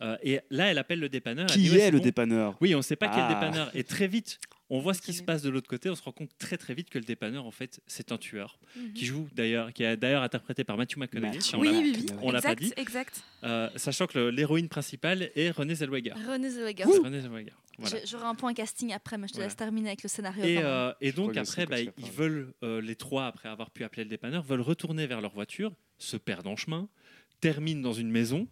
euh, 0.01 0.17
et 0.23 0.39
là 0.49 0.62
elle 0.71 0.77
appelle 0.77 0.99
le 0.99 1.09
dépanneur 1.09 1.47
Qui 1.47 1.59
dit, 1.69 1.75
est 1.77 1.91
le 1.91 1.97
bon. 1.97 2.03
dépanneur? 2.03 2.57
Oui 2.61 2.75
on 2.75 2.81
sait 2.81 2.95
pas 2.95 3.07
quel 3.07 3.23
Ah. 3.23 3.33
dépanneur 3.33 3.71
et 3.75 3.83
très 3.83 4.07
vite 4.07 4.39
on 4.69 4.79
voit 4.79 4.93
ce 4.93 5.01
qui 5.01 5.11
Très 5.11 5.19
se 5.19 5.23
passe 5.23 5.41
de 5.41 5.49
l'autre 5.49 5.67
côté 5.67 5.89
on 5.89 5.95
se 5.95 6.01
rend 6.01 6.11
compte 6.13 6.31
très 6.39 6.57
très 6.57 6.73
vite 6.73 6.89
que 6.89 6.97
le 6.97 7.03
dépanneur 7.05 7.45
en 7.45 7.51
fait 7.51 7.79
c'est 7.87 8.11
un 8.11 8.17
tueur 8.17 8.59
Mhm. 8.75 8.93
qui 8.93 9.05
joue 9.05 9.27
d'ailleurs 9.33 9.71
qui 9.73 9.83
est 9.83 9.97
d'ailleurs 9.97 10.23
interprété 10.23 10.63
par 10.63 10.77
Matthew 10.77 10.97
McConaughey 10.97 11.35
Matthew 11.37 11.55
Oui, 11.59 11.67
l'a- 11.71 11.77
oui, 11.79 11.93
oui. 11.97 12.05
on 12.21 12.31
l'a 12.31 12.41
pas 12.41 12.53
exact, 12.53 12.63
dit. 12.75 12.81
Exact. 12.81 13.23
euh, 13.43 13.69
sachant 13.75 14.07
que 14.07 14.19
l'héroïne 14.19 14.69
principale 14.69 15.29
est 15.35 15.51
Renée 15.51 15.75
Zellweger. 15.75 16.13
René 16.27 16.49
Zellweger. 16.49 16.85
Renée 16.85 17.21
Zellweger. 17.21 17.53
Voilà. 17.79 17.97
J'aurai 18.05 18.25
un 18.25 18.35
point 18.35 18.53
casting 18.53 18.93
après, 18.93 19.17
mais 19.17 19.27
je 19.27 19.33
te 19.33 19.37
Voilà. 19.37 19.47
laisse 19.47 19.55
terminer 19.57 19.87
avec 19.89 20.03
le 20.03 20.09
scénario. 20.09 20.43
Et, 20.43 20.59
euh, 20.59 20.93
et 21.01 21.11
donc 21.11 21.35
après, 21.37 21.65
bah, 21.65 21.79
ils 21.81 22.11
veulent, 22.11 22.53
euh, 22.63 22.79
les 22.81 22.95
trois, 22.95 23.25
après 23.25 23.49
avoir 23.49 23.71
pu 23.71 23.83
appeler 23.83 24.03
le 24.03 24.09
dépanneur, 24.11 24.43
veulent 24.43 24.61
retourner 24.61 25.07
vers 25.07 25.21
leur 25.21 25.33
voiture, 25.33 25.73
se 25.97 26.15
perdent 26.15 26.45
en 26.47 26.55
chemin, 26.55 26.87
terminent 27.41 27.81
dans 27.81 27.93
une 27.93 28.11
maison 28.11 28.47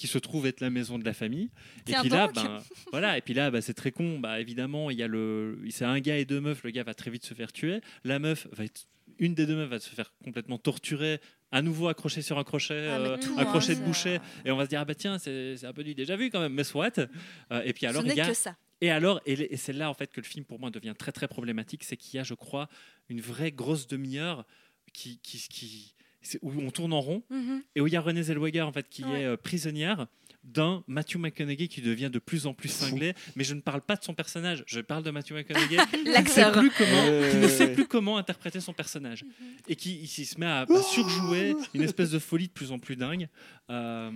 qui 0.00 0.06
se 0.06 0.16
trouve 0.16 0.46
être 0.46 0.62
la 0.62 0.70
maison 0.70 0.98
de 0.98 1.04
la 1.04 1.12
famille. 1.12 1.50
Et 1.86 1.92
puis 1.92 2.08
là, 2.08 2.28
ben, 2.34 2.62
voilà, 2.90 3.18
et 3.18 3.20
puis 3.20 3.34
là, 3.34 3.50
bah, 3.50 3.60
c'est 3.60 3.74
très 3.74 3.92
con. 3.92 4.18
Bah, 4.18 4.40
évidemment, 4.40 4.88
il 4.88 4.96
y 4.96 5.02
a 5.02 5.06
le, 5.06 5.58
c'est 5.68 5.84
un 5.84 6.00
gars 6.00 6.16
et 6.16 6.24
deux 6.24 6.40
meufs. 6.40 6.64
Le 6.64 6.70
gars 6.70 6.84
va 6.84 6.94
très 6.94 7.10
vite 7.10 7.22
se 7.22 7.34
faire 7.34 7.52
tuer. 7.52 7.82
La 8.02 8.18
meuf 8.18 8.48
va 8.52 8.64
être, 8.64 8.86
une 9.18 9.34
des 9.34 9.44
deux 9.44 9.56
meufs 9.56 9.68
va 9.68 9.78
se 9.78 9.90
faire 9.90 10.10
complètement 10.24 10.56
torturer, 10.56 11.20
à 11.52 11.60
nouveau 11.60 11.88
accrochée 11.88 12.22
sur 12.22 12.38
un 12.38 12.44
crochet, 12.44 12.88
Ah, 12.88 12.98
euh, 12.98 13.18
tout, 13.18 13.34
un 13.36 13.42
hein, 13.46 13.58
de 13.58 13.84
boucher. 13.84 14.20
Et 14.46 14.50
on 14.50 14.56
va 14.56 14.64
se 14.64 14.70
dire, 14.70 14.80
ah 14.80 14.86
bah 14.86 14.94
tiens, 14.94 15.18
c'est 15.18 15.62
un 15.64 15.72
peu 15.74 15.84
du 15.84 15.94
déjà 15.94 16.16
vu 16.16 16.30
quand 16.30 16.40
même, 16.40 16.54
mais 16.54 16.64
soit. 16.64 16.98
Euh, 16.98 17.60
et 17.66 17.74
puis 17.74 17.84
alors, 17.84 18.00
Ce 18.00 18.06
il 18.06 18.08
n'est 18.08 18.16
y 18.16 18.22
a, 18.22 18.28
que 18.28 18.32
ça. 18.32 18.56
et 18.80 18.90
alors, 18.90 19.20
et, 19.26 19.52
et 19.52 19.56
c'est 19.58 19.74
là 19.74 19.90
en 19.90 19.94
fait 19.94 20.10
que 20.10 20.22
le 20.22 20.26
film 20.26 20.46
pour 20.46 20.58
moi 20.58 20.70
devient 20.70 20.94
très 20.98 21.12
très 21.12 21.28
problématique, 21.28 21.84
c'est 21.84 21.98
qu'il 21.98 22.16
y 22.16 22.20
a, 22.20 22.24
je 22.24 22.32
crois, 22.32 22.70
une 23.10 23.20
vraie 23.20 23.52
grosse 23.52 23.86
demi-heure 23.86 24.46
qui, 24.94 25.18
qui, 25.18 25.94
où 26.42 26.52
on 26.60 26.70
tourne 26.70 26.92
en 26.92 27.00
rond 27.00 27.22
Mhm. 27.30 27.62
et 27.74 27.80
où 27.80 27.86
il 27.86 27.92
y 27.92 27.96
a 27.96 28.00
Renée 28.00 28.22
Zellweger 28.22 28.62
en 28.62 28.72
fait 28.72 28.88
qui 28.88 29.04
Ouais. 29.04 29.22
est 29.22 29.24
euh, 29.24 29.36
prisonnière 29.36 30.06
d'un 30.42 30.82
Matthew 30.86 31.16
McConaughey 31.16 31.68
qui 31.68 31.82
devient 31.82 32.08
de 32.10 32.18
plus 32.18 32.46
en 32.46 32.54
plus 32.54 32.70
cinglé. 32.70 33.12
Mais 33.36 33.44
je 33.44 33.54
ne 33.54 33.60
parle 33.60 33.82
pas 33.82 33.96
de 33.96 34.02
son 34.04 34.14
personnage, 34.14 34.64
je 34.66 34.80
parle 34.80 35.02
de 35.02 35.10
Matthew 35.10 35.32
McConaughey 35.34 35.76
qui 35.92 36.04
ne 36.04 36.26
sait 36.28 36.50
plus 36.52 36.70
comment, 36.70 37.30
qui 37.30 37.36
ne 37.36 37.48
sait 37.48 37.72
plus 37.72 37.86
comment 37.86 38.16
interpréter 38.16 38.60
son 38.60 38.72
personnage 38.72 39.24
et 39.68 39.76
qui 39.76 40.00
il 40.00 40.06
se 40.26 40.38
met 40.40 40.46
à, 40.46 40.60
à 40.62 40.82
surjouer 40.82 41.54
une 41.74 41.82
espèce 41.82 42.10
de 42.10 42.18
folie 42.18 42.48
de 42.48 42.52
plus 42.52 42.72
en 42.72 42.78
plus 42.78 42.96
dingue. 42.96 43.28
Euh, 43.70 44.10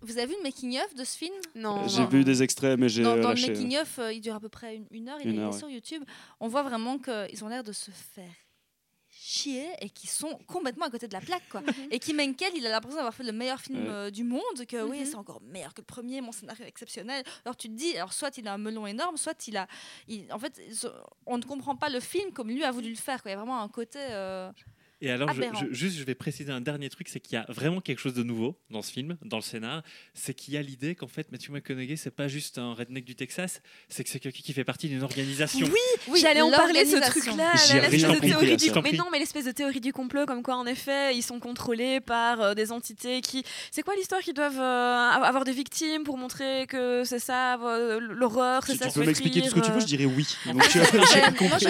Vous 0.00 0.16
avez 0.18 0.28
vu 0.28 0.34
le 0.38 0.42
making-of 0.44 0.94
de 0.94 1.04
ce 1.04 1.18
film? 1.18 1.34
Non. 1.54 1.86
J'ai 1.88 2.06
vu 2.06 2.22
des 2.24 2.42
extraits, 2.42 2.78
mais 2.78 2.88
j'ai 2.88 3.02
dans, 3.02 3.16
dans 3.18 3.32
le 3.32 3.40
making-of, 3.40 3.98
euh, 3.98 4.12
il 4.12 4.20
dure 4.20 4.34
à 4.36 4.40
peu 4.40 4.48
près 4.48 4.76
une, 4.76 4.86
une 4.92 5.08
heure, 5.08 5.18
il 5.22 5.30
Une 5.30 5.36
est 5.36 5.40
heure, 5.40 5.52
ouais. 5.52 5.58
sur 5.58 5.68
YouTube. 5.68 6.02
On 6.40 6.48
voit 6.48 6.62
vraiment 6.62 6.98
qu'ils 6.98 7.42
ont 7.44 7.48
l'air 7.48 7.64
de 7.64 7.72
se 7.72 7.90
faire 7.90 8.30
chier 9.28 9.68
et 9.82 9.90
qui 9.90 10.06
sont 10.06 10.38
complètement 10.46 10.86
à 10.86 10.90
côté 10.90 11.06
de 11.06 11.12
la 11.12 11.20
plaque 11.20 11.46
quoi. 11.50 11.62
et 11.90 11.98
Kim 11.98 12.18
Henkel 12.18 12.52
il 12.56 12.66
a 12.66 12.70
l'impression 12.70 12.96
d'avoir 12.96 13.12
fait 13.14 13.24
le 13.24 13.32
meilleur 13.32 13.60
film 13.60 13.78
Ouais. 13.82 13.90
euh, 13.90 14.10
du 14.10 14.24
monde 14.24 14.42
que 14.66 14.82
oui 14.82 15.00
Mhm. 15.00 15.04
c'est 15.04 15.14
encore 15.16 15.42
meilleur 15.42 15.74
que 15.74 15.82
le 15.82 15.86
premier 15.86 16.20
mon 16.22 16.32
scénario 16.32 16.64
est 16.64 16.68
exceptionnel 16.68 17.22
alors 17.44 17.56
tu 17.56 17.68
te 17.68 17.74
dis 17.74 17.94
alors 17.96 18.12
soit 18.14 18.36
il 18.38 18.48
a 18.48 18.54
un 18.54 18.58
melon 18.58 18.86
énorme 18.86 19.16
soit 19.18 19.46
il 19.46 19.56
a 19.58 19.66
il- 20.08 20.32
en 20.32 20.38
fait 20.38 20.58
on 21.26 21.36
ne 21.36 21.42
comprend 21.42 21.76
pas 21.76 21.90
le 21.90 22.00
film 22.00 22.32
comme 22.32 22.48
lui 22.48 22.64
a 22.64 22.70
voulu 22.70 22.88
le 22.88 22.96
faire 22.96 23.20
quoi. 23.22 23.30
il 23.30 23.34
y 23.34 23.36
a 23.36 23.38
vraiment 23.38 23.60
un 23.60 23.68
côté 23.68 23.98
euh, 24.00 24.50
Et 25.00 25.10
alors, 25.10 25.32
je, 25.32 25.42
je- 25.42 25.72
juste, 25.72 25.96
je 25.96 26.02
vais 26.04 26.14
préciser 26.16 26.50
un 26.50 26.60
dernier 26.60 26.88
truc, 26.88 27.08
c'est 27.08 27.20
qu'il 27.20 27.34
y 27.34 27.36
a 27.36 27.46
vraiment 27.48 27.80
quelque 27.80 28.00
chose 28.00 28.14
de 28.14 28.22
nouveau 28.24 28.58
dans 28.70 28.82
ce 28.82 28.90
film, 28.90 29.16
dans 29.24 29.36
le 29.36 29.42
scénar, 29.42 29.82
c'est 30.12 30.34
qu'il 30.34 30.54
y 30.54 30.56
a 30.56 30.62
l'idée 30.62 30.94
qu'en 30.96 31.06
fait, 31.06 31.30
Matthew 31.30 31.50
McConaughey, 31.50 31.96
c'est 31.96 32.10
pas 32.10 32.26
juste 32.26 32.58
un 32.58 32.74
redneck 32.74 33.04
du 33.04 33.14
Texas, 33.14 33.62
c'est 33.88 34.02
que 34.02 34.10
c'est 34.10 34.18
quelqu'un 34.18 34.40
qui 34.42 34.52
fait 34.52 34.64
partie 34.64 34.88
d'une 34.88 35.02
organisation. 35.04 35.68
oui 36.08 36.20
J'allais 36.20 36.40
en 36.40 36.50
parler 36.50 36.84
de 36.84 36.90
ce 36.90 37.10
truc-là, 37.10 37.52
l'espèce 37.52 38.02
de 38.02 38.18
théorie 38.20 38.56
du 38.56 38.70
mais 38.82 38.92
non, 38.92 39.04
mais 39.12 39.18
l'espèce 39.20 39.44
de 39.44 39.52
théorie 39.52 39.80
du 39.80 39.92
complot, 39.92 40.26
comme 40.26 40.42
quoi 40.42 40.56
en 40.56 40.66
effet 40.66 41.14
ils 41.16 41.22
sont 41.22 41.38
contrôlés 41.38 42.00
par 42.00 42.40
euh, 42.40 42.54
des 42.54 42.72
entités 42.72 43.20
qui. 43.20 43.44
C'est 43.70 43.82
quoi 43.82 43.94
l'histoire 43.94 44.20
qu'ils 44.20 44.34
doivent 44.34 44.58
euh, 44.58 45.10
avoir 45.10 45.44
des 45.44 45.52
victimes 45.52 46.02
pour 46.04 46.16
montrer 46.18 46.66
que 46.66 47.04
c'est 47.04 47.18
ça 47.18 47.58
euh, 47.60 48.00
l'horreur, 48.00 48.64
c'est 48.66 48.72
Si 48.72 48.78
ça. 48.78 48.88
tu 48.88 48.98
peux 48.98 49.04
m'expliquer 49.06 49.42
tout 49.42 49.48
ce 49.50 49.54
que 49.54 49.60
tu 49.60 49.70
veux, 49.70 49.80
je 49.80 49.86
dirais 49.86 50.06
oui. 50.06 50.26
Donc, 50.46 50.56
moi 51.40 51.58
je 51.60 51.68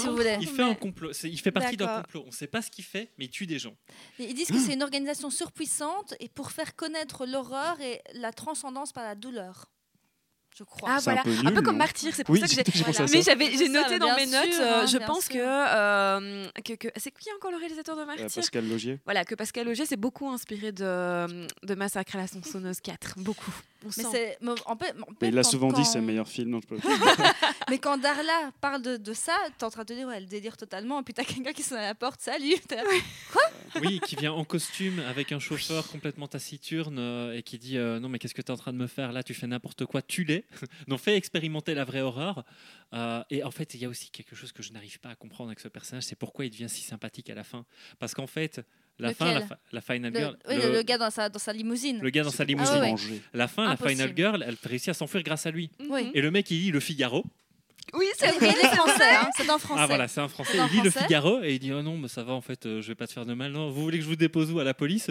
si 0.00 0.06
vous 0.06 0.16
voulez 0.16 0.36
Il 0.40 0.48
fait 0.48 0.62
un 0.62 0.74
complot, 0.74 1.10
il 1.24 1.40
fait 1.40 1.50
partie 1.50 1.76
d'un 1.76 2.02
complot. 2.02 2.24
On 2.26 2.30
sait 2.30 2.46
pas 2.46 2.59
ce 2.62 2.70
qu'il 2.70 2.84
fait, 2.84 3.12
mais 3.18 3.26
il 3.26 3.30
tue 3.30 3.46
des 3.46 3.58
gens. 3.58 3.76
Ils 4.18 4.34
disent 4.34 4.48
que 4.48 4.58
c'est 4.58 4.74
une 4.74 4.82
organisation 4.82 5.30
surpuissante 5.30 6.14
et 6.20 6.28
pour 6.28 6.52
faire 6.52 6.76
connaître 6.76 7.26
l'horreur 7.26 7.80
et 7.80 8.02
la 8.14 8.32
transcendance 8.32 8.92
par 8.92 9.04
la 9.04 9.14
douleur. 9.14 9.70
Je 10.58 10.64
crois. 10.64 10.90
Ah 10.92 10.98
C'est 11.00 11.10
un 11.10 11.14
voilà, 11.14 11.22
peu 11.22 11.46
un 11.48 11.52
peu 11.52 11.62
comme 11.62 11.76
Martyr, 11.78 12.12
c'est 12.14 12.24
pour 12.24 12.34
Oui, 12.34 12.40
ça 12.40 12.46
que 12.46 12.52
j'ai. 12.52 12.62
j'ai 12.74 12.84
pensé 12.84 13.02
à 13.02 13.06
Mais 13.10 13.22
j'avais, 13.22 13.50
j'ai 13.52 13.66
ça, 13.66 13.72
noté 13.72 13.98
dans 13.98 14.14
mes 14.14 14.26
sûr, 14.26 14.40
notes, 14.40 14.54
hein, 14.60 14.82
euh, 14.82 14.86
je 14.86 14.98
bien 14.98 15.06
pense 15.06 15.28
que, 15.28 15.38
euh, 15.38 16.46
que, 16.64 16.74
que- 16.74 16.88
c'est 16.96 17.10
qui 17.12 17.30
encore 17.32 17.50
le 17.50 17.56
réalisateur 17.56 17.96
de 17.96 18.02
Euh, 18.02 18.06
Martyr 18.06 18.26
Pascal 18.34 18.68
Logier. 18.68 18.98
Voilà, 19.04 19.24
que 19.24 19.34
Pascal 19.34 19.68
Auger 19.68 19.86
s'est 19.86 19.96
beaucoup 19.96 20.28
inspiré 20.28 20.72
de, 20.72 21.46
de 21.66 21.74
Massacre 21.74 22.16
à 22.16 22.18
la 22.18 22.26
sonneuse 22.26 22.80
4, 22.80 23.14
beaucoup. 23.18 23.54
On 23.82 23.88
Mais 23.96 24.02
sent. 24.02 24.08
c'est 24.12 24.38
mais 24.42 24.50
en 24.66 24.76
fait, 24.76 24.90
en 24.90 24.96
Mais 25.08 25.16
fait, 25.20 25.28
il 25.28 25.34
l'a 25.34 25.42
quand- 25.42 25.48
souvent 25.50 25.72
dit 25.72 25.84
c'est 25.86 25.98
le 26.00 26.04
meilleur 26.04 26.28
film. 26.28 26.50
non, 26.50 26.60
je 26.60 26.66
peux- 26.66 26.76
Mais 27.70 27.78
quand 27.78 27.96
Darla 27.96 28.50
parle 28.60 28.82
de, 28.82 28.96
de 28.98 29.12
ça, 29.14 29.32
t'es 29.56 29.64
en 29.64 29.70
train 29.70 29.82
de 29.82 29.86
te 29.86 29.92
dire 29.94 30.06
ouais, 30.08 30.16
elle 30.18 30.26
délire 30.26 30.56
totalement. 30.58 31.00
Et 31.00 31.02
puis 31.02 31.14
t'as 31.14 31.24
quelqu'un 31.24 31.52
qui 31.52 31.62
sonne 31.62 31.78
à 31.78 31.86
la 31.86 31.94
porte, 31.94 32.20
salut. 32.20 32.56
Là, 32.70 32.82
Oui, 33.82 34.00
qui 34.06 34.16
vient 34.16 34.32
en 34.32 34.44
costume 34.44 34.98
avec 35.08 35.32
un 35.32 35.38
chauffeur 35.38 35.86
complètement 35.88 36.26
taciturne 36.28 36.98
euh, 36.98 37.36
et 37.36 37.42
qui 37.42 37.58
dit 37.58 37.76
euh, 37.78 38.00
non 38.00 38.08
mais 38.08 38.18
qu'est-ce 38.18 38.34
que 38.34 38.42
tu 38.42 38.48
es 38.48 38.50
en 38.50 38.56
train 38.56 38.72
de 38.72 38.78
me 38.78 38.86
faire 38.86 39.12
là? 39.12 39.22
Tu 39.22 39.34
fais 39.34 39.46
n'importe 39.46 39.84
quoi, 39.86 40.02
tu 40.02 40.24
l'es. 40.24 40.44
Donc 40.88 41.00
fais 41.00 41.16
expérimenter 41.16 41.74
la 41.74 41.84
vraie 41.84 42.00
horreur. 42.00 42.44
Euh, 42.92 43.22
et 43.30 43.44
en 43.44 43.50
fait, 43.50 43.74
il 43.74 43.80
y 43.80 43.84
a 43.84 43.88
aussi 43.88 44.10
quelque 44.10 44.34
chose 44.34 44.52
que 44.52 44.62
je 44.62 44.72
n'arrive 44.72 44.98
pas 45.00 45.10
à 45.10 45.14
comprendre 45.14 45.50
avec 45.50 45.60
ce 45.60 45.68
personnage, 45.68 46.04
c'est 46.04 46.16
pourquoi 46.16 46.44
il 46.46 46.50
devient 46.50 46.68
si 46.68 46.82
sympathique 46.82 47.30
à 47.30 47.34
la 47.34 47.44
fin. 47.44 47.64
Parce 47.98 48.14
qu'en 48.14 48.26
fait, 48.26 48.60
la 48.98 49.14
fin, 49.14 49.26
la, 49.26 49.34
Lequel? 49.34 49.48
fa- 49.48 49.58
la 49.72 49.80
final 49.80 50.12
le, 50.12 50.18
girl, 50.18 50.36
oui, 50.48 50.56
le, 50.56 50.62
le- 50.62 50.72
le 50.74 50.82
gars 50.82 50.98
dans 50.98 51.10
sa, 51.10 51.28
dans 51.28 51.38
sa 51.38 51.52
limousine. 51.52 52.00
le 52.02 52.10
gars 52.10 52.22
dans 52.24 52.30
sa 52.30 52.44
limousine, 52.44 52.74
Ah 52.76 52.80
ouais. 52.80 52.94
La 53.32 53.48
fin, 53.48 53.68
la 53.68 53.76
final 53.76 54.12
girl, 54.16 54.44
elle 54.46 54.56
réussit 54.62 54.88
à 54.90 54.94
s'enfuir 54.94 55.22
grâce 55.22 55.46
à 55.46 55.50
lui. 55.50 55.70
Oui. 55.88 56.10
Et 56.14 56.20
le 56.20 56.30
mec, 56.30 56.50
il 56.50 56.60
lit 56.60 56.70
le 56.72 56.80
Figaro. 56.80 57.24
Oui, 57.94 58.06
c'est 58.18 58.34
Il 58.40 58.44
est 58.46 58.74
français, 58.76 59.14
hein, 59.16 59.28
c'est 59.36 59.50
en 59.50 59.58
français. 59.58 59.80
Ah 59.82 59.86
voilà, 59.86 60.06
c'est 60.08 60.20
un 60.20 60.28
Français. 60.28 60.58
Un 60.58 60.68
Il 60.68 60.76
lit 60.76 60.82
le. 60.82 60.90
Figaro 60.90 61.42
et 61.42 61.54
il 61.54 61.58
dit 61.58 61.72
oh 61.72 61.82
non, 61.82 61.96
mais 61.96 62.08
ça 62.08 62.22
va 62.22 62.32
en 62.34 62.40
fait, 62.40 62.66
euh, 62.66 62.80
je 62.80 62.88
vais 62.88 62.94
pas 62.94 63.06
te 63.06 63.12
faire 63.12 63.26
de 63.26 63.34
mal. 63.34 63.50
Non, 63.52 63.70
vous 63.70 63.82
voulez 63.82 63.98
que 63.98 64.04
je 64.04 64.08
vous 64.08 64.16
dépose 64.16 64.50
où? 64.52 64.58
À 64.60 64.64
la 64.64 64.74
police? 64.74 65.10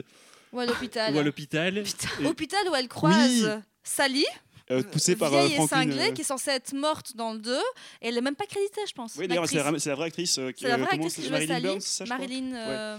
Ou 0.53 0.59
à 0.59 0.65
l'hôpital. 0.65 1.13
ou 1.13 1.19
à 1.19 1.23
l'hôpital 1.23 1.83
Et- 2.21 2.25
Hôpital 2.25 2.59
où 2.71 2.75
elle 2.75 2.87
croise 2.87 3.61
Sally, 3.83 4.25
Euh, 4.71 4.83
poussé 4.83 5.15
par 5.15 5.33
euh, 5.33 5.39
vieille 5.45 5.53
et 5.53 5.55
Franklin. 5.55 5.77
cinglée, 5.81 6.09
euh, 6.09 6.11
qui 6.11 6.21
est 6.21 6.25
censée 6.25 6.51
être 6.51 6.73
morte 6.73 7.15
dans 7.15 7.33
le 7.33 7.39
2. 7.39 7.55
Et 8.01 8.07
elle 8.09 8.17
est 8.17 8.21
même 8.21 8.35
pas 8.35 8.45
créditée, 8.45 8.81
je 8.87 8.93
pense. 8.93 9.15
Oui, 9.17 9.27
d'ailleurs, 9.27 9.47
c'est 9.47 9.55
la, 9.55 9.79
c'est 9.79 9.89
la 9.89 9.95
vraie 9.95 10.05
actrice 10.07 10.37
euh, 10.37 10.51
qui 10.51 10.61
C'est 10.61 10.67
la 10.69 10.77
vraie 10.77 10.91
actrice 10.91 11.15
qui 11.15 11.21
c'est- 11.23 11.27
jouait 11.27 11.47
Marilyn 11.47 11.53
Sally. 11.55 11.63
Burns, 11.65 11.81
ça, 11.81 12.05
Marilyn. 12.05 12.53
euh. 12.55 12.97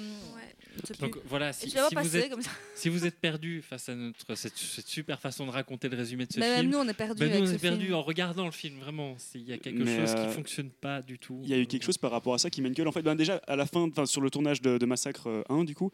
Donc 1.00 1.16
voilà, 1.28 1.52
si, 1.52 1.68
si 1.70 1.76
vous 1.94 2.16
êtes, 2.16 2.32
si 2.74 2.88
vous 2.88 3.04
êtes 3.04 3.16
perdu 3.18 3.60
face 3.60 3.88
à 3.88 3.94
notre, 3.94 4.34
cette, 4.34 4.56
cette 4.56 4.86
super 4.86 5.20
façon 5.20 5.44
de 5.44 5.50
raconter 5.50 5.88
le 5.88 5.96
résumé 5.96 6.26
de 6.26 6.32
ce 6.32 6.38
Mais 6.40 6.48
même 6.48 6.60
film, 6.60 6.70
nous, 6.72 6.78
on 6.78 6.88
est 6.88 6.94
perdus. 6.94 7.20
ben, 7.20 7.28
nous 7.28 7.36
avec 7.36 7.48
on 7.48 7.52
est 7.52 7.58
perdu 7.58 7.84
film. 7.86 7.94
en 7.96 8.02
regardant 8.02 8.46
le 8.46 8.52
film, 8.52 8.78
vraiment. 8.78 9.16
Il 9.34 9.42
y 9.48 9.52
a 9.52 9.58
quelque 9.58 9.82
Mais, 9.82 9.98
chose 10.00 10.14
euh, 10.16 10.26
qui 10.28 10.32
fonctionne 10.34 10.70
pas 10.70 11.02
du 11.02 11.18
tout. 11.18 11.40
Il 11.42 11.50
y 11.50 11.54
a 11.54 11.58
eu 11.58 11.66
quelque 11.66 11.82
chose 11.84 11.98
par 11.98 12.10
rapport 12.12 12.34
à 12.34 12.38
ça 12.38 12.50
qui 12.50 12.62
mène 12.62 12.74
que 12.74 12.82
en 12.82 12.92
fait 12.92 13.02
ben 13.02 13.14
déjà 13.16 13.40
à 13.46 13.56
la 13.56 13.66
fin 13.66 13.88
sur 14.06 14.20
le 14.20 14.30
tournage 14.30 14.62
de, 14.62 14.78
de 14.78 14.86
Massacre 14.86 15.28
euh, 15.28 15.42
1 15.50 15.64
du 15.64 15.74
coup 15.74 15.90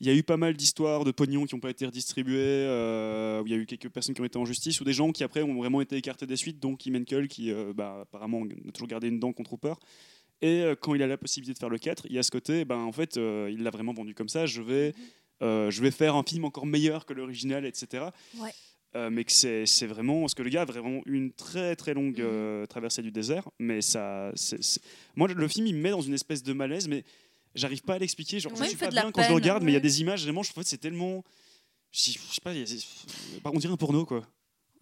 il 0.00 0.06
y 0.06 0.10
a 0.10 0.14
eu 0.14 0.22
pas 0.22 0.36
mal 0.36 0.54
d'histoires 0.56 1.04
de 1.04 1.10
pognon 1.10 1.46
qui 1.46 1.54
n'ont 1.54 1.60
pas 1.60 1.70
été 1.70 1.86
redistribués 1.86 2.36
euh, 2.38 3.40
où 3.42 3.46
il 3.46 3.52
y 3.52 3.54
a 3.54 3.58
eu 3.58 3.66
quelques 3.66 3.88
personnes 3.88 4.14
qui 4.14 4.20
ont 4.20 4.24
été 4.26 4.38
en 4.38 4.44
justice 4.44 4.80
ou 4.80 4.84
des 4.84 4.92
gens 4.92 5.10
qui 5.12 5.24
après 5.24 5.42
ont 5.42 5.54
vraiment 5.56 5.80
été 5.80 5.96
écartés 5.96 6.26
des 6.26 6.36
suites 6.36 6.60
dont 6.60 6.76
Kim 6.76 6.96
Henkel 6.96 7.28
qui 7.28 7.50
euh, 7.50 7.72
bah, 7.74 8.00
apparemment 8.02 8.42
a 8.68 8.72
toujours 8.72 8.88
gardé 8.88 9.08
une 9.08 9.18
dent 9.20 9.32
contre 9.32 9.54
Hooper 9.54 9.74
et 10.42 10.60
euh, 10.62 10.74
quand 10.78 10.94
il 10.94 11.02
a 11.02 11.06
la 11.06 11.16
possibilité 11.16 11.54
de 11.54 11.58
faire 11.58 11.70
le 11.70 11.78
4 11.78 12.06
il 12.10 12.14
y 12.14 12.18
a 12.18 12.22
ce 12.22 12.30
côté 12.30 12.64
ben 12.66 12.76
en 12.78 12.92
fait 12.92 13.16
il 13.16 13.62
l'a 13.62 13.70
vraiment 13.70 13.94
vendu 13.94 14.14
comme 14.14 14.28
ça 14.28 14.44
je 14.44 14.60
vais 14.60 14.94
euh, 15.42 15.70
je 15.70 15.80
vais 15.80 15.90
faire 15.90 16.14
un 16.14 16.22
film 16.22 16.44
encore 16.44 16.66
meilleur 16.66 17.06
que 17.06 17.14
l'original 17.14 17.64
etc 17.64 18.04
Ouais. 18.38 18.50
Mais 19.10 19.24
que 19.24 19.32
c'est 19.32 19.86
vraiment 19.86 20.22
parce 20.22 20.34
que 20.34 20.42
le 20.42 20.48
gars 20.48 20.62
a 20.62 20.64
vraiment 20.64 21.02
une 21.04 21.30
très 21.30 21.76
très 21.76 21.92
longue 21.92 22.16
Mhm. 22.18 22.24
euh, 22.26 22.64
traversée 22.66 23.02
du 23.02 23.10
désert 23.12 23.46
mais 23.58 23.82
ça 23.82 24.32
moi 25.16 25.28
le 25.28 25.48
film 25.48 25.66
il 25.66 25.74
me 25.74 25.80
met 25.82 25.90
dans 25.90 26.00
une 26.00 26.14
espèce 26.14 26.42
de 26.42 26.54
malaise 26.54 26.88
mais 26.88 27.04
j'arrive 27.56 27.82
pas 27.82 27.94
à 27.94 27.98
l'expliquer 27.98 28.38
genre 28.40 28.52
je 28.54 28.64
suis 28.64 28.76
pas 28.76 28.88
bien 28.90 29.10
quand 29.10 29.22
je 29.22 29.28
le 29.28 29.34
peine, 29.34 29.34
regarde 29.34 29.62
mais 29.62 29.72
il 29.72 29.74
y 29.74 29.78
a 29.78 29.80
des 29.80 30.00
images 30.00 30.22
vraiment 30.22 30.42
je 30.42 30.50
trouve 30.50 30.62
que 30.62 30.68
c'est 30.70 30.78
tellement 30.78 31.24
je 31.92 32.00
sais 32.00 32.12
je 32.32 32.40
pas 32.40 32.52
bah, 33.42 33.50
on 33.54 33.58
dirait 33.58 33.72
un 33.72 33.76
porno 33.76 34.04
quoi 34.06 34.22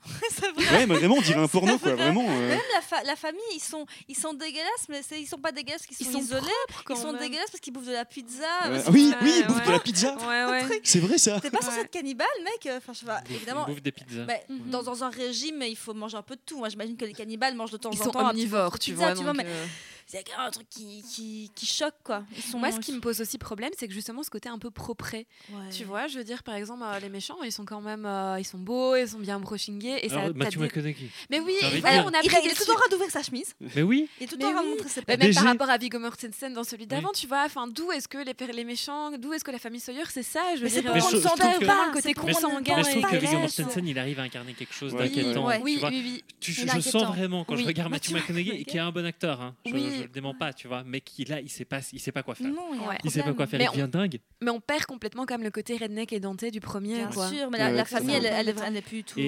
C'est 0.30 0.52
vrai. 0.52 0.64
ouais 0.80 0.86
mais 0.86 0.96
vraiment 0.96 1.14
on 1.16 1.22
dirait 1.22 1.40
un 1.40 1.48
porno 1.56 1.78
quoi 1.78 1.94
vraiment 1.94 2.26
euh, 2.28 2.48
Même 2.48 2.60
la, 2.74 2.82
fa- 2.82 3.02
la 3.04 3.16
famille, 3.16 3.40
ils 3.54 3.60
sont, 3.62 3.86
ils 4.06 4.14
sont 4.14 4.34
dégueulasses, 4.34 4.86
mais 4.90 5.00
ils 5.18 5.26
sont 5.26 5.38
pas 5.38 5.50
dégueulasses 5.50 5.86
parce 5.86 5.96
qu'ils 5.96 6.06
Ils 6.06 6.12
sont, 6.12 6.18
sont 6.18 6.24
isolés. 6.26 6.52
propres 6.68 6.90
Ils 6.90 7.02
sont 7.02 7.12
dégueulasses 7.14 7.50
parce 7.50 7.60
qu'ils 7.62 7.72
bouffent 7.72 7.86
de 7.86 7.92
la 7.92 8.04
pizza. 8.04 8.42
ouais. 8.70 8.82
Ah 8.86 8.90
oui 8.90 9.14
oui 9.22 9.32
il 9.40 9.46
bouffe 9.46 9.60
ouais. 9.60 9.66
de 9.66 9.70
la 9.72 9.78
pizza 9.78 10.14
Ouais, 10.28 10.44
ouais. 10.68 10.80
c'est 10.84 10.98
vrai 10.98 11.16
ça 11.16 11.40
T'es 11.40 11.50
pas 11.50 11.62
censé 11.62 11.78
Ouais. 11.78 11.82
être 11.84 11.90
cannibale, 11.90 12.26
mec. 12.42 12.68
Enfin, 12.76 12.92
je 12.92 12.98
sais 12.98 13.06
pas. 13.06 13.22
Évidemment. 13.30 13.64
il 13.66 13.72
bouffe 13.72 13.82
des 13.82 13.92
pizzas. 13.92 14.24
bah, 14.24 14.34
Mhm. 14.50 14.68
dans, 14.70 14.82
dans 14.82 15.04
un 15.04 15.08
régime, 15.08 15.62
il 15.62 15.74
faut 15.76 15.94
manger 15.94 16.18
un 16.18 16.22
peu 16.22 16.36
de 16.36 16.42
tout. 16.44 16.58
Moi, 16.58 16.68
j'imagine 16.68 16.98
que 16.98 17.06
les 17.06 17.14
cannibales 17.14 17.54
mangent 17.54 17.70
de 17.70 17.78
temps 17.78 17.90
Ils 17.90 18.00
en 18.02 18.04
sont 18.04 18.10
temps. 18.10 18.18
un 18.20 18.24
petit 18.32 18.40
omnivores, 18.40 18.78
tu 18.78 18.90
pizza, 18.90 19.06
vois. 19.06 19.14
tu 19.16 19.22
vois, 19.22 19.32
donc, 19.32 19.42
mais 19.42 19.46
euh, 19.48 19.66
c'est 20.06 20.24
un 20.38 20.50
truc 20.50 20.68
qui, 20.68 21.02
qui, 21.02 21.50
qui 21.54 21.66
choque, 21.66 21.94
quoi. 22.04 22.24
Ils 22.36 22.42
sont, 22.42 22.58
Moi, 22.58 22.72
ce 22.72 22.80
qui 22.80 22.92
me 22.92 23.00
pose 23.00 23.20
aussi 23.20 23.38
problème, 23.38 23.70
c'est 23.78 23.88
que 23.88 23.94
justement 23.94 24.22
ce 24.22 24.30
côté 24.30 24.48
un 24.48 24.58
peu 24.58 24.70
propre. 24.70 25.04
Ouais. 25.14 25.24
Tu 25.72 25.84
vois, 25.84 26.06
je 26.06 26.18
veux 26.18 26.24
dire, 26.24 26.42
par 26.42 26.54
exemple, 26.54 26.82
euh, 26.84 26.98
les 27.00 27.08
méchants, 27.08 27.42
ils 27.44 27.52
sont 27.52 27.64
quand 27.64 27.80
même, 27.80 28.06
euh, 28.06 28.38
ils 28.38 28.44
sont 28.44 28.58
beaux, 28.58 28.96
ils 28.96 29.08
sont 29.08 29.18
bien 29.18 29.38
brushingés. 29.40 30.04
Et 30.04 30.08
ça, 30.08 30.20
Alors, 30.20 30.32
des- 30.34 30.38
McConaughey. 30.56 31.08
Mais 31.30 31.40
oui, 31.40 31.54
voilà, 31.80 32.04
on 32.04 32.08
a 32.08 32.20
il, 32.22 32.28
pris 32.28 32.36
a- 32.36 32.40
il 32.44 32.50
est 32.50 32.54
tout 32.54 32.70
en 32.70 32.74
train 32.74 32.88
d'ouvrir 32.90 33.10
sa 33.10 33.22
chemise. 33.22 33.52
Mais 33.74 33.82
oui, 33.82 34.08
Il 34.20 34.24
est 34.24 34.26
tout 34.26 34.36
en 34.44 34.52
train 34.52 34.62
de 34.62 34.68
montrer 34.68 34.88
ses 34.88 35.00
Mais 35.06 35.16
peines. 35.16 35.26
même 35.26 35.34
par 35.34 35.44
rapport 35.44 35.70
à 35.70 35.76
Viggo 35.78 35.98
Mortensen 35.98 36.52
dans 36.54 36.64
celui 36.64 36.86
d'avant, 36.86 37.10
tu 37.12 37.26
vois, 37.26 37.44
enfin, 37.44 37.66
d'où 37.66 37.90
est-ce 37.92 38.08
que 38.08 38.18
les, 38.18 38.34
les 38.52 38.64
méchants, 38.64 39.10
d'où 39.18 39.32
est-ce 39.32 39.44
que 39.44 39.50
la 39.50 39.58
famille 39.58 39.80
Sawyer, 39.80 40.04
c'est 40.10 40.22
ça, 40.22 40.40
je 40.54 40.58
veux 40.58 40.64
Mais 40.64 40.68
c'est 40.70 40.80
dire, 40.82 40.92
pour 40.92 40.94
Mais 40.96 41.00
qu'on 41.00 41.10
je- 41.10 41.16
ne 41.16 41.66
pas. 41.66 41.90
côté 41.92 42.14
consanguin 42.14 42.82
je 42.82 42.90
trouve 42.90 43.10
que 43.10 43.16
Viggo. 43.16 43.38
Mortensen, 43.38 43.86
il 43.86 43.98
arrive 43.98 44.20
à 44.20 44.22
incarner 44.22 44.54
quelque 44.54 44.74
chose 44.74 44.94
d'inquiétant. 44.94 45.46
Oui, 45.62 45.78
oui, 45.82 46.02
oui. 46.04 46.24
Je 46.40 46.80
sens 46.80 47.04
vraiment 47.04 47.44
quand 47.44 47.56
je 47.56 47.64
regarde 47.64 47.90
Matthew 47.90 48.12
Matthew 48.12 48.28
McConaughey 48.30 48.64
qui 48.64 48.76
est 48.76 48.80
un 48.80 48.92
bon 48.92 49.04
acteur, 49.04 49.40
hein. 49.40 49.54
Oui. 49.66 49.72
Je 49.98 50.02
le 50.02 50.08
dément 50.08 50.34
pas, 50.34 50.52
tu 50.52 50.68
vois, 50.68 50.82
mais 50.84 51.00
qui 51.00 51.24
là 51.24 51.40
il 51.40 51.48
sait 51.48 51.64
pas, 51.64 51.80
il 51.92 52.00
sait 52.00 52.12
pas 52.12 52.22
quoi 52.22 52.34
faire. 52.34 52.48
Non, 52.48 52.68
il 52.72 52.78
y 52.78 52.80
a 52.80 52.84
un 52.84 52.88
Ouais. 52.88 52.98
Il 53.04 53.10
sait 53.10 53.22
pas 53.22 53.32
quoi 53.32 53.46
faire, 53.46 53.58
Mais 53.58 53.66
il 53.66 53.70
devient 53.80 53.88
dingue. 53.90 54.18
Mais 54.42 54.50
on 54.50 54.60
perd 54.60 54.86
complètement 54.86 55.26
comme 55.26 55.42
le 55.42 55.50
côté 55.50 55.76
redneck 55.76 56.12
et 56.12 56.20
denté 56.20 56.50
du 56.50 56.60
premier, 56.60 56.96
Bien 56.96 57.10
quoi. 57.10 57.28
sûr, 57.28 57.50
mais 57.50 57.58
la, 57.58 57.66
Ouais, 57.66 57.72
la 57.72 57.84
c'est 57.84 57.96
famille, 57.96 58.14
elle, 58.14 58.26
elle, 58.26 58.54
elle 58.64 58.72
n'est 58.72 58.82
plus 58.82 58.98
du 58.98 59.04
tout. 59.04 59.20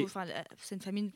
C'est 0.58 0.74
une 0.74 0.80
famille 0.80 1.12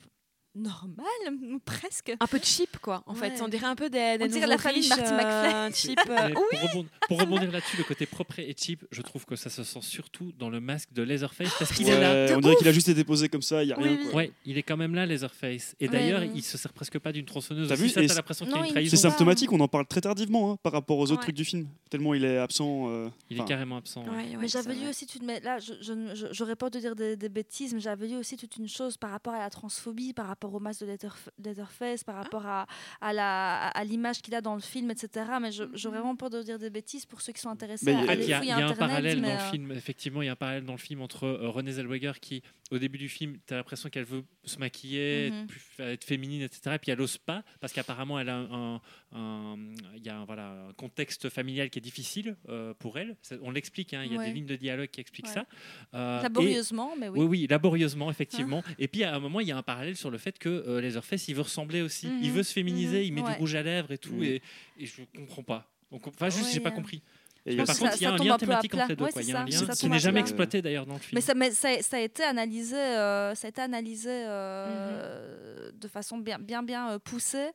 normale, 0.55 1.05
presque. 1.65 2.13
Un 2.19 2.27
peu 2.27 2.39
cheap, 2.43 2.79
quoi, 2.79 3.03
en 3.07 3.15
fait. 3.15 3.41
On 3.43 3.49
dirait 3.49 3.67
un 3.67 3.77
peu 3.77 3.89
des, 3.91 4.19
des 4.19 4.25
On 4.25 4.29
dirait 4.29 4.47
la 4.47 4.59
famille 4.59 4.89
de 4.89 4.95
riches, 4.95 5.11
Marty 5.11 5.55
euh, 5.55 5.71
cheap. 5.73 6.01
euh, 6.09 6.15
Mais 6.29 6.35
oui, 6.37 6.43
pour, 6.51 6.61
rebondir, 6.69 6.91
pour 7.09 7.21
rebondir 7.21 7.53
là-dessus, 7.53 7.77
le 7.79 7.85
côté 7.85 8.07
propre 8.07 8.39
et 8.41 8.55
cheap, 8.57 8.85
je 8.91 9.03
trouve 9.03 9.25
que 9.27 9.37
ça 9.37 9.51
se 9.51 9.63
sent 9.65 9.81
surtout 9.83 10.33
dans 10.39 10.51
le 10.51 10.61
masque 10.61 10.93
de 10.93 11.03
Leatherface 11.03 11.53
parce 11.59 11.73
qu'il 11.73 11.87
Ouais, 11.87 11.93
est 11.93 12.29
là. 12.29 12.37
on 12.37 12.41
dirait 12.41 12.57
qu'il 12.57 12.69
a 12.69 12.73
juste 12.73 12.89
été 12.89 13.05
posé 13.05 13.29
comme 13.29 13.43
ça 13.43 13.63
il 13.63 13.69
y 13.69 13.73
a 13.73 13.79
Oui, 13.79 13.85
rien 13.85 13.97
oui. 13.99 14.05
quoi. 14.07 14.15
Ouais, 14.15 14.33
il 14.45 14.59
est 14.59 14.63
quand 14.63 14.77
même 14.77 14.95
là, 14.95 15.07
Leatherface. 15.07 15.75
Et 15.81 15.87
Ouais, 15.89 15.93
d'ailleurs, 15.93 16.21
ouais. 16.21 16.31
il 16.35 16.43
se 16.43 16.59
sert 16.59 16.73
presque 16.73 16.99
pas 16.99 17.13
d'une 17.13 17.25
tronçonneuse. 17.27 17.69
T'as 17.69 17.75
vu 17.77 17.89
ça, 17.89 18.05
t'as 18.07 18.15
l'impression 18.15 18.45
qu'il 18.47 18.55
y 18.55 18.59
a 18.59 18.65
une 18.67 18.71
trahison. 18.73 18.91
c'est 18.97 19.03
symptomatique 19.09 19.53
on 19.53 19.61
en 19.61 19.69
parle 19.69 19.87
très 19.87 20.01
tardivement 20.01 20.53
hein, 20.53 20.57
par 20.63 20.73
rapport 20.73 20.99
aux 20.99 21.05
autres 21.05 21.21
Ouais. 21.21 21.25
trucs 21.25 21.37
du 21.37 21.45
film 21.45 21.67
tellement 21.91 22.15
il 22.15 22.25
est 22.25 22.39
absent 22.39 22.89
euh, 22.89 23.09
Il 23.31 23.39
est 23.41 23.45
carrément 23.45 23.77
absent. 23.77 24.03
ouais. 24.05 24.11
Ouais, 24.11 24.17
ouais, 24.17 24.37
mais 24.41 24.49
j'avais 24.49 24.75
lu 24.75 24.89
aussi, 24.89 25.07
là, 25.43 25.59
je- 25.59 25.73
je 25.81 25.93
ne- 25.93 26.15
je- 26.15 26.27
j'aurais 26.33 26.57
peur 26.57 26.71
de 26.71 26.79
dire 26.79 26.95
des, 26.97 27.17
des 27.17 27.29
bêtises, 27.29 27.75
mais 27.75 27.81
j'avais 27.81 28.07
lu 28.09 28.17
aussi 28.17 28.37
toute 28.37 28.57
une 28.57 28.69
chose 28.69 28.97
par 28.97 29.11
rapport 29.11 29.35
à 29.35 29.39
la 29.39 29.51
transphobie, 29.51 30.13
par 30.13 30.27
rapport 30.27 30.40
au 30.49 30.61
masque 30.61 30.81
de 30.81 30.87
Leatherf- 30.87 31.29
Leatherface, 31.43 32.05
par 32.05 32.15
rapport 32.17 32.47
à, 32.47 32.67
à 33.01 33.13
la- 33.13 33.69
à 33.69 33.85
l'image 33.85 34.23
qu'il 34.23 34.35
a 34.35 34.41
dans 34.41 34.55
le 34.55 34.61
film, 34.61 34.91
etc. 34.91 35.27
Mais 35.41 35.53
je- 35.53 35.65
j'aurais 35.75 35.99
vraiment 35.99 36.17
peur 36.17 36.31
de 36.31 36.43
dire 36.43 36.59
des 36.59 36.71
bêtises 36.71 37.05
pour 37.07 37.21
ceux 37.21 37.33
qui 37.33 37.41
sont 37.41 37.51
intéressés 37.51 37.87
Mais 37.87 38.09
à 38.09 38.15
il 38.15 38.23
y 38.23 38.25
y 38.27 38.29
y 38.29 38.33
a 38.51 38.67
un 38.69 38.75
parallèle 38.75 39.21
dans 39.21 39.29
le 39.29 39.35
euh, 39.35 39.51
film. 39.51 39.73
Effectivement, 39.73 40.23
il 40.23 40.27
y 40.27 40.29
a 40.29 40.33
un 40.33 40.37
parallèle 40.37 40.65
dans 40.65 40.73
le 40.73 40.79
film 40.79 41.03
entre 41.03 41.25
euh, 41.25 41.49
Renée 41.51 41.73
Zellweger 41.73 42.13
qui, 42.21 42.43
au 42.71 42.79
début 42.79 42.99
du 42.99 43.09
film, 43.09 43.37
tu 43.47 43.53
as 43.55 43.57
l'impression 43.59 43.89
qu'elle 43.91 44.05
veut 44.05 44.25
se 44.45 44.59
maquiller, 44.59 45.27
être, 45.29 45.81
être 45.81 46.05
féminine, 46.05 46.43
etc. 46.43 46.75
Et 46.75 46.79
puis 46.79 46.91
elle 46.91 46.99
n'ose 46.99 47.19
pas 47.19 47.43
parce 47.61 47.73
qu'apparemment, 47.73 48.19
elle 48.19 48.29
a 48.29 48.37
un, 48.37 48.81
un- 49.13 49.57
il 49.97 50.03
y 50.05 50.09
a 50.09 50.17
un, 50.19 50.25
voilà, 50.25 50.67
un 50.69 50.73
contexte 50.75 51.29
familial 51.29 51.71
qui 51.71 51.79
est 51.79 51.83
difficile 51.83 52.37
euh, 52.49 52.75
pour 52.75 52.99
elle. 52.99 53.17
Ça- 53.23 53.37
On 53.43 53.51
l'explique, 53.51 53.95
hein, 53.95 54.03
il 54.05 54.13
y 54.13 54.17
a 54.17 54.19
Ouais. 54.19 54.27
des 54.29 54.33
lignes 54.33 54.47
de 54.47 54.57
dialogue 54.57 54.89
qui 54.89 55.01
expliquent 55.01 55.27
Ouais. 55.27 55.33
ça. 55.33 55.47
Euh, 55.95 56.21
et- 56.21 56.23
Laborieusement, 56.23 56.95
mais 56.99 57.09
oui. 57.09 57.19
oui, 57.21 57.27
oui, 57.27 57.47
laborieusement, 57.49 58.11
effectivement. 58.11 58.63
Et 58.79 58.89
puis 58.89 59.05
à 59.05 59.15
un 59.15 59.19
moment, 59.19 59.41
il 59.41 59.49
y 59.49 59.53
a 59.53 59.57
un 59.57 59.63
parallèle 59.63 59.97
sur 59.97 60.11
le 60.11 60.19
fait 60.19 60.30
que 60.39 60.49
euh, 60.49 60.81
Leatherface, 60.81 61.29
il 61.29 61.35
veut 61.35 61.43
ressembler 61.43 61.83
aussi. 61.83 62.07
Il 62.23 62.29
Mhm, 62.31 62.37
veut 62.37 62.43
se 62.43 62.53
féminiser, 62.53 62.99
mhm, 63.01 63.05
il 63.05 63.13
met 63.15 63.23
ouais. 63.23 63.33
du 63.33 63.39
rouge 63.39 63.55
à 63.55 63.63
lèvres 63.63 63.93
et 63.93 63.99
tout. 63.99 64.13
Mhm. 64.15 64.23
Et, 64.25 64.43
et 64.79 64.87
je 64.87 65.03
comprends 65.17 65.43
pas. 65.43 65.69
Donc, 65.91 66.07
enfin, 66.07 66.29
juste, 66.31 66.45
Ouais, 66.47 66.51
j'ai 66.53 66.61
pas 66.61 66.69
euh, 66.69 66.73
compris. 66.73 67.03
et 67.47 67.51
il 67.51 67.53
y 67.55 67.57
Mais 67.57 67.63
a 67.63 67.67
par 67.67 67.79
contre, 67.79 67.97
il 67.97 68.03
y 68.03 68.07
a 68.07 68.13
un 68.13 68.17
lien 68.17 68.37
thématique 68.39 68.75
entre 68.75 68.89
les 68.89 68.97
deux. 68.97 69.05
Ouais, 69.05 69.13
quoi. 69.13 69.23
Il 69.23 69.29
y 69.29 69.33
a 69.33 69.43
un 69.43 69.51
ça, 69.51 69.67
lien 69.67 69.73
qui 69.75 69.89
n'est 69.89 69.99
jamais 69.99 70.21
exploité 70.21 70.63
d'ailleurs 70.63 70.87
dans 70.87 70.95
le 70.95 71.01
film. 71.01 71.13
Mais, 71.17 71.21
ça, 71.21 71.35
mais 71.35 71.51
ça, 71.51 71.83
ça 71.83 71.97
a 71.97 72.01
été 72.01 72.23
analysé, 72.23 72.77
euh, 72.77 73.35
ça 73.35 73.47
a 73.47 73.51
été 73.51 73.61
analysé 73.61 74.09
euh, 74.11 75.71
de 75.73 75.89
façon 75.89 76.19
bien, 76.19 76.39
bien, 76.39 76.63
bien 76.63 76.91
euh, 76.91 76.99
poussée. 76.99 77.51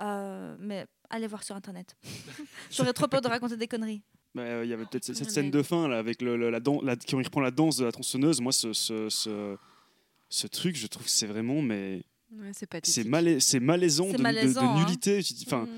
euh, 0.00 0.56
mais 0.58 0.86
allez 1.10 1.26
voir 1.26 1.42
sur 1.44 1.54
internet. 1.56 1.96
J'aurais 2.70 2.92
trop 2.92 3.06
peur 3.08 3.20
de 3.20 3.28
raconter 3.28 3.56
des 3.56 3.68
conneries. 3.68 4.02
Bah, 4.34 4.42
euh, 4.42 4.64
il 4.64 4.70
y 4.70 4.72
avait 4.72 4.84
peut-être 4.86 5.04
cette, 5.04 5.30
scène 5.30 5.50
de 5.52 5.62
fin 5.62 5.86
là, 5.88 5.98
avec 5.98 6.20
le, 6.20 6.36
le- 6.36 6.50
la, 6.50 6.58
dan- 6.58 6.80
la- 6.82 6.96
il 7.06 7.14
reprend 7.16 7.40
la 7.40 7.52
danse 7.52 7.76
de 7.76 7.84
la 7.84 7.92
tronçonneuse. 7.92 8.40
Moi, 8.40 8.50
ce, 8.52 8.72
ce, 8.72 9.08
ce, 9.08 9.56
ce 10.28 10.46
truc, 10.48 10.74
je 10.76 10.88
trouve 10.88 11.04
que 11.04 11.10
c'est 11.10 11.26
vraiment, 11.28 11.62
mais 11.62 12.02
Ouais, 12.32 12.50
c'est 12.82 13.04
malais- 13.04 13.38
malaisant, 13.60 14.08
C'est 14.10 14.16
de, 14.16 14.22
malaisant, 14.22 14.60
de 14.62 14.66
hein. 14.66 14.84
nullité. 14.84 15.20
Enfin, 15.46 15.68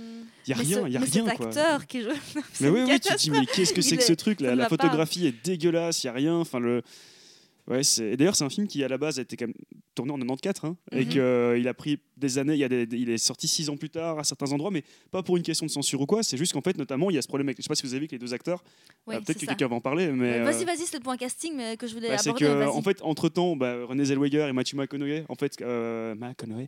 il 0.46 0.50
y 0.50 0.52
a 0.52 0.56
mais 0.56 0.62
rien, 0.62 0.86
il 0.86 0.92
y 0.92 0.96
a 0.96 1.00
mais 1.00 1.06
rien 1.06 1.26
cet 1.26 1.36
quoi. 1.36 1.46
acteur 1.48 1.86
qui 1.86 2.02
joue. 2.02 2.08
c'est 2.54 2.64
Mais 2.64 2.70
oui, 2.70 2.80
oui, 2.88 3.00
tu 3.00 3.08
te 3.12 3.16
dis, 3.18 3.30
mais 3.30 3.44
qu'est-ce 3.46 3.74
que 3.74 3.82
c'est 3.82 3.96
que 3.96 4.02
ce 4.04 4.12
truc 4.14 4.40
là? 4.40 4.54
La 4.54 4.64
pas. 4.64 4.68
photographie 4.70 5.26
est 5.26 5.44
dégueulasse, 5.44 6.02
il 6.04 6.06
y 6.06 6.10
a 6.10 6.12
rien. 6.12 6.34
Enfin, 6.36 6.60
le. 6.60 6.82
Ouais, 7.68 7.82
c'est... 7.82 8.12
et 8.12 8.16
D'ailleurs, 8.16 8.36
c'est 8.36 8.44
un 8.44 8.48
film 8.50 8.68
qui, 8.68 8.84
à 8.84 8.88
la 8.88 8.96
base, 8.96 9.18
a 9.18 9.22
été 9.22 9.36
quand 9.36 9.46
même 9.46 9.54
tourné 9.96 10.12
en 10.12 10.18
94 10.18 10.70
hein, 10.70 10.76
et 10.92 11.04
Mhm. 11.04 11.08
qu'il 11.58 11.68
a 11.68 11.74
pris 11.74 11.98
des 12.16 12.38
années. 12.38 12.54
Il, 12.54 12.60
y 12.60 12.64
a 12.64 12.68
des- 12.68 12.86
il 12.96 13.10
est 13.10 13.18
sorti 13.18 13.46
six 13.48 13.68
ans 13.70 13.76
plus 13.76 13.90
tard 13.90 14.18
à 14.18 14.24
certains 14.24 14.50
endroits, 14.52 14.70
mais 14.70 14.82
pas 15.10 15.22
pour 15.22 15.36
une 15.36 15.42
question 15.42 15.66
de 15.66 15.70
censure 15.70 16.00
ou 16.00 16.06
quoi. 16.06 16.22
C'est 16.22 16.36
juste 16.36 16.52
qu'en 16.52 16.60
fait, 16.62 16.76
notamment, 16.78 17.10
il 17.10 17.14
y 17.14 17.18
a 17.18 17.22
ce 17.22 17.28
problème 17.28 17.48
avec. 17.48 17.58
Je 17.58 17.62
sais 17.62 17.68
pas 17.68 17.74
si 17.74 17.82
vous 17.84 17.92
avez 17.94 18.00
vu 18.00 18.06
que 18.06 18.12
les 18.12 18.18
deux 18.18 18.32
acteurs. 18.34 18.62
Oui, 19.06 19.14
euh, 19.14 19.18
peut-être 19.18 19.26
c'est 19.28 19.34
que 19.34 19.40
ça. 19.40 19.46
quelqu'un 19.54 19.68
va 19.68 19.76
en 19.76 19.80
parler, 19.80 20.08
mais. 20.08 20.40
Vas-y, 20.40 20.62
euh, 20.62 20.66
vas-y, 20.66 20.78
c'est 20.86 20.96
le 20.96 21.02
point 21.02 21.16
casting 21.16 21.52
mais 21.56 21.76
que 21.76 21.86
je 21.86 21.94
voulais 21.94 22.08
bah, 22.08 22.18
c'est 22.18 22.30
aborder. 22.30 22.44
que, 22.46 22.50
vas-y. 22.52 22.68
en 22.68 22.82
fait, 22.82 23.02
entre 23.02 23.28
temps, 23.28 23.52
René 23.58 24.04
Zellweger 24.04 24.48
et 24.48 24.52
Matthew 24.52 24.74
McConaughey, 24.74 25.24
en 25.28 25.34
fait, 25.34 25.56
euh, 25.62 26.14
McConaughey, 26.14 26.66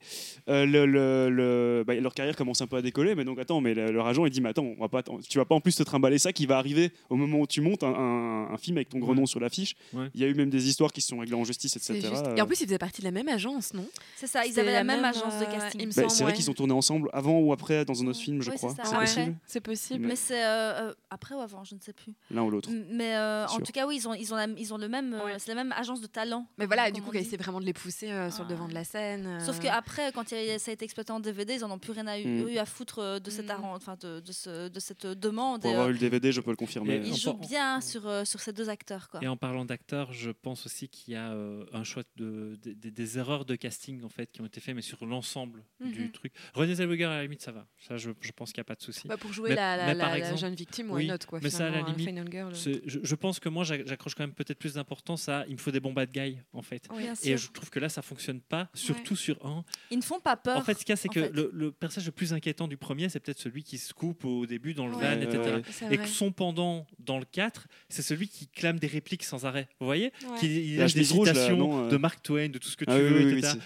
euh, 0.49 0.67
le, 0.67 0.87
le- 0.87 1.31
le- 1.31 1.85
bah, 1.87 1.95
leur 1.95 2.15
carrière 2.15 2.37
commence 2.37 2.61
un 2.61 2.67
peu 2.67 2.77
à 2.77 2.83
décoller, 2.83 3.15
mais 3.15 3.25
donc 3.25 3.39
attends, 3.39 3.61
mais 3.61 3.75
le- 3.75 3.91
leur 3.91 4.07
agent 4.07 4.25
il 4.27 4.31
dit, 4.31 4.41
mais 4.41 4.51
attends, 4.51 4.65
on 4.77 4.81
va 4.81 4.89
pas, 4.89 5.03
tu 5.29 5.39
vas 5.39 5.45
pas 5.45 5.55
en 5.55 5.61
plus 5.61 5.75
te 5.77 5.83
trimballer 5.83 6.19
ça 6.19 6.33
qui 6.33 6.47
va 6.47 6.59
arriver 6.59 6.91
au 7.11 7.17
moment 7.17 7.41
où 7.41 7.47
tu 7.47 7.61
montes 7.61 7.83
un, 7.83 7.89
un- 7.95 8.53
un 8.53 8.57
film 8.59 8.77
avec 8.77 8.89
ton 8.89 8.99
gros 8.99 9.11
Ouais. 9.13 9.17
nom 9.17 9.27
sur 9.27 9.41
l'affiche. 9.41 9.75
Ouais. 9.93 10.07
Il 10.15 10.21
y 10.21 10.25
a 10.25 10.29
eu 10.29 10.35
même 10.35 10.51
des 10.51 10.69
histoires 10.69 10.93
qui 10.93 11.01
se 11.01 11.09
sont 11.09 11.19
réglées 11.19 11.35
en 11.35 11.45
justice, 11.45 11.75
etc. 11.77 11.95
juste- 12.01 12.25
Et 12.37 12.41
en 12.43 12.47
plus, 12.47 12.61
ils 12.61 12.67
faisaient 12.67 12.79
partie 12.79 13.01
de 13.01 13.07
la 13.07 13.13
même 13.13 13.29
agence, 13.29 13.75
non? 13.75 13.87
C'est 14.17 14.27
ça, 14.27 14.45
ils 14.47 14.59
avaient 14.61 14.67
la, 14.73 14.79
la 14.79 14.85
même, 14.85 14.97
même, 15.03 15.05
agence 15.11 15.38
de 15.41 15.45
euh, 15.45 15.53
casting. 15.53 15.87
Bah, 15.95 16.09
c'est 16.09 16.23
vrai 16.23 16.33
ouais. 16.33 16.37
qu'ils 16.37 16.51
ont 16.51 16.55
tourné 16.55 16.73
ensemble 16.73 17.09
avant 17.13 17.39
ou 17.39 17.53
après 17.53 17.85
dans 17.85 18.03
un 18.03 18.07
autre 18.07 18.19
film, 18.21 18.43
je 18.43 18.51
Ouais, 18.51 18.57
crois. 18.57 18.75
c'est 18.85 18.97
possible, 18.97 19.37
c'est 19.47 19.61
possible. 19.61 20.07
Mais 20.07 20.17
c'est 20.17 20.45
euh, 20.45 20.89
euh, 20.89 20.95
après 21.11 21.35
ou 21.35 21.41
avant, 21.41 21.65
je 21.65 21.75
ne 21.75 21.81
sais 21.81 21.93
plus. 21.93 22.15
l'un 22.31 22.43
ou 22.43 22.51
l'autre. 22.51 22.71
Mais 22.91 23.17
euh, 23.17 23.45
en 23.47 23.49
Sûr. 23.49 23.63
tout 23.63 23.73
cas, 23.73 23.87
oui, 23.87 23.97
ils 23.97 24.09
ont, 24.09 24.15
ils 24.15 24.33
ont, 24.33 24.37
la- 24.37 24.47
ils 24.57 24.73
ont 24.75 24.79
le 24.79 24.89
même, 24.89 25.15
euh, 25.15 25.25
Ouais. 25.25 25.39
c'est 25.39 25.49
la 25.49 25.55
même 25.55 25.73
agence 25.77 26.01
de 26.01 26.07
talent. 26.07 26.47
Mais 26.59 26.67
voilà, 26.67 26.91
du 26.91 27.03
coup, 27.03 27.11
ils 27.15 27.21
essaient 27.21 27.37
vraiment 27.37 27.61
de 27.61 27.67
les 27.67 27.73
pousser 27.73 28.11
euh, 28.11 28.31
sur 28.31 28.45
le 28.45 28.51
devant 28.51 28.69
de 28.69 28.75
la 28.75 28.85
scène. 28.85 29.39
Sauf 29.45 29.59
qu'après, 29.61 30.13
quand 30.13 30.31
il 30.33 30.45
y 30.45 30.51
a- 30.51 30.59
ça 30.59 30.71
a 30.71 30.75
été 30.75 30.85
exploité 30.85 31.13
en 31.13 31.21
DVD, 31.21 31.55
ils 31.55 31.65
en 31.65 31.71
ont 31.71 31.79
plus 31.79 31.93
rien 31.93 32.07
à 32.07 32.19
eu, 32.19 32.27
Mm. 32.27 32.49
eu 32.49 32.59
à 32.59 32.67
foutre 32.67 33.21
de 33.21 33.31
cette, 33.31 33.47
Mm. 33.49 33.65
enfin, 33.65 33.97
de, 34.01 34.21
de, 34.21 34.33
ce- 34.33 34.69
de 34.69 34.81
cette 34.81 35.07
demande. 35.07 35.63
Pour 35.63 35.71
Et, 35.71 35.75
avoir 35.75 35.89
eu 35.89 35.93
le 35.93 35.99
DVD, 35.99 36.33
je 36.33 36.41
peux 36.41 36.51
le 36.51 36.57
confirmer. 36.57 37.01
Ils 37.05 37.13
en 37.13 37.17
jouent 37.17 37.33
bien 37.35 37.81
sur, 37.81 38.27
sur 38.27 38.41
ces 38.41 38.53
deux 38.53 38.69
acteurs. 38.69 39.09
Quoi. 39.11 39.21
Et 39.23 39.29
en 39.29 39.37
parlant 39.37 39.65
d'acteurs, 39.65 40.13
je 40.13 40.31
pense 40.31 40.67
aussi 40.67 40.89
qu'il 40.89 41.15
y 41.15 41.17
a 41.17 41.33
un 41.73 41.85
choix 41.85 42.03
de- 42.17 42.59
des 42.65 43.19
erreurs 43.19 43.45
de 43.45 43.55
casting 43.57 44.03
en 44.05 44.09
fait 44.09 44.31
qui 44.33 44.41
ont 44.41 44.47
été 44.47 44.61
faites, 44.61 44.75
mais 44.75 44.83
sur 44.83 45.05
l'ensemble 45.07 45.28
l'ensemble 45.29 45.63
du 45.81 46.03
Mhm. 46.05 46.11
truc. 46.13 46.33
René 46.55 46.75
Zellweger, 46.75 47.05
à 47.11 47.17
la 47.17 47.23
limite, 47.23 47.43
ça 47.43 47.53
va. 47.53 47.67
Ça, 47.87 47.97
je, 47.97 48.11
je 48.21 48.33
pense 48.33 48.53
qu'il 48.53 48.61
n'y 48.61 48.63
a 48.63 48.65
pas 48.65 48.75
de 48.75 48.83
souci. 48.83 49.07
Bah, 49.07 49.17
pour 49.17 49.33
jouer 49.33 49.51
Mais- 49.51 49.55
la, 49.57 49.77
la- 49.77 49.87
mais 49.87 49.95
la- 49.95 50.01
par 50.05 50.11
la 50.13 50.19
exemple- 50.19 50.41
jeune 50.41 50.55
victime, 50.55 50.91
oui, 50.91 51.03
why 51.03 51.09
not 51.09 51.19
quoi, 51.27 51.39
mais 51.43 51.51
ça, 51.51 51.67
à 51.67 51.71
la 51.71 51.83
limite, 51.83 52.31
Girl. 52.31 52.55
C'est- 52.55 52.81
Je, 52.87 52.99
je 53.03 53.15
pense 53.15 53.39
que 53.39 53.49
moi, 53.49 53.65
j'ac- 53.65 53.87
j'accroche 53.87 54.15
quand 54.15 54.23
même 54.25 54.33
peut-être 54.35 54.59
plus 54.59 54.75
d'importance 54.75 55.29
à 55.29 55.45
il 55.47 55.53
me 55.53 55.59
faut 55.59 55.71
des 55.71 55.81
bons 55.81 55.93
bad 55.93 56.11
guys, 56.11 56.39
en 56.53 56.63
fait. 56.63 56.89
Et 57.23 57.37
je 57.37 57.51
trouve 57.51 57.71
que 57.71 57.79
là, 57.79 57.89
ça 57.89 58.03
fonctionne 58.03 58.41
pas, 58.41 58.69
surtout 58.75 59.17
sur 59.17 59.45
un. 59.47 59.65
Ils 59.91 59.99
ne 59.99 60.03
font 60.03 60.21
pas 60.21 60.37
peur. 60.37 60.57
En 60.57 60.63
fait, 60.63 60.75
ce 60.75 60.81
qu'il 60.81 60.91
y 60.91 60.93
a, 60.95 60.97
c'est 60.97 61.09
que 61.09 61.21
le, 61.21 61.51
le 61.53 61.71
personnage 61.73 62.07
le 62.07 62.13
plus 62.13 62.33
inquiétant 62.33 62.67
du 62.69 62.77
premier, 62.77 63.09
c'est 63.09 63.21
peut-être 63.21 63.39
celui 63.39 63.63
qui 63.63 63.79
se 63.79 63.93
coupe 63.95 64.25
au 64.25 64.47
début 64.47 64.75
dans 64.75 64.87
le 64.87 64.97
Ouais, 64.97 65.15
van, 65.17 65.21
etc. 65.23 65.63
Et 65.91 65.99
que 65.99 66.07
son 66.09 66.33
pendant 66.33 66.87
dans 66.99 67.19
le 67.19 67.25
4, 67.25 67.69
c'est 67.89 68.03
celui 68.03 68.29
qui 68.29 68.49
clame 68.49 68.79
des 68.79 68.87
répliques 68.87 69.25
sans 69.25 69.45
arrêt. 69.47 69.69
Vous 69.81 69.87
voyez? 69.87 70.13
Ouais. 70.29 70.39
Qui 70.41 70.47
il 70.73 70.77
La 70.79 70.85
a 70.85 70.89
des 70.89 71.05
citations 71.05 71.57
non, 71.57 71.85
euh. 71.87 71.89
de 71.89 71.97
Mark 71.97 72.23
Twain, 72.23 72.49
de 72.49 72.59
tout 72.59 72.69
ce 72.69 72.77
que 72.77 72.85
tu 72.85 72.91
Ah 72.91 72.97
oui, 72.97 73.03
veux, 73.03 73.19
oui, 73.27 73.33
oui, 73.35 73.39
etc. 73.39 73.59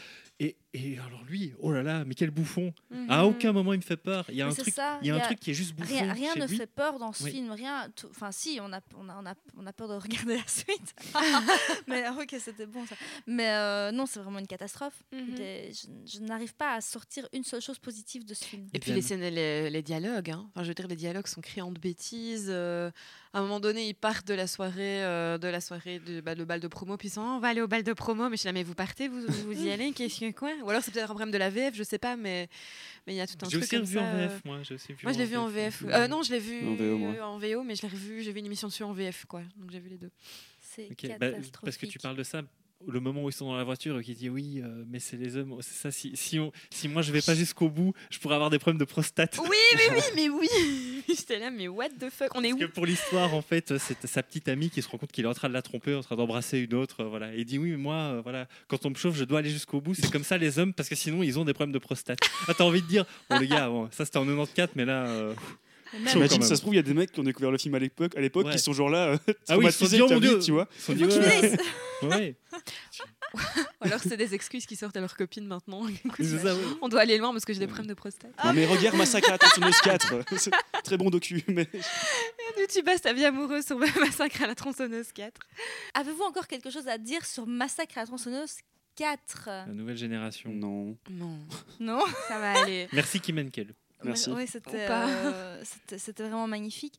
et, 0.44 0.56
et 0.74 0.98
alors 0.98 1.23
lui, 1.24 1.52
oh 1.60 1.70
là 1.70 1.82
là, 1.82 2.05
mais 2.05 2.14
quel 2.14 2.31
bouffon 2.31 2.73
Mhm. 2.90 3.10
À 3.10 3.24
aucun 3.27 3.52
moment 3.52 3.73
il 3.73 3.78
me 3.78 3.82
fait 3.82 3.97
peur. 3.97 4.24
Il 4.28 4.35
y 4.36 4.43
a 4.43 4.47
Mais 4.47 4.52
un 4.52 4.55
truc, 4.55 4.74
ça, 4.74 4.98
il 5.02 5.06
y 5.06 5.10
a 5.10 5.14
un 5.14 5.16
il 5.16 5.20
y 5.20 5.23
a- 5.23 5.27
truc 5.27 5.39
qui 5.40 5.51
est 5.51 5.55
juste 5.55 5.74
bouffon 5.74 5.94
Rien, 5.94 6.12
rien 6.12 6.32
chez 6.35 6.40
ne 6.40 6.47
lui. 6.47 6.56
fait 6.56 6.66
peur 6.66 6.98
dans 6.98 7.12
ce 7.12 7.24
Oui. 7.24 7.31
film, 7.31 7.51
rien. 7.52 7.89
Enfin, 8.10 8.32
si, 8.32 8.59
on 8.60 8.73
a, 8.73 8.81
on 8.97 9.09
a, 9.09 9.16
on 9.23 9.27
a, 9.27 9.35
on 9.56 9.66
a 9.66 9.73
peur 9.73 9.89
de 9.89 9.94
regarder 9.94 10.36
la 10.36 10.47
suite. 10.47 10.94
mais 11.86 12.09
ok, 12.09 12.35
c'était 12.40 12.66
bon 12.66 12.85
ça. 12.86 12.97
Mais 13.27 13.51
euh, 13.51 13.93
non, 13.93 14.06
c'est 14.06 14.20
vraiment 14.20 14.39
une 14.39 14.47
catastrophe. 14.47 15.02
Mhm. 15.12 15.35
Je 15.36 15.86
je 16.14 16.20
n'arrive 16.20 16.55
pas 16.55 16.74
à 16.74 16.81
sortir 16.81 17.28
une 17.32 17.44
seule 17.44 17.60
chose 17.60 17.78
positive 17.78 18.24
de 18.24 18.35
ce 18.35 18.44
film. 18.44 18.66
Et 18.74 18.78
puis 18.78 18.90
Idem. 18.90 18.97
les, 18.97 19.02
scènes, 19.02 19.20
les, 19.35 19.70
les 19.70 19.82
dialogues, 19.82 20.31
hein. 20.31 20.47
enfin, 20.55 20.62
je 20.64 20.69
veux 20.69 20.74
dire, 20.74 20.89
les 20.89 20.97
dialogues 20.97 21.27
sont 21.27 21.40
criants 21.40 21.70
de 21.70 21.78
bêtises. 21.81 22.48
euh, 22.48 22.90
à 23.34 23.38
un 23.38 23.42
moment 23.42 23.60
donné, 23.60 23.88
ils 23.88 23.94
partent 23.94 24.26
de 24.28 24.34
la 24.34 24.46
soirée, 24.46 25.02
euh, 25.04 25.38
de 25.38 25.48
la 25.48 25.60
soirée 25.60 25.98
de 26.00 26.20
bah, 26.20 26.34
le 26.34 26.44
bal 26.44 26.60
de 26.60 26.68
promo, 26.68 26.96
puis 26.98 27.09
ils 27.09 27.12
sont, 27.12 27.22
Oh, 27.22 27.34
on 27.36 27.38
va 27.38 27.48
aller 27.48 27.62
au 27.62 27.66
bal 27.68 27.82
de 27.82 27.92
promo, 27.94 28.28
mais 28.28 28.36
je 28.36 28.40
suis 28.40 28.46
là, 28.46 28.52
mais 28.52 28.62
vous 28.62 28.74
partez, 28.74 29.09
vous, 29.09 29.20
vous 29.26 29.64
y 29.66 29.70
allez, 29.70 29.92
qu'est-ce 29.96 30.20
que 30.20 30.30
quoi? 30.32 30.50
Ou 30.62 30.68
alors 30.70 30.82
c'est 30.82 30.90
peut-être 30.90 31.04
un 31.04 31.14
problème 31.14 31.30
de 31.30 31.38
la 31.38 31.48
VF, 31.48 31.74
je 31.74 31.82
sais 31.82 31.98
pas, 31.98 32.16
mais 32.16 32.48
mais 33.06 33.14
il 33.14 33.16
y 33.16 33.20
a 33.20 33.26
tout 33.26 33.34
un 33.42 33.48
J'ai 33.48 33.59
truc 33.59 33.62
aussi 33.62 33.70
comme 33.70 33.80
revu 33.80 33.94
ça. 33.94 34.02
en 34.02 34.14
euh. 34.14 34.26
VF, 34.28 34.44
moi. 34.44 34.59
J'ai 34.62 34.74
aussi 34.74 34.92
vu 34.92 34.98
Moi, 35.02 35.12
je 35.12 35.18
l'ai 35.18 35.24
vu 35.24 35.36
en 35.36 35.48
VF. 35.48 35.82
Euh, 35.88 36.09
non, 36.09 36.22
je 36.22 36.32
l'ai 36.32 36.38
vu 36.38 36.66
En 36.68 36.74
VO, 36.74 37.20
en 37.22 37.38
VO, 37.38 37.62
mais 37.64 37.74
je 37.74 37.82
l'ai 37.82 37.88
revu. 37.88 38.22
J'ai 38.22 38.32
vu 38.32 38.38
une 38.40 38.46
émission 38.46 38.68
dessus 38.68 38.84
en 38.84 38.92
VF, 38.92 39.24
quoi. 39.26 39.40
Donc 39.56 39.70
j'ai 39.70 39.80
vu 39.80 39.88
les 39.88 39.98
deux. 39.98 40.10
C'est 40.60 40.88
Ok, 40.90 41.02
bah, 41.18 41.30
catastrophique. 41.30 41.60
parce 41.64 41.76
que 41.78 41.86
tu 41.86 41.98
parles 41.98 42.16
de 42.16 42.22
ça, 42.22 42.42
le 42.88 43.00
moment 43.00 43.24
où 43.24 43.28
ils 43.28 43.32
sont 43.32 43.46
dans 43.46 43.56
la 43.56 43.64
voiture 43.64 43.98
et 43.98 44.04
qui 44.04 44.14
dit 44.14 44.28
oui, 44.28 44.60
euh, 44.62 44.84
mais 44.88 44.98
c'est 44.98 45.16
les 45.16 45.36
hommes, 45.36 45.56
c'est 45.60 45.74
ça. 45.74 45.90
Si, 45.90 46.12
si, 46.14 46.38
on- 46.38 46.52
si 46.70 46.88
moi 46.88 47.02
je 47.02 47.12
vais 47.12 47.20
pas 47.22 47.34
jusqu'au 47.34 47.68
bout, 47.68 47.92
je 48.10 48.18
pourrais 48.18 48.34
avoir 48.34 48.50
des 48.50 48.59
problèmes 48.59 48.78
de 48.78 48.84
prostate. 48.84 49.38
Oui, 49.42 49.48
oui, 49.74 49.80
oui, 49.92 50.02
mais 50.16 50.28
oui. 50.28 50.48
J'étais 51.09 51.38
là, 51.38 51.50
mais 51.50 51.68
what 51.68 51.88
the 51.90 52.10
fuck 52.10 52.30
On 52.34 52.42
est 52.42 52.50
Parce 52.50 52.62
où 52.62 52.66
que 52.66 52.72
pour 52.72 52.86
l'histoire, 52.86 53.34
en 53.34 53.42
fait, 53.42 53.76
c'est 53.78 54.06
sa 54.06 54.22
petite 54.22 54.48
amie 54.48 54.70
qui 54.70 54.82
se 54.82 54.88
rend 54.88 54.98
compte 54.98 55.12
qu'il 55.12 55.24
est 55.24 55.28
en 55.28 55.34
train 55.34 55.48
de 55.48 55.54
la 55.54 55.62
tromper, 55.62 55.94
en 55.94 56.02
train 56.02 56.16
d'embrasser 56.16 56.59
une 56.59 56.74
autre, 56.74 57.02
euh, 57.02 57.09
voilà. 57.09 57.34
Et 57.34 57.38
il 57.40 57.44
dit 57.44 57.59
oui, 57.59 57.70
mais 57.72 57.76
moi, 57.76 57.94
euh, 57.96 58.20
voilà, 58.22 58.46
quand 58.68 58.84
on 58.86 58.90
me 58.90 58.94
chauffe, 58.94 59.16
je 59.16 59.24
dois 59.24 59.40
aller 59.40 59.50
jusqu'au 59.50 59.80
bout. 59.80 59.94
C'est 59.94 60.10
comme 60.10 60.24
ça 60.24 60.38
les 60.38 60.59
hommes, 60.59 60.72
parce 60.72 60.88
que 60.88 60.94
sinon 60.94 61.22
ils 61.22 61.38
ont 61.38 61.44
des 61.44 61.54
problèmes 61.54 61.72
de 61.72 61.78
prostate. 61.78 62.18
Ah, 62.48 62.54
t'as 62.54 62.64
envie 62.64 62.82
de 62.82 62.86
dire, 62.86 63.04
bon 63.30 63.38
les 63.38 63.48
gars, 63.48 63.68
bon, 63.68 63.88
ça 63.90 64.04
c'était 64.04 64.18
en 64.18 64.24
94, 64.24 64.70
mais 64.76 64.84
là, 64.84 65.06
Mais 65.93 65.98
même- 65.98 66.09
chaud 66.09 66.19
Imagine, 66.19 66.39
quand 66.40 66.47
ça 66.47 66.56
se 66.56 66.60
trouve, 66.60 66.74
il 66.74 66.77
y 66.77 66.81
a 66.81 66.82
des 66.82 66.94
mecs 66.94 67.12
qui 67.12 67.20
ont 67.20 67.24
découvert 67.24 67.51
le 67.51 67.59
film 67.59 67.74
à 67.74 67.78
l'époque, 67.78 68.16
à 68.16 68.20
l'époque, 68.20 68.47
Ouais. 68.47 68.52
qui 68.52 68.59
sont 68.59 68.73
genre 68.73 68.89
là, 68.90 69.09
euh, 69.09 69.19
ah 69.48 69.59
oui, 69.59 69.66
ils 69.66 69.73
sont 69.73 69.86
dit, 69.86 70.01
oh 70.01 70.09
mon 70.09 70.20
dieu, 70.20 70.39
tu 70.39 70.52
vois. 70.52 70.69
Ils 70.77 70.81
sont 70.82 70.93
dit, 70.94 71.05
ouais, 71.05 71.19
laissent. 71.40 71.56
ouais, 72.02 72.36
Ou 73.35 73.39
alors 73.86 74.01
c'est 74.01 74.16
des 74.16 74.35
excuses 74.35 74.66
qui 74.66 74.77
sortent 74.77 74.97
à 74.97 75.01
leurs 75.01 75.16
copines 75.16 75.47
maintenant. 75.47 75.86
Écoute, 75.89 76.24
ça, 76.24 76.55
ouais. 76.55 76.60
On 76.82 76.89
doit 76.89 77.01
aller 77.01 77.19
loin 77.19 77.32
parce 77.32 77.44
que 77.44 77.52
j'ai 77.52 77.60
des 77.60 77.66
problèmes 77.66 77.86
de 77.86 77.94
prostate. 77.94 78.31
Non, 78.44 78.52
mais 78.52 78.66
regarde 78.66 78.97
Massacre 78.97 79.28
à 79.28 79.32
la 79.32 79.39
tronçonneuse 79.39 79.81
4. 79.82 80.14
C'est 80.39 80.51
Très 80.85 80.97
bon 80.97 81.09
docu, 81.10 81.43
mais 81.48 81.66
Tu 82.73 82.82
passes 82.82 83.01
ta 83.02 83.12
vie 83.12 83.24
amoureuse 83.24 83.64
sur 83.66 83.78
Massacre 83.78 84.43
à 84.43 84.47
la 84.47 84.55
tronçonneuse 84.55 85.12
4. 85.12 85.40
Avez-vous 85.94 86.23
encore 86.24 86.47
quelque 86.47 86.70
chose 86.70 86.89
à 86.89 86.98
dire 86.98 87.24
sur 87.24 87.47
Massacre 87.47 87.97
à 87.98 88.01
la 88.01 88.06
tronçonneuse 88.06 88.56
4 88.97 89.44
La 89.47 89.66
nouvelle 89.73 89.97
génération. 89.97 90.51
non. 90.52 90.97
Non, 91.10 91.39
Non? 91.81 92.05
Ça 92.28 92.39
va 92.39 92.60
aller. 92.60 92.89
Merci 92.93 93.20
Kim 93.20 93.39
Henkel. 93.39 93.73
Merci. 94.04 94.30
Oui, 94.30 94.46
c'était 94.46 94.84
Ou 94.84 94.88
pas. 94.88 95.08
euh, 95.08 95.62
c'était- 95.96 96.22
vraiment 96.22 96.46
magnifique. 96.48 96.98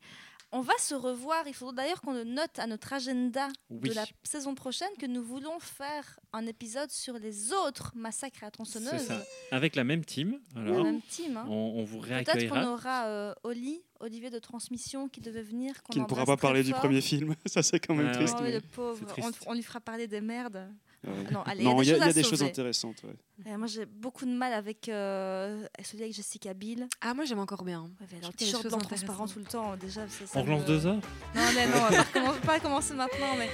On 0.55 0.61
va 0.61 0.73
se 0.77 0.93
revoir. 0.93 1.47
Il 1.47 1.53
faudra 1.55 1.73
d'ailleurs 1.73 1.99
qu'on 2.01 2.13
le 2.13 2.25
note 2.25 2.59
à 2.59 2.67
notre 2.67 2.93
agenda 2.93 3.47
Oui. 3.71 3.89
de 3.89 3.95
la 3.95 4.05
saison 4.21 4.53
prochaine 4.53 4.89
que 4.99 5.07
nous 5.07 5.23
voulons 5.23 5.59
faire 5.59 6.19
un 6.31 6.45
épisode 6.45 6.91
sur 6.91 7.15
les 7.17 7.51
autres 7.51 7.91
massacres 7.95 8.43
à 8.43 8.51
tronçonneuse. 8.51 9.01
ça. 9.01 9.19
Avec 9.49 9.75
la 9.75 9.83
même 9.83 10.05
team. 10.05 10.39
La 10.55 10.61
même 10.61 11.01
team. 11.09 11.37
hein. 11.37 11.45
on, 11.49 11.53
on 11.77 11.83
vous 11.83 11.97
Peut-être 12.01 12.25
qu'on 12.25 12.33
réaccueillera. 12.33 12.71
aura 12.71 13.05
euh, 13.07 13.33
Oli, 13.43 13.81
Olivier 13.99 14.29
de 14.29 14.37
Transmission, 14.37 15.09
qui 15.09 15.21
devait 15.21 15.41
venir. 15.41 15.73
Qui 15.89 15.99
ne 15.99 16.05
pourra 16.05 16.25
pas 16.25 16.37
parler 16.37 16.61
du 16.63 16.71
premier 16.73 17.01
film. 17.01 17.33
Ça, 17.47 17.63
c'est 17.63 17.79
quand 17.79 17.95
même 17.95 18.05
Ouais, 18.07 18.11
triste. 18.13 18.35
Oh, 18.37 18.41
oui, 18.43 18.49
mais- 18.49 18.53
le 18.53 18.61
pauvre. 18.61 18.99
C'est 19.15 19.23
On, 19.23 19.31
triste. 19.31 19.43
on 19.47 19.53
lui 19.53 19.63
fera 19.63 19.79
parler 19.79 20.05
des 20.05 20.21
merdes. 20.21 20.69
Non, 21.05 21.43
il 21.55 21.63
y 21.63 21.93
a 21.93 22.13
des 22.13 22.23
choses, 22.23 22.43
intéressantes. 22.43 23.03
ouais. 23.03 23.15
Et 23.51 23.57
moi, 23.57 23.67
j'ai 23.67 23.85
beaucoup 23.85 24.25
de 24.25 24.31
mal 24.31 24.53
avec 24.53 24.87
euh, 24.87 25.65
celui 25.83 26.03
avec 26.03 26.15
Jessica 26.15 26.53
Biel. 26.53 26.87
Ah, 27.01 27.13
moi 27.13 27.25
j'aime 27.25 27.39
encore 27.39 27.63
bien. 27.63 27.89
Ouais, 27.99 28.31
t-shirt 28.37 28.65
blanc 28.67 28.77
transparent 28.77 29.27
tout 29.27 29.39
le 29.39 29.45
temps. 29.45 29.75
Déjà, 29.75 30.07
ça, 30.07 30.25
ça 30.25 30.39
On 30.39 30.43
relance 30.43 30.61
me- 30.61 30.67
deux 30.67 30.85
heures? 30.87 30.99
Non, 31.35 31.41
mais 31.55 31.67
non, 31.67 31.73
on 32.15 32.31
va 32.31 32.39
pas, 32.39 32.59
commencer 32.59 32.93
maintenant. 32.93 33.35
Mais 33.37 33.49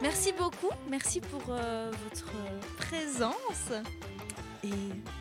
merci 0.00 0.32
beaucoup. 0.32 0.70
Merci 0.88 1.20
pour 1.20 1.42
euh, 1.50 1.90
votre 2.04 2.28
euh, 2.36 2.60
présence. 2.78 3.72
Et 4.62 4.70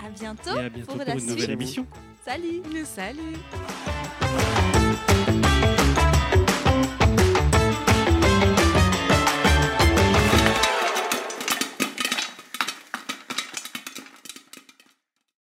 à 0.06 0.10
bientôt. 0.10 0.56
et 0.56 0.60
à 0.66 0.70
bientôt 0.70 0.88
pour 0.88 0.98
pour, 0.98 1.06
la 1.06 1.14
une 1.14 1.20
suite. 1.20 1.32
nouvelle 1.32 1.52
émission. 1.52 1.86
Salut 2.26 2.62
Salut 2.86 3.36